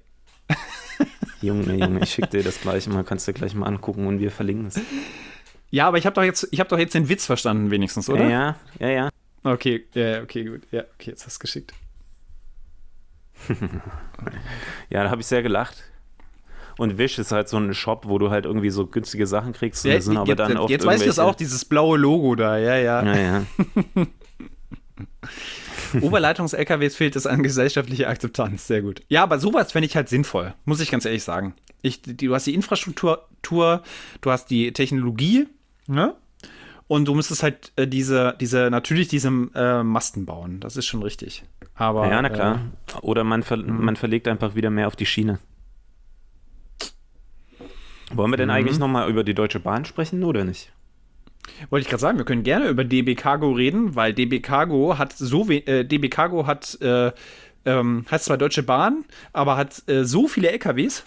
Junge, 1.42 1.74
Junge, 1.74 2.00
ich 2.02 2.10
schicke 2.10 2.28
dir 2.28 2.42
das 2.42 2.60
gleich 2.60 2.86
mal, 2.88 3.04
kannst 3.04 3.28
du 3.28 3.32
gleich 3.32 3.54
mal 3.54 3.66
angucken 3.66 4.06
und 4.06 4.20
wir 4.20 4.30
verlinken 4.30 4.66
es. 4.68 4.80
Ja, 5.70 5.88
aber 5.88 5.98
ich 5.98 6.06
habe 6.06 6.14
doch 6.14 6.22
jetzt, 6.22 6.48
ich 6.50 6.60
habe 6.60 6.68
doch 6.68 6.78
jetzt 6.78 6.94
den 6.94 7.08
Witz 7.08 7.26
verstanden, 7.26 7.70
wenigstens, 7.70 8.08
oder? 8.08 8.28
Ja, 8.28 8.56
ja, 8.78 8.88
ja. 8.88 9.08
Okay, 9.42 9.84
ja, 9.94 10.22
okay, 10.22 10.44
gut. 10.44 10.62
Ja, 10.70 10.82
okay, 10.94 11.10
jetzt 11.10 11.26
hast 11.26 11.34
du 11.34 11.36
es 11.36 11.40
geschickt. 11.40 11.74
ja, 14.90 15.04
da 15.04 15.10
habe 15.10 15.20
ich 15.20 15.26
sehr 15.26 15.42
gelacht. 15.42 15.84
Und 16.78 16.98
Wish 16.98 17.18
ist 17.18 17.32
halt 17.32 17.48
so 17.48 17.56
ein 17.56 17.72
Shop, 17.74 18.04
wo 18.06 18.18
du 18.18 18.30
halt 18.30 18.44
irgendwie 18.44 18.70
so 18.70 18.86
günstige 18.86 19.26
Sachen 19.26 19.52
kriegst. 19.52 19.84
Ja, 19.84 20.00
sind 20.00 20.16
aber 20.16 20.28
jetzt, 20.28 20.38
dann 20.38 20.68
jetzt 20.68 20.84
weiß 20.84 21.00
ich 21.00 21.06
das 21.06 21.18
auch, 21.18 21.34
dieses 21.34 21.64
blaue 21.64 21.96
Logo 21.96 22.34
da, 22.34 22.58
ja, 22.58 22.76
ja. 22.76 23.02
Ja, 23.02 23.16
ja. 23.16 23.42
Oberleitungs-LKWs 26.02 26.96
fehlt 26.96 27.16
es 27.16 27.26
an 27.26 27.42
gesellschaftlicher 27.42 28.08
Akzeptanz. 28.08 28.66
Sehr 28.66 28.82
gut. 28.82 29.02
Ja, 29.08 29.22
aber 29.22 29.38
sowas 29.38 29.72
fände 29.72 29.86
ich 29.86 29.96
halt 29.96 30.08
sinnvoll, 30.08 30.54
muss 30.64 30.80
ich 30.80 30.90
ganz 30.90 31.04
ehrlich 31.04 31.22
sagen. 31.22 31.54
Ich, 31.82 32.02
die, 32.02 32.16
du 32.16 32.34
hast 32.34 32.46
die 32.46 32.54
Infrastruktur, 32.54 33.26
du 33.42 34.30
hast 34.30 34.50
die 34.50 34.72
Technologie, 34.72 35.46
ne? 35.86 36.14
Und 36.88 37.06
du 37.06 37.14
müsstest 37.14 37.42
halt 37.42 37.72
äh, 37.76 37.88
diese, 37.88 38.36
diese, 38.40 38.70
natürlich 38.70 39.08
diese 39.08 39.28
äh, 39.54 39.82
Masten 39.82 40.24
bauen. 40.24 40.60
Das 40.60 40.76
ist 40.76 40.86
schon 40.86 41.02
richtig. 41.02 41.42
Aber, 41.74 42.08
ja, 42.08 42.22
na 42.22 42.28
klar. 42.28 42.60
Äh, 42.94 42.98
oder 43.00 43.24
man, 43.24 43.42
ver 43.42 43.56
mhm. 43.56 43.84
man 43.84 43.96
verlegt 43.96 44.28
einfach 44.28 44.54
wieder 44.54 44.70
mehr 44.70 44.86
auf 44.86 44.94
die 44.94 45.06
Schiene. 45.06 45.40
Wollen 48.12 48.30
wir 48.30 48.36
denn 48.36 48.48
mhm. 48.48 48.54
eigentlich 48.54 48.78
nochmal 48.78 49.10
über 49.10 49.24
die 49.24 49.34
Deutsche 49.34 49.58
Bahn 49.58 49.84
sprechen 49.84 50.22
oder 50.22 50.44
nicht? 50.44 50.72
Wollte 51.70 51.82
ich 51.82 51.88
gerade 51.88 52.00
sagen, 52.00 52.18
wir 52.18 52.24
können 52.24 52.42
gerne 52.42 52.68
über 52.68 52.84
DB 52.84 53.14
Cargo 53.14 53.52
reden, 53.52 53.94
weil 53.94 54.12
DB 54.12 54.40
Cargo 54.40 54.98
hat 54.98 55.12
so 55.12 55.48
äh, 55.50 55.84
DB 55.84 56.08
Cargo 56.08 56.46
hat, 56.46 56.78
äh, 56.80 57.12
ähm, 57.64 58.04
hat 58.10 58.22
zwar 58.22 58.38
Deutsche 58.38 58.62
Bahn, 58.62 59.04
aber 59.32 59.56
hat 59.56 59.82
äh, 59.88 60.04
so 60.04 60.28
viele 60.28 60.50
LKWs, 60.50 61.04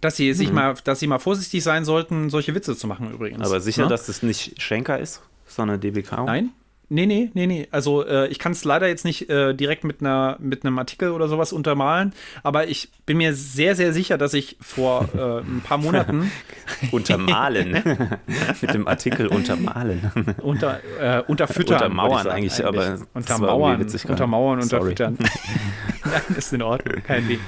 dass 0.00 0.16
sie 0.16 0.32
sich 0.32 0.48
mhm. 0.48 0.54
mal, 0.54 0.74
dass 0.84 1.00
sie 1.00 1.06
mal 1.06 1.18
vorsichtig 1.18 1.62
sein 1.62 1.84
sollten, 1.84 2.30
solche 2.30 2.54
Witze 2.54 2.76
zu 2.76 2.86
machen 2.86 3.12
übrigens. 3.12 3.46
Aber 3.46 3.60
sicher, 3.60 3.82
ja? 3.82 3.86
Ne? 3.86 3.90
dass 3.90 4.06
das 4.06 4.22
nicht 4.22 4.60
Schenker 4.60 4.98
ist, 4.98 5.22
sondern 5.46 5.80
DB 5.80 6.02
Cargo? 6.02 6.26
Nein, 6.26 6.50
Nee, 6.88 7.06
nee, 7.06 7.30
nee, 7.34 7.46
nee. 7.48 7.66
Also 7.72 8.06
äh, 8.06 8.28
ich 8.28 8.38
kann 8.38 8.52
es 8.52 8.64
leider 8.64 8.86
jetzt 8.86 9.04
nicht 9.04 9.28
äh, 9.28 9.54
direkt 9.54 9.82
mit, 9.82 10.00
einer, 10.00 10.36
mit 10.38 10.64
einem 10.64 10.78
Artikel 10.78 11.10
oder 11.10 11.26
sowas 11.26 11.52
untermalen, 11.52 12.12
aber 12.44 12.68
ich 12.68 12.90
bin 13.06 13.16
mir 13.16 13.34
sehr, 13.34 13.74
sehr 13.74 13.92
sicher, 13.92 14.18
dass 14.18 14.34
ich 14.34 14.56
vor 14.60 15.08
äh, 15.16 15.40
ein 15.40 15.62
paar 15.64 15.78
Monaten. 15.78 16.30
untermalen. 16.92 17.72
mit 18.60 18.72
dem 18.74 18.86
Artikel 18.86 19.26
untermalen. 19.26 20.12
Unter, 20.42 20.80
äh, 21.00 21.22
unterfüttern. 21.26 21.74
Untermauern 21.74 22.28
eigentlich, 22.28 22.64
eigentlich, 22.64 22.66
aber. 22.66 22.98
Untermauern, 23.14 23.82
untermauern, 24.08 24.60
unterfüttern. 24.60 25.18
Nein, 26.04 26.36
ist 26.36 26.52
in 26.52 26.62
Ordnung, 26.62 27.02
kein 27.02 27.26
Ding. 27.26 27.40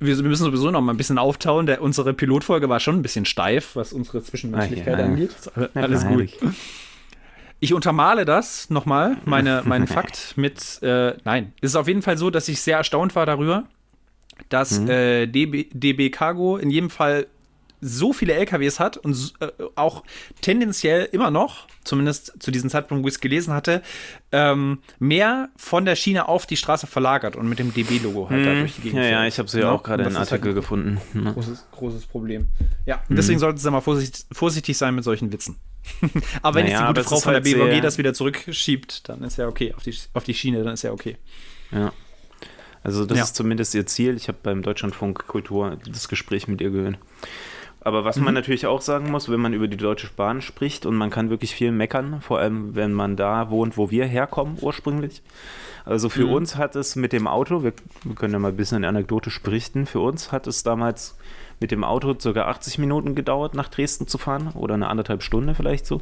Wir, 0.00 0.16
wir, 0.16 0.24
müssen 0.24 0.44
sowieso 0.44 0.72
noch 0.72 0.80
mal 0.80 0.92
ein 0.92 0.96
bisschen 0.96 1.18
auftauen. 1.18 1.66
Der, 1.66 1.80
unsere 1.80 2.12
Pilotfolge 2.12 2.68
war 2.68 2.80
schon 2.80 2.96
ein 2.96 3.02
bisschen 3.02 3.24
steif, 3.24 3.76
was 3.76 3.92
unsere 3.92 4.20
Zwischenmenschlichkeit 4.20 4.96
ah, 4.96 4.98
ja. 4.98 5.04
angeht. 5.04 5.30
Alles 5.74 6.04
gut. 6.04 6.30
Ich 7.64 7.72
untermale 7.72 8.26
das 8.26 8.68
nochmal, 8.68 9.16
meine, 9.24 9.62
meinen 9.64 9.86
Fakt 9.86 10.34
mit, 10.36 10.82
äh, 10.82 11.14
nein, 11.24 11.54
es 11.62 11.70
ist 11.70 11.76
auf 11.76 11.88
jeden 11.88 12.02
Fall 12.02 12.18
so, 12.18 12.28
dass 12.28 12.46
ich 12.46 12.60
sehr 12.60 12.76
erstaunt 12.76 13.16
war 13.16 13.24
darüber, 13.24 13.64
dass 14.50 14.80
mhm. 14.80 14.90
äh, 14.90 15.26
DB, 15.26 15.70
DB 15.72 16.10
Cargo 16.10 16.58
in 16.58 16.68
jedem 16.68 16.90
Fall 16.90 17.26
so 17.80 18.12
viele 18.12 18.34
LKWs 18.34 18.80
hat 18.80 18.98
und 18.98 19.32
äh, 19.40 19.46
auch 19.76 20.04
tendenziell 20.42 21.08
immer 21.10 21.30
noch, 21.30 21.66
zumindest 21.84 22.34
zu 22.38 22.50
diesem 22.50 22.68
Zeitpunkt, 22.68 23.02
wo 23.02 23.08
ich 23.08 23.14
es 23.14 23.20
gelesen 23.20 23.54
hatte, 23.54 23.80
ähm, 24.30 24.80
mehr 24.98 25.48
von 25.56 25.86
der 25.86 25.96
Schiene 25.96 26.28
auf 26.28 26.44
die 26.44 26.58
Straße 26.58 26.86
verlagert 26.86 27.34
und 27.34 27.48
mit 27.48 27.58
dem 27.58 27.72
DB-Logo 27.72 28.28
halt 28.28 28.42
mhm. 28.42 28.44
da 28.44 28.54
durch 28.56 28.74
die 28.74 28.82
Gegend. 28.82 28.98
Ja, 29.00 29.08
ja, 29.08 29.26
ich 29.26 29.38
habe 29.38 29.46
es 29.46 29.54
ja 29.54 29.70
auch 29.70 29.82
gerade 29.82 30.02
in 30.02 30.08
einem 30.10 30.18
Artikel 30.18 30.48
halt 30.48 30.54
gefunden. 30.54 31.00
Großes, 31.32 31.66
großes 31.72 32.04
Problem. 32.04 32.48
Ja, 32.84 33.02
mhm. 33.08 33.16
deswegen 33.16 33.38
sollten 33.38 33.56
Sie 33.56 33.70
mal 33.70 33.80
vorsichtig, 33.80 34.26
vorsichtig 34.32 34.76
sein 34.76 34.94
mit 34.94 35.04
solchen 35.04 35.32
Witzen. 35.32 35.56
aber 36.42 36.56
wenn 36.56 36.66
naja, 36.66 36.78
jetzt 36.78 36.82
die 36.82 36.94
gute 36.94 37.04
Frau 37.04 37.20
von 37.20 37.32
der 37.32 37.40
BVG 37.40 37.80
das 37.80 37.98
wieder 37.98 38.14
zurückschiebt, 38.14 39.08
dann 39.08 39.22
ist 39.22 39.38
ja 39.38 39.48
okay. 39.48 39.74
Auf 39.74 39.82
die, 39.82 39.94
auf 40.12 40.24
die 40.24 40.34
Schiene, 40.34 40.62
dann 40.62 40.74
ist 40.74 40.82
ja 40.82 40.92
okay. 40.92 41.16
Ja. 41.70 41.92
Also 42.82 43.06
das 43.06 43.18
ja. 43.18 43.24
ist 43.24 43.34
zumindest 43.34 43.74
ihr 43.74 43.86
Ziel. 43.86 44.16
Ich 44.16 44.28
habe 44.28 44.38
beim 44.42 44.62
Deutschlandfunk 44.62 45.26
Kultur 45.26 45.78
das 45.86 46.08
Gespräch 46.08 46.48
mit 46.48 46.60
ihr 46.60 46.70
gehört. 46.70 46.98
Aber 47.80 48.04
was 48.04 48.16
mhm. 48.16 48.24
man 48.24 48.34
natürlich 48.34 48.66
auch 48.66 48.80
sagen 48.80 49.10
muss, 49.10 49.30
wenn 49.30 49.40
man 49.40 49.52
über 49.52 49.68
die 49.68 49.76
Deutsche 49.76 50.08
Bahn 50.14 50.40
spricht 50.40 50.86
und 50.86 50.96
man 50.96 51.10
kann 51.10 51.28
wirklich 51.30 51.54
viel 51.54 51.70
meckern, 51.70 52.20
vor 52.22 52.38
allem 52.38 52.74
wenn 52.74 52.92
man 52.92 53.16
da 53.16 53.50
wohnt, 53.50 53.76
wo 53.76 53.90
wir 53.90 54.06
herkommen 54.06 54.56
ursprünglich. 54.60 55.22
Also 55.84 56.08
für 56.08 56.26
mhm. 56.26 56.32
uns 56.32 56.56
hat 56.56 56.76
es 56.76 56.96
mit 56.96 57.12
dem 57.12 57.26
Auto, 57.26 57.62
wir, 57.62 57.74
wir, 58.04 58.14
können 58.14 58.32
ja 58.32 58.38
mal 58.38 58.48
ein 58.48 58.56
bisschen 58.56 58.84
anekdotisch 58.84 59.42
berichten, 59.42 59.84
für 59.84 60.00
uns 60.00 60.32
hat 60.32 60.46
es 60.46 60.62
damals 60.62 61.16
mit 61.60 61.70
dem 61.70 61.84
Auto 61.84 62.14
ca. 62.14 62.28
80 62.46 62.78
Minuten 62.78 63.14
gedauert, 63.14 63.54
nach 63.54 63.68
Dresden 63.68 64.06
zu 64.06 64.18
fahren 64.18 64.52
oder 64.54 64.74
eine 64.74 64.88
anderthalb 64.88 65.22
Stunde 65.22 65.54
vielleicht 65.54 65.86
so. 65.86 66.00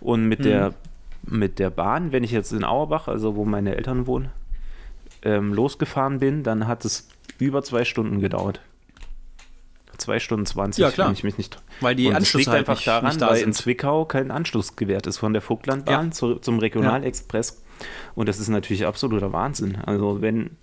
Und 0.00 0.26
mit, 0.26 0.40
mhm. 0.40 0.44
der, 0.44 0.74
mit 1.22 1.58
der 1.58 1.70
Bahn, 1.70 2.12
wenn 2.12 2.24
ich 2.24 2.30
jetzt 2.30 2.52
in 2.52 2.64
Auerbach, 2.64 3.08
also 3.08 3.36
wo 3.36 3.44
meine 3.44 3.76
Eltern 3.76 4.06
wohnen, 4.06 4.30
ähm, 5.22 5.52
losgefahren 5.52 6.18
bin, 6.18 6.42
dann 6.42 6.66
hat 6.66 6.84
es 6.84 7.08
über 7.38 7.62
zwei 7.62 7.84
Stunden 7.84 8.20
gedauert. 8.20 8.60
Zwei 9.98 10.18
Stunden 10.18 10.46
20, 10.46 10.80
ja, 10.80 10.90
klar. 10.90 11.08
wenn 11.08 11.14
ich 11.14 11.24
mich 11.24 11.36
nicht. 11.36 11.58
Weil 11.80 11.94
die 11.94 12.08
Anschlüsse 12.08 12.38
liegt 12.38 12.48
halt 12.48 12.68
einfach 12.68 12.82
daran, 12.82 13.18
da 13.18 13.28
weil 13.28 13.36
sind. 13.36 13.48
in 13.48 13.52
Zwickau 13.52 14.06
kein 14.06 14.30
Anschluss 14.30 14.76
gewährt 14.76 15.06
ist 15.06 15.18
von 15.18 15.34
der 15.34 15.42
Vogtlandbahn 15.42 16.06
ja. 16.06 16.10
zu, 16.10 16.36
zum 16.36 16.58
Regionalexpress. 16.58 17.50
Ja. 17.50 17.86
Und 18.14 18.28
das 18.28 18.38
ist 18.38 18.48
natürlich 18.48 18.86
absoluter 18.86 19.32
Wahnsinn. 19.34 19.76
Also 19.84 20.22
wenn, 20.22 20.56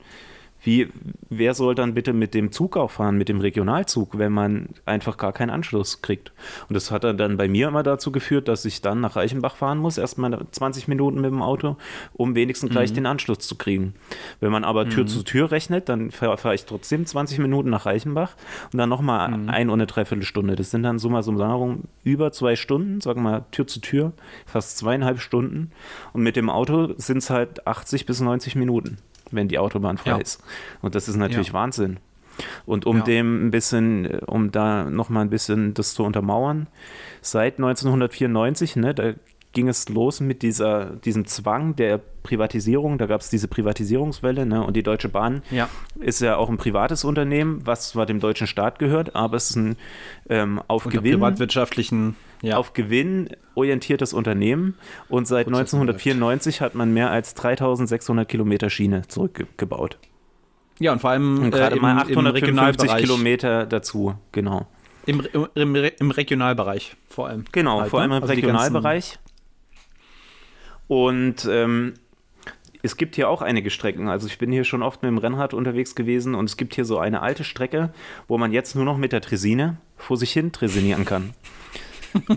wie, 0.64 0.90
wer 1.30 1.54
soll 1.54 1.76
dann 1.76 1.94
bitte 1.94 2.14
mit 2.14 2.34
dem 2.34 2.52
Zug 2.52 2.78
auch 2.78 2.92
fahren, 2.92 3.18
mit 3.18 3.30
dem 3.30 3.40
Regionalzug, 3.40 4.18
wenn 4.18 4.32
man 4.32 4.70
einfach 4.86 5.18
gar 5.18 5.34
keinen 5.34 5.50
Anschluss 5.50 6.02
kriegt? 6.02 6.32
Und 6.68 6.74
das 6.74 6.92
hat 6.92 7.04
dann 7.04 7.38
bei 7.38 7.48
mir 7.48 7.68
immer 7.68 7.84
dazu 7.84 8.12
geführt, 8.12 8.48
dass 8.48 8.66
ich 8.66 8.82
dann 8.82 9.00
nach 9.00 9.16
Reichenbach 9.16 9.56
fahren 9.56 9.78
muss, 9.78 9.98
erstmal 9.98 10.38
20 10.52 10.88
Minuten 10.88 11.22
mit 11.22 11.32
dem 11.32 11.42
Auto, 11.42 11.78
um 12.14 12.36
wenigstens 12.36 12.72
gleich 12.72 12.92
mhm. 12.92 12.96
den 12.96 13.06
Anschluss 13.06 13.40
zu 13.40 13.56
kriegen. 13.56 13.94
Wenn 14.40 14.52
man 14.52 14.64
aber 14.64 14.90
Tür 14.90 15.04
mhm. 15.04 15.08
zu 15.08 15.24
Tür 15.24 15.52
rechnet, 15.52 15.90
dann 15.90 16.12
fahre 16.12 16.38
fahr 16.38 16.54
ich 16.54 16.66
trotzdem 16.66 17.06
20 17.06 17.40
Minuten 17.40 17.70
nach 17.70 17.86
Reichenbach 17.86 18.36
und 18.72 18.78
dann 18.78 18.90
nochmal 18.90 19.30
mhm. 19.30 19.50
ein 19.50 19.70
und 19.70 19.80
eine 19.80 19.88
Dreiviertelstunde. 19.88 20.56
Das 20.56 20.72
sind 20.72 20.84
dann 20.84 21.00
summa 21.00 21.22
summarum 21.22 21.84
über 22.04 22.32
zwei 22.32 22.56
Stunden, 22.56 23.00
sagen 23.02 23.22
wir 23.22 23.30
mal 23.32 23.46
Tür 23.52 23.68
zu 23.68 23.80
Tür, 23.80 24.14
fast 24.46 24.78
zweieinhalb 24.78 25.20
Stunden. 25.20 25.72
Und 26.14 26.24
mit 26.24 26.36
dem 26.36 26.50
Auto 26.50 26.94
sind 26.98 27.20
es 27.20 27.30
halt 27.30 27.68
80 27.68 28.06
bis 28.06 28.22
90 28.22 28.56
Minuten 28.56 28.98
wenn 29.32 29.48
die 29.48 29.60
Autobahn 29.60 29.98
frei 29.98 30.12
ja. 30.12 30.18
ist. 30.18 30.44
Und 30.82 30.96
das 30.96 31.08
ist 31.08 31.16
natürlich 31.16 31.50
ja. 31.50 31.54
Wahnsinn. 31.54 32.00
Und 32.66 32.86
um 32.86 32.98
ja. 32.98 33.04
dem 33.04 33.48
ein 33.48 33.52
bisschen, 33.52 34.20
um 34.22 34.52
da 34.52 34.86
nochmal 34.90 35.24
ein 35.24 35.30
bisschen 35.30 35.74
das 35.74 35.94
zu 35.94 36.04
untermauern, 36.04 36.68
seit 37.22 37.56
1994, 37.56 38.76
ne, 38.76 38.94
da 38.94 39.14
ging 39.58 39.70
es 39.70 39.90
los 39.90 40.20
mit 40.20 40.44
dieser, 40.44 40.98
diesem 40.98 41.26
Zwang 41.26 41.76
der 41.76 41.98
Privatisierung. 41.98 43.00
Da 43.00 43.08
gab 43.08 43.22
es 43.22 43.32
diese 43.32 43.48
Privatisierungswelle 43.48 44.46
ne? 44.46 44.64
und 44.64 44.76
die 44.76 44.84
Deutsche 44.84 45.10
Bahn 45.10 45.42
ja. 45.50 45.68
ist 46.00 46.22
ja 46.22 46.38
auch 46.38 46.48
ein 46.48 46.58
privates 46.58 47.04
Unternehmen, 47.04 47.66
was 47.66 47.90
zwar 47.90 48.06
dem 48.06 48.20
deutschen 48.20 48.46
Staat 48.46 48.78
gehört, 48.78 49.16
aber 49.16 49.36
es 49.36 49.50
ist 49.50 49.56
ein 49.56 49.76
ähm, 50.30 50.62
auf 50.68 50.86
Unter 50.86 51.00
Gewinn 51.00 51.14
privatwirtschaftlichen 51.14 52.16
ja. 52.44 52.58
auf 52.58 52.74
Gewinn 52.74 53.30
orientiertes 53.56 54.14
Unternehmen 54.14 54.76
und 55.10 55.28
seit 55.28 55.48
1994 55.48 56.62
hat 56.62 56.76
man 56.76 56.94
mehr 56.94 57.10
als 57.10 57.34
3600 57.34 58.30
Kilometer 58.30 58.70
Schiene 58.70 59.08
zurückgebaut. 59.08 59.98
Ja, 60.78 60.92
und 60.92 61.00
vor 61.00 61.10
allem 61.10 61.46
und 61.46 61.50
gerade 61.50 61.78
äh, 61.78 61.80
mal 61.80 61.98
850 61.98 62.96
Kilometer 62.98 63.66
dazu, 63.66 64.14
genau. 64.32 64.68
Im, 65.08 65.26
im, 65.56 65.76
im, 65.76 66.12
Regionalbereich 66.12 66.96
vor 67.10 67.30
allem. 67.30 67.46
Genau, 67.52 67.82
halt, 67.82 67.90
vor 67.90 68.02
allem 68.02 68.12
ne? 68.12 68.18
im 68.18 68.22
also 68.22 68.34
Regionalbereich. 68.36 69.18
Und 70.88 71.48
ähm, 71.50 71.94
es 72.84 72.98
gibt 72.98 73.16
hier 73.16 73.30
auch 73.30 73.42
einige 73.42 73.70
Strecken. 73.70 74.08
Also 74.08 74.28
ich 74.28 74.38
bin 74.38 74.52
hier 74.52 74.64
schon 74.64 74.84
oft 74.84 75.02
mit 75.02 75.10
dem 75.10 75.18
Rennrad 75.18 75.54
unterwegs 75.54 75.96
gewesen 75.96 76.36
und 76.36 76.46
es 76.46 76.58
gibt 76.58 76.76
hier 76.76 76.86
so 76.86 77.00
eine 77.00 77.22
alte 77.22 77.44
Strecke, 77.44 77.92
wo 78.28 78.38
man 78.38 78.52
jetzt 78.52 78.76
nur 78.76 78.86
noch 78.86 78.98
mit 78.98 79.12
der 79.12 79.22
Tresine 79.22 79.78
vor 79.98 80.18
sich 80.18 80.32
hin 80.32 80.52
tresinieren 80.52 81.06
kann. 81.06 81.34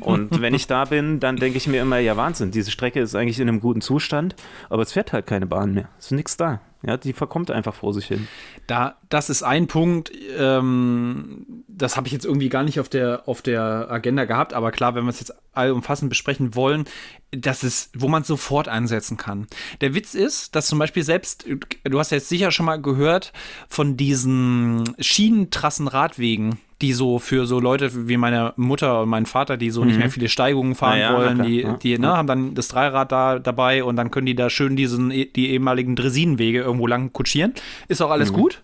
Und 0.01 0.41
wenn 0.41 0.55
ich 0.55 0.67
da 0.67 0.85
bin, 0.85 1.21
dann 1.21 1.37
denke 1.37 1.59
ich 1.59 1.67
mir 1.67 1.83
immer, 1.83 1.99
ja 1.99 2.17
Wahnsinn, 2.17 2.51
diese 2.51 2.71
Strecke 2.71 3.01
ist 3.01 3.15
eigentlich 3.15 3.41
in 3.41 3.49
einem 3.49 3.61
guten 3.61 3.81
Zustand, 3.81 4.37
aber 4.69 4.83
es 4.83 4.93
fährt 4.93 5.13
halt 5.13 5.27
keine 5.27 5.47
Bahn 5.47 5.75
mehr. 5.75 5.89
Es 5.99 6.07
ist 6.07 6.13
nichts 6.13 6.37
da. 6.37 6.61
Ja, 6.83 6.97
die 6.97 7.13
verkommt 7.13 7.51
einfach 7.51 7.75
vor 7.75 7.93
sich 7.93 8.07
hin. 8.07 8.27
Da, 8.67 8.97
das 9.11 9.29
ist 9.29 9.43
ein 9.43 9.67
Punkt, 9.67 10.11
ähm, 10.39 11.65
das 11.69 11.99
habe 11.99 12.07
ich 12.07 12.13
jetzt 12.15 12.25
irgendwie 12.25 12.49
gar 12.49 12.63
nicht 12.63 12.81
auf 12.81 12.89
der, 12.89 13.29
auf 13.29 13.43
der 13.43 13.91
Agenda 13.91 14.25
gehabt, 14.25 14.55
aber 14.55 14.71
klar, 14.71 14.95
wenn 14.95 15.05
wir 15.05 15.11
es 15.11 15.21
jetzt 15.21 15.35
allumfassend 15.53 16.09
besprechen 16.09 16.55
wollen, 16.55 16.87
das 17.33 17.65
ist, 17.65 17.91
wo 17.95 18.09
man 18.09 18.25
sofort 18.25 18.67
einsetzen 18.67 19.19
kann. 19.19 19.47
Der 19.83 19.95
Witz 19.95 20.15
ist, 20.15 20.57
dass 20.57 20.69
zum 20.69 20.79
Beispiel 20.79 21.03
selbst, 21.03 21.45
du 21.85 21.99
hast 21.99 22.13
ja 22.13 22.17
jetzt 22.17 22.31
sicher 22.31 22.51
schon 22.51 22.67
mal 22.67 22.81
gehört 22.81 23.35
von 23.69 23.99
diesen 23.99 24.95
Schienentrassenradwegen, 24.99 26.59
die 26.81 26.93
so 26.93 27.19
für 27.19 27.47
so 27.47 27.61
Leute 27.61 28.09
wie 28.09 28.17
meine 28.17 28.53
Mutter 28.57 29.03
und 29.03 29.09
mein 29.09 29.27
Vater, 29.27 29.57
die 29.57 29.71
so 29.71 29.83
mhm. 29.83 29.89
nicht 29.89 29.99
mehr 29.99 30.11
viele 30.11 30.29
Steigungen 30.29 30.75
fahren 30.75 30.99
ja, 30.99 31.15
wollen, 31.15 31.35
klar, 31.35 31.47
die, 31.47 31.67
die 31.83 31.99
ne, 31.99 32.09
haben 32.09 32.27
dann 32.27 32.55
das 32.55 32.69
Dreirad 32.69 33.13
da 33.13 33.39
dabei 33.39 33.85
und 33.85 33.97
dann 33.97 34.11
können 34.11 34.27
die 34.27 34.35
da 34.35 34.51
schön 34.51 34.77
diesen, 34.77 35.11
die 35.11 35.51
ehemaligen 35.51 35.97
Dresinenwege 35.97 36.61
irgendwo 36.61 36.87
lang 36.87 37.13
kutschieren. 37.13 37.55
Ist 37.89 38.01
auch 38.01 38.11
alles 38.11 38.33
mhm. 38.33 38.37
gut. 38.37 38.63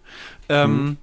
Ähm, 0.49 0.85
mhm. 0.85 0.97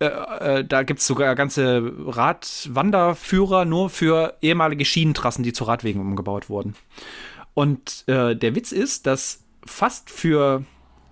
Äh, 0.00 0.06
äh, 0.06 0.64
da 0.64 0.82
gibt 0.84 1.00
es 1.00 1.06
sogar 1.06 1.34
ganze 1.34 1.92
Radwanderführer 2.06 3.64
nur 3.64 3.90
für 3.90 4.34
ehemalige 4.40 4.84
Schienentrassen, 4.84 5.42
die 5.42 5.52
zu 5.52 5.64
Radwegen 5.64 6.00
umgebaut 6.00 6.48
wurden. 6.48 6.74
Und 7.54 8.04
äh, 8.06 8.36
der 8.36 8.54
Witz 8.54 8.70
ist, 8.70 9.06
dass 9.06 9.42
fast 9.64 10.10
für, 10.10 10.62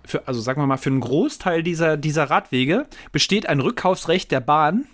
für, 0.05 0.25
also 0.27 0.39
sagen 0.39 0.61
wir 0.61 0.67
mal, 0.67 0.77
für 0.77 0.89
einen 0.89 1.01
Großteil 1.01 1.63
dieser, 1.63 1.97
dieser 1.97 2.29
Radwege 2.29 2.85
besteht 3.11 3.49
ein 3.49 3.59
Rückkaufsrecht 3.59 4.31
der 4.31 4.39
Bahn, 4.39 4.87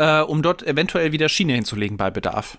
äh, 0.00 0.22
um 0.22 0.42
dort 0.42 0.66
eventuell 0.66 1.12
wieder 1.12 1.28
Schiene 1.28 1.54
hinzulegen 1.54 1.98
bei 1.98 2.10
Bedarf. 2.10 2.58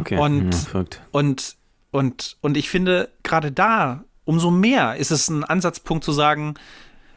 Okay. 0.00 0.18
Und, 0.18 0.52
ja, 0.74 0.84
und, 1.12 1.56
und, 1.92 2.36
und 2.40 2.56
ich 2.56 2.68
finde, 2.68 3.08
gerade 3.22 3.52
da, 3.52 4.04
umso 4.24 4.50
mehr 4.50 4.96
ist 4.96 5.12
es 5.12 5.28
ein 5.28 5.44
Ansatzpunkt 5.44 6.02
zu 6.02 6.12
sagen, 6.12 6.54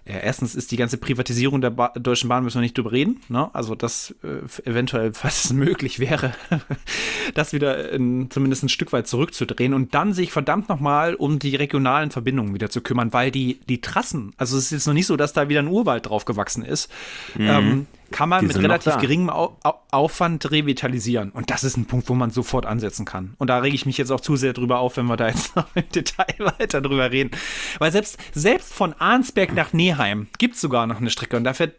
ja, 0.06 0.16
erstens 0.16 0.56
ist 0.56 0.72
die 0.72 0.78
ganze 0.78 0.98
Privatisierung 0.98 1.62
der 1.62 1.70
ba 1.70 1.90
Deutschen 1.90 2.30
Bahn, 2.30 2.44
müssen 2.44 2.58
wir 2.58 2.62
nicht 2.62 2.78
drüber 2.78 2.92
reden. 2.92 3.22
Ne? 3.28 3.54
Also, 3.54 3.76
das 3.76 4.16
äh, 4.24 4.70
eventuell, 4.70 5.14
falls 5.14 5.46
es 5.46 5.54
möglich 5.54 6.00
wäre, 6.00 6.34
das 7.34 7.54
wieder 7.54 7.92
in, 7.92 8.30
zumindest 8.30 8.64
ein 8.64 8.70
Stück 8.70 8.92
weit 8.94 9.08
zurückzudrehen 9.08 9.74
und 9.74 9.94
dann 9.94 10.14
sich 10.14 10.32
verdammt 10.32 10.70
nochmal 10.70 11.16
um 11.16 11.40
die 11.40 11.56
regionalen 11.56 12.12
Verbindungen 12.12 12.54
wieder 12.54 12.70
zu 12.70 12.82
kümmern, 12.82 13.14
weil 13.14 13.32
die, 13.32 13.60
die 13.68 13.82
Trassen, 13.82 14.34
also 14.38 14.58
es 14.58 14.66
ist 14.66 14.72
jetzt 14.72 14.88
noch 14.88 14.94
nicht 14.94 15.08
so, 15.08 15.16
dass 15.16 15.34
da 15.34 15.50
wieder 15.50 15.60
ein 15.60 15.68
Urwald 15.68 16.08
drauf 16.08 16.26
gewachsen 16.26 16.64
ist. 16.64 16.92
Mhm. 17.36 17.48
Ähm, 17.48 17.88
kann 18.12 18.30
man 18.30 18.46
mit 18.46 18.58
relativ 18.58 18.98
geringem 18.98 19.30
Au 19.30 19.58
Aufwand 19.92 20.52
revitalisieren. 20.52 21.32
Und 21.32 21.50
das 21.50 21.64
ist 21.64 21.76
ein 21.76 21.86
Punkt, 21.86 22.10
wo 22.10 22.14
man 22.14 22.30
sofort 22.30 22.66
ansetzen 22.66 23.06
kann. 23.06 23.34
Und 23.38 23.48
da 23.48 23.58
rege 23.58 23.76
ich 23.76 23.88
mich 23.88 23.98
jetzt 23.98 24.12
auch 24.12 24.20
zu 24.20 24.36
sehr 24.36 24.54
drüber 24.54 24.80
auf, 24.80 24.98
wenn 24.98 25.08
wir 25.08 25.18
da 25.18 25.28
jetzt 25.28 25.56
noch 25.56 25.68
im 25.76 25.90
Detail 25.90 26.36
weiter 26.60 26.82
drüber 26.82 27.12
reden. 27.12 27.32
Weil 27.80 27.92
selbst, 27.92 28.18
selbst 28.34 28.74
von 28.74 28.94
Arnsberg 28.94 29.54
nach 29.54 29.74
Neheim 29.74 30.28
gibt 30.38 30.56
es 30.56 30.62
sogar 30.62 30.86
noch 30.86 30.98
eine 30.98 31.10
Strecke 31.10 31.38
und 31.38 31.44
da 31.44 31.54
fährt 31.54 31.76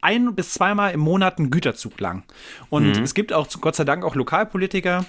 ein 0.00 0.34
bis 0.34 0.54
zweimal 0.54 0.92
im 0.92 1.00
Monat 1.00 1.38
ein 1.38 1.50
Güterzug 1.50 1.98
lang. 2.00 2.22
Und 2.70 2.96
mhm. 2.96 3.02
es 3.02 3.14
gibt 3.14 3.32
auch 3.32 3.48
Gott 3.60 3.76
sei 3.76 3.84
Dank 3.84 4.04
auch 4.04 4.14
Lokalpolitiker, 4.14 5.04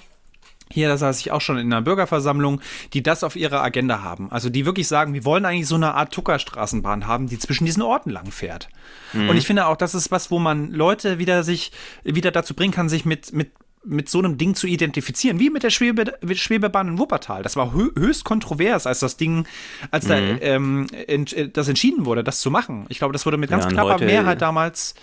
hier, 0.71 0.87
da 0.87 0.97
saß 0.97 1.19
ich 1.19 1.31
auch 1.31 1.41
schon 1.41 1.57
in 1.57 1.71
einer 1.71 1.81
Bürgerversammlung, 1.81 2.61
die 2.93 3.03
das 3.03 3.23
auf 3.23 3.35
ihrer 3.35 3.61
Agenda 3.61 4.01
haben. 4.01 4.31
Also 4.31 4.49
die 4.49 4.65
wirklich 4.65 4.87
sagen, 4.87 5.13
wir 5.13 5.23
wollen 5.25 5.45
eigentlich 5.45 5.67
so 5.67 5.75
eine 5.75 5.93
Art 5.93 6.13
Tuckerstraßenbahn 6.13 7.07
haben, 7.07 7.27
die 7.27 7.37
zwischen 7.37 7.65
diesen 7.65 7.83
Orten 7.83 8.09
lang 8.09 8.31
fährt. 8.31 8.69
Mhm. 9.13 9.29
Und 9.29 9.37
ich 9.37 9.45
finde 9.45 9.67
auch, 9.67 9.77
das 9.77 9.93
ist 9.93 10.11
was, 10.11 10.31
wo 10.31 10.39
man 10.39 10.71
Leute 10.71 11.19
wieder 11.19 11.43
sich 11.43 11.71
wieder 12.03 12.31
dazu 12.31 12.53
bringen 12.55 12.73
kann, 12.73 12.89
sich 12.89 13.05
mit, 13.05 13.33
mit 13.33 13.51
mit 13.85 14.09
so 14.09 14.19
einem 14.19 14.37
Ding 14.37 14.55
zu 14.55 14.65
identifizieren, 14.65 15.39
wie 15.39 15.49
mit 15.49 15.63
der 15.63 15.69
Schwebe, 15.69 16.17
Schwebebahn 16.33 16.87
in 16.87 16.99
Wuppertal. 16.99 17.43
Das 17.43 17.55
war 17.55 17.73
hö 17.73 17.91
höchst 17.97 18.23
kontrovers, 18.23 18.87
als 18.87 18.99
das 18.99 19.17
Ding, 19.17 19.45
als 19.91 20.05
mhm. 20.05 20.09
da 20.09 20.17
ähm, 20.17 20.87
ent, 21.07 21.35
das 21.53 21.67
entschieden 21.67 22.05
wurde, 22.05 22.23
das 22.23 22.39
zu 22.39 22.49
machen. 22.49 22.85
Ich 22.89 22.99
glaube, 22.99 23.13
das 23.13 23.25
wurde 23.25 23.37
mit 23.37 23.49
ganz 23.49 23.65
ja, 23.65 23.71
knapper 23.71 24.03
Mehrheit 24.03 24.41
damals. 24.41 24.95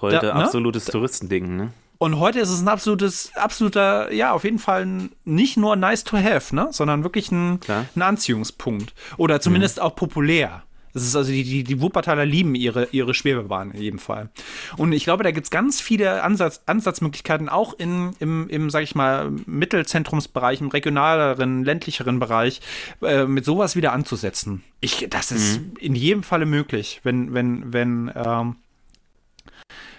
Heute 0.00 0.20
da, 0.20 0.34
ne? 0.34 0.44
absolutes 0.44 0.84
Touristending, 0.86 1.56
ne? 1.56 1.72
Und 2.02 2.18
heute 2.18 2.40
ist 2.40 2.48
es 2.48 2.62
ein 2.62 2.68
absolutes, 2.68 3.30
absoluter, 3.34 4.10
ja, 4.10 4.32
auf 4.32 4.44
jeden 4.44 4.58
Fall 4.58 4.86
ein, 4.86 5.12
nicht 5.26 5.58
nur 5.58 5.76
nice 5.76 6.02
to 6.02 6.16
have, 6.16 6.56
ne, 6.56 6.68
sondern 6.70 7.04
wirklich 7.04 7.30
ein, 7.30 7.60
ein 7.68 8.00
Anziehungspunkt. 8.00 8.94
Oder 9.18 9.42
zumindest 9.42 9.76
mhm. 9.76 9.82
auch 9.82 9.96
populär. 9.96 10.62
Das 10.94 11.02
ist 11.02 11.14
also 11.14 11.30
die, 11.30 11.44
die, 11.44 11.62
die 11.62 11.80
Wuppertaler 11.82 12.24
lieben 12.24 12.54
ihre, 12.54 12.88
ihre 12.90 13.12
Schwebebahn 13.12 13.72
in 13.72 13.82
jedem 13.82 13.98
Fall. 13.98 14.30
Und 14.78 14.92
ich 14.92 15.04
glaube, 15.04 15.24
da 15.24 15.30
gibt 15.30 15.44
es 15.44 15.50
ganz 15.50 15.82
viele 15.82 16.22
Ansatz, 16.22 16.62
Ansatzmöglichkeiten, 16.64 17.50
auch 17.50 17.74
in, 17.74 18.12
im, 18.18 18.48
im, 18.48 18.70
sag 18.70 18.82
ich 18.82 18.94
mal, 18.94 19.30
Mittelzentrumsbereich, 19.44 20.62
im 20.62 20.68
regionaleren, 20.68 21.64
ländlicheren 21.64 22.18
Bereich, 22.18 22.62
äh, 23.02 23.26
mit 23.26 23.44
sowas 23.44 23.76
wieder 23.76 23.92
anzusetzen. 23.92 24.64
Ich, 24.80 25.06
das 25.10 25.32
ist 25.32 25.60
mhm. 25.60 25.74
in 25.78 25.94
jedem 25.94 26.22
Falle 26.22 26.46
möglich, 26.46 27.00
wenn, 27.02 27.34
wenn, 27.34 27.74
wenn, 27.74 28.10
ähm, 28.16 28.56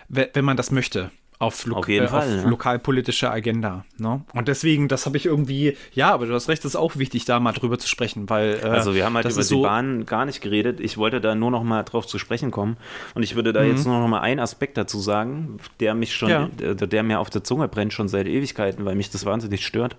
wenn 0.10 0.44
man 0.44 0.58
das 0.58 0.72
möchte. 0.72 1.12
Auf, 1.42 1.66
lo 1.66 1.78
auf, 1.78 1.88
jeden 1.88 2.06
äh, 2.06 2.10
Fall, 2.10 2.38
auf 2.38 2.44
ne? 2.44 2.50
lokalpolitische 2.50 3.32
Agenda. 3.32 3.84
Ne? 3.98 4.22
Und 4.34 4.48
deswegen, 4.48 4.88
das 4.88 5.06
habe 5.06 5.18
ich 5.18 5.26
irgendwie, 5.26 5.76
ja, 5.94 6.12
aber 6.12 6.28
du 6.28 6.34
hast 6.34 6.50
recht, 6.50 6.64
das 6.64 6.74
ist 6.74 6.76
auch 6.76 6.98
wichtig, 6.98 7.26
da 7.26 7.40
mal 7.40 7.52
drüber 7.52 7.80
zu 7.80 7.88
sprechen, 7.88 8.30
weil. 8.30 8.60
Äh, 8.64 8.68
also 8.68 8.94
wir 8.94 9.06
haben 9.06 9.16
halt 9.16 9.26
über 9.26 9.36
die 9.36 9.44
so 9.44 9.64
Bahn 9.64 10.06
gar 10.06 10.26
nicht 10.26 10.42
geredet. 10.42 10.80
Ich 10.80 10.98
wollte 10.98 11.20
da 11.20 11.34
nur 11.34 11.52
noch 11.52 11.64
mal 11.64 11.84
drauf 11.84 12.06
zu 12.06 12.20
sprechen 12.20 12.52
kommen. 12.52 12.78
Und 13.16 13.24
ich 13.24 13.36
würde 13.36 13.54
da 13.54 13.64
mhm. 13.64 13.70
jetzt 13.70 13.86
nur 13.86 14.00
noch 14.00 14.08
mal 14.08 14.22
einen 14.22 14.40
Aspekt 14.40 14.78
dazu 14.78 15.00
sagen, 15.00 15.58
der 15.80 15.96
mich 15.96 16.14
schon, 16.16 16.30
ja. 16.30 16.50
der, 16.60 16.76
der 16.76 17.04
mir 17.04 17.20
auf 17.20 17.30
der 17.30 17.44
Zunge 17.44 17.68
brennt 17.68 17.94
schon 17.94 18.08
seit 18.08 18.28
Ewigkeiten, 18.28 18.86
weil 18.86 18.96
mich 18.96 19.10
das 19.10 19.26
wahnsinnig 19.26 19.66
stört. 19.66 19.96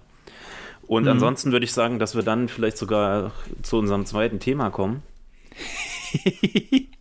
Und 0.87 1.05
mhm. 1.05 1.11
ansonsten 1.11 1.53
würde 1.53 1.65
ich 1.65 1.73
sagen, 1.73 1.99
dass 1.99 2.15
wir 2.15 2.23
dann 2.23 2.49
vielleicht 2.49 2.79
sogar 2.79 3.33
zu 3.63 3.79
unserem 3.79 4.07
zweiten 4.07 4.39
Thema 4.41 4.71
kommen. 4.71 5.03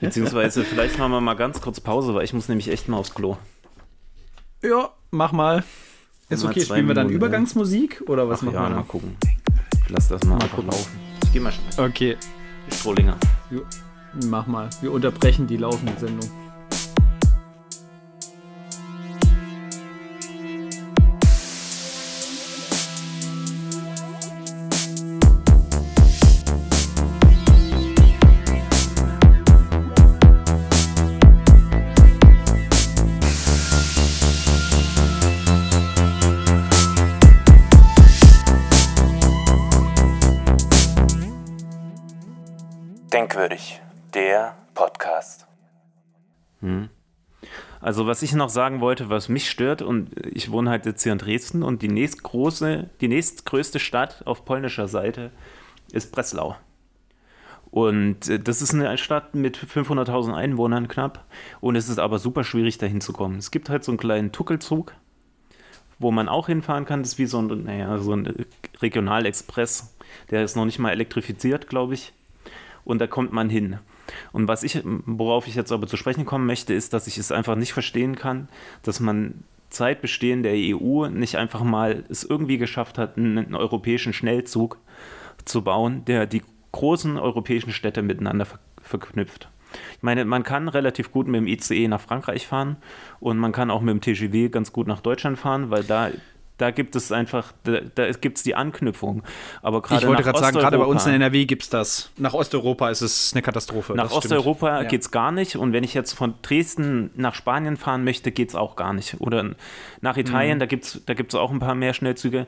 Beziehungsweise 0.00 0.64
vielleicht 0.64 0.98
machen 0.98 1.12
wir 1.12 1.20
mal 1.20 1.34
ganz 1.34 1.60
kurz 1.60 1.80
Pause, 1.80 2.14
weil 2.14 2.24
ich 2.24 2.32
muss 2.32 2.48
nämlich 2.48 2.68
echt 2.68 2.88
mal 2.88 2.98
aufs 2.98 3.14
Klo. 3.14 3.36
Ja, 4.62 4.90
mach 5.10 5.32
mal. 5.32 5.62
Ist 6.28 6.44
okay, 6.44 6.60
spielen 6.60 6.88
wir 6.88 6.94
dann 6.94 7.08
Übergangsmusik 7.08 8.02
oder 8.06 8.28
was 8.28 8.40
Ach, 8.40 8.44
machen 8.44 8.54
ja, 8.54 8.68
wir? 8.68 8.76
mal 8.76 8.82
gucken. 8.82 9.16
Lass 9.88 10.08
das 10.08 10.22
mal, 10.24 10.36
mal 10.36 10.48
gucken. 10.48 10.66
laufen. 10.66 10.98
Ich 11.24 11.32
geh 11.32 11.40
mal 11.40 11.52
schnell. 11.52 11.88
Okay. 11.88 12.16
Strollinger. 12.70 13.16
Mach 14.26 14.46
mal. 14.46 14.68
Wir 14.80 14.92
unterbrechen 14.92 15.46
die 15.46 15.56
laufende 15.56 15.92
Sendung. 15.98 16.28
Podcast. 44.88 45.46
Hm. 46.60 46.88
Also 47.80 48.06
was 48.06 48.22
ich 48.22 48.32
noch 48.32 48.48
sagen 48.48 48.80
wollte, 48.80 49.10
was 49.10 49.28
mich 49.28 49.50
stört, 49.50 49.82
und 49.82 50.10
ich 50.26 50.50
wohne 50.50 50.70
halt 50.70 50.86
jetzt 50.86 51.02
hier 51.02 51.12
in 51.12 51.18
Dresden 51.18 51.62
und 51.62 51.82
die 51.82 51.88
nächstgroße, 51.88 52.88
die 53.02 53.08
nächstgrößte 53.08 53.80
Stadt 53.80 54.26
auf 54.26 54.46
polnischer 54.46 54.88
Seite 54.88 55.30
ist 55.92 56.10
Breslau. 56.10 56.56
Und 57.70 58.28
äh, 58.30 58.40
das 58.40 58.62
ist 58.62 58.72
eine 58.72 58.96
Stadt 58.96 59.34
mit 59.34 59.58
500.000 59.58 60.32
Einwohnern 60.32 60.88
knapp. 60.88 61.26
Und 61.60 61.76
es 61.76 61.90
ist 61.90 61.98
aber 61.98 62.18
super 62.18 62.42
schwierig, 62.42 62.78
da 62.78 62.86
hinzukommen. 62.86 63.38
Es 63.38 63.50
gibt 63.50 63.68
halt 63.68 63.84
so 63.84 63.92
einen 63.92 63.98
kleinen 63.98 64.32
Tuckelzug, 64.32 64.94
wo 65.98 66.10
man 66.10 66.30
auch 66.30 66.46
hinfahren 66.46 66.86
kann. 66.86 67.02
Das 67.02 67.12
ist 67.12 67.18
wie 67.18 67.26
so 67.26 67.42
ein, 67.42 67.64
naja, 67.64 67.98
so 67.98 68.14
ein 68.14 68.46
Regionalexpress. 68.80 69.94
Der 70.30 70.44
ist 70.44 70.56
noch 70.56 70.64
nicht 70.64 70.78
mal 70.78 70.92
elektrifiziert, 70.92 71.68
glaube 71.68 71.92
ich 71.92 72.14
und 72.88 73.00
da 73.00 73.06
kommt 73.06 73.32
man 73.32 73.50
hin. 73.50 73.78
Und 74.32 74.48
was 74.48 74.62
ich, 74.62 74.80
worauf 74.84 75.46
ich 75.46 75.54
jetzt 75.54 75.72
aber 75.72 75.86
zu 75.86 75.96
sprechen 75.96 76.24
kommen 76.24 76.46
möchte, 76.46 76.74
ist, 76.74 76.92
dass 76.92 77.06
ich 77.06 77.18
es 77.18 77.32
einfach 77.32 77.56
nicht 77.56 77.72
verstehen 77.72 78.16
kann, 78.16 78.48
dass 78.82 79.00
man 79.00 79.44
Zeitbestehen 79.70 80.42
der 80.42 80.54
EU 80.54 81.08
nicht 81.08 81.36
einfach 81.36 81.62
mal 81.62 82.04
es 82.08 82.24
irgendwie 82.24 82.58
geschafft 82.58 82.98
hat, 82.98 83.18
einen, 83.18 83.54
europäischen 83.54 84.12
Schnellzug 84.12 84.78
zu 85.44 85.62
bauen, 85.62 86.04
der 86.06 86.26
die 86.26 86.42
großen 86.72 87.18
europäischen 87.18 87.72
Städte 87.72 88.02
miteinander 88.02 88.46
ver 88.46 88.58
verknüpft. 88.80 89.50
Ich 89.96 90.02
meine, 90.02 90.24
man 90.24 90.44
kann 90.44 90.68
relativ 90.68 91.12
gut 91.12 91.26
mit 91.26 91.40
dem 91.40 91.46
ICE 91.46 91.88
nach 91.88 92.00
Frankreich 92.00 92.46
fahren 92.46 92.76
und 93.20 93.36
man 93.36 93.52
kann 93.52 93.70
auch 93.70 93.82
mit 93.82 93.92
dem 93.92 94.00
TGV 94.00 94.50
ganz 94.50 94.72
gut 94.72 94.86
nach 94.86 95.00
Deutschland 95.00 95.38
fahren, 95.38 95.70
weil 95.70 95.84
da 95.84 96.10
da 96.58 96.72
gibt 96.72 96.96
es 96.96 97.12
einfach, 97.12 97.52
da, 97.62 97.80
da 97.94 98.10
gibt 98.10 98.38
es 98.38 98.42
die 98.42 98.54
Anknüpfung. 98.54 99.22
Aber 99.62 99.80
gerade 99.80 100.02
Ich 100.02 100.08
wollte 100.08 100.24
gerade 100.24 100.38
sagen, 100.40 100.58
gerade 100.58 100.76
bei 100.76 100.84
uns 100.84 101.06
in 101.06 101.14
NRW 101.14 101.46
gibt 101.46 101.62
es 101.62 101.70
das. 101.70 102.10
Nach 102.18 102.34
Osteuropa 102.34 102.90
ist 102.90 103.00
es 103.00 103.32
eine 103.32 103.42
Katastrophe. 103.42 103.94
Nach 103.94 104.10
Osteuropa 104.10 104.82
ja. 104.82 104.88
geht 104.88 105.02
es 105.02 105.10
gar 105.10 105.30
nicht. 105.30 105.56
Und 105.56 105.72
wenn 105.72 105.84
ich 105.84 105.94
jetzt 105.94 106.12
von 106.12 106.34
Dresden 106.42 107.10
nach 107.14 107.34
Spanien 107.34 107.76
fahren 107.76 108.02
möchte, 108.02 108.32
geht 108.32 108.50
es 108.50 108.54
auch 108.56 108.74
gar 108.74 108.92
nicht. 108.92 109.20
Oder 109.20 109.54
nach 110.00 110.16
Italien, 110.16 110.56
mhm. 110.56 110.60
da 110.60 110.66
gibt 110.66 110.84
es 110.84 111.02
da 111.06 111.14
gibt's 111.14 111.34
auch 111.36 111.52
ein 111.52 111.60
paar 111.60 111.76
mehr 111.76 111.94
Schnellzüge. 111.94 112.46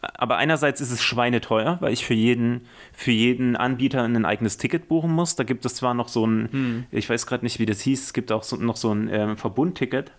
Aber 0.00 0.38
einerseits 0.38 0.80
ist 0.80 0.90
es 0.90 1.02
schweineteuer, 1.02 1.76
weil 1.80 1.92
ich 1.92 2.06
für 2.06 2.14
jeden, 2.14 2.62
für 2.94 3.10
jeden 3.10 3.54
Anbieter 3.56 4.02
ein 4.02 4.24
eigenes 4.24 4.56
Ticket 4.56 4.88
buchen 4.88 5.12
muss. 5.12 5.36
Da 5.36 5.44
gibt 5.44 5.66
es 5.66 5.74
zwar 5.74 5.92
noch 5.92 6.08
so 6.08 6.26
ein, 6.26 6.48
mhm. 6.50 6.84
ich 6.90 7.10
weiß 7.10 7.26
gerade 7.26 7.44
nicht, 7.44 7.58
wie 7.58 7.66
das 7.66 7.82
hieß, 7.82 8.04
es 8.04 8.12
gibt 8.14 8.32
auch 8.32 8.42
so, 8.42 8.56
noch 8.56 8.76
so 8.76 8.90
ein 8.94 9.08
äh, 9.08 9.36
Verbundticket 9.36 10.12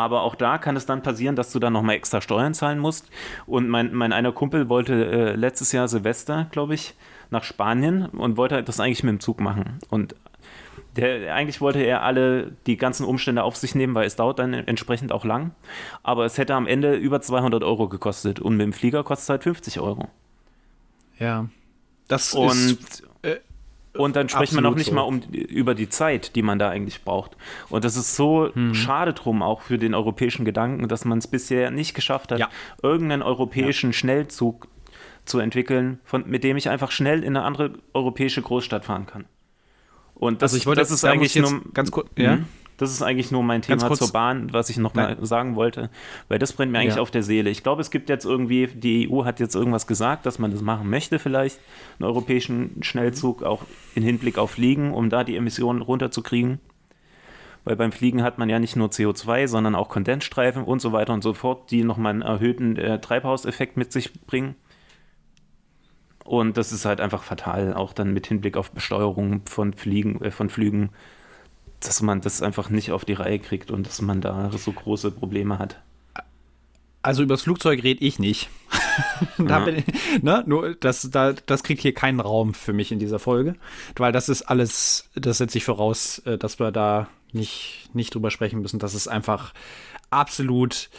aber 0.00 0.22
auch 0.22 0.34
da 0.34 0.58
kann 0.58 0.76
es 0.76 0.86
dann 0.86 1.02
passieren, 1.02 1.36
dass 1.36 1.52
du 1.52 1.58
dann 1.58 1.72
nochmal 1.72 1.96
extra 1.96 2.20
Steuern 2.20 2.54
zahlen 2.54 2.78
musst. 2.78 3.10
Und 3.46 3.68
mein, 3.68 3.94
mein 3.94 4.12
einer 4.12 4.32
Kumpel 4.32 4.68
wollte 4.68 4.94
äh, 4.94 5.34
letztes 5.36 5.72
Jahr 5.72 5.88
Silvester, 5.88 6.46
glaube 6.50 6.74
ich, 6.74 6.94
nach 7.30 7.44
Spanien 7.44 8.06
und 8.06 8.36
wollte 8.36 8.62
das 8.62 8.80
eigentlich 8.80 9.04
mit 9.04 9.12
dem 9.12 9.20
Zug 9.20 9.40
machen. 9.40 9.78
Und 9.88 10.14
der, 10.96 11.34
eigentlich 11.34 11.60
wollte 11.60 11.80
er 11.80 12.02
alle 12.02 12.52
die 12.66 12.76
ganzen 12.76 13.04
Umstände 13.04 13.44
auf 13.44 13.56
sich 13.56 13.74
nehmen, 13.74 13.94
weil 13.94 14.06
es 14.06 14.16
dauert 14.16 14.38
dann 14.38 14.54
entsprechend 14.54 15.12
auch 15.12 15.24
lang. 15.24 15.52
Aber 16.02 16.24
es 16.24 16.38
hätte 16.38 16.54
am 16.54 16.66
Ende 16.66 16.96
über 16.96 17.20
200 17.20 17.62
Euro 17.62 17.88
gekostet 17.88 18.40
und 18.40 18.56
mit 18.56 18.64
dem 18.64 18.72
Flieger 18.72 19.04
kostet 19.04 19.24
es 19.24 19.28
halt 19.28 19.42
50 19.44 19.80
Euro. 19.80 20.08
Ja. 21.18 21.46
Das 22.08 22.34
und 22.34 22.48
ist, 22.48 23.04
und 23.94 24.16
dann 24.16 24.28
sprechen 24.28 24.54
wir 24.54 24.62
noch 24.62 24.76
nicht 24.76 24.88
so. 24.88 24.94
mal 24.94 25.02
um, 25.02 25.20
über 25.32 25.74
die 25.74 25.88
Zeit, 25.88 26.36
die 26.36 26.42
man 26.42 26.58
da 26.58 26.70
eigentlich 26.70 27.02
braucht. 27.02 27.36
Und 27.68 27.84
das 27.84 27.96
ist 27.96 28.14
so 28.14 28.50
hm. 28.52 28.74
schade 28.74 29.12
drum 29.12 29.42
auch 29.42 29.62
für 29.62 29.78
den 29.78 29.94
europäischen 29.94 30.44
Gedanken, 30.44 30.88
dass 30.88 31.04
man 31.04 31.18
es 31.18 31.26
bisher 31.26 31.70
nicht 31.70 31.94
geschafft 31.94 32.30
hat, 32.32 32.38
ja. 32.38 32.48
irgendeinen 32.82 33.22
europäischen 33.22 33.90
ja. 33.90 33.94
Schnellzug 33.94 34.68
zu 35.24 35.38
entwickeln, 35.38 36.00
von, 36.04 36.24
mit 36.28 36.44
dem 36.44 36.56
ich 36.56 36.68
einfach 36.68 36.90
schnell 36.90 37.20
in 37.20 37.36
eine 37.36 37.44
andere 37.44 37.72
europäische 37.92 38.42
Großstadt 38.42 38.84
fahren 38.84 39.06
kann. 39.06 39.24
Und 40.14 40.42
das, 40.42 40.52
also 40.52 40.60
ich 40.60 40.66
wollte, 40.66 40.80
das 40.80 40.90
ist 40.90 41.04
eigentlich 41.04 41.34
nur, 41.36 41.62
ganz 41.72 41.90
kurz, 41.90 42.08
ja? 42.16 42.40
Das 42.80 42.90
ist 42.90 43.02
eigentlich 43.02 43.30
nur 43.30 43.42
mein 43.42 43.60
Thema 43.60 43.92
zur 43.92 44.10
Bahn, 44.10 44.54
was 44.54 44.70
ich 44.70 44.78
noch 44.78 44.94
Nein. 44.94 45.18
mal 45.18 45.26
sagen 45.26 45.54
wollte, 45.54 45.90
weil 46.28 46.38
das 46.38 46.54
brennt 46.54 46.72
mir 46.72 46.78
eigentlich 46.78 46.94
ja. 46.94 47.02
auf 47.02 47.10
der 47.10 47.22
Seele. 47.22 47.50
Ich 47.50 47.62
glaube, 47.62 47.82
es 47.82 47.90
gibt 47.90 48.08
jetzt 48.08 48.24
irgendwie, 48.24 48.68
die 48.68 49.06
EU 49.06 49.26
hat 49.26 49.38
jetzt 49.38 49.54
irgendwas 49.54 49.86
gesagt, 49.86 50.24
dass 50.24 50.38
man 50.38 50.50
das 50.50 50.62
machen 50.62 50.88
möchte 50.88 51.18
vielleicht, 51.18 51.60
einen 51.98 52.08
europäischen 52.08 52.82
Schnellzug 52.82 53.42
auch 53.42 53.64
in 53.94 54.02
Hinblick 54.02 54.38
auf 54.38 54.52
Fliegen, 54.52 54.94
um 54.94 55.10
da 55.10 55.24
die 55.24 55.36
Emissionen 55.36 55.82
runterzukriegen. 55.82 56.58
Weil 57.64 57.76
beim 57.76 57.92
Fliegen 57.92 58.22
hat 58.22 58.38
man 58.38 58.48
ja 58.48 58.58
nicht 58.58 58.76
nur 58.76 58.88
CO2, 58.88 59.46
sondern 59.46 59.74
auch 59.74 59.90
Kondensstreifen 59.90 60.64
und 60.64 60.80
so 60.80 60.92
weiter 60.92 61.12
und 61.12 61.22
so 61.22 61.34
fort, 61.34 61.70
die 61.70 61.84
nochmal 61.84 62.14
einen 62.14 62.22
erhöhten 62.22 62.76
äh, 62.76 62.98
Treibhauseffekt 62.98 63.76
mit 63.76 63.92
sich 63.92 64.24
bringen. 64.24 64.54
Und 66.24 66.56
das 66.56 66.72
ist 66.72 66.86
halt 66.86 67.02
einfach 67.02 67.24
fatal, 67.24 67.74
auch 67.74 67.92
dann 67.92 68.14
mit 68.14 68.26
Hinblick 68.26 68.56
auf 68.56 68.70
Besteuerung 68.70 69.42
von, 69.44 69.74
Fliegen, 69.74 70.22
äh, 70.22 70.30
von 70.30 70.48
Flügen 70.48 70.88
dass 71.80 72.02
man 72.02 72.20
das 72.20 72.42
einfach 72.42 72.70
nicht 72.70 72.92
auf 72.92 73.04
die 73.04 73.14
Reihe 73.14 73.38
kriegt 73.38 73.70
und 73.70 73.86
dass 73.86 74.02
man 74.02 74.20
da 74.20 74.50
so 74.56 74.72
große 74.72 75.10
Probleme 75.10 75.58
hat. 75.58 75.80
Also 77.02 77.22
übers 77.22 77.42
Flugzeug 77.42 77.82
rede 77.82 78.04
ich 78.04 78.18
nicht. 78.18 78.50
da 79.38 79.66
ja. 79.66 79.68
ich, 79.68 80.22
ne, 80.22 80.44
nur 80.46 80.74
das, 80.74 81.08
da, 81.10 81.32
das 81.32 81.62
kriegt 81.62 81.80
hier 81.80 81.94
keinen 81.94 82.20
Raum 82.20 82.52
für 82.52 82.74
mich 82.74 82.92
in 82.92 82.98
dieser 82.98 83.18
Folge, 83.18 83.54
weil 83.96 84.12
das 84.12 84.28
ist 84.28 84.42
alles, 84.42 85.08
das 85.14 85.38
setze 85.38 85.56
ich 85.56 85.64
voraus, 85.64 86.18
äh, 86.20 86.36
dass 86.36 86.58
wir 86.58 86.70
da 86.70 87.08
nicht, 87.32 87.88
nicht 87.94 88.14
drüber 88.14 88.30
sprechen 88.30 88.60
müssen. 88.60 88.78
Das 88.78 88.94
ist 88.94 89.08
einfach 89.08 89.54
absolut 90.10 90.90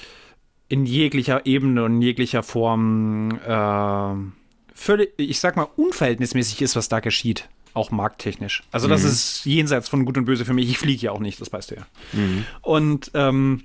in 0.69 0.85
jeglicher 0.85 1.45
Ebene 1.45 1.83
und 1.83 1.95
in 1.95 2.01
jeglicher 2.01 2.41
Form 2.41 3.39
äh, 3.45 4.73
völlig, 4.73 5.13
ich 5.17 5.39
sag 5.39 5.55
mal, 5.55 5.67
unverhältnismäßig 5.75 6.63
ist, 6.63 6.75
was 6.75 6.89
da 6.89 6.99
geschieht 6.99 7.47
auch 7.73 7.91
markttechnisch. 7.91 8.63
Also 8.71 8.87
das 8.87 9.01
mhm. 9.03 9.09
ist 9.09 9.45
jenseits 9.45 9.89
von 9.89 10.05
Gut 10.05 10.17
und 10.17 10.25
Böse 10.25 10.45
für 10.45 10.53
mich. 10.53 10.69
Ich 10.69 10.77
fliege 10.77 11.01
ja 11.05 11.11
auch 11.11 11.19
nicht, 11.19 11.39
das 11.41 11.51
weißt 11.51 11.71
du 11.71 11.75
ja. 11.75 11.87
Mhm. 12.13 12.45
Und 12.61 13.11
ähm, 13.13 13.63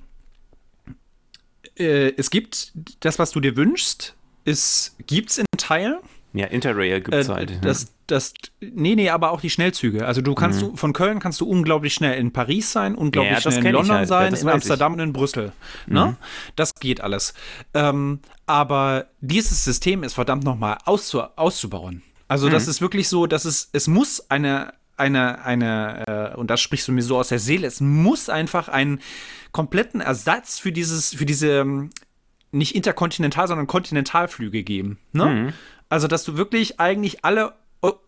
äh, 1.78 2.12
es 2.16 2.30
gibt 2.30 2.72
das, 3.00 3.18
was 3.18 3.30
du 3.30 3.40
dir 3.40 3.56
wünschst, 3.56 4.14
es 4.44 4.96
gibt's 5.06 5.38
in 5.38 5.46
Teilen. 5.56 5.98
Ja, 6.32 6.46
Interrail 6.46 7.00
gibt 7.00 7.14
es 7.14 7.28
äh, 7.28 7.32
halt. 7.32 7.64
Das, 7.64 7.92
das, 8.06 8.34
nee, 8.60 8.94
nee, 8.94 9.08
aber 9.08 9.30
auch 9.30 9.40
die 9.40 9.48
Schnellzüge. 9.48 10.06
Also 10.06 10.20
du 10.20 10.34
kannst 10.34 10.62
mhm. 10.62 10.72
du, 10.72 10.76
von 10.76 10.92
Köln 10.92 11.18
kannst 11.18 11.40
du 11.40 11.48
unglaublich 11.48 11.94
schnell 11.94 12.18
in 12.18 12.30
Paris 12.30 12.72
sein, 12.72 12.94
unglaublich 12.94 13.42
ja, 13.42 13.50
schnell 13.50 13.66
in 13.66 13.72
London 13.72 13.96
halt. 13.96 14.08
sein, 14.08 14.34
ja, 14.34 14.40
in 14.40 14.48
Amsterdam 14.48 14.92
ich. 14.92 14.98
und 14.98 15.04
in 15.04 15.12
Brüssel. 15.12 15.52
Ne? 15.86 16.06
Mhm. 16.06 16.16
Das 16.54 16.74
geht 16.74 17.00
alles. 17.00 17.32
Ähm, 17.72 18.20
aber 18.44 19.06
dieses 19.20 19.64
System 19.64 20.02
ist 20.02 20.12
verdammt 20.12 20.44
nochmal 20.44 20.76
auszu, 20.84 21.22
auszubauen. 21.22 22.02
Also, 22.28 22.48
mhm. 22.48 22.52
das 22.52 22.68
ist 22.68 22.80
wirklich 22.80 23.08
so, 23.08 23.26
dass 23.26 23.44
es, 23.44 23.70
es 23.72 23.88
muss 23.88 24.30
eine, 24.30 24.72
eine, 24.96 25.44
eine, 25.44 26.32
äh, 26.34 26.36
und 26.36 26.50
das 26.50 26.60
sprichst 26.60 26.88
du 26.88 26.92
mir 26.92 27.02
so 27.02 27.18
aus 27.18 27.28
der 27.28 27.38
Seele, 27.38 27.66
es 27.66 27.80
muss 27.80 28.28
einfach 28.28 28.68
einen 28.68 29.00
kompletten 29.52 30.00
Ersatz 30.00 30.58
für 30.58 30.72
dieses, 30.72 31.14
für 31.14 31.26
diese 31.26 31.60
ähm, 31.60 31.90
nicht 32.52 32.74
interkontinental, 32.74 33.48
sondern 33.48 33.66
Kontinentalflüge 33.66 34.62
geben. 34.62 34.98
Ne? 35.12 35.26
Mhm. 35.26 35.52
Also, 35.88 36.08
dass 36.08 36.24
du 36.24 36.36
wirklich 36.36 36.80
eigentlich 36.80 37.24
alle, 37.24 37.54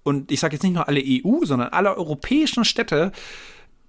und 0.03 0.32
ich 0.32 0.40
sage 0.40 0.57
jetzt 0.57 0.62
nicht 0.62 0.74
nur 0.74 0.89
alle 0.89 1.03
EU, 1.05 1.45
sondern 1.45 1.69
alle 1.69 1.97
europäischen 1.97 2.65
Städte 2.65 3.12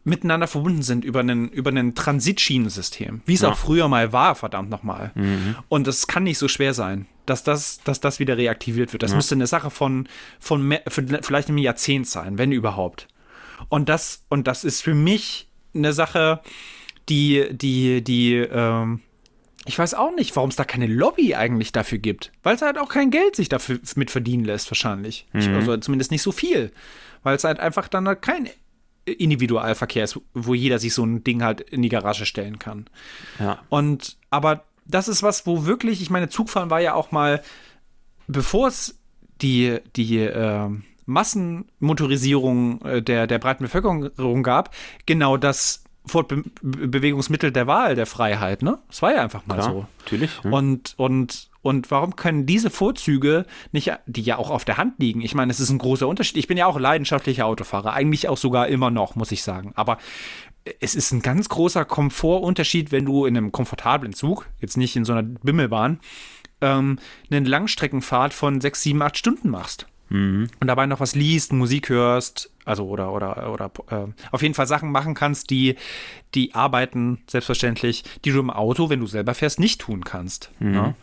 miteinander 0.10 0.48
verbunden 0.48 0.82
sind 0.82 1.06
über 1.06 1.22
einen, 1.22 1.50
über 1.50 1.72
ein 1.72 1.96
Transitschienensystem, 1.96 3.22
wie 3.26 3.34
es 3.34 3.42
ja. 3.42 3.50
auch 3.50 3.58
früher 3.58 3.88
mal 3.88 4.12
war, 4.12 4.36
verdammt 4.36 4.70
nochmal. 4.70 5.12
Mhm. 5.16 5.56
Und 5.70 5.88
das 5.88 6.08
kann 6.08 6.24
nicht 6.24 6.38
so 6.38 6.48
schwer 6.48 6.74
sein, 6.74 7.06
dass 7.26 7.44
das, 7.44 7.80
dass 7.84 8.00
das 8.00 8.20
wieder 8.20 8.38
reaktiviert 8.38 8.92
wird. 8.92 9.04
Das 9.04 9.12
ja. 9.12 9.18
müsste 9.18 9.36
eine 9.36 9.48
Sache 9.48 9.70
von, 9.70 10.10
von 10.40 10.68
mehr, 10.68 10.82
vielleicht 10.88 11.50
einem 11.50 11.58
Jahrzehnt 11.60 12.08
sein, 12.08 12.38
wenn 12.38 12.52
überhaupt. 12.52 13.08
Und 13.70 13.90
das, 13.90 14.26
und 14.30 14.48
das 14.48 14.64
ist 14.64 14.82
für 14.82 14.96
mich 14.96 15.48
eine 15.74 15.94
Sache, 15.94 16.42
die, 17.10 17.48
die, 17.52 18.04
die, 18.04 18.36
ähm, 18.36 19.02
ich 19.66 19.78
weiß 19.78 19.94
auch 19.94 20.16
nicht, 20.16 20.36
warum 20.36 20.50
es 20.50 20.56
da 20.56 20.64
keine 20.64 20.88
Lobby 20.88 21.36
eigentlich 21.36 21.72
dafür 21.72 21.98
gibt. 21.98 22.32
Weil 22.44 22.56
es 22.56 22.62
halt 22.62 22.78
auch 22.78 22.90
kein 22.90 23.12
Geld 23.12 23.36
sich 23.36 23.50
dafür 23.50 23.80
mit 23.96 24.10
verdienen 24.10 24.46
lässt, 24.46 24.72
wahrscheinlich. 24.72 25.28
Mhm. 25.34 25.56
Also 25.56 25.78
zumindest 25.78 26.12
nicht 26.12 26.24
so 26.24 26.32
viel. 26.32 26.72
Weil 27.24 27.36
es 27.36 27.44
halt 27.44 27.60
einfach 27.60 27.88
dann 27.88 28.08
halt 28.08 28.22
kein 28.22 28.50
Individualverkehr 29.12 30.04
ist, 30.04 30.20
wo 30.34 30.54
jeder 30.54 30.80
sich 30.80 30.94
so 30.94 31.04
ein 31.04 31.24
Ding 31.24 31.44
halt 31.44 31.62
in 31.62 31.82
die 31.82 31.90
Garage 31.90 32.26
stellen 32.26 32.60
kann. 32.60 32.86
Ja. 33.40 33.60
Und, 33.70 34.18
aber 34.30 34.64
das 34.86 35.08
ist 35.08 35.24
was, 35.24 35.46
wo 35.46 35.66
wirklich, 35.66 36.02
ich 36.02 36.10
meine, 36.10 36.30
Zugfahren 36.30 36.70
war 36.70 36.82
ja 36.82 36.94
auch 36.94 37.12
mal, 37.12 37.42
bevor 38.28 38.68
es 38.68 39.00
die, 39.42 39.80
die, 39.96 40.20
äh, 40.20 40.70
Massenmotorisierung 41.10 42.82
äh, 42.84 43.02
der, 43.02 43.28
der 43.28 43.40
breiten 43.40 43.64
Bevölkerung 43.64 44.44
gab, 44.44 44.74
genau 45.06 45.38
das 45.38 45.84
Fortbewegungsmittel 46.06 47.52
der 47.52 47.68
Wahl 47.68 47.96
der 47.96 48.06
Freiheit, 48.06 48.62
ne? 48.62 48.80
Das 48.88 49.02
war 49.02 49.14
ja 49.14 49.22
einfach 49.22 49.46
mal 49.46 49.56
Klar, 49.56 49.72
so. 49.72 49.86
Natürlich. 50.00 50.32
Ja. 50.44 50.52
Und, 50.52 50.94
und, 50.98 51.49
und 51.62 51.92
warum 51.92 52.16
können 52.16 52.46
diese 52.46 52.70
Vorzüge 52.70 53.46
nicht, 53.72 53.92
die 54.06 54.22
ja 54.22 54.38
auch 54.38 54.50
auf 54.50 54.66
der 54.66 54.78
Hand 54.78 54.96
liegen? 55.00 55.22
Ich 55.22 55.36
meine, 55.36 55.52
es 55.52 55.60
ist 55.60 55.70
ein 55.70 55.78
großer 55.78 56.08
Unterschied. 56.08 56.38
Ich 56.38 56.48
bin 56.48 56.58
ja 56.58 56.66
auch 56.66 56.80
leidenschaftlicher 56.80 57.46
Autofahrer, 57.46 57.94
eigentlich 57.94 58.30
auch 58.30 58.38
sogar 58.38 58.68
immer 58.68 58.92
noch, 58.92 59.16
muss 59.16 59.32
ich 59.32 59.44
sagen. 59.44 59.74
Aber 59.76 59.98
es 60.80 60.96
ist 60.96 61.12
ein 61.12 61.22
ganz 61.22 61.50
großer 61.50 61.86
Komfortunterschied, 61.86 62.92
wenn 62.92 63.06
du 63.06 63.26
in 63.26 63.36
einem 63.36 63.52
komfortablen 63.52 64.14
Zug, 64.14 64.48
jetzt 64.60 64.78
nicht 64.78 64.96
in 64.96 65.06
so 65.06 65.14
einer 65.14 65.24
Bimmelbahn, 65.24 66.00
ähm, 66.62 67.00
eine 67.30 67.48
Langstreckenfahrt 67.48 68.34
von 68.34 68.62
sechs, 68.62 68.82
sieben, 68.82 69.02
acht 69.02 69.18
Stunden 69.18 69.50
machst. 69.50 69.88
Mhm. 70.10 70.48
Und 70.60 70.68
dabei 70.68 70.86
noch 70.88 71.00
was 71.00 71.16
liest, 71.16 71.54
Musik 71.54 71.90
hörst, 71.90 72.52
also 72.66 72.88
oder 72.88 73.14
oder 73.14 73.52
oder 73.52 73.72
äh, 73.90 74.12
auf 74.32 74.42
jeden 74.42 74.56
Fall 74.56 74.68
Sachen 74.68 74.92
machen 74.92 75.14
kannst, 75.14 75.50
die 75.50 75.76
die 76.36 76.54
Arbeiten 76.56 77.20
selbstverständlich, 77.28 78.04
die 78.26 78.32
du 78.32 78.40
im 78.40 78.50
Auto, 78.50 78.90
wenn 78.90 79.00
du 79.00 79.08
selber 79.08 79.34
fährst, 79.34 79.60
nicht 79.60 79.82
tun 79.82 80.04
kannst. 80.04 80.52
Mhm. 80.60 80.72
Ne? 80.72 80.96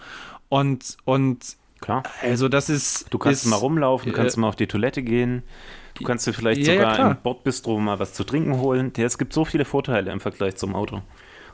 Und 0.48 0.96
und 1.04 1.56
klar, 1.80 2.02
also 2.22 2.48
das 2.48 2.68
ist 2.68 3.06
du 3.10 3.18
kannst 3.18 3.44
ist, 3.44 3.50
mal 3.50 3.56
rumlaufen, 3.56 4.10
du 4.10 4.16
kannst 4.16 4.36
äh, 4.36 4.40
mal 4.40 4.48
auf 4.48 4.56
die 4.56 4.66
Toilette 4.66 5.02
gehen. 5.02 5.42
Du 5.94 6.04
kannst 6.04 6.26
dir 6.26 6.34
vielleicht 6.34 6.60
ja, 6.66 6.74
sogar 6.74 6.98
ja, 6.98 7.10
im 7.10 7.16
Bordbistro 7.22 7.78
mal 7.78 7.98
was 7.98 8.12
zu 8.12 8.24
trinken 8.24 8.58
holen. 8.58 8.92
Ja, 8.96 9.06
es 9.06 9.16
gibt 9.16 9.32
so 9.32 9.46
viele 9.46 9.64
Vorteile 9.64 10.12
im 10.12 10.20
Vergleich 10.20 10.56
zum 10.56 10.74
Auto. 10.74 11.00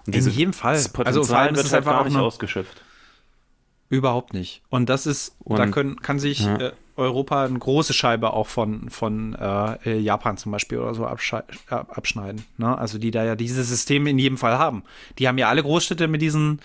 Und 0.07 0.17
in 0.17 0.29
jedem 0.31 0.53
Fall. 0.53 0.75
Das 0.75 0.89
Potenzial 0.89 1.21
also 1.21 1.33
vor 1.33 1.39
allem 1.39 1.55
wird 1.55 1.61
ist 1.61 1.67
es 1.67 1.73
halt 1.73 1.87
einfach 1.87 1.99
gar 2.01 2.05
nicht 2.05 2.17
ausgeschöpft. 2.17 2.83
Überhaupt 3.89 4.33
nicht. 4.33 4.63
Und 4.71 4.89
das 4.89 5.07
ist, 5.07 5.37
und, 5.45 5.59
da 5.59 5.67
können, 5.67 6.01
kann 6.01 6.19
sich 6.19 6.41
ja. 6.41 6.57
äh, 6.57 6.73
Europa 6.97 7.45
eine 7.45 7.59
große 7.59 7.93
Scheibe 7.93 8.33
auch 8.33 8.47
von, 8.47 8.89
von 8.91 9.35
äh, 9.35 9.99
Japan 9.99 10.39
zum 10.39 10.51
Beispiel 10.51 10.79
oder 10.79 10.95
so 10.95 11.05
abschneiden. 11.07 12.45
Ne? 12.57 12.77
Also 12.77 12.99
die 12.99 13.11
da 13.11 13.25
ja 13.25 13.37
dieses 13.37 13.69
System 13.69 14.07
in 14.07 14.19
jedem 14.19 14.39
Fall 14.39 14.59
haben. 14.59 14.83
Die 15.19 15.29
haben 15.29 15.39
ja 15.39 15.49
alle 15.49 15.63
Großstädte 15.63 16.09
mit 16.09 16.23
diesen, 16.23 16.61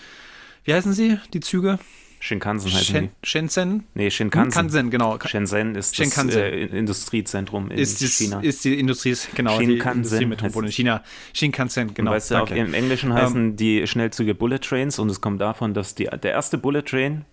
wie 0.64 0.74
heißen 0.74 0.94
sie, 0.94 1.20
die 1.34 1.42
Züge? 1.42 1.80
Shinkansen 2.28 2.72
heißen 2.72 2.96
Shen, 2.96 3.04
die. 3.06 3.28
Shenzhen? 3.28 3.84
Nee, 3.94 4.12
Shinkansen. 4.12 4.52
Shinkansen, 4.52 4.90
genau. 4.90 5.18
Shenzhen 5.26 5.76
ist 5.76 5.96
Shinkansen. 5.96 6.28
das 6.28 6.38
äh, 6.38 6.66
Industriezentrum 6.66 7.72
in 7.72 7.78
ist, 7.78 8.00
China. 8.00 8.42
Ist 8.42 8.66
die 8.66 8.78
Industrie, 8.78 9.16
genau, 9.34 9.58
Shinkansen 9.58 10.20
die 10.20 10.24
Industriemetropole 10.24 10.68
in 10.68 10.74
China. 10.74 11.04
Shinkansen, 11.34 11.94
genau. 11.94 12.12
Und 12.12 12.18
weißt 12.18 12.32
du, 12.32 12.44
im 12.54 12.74
Englischen 12.74 13.14
heißen 13.14 13.52
ähm, 13.52 13.56
die 13.56 13.88
Schnellzüge 13.88 14.36
Bullet 14.36 14.60
Trains 14.60 15.00
und 15.00 15.10
es 15.10 15.22
kommt 15.22 15.40
davon, 15.40 15.74
dass 15.74 15.96
die, 15.96 16.06
der 16.06 16.32
erste 16.32 16.58
Bullet 16.58 16.82
Train 16.82 17.26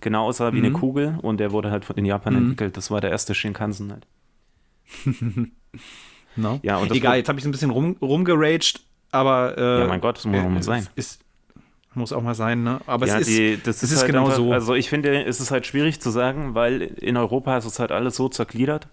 genau 0.00 0.26
aussah 0.26 0.52
wie 0.52 0.58
mhm. 0.58 0.64
eine 0.64 0.72
Kugel 0.72 1.18
und 1.20 1.38
der 1.38 1.52
wurde 1.52 1.70
halt 1.70 1.88
in 1.90 2.06
Japan 2.06 2.34
mhm. 2.34 2.40
entwickelt. 2.40 2.76
Das 2.76 2.90
war 2.90 3.00
der 3.02 3.10
erste 3.10 3.34
Shinkansen 3.34 3.92
halt. 3.92 4.06
no. 6.36 6.58
Ja, 6.62 6.78
und 6.78 6.90
Egal, 6.92 7.18
jetzt 7.18 7.28
habe 7.28 7.38
ich 7.38 7.44
ein 7.44 7.52
bisschen 7.52 7.70
rum, 7.70 7.96
rumgeraged, 8.00 8.80
aber. 9.12 9.58
Äh, 9.58 9.80
ja, 9.80 9.86
mein 9.86 10.00
Gott, 10.00 10.16
das 10.16 10.24
muss 10.24 10.40
auch 10.40 10.48
mal 10.48 10.62
sein. 10.62 10.86
Ist, 10.94 11.20
muss 11.94 12.12
auch 12.12 12.22
mal 12.22 12.34
sein, 12.34 12.62
ne? 12.62 12.80
Aber 12.86 13.06
ja, 13.06 13.18
es 13.18 13.28
ist, 13.28 13.66
das 13.66 13.82
ist, 13.82 13.92
ist 13.92 13.98
halt 14.00 14.08
genau 14.08 14.24
einfach, 14.24 14.36
so. 14.36 14.52
Also 14.52 14.74
ich 14.74 14.88
finde, 14.88 15.24
es 15.24 15.40
ist 15.40 15.50
halt 15.50 15.66
schwierig 15.66 16.00
zu 16.00 16.10
sagen, 16.10 16.54
weil 16.54 16.82
in 16.82 17.16
Europa 17.16 17.56
ist 17.56 17.64
es 17.64 17.78
halt 17.78 17.92
alles 17.92 18.16
so 18.16 18.28
zergliedert. 18.28 18.88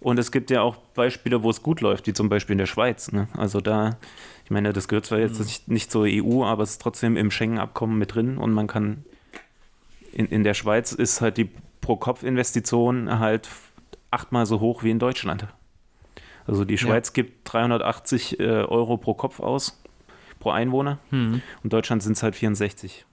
Und 0.00 0.18
es 0.18 0.30
gibt 0.30 0.50
ja 0.50 0.62
auch 0.62 0.76
Beispiele, 0.94 1.42
wo 1.42 1.50
es 1.50 1.62
gut 1.62 1.80
läuft, 1.80 2.06
wie 2.06 2.12
zum 2.12 2.28
Beispiel 2.28 2.52
in 2.54 2.58
der 2.58 2.66
Schweiz. 2.66 3.10
Ne? 3.10 3.26
Also 3.36 3.60
da, 3.60 3.96
ich 4.44 4.50
meine, 4.50 4.72
das 4.72 4.86
gehört 4.86 5.06
zwar 5.06 5.18
jetzt 5.18 5.40
mhm. 5.40 5.46
nicht, 5.46 5.68
nicht 5.68 5.90
zur 5.90 6.06
EU, 6.06 6.44
aber 6.44 6.62
es 6.62 6.72
ist 6.72 6.82
trotzdem 6.82 7.16
im 7.16 7.30
Schengen-Abkommen 7.30 7.98
mit 7.98 8.14
drin 8.14 8.38
und 8.38 8.52
man 8.52 8.68
kann 8.68 9.04
in, 10.12 10.26
in 10.26 10.44
der 10.44 10.54
Schweiz 10.54 10.92
ist 10.92 11.20
halt 11.20 11.36
die 11.36 11.50
Pro-Kopf-Investition 11.80 13.18
halt 13.18 13.48
achtmal 14.10 14.46
so 14.46 14.60
hoch 14.60 14.82
wie 14.84 14.90
in 14.90 14.98
Deutschland. 14.98 15.46
Also 16.46 16.64
die 16.64 16.78
Schweiz 16.78 17.08
ja. 17.08 17.12
gibt 17.14 17.52
380 17.52 18.40
äh, 18.40 18.44
Euro 18.44 18.96
pro 18.96 19.14
Kopf 19.14 19.40
aus, 19.40 19.82
pro 20.38 20.50
Einwohner. 20.50 20.98
Hm. 21.10 21.42
Und 21.62 21.72
Deutschland 21.72 22.02
sind 22.02 22.12
es 22.12 22.22
halt 22.22 22.36
64. 22.36 23.04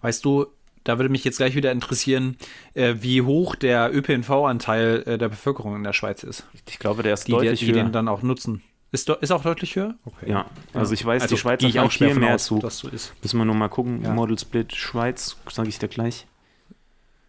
Weißt 0.00 0.24
du, 0.24 0.46
da 0.84 0.98
würde 0.98 1.10
mich 1.10 1.24
jetzt 1.24 1.36
gleich 1.36 1.54
wieder 1.54 1.72
interessieren, 1.72 2.36
äh, 2.74 2.94
wie 3.00 3.22
hoch 3.22 3.54
der 3.56 3.94
ÖPNV-Anteil 3.94 5.02
äh, 5.06 5.18
der 5.18 5.28
Bevölkerung 5.28 5.76
in 5.76 5.84
der 5.84 5.92
Schweiz 5.92 6.22
ist. 6.22 6.46
Ich 6.68 6.78
glaube, 6.78 7.02
der 7.02 7.14
ist 7.14 7.28
die, 7.28 7.32
deutlich 7.32 7.60
die, 7.60 7.66
die 7.66 7.72
den 7.72 7.92
dann 7.92 8.08
auch 8.08 8.22
nutzen. 8.22 8.62
Ist, 8.90 9.08
ist 9.10 9.30
auch 9.30 9.42
deutlich 9.42 9.76
höher? 9.76 9.96
Okay. 10.06 10.30
Ja, 10.30 10.46
also 10.72 10.94
ich 10.94 11.04
weiß, 11.04 11.22
also 11.22 11.34
die 11.34 11.40
Schweiz 11.40 11.62
hat 11.62 11.76
auch 11.76 11.92
viel 11.92 12.14
mehr 12.14 12.36
aus, 12.36 12.46
zu. 12.46 12.58
Dass 12.58 12.78
so 12.78 12.88
ist. 12.88 13.12
Müssen 13.22 13.36
wir 13.36 13.44
nur 13.44 13.54
mal 13.54 13.68
gucken. 13.68 14.02
Ja. 14.02 14.14
Model 14.14 14.38
Split 14.38 14.74
Schweiz, 14.74 15.36
sage 15.50 15.68
ich 15.68 15.78
dir 15.78 15.88
gleich. 15.88 16.26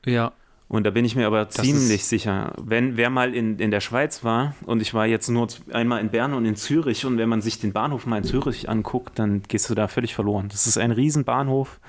Ja. 0.06 0.32
Und 0.70 0.84
da 0.84 0.92
bin 0.92 1.04
ich 1.04 1.16
mir 1.16 1.26
aber 1.26 1.50
ziemlich 1.50 2.06
sicher, 2.06 2.54
wenn 2.62 2.96
wer 2.96 3.10
mal 3.10 3.34
in, 3.34 3.58
in 3.58 3.72
der 3.72 3.80
Schweiz 3.80 4.24
war 4.24 4.54
und 4.68 4.84
ich 4.84 4.94
war 4.94 5.08
jetzt 5.08 5.28
nur 5.28 5.48
einmal 5.74 6.00
in 6.00 6.12
Bern 6.12 6.36
und 6.36 6.46
in 6.46 6.56
Zürich 6.56 7.08
und 7.08 7.18
wenn 7.18 7.28
man 7.28 7.42
sich 7.42 7.60
den 7.60 7.74
Bahnhof 7.74 8.06
mal 8.06 8.20
in 8.20 8.24
Zürich 8.24 8.70
anguckt, 8.70 9.18
dann 9.18 9.42
gehst 9.48 9.68
du 9.72 9.74
da 9.74 9.88
völlig 9.88 10.14
verloren. 10.14 10.48
Das 10.50 10.68
ist 10.68 10.78
ein 10.78 10.92
Riesenbahnhof 10.92 11.80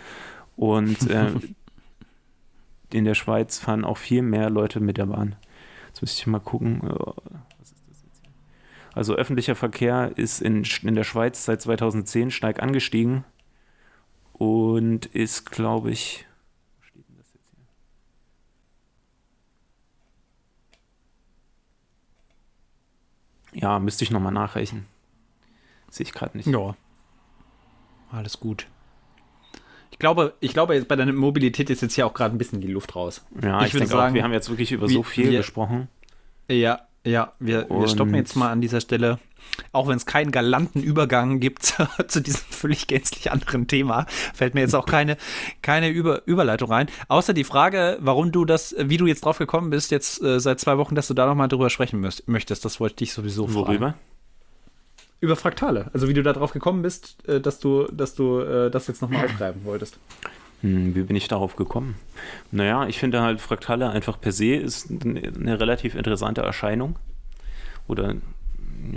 und 0.56 1.10
äh, 1.10 1.26
in 2.90 3.04
der 3.04 3.14
Schweiz 3.14 3.58
fahren 3.58 3.84
auch 3.84 3.98
viel 3.98 4.22
mehr 4.22 4.48
Leute 4.48 4.80
mit 4.80 4.96
der 4.96 5.06
Bahn. 5.06 5.36
Jetzt 5.88 6.00
müsste 6.00 6.20
ich 6.20 6.26
mal 6.26 6.40
gucken. 6.40 6.80
Also 8.94 9.14
öffentlicher 9.14 9.56
Verkehr 9.56 10.12
ist 10.16 10.40
in, 10.40 10.64
in 10.82 10.94
der 10.94 11.04
Schweiz 11.04 11.44
seit 11.44 11.60
2010 11.60 12.30
stark 12.30 12.62
angestiegen 12.62 13.24
und 14.32 15.06
ist, 15.06 15.50
glaube 15.50 15.90
ich, 15.90 16.26
wo 16.74 16.82
steht 16.82 17.08
denn 17.08 17.16
das 17.18 17.26
jetzt 17.34 17.42
hier? 17.52 17.66
Ja, 23.60 23.78
müsste 23.78 24.04
ich 24.04 24.10
nochmal 24.10 24.32
nachrechnen. 24.32 24.86
Sehe 25.90 26.04
ich 26.04 26.12
gerade 26.12 26.36
nicht. 26.36 26.46
Ja. 26.46 26.74
Alles 28.10 28.40
gut. 28.40 28.66
Ich 29.90 29.98
glaube, 29.98 30.34
ich 30.40 30.52
glaube, 30.52 30.80
bei 30.82 30.96
der 30.96 31.12
Mobilität 31.12 31.68
ist 31.68 31.82
jetzt 31.82 31.94
hier 31.94 32.06
auch 32.06 32.14
gerade 32.14 32.34
ein 32.34 32.38
bisschen 32.38 32.60
die 32.60 32.68
Luft 32.68 32.96
raus. 32.96 33.24
Ja, 33.42 33.60
ich, 33.60 33.66
ich 33.66 33.72
denke 33.72 33.88
sagen, 33.88 34.12
auch, 34.12 34.14
wir 34.14 34.22
haben 34.22 34.32
jetzt 34.32 34.48
wirklich 34.48 34.72
über 34.72 34.88
so 34.88 35.02
viel 35.02 35.30
wir, 35.30 35.38
gesprochen. 35.38 35.88
Ja, 36.48 36.86
ja, 37.04 37.32
wir, 37.38 37.66
wir 37.70 37.88
stoppen 37.88 38.14
jetzt 38.14 38.36
mal 38.36 38.50
an 38.50 38.60
dieser 38.60 38.80
Stelle. 38.80 39.18
Auch 39.72 39.88
wenn 39.88 39.96
es 39.96 40.06
keinen 40.06 40.30
galanten 40.30 40.82
Übergang 40.82 41.40
gibt 41.40 41.74
zu 42.08 42.20
diesem 42.20 42.40
völlig 42.50 42.86
gänzlich 42.86 43.32
anderen 43.32 43.66
Thema, 43.66 44.06
fällt 44.34 44.54
mir 44.54 44.60
jetzt 44.60 44.74
auch 44.74 44.86
keine, 44.86 45.16
keine 45.62 45.88
Über 45.88 46.26
Überleitung 46.26 46.70
rein. 46.70 46.88
Außer 47.08 47.32
die 47.32 47.44
Frage, 47.44 47.98
warum 48.00 48.32
du 48.32 48.44
das, 48.44 48.74
wie 48.78 48.96
du 48.96 49.06
jetzt 49.06 49.24
drauf 49.24 49.38
gekommen 49.38 49.70
bist, 49.70 49.90
jetzt 49.90 50.22
äh, 50.22 50.40
seit 50.40 50.60
zwei 50.60 50.78
Wochen, 50.78 50.94
dass 50.94 51.08
du 51.08 51.14
da 51.14 51.26
nochmal 51.26 51.48
drüber 51.48 51.70
sprechen 51.70 52.00
müsst, 52.00 52.28
möchtest. 52.28 52.64
Das 52.64 52.80
wollte 52.80 53.02
ich 53.02 53.12
sowieso 53.12 53.46
fragen. 53.46 53.66
Worüber? 53.66 53.94
Über 55.20 55.36
Fraktale. 55.36 55.90
Also 55.92 56.08
wie 56.08 56.14
du 56.14 56.22
da 56.22 56.32
drauf 56.32 56.52
gekommen 56.52 56.82
bist, 56.82 57.16
äh, 57.26 57.40
dass 57.40 57.58
du, 57.58 57.86
dass 57.92 58.14
du 58.14 58.40
äh, 58.40 58.70
das 58.70 58.86
jetzt 58.86 59.02
nochmal 59.02 59.24
aufgreifen 59.26 59.64
wolltest. 59.64 59.98
Hm, 60.62 60.94
wie 60.94 61.02
bin 61.02 61.16
ich 61.16 61.28
darauf 61.28 61.56
gekommen? 61.56 61.96
Naja, 62.50 62.86
ich 62.86 62.98
finde 62.98 63.22
halt 63.22 63.40
Fraktale 63.40 63.90
einfach 63.90 64.20
per 64.20 64.32
se 64.32 64.54
ist 64.54 64.90
eine 64.90 65.58
relativ 65.58 65.94
interessante 65.94 66.42
Erscheinung. 66.42 66.96
Oder, 67.88 68.14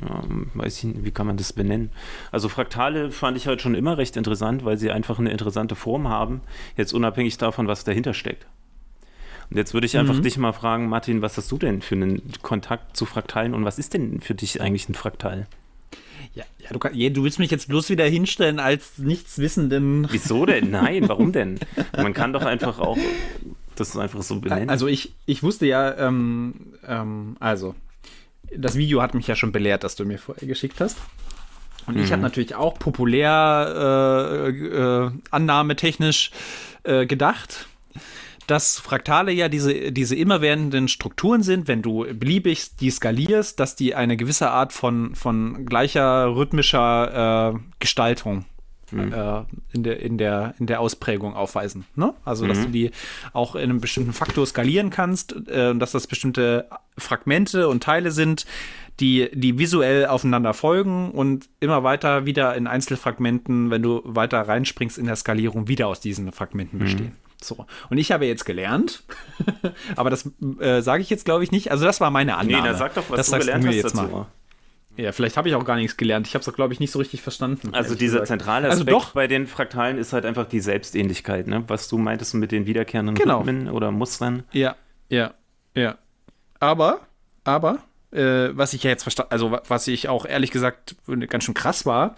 ja, 0.01 0.23
weiß 0.53 0.79
ich 0.79 0.83
nicht, 0.83 1.05
wie 1.05 1.11
kann 1.11 1.27
man 1.27 1.37
das 1.37 1.53
benennen? 1.53 1.89
Also 2.31 2.49
Fraktale 2.49 3.11
fand 3.11 3.37
ich 3.37 3.47
halt 3.47 3.61
schon 3.61 3.75
immer 3.75 3.97
recht 3.97 4.17
interessant, 4.17 4.65
weil 4.65 4.77
sie 4.77 4.91
einfach 4.91 5.19
eine 5.19 5.31
interessante 5.31 5.75
Form 5.75 6.07
haben, 6.07 6.41
jetzt 6.77 6.93
unabhängig 6.93 7.37
davon, 7.37 7.67
was 7.67 7.83
dahinter 7.83 8.13
steckt. 8.13 8.45
Und 9.49 9.57
jetzt 9.57 9.73
würde 9.73 9.85
ich 9.85 9.97
einfach 9.97 10.15
mhm. 10.15 10.23
dich 10.23 10.37
mal 10.37 10.53
fragen, 10.53 10.87
Martin, 10.89 11.21
was 11.21 11.37
hast 11.37 11.51
du 11.51 11.57
denn 11.57 11.81
für 11.81 11.95
einen 11.95 12.21
Kontakt 12.41 12.97
zu 12.97 13.05
Fraktalen 13.05 13.53
und 13.53 13.65
was 13.65 13.79
ist 13.79 13.93
denn 13.93 14.19
für 14.19 14.35
dich 14.35 14.61
eigentlich 14.61 14.89
ein 14.89 14.95
Fraktal? 14.95 15.47
Ja, 16.35 16.43
ja 16.59 16.69
du, 16.71 16.79
kann, 16.79 16.93
du, 16.93 17.23
willst 17.23 17.39
mich 17.39 17.51
jetzt 17.51 17.67
bloß 17.67 17.89
wieder 17.89 18.05
hinstellen 18.05 18.59
als 18.59 18.97
nichtswissenden. 18.97 20.07
Wieso 20.11 20.45
denn? 20.45 20.71
Nein, 20.71 21.07
warum 21.07 21.31
denn? 21.31 21.59
Man 21.95 22.13
kann 22.13 22.33
doch 22.33 22.43
einfach 22.43 22.79
auch 22.79 22.97
das 23.75 23.97
einfach 23.97 24.21
so 24.21 24.39
benennen. 24.39 24.69
Also 24.69 24.87
ich, 24.87 25.13
ich 25.25 25.43
wusste 25.43 25.65
ja, 25.65 25.95
ähm, 25.97 26.73
ähm, 26.87 27.37
also 27.39 27.75
das 28.55 28.75
Video 28.75 29.01
hat 29.01 29.13
mich 29.13 29.27
ja 29.27 29.35
schon 29.35 29.51
belehrt, 29.51 29.83
das 29.83 29.95
du 29.95 30.05
mir 30.05 30.19
vorher 30.19 30.47
geschickt 30.47 30.79
hast. 30.79 30.97
Und 31.85 31.97
mhm. 31.97 32.03
ich 32.03 32.11
habe 32.11 32.21
natürlich 32.21 32.55
auch 32.55 32.79
populär 32.79 34.45
äh, 34.45 34.49
äh, 34.49 35.11
annahmetechnisch 35.31 36.31
äh, 36.83 37.05
gedacht, 37.05 37.67
dass 38.47 38.79
Fraktale 38.79 39.31
ja 39.31 39.49
diese, 39.49 39.91
diese 39.91 40.15
immerwährenden 40.15 40.87
Strukturen 40.87 41.43
sind, 41.43 41.67
wenn 41.67 41.81
du 41.81 42.05
beliebig 42.13 42.75
die 42.77 42.89
skalierst, 42.89 43.59
dass 43.59 43.75
die 43.75 43.95
eine 43.95 44.17
gewisse 44.17 44.49
Art 44.49 44.73
von, 44.73 45.15
von 45.15 45.65
gleicher 45.65 46.35
rhythmischer 46.35 47.53
äh, 47.53 47.59
Gestaltung 47.79 48.45
mhm. 48.91 49.13
äh, 49.13 49.43
in, 49.71 49.83
der, 49.83 49.99
in, 49.99 50.17
der, 50.17 50.55
in 50.59 50.67
der 50.67 50.79
Ausprägung 50.79 51.35
aufweisen. 51.35 51.85
Ne? 51.95 52.13
Also, 52.25 52.47
dass 52.47 52.59
mhm. 52.59 52.63
du 52.63 52.69
die 52.69 52.91
auch 53.33 53.55
in 53.55 53.63
einem 53.63 53.81
bestimmten 53.81 54.13
Faktor 54.13 54.45
skalieren 54.45 54.89
kannst, 54.89 55.35
äh, 55.47 55.75
dass 55.75 55.91
das 55.91 56.07
bestimmte 56.07 56.67
Fragmente 56.97 57.67
und 57.67 57.83
Teile 57.83 58.11
sind, 58.11 58.45
die, 58.99 59.29
die 59.33 59.57
visuell 59.57 60.05
aufeinander 60.05 60.53
folgen 60.53 61.11
und 61.11 61.49
immer 61.59 61.83
weiter 61.83 62.25
wieder 62.25 62.55
in 62.55 62.67
Einzelfragmenten, 62.67 63.71
wenn 63.71 63.81
du 63.81 64.01
weiter 64.05 64.41
reinspringst 64.41 64.99
in 64.99 65.05
der 65.05 65.15
Skalierung, 65.15 65.67
wieder 65.67 65.87
aus 65.87 65.99
diesen 65.99 66.31
Fragmenten 66.31 66.79
mhm. 66.79 67.11
So. 67.43 67.65
Und 67.89 67.97
ich 67.97 68.11
habe 68.11 68.25
jetzt 68.25 68.45
gelernt, 68.45 69.03
aber 69.95 70.09
das 70.09 70.29
äh, 70.59 70.81
sage 70.81 71.01
ich 71.01 71.09
jetzt, 71.09 71.25
glaube 71.25 71.43
ich, 71.43 71.51
nicht. 71.51 71.71
Also, 71.71 71.85
das 71.85 72.01
war 72.01 72.09
meine 72.11 72.37
Annahme. 72.37 72.61
Nee, 72.61 72.67
da 72.67 72.75
sag 72.75 72.93
doch, 72.95 73.09
was 73.09 73.17
das 73.17 73.29
du 73.29 73.39
gelernt 73.39 73.67
hast 73.67 73.75
jetzt 73.75 73.97
dazu. 73.97 74.07
Mal. 74.07 74.27
Ja, 74.95 75.11
vielleicht 75.11 75.37
habe 75.37 75.49
ich 75.49 75.55
auch 75.55 75.65
gar 75.65 75.75
nichts 75.75 75.97
gelernt. 75.97 76.27
Ich 76.27 76.35
habe 76.35 76.45
es, 76.47 76.53
glaube 76.53 76.73
ich, 76.73 76.79
nicht 76.79 76.91
so 76.91 76.99
richtig 76.99 77.21
verstanden. 77.21 77.73
Also 77.73 77.95
dieser 77.95 78.19
gesagt. 78.19 78.27
zentrale 78.27 78.69
also 78.69 78.81
Aspekt 78.81 78.95
also 78.95 79.07
doch. 79.07 79.13
bei 79.13 79.27
den 79.27 79.47
Fraktalen 79.47 79.97
ist 79.97 80.13
halt 80.13 80.25
einfach 80.25 80.45
die 80.45 80.59
Selbstähnlichkeit, 80.59 81.47
ne? 81.47 81.63
was 81.67 81.87
du 81.87 81.97
meintest 81.97 82.35
mit 82.35 82.51
den 82.51 82.67
wiederkehrenden 82.67 83.15
genau. 83.15 83.39
Rhythmen 83.39 83.69
oder 83.69 83.91
Mustern. 83.91 84.43
Ja, 84.51 84.75
ja, 85.09 85.33
ja. 85.75 85.97
Aber, 86.59 87.01
aber, 87.43 87.79
äh, 88.11 88.49
was 88.51 88.73
ich 88.73 88.83
ja 88.83 88.91
jetzt 88.91 89.03
verstanden, 89.03 89.31
also 89.31 89.57
was 89.67 89.87
ich 89.87 90.09
auch 90.09 90.25
ehrlich 90.25 90.51
gesagt 90.51 90.95
ganz 91.27 91.43
schön 91.43 91.55
krass 91.55 91.87
war, 91.87 92.15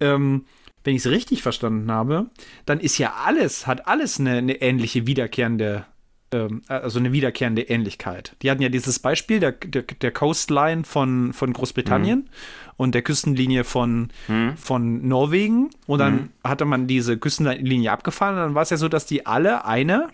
ähm, 0.00 0.46
wenn 0.84 0.94
ich 0.94 1.04
es 1.04 1.10
richtig 1.10 1.42
verstanden 1.42 1.90
habe, 1.90 2.30
dann 2.66 2.78
ist 2.78 2.98
ja 2.98 3.14
alles, 3.24 3.66
hat 3.66 3.88
alles 3.88 4.20
eine, 4.20 4.38
eine 4.38 4.60
ähnliche 4.60 5.06
wiederkehrende 5.06 5.86
ähm, 6.34 6.62
also 6.68 6.98
eine 6.98 7.12
wiederkehrende 7.12 7.62
Ähnlichkeit. 7.62 8.36
Die 8.42 8.50
hatten 8.50 8.62
ja 8.62 8.68
dieses 8.68 8.98
Beispiel 8.98 9.40
der, 9.40 9.52
der, 9.52 9.82
der 9.82 10.10
Coastline 10.10 10.84
von, 10.84 11.32
von 11.32 11.52
Großbritannien 11.52 12.18
mhm. 12.18 12.28
und 12.76 12.94
der 12.94 13.02
Küstenlinie 13.02 13.64
von, 13.64 14.08
mhm. 14.26 14.56
von 14.56 15.06
Norwegen. 15.06 15.70
Und 15.86 16.00
dann 16.00 16.14
mhm. 16.14 16.30
hatte 16.42 16.64
man 16.64 16.86
diese 16.86 17.18
Küstenlinie 17.18 17.92
abgefahren. 17.92 18.34
Und 18.34 18.40
dann 18.40 18.54
war 18.54 18.62
es 18.62 18.70
ja 18.70 18.76
so, 18.76 18.88
dass 18.88 19.06
die 19.06 19.26
alle 19.26 19.64
eine, 19.64 20.08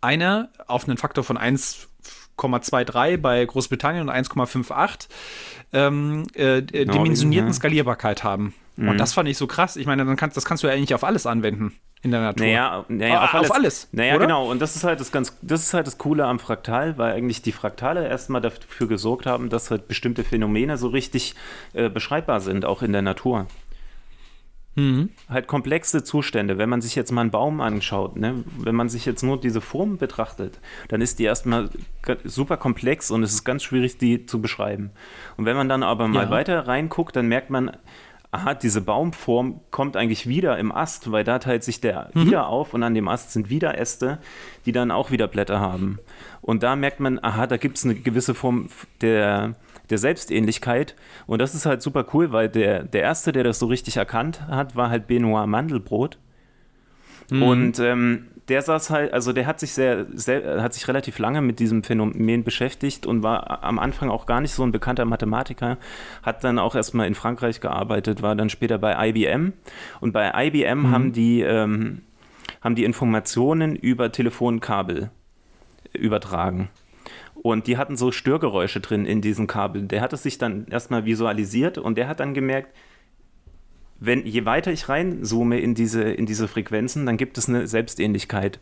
eine 0.00 0.50
auf 0.66 0.88
einen 0.88 0.98
Faktor 0.98 1.24
von 1.24 1.38
1,23 1.38 3.18
bei 3.18 3.44
Großbritannien 3.44 4.08
und 4.08 4.14
1,58 4.14 5.08
ähm, 5.72 6.26
äh, 6.34 6.62
dimensionierten 6.62 7.50
ja. 7.50 7.54
Skalierbarkeit 7.54 8.24
haben. 8.24 8.54
Und 8.76 8.86
mhm. 8.86 8.98
das 8.98 9.12
fand 9.12 9.28
ich 9.28 9.36
so 9.36 9.46
krass. 9.46 9.76
Ich 9.76 9.86
meine, 9.86 10.04
dann 10.04 10.16
kannst, 10.16 10.36
das 10.36 10.44
kannst 10.44 10.62
du 10.62 10.68
ja 10.68 10.72
eigentlich 10.72 10.94
auf 10.94 11.04
alles 11.04 11.26
anwenden 11.26 11.74
in 12.02 12.10
der 12.10 12.20
Natur. 12.20 12.46
Naja, 12.46 12.84
naja 12.88 13.24
auf, 13.24 13.34
alles. 13.34 13.50
Auf 13.50 13.56
alles 13.56 13.88
naja, 13.92 14.16
oder? 14.16 14.26
genau. 14.26 14.50
Und 14.50 14.60
das 14.60 14.76
ist 14.76 14.84
halt 14.84 15.00
das 15.00 15.12
ganz, 15.12 15.36
das 15.42 15.62
ist 15.62 15.74
halt 15.74 15.86
das 15.86 15.98
Coole 15.98 16.24
am 16.24 16.38
Fraktal, 16.38 16.98
weil 16.98 17.12
eigentlich 17.12 17.42
die 17.42 17.52
Fraktale 17.52 18.06
erstmal 18.08 18.40
dafür 18.40 18.88
gesorgt 18.88 19.26
haben, 19.26 19.50
dass 19.50 19.70
halt 19.70 19.88
bestimmte 19.88 20.24
Phänomene 20.24 20.78
so 20.78 20.88
richtig 20.88 21.34
äh, 21.74 21.88
beschreibbar 21.88 22.40
sind, 22.40 22.64
auch 22.64 22.82
in 22.82 22.92
der 22.92 23.02
Natur. 23.02 23.46
Mhm. 24.74 25.10
Halt 25.28 25.48
komplexe 25.48 26.02
Zustände. 26.02 26.56
Wenn 26.56 26.70
man 26.70 26.80
sich 26.80 26.94
jetzt 26.94 27.12
mal 27.12 27.20
einen 27.20 27.30
Baum 27.30 27.60
anschaut, 27.60 28.16
ne? 28.16 28.42
wenn 28.58 28.74
man 28.74 28.88
sich 28.88 29.04
jetzt 29.04 29.22
nur 29.22 29.38
diese 29.38 29.60
Form 29.60 29.98
betrachtet, 29.98 30.60
dann 30.88 31.02
ist 31.02 31.18
die 31.18 31.24
erstmal 31.24 31.68
super 32.24 32.56
komplex 32.56 33.10
und 33.10 33.22
es 33.22 33.34
ist 33.34 33.44
ganz 33.44 33.62
schwierig, 33.62 33.98
die 33.98 34.24
zu 34.24 34.40
beschreiben. 34.40 34.90
Und 35.36 35.44
wenn 35.44 35.56
man 35.56 35.68
dann 35.68 35.82
aber 35.82 36.08
mal 36.08 36.24
ja. 36.24 36.30
weiter 36.30 36.66
reinguckt, 36.66 37.14
dann 37.14 37.28
merkt 37.28 37.50
man, 37.50 37.76
aha, 38.32 38.54
diese 38.54 38.80
Baumform 38.80 39.60
kommt 39.70 39.94
eigentlich 39.94 40.26
wieder 40.26 40.58
im 40.58 40.72
Ast, 40.72 41.12
weil 41.12 41.22
da 41.22 41.38
teilt 41.38 41.62
sich 41.62 41.82
der 41.82 42.10
mhm. 42.14 42.26
wieder 42.26 42.46
auf 42.46 42.72
und 42.72 42.82
an 42.82 42.94
dem 42.94 43.06
Ast 43.06 43.32
sind 43.32 43.50
wieder 43.50 43.78
Äste, 43.78 44.18
die 44.64 44.72
dann 44.72 44.90
auch 44.90 45.10
wieder 45.10 45.28
Blätter 45.28 45.60
haben. 45.60 45.98
Und 46.40 46.62
da 46.62 46.74
merkt 46.74 46.98
man, 46.98 47.22
aha, 47.22 47.46
da 47.46 47.58
gibt 47.58 47.76
es 47.76 47.84
eine 47.84 47.94
gewisse 47.94 48.34
Form 48.34 48.68
der, 49.02 49.54
der 49.90 49.98
Selbstähnlichkeit. 49.98 50.96
Und 51.26 51.40
das 51.40 51.54
ist 51.54 51.66
halt 51.66 51.82
super 51.82 52.06
cool, 52.14 52.32
weil 52.32 52.48
der, 52.48 52.84
der 52.84 53.02
Erste, 53.02 53.32
der 53.32 53.44
das 53.44 53.58
so 53.58 53.66
richtig 53.66 53.98
erkannt 53.98 54.40
hat, 54.48 54.76
war 54.76 54.88
halt 54.88 55.06
Benoit 55.06 55.46
Mandelbrot. 55.46 56.18
Mhm. 57.30 57.42
Und 57.42 57.78
ähm, 57.80 58.28
der 58.48 58.62
saß 58.62 58.90
halt, 58.90 59.12
also 59.12 59.32
der 59.32 59.46
hat 59.46 59.60
sich 59.60 59.72
sehr, 59.72 60.06
sehr, 60.12 60.62
hat 60.62 60.74
sich 60.74 60.88
relativ 60.88 61.18
lange 61.18 61.40
mit 61.40 61.58
diesem 61.58 61.82
Phänomen 61.82 62.44
beschäftigt 62.44 63.06
und 63.06 63.22
war 63.22 63.62
am 63.62 63.78
Anfang 63.78 64.10
auch 64.10 64.26
gar 64.26 64.40
nicht 64.40 64.52
so 64.52 64.62
ein 64.62 64.72
bekannter 64.72 65.04
Mathematiker, 65.04 65.78
hat 66.22 66.42
dann 66.44 66.58
auch 66.58 66.74
erstmal 66.74 67.06
in 67.06 67.14
Frankreich 67.14 67.60
gearbeitet, 67.60 68.22
war 68.22 68.34
dann 68.34 68.50
später 68.50 68.78
bei 68.78 69.08
IBM 69.08 69.52
und 70.00 70.12
bei 70.12 70.32
IBM 70.46 70.80
mhm. 70.80 70.90
haben 70.90 71.12
die 71.12 71.42
ähm, 71.42 72.02
haben 72.60 72.74
die 72.74 72.84
Informationen 72.84 73.76
über 73.76 74.12
Telefonkabel 74.12 75.10
übertragen. 75.92 76.68
Und 77.34 77.66
die 77.66 77.76
hatten 77.76 77.96
so 77.96 78.12
Störgeräusche 78.12 78.80
drin 78.80 79.04
in 79.04 79.20
diesen 79.20 79.48
Kabeln. 79.48 79.88
Der 79.88 80.00
hat 80.00 80.12
es 80.12 80.22
sich 80.22 80.38
dann 80.38 80.66
erstmal 80.68 81.04
visualisiert 81.04 81.76
und 81.76 81.98
der 81.98 82.06
hat 82.06 82.20
dann 82.20 82.34
gemerkt, 82.34 82.72
wenn 84.04 84.26
je 84.26 84.44
weiter 84.44 84.72
ich 84.72 84.88
reinzoome 84.88 85.60
in 85.60 85.74
diese, 85.74 86.02
in 86.02 86.26
diese 86.26 86.48
Frequenzen, 86.48 87.06
dann 87.06 87.16
gibt 87.16 87.38
es 87.38 87.48
eine 87.48 87.68
Selbstähnlichkeit. 87.68 88.58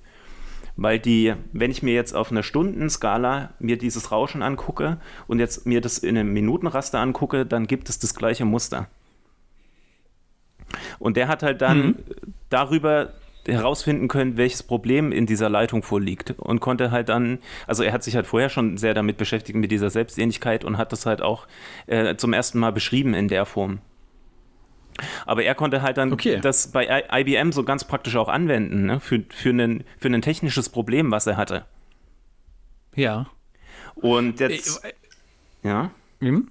Weil 0.76 0.98
die, 0.98 1.34
wenn 1.52 1.70
ich 1.70 1.82
mir 1.82 1.94
jetzt 1.94 2.14
auf 2.14 2.30
einer 2.30 2.42
Stundenskala 2.42 3.54
mir 3.58 3.78
dieses 3.78 4.12
Rauschen 4.12 4.42
angucke 4.42 4.98
und 5.28 5.38
jetzt 5.38 5.66
mir 5.66 5.80
das 5.80 5.98
in 5.98 6.16
einem 6.16 6.32
Minutenraster 6.32 7.00
angucke, 7.00 7.46
dann 7.46 7.66
gibt 7.66 7.88
es 7.88 7.98
das 7.98 8.14
gleiche 8.14 8.44
Muster. 8.44 8.88
Und 10.98 11.16
der 11.16 11.28
hat 11.28 11.42
halt 11.42 11.62
dann 11.62 11.78
mhm. 11.78 11.96
darüber 12.50 13.14
herausfinden 13.46 14.08
können, 14.08 14.36
welches 14.36 14.62
Problem 14.62 15.10
in 15.10 15.24
dieser 15.24 15.48
Leitung 15.48 15.82
vorliegt 15.82 16.32
und 16.32 16.60
konnte 16.60 16.90
halt 16.90 17.08
dann, 17.08 17.38
also 17.66 17.82
er 17.82 17.94
hat 17.94 18.04
sich 18.04 18.14
halt 18.14 18.26
vorher 18.26 18.50
schon 18.50 18.76
sehr 18.76 18.92
damit 18.92 19.16
beschäftigt 19.16 19.56
mit 19.56 19.72
dieser 19.72 19.88
Selbstähnlichkeit 19.88 20.66
und 20.66 20.76
hat 20.76 20.92
das 20.92 21.06
halt 21.06 21.22
auch 21.22 21.46
äh, 21.86 22.16
zum 22.16 22.34
ersten 22.34 22.58
Mal 22.58 22.72
beschrieben 22.72 23.14
in 23.14 23.28
der 23.28 23.46
Form. 23.46 23.80
Aber 25.26 25.42
er 25.42 25.54
konnte 25.54 25.82
halt 25.82 25.96
dann 25.96 26.12
okay. 26.12 26.40
das 26.40 26.72
bei 26.72 27.04
IBM 27.12 27.52
so 27.52 27.64
ganz 27.64 27.84
praktisch 27.84 28.16
auch 28.16 28.28
anwenden, 28.28 28.86
ne? 28.86 29.00
für, 29.00 29.22
für, 29.30 29.50
einen, 29.50 29.84
für 29.98 30.08
ein 30.08 30.22
technisches 30.22 30.68
Problem, 30.68 31.10
was 31.10 31.26
er 31.26 31.36
hatte. 31.36 31.64
Ja. 32.94 33.26
Und 33.94 34.40
jetzt. 34.40 34.84
Äh, 34.84 34.92
ja. 35.62 35.90
Hm? 36.20 36.48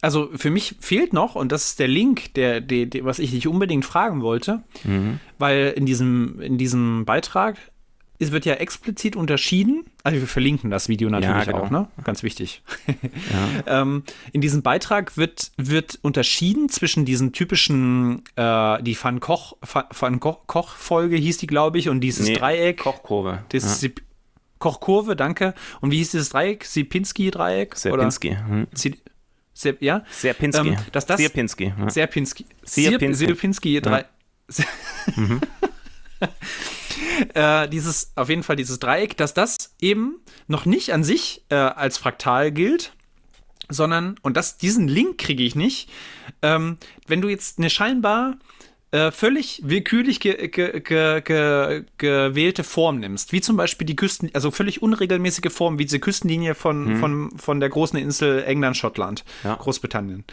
Also 0.00 0.30
für 0.36 0.50
mich 0.50 0.76
fehlt 0.80 1.12
noch, 1.12 1.34
und 1.34 1.50
das 1.50 1.70
ist 1.70 1.80
der 1.80 1.88
Link, 1.88 2.34
der, 2.34 2.60
der, 2.60 2.86
der 2.86 3.04
was 3.04 3.18
ich 3.18 3.32
dich 3.32 3.48
unbedingt 3.48 3.84
fragen 3.84 4.22
wollte, 4.22 4.62
mhm. 4.84 5.18
weil 5.38 5.72
in 5.76 5.86
diesem, 5.86 6.40
in 6.40 6.56
diesem 6.56 7.04
Beitrag 7.04 7.58
es 8.20 8.32
wird 8.32 8.44
ja 8.44 8.54
explizit 8.54 9.14
unterschieden, 9.14 9.84
also 10.02 10.20
wir 10.20 10.26
verlinken 10.26 10.70
das 10.70 10.88
Video 10.88 11.08
natürlich 11.08 11.36
ja, 11.36 11.44
genau. 11.44 11.58
auch, 11.64 11.70
ne? 11.70 11.88
Ganz 12.04 12.22
wichtig. 12.22 12.62
Ja. 13.66 13.82
ähm, 13.82 14.02
in 14.32 14.40
diesem 14.40 14.62
Beitrag 14.62 15.16
wird, 15.16 15.52
wird 15.56 15.98
unterschieden 16.02 16.68
zwischen 16.68 17.04
diesen 17.04 17.32
typischen, 17.32 18.22
äh, 18.36 18.82
die 18.82 18.96
Van 19.00 19.20
Koch, 19.20 19.56
Van 19.60 20.20
Koch 20.20 20.74
Folge 20.76 21.16
hieß 21.16 21.38
die, 21.38 21.46
glaube 21.46 21.78
ich, 21.78 21.88
und 21.88 22.00
dieses 22.00 22.26
nee, 22.26 22.34
Dreieck. 22.34 22.78
Kochkurve. 22.78 23.44
Das 23.50 23.82
ja. 23.82 23.90
Kochkurve, 24.58 25.14
danke. 25.14 25.54
Und 25.80 25.90
wie 25.90 25.98
hieß 25.98 26.12
dieses 26.12 26.30
Dreieck? 26.30 26.64
Sipinski-Dreieck? 26.64 27.76
Sierpinski. 27.76 28.36
Hm. 28.36 28.66
Ja? 29.80 30.04
Serpinski. 30.10 30.68
Ähm, 30.68 30.76
dass 30.92 31.06
das, 31.06 31.20
Serpinski. 31.20 31.72
Ja. 31.78 31.90
Serpinski. 31.90 32.46
Serpinski. 32.64 33.26
Serpinski. 33.26 33.80
Drei. 33.80 34.04
Ja. 34.56 34.64
mhm. 35.16 35.40
äh, 37.34 37.68
dieses, 37.68 38.12
auf 38.16 38.28
jeden 38.28 38.42
Fall 38.42 38.56
dieses 38.56 38.78
Dreieck, 38.78 39.16
dass 39.16 39.34
das 39.34 39.56
eben 39.80 40.20
noch 40.46 40.66
nicht 40.66 40.92
an 40.92 41.04
sich 41.04 41.44
äh, 41.48 41.54
als 41.54 41.98
Fraktal 41.98 42.52
gilt, 42.52 42.92
sondern, 43.68 44.16
und 44.22 44.36
das, 44.36 44.56
diesen 44.56 44.88
Link 44.88 45.18
kriege 45.18 45.42
ich 45.42 45.54
nicht, 45.54 45.90
ähm, 46.42 46.78
wenn 47.06 47.20
du 47.20 47.28
jetzt 47.28 47.58
eine 47.58 47.70
scheinbar 47.70 48.36
äh, 48.90 49.10
völlig 49.10 49.60
willkürlich 49.64 50.18
ge 50.20 50.48
ge 50.48 50.80
ge 50.80 51.84
gewählte 51.98 52.64
Form 52.64 53.00
nimmst, 53.00 53.32
wie 53.32 53.42
zum 53.42 53.56
Beispiel 53.56 53.86
die 53.86 53.96
Küsten, 53.96 54.30
also 54.32 54.50
völlig 54.50 54.80
unregelmäßige 54.80 55.52
Form, 55.52 55.78
wie 55.78 55.84
diese 55.84 56.00
Küstenlinie 56.00 56.54
von, 56.54 56.86
hm. 56.86 56.96
von, 56.96 57.38
von 57.38 57.60
der 57.60 57.68
großen 57.68 57.98
Insel 57.98 58.42
England, 58.44 58.78
Schottland, 58.78 59.24
ja. 59.44 59.56
Großbritannien. 59.56 60.24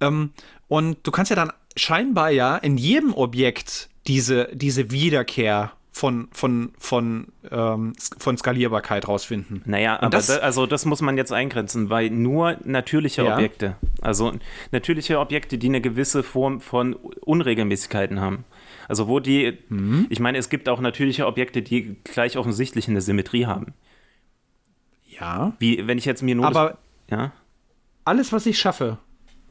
Ähm, 0.00 0.30
und 0.66 0.98
du 1.04 1.12
kannst 1.12 1.30
ja 1.30 1.36
dann 1.36 1.52
scheinbar 1.76 2.30
ja 2.30 2.56
in 2.56 2.76
jedem 2.76 3.14
Objekt 3.14 3.88
diese, 4.08 4.48
diese 4.52 4.90
Wiederkehr 4.90 5.72
von, 5.92 6.28
von, 6.32 6.72
von, 6.78 7.28
ähm, 7.50 7.92
von 8.18 8.38
Skalierbarkeit 8.38 9.08
rausfinden. 9.08 9.62
Naja, 9.64 9.98
aber 10.00 10.10
das, 10.10 10.28
da, 10.28 10.36
also 10.36 10.66
das 10.66 10.84
muss 10.84 11.02
man 11.02 11.16
jetzt 11.16 11.32
eingrenzen, 11.32 11.90
weil 11.90 12.10
nur 12.10 12.56
natürliche 12.64 13.24
ja. 13.24 13.34
Objekte, 13.34 13.76
also 14.00 14.32
natürliche 14.70 15.18
Objekte, 15.18 15.58
die 15.58 15.68
eine 15.68 15.80
gewisse 15.80 16.22
Form 16.22 16.60
von 16.60 16.94
Unregelmäßigkeiten 16.94 18.20
haben. 18.20 18.44
Also 18.88 19.08
wo 19.08 19.20
die, 19.20 19.58
mhm. 19.68 20.06
ich 20.10 20.20
meine, 20.20 20.38
es 20.38 20.48
gibt 20.48 20.68
auch 20.68 20.80
natürliche 20.80 21.26
Objekte, 21.26 21.62
die 21.62 21.96
gleich 22.04 22.36
offensichtlich 22.36 22.88
eine 22.88 23.00
Symmetrie 23.00 23.46
haben. 23.46 23.74
Ja. 25.06 25.52
Wie, 25.58 25.86
wenn 25.86 25.98
ich 25.98 26.04
jetzt 26.04 26.22
mir 26.22 26.34
nur. 26.34 26.46
Aber, 26.46 26.78
das, 27.08 27.18
ja. 27.18 27.32
alles, 28.04 28.32
was 28.32 28.46
ich 28.46 28.58
schaffe, 28.58 28.98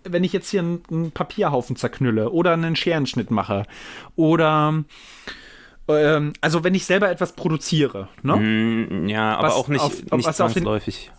wenn 0.04 0.24
ich 0.24 0.34
jetzt 0.34 0.50
hier 0.50 0.62
einen, 0.62 0.84
einen 0.90 1.12
Papierhaufen 1.12 1.76
zerknülle 1.76 2.32
oder 2.32 2.54
einen 2.54 2.76
Scherenschnitt 2.76 3.32
mache 3.32 3.66
oder 4.16 4.84
ähm, 5.90 6.34
also 6.42 6.64
wenn 6.64 6.76
ich 6.76 6.86
selber 6.86 7.10
etwas 7.10 7.34
produziere, 7.34 8.10
ne? 8.22 8.36
Mm, 8.36 9.10
ja, 9.10 9.36
aber 9.36 9.48
was 9.48 9.54
auch 9.56 9.68
nicht, 9.68 9.82
auf, 9.82 10.12
nicht 10.12 10.34
zwangsläufig 10.34 11.12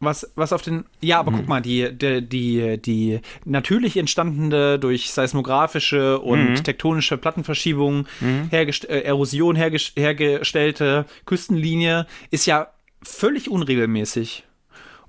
was, 0.00 0.30
was 0.34 0.52
auf 0.52 0.62
den. 0.62 0.84
Ja, 1.00 1.18
aber 1.18 1.30
mhm. 1.30 1.36
guck 1.36 1.48
mal, 1.48 1.62
die, 1.62 1.92
die, 1.96 2.26
die, 2.26 2.78
die 2.78 3.20
natürlich 3.44 3.96
entstandene 3.96 4.78
durch 4.78 5.10
seismografische 5.10 6.18
und 6.18 6.50
mhm. 6.50 6.64
tektonische 6.64 7.16
Plattenverschiebungen, 7.16 8.06
mhm. 8.20 8.48
hergest 8.50 8.88
äh, 8.88 9.00
Erosion 9.00 9.56
hergest 9.56 9.92
hergestellte 9.96 11.06
Küstenlinie 11.24 12.06
ist 12.30 12.46
ja 12.46 12.68
völlig 13.02 13.50
unregelmäßig. 13.50 14.44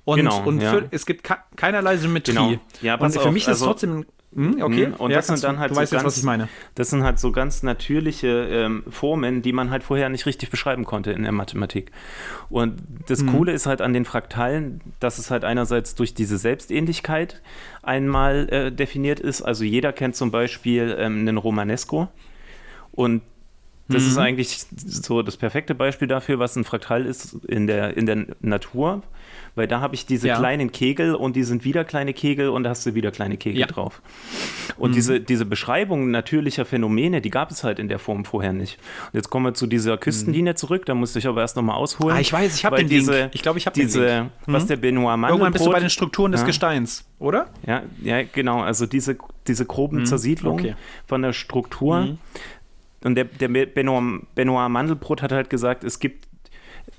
Und, 0.05 0.19
genau, 0.19 0.41
und 0.43 0.61
ja. 0.61 0.71
für, 0.71 0.87
es 0.91 1.05
gibt 1.05 1.27
keinerlei 1.57 1.97
Symmetrie. 1.97 2.33
Genau. 2.33 2.53
Ja, 2.81 2.95
und 2.95 3.11
für 3.11 3.19
auf, 3.19 3.31
mich 3.31 3.43
ist 3.43 3.49
also, 3.49 3.65
trotzdem 3.65 4.05
hm, 4.37 4.61
okay. 4.61 4.87
Mhm. 4.89 4.93
Und 4.93 5.09
ja, 5.09 5.17
das 5.17 5.27
sind 5.27 5.43
dann 5.43 5.57
halt 5.57 5.71
du 5.71 5.75
so 5.75 5.81
weißt 5.81 5.91
ganz, 5.93 6.03
jetzt, 6.03 6.05
was 6.05 6.17
ich 6.17 6.23
meine. 6.23 6.47
Das 6.75 6.91
sind 6.91 7.01
halt 7.01 7.17
so 7.17 7.31
ganz 7.31 7.63
natürliche 7.63 8.27
ähm, 8.27 8.83
Formen, 8.87 9.41
die 9.41 9.51
man 9.51 9.71
halt 9.71 9.81
vorher 9.81 10.09
nicht 10.09 10.27
richtig 10.27 10.51
beschreiben 10.51 10.85
konnte 10.85 11.11
in 11.11 11.23
der 11.23 11.31
Mathematik. 11.31 11.91
Und 12.47 12.79
das 13.07 13.23
mhm. 13.23 13.31
Coole 13.31 13.51
ist 13.51 13.65
halt 13.65 13.81
an 13.81 13.93
den 13.93 14.05
Fraktalen, 14.05 14.81
dass 14.99 15.17
es 15.17 15.31
halt 15.31 15.43
einerseits 15.43 15.95
durch 15.95 16.13
diese 16.13 16.37
Selbstähnlichkeit 16.37 17.41
einmal 17.81 18.47
äh, 18.49 18.71
definiert 18.71 19.19
ist. 19.19 19.41
Also 19.41 19.63
jeder 19.63 19.91
kennt 19.91 20.15
zum 20.15 20.29
Beispiel 20.29 20.95
ähm, 20.99 21.21
einen 21.21 21.37
Romanesco. 21.37 22.07
Und 22.91 23.23
das 23.89 24.03
mhm. 24.03 24.09
ist 24.09 24.17
eigentlich 24.17 24.65
so 24.71 25.21
das 25.21 25.37
perfekte 25.37 25.75
Beispiel 25.75 26.07
dafür, 26.07 26.39
was 26.39 26.55
ein 26.55 26.63
Fraktal 26.63 27.05
ist 27.05 27.33
in 27.47 27.67
der, 27.67 27.95
in 27.97 28.05
der 28.05 28.25
Natur 28.41 29.03
weil 29.57 29.67
da 29.67 29.81
habe 29.81 29.95
ich 29.95 30.05
diese 30.05 30.27
ja. 30.27 30.37
kleinen 30.37 30.71
Kegel 30.71 31.15
und 31.15 31.35
die 31.35 31.41
sind 31.41 31.65
wieder 31.65 31.83
kleine 31.83 32.13
Kegel 32.13 32.49
und 32.49 32.63
da 32.63 32.69
hast 32.69 32.85
du 32.85 32.93
wieder 32.93 33.09
kleine 33.09 33.37
Kegel 33.37 33.61
ja. 33.61 33.65
drauf. 33.65 34.03
Und 34.77 34.91
mhm. 34.91 34.93
diese, 34.93 35.19
diese 35.19 35.45
Beschreibung 35.45 36.11
natürlicher 36.11 36.63
Phänomene, 36.63 37.21
die 37.21 37.31
gab 37.31 37.49
es 37.49 37.63
halt 37.63 37.79
in 37.79 37.87
der 37.87 37.97
Form 37.97 38.23
vorher 38.23 38.53
nicht. 38.53 38.77
Und 39.07 39.15
jetzt 39.15 39.31
kommen 39.31 39.45
wir 39.47 39.53
zu 39.55 39.65
dieser 39.65 39.97
Küstenlinie 39.97 40.53
mhm. 40.53 40.57
zurück, 40.57 40.85
da 40.85 40.93
musste 40.93 41.17
ich 41.17 41.27
aber 41.27 41.41
erst 41.41 41.55
nochmal 41.55 41.75
ausholen. 41.75 42.15
Ah, 42.15 42.19
ich 42.19 42.31
weiß, 42.31 42.55
ich 42.55 42.65
habe 42.65 42.77
den 42.77 42.87
diese, 42.87 43.19
Link. 43.19 43.31
Ich 43.33 43.41
glaube, 43.41 43.57
ich 43.57 43.65
habe 43.65 43.73
diese, 43.73 44.05
den 44.05 44.17
Link. 44.19 44.31
was 44.45 44.63
mhm. 44.63 44.67
der 44.67 44.75
Benoit 44.75 45.17
Mandelbrot... 45.17 45.31
Irgendwann 45.31 45.53
bist 45.53 45.65
du 45.65 45.71
bei 45.71 45.79
den 45.79 45.89
Strukturen 45.89 46.31
des 46.31 46.41
ja. 46.41 46.47
Gesteins, 46.47 47.05
oder? 47.17 47.47
Ja, 47.65 47.81
ja, 48.03 48.21
genau, 48.21 48.61
also 48.61 48.85
diese, 48.85 49.17
diese 49.47 49.65
groben 49.65 50.01
mhm. 50.01 50.05
Zersiedlungen 50.05 50.65
okay. 50.65 50.75
von 51.07 51.23
der 51.23 51.33
Struktur. 51.33 52.17
Und 53.03 53.15
der, 53.15 53.25
der 53.25 53.47
Benoit, 53.47 54.21
Benoit 54.35 54.69
Mandelbrot 54.69 55.21
hat 55.21 55.31
halt 55.31 55.49
gesagt, 55.49 55.83
es 55.83 55.99
gibt 55.99 56.27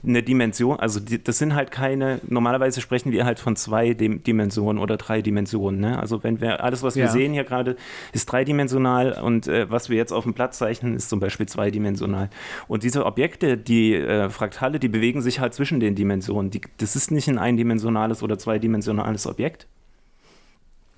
eine 0.06 0.22
Dimension, 0.22 0.78
also 0.78 1.00
die, 1.00 1.22
das 1.22 1.38
sind 1.38 1.54
halt 1.54 1.70
keine, 1.70 2.20
normalerweise 2.28 2.80
sprechen 2.80 3.10
wir 3.10 3.24
halt 3.24 3.40
von 3.40 3.56
zwei 3.56 3.94
Dimensionen 3.94 4.80
oder 4.80 4.96
drei 4.96 5.22
Dimensionen. 5.22 5.80
Ne? 5.80 5.98
Also 5.98 6.22
wenn 6.22 6.40
wir, 6.40 6.62
alles, 6.62 6.82
was 6.82 6.94
wir 6.94 7.04
ja. 7.04 7.10
sehen 7.10 7.32
hier 7.32 7.44
gerade, 7.44 7.76
ist 8.12 8.26
dreidimensional 8.26 9.12
und 9.20 9.48
äh, 9.48 9.70
was 9.70 9.88
wir 9.88 9.96
jetzt 9.96 10.12
auf 10.12 10.24
dem 10.24 10.34
Platz 10.34 10.58
zeichnen, 10.58 10.94
ist 10.94 11.08
zum 11.08 11.20
Beispiel 11.20 11.46
zweidimensional. 11.46 12.30
Und 12.68 12.84
diese 12.84 13.06
Objekte, 13.06 13.56
die 13.56 13.94
äh, 13.94 14.30
Fraktale, 14.30 14.78
die 14.78 14.88
bewegen 14.88 15.20
sich 15.20 15.40
halt 15.40 15.54
zwischen 15.54 15.80
den 15.80 15.94
Dimensionen. 15.94 16.50
Die, 16.50 16.60
das 16.76 16.94
ist 16.94 17.10
nicht 17.10 17.28
ein 17.28 17.38
eindimensionales 17.38 18.22
oder 18.22 18.38
zweidimensionales 18.38 19.26
Objekt, 19.26 19.66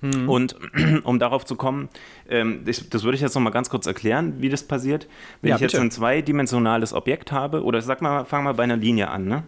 Mhm. 0.01 0.29
Und 0.29 0.55
um 1.03 1.19
darauf 1.19 1.45
zu 1.45 1.55
kommen, 1.55 1.89
ähm, 2.29 2.61
das, 2.65 2.89
das, 2.89 3.03
würde 3.03 3.15
ich 3.15 3.21
jetzt 3.21 3.35
noch 3.35 3.41
mal 3.41 3.51
ganz 3.51 3.69
kurz 3.69 3.85
erklären, 3.85 4.35
wie 4.39 4.49
das 4.49 4.63
passiert. 4.63 5.07
Wenn 5.41 5.49
ja, 5.49 5.55
ich 5.55 5.61
bitte. 5.61 5.77
jetzt 5.77 5.81
ein 5.81 5.91
zweidimensionales 5.91 6.93
Objekt 6.93 7.31
habe, 7.31 7.63
oder 7.63 7.81
sag 7.81 8.01
mal, 8.01 8.25
fang 8.25 8.43
mal 8.43 8.53
bei 8.53 8.63
einer 8.63 8.77
Linie 8.77 9.09
an. 9.09 9.25
Ne? 9.25 9.43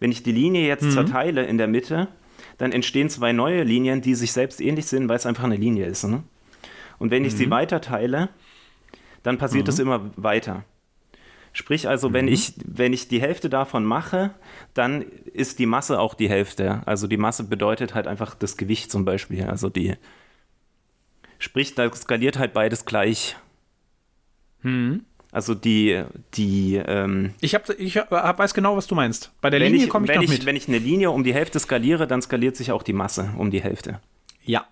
Wenn 0.00 0.10
ich 0.10 0.22
die 0.22 0.32
Linie 0.32 0.66
jetzt 0.66 0.84
mhm. 0.84 0.90
zerteile 0.90 1.44
in 1.44 1.58
der 1.58 1.68
Mitte, 1.68 2.08
dann 2.56 2.72
entstehen 2.72 3.08
zwei 3.10 3.32
neue 3.32 3.62
Linien, 3.62 4.00
die 4.00 4.14
sich 4.14 4.32
selbst 4.32 4.60
ähnlich 4.60 4.86
sind, 4.86 5.08
weil 5.08 5.16
es 5.16 5.26
einfach 5.26 5.44
eine 5.44 5.56
Linie 5.56 5.86
ist. 5.86 6.04
Ne? 6.04 6.22
Und 6.98 7.10
wenn 7.10 7.24
ich 7.24 7.34
mhm. 7.34 7.38
sie 7.38 7.50
weiter 7.50 7.80
teile, 7.80 8.30
dann 9.22 9.38
passiert 9.38 9.68
es 9.68 9.76
mhm. 9.76 9.82
immer 9.82 10.10
weiter. 10.16 10.64
Sprich 11.52 11.88
also, 11.88 12.08
mhm. 12.10 12.12
wenn, 12.14 12.28
ich, 12.28 12.54
wenn 12.64 12.92
ich 12.92 13.08
die 13.08 13.20
Hälfte 13.20 13.48
davon 13.48 13.84
mache, 13.84 14.30
dann 14.74 15.02
ist 15.32 15.58
die 15.58 15.66
Masse 15.66 15.98
auch 15.98 16.14
die 16.14 16.28
Hälfte. 16.28 16.82
Also 16.86 17.06
die 17.06 17.16
Masse 17.16 17.44
bedeutet 17.44 17.94
halt 17.94 18.06
einfach 18.06 18.34
das 18.34 18.56
Gewicht 18.56 18.90
zum 18.90 19.04
Beispiel. 19.04 19.44
Also 19.44 19.68
die, 19.68 19.94
sprich, 21.38 21.74
da 21.74 21.92
skaliert 21.94 22.38
halt 22.38 22.52
beides 22.52 22.84
gleich. 22.84 23.36
Mhm. 24.62 25.04
Also 25.30 25.54
die, 25.54 26.04
die. 26.34 26.76
Ähm, 26.76 27.34
ich, 27.40 27.54
hab, 27.54 27.68
ich 27.68 27.98
hab, 27.98 28.38
weiß 28.38 28.54
genau, 28.54 28.76
was 28.76 28.86
du 28.86 28.94
meinst. 28.94 29.30
Bei 29.40 29.50
der 29.50 29.60
Linie 29.60 29.88
komme 29.88 30.06
ich 30.06 30.08
wenn 30.08 30.16
noch 30.16 30.22
ich, 30.24 30.30
mit. 30.30 30.46
Wenn 30.46 30.56
ich 30.56 30.68
eine 30.68 30.78
Linie 30.78 31.10
um 31.10 31.22
die 31.22 31.34
Hälfte 31.34 31.60
skaliere, 31.60 32.06
dann 32.06 32.22
skaliert 32.22 32.56
sich 32.56 32.72
auch 32.72 32.82
die 32.82 32.94
Masse 32.94 33.30
um 33.36 33.50
die 33.50 33.62
Hälfte. 33.62 34.00
Ja, 34.42 34.66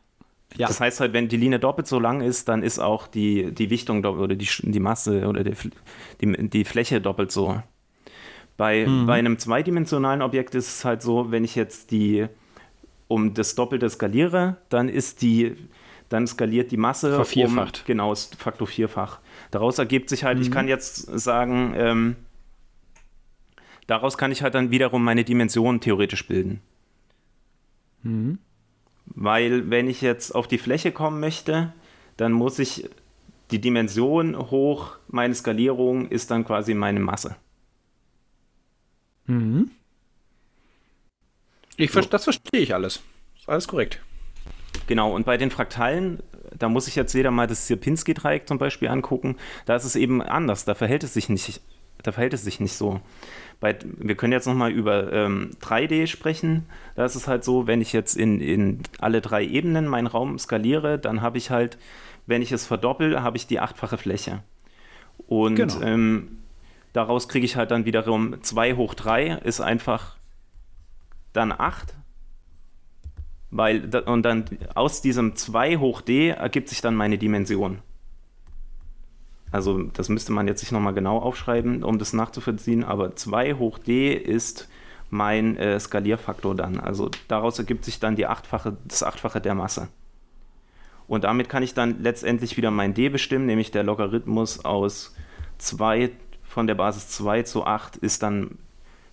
ja. 0.54 0.68
Das 0.68 0.80
heißt 0.80 1.00
halt, 1.00 1.12
wenn 1.12 1.28
die 1.28 1.36
Linie 1.36 1.58
doppelt 1.58 1.86
so 1.86 1.98
lang 1.98 2.20
ist, 2.20 2.48
dann 2.48 2.62
ist 2.62 2.78
auch 2.78 3.06
die, 3.06 3.52
die 3.52 3.68
Wichtung 3.68 4.04
oder 4.04 4.34
die, 4.34 4.48
die 4.62 4.80
Masse 4.80 5.26
oder 5.26 5.44
die, 5.44 5.54
die, 6.20 6.48
die 6.48 6.64
Fläche 6.64 7.00
doppelt 7.00 7.30
so. 7.32 7.60
Bei, 8.56 8.86
mhm. 8.86 9.06
bei 9.06 9.18
einem 9.18 9.38
zweidimensionalen 9.38 10.22
Objekt 10.22 10.54
ist 10.54 10.68
es 10.68 10.84
halt 10.84 11.02
so, 11.02 11.30
wenn 11.30 11.44
ich 11.44 11.56
jetzt 11.56 11.90
die 11.90 12.26
um 13.08 13.34
das 13.34 13.54
Doppelte 13.54 13.88
skaliere, 13.88 14.56
dann 14.68 14.88
ist 14.88 15.22
die, 15.22 15.56
dann 16.08 16.26
skaliert 16.26 16.70
die 16.70 16.76
Masse 16.76 17.14
Vervierfacht. 17.14 17.80
um 17.80 17.86
genau 17.86 18.14
Faktor 18.14 18.66
vierfach. 18.66 19.20
Daraus 19.50 19.78
ergibt 19.78 20.08
sich 20.08 20.24
halt, 20.24 20.38
mhm. 20.38 20.42
ich 20.42 20.50
kann 20.50 20.68
jetzt 20.68 20.96
sagen, 21.18 21.74
ähm, 21.76 22.16
daraus 23.86 24.18
kann 24.18 24.32
ich 24.32 24.42
halt 24.42 24.54
dann 24.54 24.70
wiederum 24.70 25.04
meine 25.04 25.22
Dimensionen 25.22 25.80
theoretisch 25.80 26.26
bilden. 26.26 26.60
Mhm. 28.02 28.38
Weil 29.16 29.70
wenn 29.70 29.88
ich 29.88 30.02
jetzt 30.02 30.34
auf 30.34 30.46
die 30.46 30.58
Fläche 30.58 30.92
kommen 30.92 31.20
möchte, 31.20 31.72
dann 32.18 32.32
muss 32.32 32.58
ich 32.58 32.88
die 33.50 33.60
Dimension 33.60 34.36
hoch 34.50 34.98
meine 35.08 35.34
Skalierung 35.34 36.08
ist 36.08 36.30
dann 36.30 36.44
quasi 36.44 36.74
meine 36.74 37.00
Masse. 37.00 37.36
Mhm. 39.26 39.70
Ich, 41.76 41.92
so. 41.92 42.00
Das 42.02 42.24
verstehe 42.24 42.60
ich 42.60 42.74
alles. 42.74 43.02
Ist 43.38 43.48
alles 43.48 43.66
korrekt. 43.66 44.00
Genau, 44.86 45.14
und 45.14 45.24
bei 45.24 45.36
den 45.36 45.50
Fraktalen, 45.50 46.22
da 46.56 46.68
muss 46.68 46.86
ich 46.86 46.96
jetzt 46.96 47.12
jeder 47.12 47.30
mal 47.30 47.46
das 47.46 47.66
Sierpinski-Dreieck 47.66 48.46
zum 48.46 48.58
Beispiel 48.58 48.88
angucken. 48.88 49.36
Da 49.64 49.76
ist 49.76 49.84
es 49.84 49.96
eben 49.96 50.22
anders. 50.22 50.64
Da 50.64 50.74
verhält 50.74 51.04
es 51.04 51.14
sich 51.14 51.28
nicht, 51.28 51.60
da 52.02 52.12
verhält 52.12 52.34
es 52.34 52.44
sich 52.44 52.60
nicht 52.60 52.74
so 52.74 53.00
bei, 53.60 53.76
wir 53.84 54.16
können 54.16 54.32
jetzt 54.32 54.46
nochmal 54.46 54.70
über 54.70 55.12
ähm, 55.12 55.50
3D 55.60 56.06
sprechen. 56.06 56.66
Da 56.94 57.04
ist 57.04 57.14
es 57.14 57.26
halt 57.26 57.42
so, 57.44 57.66
wenn 57.66 57.80
ich 57.80 57.92
jetzt 57.92 58.16
in, 58.16 58.40
in 58.40 58.80
alle 58.98 59.20
drei 59.20 59.44
Ebenen 59.44 59.86
meinen 59.86 60.06
Raum 60.06 60.38
skaliere, 60.38 60.98
dann 60.98 61.22
habe 61.22 61.38
ich 61.38 61.50
halt, 61.50 61.78
wenn 62.26 62.42
ich 62.42 62.52
es 62.52 62.66
verdoppel, 62.66 63.22
habe 63.22 63.36
ich 63.36 63.46
die 63.46 63.60
achtfache 63.60 63.96
Fläche. 63.96 64.42
Und 65.26 65.56
genau. 65.56 65.80
ähm, 65.80 66.38
daraus 66.92 67.28
kriege 67.28 67.46
ich 67.46 67.56
halt 67.56 67.70
dann 67.70 67.86
wiederum 67.86 68.42
2 68.42 68.74
hoch 68.74 68.94
3 68.94 69.38
ist 69.44 69.60
einfach 69.60 70.16
dann 71.32 71.52
8. 71.52 71.94
Weil, 73.50 73.94
und 74.06 74.22
dann 74.22 74.44
aus 74.74 75.00
diesem 75.00 75.34
2 75.34 75.78
hoch 75.78 76.02
d 76.02 76.28
ergibt 76.28 76.68
sich 76.68 76.82
dann 76.82 76.94
meine 76.94 77.16
Dimension. 77.16 77.78
Also 79.56 79.84
das 79.84 80.10
müsste 80.10 80.32
man 80.32 80.46
jetzt 80.46 80.60
nicht 80.60 80.72
nochmal 80.72 80.92
genau 80.92 81.16
aufschreiben, 81.16 81.82
um 81.82 81.98
das 81.98 82.12
nachzuvollziehen, 82.12 82.84
aber 82.84 83.16
2 83.16 83.54
hoch 83.54 83.78
d 83.78 84.12
ist 84.12 84.68
mein 85.08 85.56
äh, 85.56 85.80
Skalierfaktor 85.80 86.54
dann. 86.54 86.78
Also 86.78 87.10
daraus 87.26 87.58
ergibt 87.58 87.86
sich 87.86 87.98
dann 87.98 88.16
die 88.16 88.26
achtfache, 88.26 88.76
das 88.84 89.02
Achtfache 89.02 89.40
der 89.40 89.54
Masse. 89.54 89.88
Und 91.08 91.24
damit 91.24 91.48
kann 91.48 91.62
ich 91.62 91.72
dann 91.72 92.02
letztendlich 92.02 92.58
wieder 92.58 92.70
mein 92.70 92.92
d 92.92 93.08
bestimmen, 93.08 93.46
nämlich 93.46 93.70
der 93.70 93.82
Logarithmus 93.82 94.62
aus 94.62 95.14
2 95.56 96.10
von 96.42 96.66
der 96.66 96.74
Basis 96.74 97.08
2 97.08 97.44
zu 97.44 97.64
8 97.64 97.96
ist 97.96 98.22
dann 98.22 98.58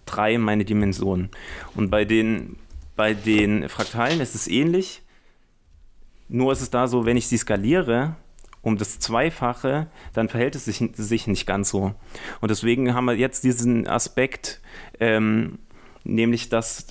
3 0.08 0.40
meine 0.40 0.66
Dimension. 0.66 1.30
Und 1.74 1.90
bei 1.90 2.04
den, 2.04 2.58
bei 2.98 3.14
den 3.14 3.70
Fraktalen 3.70 4.20
ist 4.20 4.36
es 4.36 4.50
ähnlich, 4.50 5.04
nur 6.28 6.52
ist 6.52 6.62
es 6.62 6.70
da 6.70 6.88
so, 6.90 7.06
wenn 7.06 7.16
ich 7.16 7.30
sie 7.30 7.38
skaliere, 7.38 8.18
um 8.64 8.78
das 8.78 8.98
Zweifache, 8.98 9.88
dann 10.14 10.30
verhält 10.30 10.56
es 10.56 10.66
sich, 10.66 10.84
sich 10.94 11.28
nicht 11.28 11.46
ganz 11.46 11.70
so. 11.70 11.94
Und 12.42 12.50
deswegen 12.50 12.96
haben 12.96 13.06
wir 13.06 13.16
jetzt 13.16 13.44
diesen 13.44 13.88
Aspekt, 13.88 14.62
ähm, 15.00 15.60
nämlich 16.04 16.50
dass 16.50 16.88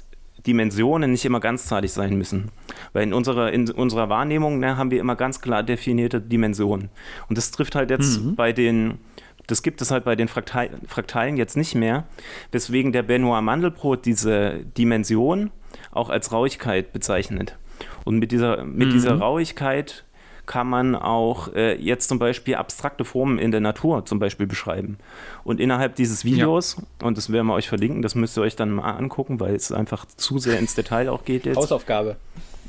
Dimensionen 0.47 1.11
nicht 1.13 1.25
immer 1.25 1.41
ganzzahlig 1.41 1.93
sein 1.93 2.17
müssen. 2.17 2.51
Weil 2.93 3.05
in 3.05 3.15
unserer, 3.15 3.53
in 3.53 3.71
unserer 3.71 4.09
Wahrnehmung 4.09 4.59
ne, 4.59 4.77
haben 4.77 4.91
wir 4.91 5.01
immer 5.01 5.17
ganz 5.17 5.41
klar 5.41 5.63
definierte 5.63 6.21
Dimensionen. 6.21 6.91
Und 7.29 7.39
das 7.39 7.51
trifft 7.51 7.75
halt 7.75 7.91
jetzt 7.91 8.21
mhm. 8.21 8.35
bei 8.35 8.53
den, 8.53 8.99
das 9.47 9.63
gibt 9.63 9.81
es 9.81 9.91
halt 9.91 10.05
bei 10.05 10.15
den 10.15 10.29
Fraktalen, 10.29 10.87
Fraktalen 10.87 11.37
jetzt 11.37 11.57
nicht 11.57 11.75
mehr, 11.75 12.05
weswegen 12.51 12.93
der 12.93 13.03
Benoit 13.03 13.43
Mandelbrot 13.43 14.05
diese 14.05 14.65
Dimension 14.77 15.51
auch 15.91 16.11
als 16.11 16.33
Rauigkeit 16.33 16.93
bezeichnet. 16.93 17.57
Und 18.05 18.19
mit 18.19 18.31
dieser, 18.31 18.65
mit 18.65 18.89
mhm. 18.89 18.93
dieser 18.93 19.15
Rauigkeit 19.15 20.05
kann 20.47 20.69
man 20.69 20.95
auch 20.95 21.53
äh, 21.55 21.75
jetzt 21.81 22.09
zum 22.09 22.19
Beispiel 22.19 22.57
abstrakte 22.57 23.05
Formen 23.05 23.39
in 23.39 23.51
der 23.51 23.61
Natur 23.61 24.05
zum 24.05 24.19
Beispiel 24.19 24.47
beschreiben. 24.47 24.99
Und 25.45 25.61
innerhalb 25.61 25.95
dieses 25.97 26.25
Videos, 26.25 26.77
ja. 26.79 27.07
und 27.07 27.17
das 27.17 27.31
werden 27.31 27.47
wir 27.47 27.55
euch 27.55 27.69
verlinken, 27.69 28.03
das 28.03 28.15
müsst 28.15 28.37
ihr 28.37 28.43
euch 28.43 28.57
dann 28.57 28.71
mal 28.71 28.93
angucken, 28.93 29.41
weil 29.41 29.55
es 29.55 29.71
einfach 29.73 30.05
zu 30.05 30.39
sehr 30.39 30.59
ins 30.59 30.75
Detail 30.75 31.09
auch 31.11 31.25
geht 31.25 31.47
jetzt. 31.47 31.57
Hausaufgabe. 31.57 32.17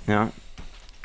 Ja. 0.08 0.30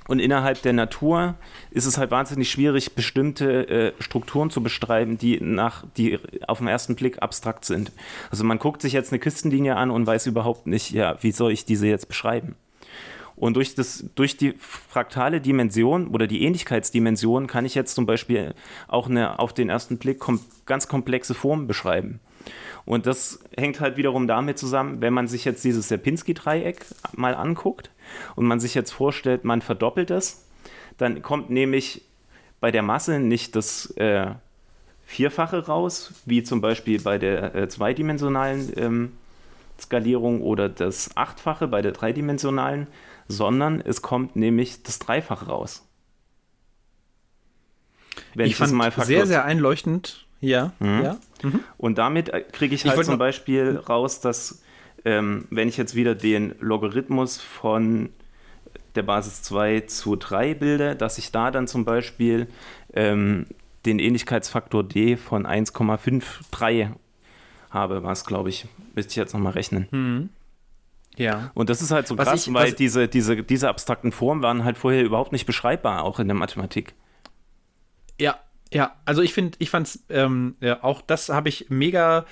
Und 0.09 0.21
innerhalb 0.21 0.63
der 0.63 0.73
Natur 0.73 1.35
ist 1.71 1.85
es 1.85 1.99
halt 1.99 2.11
wahnsinnig 2.11 2.51
schwierig, 2.51 2.95
bestimmte 2.95 3.69
äh, 3.69 3.93
Strukturen 4.01 4.49
zu 4.49 4.63
beschreiben, 4.63 5.19
die 5.19 5.39
nach, 5.39 5.85
die 5.99 6.19
auf 6.47 6.59
den 6.59 6.67
ersten 6.67 6.97
Blick 6.97 7.23
abstrakt 7.23 7.67
sind. 7.67 7.93
Also 8.31 8.43
man 8.43 8.59
guckt 8.59 8.81
sich 8.81 8.95
jetzt 8.95 9.13
eine 9.13 9.19
Küstenlinie 9.19 9.77
an 9.77 9.91
und 9.91 10.07
weiß 10.07 10.27
überhaupt 10.27 10.67
nicht, 10.67 10.93
ja, 10.93 11.23
wie 11.23 11.31
soll 11.31 11.53
ich 11.53 11.67
diese 11.67 11.87
jetzt 11.87 12.09
beschreiben? 12.09 12.57
Und 13.39 13.55
durch, 13.55 13.75
das, 13.75 14.05
durch 14.17 14.37
die 14.37 14.53
fraktale 14.59 15.41
Dimension 15.41 16.09
oder 16.09 16.27
die 16.27 16.43
Ähnlichkeitsdimension 16.43 17.47
kann 17.47 17.65
ich 17.65 17.77
jetzt 17.77 17.95
zum 17.95 18.05
Beispiel 18.05 18.55
auch 18.89 19.09
eine 19.09 19.39
auf 19.39 19.53
den 19.53 19.69
ersten 19.69 19.99
Blick 19.99 20.19
kom 20.19 20.41
ganz 20.67 20.89
komplexe 20.89 21.35
Form 21.35 21.67
beschreiben. 21.67 22.21
Und 22.85 23.07
das 23.07 23.41
hängt 23.57 23.81
halt 23.81 23.97
wiederum 23.97 24.27
damit 24.27 24.59
zusammen, 24.59 25.01
wenn 25.01 25.13
man 25.13 25.29
sich 25.29 25.45
jetzt 25.45 25.65
dieses 25.65 25.89
Sierpinski-Dreieck 25.89 26.85
mal 27.13 27.35
anguckt 27.35 27.91
und 28.35 28.47
man 28.47 28.61
sich 28.61 28.75
jetzt 28.75 28.91
vorstellt, 28.91 29.45
man 29.45 29.63
verdoppelt 29.63 30.11
es, 30.11 30.45
dann 30.97 31.23
kommt 31.23 31.51
nämlich 31.51 32.03
bei 32.61 32.71
der 32.71 32.83
Masse 32.83 33.21
nicht 33.21 33.55
das 33.55 33.91
äh, 33.93 34.33
Vierfache 35.07 35.67
raus, 35.67 36.13
wie 36.27 36.43
zum 36.43 36.61
Beispiel 36.61 37.01
bei 37.01 37.19
der 37.19 37.55
äh, 37.55 37.69
zweidimensionalen 37.69 38.73
ähm, 38.77 39.13
Skalierung 39.81 40.43
oder 40.43 40.69
das 40.69 41.17
Achtfache 41.17 41.69
bei 41.69 41.83
der 41.83 41.93
dreidimensionalen, 41.93 42.89
sondern 43.29 43.81
es 43.81 44.03
kommt 44.03 44.37
nämlich 44.37 44.83
das 44.83 44.99
Dreifache 44.99 45.47
raus. 45.47 45.87
Wenn 48.35 48.47
ich, 48.47 48.53
ich 48.53 48.57
fand 48.57 48.73
mal 48.73 48.93
sehr, 48.93 49.27
sehr 49.27 49.45
einleuchtend. 49.45 50.27
Ja, 50.41 50.73
mhm. 50.79 51.03
ja. 51.03 51.19
Mhm. 51.43 51.61
Und 51.77 51.99
damit 51.99 52.29
äh, 52.31 52.41
kriege 52.41 52.75
ich 52.75 52.85
halt 52.85 52.99
ich 52.99 53.07
zum 53.07 53.19
Beispiel 53.19 53.77
raus, 53.77 54.21
dass 54.21 54.63
ähm, 55.05 55.47
wenn 55.51 55.69
ich 55.69 55.77
jetzt 55.77 55.95
wieder 55.95 56.15
den 56.15 56.55
Logarithmus 56.61 57.41
von 57.41 58.11
der 58.95 59.03
Basis 59.03 59.43
2 59.43 59.81
zu 59.83 60.17
3 60.17 60.55
bilde, 60.55 60.97
dass 60.97 61.19
ich 61.19 61.31
da 61.31 61.51
dann 61.51 61.67
zum 61.67 61.85
Beispiel 61.85 62.49
ähm, 62.95 63.47
den 63.87 63.99
Ähnlichkeitsfaktor 63.99 64.83
d 64.83 65.17
von 65.17 65.47
1,53 65.47 66.91
habe, 67.71 68.03
was 68.03 68.25
glaube 68.25 68.49
ich, 68.49 68.67
müsste 68.95 69.11
ich 69.11 69.17
jetzt 69.17 69.35
nochmal 69.35 69.53
rechnen. 69.53 69.89
Mhm. 69.91 70.29
Ja. 71.19 71.51
Und 71.55 71.69
das 71.69 71.83
ist 71.83 71.91
halt 71.91 72.07
so 72.07 72.17
was 72.17 72.29
krass, 72.29 72.47
ich, 72.47 72.55
weil 72.55 72.73
diese, 72.73 73.09
diese, 73.09 73.43
diese 73.43 73.69
abstrakten 73.69 74.13
Formen 74.13 74.43
waren 74.43 74.65
halt 74.65 74.79
vorher 74.79 75.05
überhaupt 75.05 75.33
nicht 75.33 75.47
beschreibbar, 75.47 76.05
auch 76.05 76.19
in 76.19 76.29
der 76.29 76.37
Mathematik. 76.37 76.95
Ja, 78.21 78.37
ja, 78.73 78.93
also 79.05 79.23
ich 79.23 79.35
finde, 79.35 79.57
ich 79.61 79.71
fand's, 79.71 80.05
ähm, 80.09 80.57
ja, 80.61 80.83
auch 80.83 81.01
das 81.01 81.29
habe 81.29 81.49
ich 81.49 81.67
mega, 81.71 82.27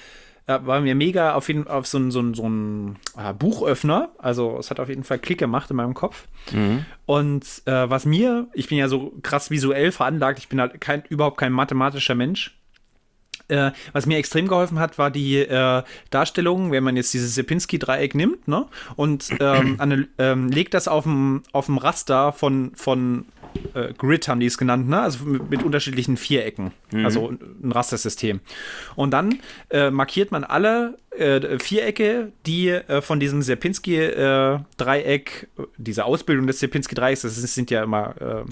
äh, 0.46 0.58
war 0.62 0.80
mir 0.80 0.94
mega 0.94 1.34
auf 1.34 1.48
jeden 1.48 1.66
auf 1.66 1.86
so 1.86 1.98
ein, 1.98 2.10
so 2.10 2.20
ein, 2.20 2.34
so 2.34 2.48
ein 2.48 2.96
äh, 3.16 3.32
Buchöffner. 3.32 4.10
Also 4.18 4.58
es 4.58 4.70
hat 4.70 4.80
auf 4.80 4.88
jeden 4.88 5.04
Fall 5.04 5.18
Klick 5.18 5.38
gemacht 5.38 5.70
in 5.70 5.76
meinem 5.76 5.94
Kopf. 5.94 6.26
Mhm. 6.52 6.84
Und 7.06 7.44
äh, 7.66 7.88
was 7.88 8.04
mir, 8.04 8.48
ich 8.52 8.68
bin 8.68 8.78
ja 8.78 8.88
so 8.88 9.14
krass 9.22 9.50
visuell 9.50 9.92
veranlagt, 9.92 10.38
ich 10.38 10.48
bin 10.48 10.60
halt 10.60 10.80
kein, 10.80 11.02
überhaupt 11.08 11.38
kein 11.38 11.52
mathematischer 11.52 12.14
Mensch. 12.14 12.58
Äh, 13.48 13.70
was 13.92 14.06
mir 14.06 14.18
extrem 14.18 14.48
geholfen 14.48 14.78
hat, 14.78 14.98
war 14.98 15.10
die 15.10 15.38
äh, 15.38 15.82
Darstellung, 16.10 16.72
wenn 16.72 16.82
man 16.82 16.96
jetzt 16.96 17.14
dieses 17.14 17.34
Sierpinski-Dreieck 17.34 18.14
nimmt 18.14 18.48
ne, 18.48 18.66
und 18.96 19.30
ähm, 19.40 20.08
ähm, 20.18 20.48
legt 20.48 20.74
das 20.74 20.88
auf 20.88 21.04
dem 21.04 21.42
Raster 21.52 22.32
von, 22.32 22.72
von 22.74 23.26
äh, 23.74 23.92
Grid, 23.96 24.28
haben 24.28 24.40
die 24.40 24.46
es 24.46 24.58
genannt, 24.58 24.88
ne? 24.88 25.00
also 25.00 25.24
mit, 25.24 25.50
mit 25.50 25.62
unterschiedlichen 25.62 26.16
Vierecken, 26.16 26.72
mhm. 26.92 27.04
also 27.04 27.30
ein 27.30 27.72
Rastersystem. 27.72 28.40
Und 28.94 29.12
dann 29.12 29.38
äh, 29.70 29.90
markiert 29.90 30.32
man 30.32 30.44
alle 30.44 30.96
äh, 31.10 31.58
Vierecke, 31.58 32.32
die 32.46 32.68
äh, 32.68 33.02
von 33.02 33.20
diesem 33.20 33.42
Sierpinski-Dreieck, 33.42 35.48
diese 35.76 36.04
Ausbildung 36.04 36.46
des 36.46 36.60
Sierpinski-Dreiecks, 36.60 37.22
das 37.22 37.36
sind 37.36 37.70
ja 37.70 37.82
immer, 37.82 38.44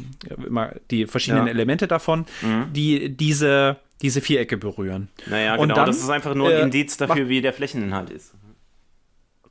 immer 0.44 0.72
die 0.90 1.06
verschiedenen 1.06 1.46
ja. 1.46 1.52
Elemente 1.52 1.86
davon, 1.86 2.26
mhm. 2.42 2.72
die 2.72 3.10
diese 3.10 3.76
diese 4.02 4.20
Vierecke 4.20 4.58
berühren. 4.58 5.08
Naja, 5.26 5.54
und 5.54 5.62
genau, 5.62 5.76
dann, 5.76 5.86
das 5.86 5.98
ist 5.98 6.10
einfach 6.10 6.34
nur 6.34 6.48
ein 6.48 6.54
äh, 6.54 6.62
Indiz 6.62 6.98
dafür, 6.98 7.28
wie 7.28 7.40
der 7.40 7.54
Flächeninhalt 7.54 8.10
ist. 8.10 8.34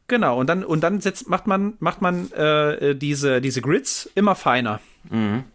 Genau, 0.08 0.40
und 0.40 0.48
dann, 0.48 0.64
und 0.64 0.82
dann 0.82 1.02
setzt, 1.02 1.30
macht 1.30 1.48
man, 1.48 1.74
macht 1.80 2.02
man 2.02 2.32
äh, 2.32 2.96
diese, 2.96 3.42
diese 3.42 3.62
Grids 3.62 4.10
immer 4.16 4.36
feiner. 4.36 4.80
Mhm. 5.10 5.46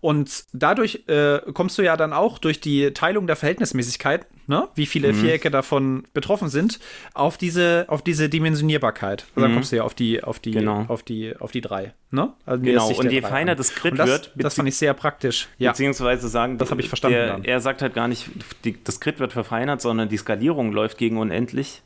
Und 0.00 0.44
dadurch 0.54 1.04
äh, 1.08 1.40
kommst 1.52 1.76
du 1.76 1.82
ja 1.82 1.96
dann 1.96 2.12
auch 2.12 2.38
durch 2.38 2.60
die 2.60 2.92
Teilung 2.92 3.26
der 3.26 3.36
Verhältnismäßigkeit, 3.36 4.26
ne, 4.46 4.66
wie 4.74 4.86
viele 4.86 5.12
mhm. 5.12 5.16
Vierecke 5.16 5.50
davon 5.50 6.04
betroffen 6.14 6.48
sind, 6.48 6.80
auf 7.12 7.36
diese, 7.36 7.84
auf 7.88 8.02
diese 8.02 8.30
Dimensionierbarkeit. 8.30 9.26
Also 9.28 9.40
mhm. 9.40 9.42
dann 9.42 9.54
kommst 9.54 9.72
du 9.72 9.76
ja 9.76 9.82
auf 9.82 9.94
die, 9.94 10.24
auf 10.24 10.38
die, 10.40 10.52
genau. 10.52 10.86
auf 10.88 11.02
die, 11.02 11.36
auf 11.36 11.52
die 11.52 11.60
drei. 11.60 11.92
Ne? 12.10 12.32
Also 12.46 12.62
genau, 12.62 12.88
und 12.88 13.12
je 13.12 13.20
feiner 13.20 13.52
an. 13.52 13.58
das 13.58 13.74
Grid 13.74 13.98
das, 13.98 14.08
wird, 14.08 14.32
das 14.36 14.54
fand 14.54 14.68
ich 14.68 14.76
sehr 14.76 14.94
praktisch. 14.94 15.48
Ja. 15.58 15.72
Beziehungsweise 15.72 16.28
sagen, 16.28 16.56
das 16.56 16.70
habe 16.70 16.80
ich 16.80 16.88
verstanden. 16.88 17.42
Der, 17.42 17.44
er 17.44 17.60
sagt 17.60 17.82
halt 17.82 17.92
gar 17.92 18.08
nicht, 18.08 18.30
die, 18.64 18.82
das 18.82 19.00
Grid 19.00 19.20
wird 19.20 19.34
verfeinert, 19.34 19.82
sondern 19.82 20.08
die 20.08 20.16
Skalierung 20.16 20.72
läuft 20.72 20.96
gegen 20.96 21.18
unendlich 21.18 21.82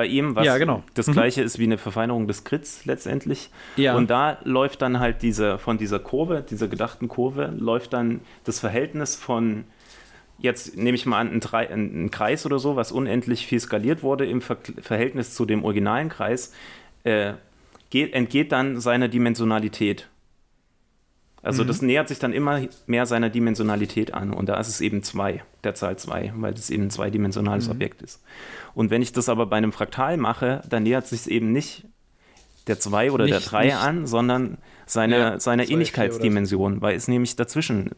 bei 0.00 0.06
ihm, 0.06 0.34
was 0.34 0.46
ja, 0.46 0.56
genau. 0.56 0.82
das 0.94 1.08
mhm. 1.08 1.12
gleiche 1.12 1.42
ist 1.42 1.58
wie 1.58 1.64
eine 1.64 1.76
Verfeinerung 1.76 2.26
des 2.26 2.44
Grids 2.44 2.86
letztendlich. 2.86 3.50
Ja. 3.76 3.94
Und 3.96 4.08
da 4.08 4.38
läuft 4.44 4.80
dann 4.80 4.98
halt 4.98 5.20
diese, 5.20 5.58
von 5.58 5.76
dieser 5.76 5.98
Kurve, 5.98 6.42
dieser 6.48 6.68
gedachten 6.68 7.06
Kurve, 7.06 7.52
läuft 7.54 7.92
dann 7.92 8.22
das 8.44 8.60
Verhältnis 8.60 9.14
von, 9.14 9.64
jetzt 10.38 10.78
nehme 10.78 10.94
ich 10.94 11.04
mal 11.04 11.18
an, 11.18 11.30
ein, 11.30 11.40
Drei, 11.40 11.68
ein, 11.68 12.10
Kreis 12.10 12.46
oder 12.46 12.58
so, 12.58 12.76
was 12.76 12.92
unendlich 12.92 13.46
viel 13.46 13.60
skaliert 13.60 14.02
wurde 14.02 14.24
im 14.24 14.40
Ver 14.40 14.56
Verhältnis 14.80 15.34
zu 15.34 15.44
dem 15.44 15.64
originalen 15.64 16.08
Kreis, 16.08 16.54
äh, 17.04 17.34
geht, 17.90 18.14
entgeht 18.14 18.52
dann 18.52 18.80
seiner 18.80 19.08
Dimensionalität. 19.08 20.08
Also 21.42 21.62
mhm. 21.64 21.68
das 21.68 21.82
nähert 21.82 22.08
sich 22.08 22.18
dann 22.18 22.32
immer 22.32 22.60
mehr 22.86 23.06
seiner 23.06 23.30
Dimensionalität 23.30 24.12
an 24.12 24.32
und 24.32 24.48
da 24.48 24.60
ist 24.60 24.68
es 24.68 24.80
eben 24.80 25.02
2, 25.02 25.42
der 25.64 25.74
Zahl 25.74 25.96
2, 25.96 26.34
weil 26.36 26.52
das 26.52 26.68
eben 26.70 26.84
ein 26.84 26.90
zweidimensionales 26.90 27.66
mhm. 27.66 27.72
Objekt 27.72 28.02
ist. 28.02 28.22
Und 28.74 28.90
wenn 28.90 29.00
ich 29.02 29.12
das 29.12 29.28
aber 29.28 29.46
bei 29.46 29.56
einem 29.56 29.72
Fraktal 29.72 30.16
mache, 30.16 30.62
dann 30.68 30.82
nähert 30.82 31.06
sich 31.06 31.20
es 31.20 31.26
eben 31.26 31.52
nicht 31.52 31.86
der 32.66 32.78
2 32.78 33.10
oder 33.10 33.24
nicht, 33.24 33.34
der 33.34 33.40
3 33.40 33.74
an, 33.76 34.06
sondern 34.06 34.58
seine, 34.86 35.18
ja, 35.18 35.40
seiner 35.40 35.68
Ähnlichkeitsdimension, 35.68 36.82
weil 36.82 36.94
es 36.94 37.08
nämlich 37.08 37.36
dazwischen, 37.36 37.90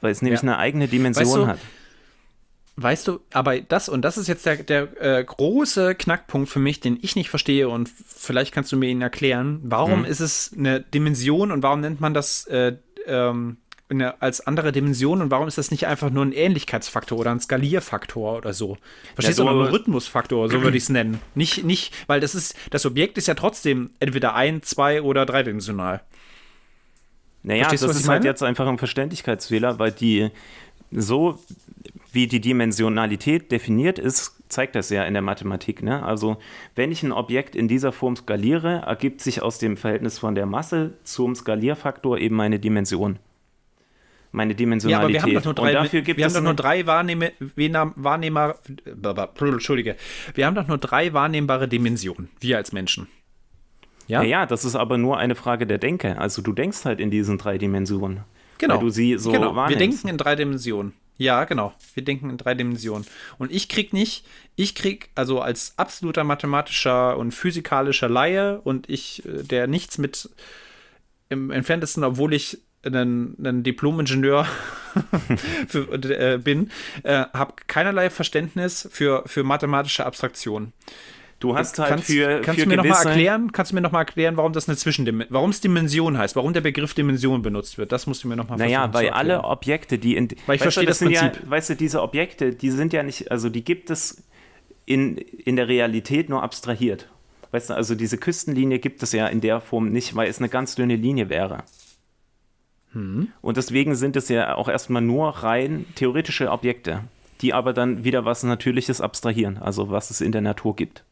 weil 0.00 0.10
es 0.10 0.22
nämlich 0.22 0.42
ja. 0.42 0.48
eine 0.48 0.58
eigene 0.58 0.88
Dimension 0.88 1.26
weißt 1.26 1.36
du, 1.36 1.46
hat. 1.46 1.58
Weißt 2.76 3.06
du, 3.06 3.20
aber 3.32 3.60
das, 3.60 3.88
und 3.88 4.02
das 4.02 4.18
ist 4.18 4.26
jetzt 4.26 4.44
der, 4.46 4.56
der 4.56 5.00
äh, 5.00 5.22
große 5.22 5.94
Knackpunkt 5.94 6.48
für 6.48 6.58
mich, 6.58 6.80
den 6.80 6.98
ich 7.00 7.14
nicht 7.14 7.30
verstehe, 7.30 7.68
und 7.68 7.88
vielleicht 7.88 8.52
kannst 8.52 8.72
du 8.72 8.76
mir 8.76 8.88
ihn 8.88 9.00
erklären. 9.00 9.60
Warum 9.62 10.00
mhm. 10.00 10.04
ist 10.06 10.20
es 10.20 10.52
eine 10.56 10.80
Dimension 10.80 11.52
und 11.52 11.62
warum 11.62 11.80
nennt 11.80 12.00
man 12.00 12.14
das 12.14 12.46
äh, 12.46 12.76
ähm, 13.06 13.58
eine, 13.88 14.20
als 14.20 14.44
andere 14.46 14.72
Dimension 14.72 15.22
und 15.22 15.30
warum 15.30 15.46
ist 15.46 15.56
das 15.56 15.70
nicht 15.70 15.86
einfach 15.86 16.10
nur 16.10 16.24
ein 16.24 16.32
Ähnlichkeitsfaktor 16.32 17.18
oder 17.18 17.30
ein 17.30 17.40
Skalierfaktor 17.40 18.38
oder 18.38 18.52
so? 18.52 18.76
Verstehst 19.14 19.38
ja, 19.38 19.44
so, 19.44 19.50
du? 19.50 19.62
Ein 19.62 19.68
Rhythmusfaktor, 19.68 20.48
so 20.48 20.62
würde 20.62 20.76
ich 20.76 20.84
es 20.84 20.88
nennen. 20.88 21.20
Nicht, 21.34 21.64
nicht, 21.64 21.94
weil 22.08 22.20
das 22.20 22.34
ist, 22.34 22.56
das 22.70 22.86
Objekt 22.86 23.18
ist 23.18 23.28
ja 23.28 23.34
trotzdem 23.34 23.90
entweder 24.00 24.34
ein, 24.34 24.62
zwei 24.62 25.02
oder 25.02 25.26
dreidimensional. 25.26 26.00
Naja, 27.42 27.68
Verstehst 27.68 27.84
das 27.84 27.96
ist 27.96 28.08
halt 28.08 28.24
jetzt 28.24 28.42
einfach 28.42 28.66
ein 28.66 28.78
Verständlichkeitsfehler, 28.78 29.78
weil 29.78 29.92
die 29.92 30.30
so 30.90 31.38
wie 32.14 32.26
die 32.26 32.40
Dimensionalität 32.40 33.50
definiert 33.50 33.98
ist, 33.98 34.42
zeigt 34.48 34.74
das 34.74 34.90
ja 34.90 35.04
in 35.04 35.14
der 35.14 35.22
Mathematik. 35.22 35.82
Ne? 35.82 36.02
Also 36.02 36.36
wenn 36.74 36.92
ich 36.92 37.02
ein 37.02 37.12
Objekt 37.12 37.56
in 37.56 37.68
dieser 37.68 37.92
Form 37.92 38.16
skaliere, 38.16 38.82
ergibt 38.86 39.20
sich 39.20 39.42
aus 39.42 39.58
dem 39.58 39.76
Verhältnis 39.76 40.18
von 40.18 40.34
der 40.34 40.46
Masse 40.46 40.94
zum 41.04 41.34
Skalierfaktor 41.34 42.18
eben 42.18 42.36
meine 42.36 42.58
Dimension. 42.58 43.18
Meine 44.32 44.54
Dimensionalität. 44.54 45.14
Ja, 45.14 45.20
aber 45.20 45.30
wir 45.30 45.36
haben 45.36 45.42
doch 45.42 45.44
nur 45.44 45.54
drei, 45.54 46.16
wir 46.16 46.24
haben 46.24 46.34
doch 46.34 46.42
nur 46.42 46.54
drei 46.54 46.86
Wahrnehme, 46.86 47.32
Wahrnehmer, 47.94 48.56
Entschuldige, 49.40 49.96
wir 50.34 50.46
haben 50.46 50.56
doch 50.56 50.66
nur 50.66 50.78
drei 50.78 51.12
wahrnehmbare 51.12 51.68
Dimensionen, 51.68 52.28
wir 52.40 52.56
als 52.56 52.72
Menschen. 52.72 53.06
Ja? 54.08 54.22
ja, 54.22 54.28
ja, 54.28 54.46
das 54.46 54.64
ist 54.64 54.74
aber 54.74 54.98
nur 54.98 55.18
eine 55.18 55.34
Frage 55.34 55.66
der 55.66 55.78
Denke. 55.78 56.18
Also 56.18 56.42
du 56.42 56.52
denkst 56.52 56.84
halt 56.84 57.00
in 57.00 57.10
diesen 57.10 57.38
drei 57.38 57.58
Dimensionen. 57.58 58.20
Genau. 58.58 58.74
Weil 58.74 58.80
du 58.80 58.90
sie 58.90 59.18
so 59.18 59.30
genau. 59.30 59.56
wahrnimmst. 59.56 59.80
Wir 59.80 59.86
denken 59.86 60.08
in 60.08 60.18
drei 60.18 60.36
Dimensionen. 60.36 60.92
Ja, 61.16 61.44
genau. 61.44 61.72
Wir 61.94 62.04
denken 62.04 62.30
in 62.30 62.38
drei 62.38 62.54
Dimensionen. 62.54 63.06
Und 63.38 63.52
ich 63.52 63.68
krieg 63.68 63.92
nicht, 63.92 64.26
ich 64.56 64.74
krieg 64.74 65.10
also 65.14 65.40
als 65.40 65.74
absoluter 65.76 66.24
mathematischer 66.24 67.16
und 67.16 67.32
physikalischer 67.32 68.08
Laie 68.08 68.60
und 68.60 68.88
ich, 68.88 69.24
äh, 69.24 69.42
der 69.42 69.66
nichts 69.66 69.98
mit 69.98 70.28
im 71.28 71.50
entferntesten, 71.50 72.04
obwohl 72.04 72.34
ich 72.34 72.58
ein, 72.84 73.36
ein 73.42 73.62
Diplom-Ingenieur 73.62 74.46
äh, 75.72 76.38
bin, 76.38 76.70
äh, 77.02 77.24
habe 77.32 77.54
keinerlei 77.66 78.10
Verständnis 78.10 78.88
für, 78.90 79.22
für 79.26 79.42
mathematische 79.42 80.04
Abstraktion. 80.04 80.72
Du 81.40 81.56
hast 81.56 81.78
halt 81.78 81.90
kannst, 81.90 82.06
für 82.06 82.40
kannst 82.40 82.60
für 82.60 82.66
du 82.66 82.70
mir 82.70 82.76
noch 82.76 82.84
mal 82.84 83.06
erklären, 83.06 83.52
kannst 83.52 83.72
du 83.72 83.74
mir 83.74 83.80
noch 83.82 83.92
mal 83.92 84.00
erklären, 84.00 84.36
warum 84.36 84.52
das 84.52 84.68
eine 84.68 84.76
Zwischendimension, 84.76 85.34
warum 85.34 85.50
es 85.50 85.60
Dimension 85.60 86.16
heißt, 86.16 86.36
warum 86.36 86.52
der 86.52 86.62
Begriff 86.62 86.94
Dimension 86.94 87.42
benutzt 87.42 87.76
wird? 87.76 87.92
Das 87.92 88.06
musst 88.06 88.24
du 88.24 88.28
mir 88.28 88.36
noch 88.36 88.48
mal 88.48 88.56
Naja, 88.56 88.92
weil 88.94 89.10
alle 89.10 89.44
Objekte, 89.44 89.98
die 89.98 90.16
in 90.16 90.28
weil 90.46 90.56
ich 90.56 90.62
verstehe 90.62 90.86
das, 90.86 91.00
das 91.00 91.08
Prinzip. 91.08 91.42
Ja, 91.42 91.50
weißt 91.50 91.70
du, 91.70 91.76
diese 91.76 92.02
Objekte, 92.02 92.54
die 92.54 92.70
sind 92.70 92.92
ja 92.92 93.02
nicht, 93.02 93.30
also 93.30 93.48
die 93.48 93.64
gibt 93.64 93.90
es 93.90 94.24
in, 94.86 95.16
in 95.16 95.56
der 95.56 95.68
Realität 95.68 96.28
nur 96.28 96.42
abstrahiert. 96.42 97.08
Weißt 97.50 97.70
du, 97.70 97.74
also 97.74 97.94
diese 97.94 98.18
Küstenlinie 98.18 98.78
gibt 98.78 99.02
es 99.02 99.12
ja 99.12 99.26
in 99.26 99.40
der 99.40 99.60
Form 99.60 99.90
nicht, 99.90 100.16
weil 100.16 100.28
es 100.28 100.38
eine 100.38 100.48
ganz 100.48 100.74
dünne 100.74 100.96
Linie 100.96 101.28
wäre. 101.28 101.58
Hm. 102.92 103.28
Und 103.42 103.56
deswegen 103.56 103.94
sind 103.94 104.16
es 104.16 104.28
ja 104.28 104.54
auch 104.56 104.68
erstmal 104.68 105.02
nur 105.02 105.28
rein 105.28 105.84
theoretische 105.94 106.50
Objekte, 106.50 107.02
die 107.40 107.52
aber 107.52 107.72
dann 107.72 108.04
wieder 108.04 108.24
was 108.24 108.42
Natürliches 108.42 109.00
abstrahieren, 109.00 109.58
also 109.58 109.90
was 109.90 110.10
es 110.10 110.20
in 110.20 110.32
der 110.32 110.40
Natur 110.40 110.74
gibt. 110.74 111.04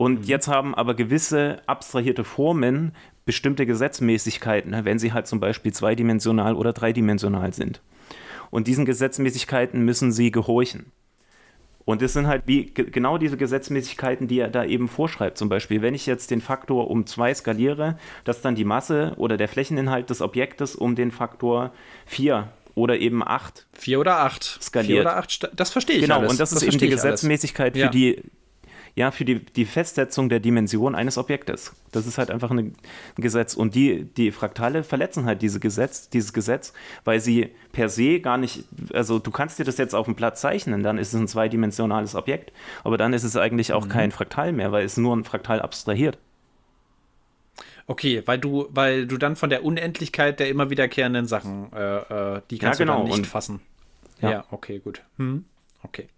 Und 0.00 0.20
mhm. 0.20 0.24
jetzt 0.24 0.48
haben 0.48 0.74
aber 0.74 0.94
gewisse 0.94 1.58
abstrahierte 1.66 2.24
Formen 2.24 2.92
bestimmte 3.26 3.66
Gesetzmäßigkeiten, 3.66 4.70
ne, 4.70 4.86
wenn 4.86 4.98
sie 4.98 5.12
halt 5.12 5.26
zum 5.26 5.40
Beispiel 5.40 5.74
zweidimensional 5.74 6.54
oder 6.54 6.72
dreidimensional 6.72 7.52
sind. 7.52 7.82
Und 8.50 8.66
diesen 8.66 8.86
Gesetzmäßigkeiten 8.86 9.84
müssen 9.84 10.10
sie 10.10 10.30
gehorchen. 10.30 10.86
Und 11.84 12.00
das 12.00 12.14
sind 12.14 12.28
halt 12.28 12.44
wie 12.46 12.72
genau 12.72 13.18
diese 13.18 13.36
Gesetzmäßigkeiten, 13.36 14.26
die 14.26 14.38
er 14.38 14.48
da 14.48 14.64
eben 14.64 14.88
vorschreibt. 14.88 15.36
Zum 15.36 15.50
Beispiel, 15.50 15.82
wenn 15.82 15.92
ich 15.92 16.06
jetzt 16.06 16.30
den 16.30 16.40
Faktor 16.40 16.90
um 16.90 17.04
zwei 17.04 17.34
skaliere, 17.34 17.98
dass 18.24 18.40
dann 18.40 18.54
die 18.54 18.64
Masse 18.64 19.12
oder 19.18 19.36
der 19.36 19.48
Flächeninhalt 19.48 20.08
des 20.08 20.22
Objektes 20.22 20.76
um 20.76 20.94
den 20.94 21.10
Faktor 21.10 21.74
4 22.06 22.48
oder 22.74 22.98
eben 22.98 23.22
8. 23.22 23.66
4 23.74 24.00
oder 24.00 24.20
8. 24.20 24.60
Skaliert. 24.62 24.92
4 24.92 25.00
oder 25.02 25.16
8, 25.18 25.50
das 25.54 25.70
verstehe 25.70 25.96
ich. 25.96 26.02
Genau, 26.02 26.20
alles. 26.20 26.30
und 26.30 26.40
das, 26.40 26.50
das 26.50 26.62
ist 26.62 26.68
eben 26.68 26.78
die 26.78 26.88
Gesetzmäßigkeit, 26.88 27.74
für 27.74 27.80
ja. 27.80 27.88
die 27.90 28.22
ja, 28.94 29.10
für 29.10 29.24
die, 29.24 29.40
die 29.40 29.64
Festsetzung 29.64 30.28
der 30.28 30.40
Dimension 30.40 30.94
eines 30.94 31.18
Objektes. 31.18 31.74
Das 31.92 32.06
ist 32.06 32.18
halt 32.18 32.30
einfach 32.30 32.50
ein 32.50 32.74
Gesetz. 33.16 33.54
Und 33.54 33.74
die, 33.74 34.04
die 34.04 34.30
Fraktale 34.30 34.82
verletzen 34.84 35.24
halt 35.24 35.42
diese 35.42 35.60
Gesetz, 35.60 36.08
dieses 36.10 36.32
Gesetz, 36.32 36.72
weil 37.04 37.20
sie 37.20 37.50
per 37.72 37.88
se 37.88 38.20
gar 38.20 38.36
nicht, 38.36 38.64
also 38.92 39.18
du 39.18 39.30
kannst 39.30 39.58
dir 39.58 39.64
das 39.64 39.78
jetzt 39.78 39.94
auf 39.94 40.06
dem 40.06 40.14
Blatt 40.14 40.38
zeichnen, 40.38 40.82
dann 40.82 40.98
ist 40.98 41.14
es 41.14 41.20
ein 41.20 41.28
zweidimensionales 41.28 42.14
Objekt, 42.14 42.52
aber 42.84 42.98
dann 42.98 43.12
ist 43.12 43.24
es 43.24 43.36
eigentlich 43.36 43.72
auch 43.72 43.86
mhm. 43.86 43.90
kein 43.90 44.10
Fraktal 44.10 44.52
mehr, 44.52 44.72
weil 44.72 44.84
es 44.84 44.96
nur 44.96 45.16
ein 45.16 45.24
Fraktal 45.24 45.60
abstrahiert. 45.60 46.18
Okay, 47.86 48.22
weil 48.26 48.38
du, 48.38 48.68
weil 48.70 49.06
du 49.06 49.16
dann 49.16 49.34
von 49.34 49.50
der 49.50 49.64
Unendlichkeit 49.64 50.38
der 50.38 50.48
immer 50.48 50.70
wiederkehrenden 50.70 51.26
Sachen, 51.26 51.72
äh, 51.72 52.36
äh, 52.36 52.40
die 52.50 52.58
kannst 52.58 52.78
ja, 52.78 52.86
genau. 52.86 52.98
du 52.98 53.02
dann 53.02 53.08
nicht 53.08 53.18
Und, 53.18 53.26
fassen. 53.26 53.60
Ja. 54.20 54.30
ja, 54.30 54.44
okay, 54.50 54.78
gut. 54.78 55.02
Hm. 55.16 55.44
Okay. 55.82 56.08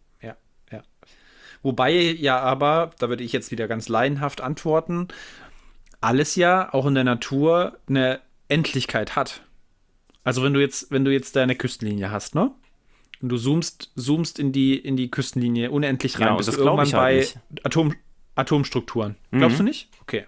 Wobei 1.62 1.92
ja 1.92 2.40
aber, 2.40 2.90
da 2.98 3.08
würde 3.08 3.24
ich 3.24 3.32
jetzt 3.32 3.50
wieder 3.50 3.68
ganz 3.68 3.88
laienhaft 3.88 4.40
antworten, 4.40 5.08
alles 6.00 6.34
ja 6.34 6.72
auch 6.74 6.86
in 6.86 6.94
der 6.94 7.04
Natur 7.04 7.78
eine 7.88 8.20
Endlichkeit 8.48 9.16
hat. 9.16 9.42
Also 10.24 10.42
wenn 10.42 10.52
du 10.52 10.60
jetzt, 10.60 10.90
wenn 10.90 11.04
du 11.04 11.12
jetzt 11.12 11.36
deine 11.36 11.54
Küstenlinie 11.54 12.10
hast, 12.10 12.34
ne? 12.34 12.50
Und 13.20 13.28
du 13.28 13.36
zoomst, 13.36 13.92
zoomst 13.94 14.40
in 14.40 14.50
die, 14.50 14.76
in 14.76 14.96
die 14.96 15.10
Küstenlinie 15.10 15.70
unendlich 15.70 16.18
rein, 16.18 16.28
genau, 16.28 16.36
bist 16.38 16.52
du 16.52 16.60
irgendwann 16.60 16.92
halt 16.92 17.34
bei 17.44 17.60
Atom, 17.62 17.94
Atomstrukturen. 18.34 19.16
Glaubst 19.30 19.54
mhm. 19.54 19.58
du 19.58 19.64
nicht? 19.64 19.88
Okay. 20.00 20.26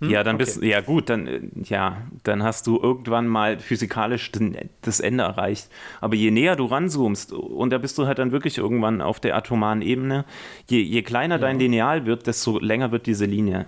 Hm? 0.00 0.10
Ja, 0.10 0.22
dann 0.22 0.36
okay. 0.36 0.44
bist 0.44 0.62
ja 0.62 0.80
gut, 0.80 1.08
dann 1.08 1.26
äh, 1.26 1.40
ja, 1.64 2.02
dann 2.22 2.42
hast 2.42 2.66
du 2.66 2.78
irgendwann 2.80 3.26
mal 3.26 3.58
physikalisch 3.58 4.30
den, 4.30 4.56
das 4.82 5.00
Ende 5.00 5.24
erreicht. 5.24 5.68
Aber 6.00 6.14
je 6.14 6.30
näher 6.30 6.56
du 6.56 6.66
ranzoomst 6.66 7.32
und 7.32 7.70
da 7.70 7.78
bist 7.78 7.98
du 7.98 8.06
halt 8.06 8.18
dann 8.18 8.30
wirklich 8.30 8.58
irgendwann 8.58 9.00
auf 9.00 9.18
der 9.20 9.36
atomaren 9.36 9.82
Ebene, 9.82 10.24
je, 10.68 10.80
je 10.80 11.02
kleiner 11.02 11.36
ja. 11.36 11.40
dein 11.40 11.58
Lineal 11.58 12.06
wird, 12.06 12.26
desto 12.26 12.58
länger 12.58 12.92
wird 12.92 13.06
diese 13.06 13.24
Linie. 13.24 13.66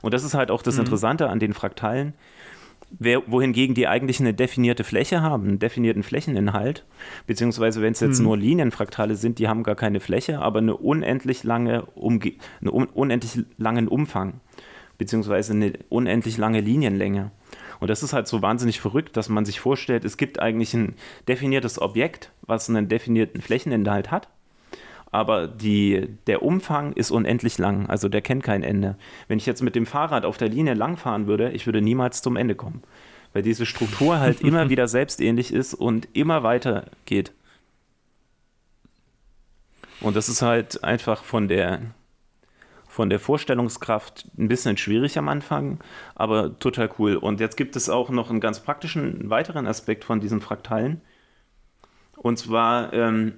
Und 0.00 0.14
das 0.14 0.24
ist 0.24 0.34
halt 0.34 0.50
auch 0.50 0.62
das 0.62 0.76
mhm. 0.76 0.80
Interessante 0.80 1.28
an 1.28 1.38
den 1.38 1.52
Fraktalen. 1.52 2.14
Wer, 2.98 3.30
wohingegen 3.30 3.74
die 3.74 3.86
eigentlich 3.86 4.18
eine 4.18 4.32
definierte 4.32 4.82
Fläche 4.82 5.20
haben, 5.20 5.46
einen 5.46 5.58
definierten 5.58 6.02
Flächeninhalt, 6.02 6.86
beziehungsweise 7.26 7.82
wenn 7.82 7.92
es 7.92 8.00
jetzt 8.00 8.20
mhm. 8.20 8.24
nur 8.24 8.38
Linienfraktale 8.38 9.14
sind, 9.14 9.38
die 9.38 9.46
haben 9.46 9.62
gar 9.62 9.74
keine 9.74 10.00
Fläche, 10.00 10.38
aber 10.38 10.60
eine 10.60 10.74
unendlich 10.74 11.44
lange 11.44 11.82
Umge 11.94 12.32
einen 12.62 12.70
unendlich 12.70 13.44
langen 13.58 13.88
Umfang 13.88 14.40
beziehungsweise 14.98 15.52
eine 15.52 15.72
unendlich 15.88 16.36
lange 16.36 16.60
Linienlänge. 16.60 17.30
Und 17.80 17.88
das 17.88 18.02
ist 18.02 18.12
halt 18.12 18.26
so 18.26 18.42
wahnsinnig 18.42 18.80
verrückt, 18.80 19.16
dass 19.16 19.28
man 19.28 19.44
sich 19.44 19.60
vorstellt, 19.60 20.04
es 20.04 20.16
gibt 20.16 20.40
eigentlich 20.40 20.74
ein 20.74 20.94
definiertes 21.28 21.80
Objekt, 21.80 22.32
was 22.42 22.68
einen 22.68 22.88
definierten 22.88 23.40
Flächeninhalt 23.40 24.10
hat, 24.10 24.28
aber 25.10 25.46
die, 25.46 26.08
der 26.26 26.42
Umfang 26.42 26.92
ist 26.92 27.10
unendlich 27.10 27.56
lang, 27.58 27.86
also 27.86 28.08
der 28.08 28.20
kennt 28.20 28.42
kein 28.42 28.62
Ende. 28.62 28.96
Wenn 29.26 29.38
ich 29.38 29.46
jetzt 29.46 29.62
mit 29.62 29.74
dem 29.74 29.86
Fahrrad 29.86 30.24
auf 30.24 30.36
der 30.36 30.48
Linie 30.48 30.74
langfahren 30.74 31.26
würde, 31.26 31.50
ich 31.52 31.66
würde 31.66 31.80
niemals 31.80 32.20
zum 32.20 32.36
Ende 32.36 32.54
kommen, 32.54 32.82
weil 33.32 33.42
diese 33.42 33.64
Struktur 33.64 34.18
halt 34.18 34.40
immer 34.42 34.68
wieder 34.68 34.88
selbstähnlich 34.88 35.52
ist 35.52 35.74
und 35.74 36.08
immer 36.12 36.42
weiter 36.42 36.86
geht. 37.06 37.32
Und 40.00 40.14
das 40.14 40.28
ist 40.28 40.42
halt 40.42 40.84
einfach 40.84 41.24
von 41.24 41.48
der 41.48 41.80
von 42.98 43.10
der 43.10 43.20
Vorstellungskraft 43.20 44.26
ein 44.36 44.48
bisschen 44.48 44.76
schwierig 44.76 45.18
am 45.18 45.28
Anfang, 45.28 45.78
aber 46.16 46.58
total 46.58 46.90
cool. 46.98 47.14
Und 47.14 47.38
jetzt 47.38 47.56
gibt 47.56 47.76
es 47.76 47.88
auch 47.88 48.10
noch 48.10 48.28
einen 48.28 48.40
ganz 48.40 48.58
praktischen 48.58 49.30
weiteren 49.30 49.68
Aspekt 49.68 50.02
von 50.02 50.18
diesen 50.18 50.40
Fraktalen. 50.40 51.00
Und 52.16 52.40
zwar 52.40 52.92
ähm, 52.92 53.34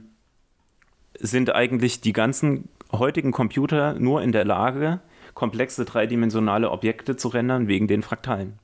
sind 1.18 1.54
eigentlich 1.54 2.00
die 2.00 2.14
ganzen 2.14 2.70
heutigen 2.90 3.32
Computer 3.32 3.98
nur 3.98 4.22
in 4.22 4.32
der 4.32 4.46
Lage, 4.46 5.00
komplexe 5.34 5.84
dreidimensionale 5.84 6.70
Objekte 6.70 7.16
zu 7.16 7.28
rendern 7.28 7.68
wegen 7.68 7.86
den 7.86 8.02
Fraktalen. 8.02 8.58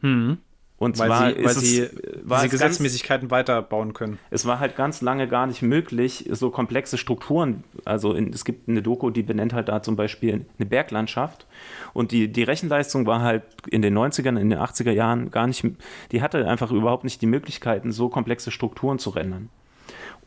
Hm. 0.00 0.38
Und 0.82 0.98
weil 0.98 1.06
zwar 1.06 1.30
sie, 1.30 1.42
weil 1.44 1.54
sie 1.54 1.86
es, 1.86 1.90
diese 2.24 2.48
Gesetzmäßigkeiten 2.48 3.28
ganz, 3.28 3.38
weiterbauen 3.38 3.92
können. 3.92 4.18
Es 4.30 4.46
war 4.46 4.58
halt 4.58 4.74
ganz 4.74 5.00
lange 5.00 5.28
gar 5.28 5.46
nicht 5.46 5.62
möglich, 5.62 6.28
so 6.32 6.50
komplexe 6.50 6.98
Strukturen. 6.98 7.62
Also 7.84 8.14
in, 8.14 8.32
es 8.32 8.44
gibt 8.44 8.68
eine 8.68 8.82
Doku, 8.82 9.10
die 9.10 9.22
benennt 9.22 9.52
halt 9.52 9.68
da 9.68 9.80
zum 9.80 9.94
Beispiel 9.94 10.44
eine 10.58 10.66
Berglandschaft. 10.66 11.46
Und 11.92 12.10
die, 12.10 12.26
die 12.26 12.42
Rechenleistung 12.42 13.06
war 13.06 13.22
halt 13.22 13.44
in 13.70 13.80
den 13.80 13.96
90ern, 13.96 14.36
in 14.36 14.50
den 14.50 14.58
80er 14.58 14.90
Jahren 14.90 15.30
gar 15.30 15.46
nicht, 15.46 15.64
die 16.10 16.20
hatte 16.20 16.48
einfach 16.48 16.72
überhaupt 16.72 17.04
nicht 17.04 17.22
die 17.22 17.26
Möglichkeiten, 17.26 17.92
so 17.92 18.08
komplexe 18.08 18.50
Strukturen 18.50 18.98
zu 18.98 19.10
rendern. 19.10 19.50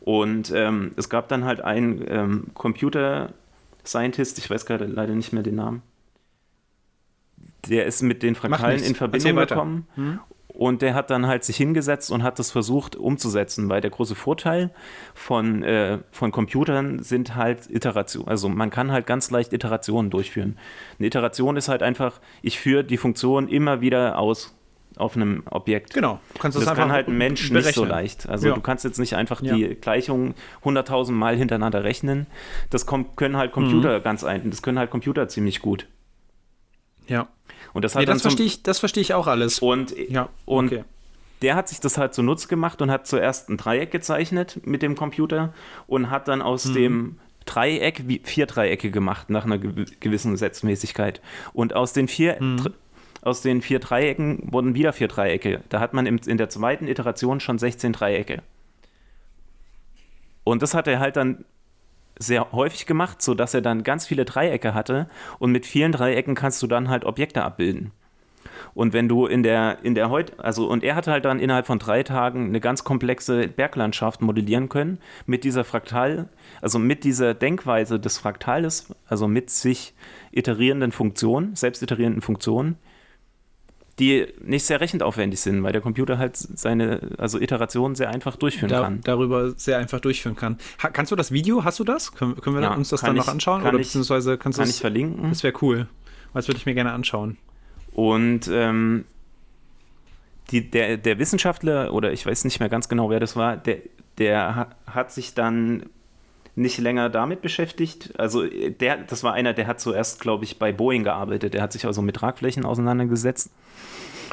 Und 0.00 0.52
ähm, 0.54 0.92
es 0.96 1.10
gab 1.10 1.28
dann 1.28 1.44
halt 1.44 1.60
einen 1.60 2.02
ähm, 2.08 2.46
Computer 2.54 3.34
Scientist, 3.84 4.38
ich 4.38 4.48
weiß 4.48 4.64
gerade 4.64 4.86
leider 4.86 5.14
nicht 5.14 5.34
mehr 5.34 5.42
den 5.42 5.56
Namen, 5.56 5.82
der 7.68 7.84
ist 7.84 8.00
mit 8.00 8.22
den 8.22 8.34
Fraktalen 8.34 8.82
in 8.82 8.94
Verbindung 8.94 9.36
gekommen 9.36 9.86
hm? 9.96 10.20
Und 10.56 10.80
der 10.80 10.94
hat 10.94 11.10
dann 11.10 11.26
halt 11.26 11.44
sich 11.44 11.58
hingesetzt 11.58 12.10
und 12.10 12.22
hat 12.22 12.38
das 12.38 12.50
versucht 12.50 12.96
umzusetzen, 12.96 13.68
weil 13.68 13.82
der 13.82 13.90
große 13.90 14.14
Vorteil 14.14 14.70
von, 15.14 15.62
äh, 15.62 15.98
von 16.10 16.32
Computern 16.32 17.02
sind 17.02 17.36
halt 17.36 17.68
Iterationen. 17.68 18.28
Also 18.28 18.48
man 18.48 18.70
kann 18.70 18.90
halt 18.90 19.06
ganz 19.06 19.30
leicht 19.30 19.52
Iterationen 19.52 20.10
durchführen. 20.10 20.56
Eine 20.98 21.08
Iteration 21.08 21.58
ist 21.58 21.68
halt 21.68 21.82
einfach, 21.82 22.20
ich 22.40 22.58
führe 22.58 22.84
die 22.84 22.96
Funktion 22.96 23.48
immer 23.48 23.82
wieder 23.82 24.18
aus 24.18 24.56
auf 24.96 25.14
einem 25.14 25.42
Objekt. 25.50 25.92
Genau. 25.92 26.20
Du 26.32 26.38
kannst 26.38 26.56
das, 26.56 26.64
das 26.64 26.74
kann 26.74 26.90
halt 26.90 27.08
ein 27.08 27.18
Mensch 27.18 27.50
berechnen. 27.50 27.66
nicht 27.66 27.74
so 27.74 27.84
leicht. 27.84 28.26
Also 28.26 28.48
ja. 28.48 28.54
du 28.54 28.62
kannst 28.62 28.82
jetzt 28.82 28.98
nicht 28.98 29.14
einfach 29.14 29.42
ja. 29.42 29.54
die 29.54 29.74
Gleichung 29.74 30.34
100.000 30.64 31.12
Mal 31.12 31.36
hintereinander 31.36 31.84
rechnen. 31.84 32.26
Das 32.70 32.86
können 32.86 33.36
halt 33.36 33.52
Computer 33.52 33.98
mhm. 33.98 34.02
ganz 34.02 34.24
ein, 34.24 34.48
das 34.48 34.62
können 34.62 34.78
halt 34.78 34.90
Computer 34.90 35.28
ziemlich 35.28 35.60
gut. 35.60 35.86
Ja. 37.08 37.28
Und 37.76 37.82
das, 37.82 37.94
nee, 37.94 38.06
das 38.06 38.22
verstehe 38.22 38.46
ich, 38.46 38.62
das 38.62 38.78
verstehe 38.78 39.02
ich 39.02 39.12
auch 39.12 39.26
alles. 39.26 39.58
Und, 39.58 39.94
ja, 40.08 40.30
und 40.46 40.72
okay. 40.72 40.84
der 41.42 41.56
hat 41.56 41.68
sich 41.68 41.78
das 41.78 41.98
halt 41.98 42.14
zunutze 42.14 42.48
gemacht 42.48 42.80
und 42.80 42.90
hat 42.90 43.06
zuerst 43.06 43.50
ein 43.50 43.58
Dreieck 43.58 43.90
gezeichnet 43.90 44.60
mit 44.64 44.80
dem 44.80 44.96
Computer 44.96 45.52
und 45.86 46.08
hat 46.08 46.26
dann 46.26 46.40
aus 46.40 46.64
mhm. 46.64 46.74
dem 46.74 47.18
Dreieck 47.44 48.02
vier 48.24 48.46
Dreiecke 48.46 48.90
gemacht 48.90 49.28
nach 49.28 49.44
einer 49.44 49.58
gewissen 49.58 50.32
Gesetzmäßigkeit. 50.32 51.20
Und 51.52 51.76
aus 51.76 51.92
den 51.92 52.08
vier 52.08 52.42
mhm. 52.42 52.72
aus 53.20 53.42
den 53.42 53.60
vier 53.60 53.78
Dreiecken 53.78 54.50
wurden 54.50 54.74
wieder 54.74 54.94
vier 54.94 55.08
Dreiecke. 55.08 55.60
Da 55.68 55.78
hat 55.78 55.92
man 55.92 56.06
in 56.06 56.38
der 56.38 56.48
zweiten 56.48 56.88
Iteration 56.88 57.40
schon 57.40 57.58
16 57.58 57.92
Dreiecke. 57.92 58.42
Und 60.44 60.62
das 60.62 60.72
hat 60.72 60.88
er 60.88 60.98
halt 60.98 61.16
dann 61.16 61.44
sehr 62.18 62.52
häufig 62.52 62.86
gemacht, 62.86 63.22
sodass 63.22 63.54
er 63.54 63.60
dann 63.60 63.82
ganz 63.82 64.06
viele 64.06 64.24
Dreiecke 64.24 64.74
hatte 64.74 65.06
und 65.38 65.52
mit 65.52 65.66
vielen 65.66 65.92
Dreiecken 65.92 66.34
kannst 66.34 66.62
du 66.62 66.66
dann 66.66 66.88
halt 66.88 67.04
Objekte 67.04 67.42
abbilden. 67.42 67.92
Und 68.74 68.92
wenn 68.92 69.08
du 69.08 69.26
in 69.26 69.42
der, 69.42 69.78
in 69.84 69.94
der 69.94 70.10
heute, 70.10 70.38
also, 70.38 70.68
und 70.68 70.84
er 70.84 70.94
hatte 70.94 71.10
halt 71.10 71.24
dann 71.24 71.40
innerhalb 71.40 71.66
von 71.66 71.78
drei 71.78 72.02
Tagen 72.02 72.48
eine 72.48 72.60
ganz 72.60 72.84
komplexe 72.84 73.48
Berglandschaft 73.48 74.20
modellieren 74.20 74.68
können 74.68 74.98
mit 75.24 75.44
dieser 75.44 75.64
Fraktal, 75.64 76.28
also 76.60 76.78
mit 76.78 77.04
dieser 77.04 77.32
Denkweise 77.32 77.98
des 77.98 78.18
Fraktales, 78.18 78.94
also 79.06 79.28
mit 79.28 79.48
sich 79.48 79.94
iterierenden 80.30 80.92
Funktionen, 80.92 81.56
selbst 81.56 81.82
iterierenden 81.82 82.20
Funktionen, 82.20 82.76
die 83.98 84.26
nicht 84.42 84.64
sehr 84.64 84.80
rechenaufwendig 84.80 85.40
sind, 85.40 85.62
weil 85.62 85.72
der 85.72 85.80
Computer 85.80 86.18
halt 86.18 86.36
seine 86.36 87.00
also 87.16 87.40
Iterationen 87.40 87.94
sehr 87.94 88.10
einfach 88.10 88.36
durchführen 88.36 88.68
da, 88.68 88.82
kann. 88.82 89.00
Darüber 89.02 89.52
sehr 89.52 89.78
einfach 89.78 90.00
durchführen 90.00 90.36
kann. 90.36 90.58
Ha, 90.82 90.90
kannst 90.90 91.12
du 91.12 91.16
das 91.16 91.32
Video? 91.32 91.64
Hast 91.64 91.78
du 91.78 91.84
das? 91.84 92.12
Können, 92.12 92.36
können 92.40 92.56
wir 92.56 92.62
ja, 92.62 92.74
uns 92.74 92.90
das 92.90 93.00
dann 93.00 93.16
ich, 93.16 93.22
noch 93.22 93.28
anschauen? 93.28 93.62
Oder 93.62 93.78
ich, 93.78 93.86
beziehungsweise 93.86 94.36
kannst 94.36 94.58
kann 94.58 94.68
ich 94.68 94.80
verlinken? 94.80 95.30
Das 95.30 95.42
wäre 95.42 95.54
cool. 95.62 95.88
Das 96.34 96.48
würde 96.48 96.58
ich 96.58 96.66
mir 96.66 96.74
gerne 96.74 96.92
anschauen. 96.92 97.38
Und 97.92 98.48
ähm, 98.52 99.06
die, 100.50 100.70
der, 100.70 100.98
der 100.98 101.18
Wissenschaftler, 101.18 101.94
oder 101.94 102.12
ich 102.12 102.26
weiß 102.26 102.44
nicht 102.44 102.60
mehr 102.60 102.68
ganz 102.68 102.90
genau, 102.90 103.08
wer 103.08 103.20
das 103.20 103.36
war, 103.36 103.56
der, 103.56 103.78
der 104.18 104.68
hat 104.86 105.10
sich 105.10 105.32
dann 105.32 105.84
nicht 106.56 106.78
länger 106.78 107.10
damit 107.10 107.42
beschäftigt. 107.42 108.18
Also 108.18 108.44
der, 108.44 108.96
das 108.96 109.22
war 109.22 109.34
einer, 109.34 109.52
der 109.52 109.66
hat 109.66 109.78
zuerst, 109.78 110.20
glaube 110.20 110.44
ich, 110.44 110.58
bei 110.58 110.72
Boeing 110.72 111.04
gearbeitet. 111.04 111.54
Der 111.54 111.62
hat 111.62 111.72
sich 111.72 111.84
also 111.84 112.02
mit 112.02 112.16
Tragflächen 112.16 112.64
auseinandergesetzt. 112.64 113.50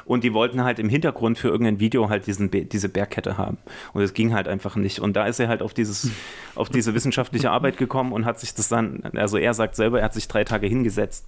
Und 0.05 0.23
die 0.23 0.33
wollten 0.33 0.63
halt 0.63 0.79
im 0.79 0.89
Hintergrund 0.89 1.37
für 1.37 1.49
irgendein 1.49 1.79
Video 1.79 2.09
halt 2.09 2.25
diesen, 2.25 2.49
diese 2.51 2.89
Bergkette 2.89 3.37
haben. 3.37 3.57
Und 3.93 4.01
es 4.01 4.13
ging 4.13 4.33
halt 4.33 4.47
einfach 4.47 4.75
nicht. 4.75 4.99
Und 4.99 5.15
da 5.15 5.27
ist 5.27 5.39
er 5.39 5.49
halt 5.49 5.61
auf, 5.61 5.73
dieses, 5.73 6.11
auf 6.55 6.69
diese 6.69 6.93
wissenschaftliche 6.93 7.51
Arbeit 7.51 7.77
gekommen 7.77 8.13
und 8.13 8.25
hat 8.25 8.39
sich 8.39 8.53
das 8.53 8.69
dann, 8.69 9.03
also 9.15 9.37
er 9.37 9.53
sagt 9.53 9.75
selber, 9.75 9.99
er 9.99 10.05
hat 10.05 10.13
sich 10.13 10.27
drei 10.27 10.45
Tage 10.45 10.67
hingesetzt. 10.67 11.25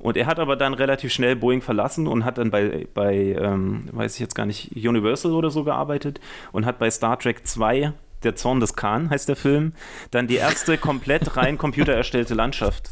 Und 0.00 0.16
er 0.16 0.26
hat 0.26 0.38
aber 0.38 0.54
dann 0.54 0.74
relativ 0.74 1.12
schnell 1.12 1.34
Boeing 1.34 1.60
verlassen 1.60 2.06
und 2.06 2.24
hat 2.24 2.38
dann 2.38 2.50
bei, 2.50 2.86
bei 2.94 3.36
ähm, 3.38 3.88
weiß 3.90 4.14
ich 4.14 4.20
jetzt 4.20 4.36
gar 4.36 4.46
nicht, 4.46 4.72
Universal 4.76 5.32
oder 5.32 5.50
so 5.50 5.64
gearbeitet 5.64 6.20
und 6.52 6.66
hat 6.66 6.78
bei 6.78 6.88
Star 6.90 7.18
Trek 7.18 7.46
2 7.46 7.92
der 8.22 8.36
Zorn 8.36 8.60
des 8.60 8.74
Khan 8.74 9.10
heißt 9.10 9.28
der 9.28 9.36
Film, 9.36 9.72
dann 10.10 10.26
die 10.26 10.36
erste 10.36 10.78
komplett 10.78 11.36
rein 11.36 11.58
computererstellte 11.58 12.34
Landschaft 12.34 12.90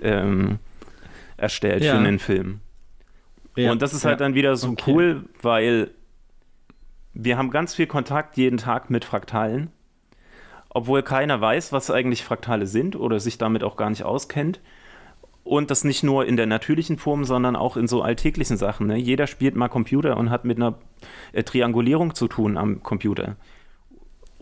ähm, 0.00 0.58
erstellt 1.36 1.82
ja. 1.82 1.92
für 1.92 1.98
einen 1.98 2.18
Film. 2.18 2.60
Ja, 3.56 3.72
und 3.72 3.82
das 3.82 3.92
ist 3.92 4.04
halt 4.04 4.20
dann 4.20 4.34
wieder 4.34 4.56
so 4.56 4.70
okay. 4.70 4.90
cool, 4.90 5.24
weil 5.42 5.90
wir 7.12 7.36
haben 7.36 7.50
ganz 7.50 7.74
viel 7.74 7.86
Kontakt 7.86 8.36
jeden 8.36 8.56
Tag 8.56 8.90
mit 8.90 9.04
Fraktalen, 9.04 9.70
obwohl 10.70 11.02
keiner 11.02 11.40
weiß, 11.40 11.72
was 11.72 11.90
eigentlich 11.90 12.24
Fraktale 12.24 12.66
sind 12.66 12.96
oder 12.96 13.20
sich 13.20 13.36
damit 13.36 13.62
auch 13.62 13.76
gar 13.76 13.90
nicht 13.90 14.04
auskennt. 14.04 14.60
Und 15.44 15.72
das 15.72 15.82
nicht 15.82 16.04
nur 16.04 16.24
in 16.24 16.36
der 16.36 16.46
natürlichen 16.46 16.98
Form, 16.98 17.24
sondern 17.24 17.56
auch 17.56 17.76
in 17.76 17.88
so 17.88 18.00
alltäglichen 18.00 18.56
Sachen. 18.56 18.86
Ne? 18.86 18.96
Jeder 18.96 19.26
spielt 19.26 19.56
mal 19.56 19.68
Computer 19.68 20.16
und 20.16 20.30
hat 20.30 20.44
mit 20.44 20.56
einer 20.56 20.78
äh, 21.32 21.42
Triangulierung 21.42 22.14
zu 22.14 22.28
tun 22.28 22.56
am 22.56 22.82
Computer. 22.84 23.36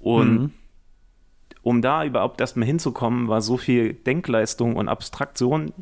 Und 0.00 0.32
mhm. 0.32 0.52
um 1.62 1.82
da 1.82 2.04
überhaupt 2.04 2.40
erstmal 2.40 2.66
hinzukommen, 2.66 3.28
war 3.28 3.42
so 3.42 3.56
viel 3.56 3.94
Denkleistung 3.94 4.76
und 4.76 4.88
Abstraktion 4.88 5.72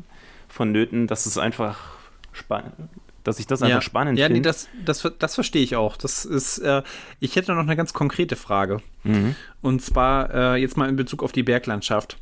vonnöten, 0.47 1.07
dass 1.07 1.25
es 1.25 1.37
einfach 1.37 1.97
spannend 2.31 2.89
dass 3.23 3.39
ich 3.39 3.47
das 3.47 3.61
einfach 3.61 3.75
ja. 3.75 3.81
spannend 3.81 4.19
finde. 4.19 4.21
Ja, 4.21 4.29
nee, 4.29 4.41
das, 4.41 4.69
das, 4.83 5.07
das 5.19 5.35
verstehe 5.35 5.61
ich 5.61 5.75
auch. 5.75 5.97
Das 5.97 6.25
ist, 6.25 6.57
äh, 6.59 6.81
ich 7.19 7.35
hätte 7.35 7.53
noch 7.53 7.61
eine 7.61 7.75
ganz 7.75 7.93
konkrete 7.93 8.35
Frage. 8.35 8.81
Mhm. 9.03 9.35
Und 9.61 9.81
zwar 9.81 10.33
äh, 10.33 10.55
jetzt 10.55 10.77
mal 10.77 10.89
in 10.89 10.95
Bezug 10.95 11.21
auf 11.21 11.31
die 11.31 11.43
Berglandschaft. 11.43 12.17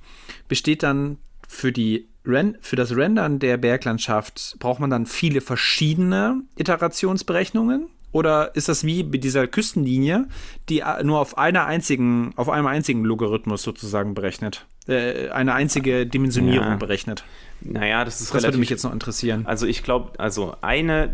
Besteht 0.48 0.84
dann 0.84 1.18
für 1.48 1.72
die 1.72 2.08
Ren 2.26 2.58
für 2.60 2.76
das 2.76 2.94
Rendern 2.94 3.40
der 3.40 3.56
Berglandschaft 3.56 4.58
braucht 4.60 4.82
man 4.82 4.90
dann 4.90 5.06
viele 5.06 5.40
verschiedene 5.40 6.42
Iterationsberechnungen? 6.58 7.88
Oder 8.18 8.56
ist 8.56 8.68
das 8.68 8.84
wie 8.84 9.04
bei 9.04 9.20
dieser 9.20 9.46
Küstenlinie, 9.46 10.26
die 10.70 10.82
nur 11.04 11.20
auf 11.20 11.38
einer 11.38 11.68
einzigen, 11.68 12.34
auf 12.36 12.50
einem 12.50 12.66
einzigen 12.66 13.04
Logarithmus 13.04 13.62
sozusagen 13.62 14.16
berechnet? 14.16 14.66
Äh, 14.88 15.30
eine 15.30 15.54
einzige 15.54 16.08
Dimensionierung 16.08 16.68
ja. 16.68 16.76
berechnet? 16.78 17.26
Naja, 17.62 18.04
das 18.04 18.16
ist 18.16 18.30
Das 18.30 18.34
relativ, 18.34 18.48
würde 18.48 18.58
mich 18.58 18.70
jetzt 18.72 18.84
noch 18.84 18.92
interessieren. 18.92 19.46
Also 19.46 19.68
ich 19.68 19.84
glaube, 19.84 20.20
also 20.20 20.56
eine, 20.62 21.14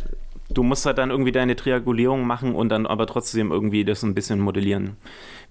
du 0.49 0.63
musst 0.63 0.85
halt 0.85 0.97
dann 0.97 1.09
irgendwie 1.09 1.33
deine 1.33 1.57
Triangulierung 1.57 2.25
machen 2.25 2.55
und 2.55 2.69
dann 2.69 2.85
aber 2.85 3.05
trotzdem 3.05 3.51
irgendwie 3.51 3.83
das 3.83 4.03
ein 4.03 4.13
bisschen 4.13 4.39
modellieren. 4.39 4.95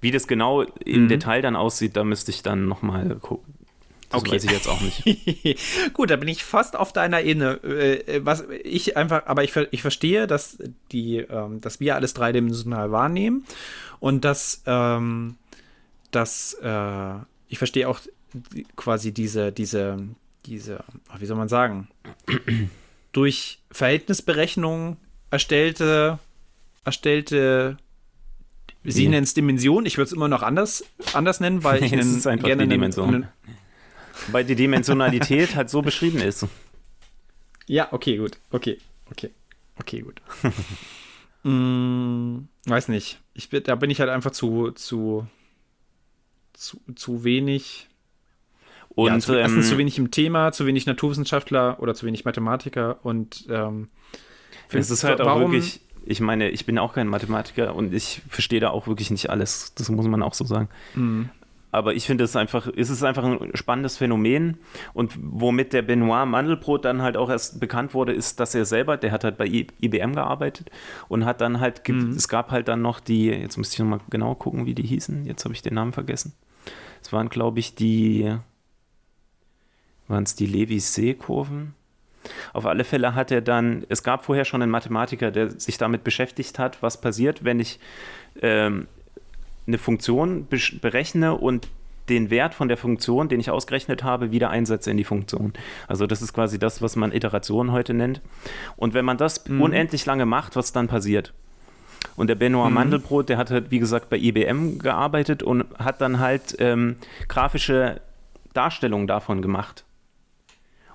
Wie 0.01 0.11
das 0.11 0.27
genau 0.27 0.63
im 0.63 1.03
mhm. 1.03 1.09
Detail 1.09 1.43
dann 1.43 1.55
aussieht, 1.55 1.99
da 1.99 2.03
müsste 2.03 2.31
ich 2.31 2.43
dann 2.43 2.67
nochmal 2.67 3.17
gucken 3.21 3.53
das 4.13 4.21
okay. 4.21 4.33
weiß 4.33 4.45
ich 4.45 4.51
jetzt 4.51 4.69
auch 4.69 4.81
nicht. 4.81 5.59
Gut, 5.95 6.11
da 6.11 6.17
bin 6.17 6.29
ich 6.29 6.45
fast 6.45 6.77
auf 6.77 6.93
deiner 6.93 7.23
Ebene. 7.23 7.63
Äh, 7.65 8.25
was 8.25 8.45
ich 8.63 8.97
einfach, 8.97 9.27
aber 9.27 9.45
ich, 9.45 9.55
ich 9.71 9.83
verstehe, 9.83 10.27
dass 10.27 10.59
die, 10.93 11.19
ähm, 11.19 11.61
dass 11.61 11.81
wir 11.81 11.95
alles 11.95 12.15
dreidimensional 12.15 12.93
wahrnehmen 12.93 13.45
und 14.01 14.25
dass, 14.25 14.63
ähm, 14.67 15.37
dass 16.11 16.55
äh, 16.63 17.15
ich 17.49 17.59
verstehe 17.59 17.89
auch 17.89 18.01
quasi 18.77 19.13
diese, 19.13 19.53
diese, 19.53 19.99
diese, 20.47 20.85
wie 21.19 21.27
soll 21.27 21.37
man 21.37 21.49
sagen, 21.49 21.89
durch 23.13 23.61
Verhältnisberechnung 23.71 24.97
erstellte, 25.31 26.19
erstellte 26.85 27.79
Sie 28.85 29.07
nennen 29.07 29.23
es 29.23 29.35
Dimension, 29.35 29.87
ich 29.87 29.97
würde 29.97 30.07
es 30.07 30.13
immer 30.13 30.29
noch 30.29 30.43
anders, 30.43 30.85
anders 31.13 31.41
nennen, 31.41 31.63
weil 31.63 31.85
ich 31.85 31.93
es 31.93 32.25
gerne 32.25 32.65
die 32.65 32.69
Dimension. 32.69 33.29
Weil 34.31 34.45
die 34.45 34.55
Dimensionalität 34.55 35.55
halt 35.55 35.71
so 35.71 35.83
beschrieben 35.83 36.19
ist. 36.19 36.47
Ja, 37.67 37.89
okay, 37.93 38.17
gut. 38.17 38.39
Okay, 38.51 38.79
okay. 39.11 39.31
Okay, 39.79 40.01
gut. 40.01 40.21
mm, 41.45 42.41
weiß 42.67 42.89
nicht. 42.89 43.21
Ich 43.35 43.49
bin, 43.49 43.63
da 43.63 43.75
bin 43.75 43.91
ich 43.91 44.01
halt 44.01 44.11
einfach 44.11 44.31
zu, 44.31 44.71
zu, 44.73 45.27
zu, 46.53 46.81
zu 46.95 47.25
wenig. 47.25 47.89
Und 48.91 49.13
ja, 49.13 49.19
zu, 49.21 49.33
ähm, 49.33 49.39
erstens 49.39 49.69
zu 49.69 49.79
wenig 49.79 49.99
im 49.99 50.11
Thema, 50.11 50.53
zu 50.53 50.67
wenig 50.67 50.85
Naturwissenschaftler 50.85 51.81
oder 51.81 51.95
zu 51.95 52.05
wenig 52.05 52.27
Mathematiker 52.27 52.99
und 53.03 53.47
ähm, 53.49 53.89
es 54.71 54.91
ist 54.91 55.05
halt 55.05 55.21
auch 55.21 55.39
wirklich, 55.39 55.81
ich 56.05 56.21
meine, 56.21 56.51
ich 56.51 56.67
bin 56.67 56.79
auch 56.79 56.95
kein 56.95 57.09
Mathematiker 57.09 57.75
und 57.75 57.93
ich 57.95 58.23
verstehe 58.29 58.61
da 58.61 58.71
auch 58.71 58.87
wirklich 58.87 59.11
nicht 59.11 59.31
alles. 59.31 59.75
Das 59.75 59.89
muss 59.91 60.07
man 60.07 60.23
auch 60.23 60.35
so 60.35 60.45
sagen. 60.45 60.69
Mhm. 60.95 61.31
Aber 61.73 61.95
ich 61.95 62.07
finde 62.07 62.25
es 62.25 62.37
einfach, 62.37 62.67
ist 62.67 62.91
es 62.91 63.03
einfach 63.03 63.25
ein 63.25 63.51
spannendes 63.55 63.97
Phänomen. 63.97 64.59
Und 64.93 65.19
womit 65.19 65.73
der 65.73 65.81
Benoit 65.81 66.29
Mandelbrot 66.29 66.85
dann 66.85 67.01
halt 67.01 67.17
auch 67.17 67.31
erst 67.31 67.61
bekannt 67.61 67.95
wurde, 67.95 68.13
ist, 68.13 68.39
dass 68.39 68.55
er 68.55 68.67
selber, 68.67 68.99
der 68.99 69.11
hat 69.11 69.25
halt 69.25 69.39
bei 69.39 69.47
IBM 69.47 70.13
gearbeitet 70.13 70.71
und 71.09 71.25
hat 71.25 71.41
dann 71.41 71.61
halt, 71.61 71.89
mhm. 71.89 72.11
es 72.11 72.29
gab 72.29 72.51
halt 72.51 72.69
dann 72.69 72.83
noch 72.83 73.01
die, 73.01 73.27
jetzt 73.27 73.57
müsste 73.57 73.75
ich 73.75 73.79
nochmal 73.81 74.01
genau 74.11 74.35
gucken, 74.35 74.67
wie 74.67 74.75
die 74.75 74.83
hießen. 74.83 75.25
Jetzt 75.25 75.45
habe 75.45 75.55
ich 75.55 75.63
den 75.63 75.75
Namen 75.75 75.93
vergessen. 75.93 76.35
Es 77.01 77.11
waren, 77.13 77.31
glaube 77.31 77.59
ich, 77.59 77.75
die, 77.75 78.37
waren 80.09 80.25
es 80.25 80.35
die 80.37 80.47
Levi-See-Kurven? 80.47 81.75
Auf 82.53 82.67
alle 82.67 82.85
Fälle 82.85 83.15
hat 83.15 83.31
er 83.31 83.41
dann, 83.41 83.85
es 83.89 84.03
gab 84.03 84.27
vorher 84.27 84.45
schon 84.45 84.63
einen 84.63 84.71
Mathematiker, 84.71 85.31
der 85.31 85.59
sich 85.59 85.79
damit 85.79 86.05
beschäftigt 86.05 86.59
hat, 86.59 86.83
was 86.83 87.01
passiert, 87.01 87.45
wenn 87.45 87.59
ich 87.59 87.81
ähm, 88.41 88.87
eine 89.67 89.79
Funktion 89.79 90.47
berechne 90.81 91.35
und 91.37 91.69
den 92.09 92.31
Wert 92.31 92.55
von 92.55 92.69
der 92.69 92.77
Funktion, 92.77 93.29
den 93.29 93.41
ich 93.41 93.51
ausgerechnet 93.51 94.03
habe, 94.03 94.33
wieder 94.33 94.51
einsetze 94.51 94.91
in 94.91 94.97
die 94.97 95.05
Funktion. 95.05 95.53
Also 95.87 96.07
das 96.07 96.21
ist 96.21 96.33
quasi 96.33 96.59
das, 96.59 96.83
was 96.83 96.97
man 96.97 97.13
Iteration 97.13 97.73
heute 97.73 97.95
nennt. 97.95 98.21
Und 98.77 98.95
wenn 98.95 99.05
man 99.05 99.17
das 99.17 99.47
mhm. 99.49 99.63
unendlich 99.63 100.05
lange 100.05 100.27
macht, 100.27 100.57
was 100.57 100.73
dann 100.73 100.89
passiert? 100.89 101.33
Und 102.17 102.27
der 102.27 102.35
Benoit 102.35 102.69
mhm. 102.69 102.75
Mandelbrot, 102.75 103.29
der 103.29 103.39
hat 103.39 103.51
halt, 103.51 103.71
wie 103.71 103.79
gesagt, 103.79 104.11
bei 104.11 104.19
IBM 104.19 104.79
gearbeitet 104.79 105.43
und 105.43 105.65
hat 105.79 106.01
dann 106.01 106.19
halt 106.19 106.57
ähm, 106.59 106.97
grafische 107.29 108.01
Darstellungen 108.53 109.07
davon 109.07 109.41
gemacht. 109.41 109.85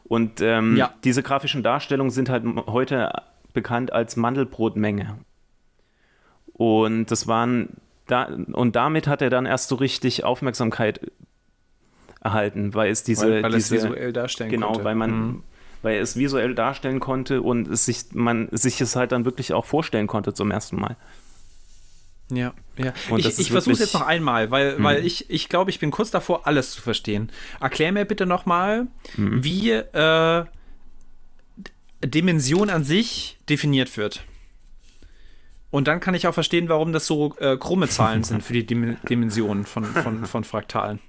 Und 0.03 0.41
ähm, 0.41 0.77
ja. 0.77 0.93
diese 1.03 1.23
grafischen 1.23 1.63
Darstellungen 1.63 2.11
sind 2.11 2.29
halt 2.29 2.43
heute 2.67 3.11
bekannt 3.53 3.91
als 3.91 4.15
Mandelbrotmenge. 4.15 5.17
Und 6.53 7.11
das 7.11 7.27
waren 7.27 7.69
da, 8.07 8.29
und 8.53 8.75
damit 8.75 9.07
hat 9.07 9.21
er 9.21 9.29
dann 9.29 9.45
erst 9.45 9.69
so 9.69 9.75
richtig 9.75 10.23
Aufmerksamkeit 10.23 11.11
erhalten, 12.21 12.73
weil 12.73 12.91
es 12.91 13.03
diese. 13.03 13.29
Weil, 13.29 13.43
weil 13.43 13.51
diese, 13.51 13.75
es 13.75 13.83
visuell 13.83 14.13
darstellen 14.13 14.49
genau, 14.49 14.67
konnte. 14.67 14.79
Genau, 14.79 14.89
weil 14.89 14.95
man. 14.95 15.11
Mhm. 15.11 15.43
Weil 15.83 15.97
er 15.97 16.01
es 16.01 16.15
visuell 16.15 16.55
darstellen 16.55 16.99
konnte 16.99 17.43
und 17.43 17.67
es 17.67 17.85
sich, 17.85 18.05
man 18.11 18.49
sich 18.51 18.81
es 18.81 18.95
halt 18.95 19.11
dann 19.11 19.25
wirklich 19.25 19.53
auch 19.53 19.63
vorstellen 19.63 20.07
konnte 20.07 20.33
zum 20.33 20.49
ersten 20.49 20.75
Mal. 20.77 20.97
Ja, 22.31 22.53
ja. 22.77 22.93
Und 23.09 23.19
ich, 23.19 23.39
ich 23.39 23.51
versuche 23.51 23.73
es 23.73 23.79
jetzt 23.79 23.93
noch 23.93 24.05
einmal, 24.05 24.49
weil, 24.51 24.75
hm. 24.75 24.83
weil 24.83 25.05
ich, 25.05 25.29
ich 25.29 25.49
glaube, 25.49 25.69
ich 25.69 25.79
bin 25.79 25.91
kurz 25.91 26.11
davor, 26.11 26.47
alles 26.47 26.71
zu 26.71 26.81
verstehen. 26.81 27.31
Erklär 27.61 27.91
mir 27.91 28.05
bitte 28.05 28.25
nochmal, 28.25 28.87
hm. 29.15 29.43
wie 29.43 29.71
äh, 29.71 30.45
Dimension 32.03 32.69
an 32.69 32.83
sich 32.83 33.37
definiert 33.47 33.95
wird. 33.97 34.23
Und 35.69 35.87
dann 35.87 35.99
kann 35.99 36.15
ich 36.15 36.27
auch 36.27 36.33
verstehen, 36.33 36.69
warum 36.69 36.93
das 36.93 37.05
so 37.05 37.35
äh, 37.39 37.57
krumme 37.57 37.89
Zahlen 37.89 38.23
sind 38.23 38.41
für 38.43 38.53
die 38.53 38.65
Dim 38.65 38.97
Dimensionen 39.09 39.65
von, 39.65 39.83
von, 39.83 40.25
von 40.25 40.43
Fraktalen. 40.43 40.99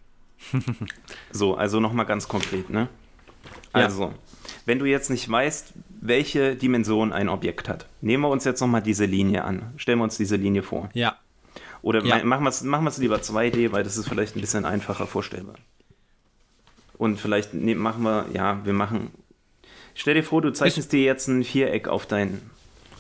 so, 1.31 1.55
also 1.55 1.81
nochmal 1.81 2.07
ganz 2.07 2.29
konkret, 2.29 2.71
ne? 2.71 2.89
Also, 3.73 4.05
ja. 4.05 4.15
wenn 4.67 4.79
du 4.79 4.87
jetzt 4.87 5.11
nicht 5.11 5.31
weißt, 5.31 5.75
welche 6.01 6.57
Dimension 6.57 7.13
ein 7.13 7.29
Objekt 7.29 7.69
hat, 7.69 7.87
nehmen 8.01 8.23
wir 8.23 8.29
uns 8.29 8.45
jetzt 8.45 8.61
nochmal 8.61 8.83
diese 8.83 9.05
Linie 9.05 9.45
an. 9.45 9.73
Stellen 9.77 9.99
wir 9.99 10.05
uns 10.05 10.17
diese 10.17 10.37
Linie 10.37 10.63
vor. 10.63 10.89
Ja. 10.95 11.17
Oder 11.83 12.05
ja. 12.05 12.25
machen 12.25 12.43
wir 12.43 12.49
es 12.49 12.63
machen 12.63 12.91
lieber 12.99 13.17
2D, 13.17 13.73
weil 13.73 13.85
das 13.85 13.97
ist 13.97 14.09
vielleicht 14.09 14.37
ein 14.37 14.41
bisschen 14.41 14.65
einfacher 14.65 15.07
vorstellbar. 15.07 15.55
Und 16.97 17.21
vielleicht 17.21 17.55
ne, 17.55 17.75
machen 17.77 18.03
wir, 18.03 18.27
ja, 18.33 18.65
wir 18.65 18.73
machen. 18.73 19.11
Stell 19.95 20.15
dir 20.15 20.25
vor, 20.25 20.43
du 20.43 20.53
zeichnest 20.53 20.93
dir 20.93 21.03
jetzt 21.03 21.29
ein 21.29 21.45
Viereck 21.45 21.89
auf 21.89 22.07
dein 22.07 22.41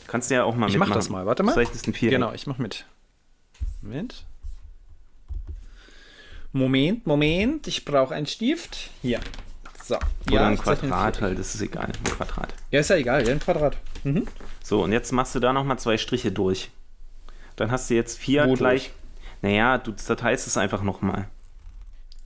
Kannst 0.09 0.31
du 0.31 0.35
ja 0.35 0.43
auch 0.43 0.57
mal 0.57 0.67
ich 0.67 0.73
mitmachen. 0.73 0.89
Ich 0.89 0.89
mach 0.89 0.97
das 0.97 1.09
mal, 1.11 1.27
warte 1.27 1.43
mal. 1.45 1.53
Vielleicht 1.53 1.75
ist 1.75 1.87
ein 1.87 1.93
Viereck. 1.93 2.17
Genau, 2.17 2.33
ich 2.33 2.47
mach 2.47 2.59
mit. 2.59 2.87
Moment. 3.83 4.25
Moment, 6.51 7.07
Moment. 7.07 7.67
Ich 7.67 7.85
brauche 7.85 8.15
einen 8.15 8.27
Stift. 8.27 8.91
Hier. 9.03 9.21
So. 9.85 9.97
Oder 10.27 10.35
ja, 10.35 10.49
ein 10.49 10.59
Quadrat 10.59 11.21
halt, 11.21 11.39
das 11.39 11.55
ist 11.55 11.61
egal. 11.61 11.87
Ein 11.87 12.05
Quadrat. 12.05 12.55
Ja, 12.71 12.81
ist 12.81 12.91
ja 12.91 12.97
egal, 12.97 13.27
ja, 13.27 13.33
ein 13.33 13.39
Quadrat. 13.39 13.77
Mhm. 14.03 14.27
So, 14.65 14.83
und 14.83 14.93
jetzt 14.93 15.13
machst 15.13 15.35
du 15.35 15.41
da 15.41 15.53
nochmal 15.53 15.79
zwei 15.79 15.99
Striche 15.99 16.33
durch. 16.33 16.71
Dann 17.57 17.71
hast 17.71 17.91
du 17.91 17.95
jetzt 17.95 18.19
vier 18.19 18.49
Wo 18.49 18.55
gleich. 18.55 18.85
Durch? 18.85 18.93
Naja, 19.43 19.77
du 19.77 19.93
zerteilst 19.93 20.47
es 20.47 20.57
einfach 20.57 20.83
nochmal. 20.83 21.29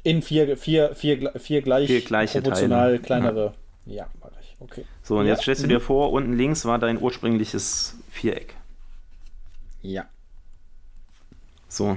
In 0.04 0.22
vier, 0.22 0.56
vier, 0.56 0.94
vier, 0.94 1.32
vier 1.36 1.62
gleich 1.62 1.88
vier 1.88 2.00
gleiche 2.00 2.40
proportional 2.40 2.90
Teile. 2.90 3.00
kleinere. 3.00 3.54
Ja, 3.86 4.06
ja. 4.21 4.21
Okay. 4.62 4.84
So, 5.02 5.18
und 5.18 5.26
ja. 5.26 5.32
jetzt 5.32 5.42
stellst 5.42 5.62
du 5.62 5.66
dir 5.66 5.80
vor, 5.80 6.12
unten 6.12 6.34
links 6.34 6.64
war 6.64 6.78
dein 6.78 7.00
ursprüngliches 7.00 7.96
Viereck. 8.10 8.54
Ja. 9.80 10.06
So. 11.68 11.96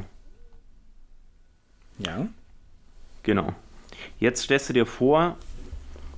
Ja. 2.00 2.28
Genau. 3.24 3.54
Jetzt 4.20 4.44
stellst 4.44 4.70
du 4.70 4.74
dir 4.74 4.86
vor, 4.86 5.38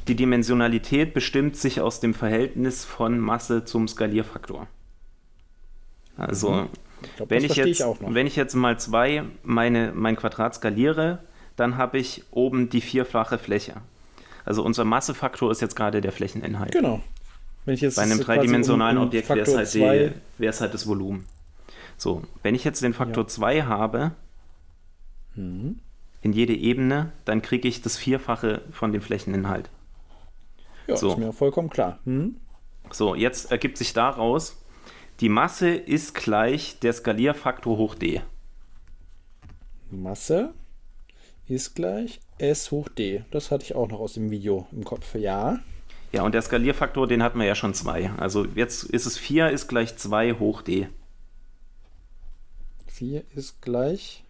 die 0.07 0.15
Dimensionalität 0.15 1.13
bestimmt 1.13 1.57
sich 1.57 1.81
aus 1.81 1.99
dem 1.99 2.13
Verhältnis 2.13 2.85
von 2.85 3.19
Masse 3.19 3.65
zum 3.65 3.87
Skalierfaktor. 3.87 4.67
Also, 6.15 6.51
Mhm. 6.51 6.69
Ich 7.03 7.15
glaub, 7.15 7.29
wenn, 7.29 7.43
ich 7.43 7.55
jetzt, 7.55 7.79
noch. 7.79 7.97
wenn 8.01 8.25
ich 8.25 8.35
jetzt 8.35 8.55
mal 8.55 8.79
zwei 8.79 9.23
meine, 9.43 9.91
mein 9.93 10.15
Quadrat 10.15 10.55
skaliere, 10.55 11.19
dann 11.55 11.77
habe 11.77 11.99
ich 11.99 12.23
oben 12.31 12.69
die 12.69 12.81
vierfache 12.81 13.37
Fläche. 13.37 13.75
Also 14.47 14.63
unser 14.63 14.85
Massefaktor 14.85 15.51
ist 15.51 15.61
jetzt 15.61 15.75
gerade 15.75 15.99
der 15.99 16.13
Flächeninhalt. 16.13 16.71
Genau. 16.71 17.01
Wenn 17.65 17.73
ich 17.73 17.81
jetzt 17.81 17.97
Bei 17.97 18.03
einem 18.03 18.19
dreidimensionalen 18.21 18.97
um- 18.97 19.03
um 19.03 19.07
Objekt 19.09 19.27
wäre 19.27 19.41
es 19.41 19.53
halt, 19.55 19.73
die- 19.73 20.49
halt 20.49 20.73
das 20.73 20.87
Volumen. 20.87 21.25
So, 21.97 22.23
wenn 22.43 22.55
ich 22.55 22.63
jetzt 22.63 22.81
den 22.81 22.93
Faktor 22.93 23.25
Ja. 23.25 23.27
2 23.27 23.63
habe, 23.63 24.11
Mhm. 25.35 25.79
in 26.21 26.31
jede 26.31 26.53
Ebene, 26.55 27.11
dann 27.25 27.41
kriege 27.41 27.67
ich 27.67 27.81
das 27.81 27.97
Vierfache 27.97 28.61
von 28.71 28.93
dem 28.93 29.01
Flächeninhalt. 29.01 29.69
Ja, 30.87 30.95
So. 30.95 31.11
ist 31.11 31.17
mir 31.17 31.33
vollkommen 31.33 31.69
klar. 31.69 31.99
Hm? 32.05 32.37
So, 32.89 33.15
jetzt 33.15 33.51
ergibt 33.51 33.77
sich 33.77 33.91
daraus, 33.91 34.55
die 35.19 35.27
Masse 35.27 35.71
ist 35.71 36.15
gleich 36.15 36.79
der 36.79 36.93
Skalierfaktor 36.93 37.75
hoch 37.77 37.95
d. 37.95 38.21
Masse 39.91 40.53
ist 41.47 41.75
gleich 41.75 42.21
S 42.37 42.71
hoch 42.71 42.89
D. 42.89 43.23
Das 43.31 43.51
hatte 43.51 43.63
ich 43.63 43.75
auch 43.75 43.87
noch 43.87 43.99
aus 43.99 44.13
dem 44.13 44.31
Video 44.31 44.67
im 44.71 44.83
Kopf. 44.83 45.15
Ja. 45.15 45.59
Ja, 46.11 46.23
und 46.23 46.33
der 46.33 46.41
Skalierfaktor, 46.41 47.07
den 47.07 47.21
hatten 47.21 47.39
wir 47.39 47.45
ja 47.45 47.55
schon 47.55 47.73
2. 47.73 48.11
Also 48.17 48.45
jetzt 48.55 48.83
ist 48.83 49.05
es 49.05 49.17
4 49.17 49.49
ist 49.49 49.67
gleich 49.67 49.97
2 49.97 50.33
hoch 50.33 50.61
d. 50.61 50.87
4 52.87 53.23
ist 53.35 53.61
gleich 53.61 54.23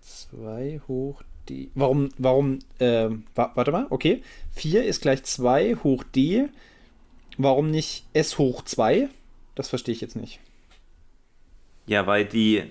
2 0.00 0.80
hoch 0.88 1.22
D. 1.48 1.70
Warum, 1.74 2.08
warum, 2.18 2.60
wa 2.78 3.52
warte 3.54 3.70
mal, 3.72 3.86
okay. 3.90 4.22
4 4.52 4.84
ist 4.84 5.02
gleich 5.02 5.22
2 5.24 5.76
hoch 5.84 6.04
D. 6.04 6.48
Warum 7.38 7.70
nicht 7.70 8.06
S 8.14 8.38
hoch 8.38 8.62
2? 8.62 9.08
Das 9.54 9.68
verstehe 9.68 9.94
ich 9.94 10.00
jetzt 10.00 10.16
nicht. 10.16 10.40
Ja, 11.86 12.06
weil 12.06 12.24
die, 12.24 12.64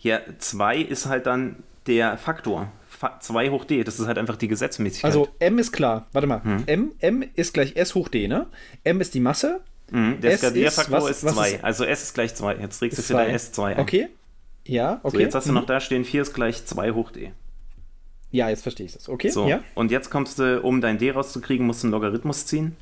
ja, 0.00 0.20
2 0.38 0.78
ist 0.78 1.06
halt 1.06 1.26
dann 1.26 1.62
der 1.86 2.16
Faktor. 2.16 2.70
2 3.20 3.50
hoch 3.50 3.64
d, 3.64 3.84
das 3.84 3.98
ist 4.00 4.06
halt 4.06 4.18
einfach 4.18 4.36
die 4.36 4.48
Gesetzmäßigkeit. 4.48 5.10
Also 5.10 5.28
M 5.38 5.58
ist 5.58 5.72
klar. 5.72 6.06
Warte 6.12 6.26
mal. 6.26 6.42
Hm. 6.44 6.62
M, 6.66 6.92
M 7.00 7.24
ist 7.34 7.52
gleich 7.54 7.76
S 7.76 7.94
hoch 7.94 8.08
D, 8.08 8.28
ne? 8.28 8.46
M 8.84 9.00
ist 9.00 9.14
die 9.14 9.20
Masse. 9.20 9.60
Mhm, 9.90 10.20
der 10.20 10.32
S 10.32 10.42
ist- 10.42 10.48
Skalierfaktor 10.48 11.10
ist 11.10 11.24
was 11.24 11.34
2. 11.34 11.50
ist- 11.52 11.64
Also 11.64 11.84
S 11.84 12.02
ist 12.02 12.14
gleich 12.14 12.34
2. 12.34 12.56
Jetzt 12.56 12.78
trägst 12.78 12.98
du 12.98 13.02
zwei. 13.02 13.34
S2 13.34 13.64
ein. 13.64 13.78
Okay. 13.80 14.08
Ja, 14.64 15.00
okay. 15.02 15.16
So, 15.16 15.20
jetzt 15.20 15.34
hast 15.34 15.46
du 15.46 15.50
Mhm. 15.52 15.58
noch 15.58 15.66
da 15.66 15.80
stehen, 15.80 16.04
4 16.04 16.22
ist 16.22 16.32
gleich 16.34 16.64
2 16.64 16.92
hoch 16.92 17.10
d. 17.10 17.32
Ja, 18.30 18.48
jetzt 18.48 18.62
verstehe 18.62 18.86
ich 18.86 18.92
das. 18.92 19.08
Okay. 19.08 19.28
So, 19.28 19.46
Ja. 19.48 19.60
und 19.74 19.90
jetzt 19.90 20.08
kommst 20.10 20.38
du, 20.38 20.60
um 20.62 20.80
dein 20.80 20.96
d 20.98 21.10
rauszukriegen, 21.10 21.66
musst 21.66 21.82
du 21.82 21.88
einen 21.88 21.92
Logarithmus 21.92 22.46
ziehen. 22.46 22.76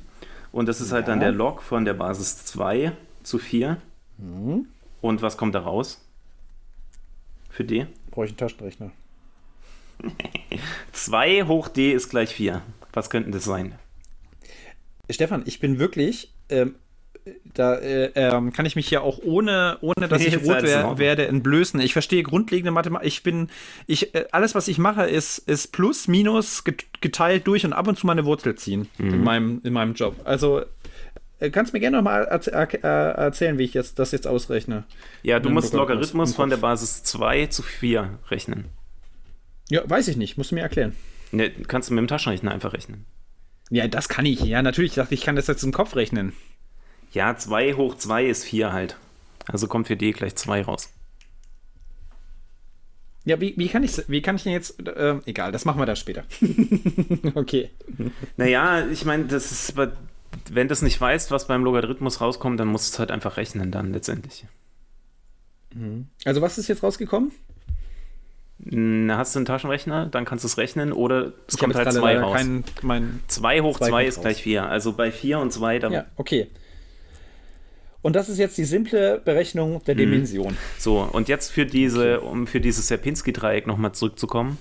Und 0.53 0.67
das 0.67 0.79
ist 0.79 0.91
halt 0.91 1.07
Ja. 1.07 1.11
dann 1.13 1.19
der 1.19 1.31
Log 1.31 1.61
von 1.63 1.83
der 1.85 1.93
Basis 1.93 2.45
2 2.45 2.91
zu 3.23 3.37
4. 3.39 3.77
Mhm. 4.17 4.67
Und 5.01 5.21
was 5.21 5.35
kommt 5.37 5.55
da 5.55 5.59
raus? 5.59 5.99
Für 7.49 7.63
d? 7.65 7.87
Brauche 8.11 8.25
ich 8.25 8.31
einen 8.31 8.37
Taschenrechner. 8.37 8.91
2 10.91 11.43
hoch 11.45 11.67
d 11.67 11.91
ist 11.93 12.09
gleich 12.09 12.33
4. 12.33 12.61
Was 12.93 13.09
könnte 13.09 13.31
das 13.31 13.43
sein? 13.45 13.75
Stefan, 15.09 15.43
ich 15.45 15.59
bin 15.59 15.79
wirklich, 15.79 16.33
ähm, 16.49 16.75
da 17.53 17.75
äh, 17.75 18.11
ähm, 18.15 18.51
kann 18.51 18.65
ich 18.65 18.75
mich 18.75 18.89
ja 18.89 19.01
auch 19.01 19.19
ohne, 19.23 19.77
ohne 19.81 20.07
dass 20.07 20.21
Nee, 20.21 20.29
ich 20.29 20.37
rot 20.43 20.57
wer 20.61 20.97
werde, 20.97 21.27
entblößen. 21.27 21.79
Ich 21.81 21.93
verstehe 21.93 22.23
grundlegende 22.23 22.71
Mathematik. 22.71 23.07
Ich 23.07 23.21
bin, 23.23 23.49
ich, 23.87 24.15
äh, 24.15 24.25
alles, 24.31 24.55
was 24.55 24.67
ich 24.67 24.77
mache, 24.77 25.03
ist, 25.03 25.37
ist 25.37 25.71
plus, 25.71 26.07
minus 26.07 26.63
get- 26.63 26.85
geteilt 27.01 27.45
durch 27.47 27.65
und 27.65 27.73
ab 27.73 27.87
und 27.87 27.97
zu 27.99 28.05
mal 28.07 28.13
eine 28.13 28.25
Wurzel 28.25 28.55
ziehen 28.55 28.87
Mhm. 28.97 29.13
in, 29.13 29.23
meinem, 29.23 29.61
in 29.63 29.73
meinem 29.73 29.93
Job. 29.93 30.15
Also 30.23 30.61
äh, 31.39 31.49
kannst 31.51 31.73
mir 31.73 31.79
gerne 31.79 31.97
noch 31.97 32.03
mal 32.03 32.23
erz- 32.27 32.47
er 32.49 32.73
äh, 32.73 33.21
erzählen, 33.21 33.57
wie 33.57 33.63
ich 33.65 33.73
jetzt, 33.73 33.99
das 33.99 34.11
jetzt 34.13 34.27
ausrechne. 34.27 34.85
Ja, 35.23 35.39
du 35.39 35.49
musst 35.49 35.73
Logarithmus 35.73 36.33
von 36.33 36.49
der. 36.49 36.57
Basis 36.57 37.03
2 37.03 37.47
zu 37.47 37.61
4 37.63 38.17
rechnen. 38.29 38.65
Ja, 39.71 39.89
weiß 39.89 40.09
ich 40.09 40.17
nicht. 40.17 40.37
Musst 40.37 40.51
du 40.51 40.55
mir 40.55 40.61
erklären. 40.61 40.97
Ne, 41.31 41.49
kannst 41.49 41.89
du 41.89 41.93
mit 41.93 42.01
dem 42.01 42.09
Taschenrechner 42.09 42.51
einfach 42.51 42.73
rechnen. 42.73 43.05
Ja, 43.69 43.87
das 43.87 44.09
kann 44.09 44.25
ich. 44.25 44.41
Ja, 44.41 44.61
natürlich. 44.61 44.91
Ich 44.91 44.95
dachte, 44.95 45.13
ich 45.13 45.21
kann 45.21 45.37
das 45.37 45.47
jetzt 45.47 45.63
im 45.63 45.71
Kopf 45.71 45.95
rechnen. 45.95 46.33
Ja, 47.13 47.37
2 47.37 47.75
hoch 47.75 47.95
2 47.95 48.25
ist 48.25 48.43
4 48.43 48.73
halt. 48.73 48.97
Also 49.47 49.67
kommt 49.67 49.87
für 49.87 49.95
d 49.95 50.11
gleich 50.11 50.35
2 50.35 50.63
raus. 50.63 50.89
Ja, 53.23 53.39
wie, 53.39 53.53
wie 53.55 53.69
kann 53.69 53.83
ich 53.83 53.97
wie 54.09 54.21
kann 54.21 54.35
ich 54.35 54.43
denn 54.43 54.51
jetzt 54.51 54.85
äh, 54.85 55.19
egal, 55.25 55.53
das 55.53 55.63
machen 55.63 55.79
wir 55.79 55.85
dann 55.85 55.95
später. 55.95 56.25
okay. 57.35 57.69
Naja, 58.35 58.85
ich 58.87 59.05
meine, 59.05 59.25
das 59.25 59.53
ist, 59.53 59.75
wenn 59.77 60.67
du 60.67 60.73
es 60.73 60.81
nicht 60.81 60.99
weißt, 60.99 61.31
was 61.31 61.47
beim 61.47 61.63
Logarithmus 61.63 62.19
rauskommt, 62.19 62.59
dann 62.59 62.67
musst 62.67 62.89
du 62.89 62.95
es 62.95 62.99
halt 62.99 63.11
einfach 63.11 63.37
rechnen 63.37 63.71
dann 63.71 63.93
letztendlich. 63.93 64.45
Also 66.25 66.41
was 66.41 66.57
ist 66.57 66.67
jetzt 66.67 66.83
rausgekommen? 66.83 67.31
Na, 68.63 69.17
hast 69.17 69.33
du 69.33 69.39
einen 69.39 69.45
Taschenrechner, 69.47 70.05
dann 70.05 70.23
kannst 70.25 70.43
du 70.43 70.47
es 70.47 70.57
rechnen 70.57 70.93
oder 70.93 71.31
es 71.47 71.55
Ich 71.55 71.59
kommt 71.59 71.73
halt 71.75 71.87
jetzt 71.87 71.95
2 71.97 72.13
leider 72.13 72.21
raus. 72.25 72.35
keinen 72.37 72.63
mein 72.83 73.19
2 73.27 73.61
hoch 73.61 73.77
zwei 73.79 73.87
2 73.87 73.89
kommt 73.91 74.07
ist 74.07 74.17
raus. 74.17 74.21
gleich 74.23 74.43
4. 74.43 74.65
Also 74.69 74.93
bei 74.93 75.11
4 75.11 75.39
und 75.39 75.51
2, 75.51 75.79
da 75.79 75.89
Ja, 75.89 76.05
okay. 76.15 76.47
Und 78.03 78.15
das 78.15 78.29
ist 78.29 78.37
jetzt 78.39 78.57
die 78.57 78.65
simple 78.65 79.19
Berechnung 79.23 79.73
Mhm. 79.75 79.83
der 79.85 79.95
Dimension. 79.95 80.57
So, 80.77 80.99
und 81.01 81.27
jetzt 81.27 81.51
für 81.51 81.65
diese, 81.65 82.21
um 82.21 82.45
für 82.47 82.59
dieses 82.61 82.87
Sierpinski-Dreieck 82.87 83.65
nochmal 83.67 83.93
zurückzukommen, 83.93 84.57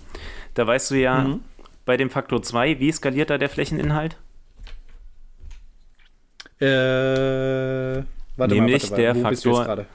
da 0.55 0.67
weißt 0.67 0.91
du 0.93 0.95
ja, 0.95 1.21
Mhm. 1.25 1.41
bei 1.85 1.97
dem 1.97 2.09
Faktor 2.11 2.43
2, 2.43 2.79
wie 2.81 2.93
skaliert 2.93 3.29
da 3.31 3.37
der 3.39 3.49
Flächeninhalt? 3.51 4.17
Äh, 6.61 8.03
warte 8.37 8.55
Nämlich 8.55 8.91
mal, 8.91 8.91
warte 8.91 8.91
mal. 8.91 8.97
der 8.97 9.15
Faktor-? 9.17 9.87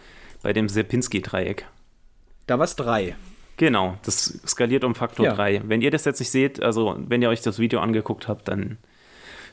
Bei 0.41 0.53
dem 0.53 0.69
Sierpinski-Dreieck. 0.69 1.65
Da 2.47 2.57
war 2.59 2.65
es 2.65 2.75
drei. 2.75 3.15
Genau, 3.57 3.97
das 4.03 4.39
skaliert 4.45 4.83
um 4.83 4.95
Faktor 4.95 5.25
Ja. 5.25 5.33
3. 5.33 5.61
Wenn 5.65 5.81
ihr 5.81 5.91
das 5.91 6.05
jetzt 6.05 6.19
nicht 6.19 6.31
seht, 6.31 6.61
also 6.61 6.97
wenn 7.07 7.21
ihr 7.21 7.29
euch 7.29 7.41
das 7.41 7.59
Video 7.59 7.79
angeguckt 7.79 8.27
habt, 8.27 8.47
dann 8.47 8.77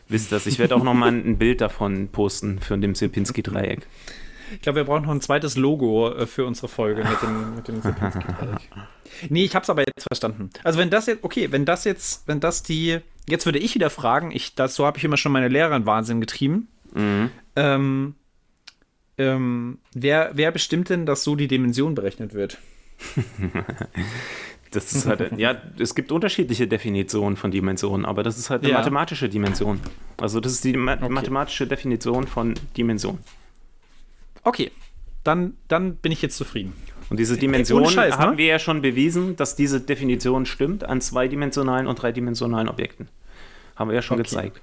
wisst 0.09 0.33
ihr 0.33 0.37
das. 0.37 0.47
Ich 0.47 0.59
werde 0.59 0.75
auch 0.75 0.83
nochmal 0.83 1.11
ein 1.11 1.39
Bild 1.39 1.61
davon 1.61 2.09
posten 2.09 2.59
für 2.59 2.77
dem 2.77 2.95
Sierpinski-Dreieck. 2.95 3.87
Ich 4.55 4.61
glaube, 4.61 4.81
wir 4.81 4.85
brauchen 4.85 5.05
noch 5.05 5.13
ein 5.13 5.21
zweites 5.21 5.57
Logo 5.57 6.13
äh, 6.13 6.27
für 6.27 6.45
unsere 6.45 6.69
Folge 6.69 7.05
mit 7.05 7.23
dem, 7.23 7.55
mit 7.55 7.69
dem 7.69 7.81
Sierpinski-Dreieck. 7.81 8.61
Nee, 9.29 9.45
ich 9.45 9.55
hab's 9.55 9.69
aber 9.69 9.83
jetzt 9.83 10.07
verstanden. 10.09 10.51
Also 10.65 10.79
wenn 10.79 10.89
das 10.91 11.07
jetzt, 11.07 11.23
okay, 11.23 11.53
wenn 11.53 11.65
das 11.67 11.85
jetzt, 11.85 12.27
wenn 12.27 12.41
das 12.41 12.63
die, 12.63 12.99
jetzt 13.29 13.45
würde 13.45 13.59
ich 13.59 13.75
wieder 13.75 13.91
fragen, 13.91 14.33
ich, 14.33 14.55
das, 14.55 14.75
so 14.75 14.87
habe 14.87 14.99
ich 14.99 15.05
immer 15.05 15.19
schon 15.19 15.33
meine 15.33 15.49
Lehrer 15.49 15.77
in 15.77 15.87
Wahnsinn 15.87 16.21
getrieben. 16.21 16.69
Mhm. 16.95 17.31
Ähm, 17.55 18.15
ähm, 19.19 19.79
wer, 19.95 20.31
wer 20.33 20.51
bestimmt 20.51 20.89
denn, 20.89 21.07
dass 21.07 21.25
so 21.25 21.37
die 21.37 21.47
Dimension 21.47 21.95
berechnet 21.95 22.33
wird? 22.33 22.59
Das 24.71 24.91
ist 24.95 25.07
halt, 25.07 25.39
ja, 25.39 25.61
es 25.79 25.95
gibt 25.95 26.11
unterschiedliche 26.13 26.67
Definitionen 26.67 27.37
von 27.37 27.51
Dimensionen, 27.51 28.07
aber 28.07 28.23
das 28.23 28.39
ist 28.39 28.49
halt 28.49 28.63
eine 28.63 28.73
Ja. 28.73 28.79
mathematische 28.79 29.29
Dimension. 29.29 29.79
Also 30.19 30.41
das 30.41 30.53
ist 30.53 30.65
die 30.65 30.73
ma 30.75 30.97
mathematische 30.97 31.67
Definition 31.67 32.27
von 32.27 32.55
Dimension. 32.75 33.19
Okay, 34.45 34.71
dann, 35.25 35.59
dann 35.69 35.97
bin 35.97 36.11
ich 36.11 36.23
jetzt 36.23 36.39
zufrieden. 36.39 36.73
Und 37.11 37.21
diese 37.21 37.37
Dimension 37.37 37.85
Scheiß, 37.87 38.17
ne? 38.17 38.19
haben 38.19 38.39
wir 38.39 38.47
ja 38.47 38.59
schon 38.59 38.81
bewiesen, 38.81 39.37
dass 39.37 39.57
diese 39.57 39.79
Definition 39.83 40.47
stimmt 40.47 40.85
an 40.85 41.03
zweidimensionalen 41.03 41.87
und 41.87 42.01
dreidimensionalen 42.01 42.71
Objekten. 42.71 43.09
Haben 43.77 43.91
wir 43.91 43.97
ja 43.97 44.03
schon 44.03 44.19
Okay. 44.19 44.23
gezeigt. 44.31 44.63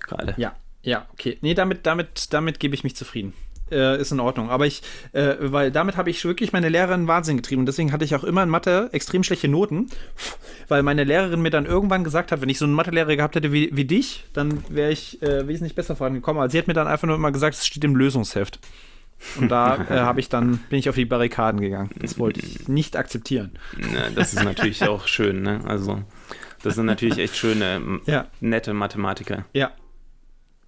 Gerade. 0.00 0.34
Ja, 0.36 0.54
ja, 0.82 1.06
okay. 1.14 1.38
Nee, 1.40 1.54
damit, 1.54 1.86
damit, 1.86 2.34
damit 2.34 2.60
gebe 2.60 2.74
ich 2.74 2.84
mich 2.84 2.94
zufrieden. 2.96 3.32
Äh, 3.70 4.00
ist 4.00 4.12
in 4.12 4.20
Ordnung. 4.20 4.50
Aber 4.50 4.66
ich, 4.66 4.82
äh, 5.12 5.34
weil 5.40 5.70
damit 5.70 5.96
habe 5.96 6.10
ich 6.10 6.24
wirklich 6.24 6.52
meine 6.52 6.68
Lehrerin 6.68 7.02
in 7.02 7.08
Wahnsinn 7.08 7.36
getrieben. 7.36 7.60
Und 7.60 7.66
deswegen 7.66 7.92
hatte 7.92 8.04
ich 8.04 8.14
auch 8.14 8.24
immer 8.24 8.42
in 8.42 8.48
Mathe 8.48 8.88
extrem 8.92 9.22
schlechte 9.22 9.48
Noten, 9.48 9.88
weil 10.68 10.82
meine 10.82 11.04
Lehrerin 11.04 11.42
mir 11.42 11.50
dann 11.50 11.66
irgendwann 11.66 12.04
gesagt 12.04 12.32
hat, 12.32 12.40
wenn 12.40 12.48
ich 12.48 12.58
so 12.58 12.64
einen 12.64 12.74
Mathelehrer 12.74 13.16
gehabt 13.16 13.34
hätte 13.36 13.52
wie, 13.52 13.70
wie 13.72 13.84
dich, 13.84 14.24
dann 14.32 14.62
wäre 14.68 14.90
ich 14.90 15.20
äh, 15.22 15.46
wesentlich 15.46 15.74
besser 15.74 15.96
vorangekommen. 15.96 16.40
Also 16.40 16.52
sie 16.52 16.58
hat 16.58 16.66
mir 16.68 16.74
dann 16.74 16.86
einfach 16.88 17.06
nur 17.06 17.16
immer 17.16 17.32
gesagt, 17.32 17.56
es 17.56 17.66
steht 17.66 17.84
im 17.84 17.94
Lösungsheft. 17.96 18.58
Und 19.38 19.48
da 19.50 19.74
äh, 19.90 19.98
habe 20.00 20.20
ich 20.20 20.28
dann, 20.28 20.58
bin 20.70 20.78
ich 20.78 20.88
auf 20.88 20.94
die 20.94 21.04
Barrikaden 21.04 21.60
gegangen. 21.60 21.90
Das 22.00 22.18
wollte 22.18 22.40
ich 22.40 22.68
nicht 22.68 22.96
akzeptieren. 22.96 23.52
Ja, 23.94 24.10
das 24.14 24.32
ist 24.32 24.44
natürlich 24.44 24.84
auch 24.88 25.06
schön, 25.08 25.42
ne? 25.42 25.60
Also, 25.66 26.02
das 26.62 26.74
sind 26.76 26.86
natürlich 26.86 27.18
echt 27.18 27.36
schöne, 27.36 28.00
Ja. 28.06 28.26
nette 28.40 28.72
Mathematiker. 28.74 29.44
Ja. 29.52 29.72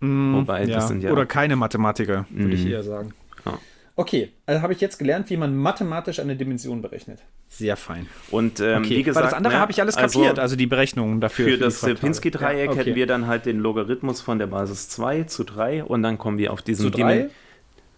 Mm, 0.00 0.34
Wobei, 0.34 0.66
das 0.66 0.88
sind 0.88 1.02
ja- 1.02 1.12
Oder 1.12 1.26
keine 1.26 1.56
Mathematiker, 1.56 2.26
würde 2.30 2.54
ich 2.54 2.64
Mhm. 2.64 2.70
eher 2.70 2.82
sagen. 2.82 3.14
Ja. 3.44 3.58
Okay, 3.96 4.32
also 4.46 4.62
habe 4.62 4.72
ich 4.72 4.80
jetzt 4.80 4.98
gelernt, 4.98 5.28
wie 5.28 5.36
man 5.36 5.54
mathematisch 5.56 6.20
eine 6.20 6.34
Dimension 6.36 6.80
berechnet. 6.80 7.20
Sehr 7.48 7.76
fein. 7.76 8.06
Und 8.30 8.58
ähm, 8.60 8.78
okay. 8.82 8.96
wie 8.96 9.02
gesagt, 9.02 9.24
Weil 9.24 9.30
das 9.30 9.34
andere 9.34 9.54
ne, 9.54 9.60
habe 9.60 9.72
ich 9.72 9.80
alles 9.80 9.96
also 9.96 10.20
kapiert, 10.20 10.38
also 10.38 10.56
die 10.56 10.66
Berechnungen 10.66 11.20
dafür. 11.20 11.44
Für 11.46 11.50
die 11.52 11.58
das. 11.58 11.80
Sierpinski-Dreieck 11.82 12.66
Ja, 12.66 12.70
okay. 12.70 12.78
hätten 12.80 12.94
wir 12.94 13.06
dann 13.06 13.26
halt 13.26 13.44
den 13.44 13.58
Logarithmus 13.58 14.20
von 14.22 14.38
der 14.38 14.46
Basis 14.46 14.88
2 14.88 15.24
zu 15.24 15.44
3 15.44 15.84
und 15.84 16.02
dann 16.02 16.16
kommen 16.16 16.38
wir 16.38 16.52
auf 16.52 16.62
diesen 16.62 16.84
Zu 16.84 16.90
drei? 16.90 17.16
Dimen- 17.24 17.30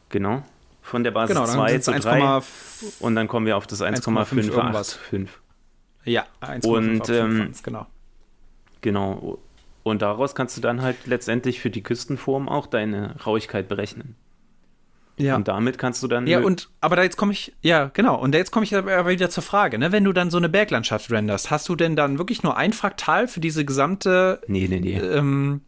Genau. 0.08 0.42
Von 0.80 1.04
der 1.04 1.12
Basis 1.12 1.36
Genau, 1.36 1.46
dann 1.46 1.54
2 1.54 1.68
sind 1.70 1.78
es 1.78 1.84
zu 1.84 1.92
3 2.08 2.20
1,5. 2.20 3.00
und 3.00 3.14
dann 3.14 3.28
kommen 3.28 3.46
wir 3.46 3.56
auf 3.56 3.66
das 3.68 3.80
1,5 3.82 4.50
irgendwas. 4.52 4.98
1,585. 5.12 5.28
Ja, 6.04 6.24
1,5 6.40 6.66
Und, 6.66 7.00
auf 7.02 7.06
fünf 7.06 7.38
ähm, 7.40 7.52
genau. 7.62 7.86
Genau. 8.80 9.38
Und 9.82 10.02
daraus 10.02 10.34
kannst 10.34 10.56
du 10.56 10.60
dann 10.60 10.80
halt 10.82 10.96
letztendlich 11.06 11.60
für 11.60 11.70
die 11.70 11.82
Küstenform 11.82 12.48
auch 12.48 12.66
deine 12.66 13.16
Rauigkeit 13.26 13.68
berechnen. 13.68 14.14
Ja. 15.18 15.36
Und 15.36 15.46
damit 15.48 15.76
kannst 15.78 16.02
du 16.02 16.08
dann. 16.08 16.26
Ja, 16.26 16.40
und 16.40 16.70
aber 16.80 16.96
da 16.96 17.02
jetzt 17.02 17.16
komme 17.16 17.32
ich, 17.32 17.52
ja, 17.62 17.90
genau. 17.92 18.18
Und 18.18 18.34
jetzt 18.34 18.50
komme 18.50 18.64
ich 18.64 18.74
aber 18.74 19.06
wieder 19.08 19.28
zur 19.28 19.42
Frage, 19.42 19.78
ne? 19.78 19.92
Wenn 19.92 20.04
du 20.04 20.12
dann 20.12 20.30
so 20.30 20.38
eine 20.38 20.48
Berglandschaft 20.48 21.10
renderst, 21.10 21.50
hast 21.50 21.68
du 21.68 21.76
denn 21.76 21.96
dann 21.96 22.18
wirklich 22.18 22.42
nur 22.42 22.56
ein 22.56 22.72
Fraktal 22.72 23.28
für 23.28 23.40
diese 23.40 23.64
gesamte 23.64 24.40
Nee, 24.46 24.68
nee, 24.68 24.80
nee. 24.80 24.96
ähm, 24.98 25.60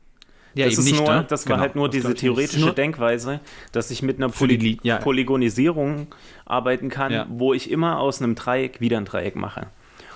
ja, 0.55 0.65
das 0.65 0.75
eben 0.75 0.83
ist 0.83 0.91
nicht, 0.93 1.01
nur, 1.05 1.15
ne? 1.15 1.25
das 1.29 1.47
war 1.47 1.57
Genau, 1.57 1.61
halt 1.63 1.77
nur 1.77 1.91
diese 1.91 2.15
theoretische 2.15 2.65
Nur- 2.67 2.75
Denkweise, 2.75 3.41
dass 3.73 3.91
ich 3.91 4.03
mit 4.03 4.17
einer 4.17 4.29
Poly 4.31 4.79
ja. 4.83 4.97
Polygonisierung 4.99 6.07
arbeiten 6.47 6.89
kann, 6.89 7.13
Ja. 7.13 7.27
wo 7.29 7.53
ich 7.53 7.71
immer 7.71 7.99
aus 7.99 8.23
einem 8.23 8.37
Dreieck 8.37 8.81
wieder 8.81 8.97
ein 8.99 9.05
Dreieck 9.05 9.37
mache. 9.37 9.67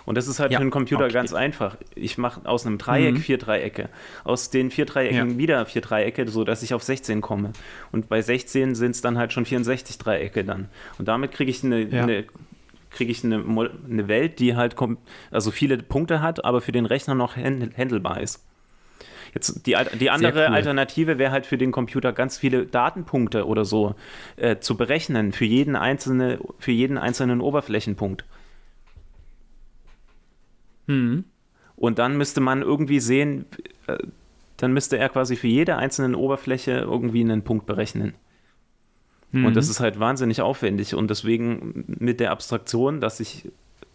Und 0.08 0.14
das 0.16 0.26
ist 0.26 0.40
halt 0.40 0.50
Ja, 0.50 0.58
für 0.58 0.62
einen 0.62 0.70
Computer 0.70 1.04
okay. 1.04 1.12
ganz 1.12 1.34
einfach. 1.34 1.76
Ich 1.94 2.16
mache 2.16 2.40
aus 2.48 2.64
einem 2.66 2.78
Dreieck 2.78 3.14
Mhm. 3.16 3.18
vier 3.18 3.36
Dreiecke. 3.36 3.90
Aus 4.24 4.48
den 4.48 4.70
vier 4.70 4.86
Dreiecken 4.86 5.32
Ja. 5.32 5.36
wieder 5.38 5.66
vier 5.66 5.82
Dreiecke, 5.82 6.26
sodass 6.28 6.62
ich 6.62 6.72
auf 6.72 6.82
16 6.82 7.20
komme. 7.20 7.52
Und 7.92 8.08
bei 8.08 8.22
16 8.22 8.74
sind 8.74 8.92
es 8.92 9.02
dann 9.02 9.18
halt 9.18 9.34
schon 9.34 9.44
64 9.44 9.98
Dreiecke 9.98 10.44
dann. 10.44 10.68
Und 10.98 11.08
damit 11.08 11.32
kriege 11.32 11.50
ich 11.50 11.62
eine, 11.62 11.80
Ja. 11.82 12.04
eine 12.04 12.24
kriege 12.90 13.12
ich 13.12 13.22
eine, 13.22 13.44
eine 13.44 14.08
Welt, 14.08 14.38
die 14.38 14.56
halt 14.56 14.76
also 15.30 15.50
viele 15.50 15.76
Punkte 15.76 16.22
hat, 16.22 16.42
aber 16.42 16.62
für 16.62 16.72
den 16.72 16.86
Rechner 16.86 17.14
noch 17.14 17.36
handelbar 17.36 18.22
ist. 18.22 18.42
Jetzt 19.34 19.66
die, 19.66 19.76
die 20.00 20.08
andere 20.10 20.46
cool. 20.48 20.54
Alternative 20.54 21.18
wäre 21.18 21.30
halt 21.32 21.44
für 21.44 21.58
den 21.58 21.70
Computer 21.70 22.14
ganz 22.14 22.38
viele 22.38 22.64
Datenpunkte 22.64 23.46
oder 23.46 23.66
so 23.66 23.94
äh, 24.36 24.56
zu 24.58 24.78
berechnen 24.78 25.32
für 25.32 25.44
jeden, 25.44 25.76
einzelne, 25.76 26.38
für 26.58 26.72
jeden 26.72 26.96
einzelnen 26.96 27.42
Oberflächenpunkt. 27.42 28.24
Hm. 30.88 31.24
Und 31.76 31.98
dann 32.00 32.16
müsste 32.16 32.40
man 32.40 32.62
irgendwie 32.62 32.98
sehen, 32.98 33.46
äh, 33.86 33.98
dann 34.56 34.72
müsste 34.72 34.98
er 34.98 35.08
quasi 35.08 35.36
für 35.36 35.46
jede 35.46 35.76
einzelne 35.76 36.18
Oberfläche 36.18 36.72
irgendwie 36.72 37.20
einen 37.20 37.42
Punkt 37.42 37.66
berechnen. 37.66 38.14
Mhm. 39.30 39.46
Und 39.46 39.56
das 39.56 39.68
ist 39.68 39.78
halt 39.78 40.00
wahnsinnig 40.00 40.40
aufwendig. 40.40 40.94
Und 40.94 41.08
deswegen 41.08 41.84
mit 41.86 42.18
der 42.18 42.32
Abstraktion, 42.32 43.00
dass 43.00 43.20
ich 43.20 43.48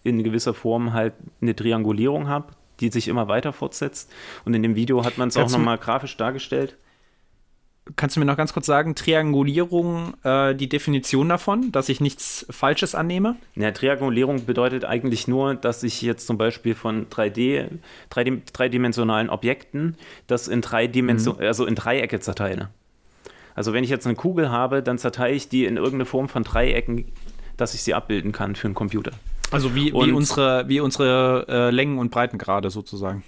in 0.03 0.23
gewisser 0.23 0.53
Form 0.53 0.93
halt 0.93 1.13
eine 1.41 1.55
Triangulierung 1.55 2.27
habe, 2.27 2.53
die 2.79 2.89
sich 2.89 3.07
immer 3.07 3.27
weiter 3.27 3.51
fortsetzt. 3.53 4.11
Und 4.45 4.53
in 4.53 4.63
dem 4.63 4.75
Video 4.75 5.03
hat 5.03 5.17
man 5.17 5.29
es 5.29 5.37
auch 5.37 5.49
nochmal 5.49 5.77
grafisch 5.77 6.15
dargestellt. 6.17 6.77
Kannst 7.97 8.15
du 8.15 8.21
mir 8.21 8.25
noch 8.25 8.37
ganz 8.37 8.53
kurz 8.53 8.65
sagen, 8.65 8.95
Triangulierung, 8.95 10.13
äh, 10.23 10.55
die 10.55 10.69
Definition 10.69 11.27
davon, 11.27 11.73
dass 11.73 11.89
ich 11.89 11.99
nichts 11.99 12.45
Falsches 12.49 12.95
annehme? 12.95 13.35
Ja, 13.55 13.71
Triangulierung 13.71 14.45
bedeutet 14.45 14.85
eigentlich 14.85 15.27
nur, 15.27 15.55
dass 15.55 15.83
ich 15.83 16.01
jetzt 16.01 16.25
zum 16.25 16.37
Beispiel 16.37 16.75
von 16.75 17.07
3D, 17.09 17.67
3D 18.09 18.41
dreidimensionalen 18.53 19.29
Objekten 19.29 19.97
das 20.27 20.47
in 20.47 20.61
drei 20.61 20.87
Dimensionen, 20.87 21.41
also 21.41 21.65
in 21.65 21.75
Dreiecke 21.75 22.21
zerteile. 22.21 22.69
Also 23.53 23.73
wenn 23.73 23.83
ich 23.83 23.89
jetzt 23.89 24.07
eine 24.07 24.15
Kugel 24.15 24.49
habe, 24.49 24.81
dann 24.81 24.97
zerteile 24.97 25.35
ich 25.35 25.49
die 25.49 25.65
in 25.65 25.75
irgendeine 25.75 26.05
Form 26.05 26.29
von 26.29 26.43
Dreiecken, 26.43 27.05
dass 27.57 27.73
ich 27.73 27.83
sie 27.83 27.93
abbilden 27.93 28.31
kann 28.31 28.55
für 28.55 28.67
einen 28.67 28.75
Computer. 28.75 29.11
Also 29.51 29.75
wie, 29.75 29.93
wie 29.93 30.11
unsere, 30.11 30.67
wie 30.67 30.79
unsere 30.79 31.45
äh, 31.47 31.69
Längen 31.69 31.99
und 31.99 32.09
Breitengrade 32.11 32.69
sozusagen. 32.71 33.23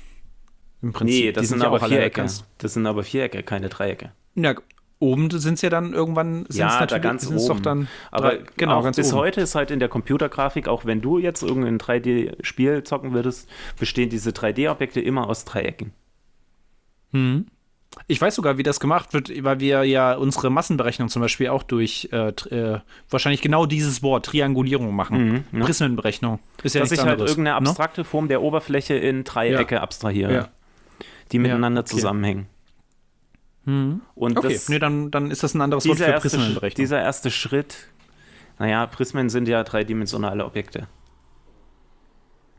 Im 0.85 0.93
Prinzip. 0.93 1.25
Nee, 1.25 1.31
das 1.31 1.41
Die 1.41 1.47
sind, 1.47 1.61
ja 1.63 1.67
aber 1.67 1.79
Vierecke. 1.79 2.21
ganz- 2.21 2.43
Das 2.59 2.73
sind 2.75 2.85
aber 2.85 3.01
Vierecke, 3.03 3.41
keine 3.41 3.69
Dreiecke. 3.69 4.11
Ja, 4.35 4.53
oben 4.99 5.31
sind 5.31 5.55
es 5.55 5.61
ja 5.63 5.71
dann 5.71 5.93
irgendwann. 5.93 6.41
Sind's 6.43 6.57
Ja, 6.57 6.67
da 6.69 6.79
natürlich, 6.81 7.01
ganz 7.03 7.27
oben. 7.27 7.47
Doch 7.47 7.59
dann 7.59 7.87
Aber 8.11 8.29
drei- 8.35 8.43
genau, 8.55 8.77
auch 8.79 8.83
ganz 8.83 8.95
bis 8.97 9.11
oben. 9.11 9.21
heute 9.21 9.41
ist 9.41 9.55
halt 9.55 9.71
in 9.71 9.79
der 9.79 9.89
Computergrafik, 9.89 10.67
auch 10.67 10.85
wenn 10.85 11.01
du 11.01 11.17
jetzt 11.17 11.41
irgendein 11.41 11.79
3D-Spiel 11.79 12.83
zocken 12.83 13.13
würdest, 13.13 13.49
bestehen 13.79 14.09
diese 14.11 14.29
3D-Objekte 14.31 15.01
immer 15.01 15.27
aus 15.27 15.43
Dreiecken. 15.43 15.91
Hm. 17.11 17.47
Ich 18.07 18.19
weiß 18.19 18.35
sogar, 18.35 18.57
wie 18.57 18.63
das 18.63 18.81
gemacht 18.81 19.13
wird, 19.13 19.31
weil 19.43 19.61
wir 19.61 19.83
ja 19.85 20.15
unsere 20.15 20.49
Massenberechnung 20.49 21.07
zum 21.07 21.21
Beispiel 21.21 21.47
auch 21.47 21.63
durch 21.63 22.09
äh, 22.11 22.27
äh, 22.29 22.79
wahrscheinlich 23.09 23.41
genau 23.41 23.65
dieses 23.65 24.03
Wort, 24.03 24.25
Triangulierung 24.25 24.93
machen. 24.93 25.43
Mhm, 25.51 25.59
ja. 25.59 25.65
Prismenberechnung. 25.65 26.39
Ist 26.61 26.75
ja 26.75 26.81
dass 26.81 26.91
ich 26.91 26.99
halt 26.99 27.19
irgendeine 27.21 27.61
ne? 27.61 27.69
abstrakte 27.69 28.03
Form 28.03 28.27
der 28.27 28.41
Oberfläche 28.41 28.95
in 28.95 29.23
Dreiecke 29.23 29.79
abstrahiere, 29.81 30.33
Ja. 30.33 30.47
Die 31.31 31.39
miteinander 31.39 31.81
okay. 31.81 31.89
zusammenhängen. 31.89 32.47
Mhm. 33.65 34.01
Und 34.13 34.37
Okay, 34.37 34.53
das, 34.53 34.69
nee, 34.69 34.79
dann, 34.79 35.11
dann 35.11 35.31
ist 35.31 35.43
das 35.43 35.53
ein 35.53 35.61
anderes 35.61 35.85
Wort 35.87 35.97
dieser, 35.97 36.13
für 36.13 36.19
Prismenberechnung. 36.19 36.83
dieser 36.83 37.01
erste 37.01 37.31
Schritt, 37.31 37.87
naja, 38.59 38.85
Prismen 38.85 39.29
sind 39.29 39.47
ja 39.47 39.63
dreidimensionale 39.63 40.45
Objekte. 40.45 40.87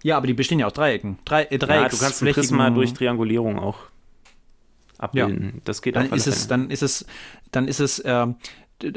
ja, 0.02 0.16
aber 0.16 0.26
die 0.26 0.34
bestehen 0.34 0.58
ja 0.58 0.66
aus 0.66 0.74
Dreiecken. 0.74 1.18
Drei, 1.24 1.44
äh, 1.44 1.58
Ja, 1.58 1.88
du 1.88 1.96
kannst 1.96 2.22
ein 2.22 2.32
Prisma 2.32 2.70
durch 2.70 2.92
Triangulierung 2.92 3.58
auch 3.58 3.78
abbilden. 4.98 5.60
Das 5.64 5.82
geht 5.82 5.96
dann 5.96 6.10
ist 6.12 6.26
es, 6.26 6.48
dann 6.48 6.70
ist 6.70 6.82
es, 6.82 7.06
dann 7.52 7.68
ist 7.68 7.80
es 7.80 8.02
ähm, 8.04 8.36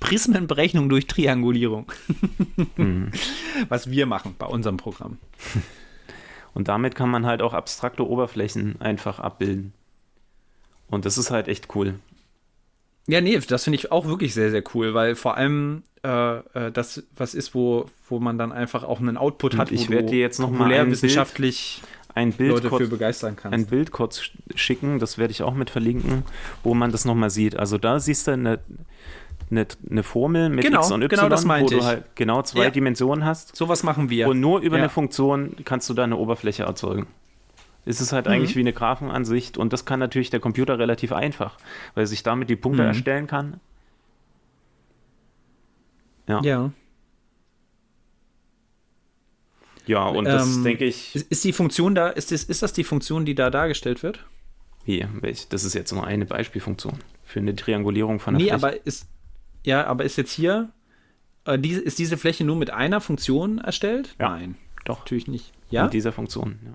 Prismenberechnung 0.00 0.88
durch 0.88 1.06
Triangulierung. 1.06 1.90
Mhm. 2.76 3.10
Was 3.68 3.90
wir 3.90 4.06
machen 4.06 4.34
bei 4.38 4.46
unserem 4.46 4.76
Programm. 4.76 5.18
Und 6.54 6.68
damit 6.68 6.94
kann 6.94 7.10
man 7.10 7.26
halt 7.26 7.42
auch 7.42 7.54
abstrakte 7.54 8.06
Oberflächen 8.08 8.80
einfach 8.80 9.20
abbilden. 9.20 9.72
Und 10.88 11.04
das 11.04 11.16
ist 11.18 11.30
halt 11.30 11.48
echt 11.48 11.74
cool. 11.74 11.94
Ja, 13.06 13.20
nee, 13.20 13.38
das 13.38 13.64
finde 13.64 13.76
ich 13.76 13.90
auch 13.92 14.06
wirklich 14.06 14.34
sehr, 14.34 14.50
sehr 14.50 14.62
cool, 14.74 14.94
weil 14.94 15.14
vor 15.14 15.36
allem 15.36 15.82
äh, 16.04 16.38
äh, 16.38 16.72
das 16.72 17.02
was 17.16 17.34
ist, 17.34 17.54
wo, 17.54 17.86
wo 18.08 18.20
man 18.20 18.38
dann 18.38 18.52
einfach 18.52 18.84
auch 18.84 19.00
einen 19.00 19.16
Output 19.16 19.56
hat, 19.56 19.70
ich 19.72 19.88
wo 19.88 19.92
werd 19.92 20.08
du 20.08 20.12
dir 20.12 20.20
jetzt 20.20 20.38
noch 20.38 20.50
mal 20.50 20.64
ein 20.64 20.68
Bild- 20.68 20.70
populärwissenschaftlich 20.78 21.82
Ein 22.14 22.32
Bild, 22.32 22.50
Leute 22.50 22.68
kurz, 22.68 22.82
für 22.82 22.88
begeistern 22.88 23.36
kannst. 23.36 23.54
ein 23.54 23.66
Bild 23.66 23.90
kurz 23.92 24.20
sch- 24.20 24.30
schicken, 24.56 24.98
das 24.98 25.18
werde 25.18 25.30
ich 25.32 25.42
auch 25.42 25.54
mit 25.54 25.70
verlinken, 25.70 26.24
wo 26.62 26.74
man 26.74 26.90
das 26.92 27.04
nochmal 27.04 27.30
sieht. 27.30 27.56
Also 27.56 27.78
da 27.78 28.00
siehst 28.00 28.26
du 28.26 28.32
eine, 28.32 28.58
eine, 29.50 29.66
eine 29.90 30.02
Formel 30.02 30.48
mit 30.48 30.64
Genau, 30.64 30.80
X 30.80 30.90
und 30.92 31.02
Y, 31.02 31.08
genau 31.08 31.28
das 31.28 31.44
wo 31.46 31.68
du 31.68 31.84
halt 31.84 32.04
genau 32.14 32.42
zwei 32.42 32.64
Ja. 32.64 32.70
Dimensionen 32.70 33.24
hast. 33.24 33.56
Sowas 33.56 33.82
machen 33.82 34.08
wir. 34.10 34.28
Und 34.28 34.40
nur 34.40 34.60
über 34.60 34.76
Ja. 34.76 34.82
eine 34.84 34.90
Funktion 34.90 35.56
kannst 35.64 35.88
du 35.90 35.94
da 35.94 36.04
eine 36.04 36.16
Oberfläche 36.16 36.62
erzeugen. 36.64 37.06
Es 37.86 38.00
ist 38.00 38.12
halt 38.12 38.26
Mhm. 38.26 38.32
eigentlich 38.32 38.56
wie 38.56 38.60
eine 38.60 38.72
Graphenansicht 38.72 39.56
und 39.58 39.72
das 39.72 39.84
kann 39.84 39.98
natürlich 40.00 40.30
der 40.30 40.38
Computer 40.40 40.78
relativ 40.78 41.12
einfach, 41.12 41.56
weil 41.94 42.04
er 42.04 42.06
sich 42.06 42.22
damit 42.22 42.48
die 42.50 42.56
Punkte 42.56 42.82
Mhm. 42.82 42.88
erstellen 42.88 43.26
kann. 43.26 43.58
Ja. 46.28 46.40
ja. 46.42 46.70
Ja, 49.86 50.04
und 50.06 50.26
das 50.26 50.56
Ähm, 50.56 50.64
denke 50.64 50.84
ich, 50.84 51.14
Ist, 51.16 51.30
ist 51.32 51.42
die 51.44 51.52
Funktion 51.52 51.94
da, 51.94 52.08
ist 52.10 52.30
das, 52.30 52.44
ist 52.44 52.62
das 52.62 52.72
die 52.72 52.84
Funktion, 52.84 53.24
die 53.24 53.34
da 53.34 53.50
dargestellt 53.50 54.02
wird? 54.02 54.24
wie, 54.84 55.06
welch, 55.20 55.46
das 55.48 55.62
ist 55.64 55.74
jetzt 55.74 55.92
nur 55.92 56.06
eine 56.06 56.24
Beispielfunktion 56.24 56.98
für 57.22 57.38
eine 57.40 57.54
Triangulierung 57.54 58.18
von 58.18 58.34
der 58.34 58.38
Nee, 58.42 58.48
Fläche. 58.48 58.66
aber 58.66 58.86
ist, 58.86 59.06
ja, 59.64 59.86
aber 59.86 60.04
ist 60.04 60.16
jetzt 60.16 60.32
hier, 60.32 60.70
äh, 61.44 61.58
diese, 61.58 61.80
ist 61.80 61.98
diese 61.98 62.16
Fläche 62.16 62.44
nur 62.44 62.56
mit 62.56 62.70
einer 62.70 63.00
Funktion 63.00 63.58
erstellt? 63.58 64.14
Ja. 64.18 64.30
Nein, 64.30 64.56
Doch. 64.84 64.98
natürlich 65.00 65.26
nicht. 65.28 65.52
Ja? 65.70 65.84
Mit 65.84 65.92
dieser 65.92 66.12
Funktion, 66.12 66.58
ja. 66.64 66.72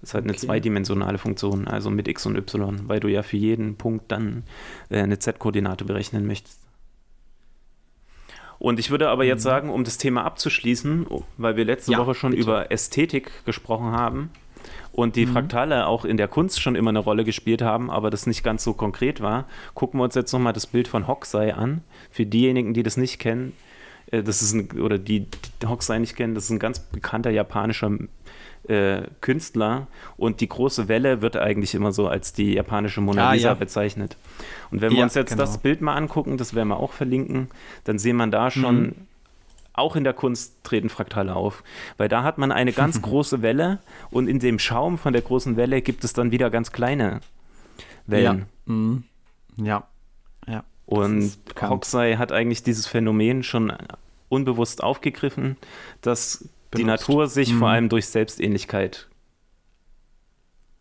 Das 0.00 0.10
ist 0.10 0.14
halt 0.14 0.24
eine 0.24 0.32
Okay. 0.34 0.46
zweidimensionale 0.46 1.18
Funktion, 1.18 1.66
also 1.66 1.90
mit 1.90 2.06
x 2.06 2.24
und 2.26 2.36
y, 2.36 2.88
weil 2.88 3.00
du 3.00 3.08
ja 3.08 3.22
für 3.24 3.36
jeden 3.36 3.76
Punkt 3.76 4.12
dann 4.12 4.44
äh, 4.90 5.00
eine 5.02 5.18
z-Koordinate 5.18 5.84
berechnen 5.84 6.24
möchtest. 6.26 6.60
Und 8.60 8.78
ich 8.80 8.90
würde 8.90 9.08
aber 9.08 9.22
Mhm. 9.24 9.28
jetzt 9.28 9.42
sagen, 9.42 9.70
um 9.70 9.84
das 9.84 9.98
Thema 9.98 10.24
abzuschließen, 10.24 11.06
weil 11.36 11.56
wir 11.56 11.64
letzte 11.64 11.92
Ja, 11.92 11.98
Woche 11.98 12.14
schon 12.14 12.30
bitte. 12.32 12.42
über 12.42 12.70
Ästhetik 12.72 13.44
gesprochen 13.44 13.92
haben 13.92 14.30
und 14.92 15.16
die 15.16 15.26
Mhm. 15.26 15.32
Fraktale 15.32 15.86
auch 15.86 16.04
in 16.04 16.16
der 16.16 16.28
Kunst 16.28 16.60
schon 16.60 16.74
immer 16.74 16.90
eine 16.90 16.98
Rolle 16.98 17.24
gespielt 17.24 17.62
haben, 17.62 17.90
aber 17.90 18.10
das 18.10 18.26
nicht 18.26 18.42
ganz 18.42 18.64
so 18.64 18.72
konkret 18.74 19.20
war, 19.20 19.46
gucken 19.74 20.00
wir 20.00 20.04
uns 20.04 20.14
jetzt 20.14 20.32
nochmal 20.32 20.52
das 20.52 20.66
Bild 20.66 20.88
von 20.88 21.06
Hokusai 21.06 21.54
an. 21.54 21.82
Für 22.10 22.26
diejenigen, 22.26 22.74
die 22.74 22.82
das 22.82 22.96
nicht 22.96 23.18
kennen, 23.18 23.52
äh, 24.10 24.22
das 24.22 24.42
ist 24.42 24.52
ein, 24.54 24.70
oder 24.80 24.98
die, 24.98 25.26
die 25.62 25.66
Hokusai 25.66 25.98
nicht 25.98 26.16
kennen, 26.16 26.34
das 26.34 26.44
ist 26.44 26.50
ein 26.50 26.58
ganz 26.58 26.80
bekannter 26.80 27.30
japanischer 27.30 27.90
äh, 28.68 29.02
Künstler 29.20 29.86
und 30.16 30.40
die 30.40 30.48
große 30.48 30.88
Welle 30.88 31.22
wird 31.22 31.36
eigentlich 31.36 31.74
immer 31.74 31.92
so 31.92 32.08
als 32.08 32.32
die 32.32 32.54
japanische 32.54 33.00
Mona 33.00 33.30
Ah, 33.30 33.32
Lisa 33.32 33.48
ja. 33.48 33.54
bezeichnet. 33.54 34.16
Und 34.70 34.80
wenn 34.82 34.90
wir 34.90 34.98
Ja, 34.98 35.04
uns 35.04 35.14
jetzt 35.14 35.30
genau. 35.30 35.42
das 35.42 35.58
Bild 35.58 35.80
mal 35.80 35.94
angucken, 35.94 36.36
das 36.36 36.54
werden 36.54 36.68
wir 36.68 36.76
auch 36.78 36.92
verlinken, 36.92 37.48
dann 37.84 37.98
sehen 37.98 38.16
man 38.16 38.30
da 38.30 38.50
schon, 38.50 38.80
Mhm. 38.82 38.92
Auch 39.78 39.96
in 39.96 40.04
der 40.04 40.12
Kunst 40.14 40.62
treten 40.64 40.88
Fraktale 40.88 41.34
auf, 41.34 41.62
weil 41.96 42.08
da 42.08 42.22
hat 42.22 42.38
man 42.38 42.52
eine 42.52 42.72
ganz 42.72 43.00
große 43.02 43.42
Welle 43.42 43.78
und 44.10 44.28
in 44.28 44.38
dem 44.38 44.58
Schaum 44.58 44.98
von 44.98 45.12
der 45.12 45.22
großen 45.22 45.56
Welle 45.56 45.82
gibt 45.82 46.04
es 46.04 46.12
dann 46.12 46.30
wieder 46.30 46.50
ganz 46.50 46.72
kleine 46.72 47.20
Wellen. 48.06 48.46
Ja. 48.66 48.72
Mhm. 48.72 49.04
ja. 49.56 49.88
Und 50.88 51.38
Hokusai 51.60 52.16
hat 52.16 52.32
eigentlich 52.32 52.62
dieses 52.62 52.86
Phänomen 52.86 53.42
schon 53.42 53.70
unbewusst 54.30 54.82
aufgegriffen, 54.82 55.58
dass 56.00 56.38
Benutzt. 56.38 56.78
die 56.78 56.84
Natur 56.84 57.26
sich 57.26 57.52
mhm. 57.52 57.58
vor 57.58 57.68
allem 57.68 57.88
durch 57.90 58.06
Selbstähnlichkeit 58.06 59.06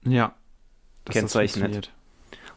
ja, 0.06 0.34
kennzeichnet. 1.04 1.92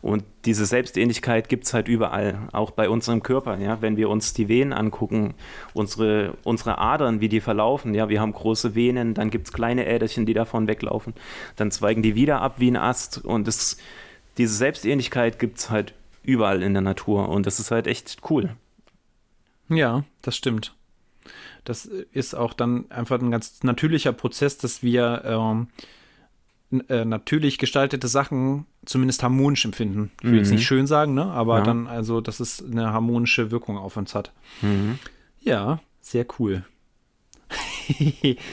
Und 0.03 0.25
diese 0.47 0.65
Selbstähnlichkeit 0.65 1.49
gibt 1.51 1.67
es 1.67 1.75
halt 1.75 1.87
überall, 1.87 2.49
auch 2.53 2.71
bei 2.71 2.89
unserem 2.89 3.23
Körper. 3.23 3.59
Ja? 3.59 3.83
Wenn 3.83 3.97
wir 3.99 4.09
uns 4.09 4.33
die 4.33 4.49
Venen 4.49 4.73
angucken, 4.73 5.35
unsere, 5.75 6.35
unsere 6.43 6.79
Adern, 6.79 7.21
wie 7.21 7.29
die 7.29 7.41
verlaufen, 7.41 7.93
ja, 7.95 8.09
wir 8.09 8.21
haben 8.21 8.33
große 8.33 8.75
Venen, 8.75 9.13
dann 9.13 9.31
gibt 9.31 9.49
es 9.49 9.53
kleine 9.53 9.87
Äderchen, 9.87 10.25
die 10.25 10.33
davon 10.33 10.69
weglaufen, 10.69 11.13
dann 11.57 11.71
zweigen 11.71 12.03
die 12.03 12.15
wieder 12.15 12.41
ab 12.41 12.55
wie 12.59 12.71
ein 12.71 12.77
Ast. 12.77 13.23
Und 13.23 13.47
das, 13.47 13.77
diese 14.39 14.55
Selbstähnlichkeit 14.55 15.39
gibt 15.39 15.59
es 15.59 15.69
halt 15.69 15.93
überall 16.23 16.63
in 16.63 16.73
der 16.73 16.83
Natur 16.83 17.29
und 17.29 17.47
das 17.47 17.61
ist 17.61 17.71
halt 17.71 17.87
echt 17.87 18.19
cool. 18.31 18.57
Ja, 19.69 20.05
das 20.23 20.37
stimmt. 20.37 20.75
Das 21.65 21.85
ist 21.85 22.35
auch 22.35 22.55
dann 22.55 22.91
einfach 22.91 23.21
ein 23.21 23.31
ganz 23.31 23.63
natürlicher 23.63 24.13
Prozess, 24.13 24.59
dass 24.59 24.83
wir 24.83 25.23
ähm, 25.25 25.69
äh, 26.89 27.05
natürlich 27.05 27.59
gestaltete 27.59 28.09
Sachen 28.09 28.67
zumindest 28.85 29.23
harmonisch 29.23 29.65
empfinden. 29.65 30.11
Ich 30.21 30.25
will 30.25 30.33
mhm. 30.33 30.39
jetzt 30.39 30.51
nicht 30.51 30.67
schön 30.67 30.87
sagen, 30.87 31.15
ne? 31.15 31.25
aber 31.25 31.59
ja. 31.59 31.65
dann 31.65 31.87
also, 31.87 32.21
dass 32.21 32.41
es 32.41 32.65
eine 32.65 32.93
harmonische 32.93 33.51
Wirkung 33.51 33.77
auf 33.77 33.97
uns 33.97 34.15
hat. 34.15 34.33
Mhm. 34.63 34.99
Ja, 35.41 35.81
sehr 36.01 36.27
cool. 36.39 36.65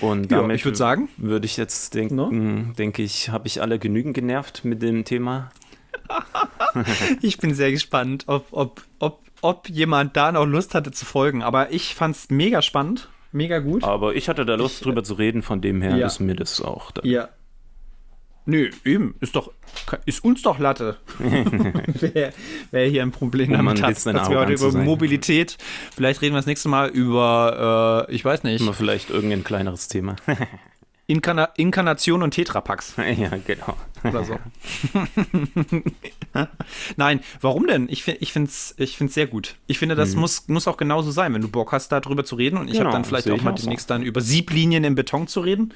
Und 0.02 0.32
damit 0.32 0.50
ja, 0.50 0.56
ich 0.56 0.66
würde 0.66 0.78
sagen, 0.78 1.10
würde 1.18 1.46
ich 1.46 1.58
jetzt 1.58 1.94
denken, 1.94 2.16
no? 2.16 2.74
denke 2.74 3.04
ich, 3.04 3.30
habe 3.30 3.48
ich 3.48 3.62
alle 3.62 3.78
genügend 3.78 4.16
genervt 4.16 4.66
mit 4.66 4.82
dem 4.82 5.06
Thema. 5.06 5.52
ich 7.22 7.38
bin 7.38 7.54
sehr 7.54 7.72
gespannt, 7.72 8.24
ob, 8.28 8.48
ob, 8.52 8.84
ob, 9.00 9.22
ob 9.42 9.70
jemand 9.70 10.18
da 10.18 10.32
noch 10.32 10.46
Lust 10.46 10.74
hatte 10.74 10.92
zu 10.92 11.06
folgen. 11.06 11.44
Aber 11.44 11.72
ich 11.72 11.94
fand 11.94 12.16
es 12.16 12.30
mega 12.30 12.62
spannend, 12.62 13.10
mega 13.32 13.60
gut. 13.60 13.84
Aber 13.84 14.16
ich 14.16 14.30
hatte 14.30 14.46
da 14.46 14.56
Lust 14.56 14.78
ich, 14.78 14.84
drüber 14.84 15.04
zu 15.04 15.16
reden, 15.16 15.42
von 15.42 15.62
dem 15.62 15.82
her 15.82 15.96
ja. 15.98 16.08
ist 16.08 16.20
mir 16.20 16.36
das 16.36 16.62
auch. 16.62 16.92
Dann. 16.92 17.06
Ja. 17.06 17.30
Nö, 18.48 18.70
eben, 18.86 19.16
ist 19.20 19.36
doch, 19.36 19.52
ist 20.06 20.24
uns 20.24 20.42
doch 20.42 20.58
Latte. 20.58 20.96
wer, 21.20 22.32
wer 22.72 22.88
hier 22.88 23.02
ein 23.02 23.12
Problem 23.12 23.52
um 23.52 23.58
damit 23.58 23.82
hat, 23.82 24.06
dass 24.06 24.30
wir 24.30 24.40
heute 24.40 24.54
über 24.54 24.72
Mobilität, 24.72 25.58
vielleicht 25.94 26.22
reden 26.22 26.34
wir 26.34 26.40
das 26.40 26.46
nächste 26.46 26.70
Mal 26.70 26.88
über, 26.88 28.08
äh, 28.08 28.16
ich 28.16 28.24
weiß 28.24 28.44
nicht. 28.44 28.62
Immer 28.62 28.72
vielleicht 28.72 29.10
irgendein 29.10 29.44
kleineres 29.44 29.90
Thema. 29.90 30.16
Inkarna 31.08 31.50
Inkarnation 31.58 32.24
und 32.24 32.32
Tetrapacks. 32.32 32.96
Ja, 33.18 33.32
genau. 33.46 33.76
Oder 34.04 34.24
so. 34.24 34.38
Nein, 36.98 37.22
warum 37.42 37.68
denn? 37.68 37.88
Ich, 37.90 38.08
ich 38.08 38.32
finde 38.32 38.50
es 38.50 38.76
ich 38.78 38.96
find's 38.96 39.14
sehr 39.14 39.28
gut. 39.28 39.56
Ich 39.68 39.80
finde, 39.80 39.96
das 39.96 40.14
mhm. 40.14 40.22
muss, 40.22 40.48
muss 40.48 40.68
auch 40.68 40.78
genauso 40.78 41.12
sein, 41.12 41.34
wenn 41.34 41.42
du 41.42 41.50
Bock 41.50 41.72
hast, 41.72 41.92
darüber 41.92 42.24
zu 42.24 42.36
reden. 42.36 42.58
Und 42.58 42.68
ich 42.68 42.74
genau, 42.74 42.86
habe 42.86 42.94
dann 42.94 43.06
vielleicht 43.06 43.30
auch 43.30 43.42
mal 43.42 43.54
demnächst 43.54 43.88
so. 43.88 43.94
dann 43.94 44.04
über 44.04 44.22
Sieblinien 44.22 44.84
im 44.84 44.96
Beton 44.96 45.28
zu 45.28 45.40
reden. 45.42 45.74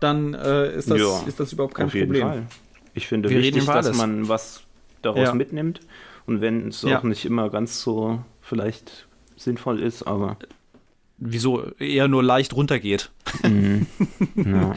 Dann 0.00 0.34
äh, 0.34 0.74
ist, 0.74 0.90
das, 0.90 0.98
ja, 0.98 1.22
ist 1.26 1.38
das 1.38 1.52
überhaupt 1.52 1.74
kein 1.74 1.86
auf 1.86 1.92
Problem. 1.92 2.22
Fall. 2.22 2.46
Ich 2.94 3.06
finde 3.06 3.30
Wir 3.30 3.38
wichtig, 3.38 3.66
dass 3.66 3.96
man 3.96 4.28
was 4.28 4.62
daraus 5.02 5.28
ja. 5.28 5.34
mitnimmt. 5.34 5.80
Und 6.26 6.40
wenn 6.40 6.68
es 6.68 6.82
ja. 6.82 6.98
auch 6.98 7.02
nicht 7.02 7.24
immer 7.24 7.50
ganz 7.50 7.80
so 7.80 8.24
vielleicht 8.40 9.06
sinnvoll 9.36 9.80
ist, 9.80 10.02
aber 10.02 10.36
wieso 11.18 11.70
eher 11.78 12.08
nur 12.08 12.22
leicht 12.22 12.54
runtergeht. 12.54 13.10
Mhm. 13.42 13.86
Ja. 14.36 14.74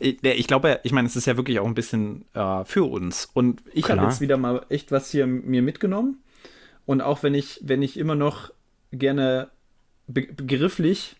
ich 0.00 0.46
glaube, 0.46 0.80
ich 0.84 0.92
meine, 0.92 1.08
es 1.08 1.16
ist 1.16 1.26
ja 1.26 1.36
wirklich 1.36 1.58
auch 1.58 1.66
ein 1.66 1.74
bisschen 1.74 2.24
äh, 2.34 2.64
für 2.64 2.84
uns. 2.84 3.28
Und 3.32 3.62
ich 3.72 3.90
habe 3.90 4.02
jetzt 4.02 4.20
wieder 4.20 4.36
mal 4.36 4.64
echt 4.68 4.92
was 4.92 5.10
hier 5.10 5.26
mir 5.26 5.62
mitgenommen. 5.62 6.22
Und 6.86 7.00
auch 7.00 7.22
wenn 7.22 7.34
ich, 7.34 7.60
wenn 7.62 7.82
ich 7.82 7.98
immer 7.98 8.14
noch 8.14 8.50
gerne 8.92 9.48
be 10.06 10.28
begrifflich 10.32 11.16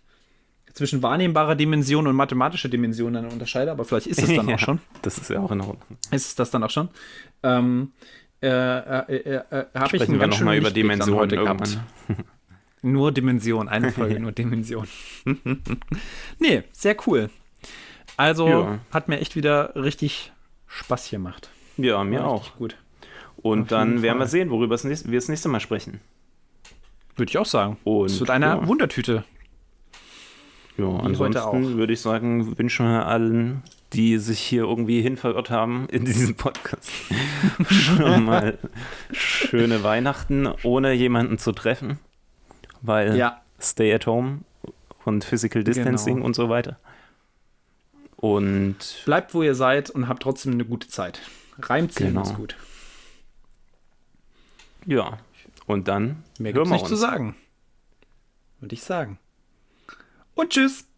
zwischen 0.73 1.03
wahrnehmbarer 1.03 1.55
Dimension 1.55 2.07
und 2.07 2.17
mathematischer 2.17 2.69
Dimension 2.69 3.13
dann 3.13 3.27
unterscheide, 3.27 3.71
aber 3.71 3.85
vielleicht 3.85 4.07
ist 4.07 4.23
es 4.23 4.35
dann 4.35 4.49
ja, 4.49 4.55
auch 4.55 4.59
schon. 4.59 4.81
Das 5.03 5.19
ist 5.19 5.31
ja 5.31 5.41
auch 5.41 5.51
in 5.51 5.61
Ordnung. 5.61 5.99
Ist 6.11 6.29
es 6.29 6.35
das 6.35 6.51
dann 6.51 6.63
auch 6.63 6.71
schon? 6.71 6.89
Ähm, 7.43 7.93
äh, 8.43 8.49
äh, 8.49 9.17
äh, 9.17 9.43
äh 9.51 9.65
habe 9.75 9.97
ich 9.97 10.09
einen 10.09 10.19
ganz 10.19 10.41
mal 10.41 10.57
über 10.57 10.71
Dimensionen 10.71 11.21
heute 11.21 11.37
irgendwann. 11.37 11.59
gehabt. 11.59 11.79
Nur 12.83 13.13
Dimension, 13.13 13.69
eine 13.69 13.93
Folge 13.93 14.19
nur 14.19 14.33
Dimension. 14.33 14.89
nee, 16.39 16.63
sehr 16.73 16.97
cool. 17.07 17.29
Also 18.17 18.49
ja. 18.49 18.79
hat 18.91 19.07
mir 19.09 19.21
echt 19.21 19.37
wieder 19.37 19.75
richtig 19.77 20.33
Spaß 20.67 21.11
gemacht. 21.11 21.51
Ja, 21.77 22.03
mir 22.05 22.27
auch. 22.27 22.57
Gut. 22.57 22.77
Und 23.37 23.63
Auf 23.63 23.69
dann 23.69 24.01
werden 24.01 24.19
wir 24.19 24.27
sehen, 24.27 24.51
worüber 24.51 24.83
wir 24.83 25.19
das 25.19 25.29
nächste 25.29 25.49
Mal 25.51 25.61
sprechen. 25.61 26.01
Würde 27.17 27.29
ich 27.29 27.37
auch 27.37 27.47
sagen. 27.47 27.77
Und 27.85 28.09
zu 28.09 28.25
deiner 28.25 28.61
ja. 28.61 28.67
Wundertüte. 28.67 29.25
Ja, 30.79 30.89
ansonsten 30.89 31.77
würde 31.77 31.93
ich 31.93 32.01
sagen, 32.01 32.57
wünschen 32.59 32.87
wir 32.87 33.07
allen, 33.07 33.63
die 33.93 34.19
sich 34.19 34.39
hier 34.39 34.63
irgendwie 34.63 35.03
hin 35.03 35.17
verirrt 35.17 35.51
haben 35.51 35.89
in 35.91 36.05
diesem 36.05 36.37
Podcast, 36.37 36.91
schon 37.71 38.25
mal 38.25 38.59
schöne 39.13 39.83
Weihnachten, 39.83 40.49
ohne 40.63 40.93
jemanden 40.93 41.39
zu 41.39 41.53
treffen 41.53 41.99
weil 42.83 43.17
ja. 43.17 43.41
Stay 43.61 43.93
at 43.93 44.07
Home 44.07 44.41
und 45.05 45.25
Physical 45.25 45.65
Distancing 45.65 46.17
genau. 46.17 46.27
und 46.27 46.35
so 46.35 46.49
weiter. 46.49 46.79
Und 48.17 49.03
bleibt, 49.05 49.35
wo 49.35 49.43
ihr 49.43 49.55
seid 49.55 49.91
und 49.91 50.09
habt 50.09 50.23
trotzdem 50.23 50.53
eine 50.53 50.65
gute 50.65 50.89
Zeit. 50.89 51.21
Reimziehen 51.59 52.11
genau. 52.11 52.23
ist 52.23 52.35
gut. 52.35 52.57
Ja, 54.87 55.19
und 55.67 55.89
dann 55.89 56.25
mehr 56.39 56.53
gibt's 56.53 56.71
nicht 56.71 56.83
uns. 56.83 56.89
zu 56.89 56.97
sagen. 56.97 57.37
Würde 58.61 58.75
ich 58.75 58.83
sagen. 58.83 59.19
Und 60.35 60.51
tschüss. 60.51 60.90